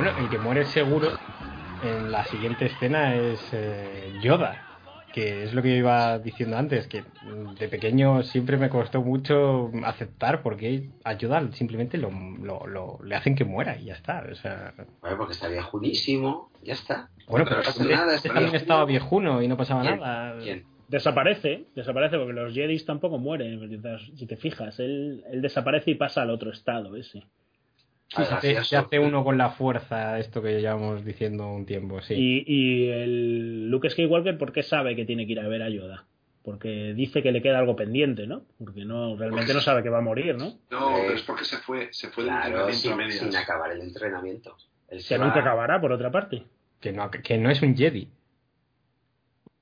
Bueno, 0.02 0.18
el 0.18 0.28
que 0.28 0.38
muere 0.38 0.64
seguro 0.64 1.10
en 1.80 2.10
la 2.10 2.24
siguiente 2.24 2.66
escena 2.66 3.14
es 3.14 3.48
eh, 3.52 4.12
Yoda, 4.18 4.56
que 5.12 5.44
es 5.44 5.54
lo 5.54 5.62
que 5.62 5.68
yo 5.70 5.76
iba 5.76 6.18
diciendo 6.18 6.56
antes, 6.56 6.88
que 6.88 7.04
de 7.22 7.68
pequeño 7.68 8.24
siempre 8.24 8.56
me 8.56 8.68
costó 8.68 9.00
mucho 9.00 9.70
aceptar 9.84 10.42
porque 10.42 10.88
a 11.04 11.12
Yoda 11.12 11.52
simplemente 11.52 11.98
lo, 11.98 12.10
lo- 12.10 12.66
lo- 12.66 12.98
le 13.04 13.14
hacen 13.14 13.36
que 13.36 13.44
muera 13.44 13.76
y 13.76 13.84
ya 13.84 13.94
está. 13.94 14.26
O 14.28 14.34
sea, 14.34 14.74
Bueno, 15.02 15.18
porque 15.18 15.34
está 15.34 15.46
viejunísimo, 15.46 16.50
ya 16.64 16.72
está. 16.72 17.08
bueno, 17.28 17.44
no 17.44 17.50
pero 17.50 17.62
pasa 17.62 17.82
este- 17.82 17.94
nada, 17.94 18.14
este 18.16 18.26
está 18.28 18.34
también 18.40 18.56
estaba 18.56 18.84
viejuno 18.84 19.40
y 19.40 19.46
no 19.46 19.56
pasaba 19.56 19.82
¿Quién? 19.82 20.00
nada. 20.00 20.36
Desaparece, 20.88 21.66
desaparece 21.76 22.18
porque 22.18 22.32
los 22.32 22.52
Jedis 22.52 22.84
tampoco 22.84 23.18
mueren. 23.18 23.80
Si 24.16 24.26
te 24.26 24.36
fijas, 24.36 24.80
él, 24.80 25.22
él 25.30 25.40
desaparece 25.40 25.92
y 25.92 25.94
pasa 25.94 26.22
al 26.22 26.30
otro 26.30 26.50
estado 26.50 26.96
ese. 26.96 27.22
Sí, 28.14 28.24
se, 28.24 28.34
hace, 28.34 28.64
se 28.64 28.76
hace 28.76 28.98
uno 28.98 29.24
con 29.24 29.38
la 29.38 29.50
fuerza, 29.50 30.18
esto 30.18 30.42
que 30.42 30.60
llevamos 30.60 31.04
diciendo 31.04 31.46
un 31.48 31.64
tiempo, 31.64 32.00
sí. 32.02 32.14
Y, 32.14 32.44
y 32.46 32.88
el 32.90 33.70
Luke 33.70 33.88
Skywalker, 33.88 34.36
¿por 34.38 34.52
qué 34.52 34.62
sabe 34.62 34.94
que 34.94 35.04
tiene 35.04 35.26
que 35.26 35.32
ir 35.32 35.40
a 35.40 35.48
ver 35.48 35.62
a 35.62 35.70
Yoda? 35.70 36.04
Porque 36.42 36.92
dice 36.94 37.22
que 37.22 37.32
le 37.32 37.40
queda 37.40 37.58
algo 37.60 37.76
pendiente, 37.76 38.26
¿no? 38.26 38.42
Porque 38.58 38.84
no 38.84 39.16
realmente 39.16 39.54
no 39.54 39.60
sabe 39.60 39.82
que 39.82 39.88
va 39.88 39.98
a 39.98 40.02
morir, 40.02 40.34
¿no? 40.36 40.58
No, 40.70 40.94
pero 41.00 41.14
es 41.14 41.22
porque 41.22 41.44
se 41.44 41.56
fue, 41.58 41.88
se 41.92 42.08
fue 42.08 42.24
del 42.24 42.32
Claro, 42.34 42.68
entrenamiento 42.68 43.24
a 43.24 43.28
sin, 43.30 43.36
acabar 43.36 43.70
el 43.72 43.80
entrenamiento. 43.80 44.56
Él 44.88 45.00
se 45.00 45.14
Que 45.14 45.18
va- 45.18 45.26
nunca 45.26 45.40
acabará, 45.40 45.80
por 45.80 45.92
otra 45.92 46.10
parte. 46.10 46.42
Que 46.80 46.92
no, 46.92 47.10
que 47.10 47.38
no 47.38 47.48
es 47.48 47.62
un 47.62 47.76
Jedi. 47.76 48.08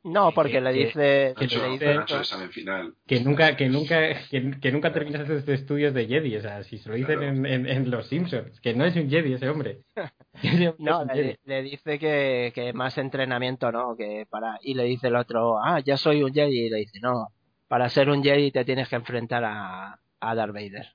No, 0.03 0.33
porque 0.33 0.61
le 0.63 0.73
que- 0.73 0.79
dice... 0.87 1.35
que 1.37 1.47
le 1.47 1.69
dice 1.73 1.85
que 1.85 1.95
Nacho, 1.95 2.15
el 2.17 2.21
examen 2.23 2.51
final. 2.51 2.95
que 3.07 3.21
nunca 3.21 3.55
que 3.57 3.69
nunca 3.69 3.99
que, 4.31 4.51
que 4.61 4.73
nunca 4.73 4.93
terminas 4.93 5.27
tus 5.27 5.47
estudios 5.49 5.93
de 5.93 6.07
Jedi 6.07 6.37
o 6.37 6.41
sea 6.41 6.63
si 6.65 6.79
se 6.79 6.89
lo 6.89 6.95
dicen 6.95 7.19
Claro. 7.19 7.33
en, 7.35 7.45
en, 7.47 7.67
en 7.67 7.91
los 7.91 8.07
Simpsons 8.07 8.61
que 8.63 8.73
no 8.75 8.87
es 8.87 8.97
un 8.97 9.11
Jedi 9.11 9.35
ese 9.35 9.49
hombre 9.51 9.81
No, 10.79 11.05
le, 11.05 11.15
Jedi. 11.15 11.37
le 11.45 11.63
dice 11.63 11.99
que, 11.99 12.51
que 12.55 12.73
más 12.73 12.97
entrenamiento 12.97 13.71
no, 13.73 13.95
que 13.97 14.27
para 14.31 14.59
y 14.63 14.73
le 14.75 14.85
dice 14.85 15.09
el 15.09 15.17
otro, 15.17 15.59
ah, 15.63 15.81
ya 15.81 15.97
soy 15.99 16.23
un 16.23 16.33
Jedi, 16.33 16.67
y 16.67 16.71
le 16.71 16.77
dice, 16.79 16.99
no, 17.03 17.29
para 17.69 17.89
ser 17.91 18.09
un 18.09 18.23
Jedi 18.23 18.51
te 18.53 18.65
tienes 18.65 18.89
que 18.89 18.97
enfrentar 18.97 19.45
a, 19.45 19.99
a 20.21 20.35
Darth 20.35 20.55
Vader. 20.55 20.87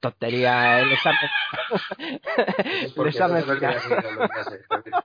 Tontería, 0.00 0.80
el 0.80 0.92
examen. 0.92 1.30
El 2.96 3.06
examen 3.08 3.44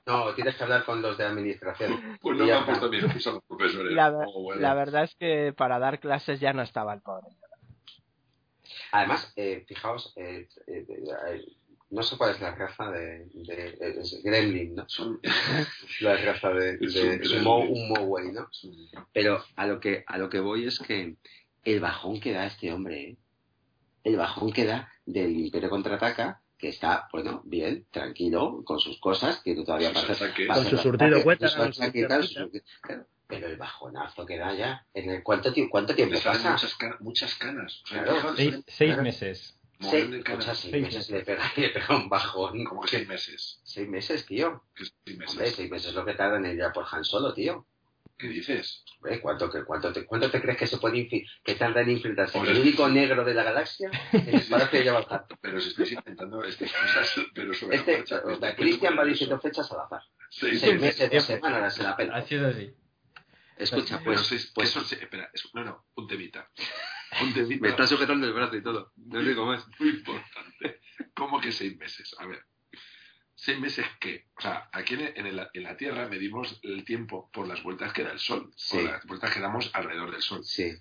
no, 0.05 0.33
tienes 0.33 0.55
que 0.55 0.63
hablar 0.63 0.85
con 0.85 1.01
los 1.01 1.17
de 1.17 1.25
administración. 1.25 2.17
Pues 2.21 2.37
no 2.37 2.45
me 2.45 2.51
han 2.53 2.65
puesto 2.65 2.91
excusas 2.91 3.33
los 3.35 3.43
profesores. 3.43 3.93
La, 3.93 4.09
ver- 4.09 4.27
Oh, 4.27 4.41
bueno. 4.43 4.61
la 4.61 4.73
verdad 4.73 5.03
es 5.03 5.15
que 5.15 5.53
para 5.55 5.77
dar 5.79 5.99
clases 5.99 6.39
ya 6.39 6.53
no 6.53 6.61
estaba 6.63 6.93
el 6.93 7.01
pobre. 7.01 7.27
Además, 8.91 9.31
eh, 9.35 9.65
fijaos, 9.67 10.13
eh, 10.15 10.47
eh, 10.67 10.85
eh, 10.89 11.45
no 11.89 12.03
sé 12.03 12.17
cuál 12.17 12.31
es 12.31 12.41
la 12.41 12.55
raza 12.55 12.89
de, 12.91 13.25
de- 13.33 13.99
es 14.01 14.21
Gremlin, 14.23 14.75
¿no? 14.75 14.89
Son- 14.89 15.19
La 16.01 16.17
raza 16.17 16.49
de, 16.49 16.77
un 16.79 16.85
es 16.87 16.95
un, 16.95 17.17
gremlin. 17.17 17.43
mo- 17.43 17.59
un 17.59 17.89
Moway, 17.89 18.31
¿no? 18.31 18.49
Pero 19.13 19.43
a 19.55 19.67
lo 19.67 19.79
que 19.79 20.03
a 20.07 20.17
lo 20.17 20.29
que 20.29 20.39
voy 20.39 20.65
es 20.67 20.79
que 20.79 21.15
el 21.63 21.79
bajón 21.79 22.19
que 22.19 22.33
da 22.33 22.45
este 22.45 22.71
hombre, 22.73 23.01
¿eh? 23.01 23.17
El 24.07 24.15
bajón 24.17 24.51
que 24.51 24.65
da 24.65 24.89
del 25.05 25.37
Imperio 25.39 25.69
contraataca, 25.69 26.41
que 26.57 26.69
está, 26.69 27.07
bueno, 27.11 27.41
bien, 27.45 27.85
tranquilo, 27.91 28.63
con 28.65 28.79
sus 28.79 28.99
cosas, 28.99 29.41
que 29.43 29.53
todavía 29.55 29.89
ataques. 29.89 30.47
pasa 30.47 30.61
Con 30.61 30.65
su 30.65 30.77
surtido 30.77 31.23
cuenta, 31.23 31.47
pero 33.27 33.47
el 33.47 33.57
bajonazo 33.57 34.25
que 34.25 34.37
da 34.37 34.53
ya, 34.53 34.85
en 34.93 35.09
el 35.11 35.21
cuánto, 35.23 35.53
cuánto 35.69 35.93
tiempo 35.93 36.17
pasa, 36.23 36.51
muchas, 36.53 36.75
canas, 36.75 37.01
muchas 37.01 37.35
canas. 37.35 37.81
O 37.83 37.87
sea, 37.87 38.03
Claro. 38.03 38.35
seis, 38.35 38.55
seis 38.67 38.89
Claro. 38.91 39.03
meses 39.03 39.53
seis, 39.79 40.05
o 40.37 40.41
sea, 40.41 40.55
seis 40.55 40.71
Seis 40.71 40.83
meses 40.83 41.09
le 41.11 41.19
pega, 41.23 41.43
le 41.57 41.69
pega 41.69 41.95
un 41.97 42.09
bajón, 42.09 42.63
Como 42.63 42.81
que 42.81 42.87
seis 42.87 43.07
meses. 43.07 43.59
seis 43.63 43.87
meses, 43.89 44.25
tío, 44.25 44.63
seis 44.75 44.93
hombre, 45.05 45.17
meses. 45.27 45.55
seis 45.55 45.69
meses 45.69 45.89
es 45.89 45.93
lo 45.95 46.05
que 46.05 46.13
tardan 46.13 46.45
en 46.45 46.55
ir 46.55 46.63
a 46.63 46.71
por 46.71 46.85
Han 46.89 47.03
Solo, 47.03 47.33
tío. 47.33 47.65
¿Qué 48.17 48.27
dices? 48.29 48.83
¿Cuánto, 49.21 49.49
que- 49.51 49.63
cuánto, 49.63 49.93
te, 49.93 50.05
¿Cuánto 50.05 50.31
te 50.31 50.41
crees 50.41 50.57
que 50.57 50.65
se 50.67 50.77
puede 50.77 51.07
que 51.43 51.55
tarda 51.55 51.81
en 51.81 51.91
infiltrarse? 51.91 52.37
Hombre, 52.37 52.53
el 52.53 52.61
único 52.61 52.89
negro 52.89 53.23
de 53.23 53.33
la 53.35 53.43
galaxia 53.43 53.91
en 54.11 54.29
el 54.35 54.41
palacio 54.47 54.83
de. 54.83 55.37
Pero 55.39 55.59
si 55.61 55.69
estáis 55.69 55.91
intentando 55.91 56.43
estas 56.43 56.71
cosas, 56.73 57.15
pero 57.35 57.53
sobre 57.53 57.75
Este, 57.77 57.91
la 57.91 57.97
marcha. 57.99 58.21
o 58.25 58.35
sea, 58.39 58.49
este 58.49 58.61
Cristian 58.61 58.97
va 58.97 59.05
diciendo 59.05 59.39
fechas 59.39 59.71
al 59.71 59.81
azar. 59.81 60.01
eso. 60.31 60.47
Seis 60.47 60.81
meses. 60.81 61.11
dos 61.11 61.23
semanas, 61.23 61.75
se 61.75 61.83
la 61.83 61.95
pela. 61.95 62.15
así 62.17 62.35
es 62.35 62.41
así 62.41 62.73
Escucha, 63.57 63.99
Pero 63.99 64.21
pues, 64.21 64.51
pues 64.53 64.69
eso 64.75 64.95
espera, 64.95 65.29
eso- 65.33 65.49
no, 65.53 65.63
no, 65.63 65.85
un 65.95 66.07
temita. 66.07 66.49
Un 67.21 67.33
temita 67.33 67.61
me 67.61 67.69
está 67.69 67.87
sujetando 67.87 68.25
el 68.27 68.33
brazo 68.33 68.55
y 68.55 68.63
todo. 68.63 68.91
No 68.97 69.21
digo 69.21 69.45
más. 69.45 69.65
muy 69.79 69.89
importante. 69.89 70.79
¿Cómo 71.15 71.39
que 71.39 71.51
seis 71.51 71.77
meses? 71.77 72.15
A 72.19 72.25
ver, 72.27 72.43
¿seis 73.37 73.57
meses 73.59 73.85
qué? 74.01 74.25
O 74.37 74.41
sea, 74.41 74.67
aquí 74.73 74.95
en, 74.95 75.13
en 75.15 75.25
el- 75.27 75.47
en 75.53 75.63
la 75.63 75.77
Tierra 75.77 76.07
medimos 76.09 76.59
el 76.63 76.83
tiempo 76.83 77.29
por 77.31 77.47
las 77.47 77.63
vueltas 77.63 77.93
que 77.93 78.03
da 78.03 78.11
el 78.11 78.19
Sol, 78.19 78.51
Sí. 78.57 78.77
por 78.77 78.83
las 78.91 79.05
vueltas 79.05 79.33
que 79.33 79.39
damos 79.39 79.69
alrededor 79.73 80.11
del 80.11 80.21
Sol. 80.21 80.43
Sí. 80.43 80.73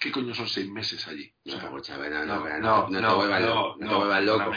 ¿Qué 0.00 0.10
coño 0.10 0.34
son 0.34 0.48
seis 0.48 0.68
meses 0.70 1.06
allí? 1.06 1.32
O 1.44 1.50
sea, 1.50 1.58
No, 1.60 1.64
escucha, 1.66 1.96
no, 1.98 2.08
no, 2.08 2.24
no, 2.24 2.58
no, 2.58 2.88
no, 2.88 3.00
no, 3.00 3.08
te 3.10 3.14
vuelvas 3.14 3.40
no, 3.42 3.46
loco. 3.46 3.76
No, 3.78 3.84
no, 3.86 3.90
te 3.90 3.94
vuelvas 3.96 4.24
loco. 4.24 4.50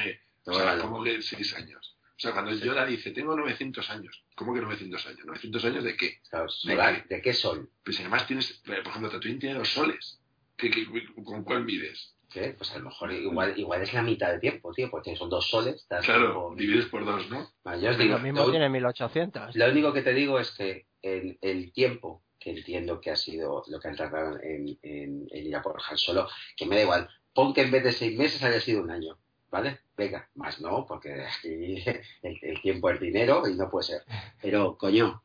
O 0.46 0.54
sea, 0.54 0.78
¿cómo 0.80 1.04
que 1.04 1.22
seis 1.22 1.54
años? 1.56 1.98
O 2.18 2.20
sea, 2.22 2.32
cuando 2.34 2.52
Yoda 2.54 2.86
dice, 2.86 3.10
tengo 3.12 3.36
900 3.36 3.90
años. 3.90 4.24
¿Cómo 4.36 4.54
que 4.54 4.62
900 4.62 5.06
años? 5.08 5.26
¿900 5.26 5.64
años 5.66 5.84
de 5.84 5.96
qué? 5.98 6.22
Claro, 6.30 6.46
¿De 6.46 6.52
solar, 6.52 7.08
¿De 7.08 7.22
qué 7.22 7.34
sol? 7.34 7.70
Pues 7.84 8.00
además 8.00 8.28
tienes, 8.28 8.62
por 8.64 8.76
ejemplo, 8.78 9.10
Tatooine 9.10 9.40
tiene 9.40 9.56
dos 9.58 9.70
soles. 9.70 10.20
¿Qué, 10.56 10.70
qué- 10.70 10.86
con 11.24 11.44
cuál 11.44 11.66
mides? 11.66 12.14
¿Qué? 12.32 12.56
Pues 12.58 12.72
a 12.72 12.78
lo 12.80 12.86
mejor 12.86 13.12
igual, 13.12 13.58
igual 13.60 13.82
es 13.82 13.94
la 13.94 14.02
mitad 14.02 14.30
del 14.32 14.40
tiempo, 14.40 14.72
tío, 14.72 14.90
porque 14.90 15.16
son 15.16 15.30
dos 15.30 15.50
soles. 15.50 15.76
estás 15.76 16.06
Claro, 16.06 16.34
como- 16.34 16.56
divides 16.56 16.86
por 16.86 17.04
dos, 17.06 17.30
¿no? 17.30 17.50
Vale, 17.64 17.82
yo 17.82 17.90
os 17.92 17.98
digo, 17.98 18.14
Lo 18.16 18.20
mismo 18.20 18.40
lo- 18.46 18.52
tiene 18.52 18.70
1800. 18.70 19.56
Lo 19.56 19.70
único 19.70 19.92
que 19.94 20.02
te 20.02 20.14
digo 20.14 20.40
es 20.40 20.52
que 20.52 20.88
el, 21.02 21.38
el 21.42 21.72
tiempo 21.74 22.24
que 22.40 22.52
entiendo 22.52 23.00
que 23.02 23.12
ha 23.12 23.16
sido 23.16 23.64
lo 23.68 23.80
que 23.80 23.88
han 23.90 23.96
tardado 23.96 24.40
en, 24.42 24.78
en- 24.82 25.28
en 25.30 25.46
ir 25.46 25.56
a 25.56 25.62
por 25.62 25.80
Han 25.90 25.98
Solo, 25.98 26.28
que 26.56 26.66
me 26.66 26.76
da 26.78 26.82
igual, 26.84 27.10
pon 27.34 27.54
que 27.54 27.62
en 27.62 27.72
vez 27.72 27.84
de 27.84 27.92
seis 27.92 28.18
meses 28.18 28.42
haya 28.44 28.60
sido 28.62 28.82
un 28.82 28.92
año, 28.92 29.18
¿vale? 29.50 29.80
Venga, 29.98 30.30
más 30.36 30.60
no, 30.62 30.86
porque 30.88 31.24
aquí 31.24 31.84
el, 32.24 32.40
el 32.42 32.62
tiempo 32.62 32.90
es 32.90 33.00
dinero 33.00 33.44
y 33.48 33.56
no 33.56 33.70
puede 33.70 33.88
ser. 33.88 34.02
Pero, 34.42 34.78
coño, 34.78 35.22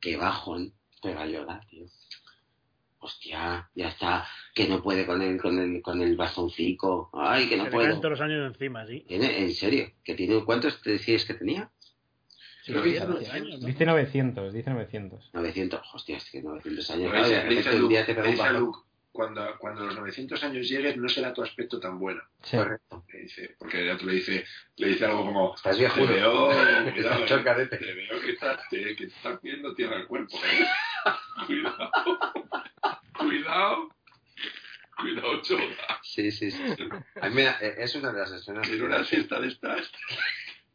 qué 0.00 0.16
bajón 0.16 0.72
pega 1.02 1.26
Yoda, 1.26 1.60
tío. 1.70 1.84
Hostia, 2.98 3.68
ya 3.74 3.88
está, 3.88 4.26
que 4.54 4.66
no 4.68 4.82
puede 4.82 5.06
con 5.06 5.20
el, 5.22 5.40
con 5.40 5.58
el, 5.58 5.82
con 5.82 6.00
el 6.00 6.16
bastoncico. 6.16 7.10
Ay, 7.12 7.44
que 7.48 7.50
Se 7.50 7.56
no 7.58 7.64
le 7.64 7.70
puedo. 7.70 7.86
caen 7.88 8.00
todos 8.00 8.10
los 8.12 8.20
años 8.20 8.46
encima, 8.52 8.86
sí. 8.86 9.04
Tiene, 9.06 9.38
en 9.38 9.52
serio, 9.54 9.90
que 10.02 10.14
tiene, 10.14 10.42
¿cuántos 10.44 10.80
te 10.82 10.92
decías 10.92 11.24
que 11.24 11.34
tenía? 11.34 11.70
Sí, 12.64 12.72
dice- 12.72 13.06
12 13.06 13.30
años, 13.30 13.60
¿no? 13.60 13.66
dice 13.68 13.86
900 13.86 14.52
dice 14.52 14.70
900 14.70 15.30
900, 15.32 15.80
hostia, 15.94 16.16
es 16.16 16.28
que 16.30 16.42
900 16.42 16.90
años. 16.90 17.10
Claro, 17.12 17.28
dice- 17.28 17.36
de 17.36 17.42
repente 17.48 17.70
un 17.74 17.80
Luke, 17.82 17.94
día 17.94 18.06
te 18.06 18.14
pega 18.14 18.28
un 18.28 18.72
a 19.22 19.34
cuando, 19.34 19.58
cuando 19.58 19.84
los 19.86 19.96
900 19.96 20.42
años 20.44 20.68
lleguen 20.68 21.00
no 21.00 21.08
será 21.08 21.32
tu 21.32 21.42
aspecto 21.42 21.80
tan 21.80 21.98
bueno. 21.98 22.22
sí. 22.42 22.56
Correcto. 22.56 23.04
Le 23.12 23.20
dice, 23.20 23.56
porque 23.58 23.80
el 23.82 23.90
otro 23.90 24.06
le 24.06 24.14
dice, 24.14 24.44
le 24.76 24.88
dice 24.88 25.04
algo 25.06 25.24
como, 25.26 25.54
Estás 25.54 25.74
te 25.76 25.80
viejo. 25.80 26.06
veo, 26.06 26.46
cuidado, 26.46 26.88
Estás 26.88 27.20
eh, 27.20 27.24
chocadete. 27.26 27.76
te 27.78 27.94
veo 27.94 28.20
que 28.20 28.30
estás, 28.32 28.68
te, 28.70 28.82
que 28.96 29.06
te 29.06 29.12
estás 29.14 29.38
pidiendo 29.40 29.74
tierra 29.74 29.96
al 29.96 30.06
cuerpo. 30.06 30.36
¿eh? 30.36 30.66
cuidado, 31.46 31.90
cuidado, 33.18 33.88
cuidado, 34.96 35.42
choda. 35.42 36.00
Sí, 36.02 36.30
sí, 36.30 36.50
sí. 36.50 36.62
A 37.20 37.28
mí 37.28 37.34
me 37.34 37.44
da- 37.44 37.58
eh, 37.60 37.74
es 37.78 37.94
una 37.94 38.12
de 38.12 38.20
las 38.20 38.32
escenas 38.32 38.68
En 38.68 38.82
una 38.82 39.04
siesta 39.04 39.40
de 39.40 39.48
estas, 39.48 39.90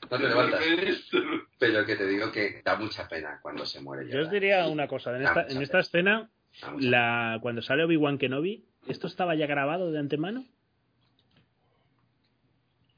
no 0.10 0.18
te 0.18 0.28
levantas. 0.28 0.62
Pero 1.60 1.86
que 1.86 1.96
te 1.96 2.08
digo 2.08 2.32
que 2.32 2.62
da 2.64 2.76
mucha 2.76 3.08
pena 3.08 3.40
cuando 3.42 3.66
se 3.66 3.80
muere. 3.82 4.10
Yo 4.10 4.22
os 4.22 4.32
diría 4.32 4.68
una 4.68 4.88
cosa. 4.88 5.16
En 5.16 5.24
esta, 5.24 5.46
en 5.48 5.62
esta 5.62 5.80
escena, 5.80 6.30
la, 6.80 7.40
cuando 7.42 7.62
sale 7.62 7.84
Obi-Wan 7.84 8.18
Kenobi, 8.18 8.66
¿esto 8.88 9.08
estaba 9.08 9.36
ya 9.36 9.48
grabado 9.48 9.92
de 9.92 10.00
antemano? 10.00 10.44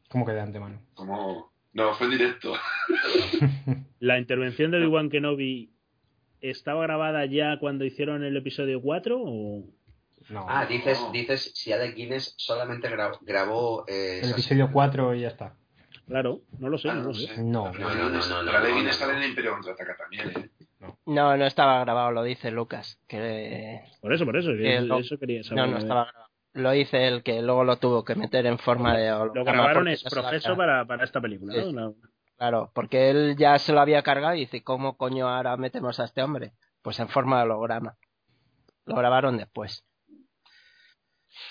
¿Cómo 0.10 0.26
que 0.26 0.32
de 0.34 0.42
antemano? 0.42 0.80
como, 0.94 1.52
no, 1.74 1.94
fue 1.96 2.08
directo. 2.10 2.54
¿La 4.00 4.20
intervención 4.20 4.72
de 4.72 4.78
Obi-Wan 4.78 5.10
Kenobi 5.10 5.72
estaba 6.42 6.84
grabada 6.84 7.26
ya 7.26 7.58
cuando 7.60 7.86
hicieron 7.86 8.24
el 8.24 8.38
episodio 8.38 8.82
4? 8.82 9.20
O... 9.20 9.64
no 10.30 10.46
Ah, 10.48 10.66
dices, 10.66 11.00
dices 11.12 11.52
si 11.56 11.72
Alec 11.72 11.96
Guinness 11.96 12.36
solamente 12.38 12.90
gra- 12.90 13.18
grabó 13.22 13.86
eh, 13.88 14.20
el 14.24 14.32
episodio 14.32 14.70
4 14.72 15.16
y 15.16 15.22
ya 15.22 15.30
está 15.30 15.56
Claro, 16.06 16.42
no 16.60 16.68
lo 16.70 16.78
sé, 16.78 16.90
Ah, 16.90 16.96
no 16.96 17.02
no 17.02 17.08
lo 17.08 17.14
sé. 17.14 17.28
sé. 17.28 17.38
no 17.42 17.72
No, 17.72 17.74
no, 17.74 17.80
no, 17.80 17.96
no, 17.96 18.10
no, 18.10 18.44
no, 18.44 18.44
no, 18.44 18.90
está 18.90 19.06
no. 19.08 19.14
en 19.14 19.24
el 19.24 19.30
Imperio 19.30 19.54
Contraataca 19.54 19.96
también, 19.98 20.30
¿eh? 20.30 20.34
No, 20.34 20.42
no 20.42 20.63
estaba 21.46 21.80
grabado, 21.82 22.12
lo 22.12 22.24
dice 22.24 22.52
Lucas. 22.52 23.00
Que 23.08 23.82
Por 24.02 24.14
eso, 24.14 24.26
por 24.26 24.38
eso. 24.38 24.52
Que 24.52 24.78
eso, 24.78 24.86
lo- 24.86 25.00
eso 25.00 25.18
quería 25.18 25.40
no, 25.40 25.44
saber. 25.44 25.68
no 25.70 25.78
estaba 25.78 26.04
grabado. 26.06 26.30
Lo 26.54 26.72
dice 26.72 27.08
él, 27.08 27.24
que 27.24 27.42
luego 27.42 27.64
lo 27.64 27.78
tuvo 27.78 28.04
que 28.06 28.14
meter 28.16 28.46
en 28.46 28.60
forma 28.60 28.96
de 28.96 29.10
Lo 29.10 29.22
holograma 29.22 29.52
grabaron 29.54 29.88
es 29.88 30.04
lo 30.04 30.12
proceso 30.12 30.56
para, 30.56 30.86
para 30.86 31.04
esta 31.04 31.20
película, 31.20 31.54
¿no? 31.72 31.92
Sí. 31.94 31.98
Claro, 32.38 32.72
porque 32.76 33.10
él 33.10 33.36
ya 33.38 33.58
se 33.58 33.74
lo 33.74 33.80
había 33.80 34.04
cargado 34.04 34.36
y 34.36 34.42
dice, 34.42 34.64
¿cómo 34.64 34.98
coño 34.98 35.28
ahora 35.28 35.58
metemos 35.58 36.00
a 36.00 36.06
este 36.06 36.22
hombre? 36.22 36.54
Pues 36.82 37.00
en 37.00 37.08
forma 37.08 37.38
de 37.38 37.44
holograma. 37.46 37.96
Lo 38.86 38.96
grabaron 38.96 39.38
después. 39.38 39.84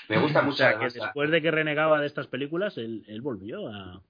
Me 0.09 0.19
gusta 0.21 0.41
O 0.41 0.45
mucho 0.45 0.59
sea, 0.59 0.79
que 0.79 0.85
después 0.85 1.31
de 1.31 1.43
que 1.43 1.51
renegaba 1.51 2.01
de 2.01 2.07
estas 2.07 2.27
películas, 2.29 2.77
él, 2.79 3.05
él 3.09 3.21
volvió 3.23 3.69
a... 3.69 4.01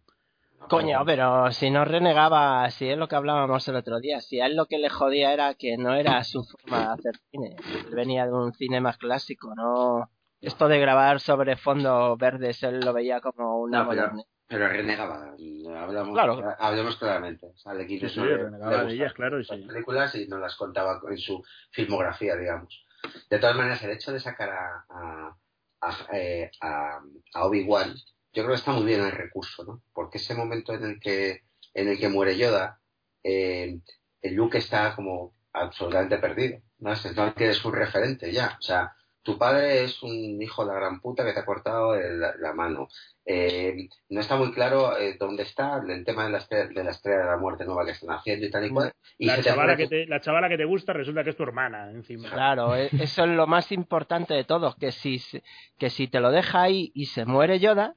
Coño, 0.69 1.05
pero 1.05 1.51
si 1.53 1.71
no 1.71 1.85
renegaba, 1.85 2.71
si 2.71 2.89
es 2.89 2.97
lo 2.97 3.09
que 3.09 3.17
hablábamos 3.17 3.67
el 3.69 3.77
otro 3.77 4.01
día, 4.01 4.21
si 4.21 4.41
a 4.41 4.47
él 4.47 4.57
lo 4.57 4.67
que 4.67 4.79
le 4.79 4.89
jodía 4.89 5.33
era 5.33 5.55
que 5.55 5.77
no 5.77 5.95
era 5.95 6.23
su 6.25 6.45
forma 6.45 6.79
de 6.87 6.93
hacer 6.95 7.15
cine. 7.31 7.57
Él 7.89 7.95
venía 7.95 8.25
de 8.27 8.33
un 8.33 8.53
cine 8.55 8.81
más 8.81 8.97
clásico, 8.97 9.55
¿no? 9.55 10.11
Esto 10.41 10.69
de 10.69 10.81
grabar 10.81 11.21
sobre 11.21 11.57
fondos 11.57 12.17
verdes, 12.19 12.63
él 12.63 12.81
lo 12.81 12.93
veía 12.93 13.21
como 13.21 13.61
una 13.61 13.83
No, 13.85 13.89
pero, 13.91 14.03
modernidad. 14.03 14.27
pero 14.49 14.69
renegaba. 14.69 15.35
Hablamos, 15.79 16.15
Claro. 16.15 16.55
hablemos 16.59 16.97
claramente. 16.97 17.47
O 17.47 17.57
sea, 17.59 17.75
le 17.75 17.87
Sí, 17.87 18.01
le- 18.21 18.37
renegaba 18.39 18.83
le 18.83 18.89
de 18.89 18.95
ellas, 18.95 19.13
claro, 19.13 19.41
y 19.41 19.45
sí. 19.45 19.57
películas 19.67 20.15
y 20.15 20.27
nos 20.27 20.41
las 20.41 20.57
contaba 20.57 21.01
en 21.09 21.19
su 21.19 21.43
filmografía, 21.71 22.35
digamos. 22.37 22.85
De 23.29 23.39
todas 23.39 23.57
maneras, 23.57 23.83
el 23.85 23.91
hecho 23.91 24.13
de 24.13 24.21
sacar 24.21 24.51
a, 24.51 24.85
a, 24.89 25.37
a, 25.83 26.17
eh, 26.17 26.51
a- 26.61 27.01
a 27.35 27.45
Obi-Wan, 27.47 27.95
yo 28.33 28.43
creo 28.43 28.49
que 28.55 28.55
está 28.61 28.73
muy 28.73 28.85
bien 28.85 29.01
el 29.03 29.13
recurso, 29.13 29.65
¿no? 29.65 29.83
Porque 29.93 30.19
ese 30.19 30.35
momento 30.35 30.73
en 30.75 30.85
el 30.85 31.01
que, 31.01 31.43
en 31.75 31.89
el 31.89 31.99
que 31.99 32.09
muere 32.09 32.37
Yoda, 32.37 32.81
eh, 33.23 33.79
el 34.23 34.35
Luke 34.35 34.59
está 34.59 34.95
como 34.97 35.35
absolutamente 35.53 36.19
perdido. 36.19 36.59
¿no? 36.79 36.97
Se 36.97 37.11
nota 37.15 37.35
que 37.35 37.51
es 37.51 37.65
un 37.65 37.73
referente 37.75 38.33
ya. 38.33 38.57
O 38.59 38.63
sea, 38.63 38.93
tu 39.23 39.39
padre 39.39 39.85
es 39.85 40.03
un 40.03 40.41
hijo 40.43 40.65
de 40.65 40.73
la 40.73 40.81
gran 40.81 41.01
puta 41.01 41.25
que 41.25 41.33
te 41.33 41.41
ha 41.41 41.45
cortado 41.45 41.95
el- 41.95 42.19
la, 42.21 42.35
la 42.39 42.53
mano. 42.55 42.89
Eh, 43.25 43.89
no 44.09 44.21
está 44.21 44.35
muy 44.37 44.51
claro 44.53 44.97
eh, 44.99 45.17
dónde 45.21 45.45
está 45.45 45.81
el 45.87 46.05
tema 46.05 46.25
de 46.25 46.31
la, 46.31 46.39
estrella, 46.39 46.67
de 46.75 46.83
la 46.85 46.91
estrella 46.91 47.19
de 47.19 47.27
la 47.27 47.37
muerte 47.37 47.65
nueva 47.65 47.85
que 47.85 47.93
están 47.93 48.11
haciendo 48.17 48.47
y 48.47 48.51
tal 48.51 48.67
y 48.67 48.71
cual. 48.71 48.93
Y 49.19 49.27
La 49.27 49.37
te 49.37 49.43
chavala, 49.45 49.77
que 49.77 49.87
te, 49.87 50.07
la 50.07 50.21
chavala 50.21 50.49
que 50.49 50.57
te 50.57 50.65
gusta 50.65 50.93
resulta 50.93 51.23
que 51.23 51.31
es 51.31 51.37
tu 51.37 51.45
hermana, 51.45 51.91
encima. 51.93 52.29
Claro, 52.31 52.75
e- 52.75 52.89
eso 52.99 53.25
es 53.25 53.31
lo 53.31 53.47
más 53.47 53.71
importante 53.71 54.35
de 54.35 54.43
todo, 54.45 54.75
que 54.75 54.91
si, 54.91 55.19
se- 55.21 55.45
que 55.79 55.91
si 55.91 56.09
te 56.09 56.19
lo 56.19 56.33
deja 56.33 56.63
ahí 56.63 56.91
y 56.95 57.07
se 57.07 57.25
muere 57.25 57.61
Yoda, 57.61 57.95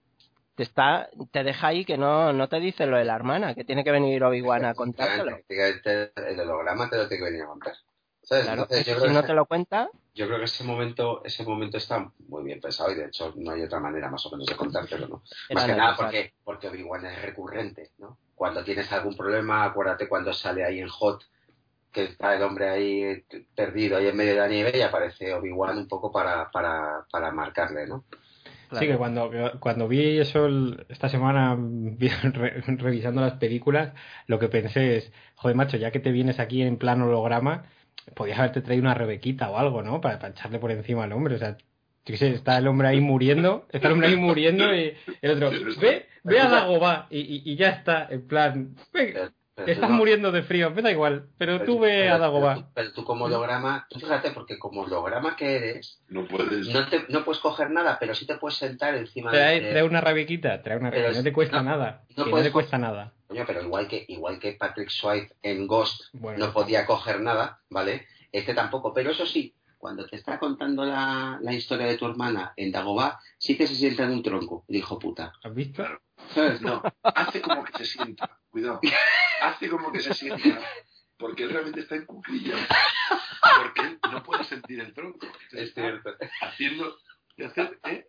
te 0.55 0.63
está 0.63 1.09
te 1.31 1.43
deja 1.43 1.67
ahí 1.67 1.85
que 1.85 1.97
no, 1.97 2.33
no 2.33 2.47
te 2.49 2.59
dice 2.59 2.85
lo 2.85 2.97
de 2.97 3.05
la 3.05 3.15
hermana, 3.15 3.53
que 3.55 3.63
tiene 3.63 3.83
que 3.83 3.91
venir 3.91 4.23
Obi-Wan 4.23 4.65
a 4.65 4.73
contártelo. 4.73 5.31
prácticamente 5.31 6.11
el 6.31 6.39
holograma 6.39 6.89
te 6.89 6.97
lo 6.97 7.07
tiene 7.07 7.23
que 7.25 7.31
venir 7.31 7.43
a 7.43 7.47
contar. 7.47 7.73
¿Sabes? 8.21 8.45
Claro, 8.45 8.61
Entonces, 8.63 8.85
yo 8.87 8.93
si 8.95 8.99
creo 9.01 9.13
no 9.13 9.21
que- 9.21 9.27
te 9.27 9.33
lo 9.33 9.45
cuenta, 9.45 9.89
yo 10.15 10.25
creo 10.27 10.39
que 10.39 10.45
ese 10.45 10.63
momento 10.63 11.21
ese 11.25 11.43
momento 11.43 11.77
está 11.77 12.09
muy 12.27 12.43
bien 12.43 12.59
pensado 12.61 12.91
y 12.91 12.95
de 12.95 13.05
hecho 13.05 13.33
no 13.35 13.51
hay 13.51 13.61
otra 13.63 13.79
manera 13.79 14.09
más 14.09 14.25
o 14.25 14.31
menos 14.31 14.47
de 14.47 14.55
contártelo 14.55 15.07
¿no? 15.07 15.23
Era 15.49 15.55
más 15.59 15.65
que 15.65 15.75
nada 15.75 15.95
porque 15.95 16.33
porque 16.43 16.67
Obi-Wan 16.69 17.05
es 17.05 17.21
recurrente 17.21 17.91
¿no? 17.97 18.17
cuando 18.33 18.63
tienes 18.63 18.91
algún 18.93 19.15
problema 19.15 19.65
acuérdate 19.65 20.07
cuando 20.07 20.33
sale 20.33 20.63
ahí 20.63 20.79
en 20.79 20.87
Hot 20.87 21.21
que 21.91 22.05
está 22.05 22.33
el 22.35 22.43
hombre 22.43 22.69
ahí 22.69 23.25
perdido 23.55 23.97
ahí 23.97 24.07
en 24.07 24.15
medio 24.17 24.33
de 24.33 24.39
la 24.39 24.47
nieve 24.47 24.71
y 24.77 24.81
aparece 24.81 25.33
Obi-Wan 25.33 25.77
un 25.77 25.87
poco 25.87 26.11
para, 26.11 26.49
para, 26.49 27.05
para 27.11 27.31
marcarle 27.31 27.85
¿no? 27.85 28.05
Sí, 28.79 28.87
que 28.87 28.97
cuando, 28.97 29.31
cuando 29.59 29.87
vi 29.87 30.17
eso 30.19 30.45
el- 30.45 30.85
esta 30.89 31.09
semana 31.09 31.55
vi- 31.59 32.09
re- 32.09 32.61
revisando 32.67 33.21
las 33.21 33.33
películas, 33.33 33.93
lo 34.27 34.39
que 34.39 34.47
pensé 34.49 34.97
es, 34.97 35.11
joder, 35.35 35.55
macho, 35.55 35.77
ya 35.77 35.91
que 35.91 35.99
te 35.99 36.11
vienes 36.11 36.39
aquí 36.39 36.61
en 36.61 36.77
plan 36.77 37.01
holograma, 37.01 37.63
podías 38.15 38.39
haberte 38.39 38.61
traído 38.61 38.83
una 38.83 38.93
rebequita 38.93 39.49
o 39.49 39.57
algo, 39.57 39.81
¿no? 39.81 40.01
Para, 40.01 40.19
para 40.19 40.31
echarle 40.33 40.59
por 40.59 40.71
encima 40.71 41.03
al 41.05 41.13
hombre, 41.13 41.35
o 41.35 41.37
sea, 41.39 41.57
yo 41.57 42.11
qué 42.13 42.17
sé, 42.17 42.29
está 42.31 42.57
el 42.57 42.67
hombre 42.67 42.87
ahí 42.87 43.01
muriendo, 43.01 43.65
está 43.71 43.87
el 43.87 43.93
hombre 43.93 44.09
ahí 44.09 44.15
muriendo 44.15 44.75
y 44.75 44.93
el 45.21 45.31
otro, 45.31 45.49
ve, 45.81 46.05
ve 46.23 46.39
a 46.39 46.43
Dagobah 46.61 47.07
y, 47.09 47.19
y, 47.19 47.41
y 47.51 47.55
ya 47.55 47.69
está, 47.69 48.07
en 48.11 48.27
plan, 48.27 48.75
"Ve, 48.93 49.13
Pero 49.55 49.71
estás 49.71 49.89
no- 49.89 49.95
muriendo 49.95 50.31
de 50.33 50.43
frío, 50.43 50.69
me 50.71 50.81
da 50.81 50.91
igual, 50.91 51.29
pero 51.37 51.59
tú 51.59 51.65
tú- 51.75 51.79
ve 51.79 52.01
pero- 52.03 52.15
a 52.15 52.17
Dagobah. 52.17 52.53
pero- 52.55 52.67
pero 52.73 52.91
tú 52.93 53.05
como 53.05 53.25
holograma 53.25 53.87
tú 53.89 53.99
fíjate 53.99 54.31
porque 54.31 54.59
como 54.59 54.81
holograma 54.81 55.35
que 55.37 55.55
eres 55.55 56.01
No 56.09 56.27
puedes. 56.27 56.67
no, 56.67 56.87
te, 56.89 57.05
no 57.07 57.23
puedes 57.23 57.39
coger 57.41 57.71
nada 57.71 57.97
pero 57.97 58.13
sí 58.13 58.25
te 58.27 58.35
puedes 58.35 58.57
sentar 58.57 58.95
encima 58.95 59.31
Trae, 59.31 59.61
de 59.61 59.71
trae 59.71 59.83
una 59.83 60.01
rebequita, 60.01 60.61
trae 60.61 60.77
una 60.77 60.89
Pero 60.89 61.03
rebequita, 61.03 61.19
no 61.19 61.23
te 61.23 61.33
cuesta 61.33 61.57
no- 61.57 61.63
nada, 61.69 62.03
no 62.09 62.15
que 62.15 62.21
no 62.25 62.31
puedes 62.31 62.47
te 62.47 62.51
cuesta 62.53 62.77
nada. 62.77 63.13
Coño, 63.27 63.43
pero 63.47 63.61
igual 63.63 63.87
que, 63.87 64.05
igual 64.09 64.39
que 64.39 64.51
Patrick 64.53 64.89
Swayze 64.89 65.33
en 65.41 65.65
Ghost 65.67 66.03
Bueno. 66.13 66.45
no 66.47 66.53
podía 66.53 66.85
coger 66.85 67.21
nada, 67.21 67.61
¿vale? 67.69 68.05
Este 68.31 68.53
tampoco. 68.53 68.93
Pero 68.93 69.09
eso 69.11 69.25
sí, 69.25 69.55
cuando 69.79 70.05
te 70.05 70.15
está 70.17 70.37
contando 70.37 70.83
la, 70.85 71.39
la 71.41 71.53
historia 71.53 71.87
de 71.87 71.97
tu 71.97 72.05
hermana 72.05 72.53
en 72.55 72.71
Dagobah, 72.71 73.19
sí 73.39 73.57
que 73.57 73.65
se 73.67 73.73
sienta 73.75 74.03
en 74.03 74.11
un 74.11 74.21
tronco, 74.21 74.63
el 74.67 74.75
hijo 74.75 74.99
puta. 74.99 75.31
¿Has 75.43 75.55
visto? 75.55 75.83
¿Sabes? 76.35 76.61
No, 76.61 76.81
hace 77.03 77.41
como 77.41 77.63
que 77.63 77.77
se 77.83 77.85
sienta. 77.85 78.37
Cuidado. 78.51 78.79
Hace 79.47 79.69
como 79.69 79.91
que 79.91 79.99
se 79.99 80.13
sienta. 80.13 80.59
Porque 81.17 81.43
él 81.43 81.49
realmente 81.51 81.79
está 81.81 81.95
en 81.95 82.05
cuclillas. 82.05 82.59
Porque 83.61 83.81
él 83.81 83.99
no 84.11 84.21
puede 84.23 84.43
sentir 84.43 84.79
el 84.81 84.93
tronco. 84.93 85.25
Entonces 85.25 85.69
Es 85.69 85.73
cierto. 85.73 86.11
Haciendo. 86.41 86.97
hacer, 87.45 87.79
¿eh? 87.87 88.05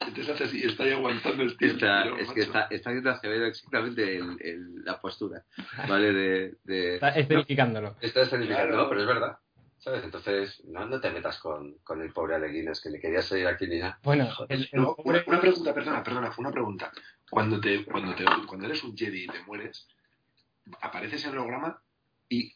Entonces 0.00 0.34
hace 0.34 0.44
así, 0.44 0.62
está 0.64 0.84
ahí 0.84 0.92
aguantando 0.92 1.42
el 1.42 1.56
tiempo. 1.56 1.76
Está, 1.84 2.02
pero, 2.04 2.16
es 2.18 2.30
que 2.32 2.40
está, 2.42 2.62
está 2.70 2.90
haciendo 2.90 3.10
exactamente 3.46 4.16
el- 4.16 4.36
el- 4.40 4.84
la 4.84 5.00
postura, 5.00 5.44
¿vale? 5.88 6.12
De, 6.12 6.54
de... 6.62 6.94
Está 6.94 7.08
escenificándolo. 7.10 7.96
Está 8.00 8.22
escenificando, 8.22 8.68
Claro. 8.74 8.88
Pero 8.90 9.00
es 9.00 9.06
verdad. 9.06 9.38
¿Sabes? 9.78 10.04
Entonces, 10.04 10.62
no, 10.66 10.86
no 10.86 11.00
te 11.00 11.10
metas 11.10 11.38
con, 11.40 11.74
con 11.82 12.00
el 12.00 12.12
pobre 12.12 12.36
Aleguines, 12.36 12.80
que 12.80 12.90
le 12.90 13.00
quería 13.00 13.22
salir 13.22 13.46
aquí 13.46 13.66
ni 13.66 13.78
nada. 13.80 13.98
Bueno, 14.02 14.28
el, 14.48 14.68
el 14.72 14.80
No, 14.80 14.94
pobre- 14.96 15.24
una, 15.26 15.36
una 15.36 15.40
pregunta, 15.40 15.74
perdona, 15.74 16.02
perdona, 16.02 16.30
fue 16.32 16.42
una 16.44 16.52
pregunta. 16.52 16.90
Cuando 17.28 17.60
te, 17.60 17.84
cuando 17.84 18.14
te, 18.14 18.24
cuando 18.46 18.66
eres 18.66 18.82
un 18.84 18.96
Jedi 18.96 19.24
y 19.24 19.26
te 19.26 19.42
mueres, 19.42 19.88
apareces 20.80 21.24
en 21.24 21.32
el 21.32 21.38
holograma 21.38 21.82
y 22.28 22.52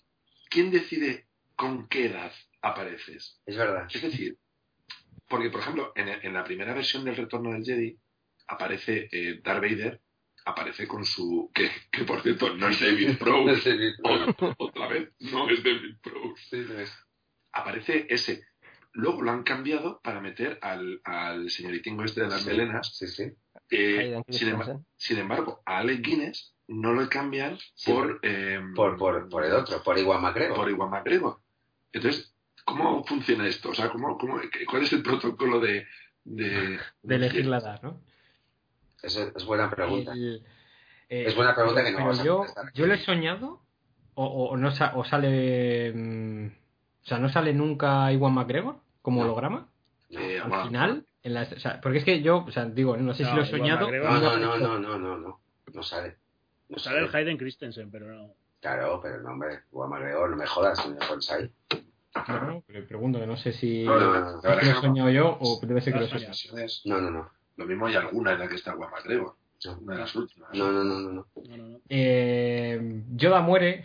¿quién 0.50 0.70
decide 0.70 1.26
con 1.56 1.88
qué 1.88 2.06
edad 2.06 2.32
apareces? 2.62 3.40
Es 3.46 3.56
verdad. 3.56 3.86
Es 3.92 4.02
decir, 4.02 4.38
porque 5.28 5.50
por 5.50 5.60
ejemplo, 5.60 5.92
en, 5.94 6.08
en 6.08 6.32
la 6.32 6.44
primera 6.44 6.74
versión 6.74 7.04
del 7.04 7.16
Retorno 7.16 7.52
del 7.52 7.64
Jedi 7.64 7.98
aparece 8.46 9.08
eh, 9.12 9.40
Darth 9.42 9.60
Vader, 9.62 10.00
aparece 10.46 10.88
con 10.88 11.04
su 11.04 11.50
que, 11.54 11.70
que 11.92 12.04
por 12.04 12.22
cierto 12.22 12.54
no 12.56 12.68
es 12.68 12.80
David 12.80 13.18
Prowse, 13.20 13.94
otra 14.56 14.88
vez 14.88 15.10
no 15.20 15.50
es 15.50 15.62
David 15.62 15.96
Prowse 16.02 16.42
sí, 16.48 16.56
no 16.68 16.78
es. 16.80 16.92
aparece 17.52 18.06
ese. 18.08 18.44
Luego 18.92 19.22
lo 19.22 19.30
han 19.30 19.42
cambiado 19.42 20.00
para 20.02 20.20
meter 20.20 20.58
al, 20.62 21.00
al 21.04 21.50
señoritingo 21.50 22.04
este 22.04 22.22
de 22.22 22.28
las 22.28 22.42
Sí, 22.42 22.48
melenas. 22.48 22.96
Sí, 22.96 23.06
sí. 23.06 23.30
Eh, 23.70 24.22
sin, 24.28 24.48
emba- 24.48 24.56
Christensen. 24.64 24.86
sin 24.96 25.18
embargo, 25.18 25.62
a 25.66 25.78
Alec 25.78 26.00
Guinness 26.02 26.54
no 26.68 26.92
lo 26.92 27.08
cambian 27.08 27.58
Sí, 27.74 27.90
por, 27.92 28.18
eh, 28.22 28.60
Por, 28.74 28.96
por, 28.96 29.28
por 29.28 29.44
el 29.44 29.52
otro, 29.52 29.82
por 29.82 29.98
Iwan 29.98 30.22
McGregor. 30.22 30.56
por 30.56 30.70
Iwan 30.70 30.90
McGregor. 30.90 31.38
Entonces, 31.92 32.34
¿cómo 32.64 33.04
funciona 33.04 33.46
esto? 33.46 33.70
O 33.70 33.74
sea, 33.74 33.90
¿cómo, 33.90 34.16
cómo, 34.18 34.40
¿cuál 34.68 34.82
es 34.82 34.92
el 34.92 35.02
protocolo 35.02 35.60
de... 35.60 35.86
De, 36.24 36.78
de 37.02 37.14
elegir 37.14 37.46
la 37.46 37.58
edad, 37.58 37.80
¿no? 37.82 38.00
Eso 39.02 39.30
es 39.34 39.44
buena 39.44 39.70
pregunta. 39.70 40.12
El- 40.12 40.44
eh, 41.08 41.24
Es 41.26 41.34
buena 41.36 41.54
pregunta 41.54 41.82
que 41.82 41.90
no 41.92 41.96
pero 41.96 42.08
vas 42.08 42.20
a 42.20 42.24
yo, 42.24 42.44
yo 42.74 42.86
lo 42.86 42.92
he 42.94 42.98
soñado 42.98 43.62
o, 44.14 44.26
o- 44.26 44.56
no 44.58 44.70
sa- 44.72 44.92
o 44.94 45.04
sale 45.04 45.92
mm, 45.94 46.46
o 47.04 47.06
sea 47.06 47.18
no 47.18 47.30
sale 47.30 47.54
nunca 47.54 48.12
Iwan 48.12 48.34
McGregor 48.34 48.76
como 49.00 49.20
No. 49.20 49.26
holograma 49.28 49.68
Eh, 50.10 50.38
al 50.42 50.48
bueno, 50.50 50.64
final 50.64 51.06
en 51.22 51.34
la- 51.34 51.42
o 51.42 51.58
sea, 51.60 51.80
porque 51.80 51.98
es 51.98 52.04
que 52.04 52.22
yo 52.22 52.44
o 52.46 52.50
sea 52.50 52.64
digo 52.66 52.96
no 52.96 53.12
sé 53.14 53.24
si 53.24 53.30
No, 53.30 53.36
lo 53.36 53.42
he 53.42 53.46
soñado 53.46 53.90
No, 53.90 54.20
no, 54.20 54.36
no, 54.38 54.58
no, 54.58 54.78
no, 54.78 54.98
no, 54.98 55.18
no. 55.18 55.40
No 55.74 55.82
sale. 55.82 56.16
No 56.68 56.78
Sale 56.78 56.96
sale. 57.00 57.08
el 57.08 57.14
Hayden 57.16 57.36
Christensen, 57.38 57.90
pero 57.90 58.06
no. 58.12 58.32
Claro, 58.60 59.00
pero 59.02 59.20
no, 59.22 59.30
hombre. 59.30 59.60
Iwan 59.72 59.90
McGregor, 59.90 60.30
no 60.30 60.36
me 60.36 60.46
jodas, 60.46 60.78
señor 60.82 60.98
Bonsai. 61.08 61.50
No, 62.28 62.40
no, 62.46 62.64
le 62.68 62.82
pregunto 62.82 63.20
que 63.20 63.26
no 63.26 63.36
sé 63.36 63.52
si 63.52 63.84
No, 63.84 63.98
no, 63.98 64.06
no, 64.06 64.12
la 64.14 64.20
no. 64.20 64.40
verdad 64.42 64.62
lo 64.62 64.70
he 64.70 64.74
no. 64.74 64.80
soñado 64.80 65.10
yo 65.10 65.38
o 65.40 65.60
debe 65.64 65.80
ser 65.80 65.92
que 65.92 66.00
lo 66.00 66.04
he 66.06 66.08
soñado 66.08 66.34
No, 66.86 67.00
no, 67.00 67.10
no. 67.10 67.30
lo 67.56 67.66
mismo 67.66 67.86
hay 67.86 67.94
alguna 67.96 68.32
en 68.32 68.38
la 68.40 68.48
que 68.48 68.54
está 68.56 68.72
Iwan 68.74 68.90
McGregor. 68.90 69.34
Una 69.82 69.94
de 69.94 70.00
las 70.00 70.14
últimas. 70.16 70.50
No, 70.54 70.70
no, 70.72 70.84
no, 70.84 71.00
no. 71.00 71.10
no. 71.12 71.26
No, 71.48 71.56
no, 71.56 71.68
no. 71.68 71.80
Eh, 71.88 73.02
Yoda 73.16 73.40
muere 73.42 73.84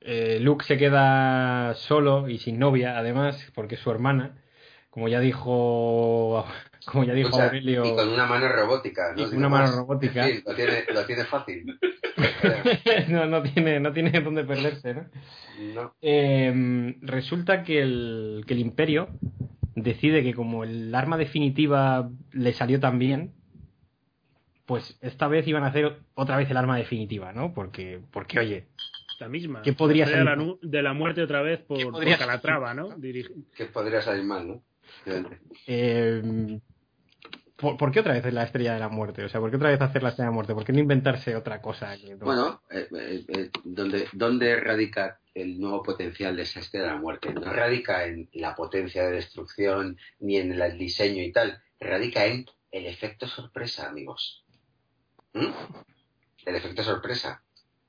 eh, 0.00 0.38
Luke 0.40 0.64
se 0.64 0.76
queda 0.76 1.74
solo 1.74 2.28
y 2.28 2.38
sin 2.38 2.58
novia 2.58 2.98
además 2.98 3.50
porque 3.54 3.76
es 3.76 3.80
su 3.80 3.90
hermana 3.90 4.36
como 4.94 5.08
ya 5.08 5.18
dijo 5.18 6.46
como 6.86 7.02
ya 7.02 7.12
dijo 7.14 7.30
Escucha, 7.30 7.46
Aurelio 7.46 7.84
Y 7.84 7.94
con 7.96 8.08
una 8.10 8.26
mano 8.26 8.46
robótica. 8.48 9.12
Y 9.16 9.22
No 9.22 9.28
con 9.28 9.38
una 9.38 9.48
mano 9.48 9.64
más. 9.66 9.74
robótica. 9.76 10.28
Sí, 10.28 10.40
lo 10.46 10.54
tiene, 10.54 10.84
lo 10.92 11.04
tiene 11.04 11.24
fácil. 11.24 11.78
no, 13.08 13.26
no 13.26 13.42
tiene, 13.42 13.80
no 13.80 13.92
tiene 13.92 14.20
dónde 14.20 14.44
perderse, 14.44 14.94
¿no? 14.94 15.04
No. 15.74 15.94
Eh, 16.00 16.94
resulta 17.00 17.64
que 17.64 17.82
el, 17.82 18.44
que 18.46 18.54
el 18.54 18.60
Imperio 18.60 19.08
decide 19.74 20.22
que 20.22 20.32
como 20.32 20.62
el 20.62 20.94
arma 20.94 21.16
definitiva 21.16 22.08
le 22.32 22.52
salió 22.52 22.78
tan 22.78 23.00
bien, 23.00 23.32
pues 24.66 24.96
esta 25.02 25.26
vez 25.26 25.46
iban 25.48 25.64
a 25.64 25.68
hacer 25.68 25.98
otra 26.14 26.36
vez 26.36 26.48
el 26.50 26.56
arma 26.56 26.76
definitiva, 26.76 27.32
¿no? 27.32 27.52
Porque, 27.52 28.00
porque 28.12 28.38
oye, 28.38 28.66
La 29.18 29.28
misma. 29.28 29.62
¿Qué 29.62 29.72
podría 29.72 30.04
de 30.06 30.12
salir 30.12 30.24
la, 30.24 30.36
mal? 30.36 30.46
nu- 30.46 30.58
de 30.62 30.82
la 30.82 30.92
muerte 30.92 31.22
otra 31.22 31.42
vez 31.42 31.60
por, 31.60 31.78
¿Qué 31.78 31.86
por 31.86 32.04
Calatrava, 32.18 32.74
¿no? 32.74 32.90
Dirige- 32.96 33.32
Que 33.56 33.66
podría 33.66 34.00
salir 34.02 34.22
mal, 34.24 34.46
¿no? 34.46 34.62
Eh, 35.66 36.60
¿por, 37.56 37.76
por 37.76 37.92
qué 37.92 38.00
otra 38.00 38.14
vez 38.14 38.24
es 38.24 38.32
la 38.32 38.44
estrella 38.44 38.74
de 38.74 38.80
la 38.80 38.88
muerte? 38.88 39.24
O 39.24 39.28
sea, 39.28 39.40
¿por 39.40 39.50
qué 39.50 39.56
otra 39.56 39.70
vez 39.70 39.80
hacer 39.80 40.02
la 40.02 40.10
estrella 40.10 40.26
de 40.26 40.32
la 40.32 40.34
muerte? 40.34 40.54
¿Por 40.54 40.64
qué 40.64 40.72
no 40.72 40.80
inventarse 40.80 41.36
otra 41.36 41.60
cosa? 41.60 41.96
que 41.96 42.14
Bueno, 42.16 42.62
eh, 42.70 42.88
eh, 42.96 43.24
eh, 43.28 43.50
¿dónde, 43.64 44.08
¿dónde 44.12 44.56
radica 44.60 45.20
el 45.34 45.58
nuevo 45.58 45.82
potencial 45.82 46.36
de 46.36 46.42
esa 46.42 46.60
estrella 46.60 46.86
de 46.86 46.92
la 46.92 47.00
muerte? 47.00 47.32
No 47.32 47.52
radica 47.52 48.06
en 48.06 48.28
la 48.32 48.54
potencia 48.54 49.04
de 49.04 49.12
destrucción 49.12 49.98
ni 50.20 50.36
en 50.36 50.52
el 50.52 50.78
diseño 50.78 51.22
y 51.22 51.32
tal. 51.32 51.62
Radica 51.80 52.24
en 52.26 52.46
el 52.70 52.86
efecto 52.86 53.26
sorpresa, 53.26 53.88
amigos. 53.88 54.44
¿Mm? 55.32 55.50
el 56.44 56.56
efecto 56.56 56.82
sorpresa, 56.82 57.42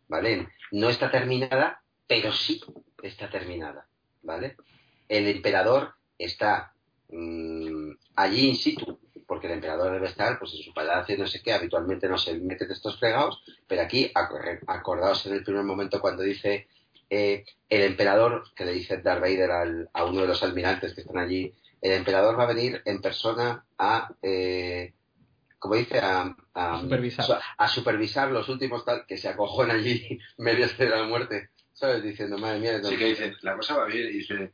¿vale? 0.08 0.48
No 0.72 0.90
está 0.90 1.12
terminada, 1.12 1.82
pero 2.08 2.32
sí 2.32 2.62
está 3.02 3.30
terminada, 3.30 3.88
¿vale? 4.24 4.56
El 5.08 5.28
emperador 5.28 5.96
está 6.18 6.74
mm, 7.10 7.92
allí 8.16 8.48
in 8.50 8.56
situ, 8.56 9.00
porque 9.28 9.48
el 9.48 9.54
emperador 9.54 9.92
debe 9.94 10.08
estar 10.08 10.38
pues 10.40 10.54
en 10.54 10.64
su 10.64 10.74
palacio, 10.74 11.18
no 11.18 11.28
sé 11.28 11.42
qué, 11.42 11.54
habitualmente 11.54 12.08
no 12.08 12.18
se 12.18 12.36
mete 12.40 12.66
de 12.68 12.74
estos 12.74 13.00
fregados, 13.00 13.42
pero 13.68 13.82
aquí, 13.82 14.12
acor- 14.14 14.60
acordaos 14.68 15.26
en 15.26 15.34
el 15.34 15.44
primer 15.44 15.64
momento 15.64 16.00
cuando 16.00 16.24
dice 16.24 16.68
eh, 17.10 17.46
el 17.70 17.82
emperador, 17.84 18.44
que 18.56 18.66
le 18.66 18.74
dice 18.74 18.98
Darth 18.98 19.22
Vader 19.22 19.52
al- 19.52 19.90
a 19.94 20.06
uno 20.06 20.22
de 20.22 20.28
los 20.28 20.42
almirantes 20.44 20.94
que 20.94 21.02
están 21.02 21.18
allí, 21.20 21.54
el 21.82 21.92
emperador 21.92 22.38
va 22.40 22.44
a 22.44 22.54
venir 22.54 22.82
en 22.86 23.02
persona 23.02 23.64
a, 23.78 24.10
eh, 24.24 24.94
como 25.60 25.76
dice, 25.76 26.00
a, 26.00 26.36
a- 26.54 26.80
Supervisar. 26.82 27.40
a 27.58 27.68
supervisar 27.68 28.32
los 28.32 28.50
últimos 28.50 28.84
tal 28.86 29.06
que 29.08 29.18
se 29.18 29.30
acojan 29.30 29.72
allí 29.72 30.20
medio 30.38 30.68
de 30.68 30.90
la 30.90 31.04
muerte, 31.04 31.50
¿sabes? 31.74 32.04
Diciendo, 32.04 32.38
madre 32.38 32.60
mía, 32.60 32.78
Así 32.84 32.98
que 32.98 33.06
dicen, 33.06 33.36
la 33.42 33.56
cosa 33.56 33.78
va 33.78 33.86
bien, 33.86 34.08
y 34.10 34.18
dice, 34.18 34.52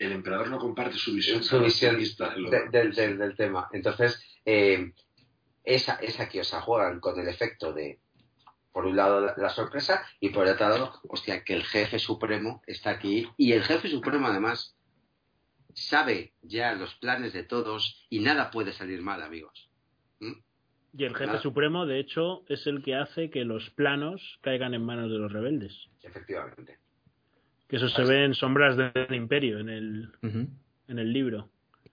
el 0.00 0.12
emperador 0.12 0.48
no 0.48 0.58
comparte 0.58 0.96
su 0.96 1.14
visión. 1.14 1.42
su 1.42 1.60
visión 1.60 1.92
optimista 1.94 2.30
de 2.30 2.40
lo- 2.40 2.50
de- 2.50 2.68
del, 2.70 2.92
del- 2.92 3.18
del 3.18 3.36
tema. 3.36 3.68
Entonces, 3.72 4.20
eh, 4.44 4.92
esa, 5.62 5.94
esa 5.96 6.28
que 6.28 6.40
os 6.40 6.50
juegan 6.50 6.98
con 7.00 7.18
el 7.20 7.28
efecto 7.28 7.72
de, 7.72 8.00
por 8.72 8.86
un 8.86 8.96
lado, 8.96 9.20
la, 9.20 9.34
la 9.36 9.50
sorpresa 9.50 10.04
y 10.18 10.30
por 10.30 10.46
el 10.46 10.54
otro 10.54 10.68
lado, 10.68 11.00
hostia, 11.08 11.44
que 11.44 11.54
el 11.54 11.64
jefe 11.64 11.98
supremo 11.98 12.62
está 12.66 12.90
aquí 12.90 13.28
y 13.36 13.52
el 13.52 13.62
jefe 13.62 13.88
supremo 13.88 14.26
además 14.28 14.74
sabe 15.74 16.32
ya 16.42 16.72
los 16.74 16.94
planes 16.96 17.32
de 17.32 17.44
todos 17.44 18.06
y 18.08 18.20
nada 18.20 18.50
puede 18.50 18.72
salir 18.72 19.02
mal, 19.02 19.22
amigos. 19.22 19.68
Y 20.92 21.04
el 21.04 21.12
jefe 21.14 21.26
Nada. 21.26 21.40
supremo, 21.40 21.86
de 21.86 22.00
hecho, 22.00 22.42
es 22.48 22.66
el 22.66 22.82
que 22.82 22.96
hace 22.96 23.30
que 23.30 23.44
los 23.44 23.70
planos 23.70 24.38
caigan 24.40 24.74
en 24.74 24.84
manos 24.84 25.10
de 25.10 25.18
los 25.18 25.32
rebeldes. 25.32 25.72
Efectivamente. 26.02 26.78
Que 27.70 27.76
eso 27.76 27.88
se 27.88 28.02
ve 28.04 28.24
en 28.24 28.34
Sombras 28.34 28.76
del 28.76 29.14
Imperio, 29.14 29.60
en 29.60 29.68
el, 29.68 30.12
en 30.88 30.98
el 30.98 31.12
libro. 31.12 31.48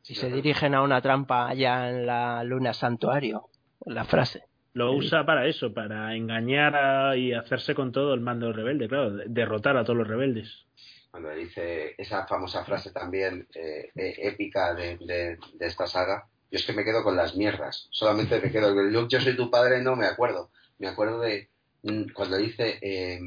Y 0.08 0.16
se 0.16 0.30
dirigen 0.32 0.74
a 0.74 0.82
una 0.82 1.02
trampa 1.02 1.48
allá 1.48 1.90
en 1.90 2.06
la 2.08 2.44
luna 2.44 2.74
santuario, 2.74 3.50
la 3.86 4.04
frase. 4.06 4.44
Lo 4.74 4.92
usa 4.94 5.26
para 5.26 5.48
eso, 5.48 5.74
para 5.74 6.16
engañar 6.16 6.76
a- 6.76 7.18
y 7.18 7.34
hacerse 7.34 7.74
con 7.76 7.92
todo 7.92 8.14
el 8.14 8.22
mando 8.22 8.52
rebelde, 8.54 8.88
claro, 8.88 9.12
de- 9.12 9.26
derrotar 9.28 9.76
a 9.78 9.84
todos 9.84 9.98
los 9.98 10.08
rebeldes. 10.08 10.66
Cuando 11.12 11.30
dice 11.32 11.96
esa 11.98 12.28
famosa 12.28 12.64
frase 12.64 12.92
también 12.92 13.48
eh, 13.56 13.90
eh, 13.96 14.14
épica 14.20 14.74
de, 14.76 14.98
de- 14.98 15.38
de 15.54 15.66
esta 15.66 15.88
saga, 15.88 16.28
yo 16.52 16.58
es 16.60 16.66
que 16.66 16.74
me 16.74 16.84
quedo 16.84 17.04
con 17.04 17.16
las 17.18 17.36
mierdas. 17.36 17.88
Solamente 17.92 18.40
me 18.40 18.52
quedo 18.52 18.74
con 18.74 18.92
Luke, 18.94 19.08
yo 19.10 19.20
soy 19.20 19.36
tu 19.36 19.50
padre, 19.50 19.82
no 19.82 19.96
me 19.96 20.06
acuerdo. 20.06 20.52
Me 20.80 20.88
acuerdo 20.88 21.20
de 21.22 21.50
mm, 21.84 22.12
cuando 22.14 22.38
dice 22.38 22.78
eh, 22.82 23.20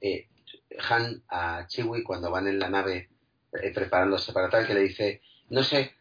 eh, 0.00 0.28
Han 0.88 1.22
a 1.28 1.66
Chewie 1.66 2.04
cuando 2.04 2.30
van 2.30 2.48
en 2.48 2.58
la 2.58 2.68
nave 2.68 3.08
eh, 3.62 3.72
preparándose 3.72 4.32
para 4.32 4.48
tal, 4.48 4.66
que 4.66 4.74
le 4.74 4.80
dice, 4.80 5.22
no 5.50 5.62
sé, 5.62 5.92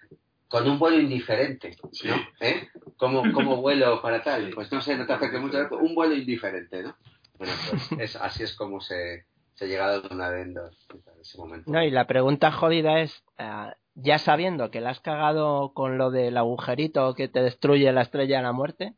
con 0.48 0.68
un 0.70 0.80
vuelo 0.80 1.00
indiferente, 1.00 1.76
¿no? 2.04 2.16
¿Eh? 2.40 2.68
¿Cómo, 2.98 3.24
¿Cómo 3.34 3.58
vuelo 3.62 4.02
para 4.02 4.22
tal? 4.22 4.52
Pues 4.54 4.72
no 4.72 4.82
sé, 4.82 4.98
no 4.98 5.06
te 5.06 5.14
afecte 5.14 5.40
mucho, 5.40 5.58
un 5.72 5.96
vuelo 5.96 6.16
indiferente, 6.16 6.84
¿no? 6.84 6.96
Bueno, 7.38 7.54
pues 7.70 7.92
es, 8.00 8.16
así 8.16 8.44
es 8.44 8.56
como 8.56 8.80
se, 8.82 9.26
se 9.54 9.68
llega 9.68 9.96
a 9.96 10.02
una 10.12 10.30
de 10.30 10.44
Endor 10.44 10.72
en 10.92 11.22
ese 11.22 11.38
momento. 11.38 11.72
No, 11.72 11.84
y 11.84 11.92
la 11.92 12.08
pregunta 12.08 12.52
jodida 12.52 13.02
es, 13.02 13.24
eh, 13.38 13.72
ya 13.96 14.18
sabiendo 14.20 14.72
que 14.72 14.82
la 14.82 14.92
has 14.92 15.00
cagado 15.00 15.74
con 15.74 15.98
lo 15.98 16.12
del 16.12 16.38
agujerito 16.38 17.14
que 17.16 17.28
te 17.28 17.42
destruye 17.42 17.92
la 17.92 18.02
estrella 18.02 18.38
de 18.38 18.44
la 18.44 18.52
muerte, 18.52 18.94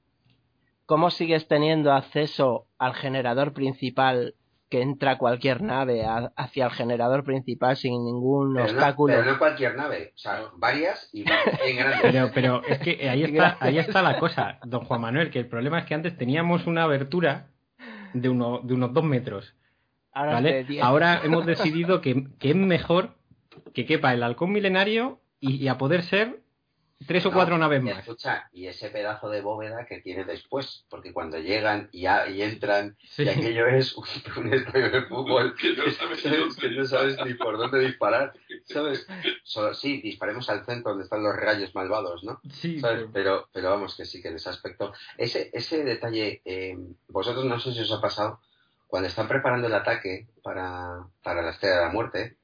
¿cómo 0.86 1.12
sigues 1.12 1.48
teniendo 1.48 1.94
acceso 1.94 2.68
al 2.78 2.94
generador 2.94 3.54
principal 3.54 4.36
que 4.70 4.82
entra 4.82 5.18
cualquier 5.18 5.62
nave 5.62 6.04
a- 6.06 6.32
hacia 6.36 6.66
el 6.66 6.72
generador 6.72 7.24
principal 7.24 7.78
sin 7.78 7.94
ningún 8.04 8.54
Pero 8.54 8.66
no, 8.66 8.72
obstáculo? 8.72 9.14
pero 9.16 9.32
no 9.32 9.40
cualquier 9.40 9.76
nave, 9.76 10.12
o 10.16 10.18
sea, 10.18 10.42
varias 10.58 11.10
y 11.14 11.24
bien 11.24 11.78
grandes. 11.78 12.02
Pero, 12.02 12.32
pero 12.34 12.62
es 12.68 12.80
que 12.80 13.10
ahí 13.10 13.24
está, 13.24 13.58
ahí 13.60 13.78
está 13.78 14.02
la 14.02 14.20
cosa, 14.20 14.60
don 14.66 14.84
Juan 14.86 15.02
Manuel, 15.02 15.30
que 15.30 15.40
el 15.40 15.48
problema 15.48 15.80
es 15.80 15.86
que 15.86 15.94
antes 15.94 16.18
teníamos 16.18 16.68
una 16.68 16.84
abertura 16.84 17.48
de, 18.14 18.30
uno, 18.30 18.60
de 18.64 18.74
unos 18.74 18.94
dos 18.94 19.04
metros. 19.04 19.56
Ahora 20.12 20.34
¿vale? 20.34 20.50
es 20.62 20.68
de 20.68 20.74
10. 20.74 20.84
Ahora 20.84 21.22
hemos 21.24 21.46
decidido 21.46 22.02
que, 22.02 22.28
que 22.40 22.50
es 22.50 22.56
mejor 22.56 23.16
que 23.74 23.86
quepa 23.86 24.14
el 24.14 24.24
halcón 24.24 24.52
milenario 24.52 25.20
y, 25.40 25.56
y 25.56 25.68
a 25.68 25.78
poder 25.78 26.02
ser 26.04 26.42
tres 27.06 27.26
o 27.26 27.30
No, 27.30 27.36
cuatro 27.36 27.58
naves 27.58 27.82
y 27.82 27.84
más. 27.86 28.00
Escucha, 28.00 28.50
y 28.52 28.66
ese 28.68 28.90
pedazo 28.90 29.30
de 29.30 29.42
bóveda 29.42 29.86
que 29.86 30.02
tiene 30.02 30.26
después, 30.26 30.86
porque 30.90 31.14
cuando 31.14 31.38
llegan 31.38 31.90
y, 31.92 32.06
a- 32.08 32.28
y 32.28 32.42
entran, 32.42 32.98
Sí. 33.04 33.24
y 33.24 33.30
aquello 33.30 33.68
es 33.68 33.96
un, 33.96 34.06
un 34.38 34.54
estadio 34.54 34.90
de 34.90 35.02
fútbol 35.04 35.56
Que 35.56 35.74
no 35.76 35.90
sabes 35.92 36.22
que 36.58 36.70
no 36.72 36.86
sabes 36.86 37.18
ni 37.26 37.34
por 37.36 37.58
dónde 37.58 37.80
disparar, 37.80 38.34
¿sabes? 38.66 39.06
Solo, 39.44 39.74
sí, 39.74 40.02
disparemos 40.02 40.50
al 40.50 40.66
centro 40.66 40.92
donde 40.92 41.04
están 41.04 41.22
los 41.24 41.36
rayos 41.36 41.74
malvados, 41.76 42.24
¿no? 42.24 42.42
Sí, 42.52 42.80
¿Sabes? 42.80 43.02
pero- 43.02 43.12
Pero, 43.14 43.50
pero 43.54 43.70
vamos, 43.70 43.96
que 43.96 44.06
sí, 44.06 44.22
que 44.22 44.30
en 44.30 44.36
ese 44.36 44.50
aspecto. 44.50 44.92
Ese, 45.18 45.50
ese 45.54 45.84
detalle, 45.84 46.42
eh, 46.46 46.78
vosotros 47.10 47.46
no 47.46 47.60
sé 47.60 47.74
si 47.74 47.82
os 47.82 47.92
ha 47.92 48.02
pasado, 48.02 48.40
cuando 48.88 49.08
están 49.10 49.28
preparando 49.28 49.68
el 49.68 49.74
ataque 49.76 50.28
para, 50.42 51.06
para 51.22 51.42
la 51.42 51.52
Estrella 51.52 51.76
de 51.76 51.86
la 51.86 51.92
Muerte, 51.92 52.38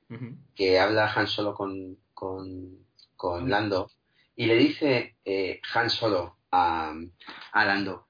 que 0.55 0.77
habla 0.79 1.11
Han 1.11 1.25
Solo 1.27 1.55
con, 1.55 1.97
con, 2.13 2.77
con 3.15 3.49
Lando 3.49 3.89
y 4.35 4.45
le 4.45 4.55
dice 4.55 5.15
eh, 5.25 5.61
Han 5.73 5.89
Solo 5.89 6.37
a, 6.51 6.93
a 7.51 7.65
Lando, 7.65 8.07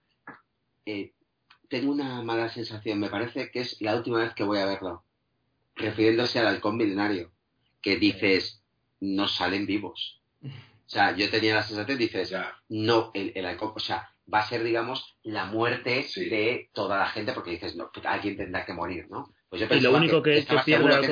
eh, 0.85 1.13
tengo 1.69 1.91
una 1.91 2.21
mala 2.21 2.49
sensación, 2.49 2.99
me 2.99 3.09
parece 3.09 3.49
que 3.51 3.61
es 3.61 3.81
la 3.81 3.95
última 3.95 4.19
vez 4.19 4.33
que 4.33 4.43
voy 4.43 4.59
a 4.59 4.65
verlo, 4.65 5.03
refiriéndose 5.75 6.39
al 6.39 6.47
halcón 6.47 6.77
milenario, 6.77 7.31
que 7.81 7.97
dices, 7.97 8.63
no 8.99 9.27
salen 9.27 9.65
vivos. 9.65 10.21
O 10.43 10.89
sea, 10.93 11.15
yo 11.15 11.29
tenía 11.29 11.55
la 11.55 11.63
sensación, 11.63 11.97
dices, 11.97 12.33
no, 12.69 13.11
el, 13.13 13.31
el 13.35 13.45
halcón, 13.45 13.73
o 13.75 13.79
sea, 13.79 14.13
va 14.31 14.39
a 14.39 14.47
ser, 14.47 14.63
digamos, 14.63 15.17
la 15.23 15.45
muerte 15.45 16.05
de 16.15 16.69
toda 16.73 16.97
la 16.97 17.07
gente, 17.07 17.33
porque 17.33 17.51
dices, 17.51 17.75
no, 17.75 17.89
alguien 18.05 18.37
tendrá 18.37 18.65
que 18.65 18.73
morir, 18.73 19.07
¿no? 19.09 19.33
Pues 19.53 19.61
yo 19.61 19.67
Y 19.67 19.69
lo 19.81 19.91
pensaba 19.91 19.97
único 19.99 20.23
que- 20.23 20.31
que 20.45 20.55
pierde 20.65 20.85
el 20.95 21.05
que 21.05 21.11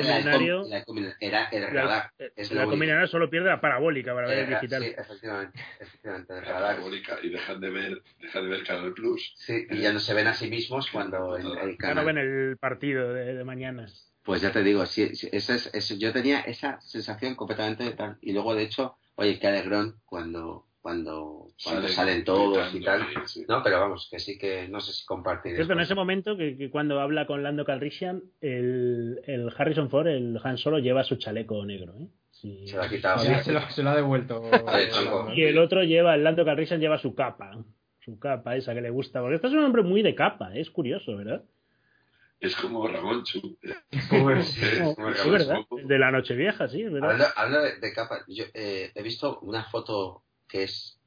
era 1.20 1.44
el 1.44 1.62
el 1.62 1.70
radar. 1.70 2.10
lo 2.18 2.54
la 2.56 2.66
combinada 2.66 3.06
solo 3.06 3.30
pierde 3.30 3.48
la 3.50 3.60
parabólica 3.60 4.12
para 4.14 4.26
ver 4.26 4.38
el 4.40 4.44
Eh, 4.52 4.56
digital. 4.56 4.82
Sí, 4.82 4.94
efectivamente, 4.98 5.60
efectivamente, 5.78 6.32
el 6.34 6.44
radar. 6.44 6.74
parabólica 6.74 7.18
y 7.22 7.28
dejan 7.28 7.60
de 7.60 7.70
ver, 7.70 8.02
dejan 8.20 8.42
de 8.42 8.48
ver 8.50 8.64
Canal 8.64 8.92
Plus. 8.94 9.32
Sí, 9.36 9.64
y 9.70 9.78
ya 9.78 9.92
no 9.92 10.00
se 10.00 10.12
ven 10.12 10.26
a 10.26 10.34
sí 10.34 10.50
mismos 10.50 10.90
cuando 10.90 11.36
el, 11.36 11.46
el 11.46 11.52
Ya 11.52 11.60
no 11.60 11.76
canal. 11.76 12.04
ven 12.06 12.18
el 12.18 12.56
partido 12.58 13.14
de, 13.14 13.32
de 13.32 13.44
mañana. 13.44 13.86
Pues 14.24 14.42
ya 14.42 14.50
te 14.50 14.64
digo, 14.64 14.84
sí, 14.86 15.14
sí, 15.14 15.28
ese 15.30 15.54
es, 15.72 15.96
yo 16.00 16.12
tenía 16.12 16.40
esa 16.40 16.80
sensación 16.80 17.36
completamente 17.36 17.84
de 17.84 17.92
tal. 17.92 18.18
Y 18.22 18.32
luego, 18.32 18.56
de 18.56 18.64
hecho, 18.64 18.96
oye, 19.14 19.38
qué 19.38 19.46
alegrón 19.46 20.00
cuando, 20.04 20.66
cuando, 20.82 21.46
cuando 21.62 21.82
Salen 21.88 21.88
salen 21.94 22.24
todos 22.24 22.74
y 22.74 22.80
tal. 22.82 23.06
sí. 23.26 23.44
No, 23.48 23.62
pero 23.62 23.78
vamos, 23.80 24.08
que 24.10 24.18
sí 24.18 24.36
que 24.36 24.66
no 24.68 24.80
sé 24.80 24.92
si 24.92 25.06
compartir 25.06 25.54
Cierto, 25.54 25.72
en 25.74 25.78
eso. 25.78 25.84
ese 25.86 25.94
momento 25.94 26.36
que, 26.36 26.56
que 26.56 26.70
cuando 26.70 27.00
habla 27.00 27.26
con 27.26 27.42
Lando 27.42 27.64
Calrissian, 27.64 28.20
el, 28.40 29.20
el 29.26 29.48
Harrison 29.56 29.88
Ford, 29.88 30.08
el 30.08 30.38
Han 30.42 30.58
Solo, 30.58 30.80
lleva 30.80 31.04
su 31.04 31.16
chaleco 31.16 31.64
negro. 31.64 31.94
¿eh? 32.00 32.08
Sí. 32.32 32.66
Se 32.66 32.76
lo 32.76 32.82
ha 32.82 32.88
quitado. 32.88 33.20
Sí, 33.20 33.32
se, 33.44 33.52
lo, 33.52 33.60
se 33.70 33.82
lo 33.84 33.90
ha 33.90 33.96
devuelto. 33.96 34.42
Y 35.34 35.42
el 35.44 35.58
otro 35.58 35.84
lleva, 35.84 36.16
el 36.16 36.24
Lando 36.24 36.44
Calrissian 36.44 36.80
lleva 36.80 36.98
su 36.98 37.14
capa. 37.14 37.64
Su 38.00 38.18
capa 38.18 38.56
esa 38.56 38.74
que 38.74 38.80
le 38.80 38.90
gusta. 38.90 39.20
Porque 39.20 39.36
este 39.36 39.46
es 39.46 39.52
un 39.52 39.62
hombre 39.64 39.82
muy 39.82 40.02
de 40.02 40.16
capa, 40.16 40.52
¿eh? 40.54 40.60
es 40.60 40.70
curioso, 40.70 41.16
¿verdad? 41.16 41.44
Es 42.40 42.56
como 42.56 42.88
Ramón 42.88 43.22
Chu. 43.22 43.56
Pues, 44.10 44.60
es 44.60 44.96
como 44.96 45.10
Es 45.10 45.24
Ramón 45.24 45.32
verdad. 45.32 45.56
De 45.84 45.98
la 46.00 46.10
Nochevieja, 46.10 46.66
sí, 46.66 46.82
es 46.82 46.90
verdad. 46.92 47.12
Habla, 47.12 47.26
habla 47.36 47.60
de, 47.60 47.78
de 47.78 47.92
capa. 47.92 48.24
Yo 48.26 48.42
eh, 48.52 48.90
he 48.92 49.02
visto 49.04 49.38
una 49.42 49.62
foto 49.70 50.24
que 50.52 50.64
es 50.64 50.98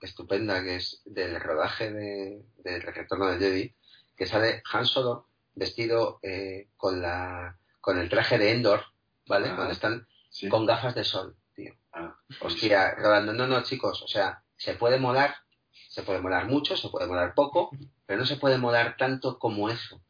estupenda, 0.00 0.62
que 0.62 0.76
es 0.76 1.02
del 1.04 1.38
rodaje 1.38 1.92
de, 1.92 2.42
del 2.64 2.80
retorno 2.80 3.26
del 3.26 3.38
Jedi, 3.38 3.74
que 4.16 4.24
sale 4.24 4.62
Han 4.72 4.86
Solo 4.86 5.26
vestido 5.54 6.20
eh, 6.22 6.68
con 6.78 7.02
la 7.02 7.58
con 7.82 7.98
el 7.98 8.08
traje 8.08 8.38
de 8.38 8.52
Endor, 8.52 8.82
¿vale? 9.26 9.50
Ah, 9.50 9.56
Cuando 9.56 9.72
están 9.72 10.08
sí. 10.30 10.48
con 10.48 10.64
gafas 10.64 10.94
de 10.94 11.04
sol, 11.04 11.36
tío. 11.54 11.74
Ah, 11.92 12.16
Hostia, 12.40 12.94
rodando. 12.94 13.34
No, 13.34 13.46
no, 13.46 13.62
chicos, 13.62 14.02
o 14.02 14.08
sea, 14.08 14.42
se 14.56 14.74
puede 14.74 14.98
molar, 14.98 15.34
se 15.90 16.02
puede 16.02 16.20
molar 16.20 16.46
mucho, 16.46 16.74
se 16.74 16.88
puede 16.88 17.06
molar 17.06 17.34
poco, 17.34 17.70
pero 18.06 18.18
no 18.18 18.26
se 18.26 18.36
puede 18.36 18.56
molar 18.56 18.96
tanto 18.96 19.38
como 19.38 19.68
eso. 19.68 20.00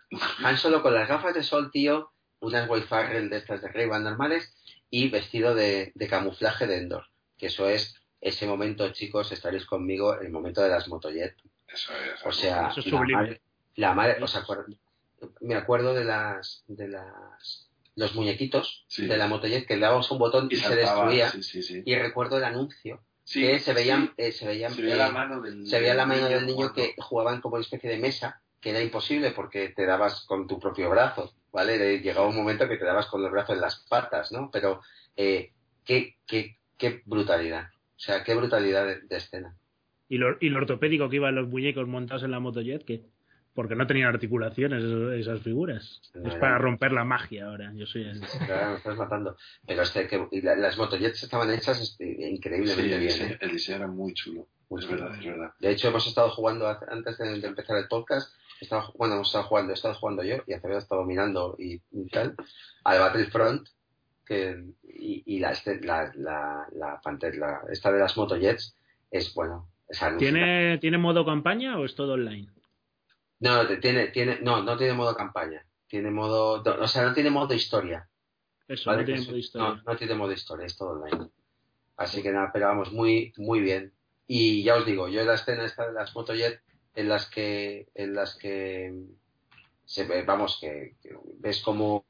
Han 0.44 0.56
Solo 0.56 0.82
con 0.82 0.94
las 0.94 1.08
gafas 1.08 1.34
de 1.34 1.42
sol, 1.42 1.72
tío, 1.72 2.12
unas 2.38 2.68
Wayfarrel 2.68 3.28
de 3.28 3.38
estas 3.38 3.60
de 3.60 3.68
ray 3.68 3.88
normales 3.88 4.54
y 4.88 5.10
vestido 5.10 5.56
de, 5.56 5.90
de 5.96 6.08
camuflaje 6.08 6.68
de 6.68 6.78
Endor. 6.78 7.06
Que 7.36 7.46
eso 7.46 7.68
es 7.68 7.94
ese 8.20 8.46
momento, 8.46 8.90
chicos, 8.92 9.30
estaréis 9.32 9.64
conmigo, 9.66 10.18
el 10.18 10.30
momento 10.30 10.60
de 10.62 10.68
las 10.70 10.88
motojet. 10.88 11.36
Eso 11.66 11.92
es. 11.92 12.24
O 12.26 12.32
sea, 12.32 12.68
Eso 12.70 12.80
es 12.80 12.86
la 12.92 13.00
madre- 13.00 13.40
la 13.76 13.94
madre, 13.94 14.22
os 14.22 14.34
acuerdo- 14.36 14.66
me 15.40 15.54
acuerdo 15.54 15.94
de 15.94 16.04
las, 16.04 16.64
de 16.68 16.88
las, 16.88 17.68
los 17.96 18.14
muñequitos 18.14 18.84
Sí. 18.88 19.06
de 19.06 19.16
la 19.16 19.26
motojet 19.28 19.66
que 19.66 19.74
le 19.76 19.82
dábamos 19.82 20.10
un 20.10 20.18
botón 20.18 20.48
y, 20.50 20.54
Y 20.54 20.58
se 20.58 20.74
destruía. 20.76 21.30
sí, 21.30 21.42
sí, 21.42 21.62
sí. 21.62 21.82
Y 21.84 21.94
recuerdo 21.96 22.38
el 22.38 22.44
anuncio 22.44 23.02
Sí, 23.24 23.42
que 23.42 23.58
se 23.58 23.74
veían, 23.74 24.06
sí. 24.06 24.12
eh, 24.16 24.32
se 24.32 24.46
veían, 24.46 24.72
Se 24.72 24.80
veía 24.82 24.94
eh, 24.94 24.98
la 24.98 25.10
mano 25.10 25.40
del, 25.42 25.66
se 25.66 25.78
veía 25.80 25.94
la 25.94 26.06
mano 26.06 26.24
del 26.28 26.40
jugando. 26.44 26.54
niño 26.54 26.72
que 26.72 26.94
jugaban 26.98 27.40
como 27.40 27.56
una 27.56 27.62
especie 27.62 27.90
de 27.90 27.98
mesa 27.98 28.40
que 28.60 28.70
era 28.70 28.80
imposible 28.80 29.32
porque 29.32 29.68
te 29.68 29.84
dabas 29.86 30.22
con 30.26 30.46
tu 30.48 30.58
propio 30.58 30.88
brazo, 30.90 31.32
¿vale? 31.52 31.98
Llegaba 32.00 32.26
un 32.26 32.34
momento 32.36 32.66
que 32.68 32.76
te 32.78 32.84
dabas 32.84 33.06
con 33.06 33.22
los 33.22 33.30
brazos 33.30 33.54
en 33.56 33.60
las 33.60 33.76
patas, 33.88 34.32
¿no? 34.32 34.50
Pero 34.50 34.80
eh, 35.16 35.52
qué, 35.84 36.16
qué, 36.26 36.56
qué 36.78 37.02
brutalidad. 37.04 37.68
O 37.98 38.00
sea, 38.00 38.22
qué 38.24 38.34
brutalidad 38.34 38.86
de, 38.86 39.00
de 39.02 39.16
escena. 39.16 39.54
Y 40.08 40.16
lo, 40.18 40.36
y 40.40 40.48
lo 40.48 40.58
ortopédico 40.60 41.10
que 41.10 41.16
iban 41.16 41.34
los 41.34 41.48
muñecos 41.48 41.86
montados 41.86 42.22
en 42.22 42.30
la 42.30 42.40
motojet, 42.40 42.84
que 42.84 43.02
porque 43.54 43.74
no 43.74 43.88
tenían 43.88 44.08
articulaciones 44.08 44.84
esas 45.18 45.40
figuras. 45.42 46.00
Es 46.24 46.34
para 46.36 46.58
romper 46.58 46.92
la 46.92 47.02
magia 47.02 47.46
ahora. 47.46 47.72
Yo 47.74 47.86
soy 47.86 48.04
el... 48.04 48.20
Claro, 48.46 48.70
me 48.70 48.76
estás 48.76 48.96
matando. 48.96 49.36
Pero 49.66 49.82
este, 49.82 50.06
que, 50.06 50.28
y 50.30 50.40
la- 50.42 50.54
las 50.54 50.78
motojets 50.78 51.24
estaban 51.24 51.50
hechas 51.52 51.80
este, 51.80 52.04
Sí, 52.16 52.24
increíblemente 52.36 52.82
el 52.94 53.00
bien. 53.00 53.00
diseño, 53.00 53.32
¿eh? 53.34 53.38
el 53.40 53.50
diseño 53.50 53.76
era 53.78 53.86
muy 53.88 54.14
chulo. 54.14 54.46
Muy 54.70 54.80
es 54.80 54.86
chulo. 54.88 55.02
verdad, 55.02 55.18
es 55.18 55.26
verdad. 55.26 55.52
De 55.58 55.70
hecho, 55.72 55.88
hemos 55.88 56.06
estado 56.06 56.30
jugando 56.30 56.68
antes 56.88 57.18
de, 57.18 57.40
de 57.40 57.46
empezar 57.48 57.76
el 57.78 57.88
podcast. 57.88 58.32
Estaba, 58.60 58.92
bueno, 58.96 59.14
hemos 59.16 59.26
estado 59.28 59.44
jugando, 59.44 59.72
he 59.72 59.74
estado 59.74 59.94
jugando 59.94 60.22
yo 60.22 60.36
y 60.46 60.52
Acevedo 60.52 60.76
ha 60.76 60.80
estado 60.82 61.04
mirando 61.04 61.56
y, 61.58 61.80
y 61.90 62.06
tal 62.10 62.36
al 62.84 62.98
Battlefront 63.00 63.68
que, 64.28 64.62
y, 64.84 65.22
y 65.26 65.38
la, 65.40 65.52
este- 65.52 65.80
la, 65.80 66.12
la, 66.14 66.66
la, 66.72 67.00
pantalla- 67.00 67.38
la- 67.38 67.62
esta 67.72 67.90
de 67.90 67.98
las 67.98 68.16
motojets 68.16 68.76
es 69.10 69.32
bueno. 69.34 69.70
Es. 69.88 70.00
¿Tiene, 70.18 70.78
¿Tiene 70.78 70.98
modo 70.98 71.24
campaña 71.24 71.78
o 71.78 71.84
es 71.86 71.94
todo 71.94 72.12
online? 72.12 72.48
No, 73.40 73.66
tiene, 73.80 74.08
tiene, 74.08 74.38
no, 74.42 74.62
no 74.62 74.76
tiene 74.76 74.92
modo 74.92 75.16
campaña. 75.16 75.64
Tiene 75.86 76.10
modo, 76.10 76.62
o 76.62 76.86
sea, 76.88 77.04
no 77.04 77.14
tiene 77.14 77.30
modo 77.30 77.54
historia. 77.54 78.06
Eso, 78.66 78.90
¿vale? 78.90 79.02
no 79.02 79.06
tiene 79.06 79.22
modo 79.22 79.36
historia. 79.38 79.68
No, 79.68 79.82
no 79.92 79.96
tiene 79.96 80.14
modo 80.14 80.32
historia, 80.32 80.66
es 80.66 80.76
todo 80.76 80.90
online. 81.00 81.30
Así 81.96 82.22
que 82.22 82.30
nada, 82.30 82.50
pero 82.52 82.66
vamos, 82.66 82.92
muy, 82.92 83.32
muy 83.38 83.60
bien. 83.60 83.92
Y 84.26 84.62
ya 84.62 84.76
os 84.76 84.84
digo, 84.84 85.08
yo 85.08 85.22
en 85.22 85.26
la 85.28 85.34
escena 85.34 85.64
esta 85.64 85.86
de 85.86 85.94
las 85.94 86.14
motojet 86.14 86.60
en 86.94 87.08
las 87.08 87.30
que, 87.30 87.88
en 87.94 88.14
las 88.14 88.36
que 88.36 88.92
se 89.86 90.04
ve, 90.04 90.22
vamos, 90.22 90.58
que, 90.60 90.96
que 91.00 91.16
ves 91.38 91.62
como, 91.62 92.04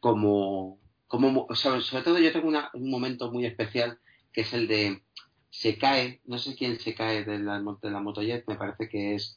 como, 0.00 0.78
como, 1.06 1.46
o 1.48 1.54
sea, 1.54 1.80
sobre 1.80 2.02
todo 2.02 2.18
yo 2.18 2.32
tengo 2.32 2.48
una- 2.48 2.70
un 2.74 2.90
momento 2.90 3.30
muy 3.30 3.46
especial 3.46 3.98
que 4.32 4.40
es 4.42 4.52
el 4.52 4.66
de 4.68 5.02
se 5.50 5.78
cae, 5.78 6.20
no 6.24 6.38
sé 6.38 6.56
quién 6.56 6.80
se 6.80 6.94
cae 6.94 7.24
de 7.24 7.38
la, 7.38 7.62
de 7.80 7.90
la 7.90 8.00
motojet, 8.00 8.44
me 8.48 8.56
parece 8.56 8.88
que 8.88 9.14
es 9.14 9.36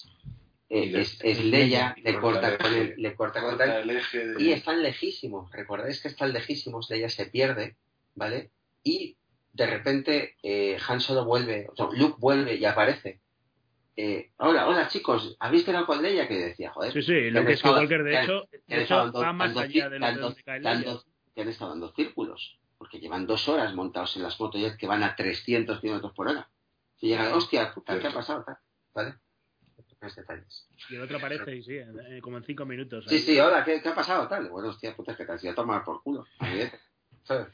eh, 0.70 0.88
le- 0.88 1.02
es, 1.02 1.20
es 1.24 1.46
Leia, 1.46 1.96
le 2.04 2.20
corta 2.20 2.42
corta 2.42 2.50
el 2.50 2.58
con 2.58 2.74
el, 2.74 2.94
le 3.02 3.16
corta 3.16 3.40
con 3.42 3.50
Corta 3.52 3.80
el, 3.80 3.90
el 3.90 3.98
eje 3.98 4.28
de- 4.28 4.44
y 4.44 4.52
están 4.52 4.84
lejísimos, 4.84 5.50
recordáis 5.52 6.02
que 6.02 6.08
están 6.10 6.34
lejísimos, 6.34 6.90
Leia 6.90 7.08
se 7.10 7.28
pierde, 7.28 7.78
¿vale? 8.16 8.52
Y 8.84 9.16
de 9.54 9.66
repente 9.68 10.36
eh, 10.44 10.78
Han 10.88 11.00
Solo 11.00 11.24
vuelve, 11.26 11.68
o 11.72 11.76
sea, 11.76 11.88
Luke 11.98 12.16
vuelve 12.20 12.56
y 12.56 12.66
aparece. 12.66 13.22
Eh, 13.96 14.32
hola, 14.38 14.68
hola 14.68 14.88
chicos, 14.90 15.38
¿habéis 15.40 15.64
quedado 15.64 15.86
con 15.86 16.02
Leia? 16.02 16.28
Que 16.28 16.38
decía, 16.38 16.72
joder. 16.72 16.92
Sí, 16.94 17.02
sí, 17.02 17.14
que 17.14 17.40
de 18.04 18.12
que 18.12 18.18
hecho- 18.26 18.48
que 18.52 18.58
de 18.68 18.76
han 18.76 18.82
hecho, 18.84 18.96
dando- 18.98 19.20
va 19.22 19.34
más 19.34 19.50
allá 19.64 19.90
de 19.90 20.00
lo 20.00 20.06
de 20.36 20.44
cae 20.44 20.60
Leia. 20.60 20.74
Que 21.38 21.44
han 21.44 21.50
estado 21.50 21.70
dando 21.70 21.94
círculos, 21.94 22.58
porque 22.80 23.00
llevan 23.00 23.28
dos 23.28 23.48
horas 23.48 23.76
montados 23.76 24.16
en 24.16 24.24
las 24.24 24.40
motoyet 24.40 24.76
que 24.76 24.88
van 24.88 25.04
a 25.04 25.16
300 25.16 25.80
kilómetros 25.80 26.12
por 26.14 26.30
hora. 26.30 26.50
Y 27.00 27.10
llegan, 27.10 27.32
hostia, 27.32 27.72
puta, 27.76 28.00
¿qué 28.00 28.08
ha 28.08 28.12
pasado? 28.12 28.44
tal? 28.44 28.58
¿Vale? 28.96 29.14
Pequeños 29.76 30.16
detalles. 30.16 30.68
Y 30.90 30.96
el 30.96 31.04
otro 31.04 31.18
aparece, 31.18 31.56
y 31.56 31.62
sí, 31.62 31.76
eh, 31.76 32.22
como 32.24 32.38
en 32.38 32.44
cinco 32.44 32.66
minutos. 32.66 33.06
Sí, 33.08 33.16
ahí. 33.18 33.22
sí, 33.22 33.40
hola, 33.40 33.64
¿qué, 33.64 33.84
qué 33.84 33.90
ha 33.90 33.94
pasado? 33.94 34.28
Tal. 34.28 34.50
Bueno, 34.50 34.70
hostia, 34.70 34.96
puta, 34.96 35.16
que 35.16 35.26
te 35.26 35.32
has 35.32 35.44
ido 35.44 35.52
a 35.52 35.56
tomar 35.56 35.84
por 35.84 36.02
culo. 36.02 36.26
¿Sabes? 37.24 37.50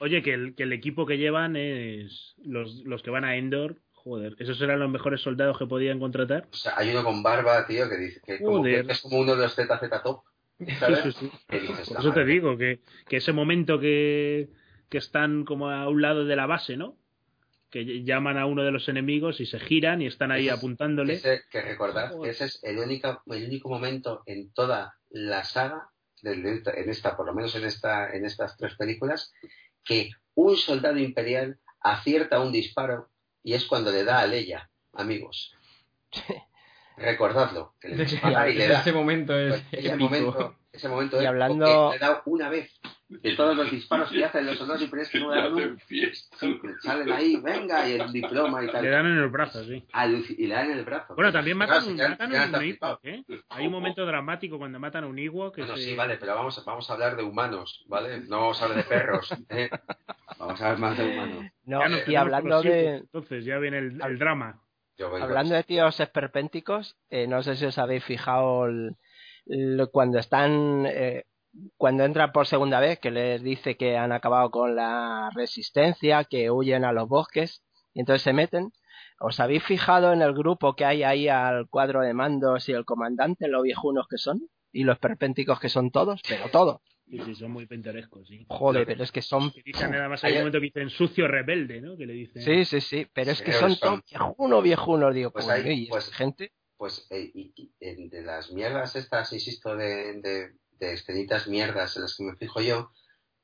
Oye, 0.00 0.20
que 0.20 0.34
el, 0.34 0.56
que 0.56 0.64
el 0.64 0.72
equipo 0.72 1.06
que 1.06 1.16
llevan 1.16 1.54
es 1.54 2.34
los, 2.38 2.82
los 2.86 3.04
que 3.04 3.10
van 3.10 3.24
a 3.24 3.36
Endor. 3.36 3.76
Joder, 3.92 4.34
esos 4.40 4.60
eran 4.60 4.80
los 4.80 4.90
mejores 4.90 5.20
soldados 5.20 5.58
que 5.58 5.66
podían 5.66 6.00
contratar. 6.00 6.48
O 6.50 6.56
sea, 6.56 6.72
hay 6.76 6.90
uno 6.90 7.04
con 7.04 7.22
barba, 7.22 7.64
tío, 7.68 7.88
que 7.88 7.98
dice 7.98 8.20
que, 8.24 8.42
como 8.42 8.64
que 8.64 8.80
es 8.80 9.00
como 9.00 9.20
uno 9.20 9.36
de 9.36 9.42
los 9.42 9.54
ZZ 9.54 10.02
Top. 10.02 10.24
¿Sabes? 10.78 11.00
Sí, 11.02 11.12
sí, 11.12 11.18
sí. 11.30 11.38
Que 11.48 11.60
dices, 11.60 11.88
Por 11.88 11.96
"Esta 11.96 12.00
eso 12.00 12.12
te 12.12 12.20
madre". 12.20 12.32
digo 12.32 12.56
que, 12.56 12.80
que 13.08 13.16
ese 13.16 13.32
momento 13.32 13.78
que, 13.78 14.48
que 14.88 14.98
están 14.98 15.44
como 15.44 15.70
a 15.70 15.88
un 15.88 16.02
lado 16.02 16.24
de 16.24 16.36
la 16.36 16.46
base, 16.46 16.76
¿no? 16.76 16.96
Que 17.70 17.82
ll- 17.82 18.04
llaman 18.04 18.38
a 18.38 18.46
uno 18.46 18.62
de 18.62 18.70
los 18.72 18.88
enemigos 18.88 19.40
y 19.40 19.46
se 19.46 19.58
giran 19.60 20.00
y 20.02 20.06
están 20.06 20.30
ahí 20.32 20.48
Ese 20.48 20.56
apuntándole. 20.56 21.14
Ese- 21.14 21.42
que 21.50 21.60
recordad 21.62 22.12
que 22.22 22.30
ese 22.30 22.46
es 22.46 22.60
el 22.64 22.78
único, 22.78 23.22
el 23.26 23.44
único 23.46 23.68
momento 23.68 24.22
en 24.26 24.52
toda 24.52 24.94
la 25.10 25.44
saga, 25.44 25.90
en 26.22 26.88
esta, 26.90 27.16
por 27.16 27.26
lo 27.26 27.34
menos 27.34 27.54
en 27.54 27.64
esta, 27.64 28.10
en 28.10 28.24
estas 28.24 28.56
tres 28.56 28.74
películas, 28.76 29.32
que 29.84 30.10
un 30.34 30.56
soldado 30.56 30.98
imperial 30.98 31.58
acierta 31.80 32.40
un 32.40 32.50
disparo 32.52 33.08
y 33.42 33.52
es 33.54 33.64
cuando 33.66 33.92
le 33.92 34.02
da 34.04 34.20
a 34.20 34.26
Leia, 34.26 34.68
amigos. 34.94 35.54
Recordadlo, 37.00 37.74
que 37.80 37.88
le 37.88 38.04
dispara 38.04 38.48
y 38.50 38.54
le 38.54 38.68
da. 38.68 38.80
ese 38.80 38.92
momento 38.92 39.36
es 39.38 39.52
Pues 39.52 39.64
ese 39.72 39.88
épico. 39.88 40.04
momento, 40.04 40.56
ese 40.72 40.88
momento 40.88 41.16
Y 41.16 41.20
es 41.24 41.26
hablando- 41.28 41.64
porque 41.88 41.98
le 41.98 42.06
da 42.06 42.22
una 42.26 42.48
vez 42.48 42.80
de 43.08 43.34
todos 43.36 43.56
los 43.56 43.70
disparos 43.70 44.10
que 44.10 44.22
hacen 44.24 44.44
los 44.44 44.58
soldados 44.58 44.82
imperiales 44.82 45.10
que 45.10 45.18
no 45.20 45.34
le 45.34 45.40
dan 45.40 45.78
que 46.60 46.74
salen 46.82 47.10
ahí, 47.10 47.36
venga, 47.36 47.88
y 47.88 47.92
el 47.94 48.12
diploma 48.12 48.62
y 48.62 48.66
tal. 48.70 48.84
Le 48.84 48.90
dan 48.90 49.06
en 49.06 49.16
el 49.18 49.28
brazo, 49.28 49.64
sí. 49.64 49.82
Y 50.36 50.46
le 50.46 50.54
dan 50.54 50.70
en 50.70 50.78
el 50.78 50.84
brazo. 50.84 51.14
Bueno, 51.14 51.32
también 51.32 51.56
matan, 51.56 51.78
Claro, 51.78 51.90
un- 51.90 51.96
ya- 51.96 52.08
matan 52.10 52.30
ya 52.30 52.58
un. 52.58 52.64
Ewok, 52.64 53.00
¿eh? 53.04 53.24
Hay 53.48 53.66
un 53.66 53.72
momento 53.72 54.04
dramático 54.04 54.58
cuando 54.58 54.78
matan 54.78 55.04
a 55.04 55.06
un 55.06 55.18
Ewok 55.18 55.54
que 55.54 55.62
Bueno, 55.62 55.76
se- 55.76 55.84
sí, 55.84 55.94
vale, 55.96 56.18
pero 56.18 56.34
vamos, 56.34 56.62
vamos 56.66 56.90
a 56.90 56.92
hablar 56.92 57.16
de 57.16 57.22
humanos, 57.22 57.84
¿vale? 57.88 58.20
No 58.28 58.40
vamos 58.40 58.60
a 58.60 58.64
hablar 58.66 58.78
de 58.78 58.84
perros, 58.84 59.30
¿eh? 59.48 59.70
Vamos 60.38 60.60
a 60.60 60.64
hablar 60.70 60.78
más 60.78 60.98
de 60.98 61.04
humanos. 61.06 61.44
No, 61.64 61.88
nos 61.88 62.06
y 62.08 62.14
hablando 62.14 62.62
de, 62.62 62.96
Entonces 62.96 63.44
ya 63.44 63.58
viene 63.58 63.78
el, 63.78 64.00
el 64.04 64.18
drama. 64.18 64.60
Hablando 65.22 65.54
de 65.54 65.62
tíos 65.64 66.00
esperpénticos, 66.00 66.96
eh, 67.10 67.26
no 67.26 67.42
sé 67.42 67.56
si 67.56 67.66
os 67.66 67.78
habéis 67.78 68.04
fijado 68.04 68.66
el- 68.66 68.96
el- 69.46 69.88
cuando 69.92 70.18
están, 70.18 70.86
eh, 70.86 71.24
cuando 71.76 72.04
entran 72.04 72.32
por 72.32 72.46
segunda 72.46 72.80
vez, 72.80 72.98
que 72.98 73.10
les 73.10 73.42
dice 73.42 73.76
que 73.76 73.96
han 73.96 74.12
acabado 74.12 74.50
con 74.50 74.76
la 74.76 75.30
resistencia, 75.34 76.24
que 76.24 76.50
huyen 76.50 76.84
a 76.84 76.92
los 76.92 77.08
bosques, 77.08 77.62
y 77.94 78.00
entonces 78.00 78.22
se 78.22 78.32
meten. 78.32 78.70
¿Os 79.20 79.40
habéis 79.40 79.64
fijado 79.64 80.12
en 80.12 80.22
el 80.22 80.32
grupo 80.32 80.74
que 80.76 80.84
hay 80.84 81.02
ahí 81.02 81.28
al 81.28 81.68
cuadro 81.68 82.02
de 82.02 82.14
mandos 82.14 82.68
y 82.68 82.72
el 82.72 82.84
comandante, 82.84 83.48
lo 83.48 83.62
viejunos 83.62 84.06
que 84.08 84.18
son? 84.18 84.40
Y 84.72 84.84
los 84.84 84.94
esperpénticos 84.96 85.58
que 85.58 85.68
son 85.68 85.90
todos, 85.90 86.20
pero 86.28 86.48
todos. 86.50 86.80
Sí, 87.10 87.18
sí, 87.24 87.34
son 87.34 87.50
muy 87.52 87.66
pintorescos, 87.66 88.28
sí. 88.28 88.44
Joder, 88.48 88.86
pero 88.86 89.02
es 89.02 89.10
que 89.12 89.22
son... 89.22 89.50
Que 89.50 89.62
dicen 89.62 89.90
nada 89.90 90.08
más 90.08 90.22
hay 90.24 90.32
un 90.32 90.38
momento 90.40 90.58
que 90.58 90.66
dicen 90.66 90.90
sucio 90.90 91.26
rebelde, 91.26 91.80
¿no? 91.80 91.96
Que 91.96 92.06
le 92.06 92.12
dicen. 92.12 92.42
Sí, 92.42 92.64
sí, 92.64 92.80
sí, 92.80 93.06
pero 93.12 93.30
es 93.30 93.40
que 93.40 93.52
son 93.52 93.74
son- 93.76 94.02
todos 94.02 94.04
viejunos, 94.10 94.62
viejunos, 94.62 95.14
digo, 95.14 95.30
Pues 95.30 95.46
pues- 95.88 96.10
gente... 96.12 96.52
Pues 96.76 97.06
eh, 97.10 97.30
y, 97.34 97.52
y- 97.56 97.72
en- 97.80 98.08
de 98.08 98.22
las 98.22 98.52
mierdas 98.52 98.94
estas, 98.94 99.32
insisto, 99.32 99.74
de, 99.74 100.20
de, 100.20 100.52
de 100.78 100.92
escenitas 100.92 101.48
mierdas 101.48 101.96
en 101.96 102.02
las 102.02 102.14
que 102.16 102.22
me 102.22 102.36
fijo 102.36 102.60
yo, 102.60 102.92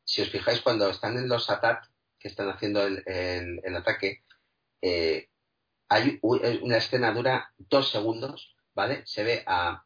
si 0.05 0.23
os 0.23 0.31
fijáis 0.31 0.61
cuando 0.61 0.89
están 0.89 1.17
en 1.19 1.29
los 1.29 1.51
ATAT, 1.51 1.85
que 2.19 2.29
están 2.29 2.49
haciendo 2.49 2.87
el, 2.87 3.03
el, 3.07 3.61
el 3.65 3.77
ataque, 3.77 4.23
eh, 4.83 5.31
hay 5.89 6.21
eh, 6.43 6.61
una 6.63 6.77
escena 6.77 7.13
dura 7.13 7.53
dos 7.59 7.91
segundos, 7.91 8.55
¿vale? 8.73 9.03
Se 9.05 9.25
ve 9.25 9.43
a 9.47 9.85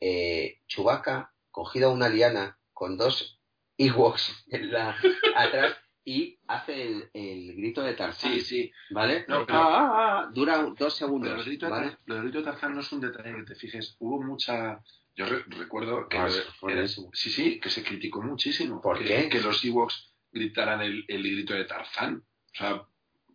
eh, 0.00 0.58
Chewbacca 0.68 1.32
cogido 1.50 1.90
a 1.90 1.92
una 1.92 2.08
liana 2.08 2.58
con 2.74 2.98
dos 2.98 3.40
Ewoks 3.78 4.44
en 4.50 4.72
la, 4.72 4.96
atrás 5.36 5.76
y 6.04 6.38
hace 6.46 6.82
el, 6.86 7.10
el 7.14 7.54
grito 7.56 7.82
de 7.82 7.94
Tarzán. 7.94 8.32
Sí, 8.34 8.40
sí. 8.42 8.72
¿Vale? 8.90 9.24
No, 9.26 9.46
pero- 9.46 9.58
Ah, 9.58 9.78
ah, 9.78 9.90
ah, 10.26 10.30
dura 10.34 10.58
dos 10.58 10.74
Pero 10.76 10.90
segundos. 10.90 11.38
el 11.38 11.44
grito, 11.44 11.66
de 11.66 11.72
¿vale? 11.72 11.88
Tar- 11.90 11.98
lo 12.04 12.14
del 12.16 12.22
grito 12.24 12.38
de 12.38 12.44
Tarzán 12.44 12.74
no 12.74 12.80
es 12.80 12.92
un 12.92 13.00
detalle 13.00 13.34
que 13.36 13.42
te 13.44 13.54
fijes. 13.54 13.96
Hubo 13.98 14.22
mucha. 14.22 14.80
Yo 15.16 15.24
re- 15.26 15.44
recuerdo 15.48 16.06
que. 16.08 16.18
Ah, 16.18 16.24
de- 16.26 16.30
sí, 16.32 16.38
fue 16.60 16.72
era- 16.72 16.80
buenísimo. 16.82 17.10
sí, 17.14 17.30
sí, 17.30 17.58
que 17.60 17.70
se 17.70 17.82
criticó 17.82 18.20
muchísimo. 18.20 18.80
¿Por 18.82 18.98
que, 18.98 19.04
qué? 19.06 19.28
Que 19.30 19.40
los 19.40 19.64
Ewoks 19.64 20.14
gritaran 20.30 20.82
el, 20.82 21.04
el 21.08 21.22
grito 21.22 21.54
de 21.54 21.64
Tarzán. 21.64 22.16
O 22.16 22.56
sea, 22.56 22.82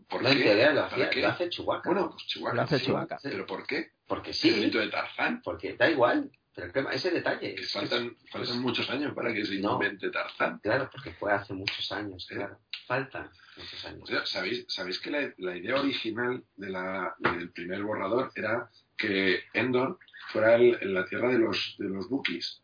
¿por 0.07 0.21
No 0.21 0.29
qué? 0.29 0.35
entendía, 0.35 0.69
lo, 0.71 0.81
¿Para 0.81 0.87
hacía, 0.93 1.09
qué? 1.09 1.21
lo 1.21 1.27
hace 1.29 1.49
Chewbacca. 1.49 1.89
Bueno, 1.89 2.09
pues 2.11 2.25
Chihuahua. 2.27 2.55
Lo 2.55 2.61
hace 2.61 2.79
Chewbacca. 2.81 3.17
¿Pero 3.23 3.45
por 3.47 3.65
qué? 3.65 3.93
Porque 4.05 4.29
El 4.29 4.35
sí, 4.35 4.51
grito 4.51 4.77
de 4.77 4.89
Tarzán. 4.89 5.41
porque 5.43 5.73
da 5.73 5.89
igual. 5.89 6.29
Pero 6.55 6.67
el 6.67 6.73
problema, 6.73 6.93
ese 6.95 7.11
detalle. 7.11 7.55
Que 7.55 7.61
es- 7.61 7.71
faltan, 7.71 8.17
faltan 8.31 8.61
muchos 8.61 8.89
años 8.89 9.13
para 9.13 9.33
que 9.33 9.45
se 9.45 9.59
No. 9.59 9.73
invente 9.73 10.09
Tarzán. 10.09 10.59
Claro, 10.59 10.89
porque 10.91 11.11
fue 11.11 11.31
hace 11.31 11.53
muchos 11.53 11.91
años, 11.91 12.25
claro. 12.29 12.59
Faltan 12.87 13.29
muchos 13.57 13.85
años. 13.85 14.01
O 14.03 14.05
sea, 14.07 14.25
¿sabéis, 14.25 14.65
¿Sabéis 14.67 14.99
que 14.99 15.11
la, 15.11 15.33
la 15.37 15.55
idea 15.55 15.79
original 15.79 16.43
de 16.57 16.69
la, 16.69 17.15
del 17.19 17.51
primer 17.51 17.83
borrador 17.83 18.31
era 18.35 18.69
que 18.97 19.41
Endor 19.53 19.99
fuera 20.31 20.55
el- 20.55 20.93
la 20.93 21.05
tierra 21.05 21.29
de 21.31 21.37
los, 21.39 21.75
de 21.77 21.87
los 21.89 22.07
Wookiees? 22.09 22.61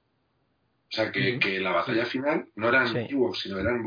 O 0.87 0.95
sea, 0.95 1.11
que, 1.11 1.39
que 1.39 1.59
la 1.59 1.71
batalla 1.71 2.05
final 2.05 2.47
no 2.55 2.69
eran 2.69 2.87
Sí. 2.87 2.99
Ewoks, 3.09 3.39
sino 3.41 3.57
eran. 3.59 3.83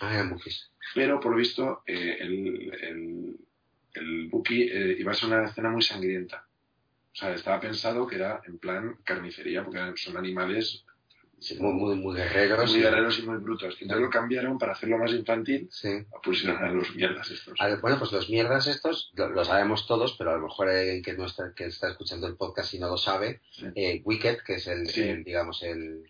Ah, 0.00 0.12
eran 0.14 0.32
Wookiees. 0.32 0.70
Pero, 0.94 1.20
por 1.20 1.32
lo 1.32 1.38
visto, 1.38 1.82
eh, 1.86 2.16
el, 2.20 2.72
el, 2.80 3.36
el 3.94 4.30
eh, 4.50 4.96
iba 4.98 5.12
a 5.12 5.14
ser 5.14 5.28
una 5.28 5.44
escena 5.44 5.70
muy 5.70 5.82
sangrienta. 5.82 6.47
Sea, 7.18 7.32
estaba 7.34 7.58
pensado 7.60 8.06
que 8.06 8.16
era 8.16 8.40
en 8.46 8.58
plan 8.58 8.96
carnicería, 9.04 9.64
porque 9.64 9.80
son 9.96 10.16
animales 10.16 10.84
Sí, 11.40 11.56
muy, 11.60 11.72
muy, 11.72 11.94
muy 11.94 12.16
guerreros. 12.16 12.68
muy 12.70 12.80
y- 12.80 12.82
guerreros 12.82 13.18
y 13.20 13.22
muy 13.22 13.36
brutos. 13.36 13.76
Entonces 13.80 14.02
lo 14.04 14.10
cambiaron 14.10 14.58
para 14.58 14.72
hacerlo 14.72 14.98
más 14.98 15.12
infantil. 15.12 15.68
Sí. 15.70 15.88
Pusieron 16.22 16.56
a 16.64 16.68
los 16.70 16.92
mierdas 16.96 17.30
estos. 17.30 17.54
A 17.60 17.68
ver, 17.68 17.80
bueno, 17.80 17.96
pues 18.00 18.10
los 18.10 18.28
mierdas 18.28 18.66
estos 18.66 19.12
lo, 19.14 19.28
lo 19.28 19.44
sabemos 19.44 19.86
todos, 19.86 20.16
pero 20.18 20.30
a 20.30 20.34
lo 20.36 20.42
mejor 20.48 20.68
alguien 20.68 21.00
que 21.00 21.12
no 21.14 21.26
está, 21.26 21.52
que 21.54 21.66
está 21.66 21.90
escuchando 21.90 22.26
el 22.26 22.34
podcast 22.36 22.74
y 22.74 22.80
no 22.80 22.88
lo 22.88 22.96
sabe. 22.96 23.40
Eh, 23.76 24.02
Wicked, 24.04 24.38
que 24.44 24.54
es 24.56 24.66
el, 24.66 24.88
Sí. 24.88 25.02
el, 25.02 25.22
digamos, 25.22 25.62
el, 25.62 26.02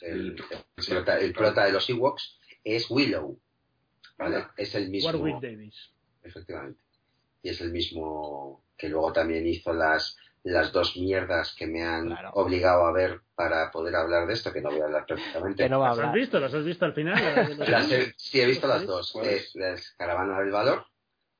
el, 0.00 0.36
el 0.38 0.44
sí, 0.78 0.90
prota, 0.90 1.18
el 1.18 1.32
prota 1.34 1.64
de 1.66 1.72
los 1.72 1.88
Ewoks, 1.90 2.38
es 2.64 2.90
Willow. 2.90 3.38
¿vale? 4.16 4.46
Es 4.56 4.74
el 4.74 4.88
mismo. 4.88 5.10
Warwick 5.10 5.40
Davis. 5.42 5.90
Efectivamente. 6.22 6.80
Y 7.42 7.50
es 7.50 7.60
el 7.60 7.72
mismo 7.72 8.64
que 8.78 8.88
luego 8.88 9.12
también 9.12 9.46
hizo 9.46 9.72
las, 9.74 10.16
las 10.44 10.72
dos 10.72 10.96
mierdas 10.96 11.54
que 11.56 11.66
me 11.66 11.84
han 11.84 12.16
obligado 12.32 12.84
a 12.86 12.92
ver 12.92 13.20
para 13.34 13.70
poder 13.70 13.94
hablar 13.94 14.26
de 14.26 14.34
esto, 14.34 14.52
que 14.52 14.60
no 14.60 14.70
voy 14.70 14.80
a 14.80 14.84
hablar 14.84 15.06
perfectamente. 15.06 15.68
¿Las 15.68 15.98
has 15.98 16.12
visto? 16.12 16.40
¿Las 16.40 16.54
has 16.54 16.64
visto 16.64 16.84
al 16.84 16.94
final? 16.94 17.58
Las 17.58 17.68
Las 17.68 17.92
he- 17.92 18.12
sí, 18.16 18.40
he 18.40 18.46
visto 18.46 18.66
las 18.66 18.84
dos. 18.86 19.14
Es 19.22 19.54
la 19.54 19.76
Caravana 19.96 20.40
del 20.40 20.50
Valor 20.50 20.84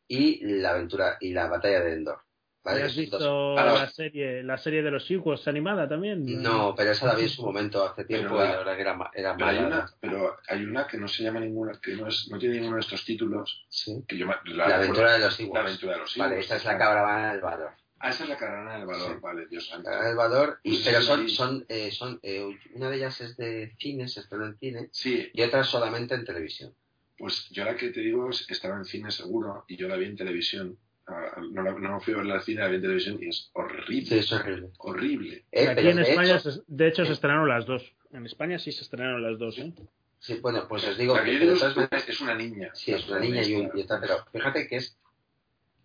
y 0.07 0.45
la 0.61 0.71
aventura 0.71 1.17
y 1.21 1.33
la 1.33 1.49
batalla 1.49 1.81
de 1.81 1.93
Endor. 1.95 2.19
¿vale? 2.65 2.81
¿Y 2.81 2.83
¿Has 2.85 2.97
visto 2.97 3.19
dos. 3.19 3.57
La 3.57 3.89
serie, 3.89 4.43
la 4.45 4.57
serie 4.57 4.85
de 4.85 4.91
los 4.93 5.11
Ewoks 5.11 5.49
animada 5.49 5.89
también? 5.89 6.41
No, 6.41 6.73
pero 6.77 6.93
esa 6.93 7.07
la 7.07 7.15
vi 7.15 7.23
en 7.23 7.29
su 7.29 7.43
momento 7.45 7.85
hace 7.85 8.05
tiempo 8.05 8.37
Pero 8.37 8.45
y 8.45 8.47
la- 8.47 8.53
la 8.53 8.59
verdad 8.59 8.75
que 8.77 8.81
era, 8.83 9.11
era 9.15 9.37
Pero 9.37 9.47
hay, 9.51 9.57
mala. 9.57 9.67
una, 9.67 9.91
pero 10.01 10.37
hay 10.47 10.65
una 10.65 10.87
que 10.87 10.97
no 10.97 11.09
se 11.09 11.25
llama 11.25 11.41
ninguna, 11.41 11.73
que 11.83 11.97
no, 11.97 12.07
es, 12.07 12.29
no 12.31 12.39
tiene 12.39 12.55
ninguno 12.57 12.77
de 12.77 12.83
estos 12.83 13.05
títulos. 13.05 13.67
Que 14.07 14.17
yo, 14.17 14.29
me- 14.29 14.37
La, 14.45 14.77
aventura 14.77 15.15
de 15.15 15.19
los 15.19 15.41
Ewoks. 15.41 15.55
La 15.55 15.61
aventura 15.61 15.93
de 15.95 15.99
los 15.99 16.17
Vale, 16.17 16.39
esa 16.39 16.55
es 16.55 16.65
la 16.65 16.79
Caravana 16.79 17.33
del 17.33 17.41
Valor. 17.41 17.73
Ah, 18.05 18.11
esa 18.11 18.25
es 18.25 18.29
la 18.31 18.37
caravana 18.37 18.77
del 18.79 18.87
valor, 18.87 19.13
Sí. 19.15 19.19
vale, 19.23 19.47
Dios 19.47 19.69
santo. 19.69 19.85
Caravana 19.85 20.09
del 20.09 20.17
Valor, 20.17 20.59
y, 20.65 20.83
pero 20.83 21.01
sí, 21.01 21.07
son, 21.07 21.29
son, 21.29 21.65
eh, 21.69 21.91
son 21.93 22.19
eh, 22.25 22.45
una 22.75 22.91
de 22.91 22.97
ellas 22.97 23.21
es 23.21 23.37
de 23.37 23.75
cine, 23.79 24.09
se 24.09 24.21
estrenó 24.21 24.47
en 24.47 24.59
cine, 24.59 24.89
Sí. 24.91 25.31
y 25.33 25.43
otra 25.43 25.63
solamente 25.63 26.15
en 26.17 26.25
televisión. 26.25 26.75
Pues 27.17 27.49
yo 27.51 27.65
la 27.65 27.77
que 27.77 27.91
te 27.91 28.01
digo 28.01 28.31
es- 28.31 28.45
estaba 28.51 28.77
en 28.77 28.85
cine 28.85 29.13
seguro 29.13 29.65
y 29.69 29.77
yo 29.77 29.87
la 29.87 29.95
vi 29.97 30.07
en 30.07 30.17
televisión. 30.17 30.77
Ah, 31.07 31.41
No, 31.53 31.63
la- 31.63 31.73
no 31.79 32.01
fui 32.01 32.15
a 32.15 32.17
verla 32.19 32.35
al 32.35 32.43
cine, 32.43 32.61
la 32.63 32.69
vi 32.69 32.77
en 32.77 32.83
televisión 32.83 33.19
y 33.23 33.29
es 33.29 33.51
horrible. 33.53 34.07
Sí, 34.07 34.19
es 34.19 34.33
horrible. 34.33 34.71
Horrible. 34.79 35.45
Eh, 35.53 35.69
Aquí 35.69 35.87
en 35.89 35.97
de 35.97 36.03
España, 36.03 36.37
hecho- 36.39 36.51
se- 36.51 36.61
de 36.67 36.89
hecho, 36.89 37.05
se 37.05 37.13
estrenaron 37.13 37.49
las 37.49 37.67
dos. 37.67 37.93
En 38.13 38.27
España 38.27 38.59
sí 38.59 38.73
se 38.73 38.83
estrenaron 38.83 39.23
las 39.23 39.39
dos, 39.39 39.59
¿eh? 39.59 39.73
Sí, 40.19 40.35
bueno, 40.41 40.67
pues 40.69 40.85
os 40.89 40.97
digo 40.99 41.15
La 41.17 41.25
que 41.25 41.39
digo 41.39 41.53
es, 41.55 42.21
una 42.21 42.35
niña. 42.35 42.71
Sí, 42.75 42.93
es 42.93 43.09
una 43.09 43.19
niña 43.21 43.43
y, 43.45 43.55
un, 43.55 43.71
y 43.77 43.83
otra, 43.83 44.01
pero 44.01 44.25
fíjate 44.33 44.67
que 44.67 44.77
es 44.77 44.97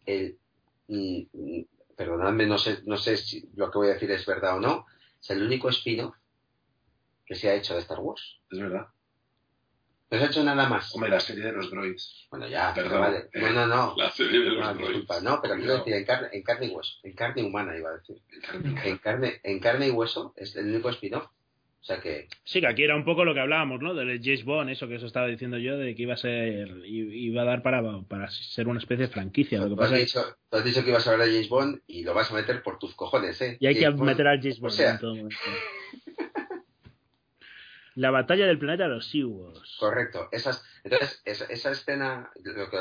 el. 0.08 0.38
mm, 0.88 1.22
perdonadme, 1.98 2.46
no 2.46 2.58
sé, 2.58 2.80
no 2.86 2.96
sé 2.98 3.18
si 3.18 3.50
lo 3.56 3.70
que 3.70 3.78
voy 3.80 3.88
a 3.90 3.94
decir 3.96 4.10
es 4.12 4.26
verdad 4.26 4.56
o 4.56 4.60
no. 4.62 4.86
Es 5.20 5.30
el 5.32 5.44
único 5.44 5.68
spin-off 5.70 6.16
que 7.26 7.36
se 7.36 7.50
ha 7.50 7.56
hecho 7.56 7.74
de 7.74 7.82
Star 7.82 8.00
Wars. 8.00 8.40
Es 8.50 8.60
verdad. 8.60 8.88
No 10.10 10.18
se 10.18 10.24
ha 10.24 10.28
hecho 10.28 10.44
nada 10.44 10.70
más. 10.70 10.94
Hombre, 10.96 11.10
la 11.10 11.20
serie 11.20 11.44
de 11.44 11.52
los 11.52 11.70
droids. 11.70 12.28
Bueno, 12.32 12.48
ya, 12.48 12.74
Perdón. 12.74 13.02
vale. 13.02 13.30
No, 13.34 13.50
no, 13.50 13.68
no. 13.68 13.94
La 13.98 14.10
serie 14.12 14.40
de 14.40 14.52
los 14.52 14.60
No, 14.66 14.74
droids. 14.74 14.88
disculpa, 14.90 15.20
no, 15.20 15.42
pero 15.42 15.56
quiero 15.56 15.78
decir, 15.80 15.94
en 15.96 16.06
carne, 16.06 16.30
en 16.32 16.44
carne 16.44 16.66
y 16.68 16.70
hueso. 16.70 16.94
En 17.04 17.14
carne 17.14 17.44
humana, 17.44 17.76
iba 17.78 17.90
a 17.90 17.98
decir. 17.98 18.22
En 18.86 18.98
carne, 19.00 19.42
en 19.44 19.60
carne 19.60 19.88
y 19.88 19.92
hueso 19.92 20.34
es 20.38 20.56
el 20.56 20.68
único 20.68 20.90
spin-off. 20.92 21.28
O 21.80 21.86
sea 21.88 22.02
que. 22.02 22.28
Sí, 22.44 22.60
que 22.60 22.68
aquí 22.68 22.84
era 22.84 22.96
un 22.96 23.06
poco 23.06 23.24
lo 23.24 23.34
que 23.34 23.40
hablábamos, 23.40 23.82
¿no? 23.82 23.94
Del 23.94 24.20
James 24.22 24.44
Bond, 24.44 24.70
eso 24.70 24.88
que 24.88 24.96
os 24.96 25.04
estaba 25.04 25.28
diciendo 25.28 25.58
yo, 25.58 25.78
de 25.78 25.96
que 25.96 26.02
iba 26.02 26.16
a 26.16 26.18
ser, 26.18 26.68
iba 26.86 27.44
a 27.44 27.46
dar 27.46 27.62
para, 27.64 27.82
para 28.02 28.30
ser 28.30 28.68
una 28.68 28.80
especie 28.80 29.08
de 29.08 29.14
franquicia. 29.14 29.60
Lo 29.60 29.70
que 29.70 29.76
Tú 29.76 29.82
has, 29.82 29.92
es 29.94 30.00
dicho, 30.00 30.38
tú 30.50 30.58
has 30.58 30.66
dicho 30.66 30.84
que 30.84 30.90
ibas 30.90 31.08
a 31.08 31.12
hablar 31.14 31.28
de 31.28 31.34
James 31.34 31.50
Bond 31.50 31.82
y 31.88 32.04
lo 32.04 32.14
vas 32.14 32.30
a 32.32 32.36
meter 32.36 32.62
por 32.62 32.78
tus 32.78 32.94
cojones, 32.96 33.40
¿eh? 33.42 33.58
y 33.60 33.68
hay 33.68 33.76
que 33.76 33.84
James 33.84 33.98
Bond. 34.00 34.10
meter 34.10 34.28
al 34.28 34.40
James 34.42 34.60
Bond 34.60 34.74
O 34.74 34.76
sea, 34.76 34.92
en 34.92 35.00
todo 35.00 35.16
momento. 35.16 35.38
La 37.96 38.12
batalla 38.12 38.46
del 38.46 38.60
planeta 38.60 38.84
de 38.84 38.90
los 38.90 39.16
Ewoks. 39.16 39.78
Correcto. 39.80 40.30
Esas, 40.32 40.64
entonces, 40.84 41.20
esa, 41.26 41.46
esa 41.46 41.72
escena, 41.72 42.30
lo 42.44 42.70
que 42.70 42.78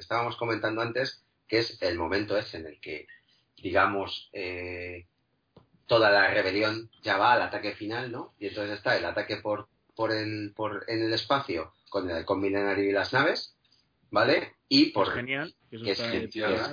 estábamos 0.00 0.36
comentando 0.36 0.80
antes, 0.82 1.24
que 1.46 1.58
es 1.58 1.80
el 1.82 1.96
momento 1.98 2.36
ese 2.36 2.56
en 2.58 2.66
el 2.66 2.80
que, 2.80 3.06
digamos, 3.56 4.30
eh, 4.32 5.06
toda 5.86 6.10
la 6.10 6.28
rebelión 6.28 6.90
ya 7.02 7.16
va 7.18 7.32
al 7.34 7.42
ataque 7.42 7.72
final, 7.74 8.10
¿no? 8.10 8.32
Y 8.38 8.48
entonces 8.48 8.76
está 8.78 8.96
el 8.96 9.04
ataque 9.04 9.36
por, 9.36 9.68
por 9.94 10.12
el, 10.12 10.52
por, 10.56 10.84
en 10.88 11.02
el 11.04 11.12
espacio 11.12 11.72
con 11.90 12.08
el 12.10 12.16
halcón 12.16 12.40
milenario 12.40 12.84
y 12.88 12.92
las 12.92 13.12
naves, 13.12 13.56
¿vale? 14.10 14.54
Y 14.68 14.86
por... 14.92 15.08
Es 15.08 15.14
genial. 15.14 15.54
que 15.70 15.90
es, 15.90 16.00
que- 16.00 16.28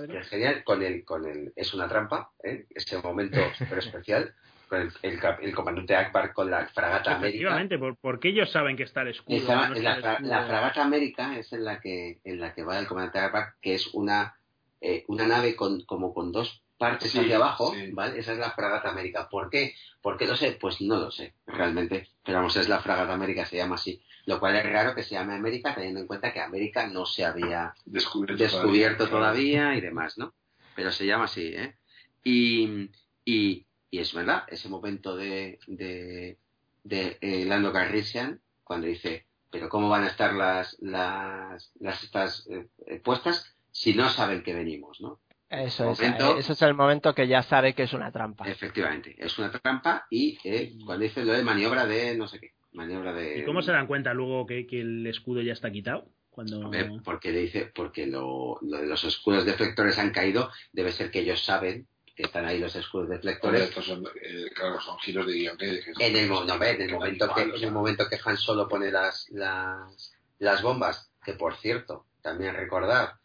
que 0.08 0.24
genial 0.24 0.64
con 0.64 0.82
el 0.84 1.04
con 1.04 1.26
el 1.26 1.52
es 1.56 1.74
una 1.74 1.88
trampa 1.88 2.32
¿eh? 2.44 2.66
ese 2.70 2.98
momento 3.00 3.40
súper 3.58 3.80
especial 3.80 4.34
con 4.70 4.82
el, 4.84 4.92
el, 5.02 5.20
cap- 5.20 5.40
el 5.42 5.54
comandante 5.54 5.96
Akbar 5.96 6.34
con 6.34 6.50
la 6.50 6.66
fragata 6.68 7.16
América 7.16 7.38
Efectivamente, 7.38 7.78
por- 7.78 7.98
porque 7.98 8.30
ellos 8.30 8.50
saben 8.52 8.78
que 8.78 8.84
está 8.84 9.02
el 9.02 9.10
escudo. 9.10 9.36
Esa- 9.38 9.68
no 9.70 9.74
está 9.76 9.82
la, 9.90 9.96
el 9.96 10.02
fra- 10.02 10.14
escudo. 10.14 10.30
la 10.30 10.46
fragata 10.46 10.84
América 10.84 11.38
es 11.38 11.52
en 11.52 11.66
la 11.66 11.80
que 11.82 12.20
en 12.24 12.40
la 12.40 12.54
que 12.54 12.64
va 12.64 12.80
el 12.80 12.88
comandante 12.88 13.20
Akbar 13.20 13.56
que 13.62 13.74
es 13.76 13.88
una 13.94 14.36
eh, 14.80 15.04
una 15.08 15.28
nave 15.28 15.56
con 15.56 15.84
como 15.86 16.14
con 16.14 16.32
dos 16.32 16.64
partes 16.82 17.12
Sí, 17.12 17.20
hacia 17.20 17.36
abajo 17.38 17.74
sí. 17.74 17.92
vale 17.92 18.20
esa 18.20 18.34
es 18.34 18.40
la 18.40 18.52
fragata 18.52 18.90
América 18.90 19.30
¿por 19.30 19.50
qué? 19.50 19.74
¿por 20.02 20.18
qué 20.18 20.26
lo 20.26 20.36
sé? 20.36 20.52
pues 20.60 20.82
no 20.82 20.96
lo 21.00 21.12
sé 21.12 21.34
realmente 21.46 22.10
pero 22.26 22.40
vamos 22.40 22.56
es 22.58 22.68
la 22.68 22.80
fragata 22.80 23.14
América 23.14 23.46
se 23.46 23.58
llama 23.58 23.76
así 23.76 24.02
lo 24.26 24.40
cual 24.40 24.56
es 24.56 24.66
raro 24.66 24.94
que 24.96 25.04
se 25.04 25.16
llame 25.16 25.34
América 25.34 25.74
teniendo 25.74 26.00
en 26.00 26.08
cuenta 26.08 26.32
que 26.32 26.42
América 26.42 26.88
no 26.88 27.06
se 27.06 27.26
había 27.26 27.74
Descubierto, 27.86 28.44
descubierto 28.44 29.08
todavía, 29.10 29.60
todavía 29.62 29.78
y 29.78 29.82
demás, 29.82 30.18
¿no? 30.18 30.34
Pero 30.76 30.92
se 30.92 31.06
llama 31.08 31.26
así, 31.26 31.48
¿eh? 31.56 31.76
Y, 32.24 32.90
y, 33.26 33.66
y 33.90 33.98
es 34.00 34.14
verdad, 34.14 34.44
ese 34.48 34.70
momento 34.70 35.16
de, 35.16 35.60
de, 35.66 36.38
de 36.84 37.18
eh, 37.20 37.46
Lando 37.46 37.74
Calrissian, 37.74 38.40
cuando 38.64 38.86
dice, 38.88 39.26
pero 39.50 39.70
¿cómo 39.70 39.90
van 39.90 40.04
a 40.04 40.08
estar 40.08 40.34
las, 40.34 40.78
las, 40.82 41.72
las 41.80 42.04
estas 42.04 42.48
eh, 42.48 42.68
eh, 42.86 43.00
puestas 43.00 43.56
si 43.72 43.96
no 43.96 44.08
saben 44.10 44.44
que 44.44 44.54
venimos, 44.54 45.02
¿no? 45.02 45.20
Eso 45.52 45.92
es, 45.92 46.00
Momento- 46.00 46.36
eh, 46.38 46.40
ese 46.40 46.54
es 46.54 46.62
el 46.62 46.74
momento 46.74 47.14
que 47.14 47.28
ya 47.28 47.44
sabe 47.44 47.74
que 47.76 47.84
es 47.84 47.94
una 47.94 48.12
trampa. 48.12 48.48
Efectivamente, 48.50 49.16
es 49.18 49.38
una 49.38 49.52
trampa 49.52 50.06
y 50.10 50.38
eh, 50.46 50.74
cuando 50.86 51.04
dice 51.04 51.26
lo 51.26 51.34
de 51.34 51.44
maniobra 51.44 51.86
de 51.86 52.16
no 52.16 52.28
sé 52.28 52.40
qué, 52.40 52.54
maniobra 52.72 53.12
de... 53.14 53.40
¿Y 53.40 53.44
cómo 53.44 53.62
se 53.62 53.72
dan 53.74 53.86
cuenta 53.88 54.14
luego 54.14 54.46
que, 54.46 54.66
que 54.66 54.80
el 54.82 55.06
escudo 55.08 55.42
ya 55.42 55.54
está 55.54 55.70
quitado? 55.70 56.06
Cuando... 56.30 56.60
Hombre, 56.62 56.90
porque 57.04 57.32
le 57.34 57.40
dice, 57.42 57.70
porque 57.76 58.08
lo, 58.08 58.58
lo 58.62 58.78
de 58.78 58.88
los 58.88 59.04
escudos 59.04 59.46
deflectores 59.46 60.00
han 60.00 60.12
caído, 60.12 60.50
debe 60.72 60.94
ser 60.94 61.12
que 61.12 61.20
ellos 61.20 61.44
saben 61.44 61.86
que 62.16 62.24
están 62.24 62.46
ahí 62.46 62.58
los 62.60 62.74
escudos 62.76 63.06
Hombre, 63.06 63.18
deflectores. 63.18 63.62
estos 63.64 63.86
son, 63.86 64.06
eh, 64.22 64.46
claro, 64.56 64.80
son 64.80 64.98
giros 65.00 65.28
de 65.28 65.34
guion 65.34 65.58
que, 65.58 65.82
En 66.00 66.16
el, 66.16 66.30
no, 66.30 66.44
en 66.44 66.92
momento 66.92 67.34
que, 67.36 67.42
en 67.42 67.64
el 67.64 67.72
momento 67.72 68.08
que 68.10 68.20
Han 68.24 68.38
Solo 68.38 68.70
pone 68.70 68.90
las, 68.90 69.28
las, 69.32 70.14
las 70.40 70.62
bombas, 70.62 71.12
que 71.26 71.34
por 71.34 71.56
cierto, 71.58 72.06
también 72.22 72.56
recordar, 72.56 73.16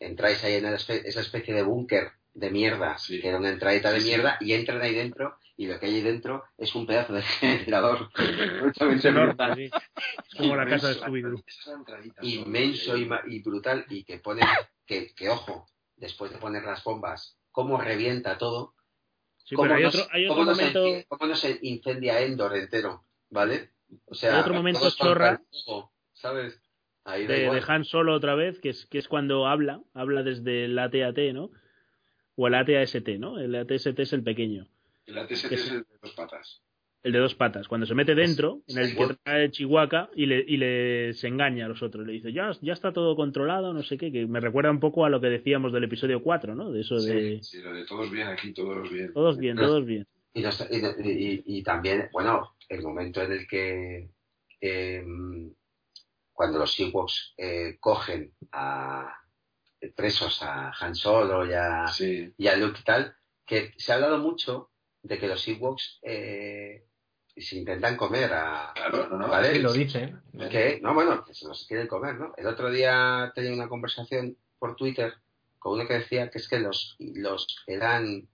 entráis 0.00 0.42
ahí 0.44 0.54
en 0.54 0.66
el 0.66 0.74
espe- 0.74 1.02
esa 1.04 1.20
especie 1.20 1.54
de 1.54 1.62
búnker 1.62 2.10
de 2.34 2.50
mierda, 2.50 2.96
que 3.06 3.26
era 3.26 3.38
una 3.38 3.48
entradita 3.48 3.90
de 3.90 4.00
Sí, 4.00 4.04
sí. 4.04 4.10
mierda, 4.10 4.36
y 4.40 4.52
entran 4.52 4.82
ahí 4.82 4.94
dentro, 4.94 5.38
y 5.56 5.66
lo 5.68 5.80
que 5.80 5.86
hay 5.86 5.94
ahí 5.96 6.00
dentro 6.02 6.44
es 6.58 6.74
un 6.74 6.86
pedazo 6.86 7.14
de 7.14 7.22
generador. 7.40 8.10
Sí. 8.74 9.70
Como 10.36 10.56
la 10.56 10.66
casa 10.66 10.88
de 10.88 10.94
Inmenso. 10.94 11.06
Scooby-Doo. 11.06 11.42
inmenso 12.22 12.96
y, 12.96 13.04
ma- 13.06 13.22
y 13.26 13.42
brutal 13.42 13.86
y 13.88 14.04
que 14.04 14.18
pone 14.18 14.42
que, 14.86 15.14
que 15.14 15.28
ojo 15.28 15.66
después 15.96 16.30
de 16.30 16.38
poner 16.38 16.62
las 16.64 16.84
bombas 16.84 17.38
cómo 17.50 17.80
revienta 17.80 18.36
todo 18.36 18.74
cómo, 19.54 19.72
hay 19.72 19.82
no, 19.84 19.88
otro- 19.88 20.06
hay 20.12 20.26
cómo 20.28 20.40
otro 20.42 20.50
no 20.52 20.54
se 20.56 20.62
momento- 20.62 20.86
inci- 20.86 21.04
cómo 21.08 21.26
no 21.26 21.36
se 21.36 21.58
incendia 21.62 22.20
Endor 22.20 22.56
entero 22.56 23.04
vale 23.30 23.70
o 24.04 24.14
sea 24.14 24.34
Hay 24.34 24.40
otro 24.40 24.54
momento 24.54 24.90
chorra. 24.90 25.40
sabes 26.12 26.60
ahí 27.06 27.26
de, 27.26 27.62
Han 27.66 27.84
Solo 27.84 28.14
otra 28.14 28.34
vez, 28.34 28.58
que 28.60 28.70
es, 28.70 28.86
que 28.86 28.98
es 28.98 29.08
cuando 29.08 29.46
habla, 29.46 29.80
habla 29.94 30.22
desde 30.22 30.64
el 30.66 30.78
AT-AT, 30.78 31.32
¿no? 31.32 31.50
O 32.36 32.46
el 32.48 32.54
AT-AST, 32.54 33.08
¿no? 33.18 33.38
El 33.38 33.54
AT-ST 33.54 33.98
es 34.02 34.12
el 34.12 34.22
pequeño, 34.22 34.66
El 35.06 35.16
ATST 35.18 35.46
es 35.46 35.52
es- 35.52 35.70
el 35.72 35.78
de 35.80 35.86
dos 36.02 36.12
patas. 36.14 36.62
el 37.02 37.12
de 37.12 37.18
dos 37.20 37.34
patas. 37.36 37.68
Cuando 37.68 37.86
se 37.86 37.94
mete 37.94 38.14
dentro, 38.16 38.62
en 38.66 38.78
el 38.78 38.96
que 38.96 39.14
trae 39.22 39.50
Chihuahua 39.50 40.10
y 40.16 40.26
le, 40.26 40.44
y 40.46 40.56
le 40.56 41.14
se 41.14 41.28
engaña 41.28 41.66
a 41.66 41.68
los 41.68 41.80
otros. 41.82 42.04
Le 42.06 42.12
dice, 42.14 42.32
ya, 42.32 42.50
ya 42.60 42.72
está 42.72 42.92
todo 42.92 43.14
controlado, 43.14 43.72
no 43.72 43.82
sé 43.84 43.96
qué, 43.96 44.10
que 44.10 44.26
me 44.26 44.40
recuerda 44.40 44.70
un 44.72 44.80
poco 44.80 45.04
a 45.04 45.08
lo 45.08 45.20
que 45.20 45.28
decíamos 45.28 45.72
del 45.72 45.84
episodio 45.84 46.20
4, 46.22 46.54
¿no? 46.56 46.72
De 46.72 46.80
eso 46.80 46.96
de... 47.00 47.38
Sí, 47.42 47.62
lo 47.62 47.72
de 47.72 47.84
todos 47.86 48.10
bien 48.10 48.26
aquí, 48.26 48.52
todos 48.52 48.90
bien. 48.92 49.12
Todos 49.12 49.38
bien, 49.38 49.56
todos 49.56 49.86
bien. 49.86 50.06
Y, 50.34 50.42
los- 50.42 50.68
y- 50.70 51.08
y- 51.08 51.42
y 51.46 51.62
también, 51.62 52.10
bueno, 52.12 52.56
el 52.68 52.82
momento 52.82 53.22
en 53.22 53.32
el 53.32 53.46
que 53.46 54.10
eh, 54.60 55.02
cuando 56.36 56.58
los 56.58 56.78
Ewoks 56.78 57.32
eh, 57.38 57.78
cogen 57.80 58.34
a 58.52 59.22
presos 59.96 60.42
a 60.42 60.70
Han 60.78 60.94
Solo 60.94 61.46
y 61.46 61.54
a, 61.54 61.86
y 62.36 62.46
a 62.46 62.56
Luke 62.56 62.80
y 62.80 62.84
tal, 62.84 63.16
que 63.46 63.72
se 63.78 63.90
ha 63.90 63.94
hablado 63.94 64.18
mucho 64.18 64.70
de 65.02 65.18
que 65.18 65.28
los 65.28 65.48
Ewoks 65.48 65.98
eh, 66.02 66.84
se 67.34 67.56
intentan 67.56 67.96
comer 67.96 68.34
a... 68.34 68.72
Claro, 68.74 69.08
no, 69.08 69.16
no, 69.16 69.28
¿vale? 69.28 69.54
Sí, 69.54 69.58
lo 69.60 69.72
dicen. 69.72 70.20
Que, 70.50 70.78
no, 70.82 70.92
bueno, 70.92 71.24
que 71.24 71.32
se 71.32 71.48
los 71.48 71.66
quieren 71.66 71.86
comer, 71.86 72.16
¿no? 72.16 72.34
El 72.36 72.46
otro 72.46 72.70
día 72.70 73.32
tenía 73.34 73.54
una 73.54 73.68
conversación 73.68 74.36
por 74.58 74.76
Twitter 74.76 75.14
con 75.58 75.72
uno 75.72 75.88
que 75.88 75.94
decía 75.94 76.28
que 76.28 76.38
es 76.38 76.48
que 76.48 76.58
los, 76.58 76.96
los 76.98 77.64
eran 77.66 78.28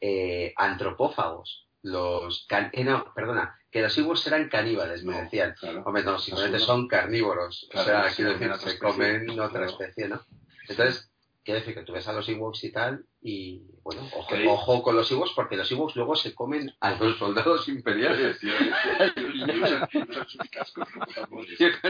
eh, 0.00 0.54
antropófagos 0.56 1.65
los 1.86 2.46
can- 2.48 2.70
eh, 2.72 2.82
no, 2.84 3.12
perdona, 3.14 3.58
que 3.70 3.80
los 3.80 3.96
Ewoks 3.96 4.26
eran 4.26 4.48
caníbales, 4.48 5.04
me 5.04 5.22
decían. 5.22 5.54
Hombre, 5.84 6.02
no, 6.02 6.18
simplemente 6.18 6.58
son 6.58 6.88
carnívoros. 6.88 7.68
Claro, 7.70 7.86
o 7.86 7.90
sea, 8.02 8.10
se 8.10 8.16
quiero 8.16 8.32
decir, 8.32 8.54
se 8.72 8.78
comen 8.78 9.30
otra 9.30 9.48
claro. 9.50 9.66
especie, 9.66 10.08
¿no? 10.08 10.20
Entonces, 10.68 11.10
quiero 11.46 11.60
decir 11.60 11.74
que 11.74 11.84
tú 11.84 11.92
ves 11.92 12.06
a 12.08 12.12
los 12.12 12.28
Ewoks 12.28 12.64
y 12.64 12.72
tal, 12.72 13.06
y 13.22 13.62
bueno, 13.82 14.02
ojo, 14.46 14.82
con 14.82 14.96
los 14.96 15.08
Ewoks, 15.10 15.32
porque 15.34 15.56
los 15.56 15.70
Ewoks 15.70 15.94
luego 15.96 16.16
se 16.16 16.34
comen 16.34 16.70
a 16.80 16.90
los 16.96 17.16
soldados 17.18 17.68
imperiales. 17.68 18.38
Usan 18.42 19.88
sus 20.28 20.50
cascos 20.50 20.88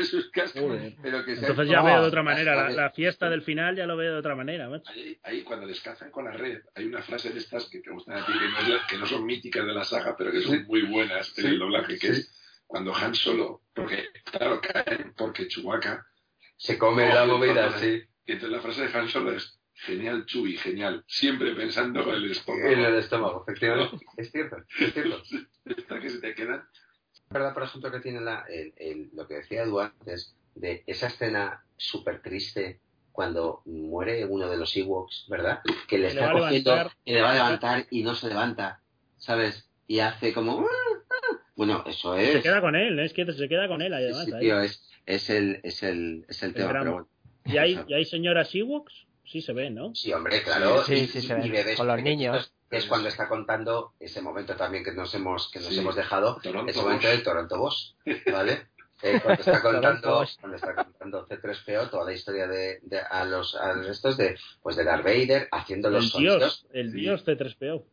sus 0.09 0.31
cascos, 0.31 0.79
pero 1.03 1.25
que 1.25 1.33
Entonces 1.33 1.69
ya 1.69 1.83
veo 1.83 2.03
de 2.03 2.09
otra 2.09 2.23
manera. 2.23 2.71
La, 2.71 2.91
fiesta 2.91 3.29
del 3.31 3.43
final 3.43 3.75
ya 3.77 3.87
lo 3.87 3.97
veo 3.97 4.13
de 4.13 4.19
otra 4.19 4.35
manera, 4.37 4.69
macho. 4.69 4.91
Ahí, 4.91 5.19
ahí 5.23 5.43
cuando 5.43 5.67
les 5.67 5.81
cazan 5.81 6.11
con 6.11 6.25
la 6.27 6.33
red, 6.33 6.61
hay 6.75 6.85
una 6.85 7.03
frase 7.03 7.31
de 7.31 7.39
estas 7.39 7.69
que 7.71 7.81
te 7.81 7.91
gustan 7.91 8.19
a 8.19 8.27
ti, 8.27 8.33
que 8.33 8.49
no, 8.49 8.59
es 8.61 8.69
la- 8.69 8.87
que 8.87 8.99
no 8.99 9.07
son 9.07 9.25
míticas 9.25 9.67
de 9.67 9.73
la 9.73 9.85
saga, 9.85 10.15
pero 10.17 10.31
que 10.31 10.41
son 10.43 10.65
muy 10.67 10.83
buenas 10.83 11.29
en 11.39 11.45
Sí. 11.45 11.51
el 11.51 11.59
doblaje, 11.59 11.99
que 11.99 12.15
Sí. 12.15 12.21
es 12.21 12.63
cuando 12.67 12.95
Han 12.95 13.15
Solo, 13.15 13.63
porque 13.75 14.05
claro, 14.31 14.61
caen 14.61 15.15
porque 15.17 15.49
Chewbacca 15.49 16.07
Se 16.59 16.79
come 16.79 17.09
la 17.13 17.25
movida, 17.27 17.79
sí. 17.79 18.03
Y 18.27 18.33
entonces 18.33 18.57
la 18.57 18.63
frase 18.63 18.87
de 18.89 18.99
Han 18.99 19.09
Solo 19.09 19.33
es 19.33 19.59
genial, 19.75 20.25
Chewie, 20.27 20.57
genial, 20.59 21.05
siempre 21.07 21.55
pensando 21.55 22.03
en 22.03 22.15
el 22.15 22.31
estómago. 22.31 22.69
En 22.69 22.81
el 22.81 22.95
estómago, 22.97 23.45
efectivamente. 23.47 24.05
Es 24.17 24.31
cierto, 24.33 24.57
es 24.81 24.93
cierto. 24.95 25.23
Esta 25.65 26.01
que 26.01 26.11
se 26.11 26.19
te 26.21 26.35
quedan. 26.35 26.63
Es 27.13 27.23
verdad, 27.31 27.55
por 27.55 27.63
ejemplo, 27.65 27.91
que 27.91 28.01
tiene 28.01 28.21
la, 28.21 28.45
el- 28.49 28.73
el- 28.77 29.11
lo 29.15 29.27
que 29.27 29.35
decía 29.35 29.63
Edu 29.63 29.81
antes, 29.81 30.35
de 30.55 30.83
esa 30.87 31.09
escena 31.09 31.63
súper 31.77 32.23
triste 32.23 32.81
cuando 33.13 33.63
muere 33.67 34.25
uno 34.27 34.49
de 34.49 34.57
los 34.57 34.77
Ewoks, 34.77 35.27
¿verdad? 35.29 35.61
Que 35.89 35.97
le 35.99 36.05
le 36.05 36.09
está 36.09 36.33
cogiendo 36.33 36.91
y 37.05 37.13
le 37.15 37.23
va 37.23 37.31
a 37.31 37.35
levantar 37.35 37.87
y 37.91 38.03
no 38.03 38.15
se 38.15 38.29
levanta, 38.29 38.81
¿sabes? 39.19 39.69
Y 39.87 40.01
hace 40.01 40.33
como... 40.33 40.61
"Ah, 40.67 41.37
Bueno, 41.57 41.83
eso 41.87 42.17
es... 42.17 42.33
Se 42.33 42.43
queda 42.43 42.61
con 42.61 42.75
él, 42.77 42.99
es 42.99 43.13
que 43.13 43.25
se 43.33 43.49
queda 43.49 43.69
con 43.69 43.81
él 43.83 43.93
además. 43.95 44.25
sí, 44.27 44.33
ahí. 44.35 44.41
tío, 44.41 44.61
es, 44.61 44.83
es 45.07 45.31
el, 45.31 45.61
es 45.63 45.83
el, 45.83 46.25
es 46.29 46.43
el 46.43 46.49
El 46.51 46.55
tema, 46.55 46.69
drama. 46.69 46.81
pero 46.85 46.93
bueno. 46.93 47.09
¿Y 47.47 47.59
hay, 47.59 47.81
¿Y 47.89 47.95
hay 47.95 48.05
señoras 48.05 48.55
Ewoks? 48.55 49.07
Sí 49.25 49.43
se 49.43 49.53
ve, 49.53 49.71
¿no? 49.71 49.95
Sí, 49.95 50.13
hombre, 50.13 50.43
claro. 50.43 50.85
Sí, 50.85 50.95
y, 50.95 51.07
sí, 51.09 51.19
y- 51.19 51.23
se 51.23 51.35
ve. 51.35 51.47
y 51.47 51.51
bebés 51.51 51.77
Con 51.77 51.87
los 51.89 52.01
niños. 52.03 52.53
Es 52.71 52.87
cuando 52.87 53.09
está 53.09 53.29
contando 53.29 53.93
ese 54.01 54.21
momento 54.21 54.55
también 54.57 54.83
que 54.85 54.93
nos 54.93 55.15
hemos, 55.15 55.51
que 55.51 55.61
nos 55.61 55.69
Sí. 55.69 55.79
hemos 55.79 55.95
dejado, 55.97 56.39
Toronto 56.43 56.71
ese 56.71 56.81
momento 56.83 57.09
del 57.09 57.23
Toronto 57.23 57.59
Boss, 57.59 57.97
¿vale? 58.33 58.67
Eh, 59.03 59.21
cuando 59.23 59.41
está 59.43 59.63
contando, 59.63 60.25
cuando 60.41 60.57
está 60.57 60.75
contando 60.75 61.27
C3PO 61.29 61.91
toda 61.91 62.05
la 62.07 62.13
historia 62.13 62.47
de, 62.49 62.79
de- 62.83 63.01
a 63.01 63.25
los 63.25 63.55
a 63.55 63.75
los 63.75 63.87
estos 63.89 64.17
de 64.17 64.37
pues 64.63 64.75
de 64.77 64.85
Darth 64.85 65.05
Vader 65.05 65.49
haciendo 65.53 65.91
los 65.91 66.05
El 66.07 66.11
sonidos 66.11 66.39
dios, 66.39 66.67
el 66.73 66.91
Sí. 66.93 66.97
dios 67.01 67.25
C3PO. 67.27 67.85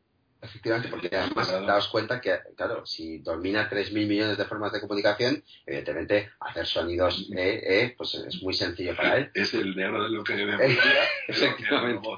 Efectivamente 0.43 0.89
porque 0.89 1.09
además 1.15 1.47
Claro. 1.47 1.65
daos 1.65 1.87
cuenta 1.87 2.19
que 2.21 2.37
claro 2.55 2.85
si 2.85 3.19
domina 3.19 3.69
3.000 3.69 4.07
millones 4.07 4.37
de 4.37 4.45
formas 4.45 4.71
de 4.73 4.81
comunicación 4.81 5.43
evidentemente 5.65 6.31
hacer 6.39 6.65
sonidos 6.65 7.29
eh, 7.35 7.61
eh, 7.65 7.95
pues 7.97 8.13
es 8.15 8.41
muy 8.43 8.53
sencillo 8.53 8.95
para 8.95 9.17
él 9.17 9.31
Es 9.33 9.53
el 9.53 9.75
negro 9.75 10.03
de 10.03 10.09
lo 10.09 10.23
que 10.23 10.33
debe 10.35 10.77
Efectivamente. 11.27 12.09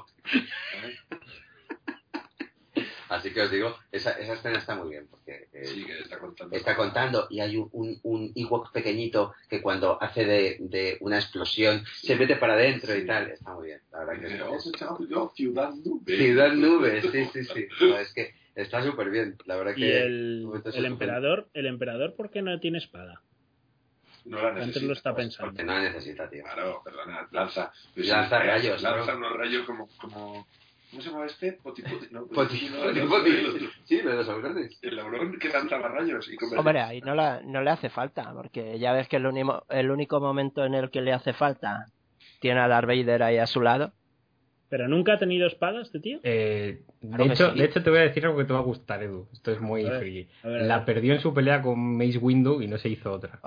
Así 3.08 3.32
que 3.32 3.40
os 3.42 3.50
digo, 3.50 3.76
esa, 3.92 4.12
esa 4.12 4.32
escena 4.34 4.58
está 4.58 4.74
muy 4.74 4.90
bien, 4.90 5.06
porque 5.08 5.48
eh, 5.52 5.64
Sí, 5.64 5.84
que 5.84 5.98
está 6.00 6.18
contando. 6.18 6.56
está 6.56 6.76
contando 6.76 7.26
y 7.30 7.40
hay 7.40 7.56
un, 7.56 7.68
un, 7.72 8.00
un 8.02 8.32
Ewok 8.34 8.72
pequeñito 8.72 9.34
que 9.48 9.62
cuando 9.62 10.02
hace 10.02 10.24
de, 10.24 10.56
de 10.60 10.96
una 11.00 11.16
explosión 11.18 11.84
se 12.02 12.16
mete 12.16 12.36
para 12.36 12.54
adentro 12.54 12.94
y 12.96 13.00
Sí. 13.02 13.06
tal. 13.06 13.30
Está 13.30 13.54
muy 13.54 13.66
bien, 13.66 13.80
la 13.92 13.98
verdad 14.04 14.20
que 14.20 14.34
Eh, 14.34 14.38
yo, 15.08 15.30
Ciudad 15.34 15.70
Nube. 15.74 16.16
Ciudad 16.16 16.52
Nube, 16.52 17.02
sí, 17.02 17.24
sí, 17.32 17.44
sí. 17.44 17.66
No, 17.80 17.98
es 17.98 18.12
que 18.12 18.34
está 18.54 18.82
súper 18.82 19.10
bien, 19.10 19.36
la 19.44 19.56
verdad 19.56 19.72
Y 19.76 19.80
que... 19.80 20.02
el, 20.02 20.42
momento 20.44 20.70
el 20.70 20.84
emperador, 20.84 21.48
el 21.54 21.66
emperador, 21.66 22.14
¿por 22.14 22.30
qué 22.30 22.42
no 22.42 22.58
tiene 22.58 22.78
espada? 22.78 23.22
No 24.24 24.42
la 24.42 24.48
Antes 24.60 24.82
lo 24.82 24.92
está 24.92 25.14
pensando. 25.14 25.52
Porque 25.52 25.62
no 25.64 25.74
la 25.74 25.82
necesita, 25.84 26.28
tío. 26.28 26.42
Claro, 26.42 26.82
perdona, 26.84 27.28
lanza. 27.30 27.72
Pues 27.94 28.08
Lanza 28.08 28.40
sí, 28.40 28.46
rayos, 28.48 28.82
Lanza 28.82 29.12
¿no? 29.12 29.18
unos 29.18 29.32
rayos 29.36 29.64
como, 29.64 29.88
como. 30.00 30.46
¿Cómo 30.90 31.02
se 31.02 31.10
llama 31.10 31.26
este? 31.26 31.52
Poti, 31.62 31.82
poti, 31.82 32.06
no, 32.10 32.26
Poti, 32.26 32.68
no, 32.70 32.76
poti, 32.82 32.98
el 33.00 33.08
poti. 33.08 33.30
otro, 33.30 33.38
el 33.38 33.46
otro. 33.56 33.68
Sí, 33.84 34.02
lo 34.02 34.10
de 34.10 34.16
los 34.16 34.28
aurones. 34.28 34.78
El 34.82 34.96
laurón 34.96 35.38
que 35.38 35.48
lanzaba 35.48 35.88
rayos. 35.88 36.28
Y 36.30 36.36
Hombre, 36.56 36.80
ahí 36.80 37.00
no, 37.00 37.14
la, 37.14 37.40
no 37.44 37.62
le 37.62 37.70
hace 37.70 37.88
falta, 37.90 38.32
porque 38.34 38.78
ya 38.78 38.92
ves 38.92 39.08
que 39.08 39.16
el, 39.16 39.26
único 39.26 39.64
el 39.68 39.90
único 39.90 40.20
momento 40.20 40.64
en 40.64 40.74
el 40.74 40.90
que 40.90 41.00
le 41.02 41.12
hace 41.12 41.32
falta 41.32 41.86
tiene 42.40 42.60
a 42.60 42.68
Darth 42.68 42.86
Vader 42.86 43.22
ahí 43.22 43.38
a 43.38 43.46
su 43.46 43.60
lado. 43.60 43.92
¿Pero 44.68 44.88
nunca 44.88 45.12
ha 45.14 45.18
tenido 45.18 45.46
espada 45.46 45.80
este 45.80 46.00
tío? 46.00 46.18
Eh, 46.24 46.82
de, 47.00 47.24
hecho, 47.24 47.52
sí. 47.52 47.58
de 47.58 47.64
hecho, 47.66 47.82
te 47.84 47.90
voy 47.90 48.00
a 48.00 48.02
decir 48.02 48.24
algo 48.26 48.36
que 48.38 48.44
te 48.46 48.52
va 48.52 48.58
a 48.58 48.62
gustar, 48.62 49.00
Edu. 49.02 49.28
Esto 49.32 49.52
es 49.52 49.60
muy 49.60 49.84
ver, 49.84 50.00
friki. 50.00 50.28
La 50.42 50.84
perdió 50.84 51.12
en 51.14 51.20
su 51.20 51.32
pelea 51.32 51.62
con 51.62 51.96
Mace 51.96 52.18
Windu 52.18 52.60
y 52.60 52.66
no 52.66 52.76
se 52.76 52.88
hizo 52.88 53.12
otra. 53.12 53.38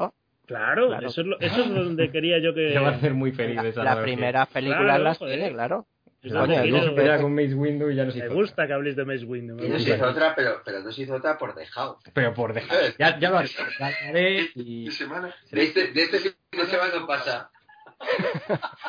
Claro, 0.46 0.88
Claro. 0.88 1.08
Eso, 1.08 1.22
es 1.22 1.28
lo- 1.28 1.40
eso 1.42 1.62
es 1.62 1.70
donde 1.76 2.10
quería 2.10 2.40
yo 2.40 2.54
que... 2.56 2.70
Te 2.74 2.80
va 2.80 2.88
a 2.88 2.92
hacer 2.92 3.14
muy 3.14 3.32
feliz 3.34 3.58
La- 3.58 3.68
esa 3.68 3.84
las 3.84 3.92
analogía. 3.94 4.16
primeras 4.16 4.48
películas 4.48 4.84
Claro, 4.86 5.04
las 5.04 5.18
joder. 5.18 5.38
tiene, 5.40 5.54
claro. 5.54 5.86
Es 6.22 6.32
La 6.34 6.46
su 6.84 6.96
pelea 6.96 7.22
con 7.22 7.34
Mace 7.34 7.54
Windu 7.54 7.90
y 7.90 7.96
ya 7.96 8.04
no 8.04 8.12
se 8.12 8.20
Me 8.20 8.26
hizo 8.26 8.34
gusta 8.36 8.68
que 8.68 8.74
habléis 8.74 8.96
de 8.98 9.06
Mace 9.06 9.24
Windu. 9.26 9.56
me 9.56 9.66
Y 9.66 9.70
no 9.70 9.80
se 9.80 9.84
gusta. 9.92 9.96
hizo 9.96 10.06
otra, 10.10 10.36
pero, 10.36 10.62
pero 10.66 10.80
no 10.82 10.92
se 10.92 11.04
hizo 11.04 11.16
otra 11.16 11.38
por 11.38 11.56
dejado. 11.56 11.92
otra. 11.98 12.12
Pero 12.14 12.34
por 12.34 12.54
dejar. 12.54 12.78
Ya, 12.98 13.18
ya 13.20 13.30
lo 13.30 13.38
haré. 13.38 13.50
Ya 13.80 13.90
lo 13.90 14.10
haré 14.10 14.50
y... 14.56 14.86
De 14.90 14.92
semana. 14.92 15.34
De 15.50 15.64
este, 15.64 15.88
de 15.94 16.02
este 16.04 16.20
fin 16.20 16.32
de 16.52 16.66
semana 16.66 16.94
no 17.00 17.08
pasa. 17.08 17.50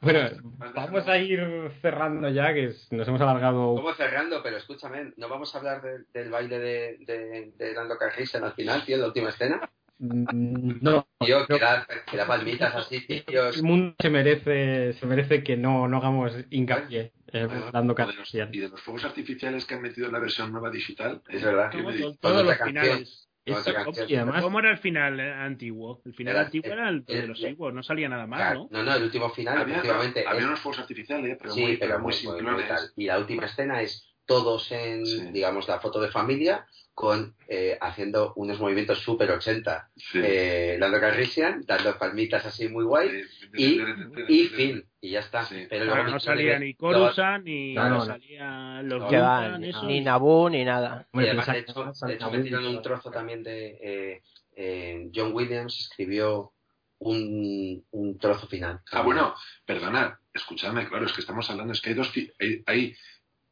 Bueno, 0.00 0.30
vamos 0.74 1.08
a 1.08 1.18
ir 1.18 1.40
cerrando 1.82 2.28
ya, 2.28 2.54
que 2.54 2.72
nos 2.92 3.08
hemos 3.08 3.20
alargado. 3.20 3.74
Como 3.74 3.92
cerrando, 3.94 4.42
pero 4.42 4.56
escúchame, 4.56 5.12
¿no 5.16 5.28
vamos 5.28 5.52
a 5.54 5.58
hablar 5.58 5.82
del- 5.82 6.06
del 6.12 6.30
baile 6.30 6.58
de, 6.58 6.96
de, 7.00 7.52
de 7.56 7.74
Lando 7.74 7.98
Calrissian 7.98 8.44
al 8.44 8.52
final, 8.54 8.84
tío, 8.84 8.94
en 8.94 9.00
la 9.02 9.08
última 9.08 9.30
escena? 9.30 9.68
Mm, 9.98 10.78
No, 10.80 11.08
Tío, 11.18 11.46
que 11.46 11.58
da, 11.58 11.86
que 12.10 12.16
da 12.16 12.26
palmitas 12.26 12.74
así, 12.74 13.00
tío. 13.06 13.48
el 13.48 13.62
mundo 13.62 13.94
se 13.98 14.10
merece, 14.10 14.92
se 14.92 15.06
merece 15.06 15.42
que 15.42 15.56
no, 15.56 15.88
no 15.88 15.96
hagamos 15.98 16.32
hincapié 16.50 17.12
eh, 17.32 17.46
Bueno, 17.46 17.70
dando 17.72 17.94
de 17.94 18.12
los- 18.14 18.34
y 18.34 18.58
de 18.60 18.68
los 18.68 18.80
fuegos 18.80 19.04
artificiales 19.04 19.66
que 19.66 19.74
han 19.74 19.82
metido 19.82 20.06
en 20.06 20.12
la 20.12 20.18
versión 20.20 20.50
nueva 20.52 20.70
digital. 20.70 21.20
Es 21.28 21.42
verdad. 21.42 21.70
¿Qué 21.70 21.82
me? 21.82 21.94
Todos 22.20 22.44
los 22.44 22.56
finales. 22.58 23.24
Eso, 23.44 23.70
y 24.06 24.14
además, 24.14 24.42
¿Cómo 24.42 24.58
era 24.58 24.70
el 24.70 24.76
final 24.76 25.18
eh, 25.20 25.32
antiguo? 25.32 26.02
El 26.04 26.12
final 26.12 26.34
Era- 26.34 26.44
antiguo 26.44 26.70
era 26.70 26.88
el 26.90 27.02
de 27.06 27.18
el- 27.20 27.28
los 27.28 27.42
Ewoks, 27.42 27.74
no 27.74 27.82
salía 27.82 28.06
nada 28.06 28.26
más, 28.26 28.40
Claro, 28.40 28.68
¿no? 28.70 28.78
no, 28.78 28.84
no, 28.90 28.94
el 28.96 29.02
último 29.04 29.30
final, 29.30 29.56
Había, 29.56 29.76
efectivamente. 29.76 30.24
había 30.26 30.40
es- 30.40 30.46
unos 30.46 30.60
fuegos 30.60 30.80
artificiales, 30.80 31.36
pero 31.40 31.54
sí, 31.54 31.62
muy, 31.62 31.76
pero 31.78 31.98
muy 31.98 32.14
muy. 32.24 32.62
Y 32.96 33.06
la 33.06 33.18
última 33.18 33.46
escena 33.46 33.80
es 33.80 34.14
todos 34.26 34.70
en, 34.70 35.06
Sí. 35.06 35.30
digamos, 35.32 35.66
la 35.66 35.80
foto 35.80 35.98
de 35.98 36.10
familia 36.10 36.66
con 36.98 37.36
eh, 37.46 37.78
haciendo 37.80 38.32
unos 38.34 38.58
movimientos 38.58 38.98
super 38.98 39.30
80. 39.30 39.88
Sí. 39.94 40.18
Eh, 40.20 40.76
Lando 40.80 40.98
Calrissian, 40.98 41.62
dando 41.64 41.96
palmitas 41.96 42.44
así 42.44 42.68
muy 42.68 42.84
guay. 42.84 43.22
Y- 43.54 43.80
Y 44.28 44.46
fin, 44.48 44.84
y 45.00 45.10
ya 45.10 45.20
está. 45.20 45.44
Sí. 45.44 45.64
Pero 45.70 45.84
Claro, 45.84 46.10
no 46.10 46.18
salía 46.18 46.58
ni 46.58 46.74
Coruscant, 46.74 47.44
ni 47.44 47.72
No, 47.74 47.88
no, 47.88 47.94
no. 47.98 48.04
salía 48.04 48.82
los 48.82 49.00
No, 49.02 49.08
Que 49.08 49.16
va, 49.18 49.56
Vulcan, 49.56 49.86
ni, 49.86 49.94
ni 49.94 50.00
Naboo 50.00 50.50
ni 50.50 50.64
nada. 50.64 51.06
Y 51.12 51.18
además, 51.20 51.46
de 51.46 51.58
hecho, 51.60 51.84
de 51.84 52.14
hecho 52.14 52.24
Naboo, 52.24 52.36
metieron 52.36 52.66
un 52.66 52.82
trozo 52.82 53.12
también 53.12 53.44
de... 53.44 53.78
eh, 53.80 54.22
eh, 54.56 55.08
John 55.14 55.32
Williams 55.32 55.78
escribió 55.78 56.52
un, 56.98 57.84
un 57.92 58.18
trozo 58.18 58.48
final. 58.48 58.80
Ah, 58.90 59.02
bueno, 59.02 59.36
perdonad, 59.64 60.14
escuchadme, 60.34 60.88
claro, 60.88 61.06
es 61.06 61.12
que 61.12 61.20
estamos 61.20 61.48
hablando, 61.48 61.72
es 61.74 61.80
que 61.80 61.90
hay 61.90 61.94
dos, 61.94 62.08
fi- 62.10 62.32
hay, 62.40 62.64
hay 62.66 62.96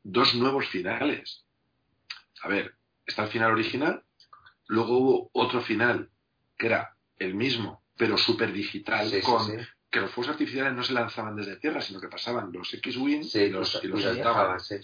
dos 0.02 0.34
nuevos 0.34 0.66
finales. 0.66 1.44
A 2.42 2.48
ver, 2.48 2.74
está 3.06 3.24
el 3.24 3.28
final 3.30 3.52
original, 3.52 4.02
luego 4.68 4.98
hubo 4.98 5.30
otro 5.32 5.60
final 5.60 6.10
que 6.58 6.66
era 6.66 6.96
el 7.18 7.34
mismo, 7.34 7.82
pero 7.96 8.16
súper 8.18 8.52
digital, 8.52 9.08
Sí, 9.08 9.20
con 9.22 9.44
sí. 9.46 9.52
que 9.90 10.00
los 10.00 10.10
fuegos 10.10 10.32
artificiales 10.32 10.72
no 10.74 10.82
se 10.82 10.92
lanzaban 10.92 11.36
desde 11.36 11.56
tierra, 11.56 11.80
sino 11.80 12.00
que 12.00 12.08
pasaban 12.08 12.50
los 12.52 12.72
X-Wing 12.74 13.24
Sí, 13.24 13.40
y 13.42 13.50
los, 13.50 13.80
y 13.82 13.86
los 13.88 14.00
y 14.00 14.02
saltaban. 14.02 14.60
Sí. 14.60 14.76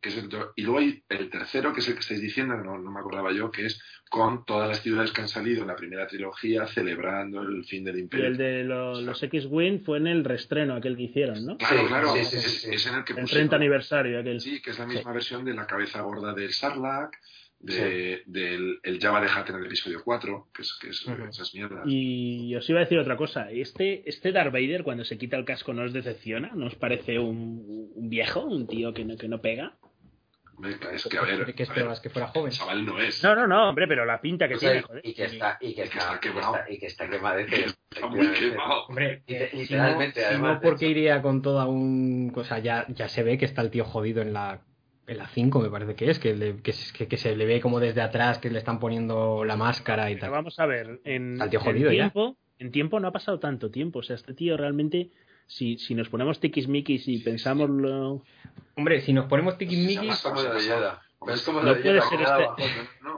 Que 0.00 0.08
es 0.08 0.16
el 0.16 0.28
y 0.56 0.62
luego 0.62 0.80
hay 0.80 1.00
el 1.08 1.30
tercero, 1.30 1.72
que 1.72 1.78
es 1.78 1.86
el 1.86 1.94
que 1.94 2.00
estáis 2.00 2.20
diciendo, 2.20 2.56
que 2.56 2.64
no, 2.64 2.76
no 2.76 2.90
me 2.90 2.98
acordaba 2.98 3.30
yo, 3.32 3.52
que 3.52 3.66
es 3.66 3.80
con 4.10 4.44
todas 4.44 4.68
las 4.68 4.82
ciudades 4.82 5.12
que 5.12 5.20
han 5.20 5.28
salido 5.28 5.62
en 5.62 5.68
la 5.68 5.76
primera 5.76 6.08
trilogía 6.08 6.66
celebrando 6.66 7.40
el 7.42 7.64
fin 7.64 7.84
del 7.84 7.98
Y 7.98 8.00
imperio. 8.00 8.26
el 8.26 8.36
de 8.36 8.64
lo- 8.64 9.00
los 9.00 9.22
X-Wing 9.22 9.84
fue 9.84 9.98
en 9.98 10.08
el 10.08 10.24
restreno 10.24 10.74
aquel 10.74 10.96
que 10.96 11.04
hicieron, 11.04 11.46
¿no? 11.46 11.56
Claro, 11.56 11.82
Sí, 11.82 11.86
claro, 11.86 12.12
sí, 12.16 12.24
sí, 12.24 12.36
es, 12.36 12.42
sí, 12.42 12.50
sí. 12.50 12.70
es 12.74 12.86
en 12.88 12.94
el 12.96 13.04
que 13.04 13.12
El 13.12 13.20
pusieron- 13.20 13.30
30 13.48 13.56
aniversario 13.56 14.18
aquel. 14.18 14.40
Sí, 14.40 14.60
que 14.60 14.70
es 14.72 14.78
la 14.80 14.86
misma 14.86 15.12
versión 15.12 15.44
de 15.44 15.54
la 15.54 15.68
cabeza 15.68 16.00
gorda 16.00 16.34
del 16.34 16.52
Sarlacc, 16.52 17.16
de, 17.62 18.22
del 18.26 18.78
el 18.82 19.00
Java 19.00 19.20
de 19.20 19.28
Hutt 19.28 19.48
en 19.50 19.56
el 19.56 19.66
episodio 19.66 20.02
4, 20.04 20.48
que 20.54 20.62
es, 20.62 20.78
que 20.80 20.88
es 20.90 21.06
Ujú. 21.06 21.24
esas 21.28 21.54
mierdas. 21.54 21.84
Y 21.86 22.54
os 22.56 22.68
iba 22.68 22.80
a 22.80 22.82
decir 22.84 22.98
otra 22.98 23.16
cosa. 23.16 23.50
Este, 23.50 24.08
este 24.08 24.32
Darth 24.32 24.52
Vader, 24.52 24.82
cuando 24.82 25.04
se 25.04 25.16
quita 25.16 25.36
el 25.36 25.44
casco, 25.44 25.72
¿no 25.72 25.82
os 25.84 25.92
decepciona? 25.92 26.50
¿No 26.54 26.66
os 26.66 26.74
parece 26.74 27.18
un, 27.18 27.90
un 27.94 28.08
viejo? 28.10 28.40
¿Un 28.44 28.66
tío 28.66 28.92
que 28.92 29.04
no, 29.04 29.16
que 29.16 29.28
no 29.28 29.40
pega? 29.40 29.76
Es 30.92 31.08
que 31.08 31.18
a 31.18 31.22
ver, 31.22 31.38
¿Qué 31.38 31.40
a 31.40 31.44
ver, 31.44 31.60
esperabas 31.62 32.00
que 32.00 32.10
fuera 32.10 32.28
joven? 32.28 32.52
chaval 32.52 32.84
no 32.84 33.00
es. 33.00 33.22
No, 33.24 33.34
no, 33.34 33.46
no, 33.48 33.70
hombre, 33.70 33.88
pero 33.88 34.04
la 34.04 34.20
pinta 34.20 34.46
que 34.46 34.54
O 34.54 34.58
sea, 34.58 34.70
tiene, 34.70 34.82
joder. 34.86 35.02
y 35.06 35.14
que 35.14 35.24
está 35.24 35.58
y 35.60 35.66
que 35.66 35.70
Y 35.70 35.74
que 35.74 35.82
está, 35.82 35.98
está 35.98 36.14
y 36.14 36.18
que 36.20 36.28
quemado. 36.28 36.54
está, 36.56 36.70
y 36.72 36.78
que 36.78 36.86
está 36.86 37.10
quemadete. 37.10 37.64
Está 37.92 38.06
muy 38.06 38.26
quemado. 38.32 38.86
Hombre, 38.86 39.22
Y- 39.26 39.34
eh, 39.34 39.48
si 39.50 39.56
no, 39.56 39.60
literalmente, 39.62 40.20
si 40.20 40.26
además, 40.26 40.54
no, 40.54 40.60
porque 40.62 40.86
iría 40.88 41.20
con 41.20 41.42
toda 41.42 41.66
un 41.66 42.30
cosa, 42.30 42.58
ya, 42.58 42.86
ya 42.88 43.08
se 43.08 43.22
ve 43.22 43.36
que 43.36 43.44
está 43.44 43.60
el 43.60 43.70
tío 43.70 43.84
jodido 43.84 44.22
en 44.22 44.32
la 44.32 44.62
en 45.06 45.18
la 45.18 45.26
5 45.28 45.60
me 45.60 45.68
parece 45.70 45.94
que 45.94 46.10
es, 46.10 46.18
que, 46.18 46.34
le- 46.34 46.56
que, 46.62 46.72
se- 46.72 46.92
que- 46.96 47.08
que 47.08 47.16
se 47.16 47.34
le 47.36 47.44
ve 47.46 47.60
como 47.60 47.80
desde 47.80 48.00
atrás, 48.00 48.38
que 48.38 48.50
le 48.50 48.58
están 48.58 48.78
poniendo 48.78 49.44
la 49.44 49.56
máscara 49.56 50.10
y 50.10 50.14
Pero 50.14 50.26
tal. 50.26 50.30
vamos 50.32 50.58
a 50.60 50.66
ver, 50.66 51.00
en, 51.04 51.40
Al 51.42 51.50
tío 51.50 51.60
en 51.64 51.76
ya. 51.82 51.88
tiempo, 51.90 52.36
en 52.58 52.70
tiempo 52.70 53.00
no 53.00 53.08
ha 53.08 53.12
pasado 53.12 53.38
tanto 53.38 53.70
tiempo. 53.70 53.98
O 54.00 54.02
sea, 54.02 54.16
este 54.16 54.34
tío 54.34 54.56
realmente, 54.56 55.10
si, 55.46 55.76
si 55.78 55.94
nos 55.94 56.08
ponemos 56.08 56.38
tiquismiquis 56.40 57.08
y 57.08 57.18
pensamos 57.18 57.68
lo... 57.68 58.22
Hombre, 58.76 59.00
si 59.00 59.12
nos 59.12 59.26
ponemos 59.26 59.58
tiquismiquis... 59.58 60.12
este- 60.14 60.28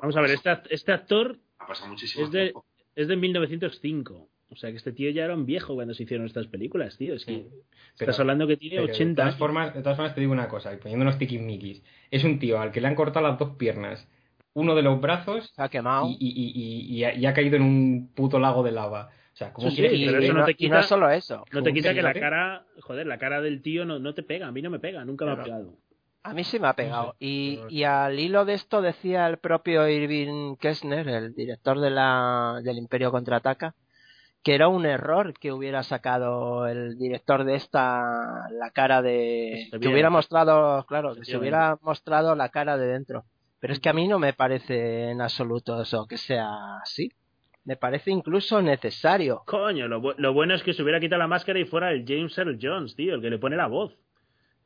Vamos 0.03 0.17
a 0.17 0.21
ver, 0.21 0.31
este, 0.33 0.51
este 0.71 0.93
actor 0.93 1.39
Ha 1.59 1.67
pasado 1.67 1.89
muchísimo 1.91 2.25
es 2.27 2.31
de, 2.33 2.53
es 2.95 3.09
de 3.09 3.17
1905. 3.17 4.29
O 4.55 4.57
sea, 4.57 4.71
que 4.71 4.77
este 4.79 4.93
tío 4.93 5.11
ya 5.11 5.25
era 5.25 5.35
un 5.35 5.45
viejo 5.47 5.75
cuando 5.75 5.93
se 5.95 6.05
hicieron 6.05 6.27
estas 6.27 6.47
películas, 6.47 6.97
tío. 6.97 7.15
Es 7.15 7.25
que 7.27 7.45
Pero- 7.49 7.53
estás 7.99 8.21
hablando 8.21 8.47
que 8.47 8.57
tiene 8.57 8.77
pero 8.77 8.93
80 8.93 9.09
de 9.11 9.15
todas 9.15 9.27
años. 9.29 9.39
formas, 9.39 9.75
de 9.75 9.83
todas 9.83 9.97
formas 9.97 10.15
te 10.15 10.21
digo 10.21 10.33
una 10.33 10.49
cosa, 10.49 10.73
y 10.73 10.77
poniéndonos 10.79 11.19
tiquismiquis. 11.19 11.83
Es 12.11 12.25
un 12.25 12.39
tío 12.39 12.61
al 12.61 12.73
que 12.73 12.81
le 12.81 12.89
han 12.89 12.95
cortado 12.95 13.27
las 13.29 13.39
dos 13.39 13.51
piernas, 13.57 14.09
uno 14.55 14.75
de 14.75 14.83
los 14.83 15.01
brazos 15.01 15.53
Se 15.55 15.63
ha 15.63 15.69
quemado. 15.69 16.07
y, 16.09 16.17
y, 16.19 16.53
y, 16.95 16.97
y 16.99 17.05
ha, 17.05 17.15
y 17.15 17.27
ha 17.27 17.35
caído 17.35 17.57
en 17.57 17.63
un 17.63 18.11
puto 18.15 18.39
lago 18.39 18.63
de 18.63 18.73
lava. 18.73 19.11
O 19.33 19.37
sea, 19.37 19.53
¿cómo 19.53 19.69
Sí, 19.69 19.75
quieres 19.77 19.93
sí, 19.99 20.05
que- 20.05 20.11
pero 20.13 20.23
eso 20.23 20.33
no 20.33 20.45
te 20.45 20.55
quita- 20.55 20.75
no 20.75 20.81
es 20.81 20.87
solo 20.87 21.11
eso. 21.11 21.45
No 21.53 21.63
te 21.63 21.73
quita 21.73 21.93
que 21.93 22.03
la 22.03 22.15
cara, 22.15 22.65
joder, 22.83 23.07
la 23.07 23.19
cara 23.19 23.41
del 23.41 23.63
tío 23.63 23.85
no, 23.85 23.99
no 23.99 24.15
te 24.15 24.23
pega. 24.23 24.47
A 24.47 24.53
mí 24.53 24.63
no 24.63 24.71
me 24.71 24.79
pega, 24.79 25.05
nunca 25.05 25.25
me 25.25 25.33
ha 25.33 25.43
pegado. 25.43 25.75
A 26.27 26.33
mí 26.33 26.43
sí 26.45 26.59
me 26.61 26.69
ha 26.69 26.73
pegado. 26.73 27.17
y, 27.19 27.59
y 27.69 27.83
al 27.83 28.19
hilo 28.19 28.45
de 28.47 28.55
esto 28.55 28.81
decía 28.81 29.27
el 29.27 29.37
propio 29.39 29.87
Irving 29.89 30.57
Kessner, 30.57 31.07
el 31.09 31.35
director 31.35 31.81
de 31.81 31.91
la, 31.91 32.61
del 32.65 32.79
Imperio 32.79 33.11
Contraataca, 33.11 33.75
que 34.45 34.55
era 34.55 34.69
un 34.69 34.85
error 34.87 35.33
que 35.35 35.53
hubiera 35.53 35.83
sacado 35.83 36.69
el 36.69 36.97
director 36.99 37.45
de 37.45 37.55
esta 37.57 38.47
la 38.53 38.71
cara 38.71 39.01
de... 39.03 39.69
Que 39.81 39.89
hubiera 39.89 40.11
mostrado, 40.11 40.85
claro, 40.87 41.15
que 41.17 41.25
se 41.25 41.37
hubiera 41.37 41.79
mostrado 41.83 42.35
la 42.37 42.51
cara 42.51 42.77
de 42.77 42.87
dentro. 42.87 43.25
Pero 43.59 43.73
es 43.73 43.81
que 43.81 43.89
a 43.89 43.95
mí 43.95 44.07
no 44.07 44.19
me 44.19 44.35
parece 44.35 45.09
en 45.11 45.23
absoluto 45.23 45.81
eso 45.81 46.07
que 46.07 46.19
sea 46.19 46.77
así. 46.83 47.11
Me 47.65 47.77
parece 47.77 48.11
incluso 48.11 48.61
necesario. 48.61 49.43
Coño, 49.47 49.89
lo, 49.89 50.03
bu- 50.03 50.15
lo 50.19 50.35
bueno 50.35 50.55
es 50.55 50.63
que 50.63 50.75
se 50.75 50.83
hubiera 50.83 51.01
quitado 51.01 51.21
la 51.21 51.27
máscara 51.29 51.59
y 51.59 51.65
fuera 51.65 51.91
el 51.93 52.05
James 52.07 52.37
Earl 52.37 52.59
Jones, 52.61 52.95
tío, 52.95 53.15
el 53.15 53.23
que 53.23 53.31
le 53.31 53.39
pone 53.39 53.57
la 53.57 53.67
voz. 53.69 53.97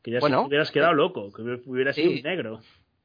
Que 0.03 0.11
ya 0.11 0.19
Bueno. 0.19 0.43
se- 0.43 0.49
hubieras 0.49 0.73
quedado 0.73 0.95
loco, 0.95 1.33
que 1.33 1.43
hubiera- 1.43 1.63
hubiera 1.67 1.93
sido 1.93 2.11
Sí. 2.11 2.17
un 2.17 2.23
negro. 2.25 2.61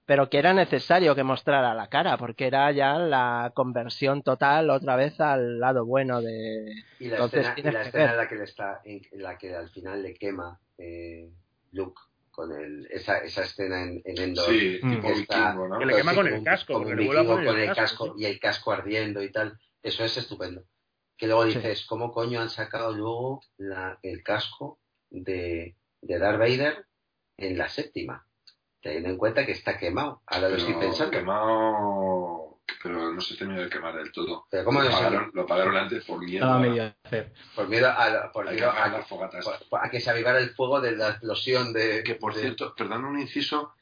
Pero 0.06 0.30
que 0.30 0.38
era 0.38 0.53
necesario 0.53 1.15
que 1.15 1.23
mostrara 1.23 1.73
la 1.73 1.88
cara, 1.88 2.17
porque 2.17 2.48
era 2.48 2.72
ya 2.72 2.98
la 2.98 3.51
conversión 3.56 4.22
total 4.22 4.69
otra 4.69 4.95
vez 4.95 5.19
al 5.22 5.59
lado 5.59 5.85
bueno 5.85 6.22
de... 6.22 6.65
Y 6.99 7.06
la 7.07 7.15
Entonces 7.15 7.48
escena, 7.48 7.69
y 7.69 7.72
la 7.72 7.82
que 7.82 7.88
escena 7.88 8.11
en 8.11 8.17
la 8.17 8.27
que 8.27 8.35
le 8.35 8.43
está, 8.43 8.82
en, 8.83 9.01
la 9.14 9.38
que 9.38 9.56
al 9.56 9.69
final 9.69 10.03
le 10.03 10.14
quema 10.14 10.59
eh, 10.77 11.30
Luke 11.72 12.01
con 12.32 12.51
el, 12.51 12.88
esa, 12.91 13.19
esa 13.19 13.43
escena 13.43 13.83
en, 13.83 14.01
en 14.03 14.17
Endor. 14.19 14.45
Sí, 14.49 14.80
que 14.82 15.11
está- 15.11 15.51
vikingo, 15.51 15.67
¿no? 15.67 15.80
Que 15.80 15.85
le 15.85 15.95
quema 15.95 16.11
sí, 16.11 16.17
con 16.17 16.27
el 16.27 16.43
casco, 16.43 16.83
le 16.83 16.95
vikingo 16.95 17.35
con 17.35 17.59
el 17.59 17.73
casco, 17.75 18.15
y 18.17 18.25
el 18.25 18.40
casco 18.40 18.72
ardiendo 18.72 19.22
y 19.23 19.32
tal. 19.32 19.57
Eso 19.82 20.03
es 20.03 20.17
estupendo. 20.17 20.64
Que 21.15 21.27
luego 21.27 21.45
dices, 21.45 21.85
¿cómo 21.85 22.11
coño 22.11 22.41
han 22.41 22.49
sacado 22.49 22.91
luego 22.91 23.41
la, 23.57 23.99
el 24.01 24.23
casco 24.23 24.80
de, 25.11 25.75
de 26.01 26.19
Darth 26.19 26.40
Vader 26.40 26.85
en 27.38 27.57
la 27.57 27.69
séptima? 27.69 28.25
Teniendo 28.84 29.10
en 29.10 29.18
cuenta 29.18 29.45
que 29.45 29.53
está 29.53 29.78
quemado. 29.78 30.22
Ahora 30.28 30.50
lo 30.50 30.56
estoy 30.58 30.74
Pero 30.74 30.86
pensando. 30.88 31.12
quemado... 31.12 32.50
Pero 32.82 33.14
no 33.14 33.22
se 33.22 33.36
terminó 33.38 33.62
de 33.62 33.70
quemar 33.70 33.95
del 33.95 34.12
todo. 34.12 34.45
Pero 34.52 34.66
¿cómo 34.66 34.82
lo, 34.82 34.90
no 34.90 34.95
pagaron, 34.95 35.32
lo 35.34 35.45
pagaron 35.45 35.76
antes 35.78 36.03
por 36.06 36.20
miedo 36.20 36.45
Estaba 36.45 36.56
a, 36.56 36.60
medio 36.60 36.84
a 36.84 36.95
hacer. 37.06 37.34
Por 37.56 37.68
miedo 37.70 37.90
a, 37.90 38.10
la- 38.10 38.32
por 38.32 38.48
a 38.48 38.52
miedo 38.52 38.72
a, 38.72 38.88
las 38.90 39.08
fogatas. 39.08 39.45
por- 39.70 39.80
a 39.86 39.90
que 39.90 40.00
se 40.02 40.10
avivara 40.10 40.40
el 40.40 40.50
fuego 40.52 40.82
de 40.82 40.94
la 40.95 41.10
explosión 41.12 41.72
de... 41.74 42.03
Que 42.03 42.16
por 42.16 42.34
de- 42.34 42.42
cierto, 42.42 42.74
perdón 42.76 43.06
un 43.06 43.20
inciso, 43.20 43.74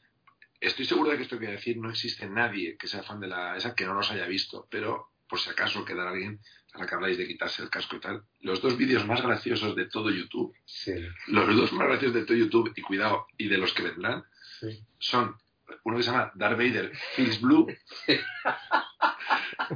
estoy 0.60 0.84
seguro 0.84 1.10
de 1.10 1.16
que 1.16 1.22
esto 1.24 1.36
que 1.38 1.46
voy 1.46 1.54
a 1.54 1.56
decir 1.56 1.78
no 1.78 1.90
existe 1.90 2.26
nadie 2.28 2.76
que 2.76 2.86
sea 2.86 3.02
fan 3.02 3.18
de 3.20 3.26
la 3.28 3.56
esa 3.56 3.74
que 3.74 3.84
no 3.86 3.94
los 3.94 4.10
haya 4.12 4.26
visto, 4.26 4.66
pero 4.70 5.10
por 5.28 5.38
si 5.40 5.50
acaso 5.50 5.84
quedara 5.84 6.10
alguien, 6.10 6.40
ahora 6.74 6.86
que 6.86 6.94
habláis 6.94 7.18
de 7.18 7.26
quitarse 7.26 7.62
el 7.62 7.70
casco 7.70 7.96
y 7.96 8.00
tal, 8.00 8.22
los 8.40 8.60
dos 8.62 8.76
vídeos 8.76 9.06
más 9.06 9.20
graciosos 9.22 9.74
de 9.74 9.86
todo 9.86 10.10
YouTube, 10.10 10.54
Sí. 10.64 10.92
los 11.28 11.56
dos 11.56 11.72
más 11.72 11.88
graciosos 11.88 12.14
de 12.14 12.24
todo 12.26 12.36
YouTube, 12.36 12.72
y 12.76 12.82
cuidado, 12.82 13.26
y 13.38 13.48
de 13.48 13.58
los 13.58 13.72
que 13.72 13.82
vendrán, 13.82 14.24
Sí. 14.70 14.84
son 14.98 15.36
uno 15.84 15.96
que 15.96 16.02
se 16.02 16.10
llama 16.10 16.30
Darth 16.34 16.56
Vader 16.56 16.92
Feels 17.16 17.40
Blue 17.40 17.66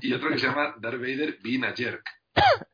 y 0.01 0.13
otro 0.13 0.31
que 0.31 0.39
se 0.39 0.47
llama 0.47 0.75
Darth 0.79 1.01
Vader 1.01 1.39
Being 1.43 1.65
a 1.65 1.75
Jerk, 1.75 2.05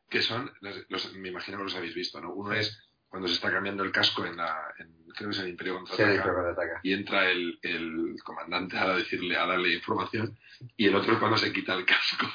que 0.09 0.21
son, 0.21 0.51
los- 0.61 0.85
los- 0.89 1.13
me 1.15 1.29
imagino 1.29 1.57
que 1.57 1.63
los 1.63 1.75
habéis 1.75 1.95
visto, 1.95 2.19
¿no? 2.21 2.33
Uno 2.33 2.53
es 2.53 2.79
cuando 3.07 3.27
se 3.27 3.35
está 3.35 3.51
cambiando 3.51 3.83
el 3.83 3.91
casco 3.91 4.25
en 4.25 4.37
la, 4.37 4.73
en- 4.79 4.93
creo 5.15 5.29
que 5.29 5.35
es 5.35 5.41
el 5.41 5.49
Imperio 5.49 5.79
Sí, 5.85 5.91
Contraataca, 5.91 6.23
contraataca. 6.33 6.79
y 6.83 6.93
entra 6.93 7.29
el, 7.29 7.59
el 7.61 8.15
comandante 8.23 8.77
a 8.77 8.95
decirle, 8.95 9.37
a 9.37 9.45
darle 9.45 9.73
información, 9.73 10.37
y 10.75 10.87
el 10.87 10.95
otro 10.95 11.13
es 11.13 11.19
cuando 11.19 11.37
se 11.37 11.53
quita 11.53 11.73
el 11.75 11.85
casco 11.85 12.27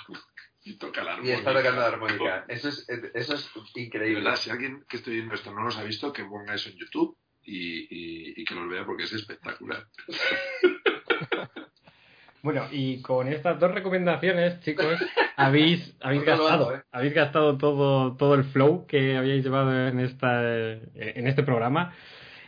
y 0.62 0.76
toca 0.76 1.02
la 1.02 1.12
Y 1.12 1.14
armónica. 1.14 1.38
está 1.38 1.52
tocando 1.54 1.80
la 1.80 1.86
armónica. 1.88 2.44
Eso 2.48 2.68
es, 2.68 2.86
eso 3.14 3.34
es 3.34 3.50
increíble. 3.74 4.22
verdad, 4.22 4.36
si 4.36 4.50
alguien 4.50 4.84
que 4.88 4.96
esté 4.98 5.10
viendo 5.10 5.34
esto 5.34 5.52
no 5.52 5.62
los 5.62 5.76
ha 5.76 5.82
visto, 5.84 6.12
que 6.12 6.24
ponga 6.24 6.54
eso 6.54 6.68
en 6.70 6.76
YouTube 6.76 7.16
y, 7.48 7.86
y- 7.90 8.34
y 8.36 8.44
que 8.44 8.54
los 8.54 8.68
vea 8.68 8.84
porque 8.84 9.04
es 9.04 9.12
espectacular. 9.12 9.84
Bueno, 12.40 12.66
y 12.70 13.02
con 13.02 13.26
estas 13.26 13.58
dos 13.58 13.74
recomendaciones, 13.74 14.60
chicos, 14.60 14.86
habéis, 15.36 15.96
habéis 16.00 16.22
gastado, 16.24 16.76
¿eh? 16.76 16.82
habéis 16.92 17.12
gastado 17.12 17.58
todo, 17.58 18.16
todo 18.16 18.34
el 18.36 18.44
flow 18.44 18.86
que 18.86 19.16
habíais 19.16 19.42
llevado 19.42 19.88
en 19.88 19.98
esta, 19.98 20.40
en 20.44 21.26
este 21.26 21.42
programa. 21.42 21.92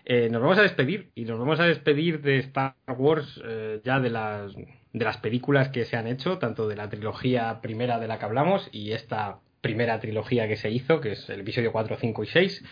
Eh, 0.05 0.29
nos 0.31 0.41
vamos 0.43 0.59
a 0.59 0.63
despedir 0.63 1.11
y 1.17 1.25
nos 1.25 1.41
vamos 1.41 1.59
a 1.59 1.65
despedir 1.65 2.21
de 2.23 2.39
Star 2.39 2.75
Wars 2.97 3.41
eh, 3.45 3.81
ya 3.85 3.99
de 3.99 4.11
las, 4.11 4.55
de 4.55 5.05
las 5.05 5.17
películas 5.19 5.71
que 5.71 5.85
se 5.85 5.97
han 5.97 6.07
hecho, 6.07 6.39
tanto 6.39 6.69
de 6.69 6.77
la 6.77 6.89
trilogía 6.89 7.61
primera 7.61 7.99
de 7.99 8.07
la 8.07 8.19
que 8.21 8.25
hablamos 8.27 8.69
y 8.73 8.93
esta 8.93 9.41
primera 9.61 9.99
trilogía 9.99 10.47
que 10.47 10.57
se 10.57 10.71
hizo, 10.71 11.01
que 11.01 11.13
es 11.13 11.29
el 11.31 11.41
episodio 11.41 11.73
4, 11.73 11.97
5 12.01 12.23
y 12.23 12.27
6. 12.29 12.65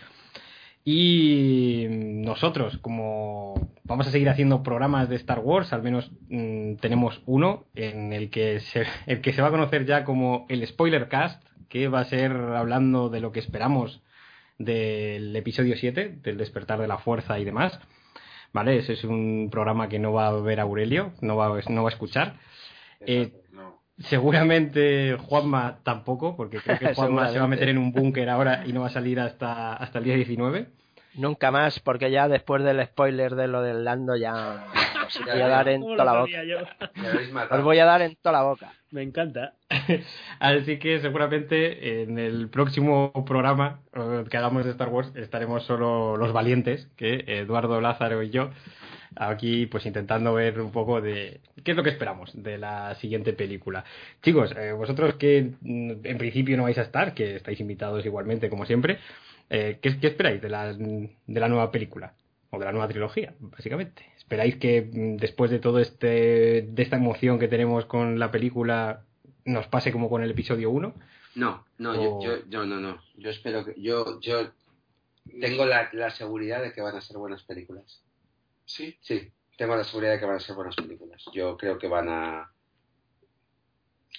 Y 0.85 1.85
nosotros, 1.89 2.77
como 2.77 3.69
vamos 3.83 4.07
a 4.07 4.11
seguir 4.11 4.29
haciendo 4.29 4.63
programas 4.63 5.09
de 5.09 5.15
Star 5.17 5.39
Wars, 5.39 5.73
al 5.73 5.83
menos 5.83 6.11
mm, 6.29 6.75
tenemos 6.75 7.21
uno 7.25 7.65
en 7.75 8.13
el 8.13 8.29
que, 8.29 8.59
se, 8.59 8.85
el 9.05 9.21
que 9.21 9.33
se 9.33 9.41
va 9.41 9.49
a 9.49 9.51
conocer 9.51 9.85
ya 9.85 10.03
como 10.03 10.45
el 10.49 10.65
Spoiler 10.65 11.07
Cast, 11.09 11.43
que 11.67 11.87
va 11.87 11.99
a 11.99 12.05
ser 12.05 12.31
hablando 12.31 13.09
de 13.09 13.19
lo 13.19 13.31
que 13.31 13.39
esperamos 13.39 14.01
del 14.57 15.35
episodio 15.35 15.75
7, 15.75 16.19
del 16.23 16.37
despertar 16.37 16.79
de 16.79 16.87
la 16.87 16.97
fuerza 16.97 17.39
y 17.39 17.45
demás. 17.45 17.79
¿Vale? 18.51 18.77
Ese 18.77 18.93
es 18.93 19.03
un 19.03 19.49
programa 19.51 19.89
que 19.89 19.99
no 19.99 20.11
va 20.11 20.27
a 20.27 20.33
ver 20.33 20.59
Aurelio, 20.59 21.13
no 21.21 21.35
va, 21.35 21.59
no 21.69 21.83
va 21.83 21.89
a 21.89 21.93
escuchar. 21.93 22.37
Eh. 23.01 23.31
Seguramente 23.99 25.17
Juanma 25.17 25.79
tampoco, 25.83 26.35
porque 26.35 26.59
creo 26.59 26.79
que 26.79 26.93
Juanma 26.95 27.29
se 27.29 27.39
va 27.39 27.45
a 27.45 27.49
meter 27.49 27.69
en 27.69 27.77
un 27.77 27.91
búnker 27.91 28.29
ahora 28.29 28.63
y 28.65 28.73
no 28.73 28.81
va 28.81 28.87
a 28.87 28.91
salir 28.91 29.19
hasta, 29.19 29.73
hasta 29.73 29.99
el 29.99 30.05
día 30.05 30.15
19. 30.15 30.67
Nunca 31.15 31.51
más, 31.51 31.79
porque 31.79 32.11
ya 32.11 32.27
después 32.27 32.63
del 32.63 32.85
spoiler 32.85 33.35
de 33.35 33.47
lo 33.47 33.61
del 33.61 33.83
Lando 33.83 34.15
ya 34.15 34.65
os 35.07 35.25
voy 35.25 35.41
a 35.41 35.47
dar 35.47 35.67
en 35.67 35.81
¿Cómo 35.81 35.95
toda 35.95 36.05
la 36.05 36.19
boca. 36.21 37.55
Os 37.55 37.63
voy 37.63 37.79
a 37.79 37.85
dar 37.85 38.01
en 38.03 38.15
toda 38.21 38.33
la 38.33 38.43
boca. 38.43 38.73
Me 38.91 39.01
encanta. 39.01 39.53
Así 40.39 40.77
que 40.79 40.99
seguramente 40.99 42.03
en 42.03 42.19
el 42.19 42.49
próximo 42.49 43.11
programa 43.25 43.81
eh, 43.93 44.23
que 44.29 44.37
hagamos 44.37 44.65
de 44.65 44.71
Star 44.71 44.89
Wars 44.89 45.11
estaremos 45.15 45.63
solo 45.63 46.15
los 46.17 46.31
valientes, 46.31 46.87
que 46.95 47.23
Eduardo 47.27 47.81
Lázaro 47.81 48.23
y 48.23 48.29
yo, 48.29 48.51
aquí 49.15 49.65
pues 49.65 49.85
intentando 49.85 50.33
ver 50.33 50.59
un 50.61 50.71
poco 50.71 51.01
de 51.01 51.41
qué 51.63 51.71
es 51.71 51.77
lo 51.77 51.83
que 51.83 51.89
esperamos 51.89 52.31
de 52.33 52.57
la 52.57 52.95
siguiente 52.95 53.33
película. 53.33 53.83
Chicos, 54.21 54.53
eh, 54.57 54.71
vosotros 54.73 55.15
que 55.15 55.51
mm, 55.61 55.91
en 56.03 56.17
principio 56.17 56.57
no 56.57 56.63
vais 56.63 56.77
a 56.77 56.83
estar, 56.83 57.13
que 57.13 57.35
estáis 57.35 57.59
invitados 57.59 58.05
igualmente 58.05 58.49
como 58.49 58.65
siempre, 58.65 58.99
eh, 59.49 59.79
¿qué, 59.81 59.99
qué 59.99 60.07
esperáis 60.07 60.41
de 60.41 60.49
la, 60.49 60.73
de 60.73 61.09
la 61.39 61.47
nueva 61.49 61.71
película? 61.71 62.13
O 62.51 62.57
de 62.57 62.65
la 62.65 62.71
nueva 62.71 62.87
trilogía, 62.87 63.33
básicamente. 63.39 64.03
¿Esperáis 64.17 64.55
que 64.55 64.81
mm, 64.91 65.17
después 65.17 65.51
de 65.51 65.59
todo 65.59 65.79
este 65.79 66.63
de 66.67 66.83
esta 66.83 66.97
emoción 66.97 67.37
que 67.39 67.47
tenemos 67.47 67.85
con 67.85 68.17
la 68.19 68.31
película 68.31 69.01
nos 69.45 69.67
pase 69.67 69.91
como 69.91 70.09
con 70.09 70.23
el 70.23 70.31
episodio 70.31 70.71
1? 70.71 70.93
No, 71.35 71.65
no, 71.77 71.91
O- 71.93 72.23
yo, 72.23 72.37
yo, 72.37 72.49
yo 72.49 72.65
no, 72.65 72.79
no. 72.79 73.01
Yo 73.17 73.29
espero 73.29 73.63
que. 73.65 73.79
Yo, 73.79 74.19
yo 74.19 74.51
tengo 75.39 75.65
la, 75.65 75.89
la 75.93 76.09
seguridad 76.11 76.61
de 76.61 76.73
que 76.73 76.81
van 76.81 76.95
a 76.95 77.01
ser 77.01 77.17
buenas 77.17 77.43
películas. 77.43 78.01
Sí, 78.69 78.95
Sí, 79.01 79.31
tengo 79.57 79.75
la 79.75 79.83
seguridad 79.83 80.13
de 80.13 80.19
que 80.19 80.25
van 80.25 80.35
a 80.35 80.39
ser 80.39 80.55
buenas 80.55 80.75
películas. 80.75 81.23
Yo 81.33 81.57
creo 81.57 81.77
que 81.79 81.87
van 81.87 82.07
a. 82.07 82.51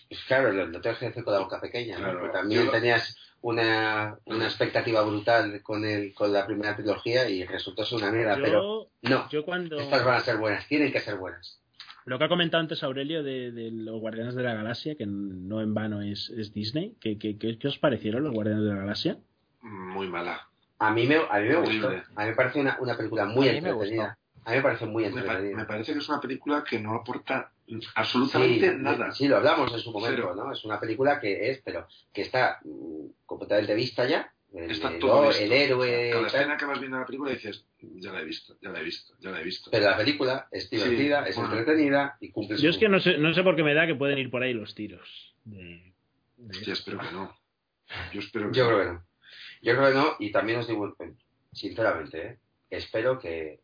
Pues 0.08 0.20
claro, 0.26 0.52
lo, 0.52 0.66
lo 0.66 0.80
tengo 0.80 0.98
que 0.98 1.06
decir 1.06 1.22
con 1.24 1.32
la 1.34 1.40
boca 1.40 1.60
pequeña, 1.60 1.96
¿no? 1.98 2.04
Claro, 2.04 2.18
Porque 2.20 2.32
también 2.38 2.64
yo- 2.64 2.70
tenías 2.72 3.16
una, 3.42 4.18
una 4.26 4.44
expectativa 4.46 5.02
brutal 5.02 5.62
con 5.62 5.84
el, 5.84 6.12
con 6.14 6.32
la 6.32 6.46
primera 6.46 6.74
trilogía 6.76 7.28
y 7.28 7.44
resultó 7.44 7.84
ser 7.84 7.98
una 7.98 8.10
mierda, 8.10 8.34
pero 8.42 8.90
no. 9.02 9.28
yo 9.30 9.44
cuando... 9.44 9.78
Estas 9.78 10.04
van 10.04 10.16
a 10.16 10.20
ser 10.20 10.36
buenas, 10.36 10.66
tienen 10.66 10.92
que 10.92 11.00
ser 11.00 11.16
buenas. 11.16 11.60
Lo 12.06 12.18
que 12.18 12.24
ha 12.24 12.28
comentado 12.28 12.60
antes 12.60 12.82
Aurelio 12.82 13.22
de, 13.22 13.52
de 13.52 13.70
los 13.70 14.00
Guardianes 14.00 14.34
de 14.34 14.42
la 14.42 14.54
Galaxia, 14.54 14.96
que 14.96 15.06
no 15.06 15.60
en 15.60 15.74
vano 15.74 16.02
es, 16.02 16.28
es 16.30 16.52
Disney, 16.52 16.96
¿qué, 17.00 17.18
qué, 17.18 17.38
qué, 17.38 17.56
qué 17.58 17.68
os 17.68 17.78
parecieron 17.78 18.24
los 18.24 18.34
Guardianes 18.34 18.64
de 18.64 18.70
la 18.70 18.76
Galaxia? 18.80 19.18
muy 19.62 20.08
mala. 20.08 20.48
A 20.78 20.90
mí 20.90 21.06
me, 21.06 21.16
a 21.16 21.38
mí 21.38 21.48
me 21.48 21.56
gustó. 21.56 21.88
A 21.88 22.22
mí 22.24 22.30
me 22.30 22.34
parece 22.34 22.58
una, 22.60 22.78
una 22.80 22.96
película 22.96 23.26
muy 23.26 23.46
entretenida. 23.48 24.18
A 24.44 24.50
mí 24.50 24.56
me 24.56 24.62
parece 24.62 24.86
muy 24.86 25.04
Me, 25.04 25.10
pa- 25.10 25.18
entretenida. 25.20 25.56
me 25.56 25.64
parece 25.64 25.92
que 25.92 25.98
es 25.98 26.08
una 26.08 26.20
película 26.20 26.64
que 26.64 26.78
no 26.78 26.94
aporta 26.94 27.52
absolutamente 27.94 28.70
Sí, 28.70 28.76
nada. 28.78 29.12
Sí, 29.12 29.28
lo 29.28 29.36
hablamos 29.36 29.72
en 29.72 29.78
su 29.80 29.92
momento, 29.92 30.16
Cero. 30.22 30.34
¿no? 30.34 30.52
Es 30.52 30.64
una 30.64 30.80
película 30.80 31.20
que 31.20 31.50
es, 31.50 31.60
pero 31.64 31.86
que 32.12 32.22
está 32.22 32.58
mm, 32.64 33.06
completamente 33.26 33.74
vista 33.74 34.06
ya. 34.06 34.32
El, 34.52 34.70
Está 34.70 34.88
el- 34.90 34.98
todo 34.98 35.28
visto. 35.28 35.44
el 35.44 35.52
héroe. 35.52 36.10
Cada 36.10 36.26
tal. 36.26 36.34
escena 36.40 36.56
que 36.56 36.64
vas 36.64 36.80
viendo 36.80 36.98
la 36.98 37.06
película 37.06 37.30
dices, 37.30 37.64
ya 37.80 38.12
la 38.12 38.20
he 38.20 38.24
visto, 38.24 38.56
ya 38.60 38.70
la 38.70 38.80
he 38.80 38.84
visto, 38.84 39.14
ya 39.20 39.30
la 39.30 39.40
he 39.40 39.44
visto. 39.44 39.70
Pero 39.70 39.84
la 39.90 39.96
película 39.96 40.48
es 40.50 40.68
divertida, 40.68 41.22
Sí, 41.24 41.30
es 41.30 41.36
bueno. 41.36 41.52
entretenida 41.56 42.16
y 42.20 42.30
cumple 42.32 42.56
su 42.56 42.62
Yo 42.64 42.70
es 42.70 42.78
que 42.78 42.88
no 42.88 42.98
sé, 42.98 43.18
no 43.18 43.32
sé 43.32 43.42
por 43.44 43.54
qué 43.54 43.62
me 43.62 43.74
da 43.74 43.86
que 43.86 43.94
pueden 43.94 44.18
ir 44.18 44.30
por 44.30 44.42
ahí 44.42 44.52
los 44.52 44.74
tiros. 44.74 45.34
de- 45.44 45.92
de- 46.38 46.50
Hostia, 46.58 46.72
espero 46.72 46.98
que 46.98 47.12
no. 47.12 47.36
Yo 48.12 48.20
espero 48.20 48.50
que 48.50 48.58
Yo 48.58 48.64
no. 48.64 48.70
creo 48.70 48.80
que 48.86 48.92
no. 48.94 49.04
Yo 49.62 49.76
creo 49.76 49.88
que 49.88 49.94
no, 49.94 50.16
y 50.18 50.32
también 50.32 50.58
os 50.58 50.66
digo, 50.66 50.96
sinceramente, 51.52 52.26
¿eh? 52.26 52.38
espero 52.70 53.18
que 53.18 53.60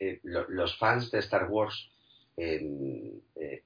eh, 0.00 0.18
lo- 0.24 0.48
los 0.48 0.76
fans 0.78 1.10
de 1.10 1.18
Star 1.20 1.46
Wars 1.50 1.90
eh, 2.36 2.60
eh, 3.36 3.62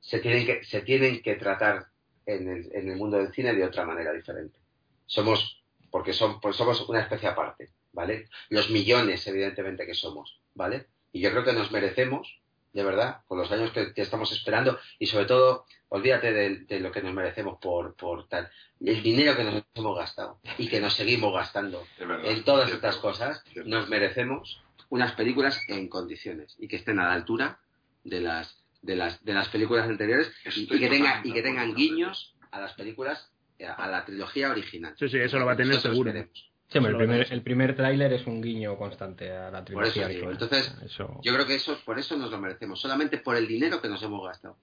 se, 0.00 0.20
tienen 0.20 0.46
que, 0.46 0.64
se 0.64 0.80
tienen 0.82 1.20
que 1.22 1.34
tratar 1.34 1.86
en 2.26 2.48
el, 2.48 2.70
en 2.74 2.88
el 2.90 2.96
mundo 2.96 3.18
del 3.18 3.32
cine 3.32 3.54
de 3.54 3.64
otra 3.64 3.84
manera 3.84 4.12
diferente. 4.12 4.58
Somos, 5.06 5.62
porque 5.90 6.12
son, 6.12 6.40
pues 6.40 6.56
somos 6.56 6.88
una 6.88 7.00
especie 7.00 7.28
aparte, 7.28 7.70
¿vale? 7.92 8.28
Los 8.48 8.70
millones, 8.70 9.26
evidentemente, 9.26 9.86
que 9.86 9.94
somos, 9.94 10.40
¿vale? 10.54 10.86
Y 11.12 11.20
yo 11.20 11.30
creo 11.30 11.44
que 11.44 11.52
nos 11.52 11.70
merecemos, 11.70 12.40
de 12.72 12.82
verdad, 12.82 13.20
por 13.28 13.38
los 13.38 13.50
años 13.52 13.70
que, 13.72 13.92
que 13.92 14.02
estamos 14.02 14.32
esperando, 14.32 14.78
y 14.98 15.06
sobre 15.06 15.26
todo, 15.26 15.66
olvídate 15.90 16.32
de, 16.32 16.56
de 16.60 16.80
lo 16.80 16.90
que 16.90 17.02
nos 17.02 17.12
merecemos 17.14 17.58
por, 17.60 17.94
por 17.94 18.26
tal, 18.28 18.50
el 18.84 19.02
dinero 19.02 19.36
que 19.36 19.44
nos 19.44 19.62
hemos 19.74 19.96
gastado 19.96 20.40
y 20.58 20.68
que 20.68 20.80
nos 20.80 20.94
seguimos 20.94 21.32
gastando 21.32 21.86
verdad, 21.98 22.24
en 22.26 22.42
todas 22.44 22.70
estas 22.72 22.96
cosas, 22.96 23.44
nos 23.64 23.88
merecemos 23.88 24.63
unas 24.90 25.12
películas 25.12 25.58
en 25.68 25.88
condiciones 25.88 26.56
y 26.58 26.68
que 26.68 26.76
estén 26.76 26.98
a 26.98 27.04
la 27.04 27.14
altura 27.14 27.58
de 28.04 28.20
las 28.20 28.62
de 28.82 28.96
las 28.96 29.24
de 29.24 29.32
las 29.32 29.48
películas 29.48 29.88
anteriores 29.88 30.30
y, 30.54 30.66
que 30.66 30.76
tengan 30.88 31.22
totalmente 31.22 31.28
y 31.28 31.32
que 31.32 31.42
tengan 31.42 31.74
guiños 31.74 32.36
a 32.50 32.60
las 32.60 32.74
películas 32.74 33.30
eh, 33.58 33.66
a 33.66 33.86
la 33.88 34.04
trilogía 34.04 34.50
original. 34.50 34.94
Sí, 34.98 35.08
sí, 35.08 35.18
eso 35.18 35.38
lo 35.38 35.46
va 35.46 35.52
a 35.52 35.56
tener 35.56 35.74
Nosotros 35.74 35.94
seguro. 35.94 36.12
queremos. 36.12 36.50
Sí, 36.68 36.78
hombre, 36.78 36.92
el 36.92 36.98
primer, 36.98 37.32
el 37.32 37.42
primer 37.42 37.76
tráiler 37.76 38.12
es 38.12 38.26
un 38.26 38.40
guiño 38.42 38.76
constante 38.76 39.30
a 39.30 39.50
la 39.50 39.64
Por 39.64 39.84
eso 39.84 39.92
trilogía 39.92 40.04
original. 40.06 40.32
Entonces, 40.32 40.76
Eso- 40.84 41.20
yo 41.22 41.32
creo 41.34 41.46
que 41.46 41.54
eso 41.54 41.78
por 41.84 41.98
eso 41.98 42.16
nos 42.16 42.30
lo 42.30 42.38
merecemos, 42.38 42.80
solamente 42.80 43.18
por 43.18 43.36
el 43.36 43.46
dinero 43.46 43.80
que 43.80 43.88
nos 43.88 44.02
hemos 44.02 44.26
gastado. 44.26 44.56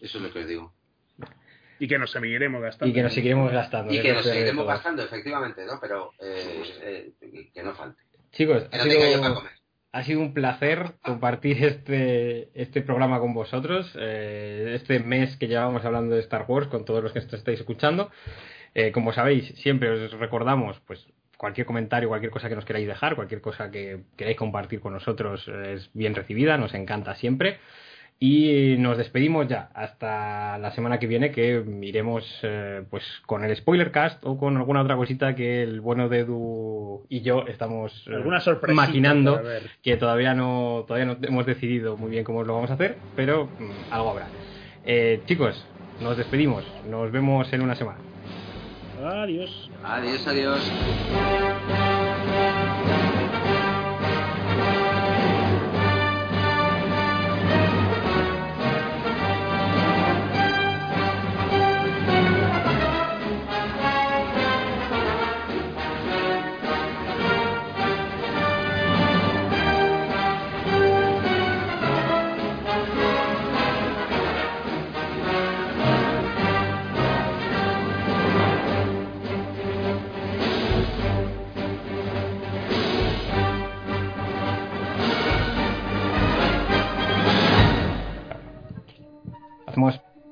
Eso 0.00 0.18
es 0.18 0.24
lo 0.24 0.32
que 0.32 0.40
os 0.40 0.46
digo. 0.46 0.72
Y 1.78 1.88
que 1.88 1.98
nos 1.98 2.10
seguiremos 2.10 2.62
gastando. 2.62 2.90
Y 2.90 2.94
que 2.94 3.02
nos 3.02 3.14
seguiremos 3.14 3.52
gastando. 3.52 3.92
Y 3.92 4.00
que 4.00 4.12
nos 4.12 4.24
seguiremos 4.24 4.66
gastando, 4.66 5.02
efectivamente, 5.02 5.64
¿no? 5.64 5.78
Pero 5.80 6.12
eh, 6.20 7.12
eh, 7.20 7.50
que 7.52 7.62
no 7.62 7.74
falte. 7.74 8.02
Chicos, 8.32 8.66
ha 8.70 8.78
sido, 8.78 9.34
comer. 9.34 9.50
ha 9.92 10.02
sido 10.04 10.20
un 10.20 10.32
placer 10.34 10.92
compartir 11.02 11.64
este, 11.64 12.50
este 12.54 12.82
programa 12.82 13.18
con 13.18 13.34
vosotros, 13.34 13.92
eh, 13.98 14.72
este 14.74 15.00
mes 15.00 15.36
que 15.36 15.48
llevamos 15.48 15.84
hablando 15.84 16.14
de 16.14 16.20
Star 16.20 16.44
Wars 16.46 16.68
con 16.68 16.84
todos 16.84 17.02
los 17.02 17.12
que 17.12 17.20
nos 17.20 17.32
estáis 17.32 17.60
escuchando. 17.60 18.10
Eh, 18.74 18.92
como 18.92 19.12
sabéis, 19.12 19.48
siempre 19.56 19.90
os 19.90 20.12
recordamos, 20.12 20.80
pues 20.86 21.06
cualquier 21.36 21.66
comentario, 21.66 22.08
cualquier 22.08 22.30
cosa 22.30 22.48
que 22.48 22.54
nos 22.54 22.64
queráis 22.64 22.86
dejar, 22.86 23.16
cualquier 23.16 23.40
cosa 23.40 23.70
que 23.70 24.02
queráis 24.16 24.36
compartir 24.36 24.80
con 24.80 24.92
nosotros 24.92 25.48
eh, 25.48 25.74
es 25.74 25.90
bien 25.92 26.14
recibida, 26.14 26.56
nos 26.56 26.74
encanta 26.74 27.14
siempre. 27.14 27.58
Y 28.22 28.76
nos 28.76 28.98
despedimos 28.98 29.48
ya 29.48 29.70
hasta 29.72 30.58
la 30.58 30.72
semana 30.72 30.98
que 30.98 31.06
viene 31.06 31.30
que 31.30 31.64
iremos 31.80 32.22
eh, 32.42 32.84
pues 32.90 33.02
con 33.24 33.44
el 33.44 33.56
spoiler 33.56 33.90
cast 33.90 34.22
o 34.26 34.36
con 34.36 34.58
alguna 34.58 34.82
otra 34.82 34.94
cosita 34.94 35.34
que 35.34 35.62
el 35.62 35.80
bueno 35.80 36.10
de 36.10 36.18
Edu 36.18 37.06
y 37.08 37.22
yo 37.22 37.46
estamos 37.48 38.06
eh, 38.08 38.72
maquinando 38.74 39.40
que 39.82 39.96
todavía 39.96 40.34
no 40.34 40.84
todavía 40.86 41.06
no 41.06 41.16
hemos 41.26 41.46
decidido 41.46 41.96
muy 41.96 42.10
bien 42.10 42.22
cómo 42.22 42.44
lo 42.44 42.52
vamos 42.52 42.70
a 42.70 42.74
hacer, 42.74 42.98
pero 43.16 43.46
mm, 43.46 43.90
algo 43.90 44.10
habrá. 44.10 44.26
Eh, 44.84 45.22
chicos, 45.24 45.64
nos 46.02 46.18
despedimos, 46.18 46.62
nos 46.90 47.10
vemos 47.10 47.50
en 47.54 47.62
una 47.62 47.74
semana. 47.74 48.00
Adiós. 49.02 49.70
Adiós, 49.82 50.26
adiós. 50.26 51.89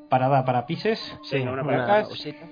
Parada 0.08 0.44
para 0.44 0.66
pises. 0.66 1.16
Sí, 1.24 1.36
una 1.38 1.64
pausita. 1.86 2.46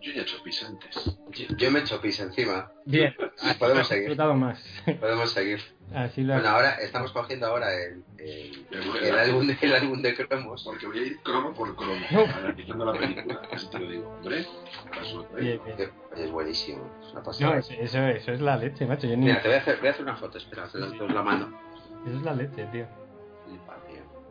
Yo 0.00 0.10
ya 0.12 0.18
he 0.18 0.22
hecho 0.22 0.42
pis 0.42 0.64
antes. 0.64 1.16
Yo, 1.30 1.46
yo 1.56 1.70
me 1.70 1.78
he 1.78 1.82
hecho 1.82 2.00
pis 2.00 2.18
encima. 2.18 2.72
Bien, 2.84 3.14
Ah, 3.40 3.54
podemos 3.56 3.86
seguir. 3.86 4.08
disfrutado 4.08 4.34
más. 4.34 4.60
Podemos 4.98 5.30
seguir. 5.30 5.60
Así 5.94 6.22
lo 6.22 6.32
Bueno, 6.34 6.48
ahora 6.48 6.74
estamos 6.80 7.12
cogiendo 7.12 7.46
ahora 7.46 7.68
el, 7.72 8.02
el, 8.18 8.66
El- 8.72 9.04
el 9.04 9.18
álbum, 9.18 9.46
de, 9.46 9.56
el 9.60 9.74
álbum 9.74 10.02
de 10.02 10.14
cromos. 10.16 10.64
Porque 10.64 10.86
voy 10.88 10.98
a 10.98 11.02
ir 11.02 11.20
cromo 11.22 11.52
por 11.54 11.76
cromo, 11.76 11.94
analizando 12.36 12.84
la 12.86 12.98
película. 12.98 13.42
Así 13.52 13.68
te 13.70 13.78
lo 13.78 13.88
digo. 13.88 14.08
Hombre, 14.16 14.44
Es 16.16 16.30
buenísimo. 16.32 16.90
Es 17.06 17.12
una 17.12 17.22
pasada. 17.22 17.52
No, 17.52 17.58
eso, 17.58 17.72
eso, 17.74 17.98
eso 18.08 18.32
es 18.32 18.40
la 18.40 18.56
leche, 18.56 18.84
macho. 18.86 19.06
Yo 19.06 19.16
ni... 19.16 19.26
Mira, 19.26 19.40
te 19.40 19.48
voy 19.48 19.56
a 19.56 19.60
hacer, 19.60 19.78
voy 19.78 19.86
a 19.88 19.90
hacer 19.92 20.02
una 20.02 20.16
foto, 20.16 20.38
espera, 20.38 20.66
te, 20.66 20.78
os 20.78 21.12
la 21.12 21.22
mando. 21.22 21.48
Eso 22.06 22.16
es 22.16 22.22
la 22.22 22.34
leche, 22.34 22.66
tío. 22.72 22.86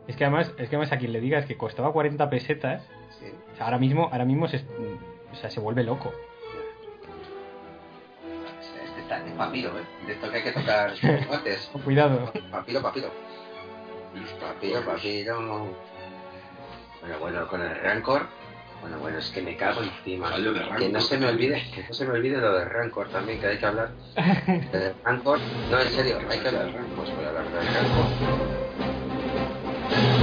Es 0.08 0.16
que 0.16 0.24
además, 0.24 0.48
es 0.58 0.68
que 0.68 0.76
además 0.76 0.92
a 0.92 0.98
quien 0.98 1.12
le 1.12 1.20
digas 1.20 1.46
que 1.46 1.56
costaba 1.56 1.92
40 1.92 2.28
pesetas, 2.30 2.82
Sí. 3.20 3.26
o 3.52 3.56
sea, 3.56 3.66
ahora 3.66 3.78
mismo, 3.78 4.08
ahora 4.10 4.24
mismo 4.24 4.48
se, 4.48 4.56
o 5.32 5.34
sea, 5.36 5.48
se 5.50 5.60
vuelve 5.60 5.84
loco. 5.84 6.12
Este 8.84 9.00
está 9.00 9.24
es 9.24 9.32
papiro, 9.34 9.70
¿eh? 9.78 9.82
De 10.06 10.12
esto 10.14 10.30
que 10.30 10.36
hay 10.38 10.42
que 10.44 10.52
tocar 10.52 10.92
guantes. 11.28 11.68
Con 11.72 11.82
cuidado. 11.82 12.32
Papiro, 12.50 12.82
Papiro, 12.82 13.10
papiros. 14.40 14.84
papiro. 14.84 15.68
Bueno, 17.00 17.18
bueno, 17.20 17.48
con 17.48 17.60
el 17.62 17.74
Rancor. 17.80 18.26
Bueno, 18.80 18.98
bueno, 18.98 19.18
es 19.18 19.30
que 19.30 19.42
me 19.42 19.56
cago 19.56 19.80
encima. 19.82 20.36
De 20.36 20.52
Que 20.52 20.58
Rancor. 20.60 20.90
no 20.90 21.00
se 21.00 21.18
me 21.18 21.26
olvide, 21.28 21.62
que 21.72 21.84
no 21.84 21.94
se 21.94 22.04
me 22.04 22.12
olvide 22.14 22.38
lo 22.38 22.52
de 22.58 22.64
Rancor 22.64 23.08
también, 23.10 23.40
que 23.40 23.46
hay 23.46 23.58
que 23.58 23.66
hablar. 23.66 23.90
De 24.72 24.92
Rancor. 25.04 25.38
No, 25.70 25.78
en 25.80 25.88
serio, 25.90 26.18
hay 26.28 26.38
que 26.40 26.48
hablar. 26.48 26.70
Pues 26.96 27.14
voy 27.14 27.24
a 27.24 27.28
hablar 27.28 27.44
de 27.48 27.60
Rancor. 27.60 28.71
Thank 29.92 30.16
you. 30.16 30.21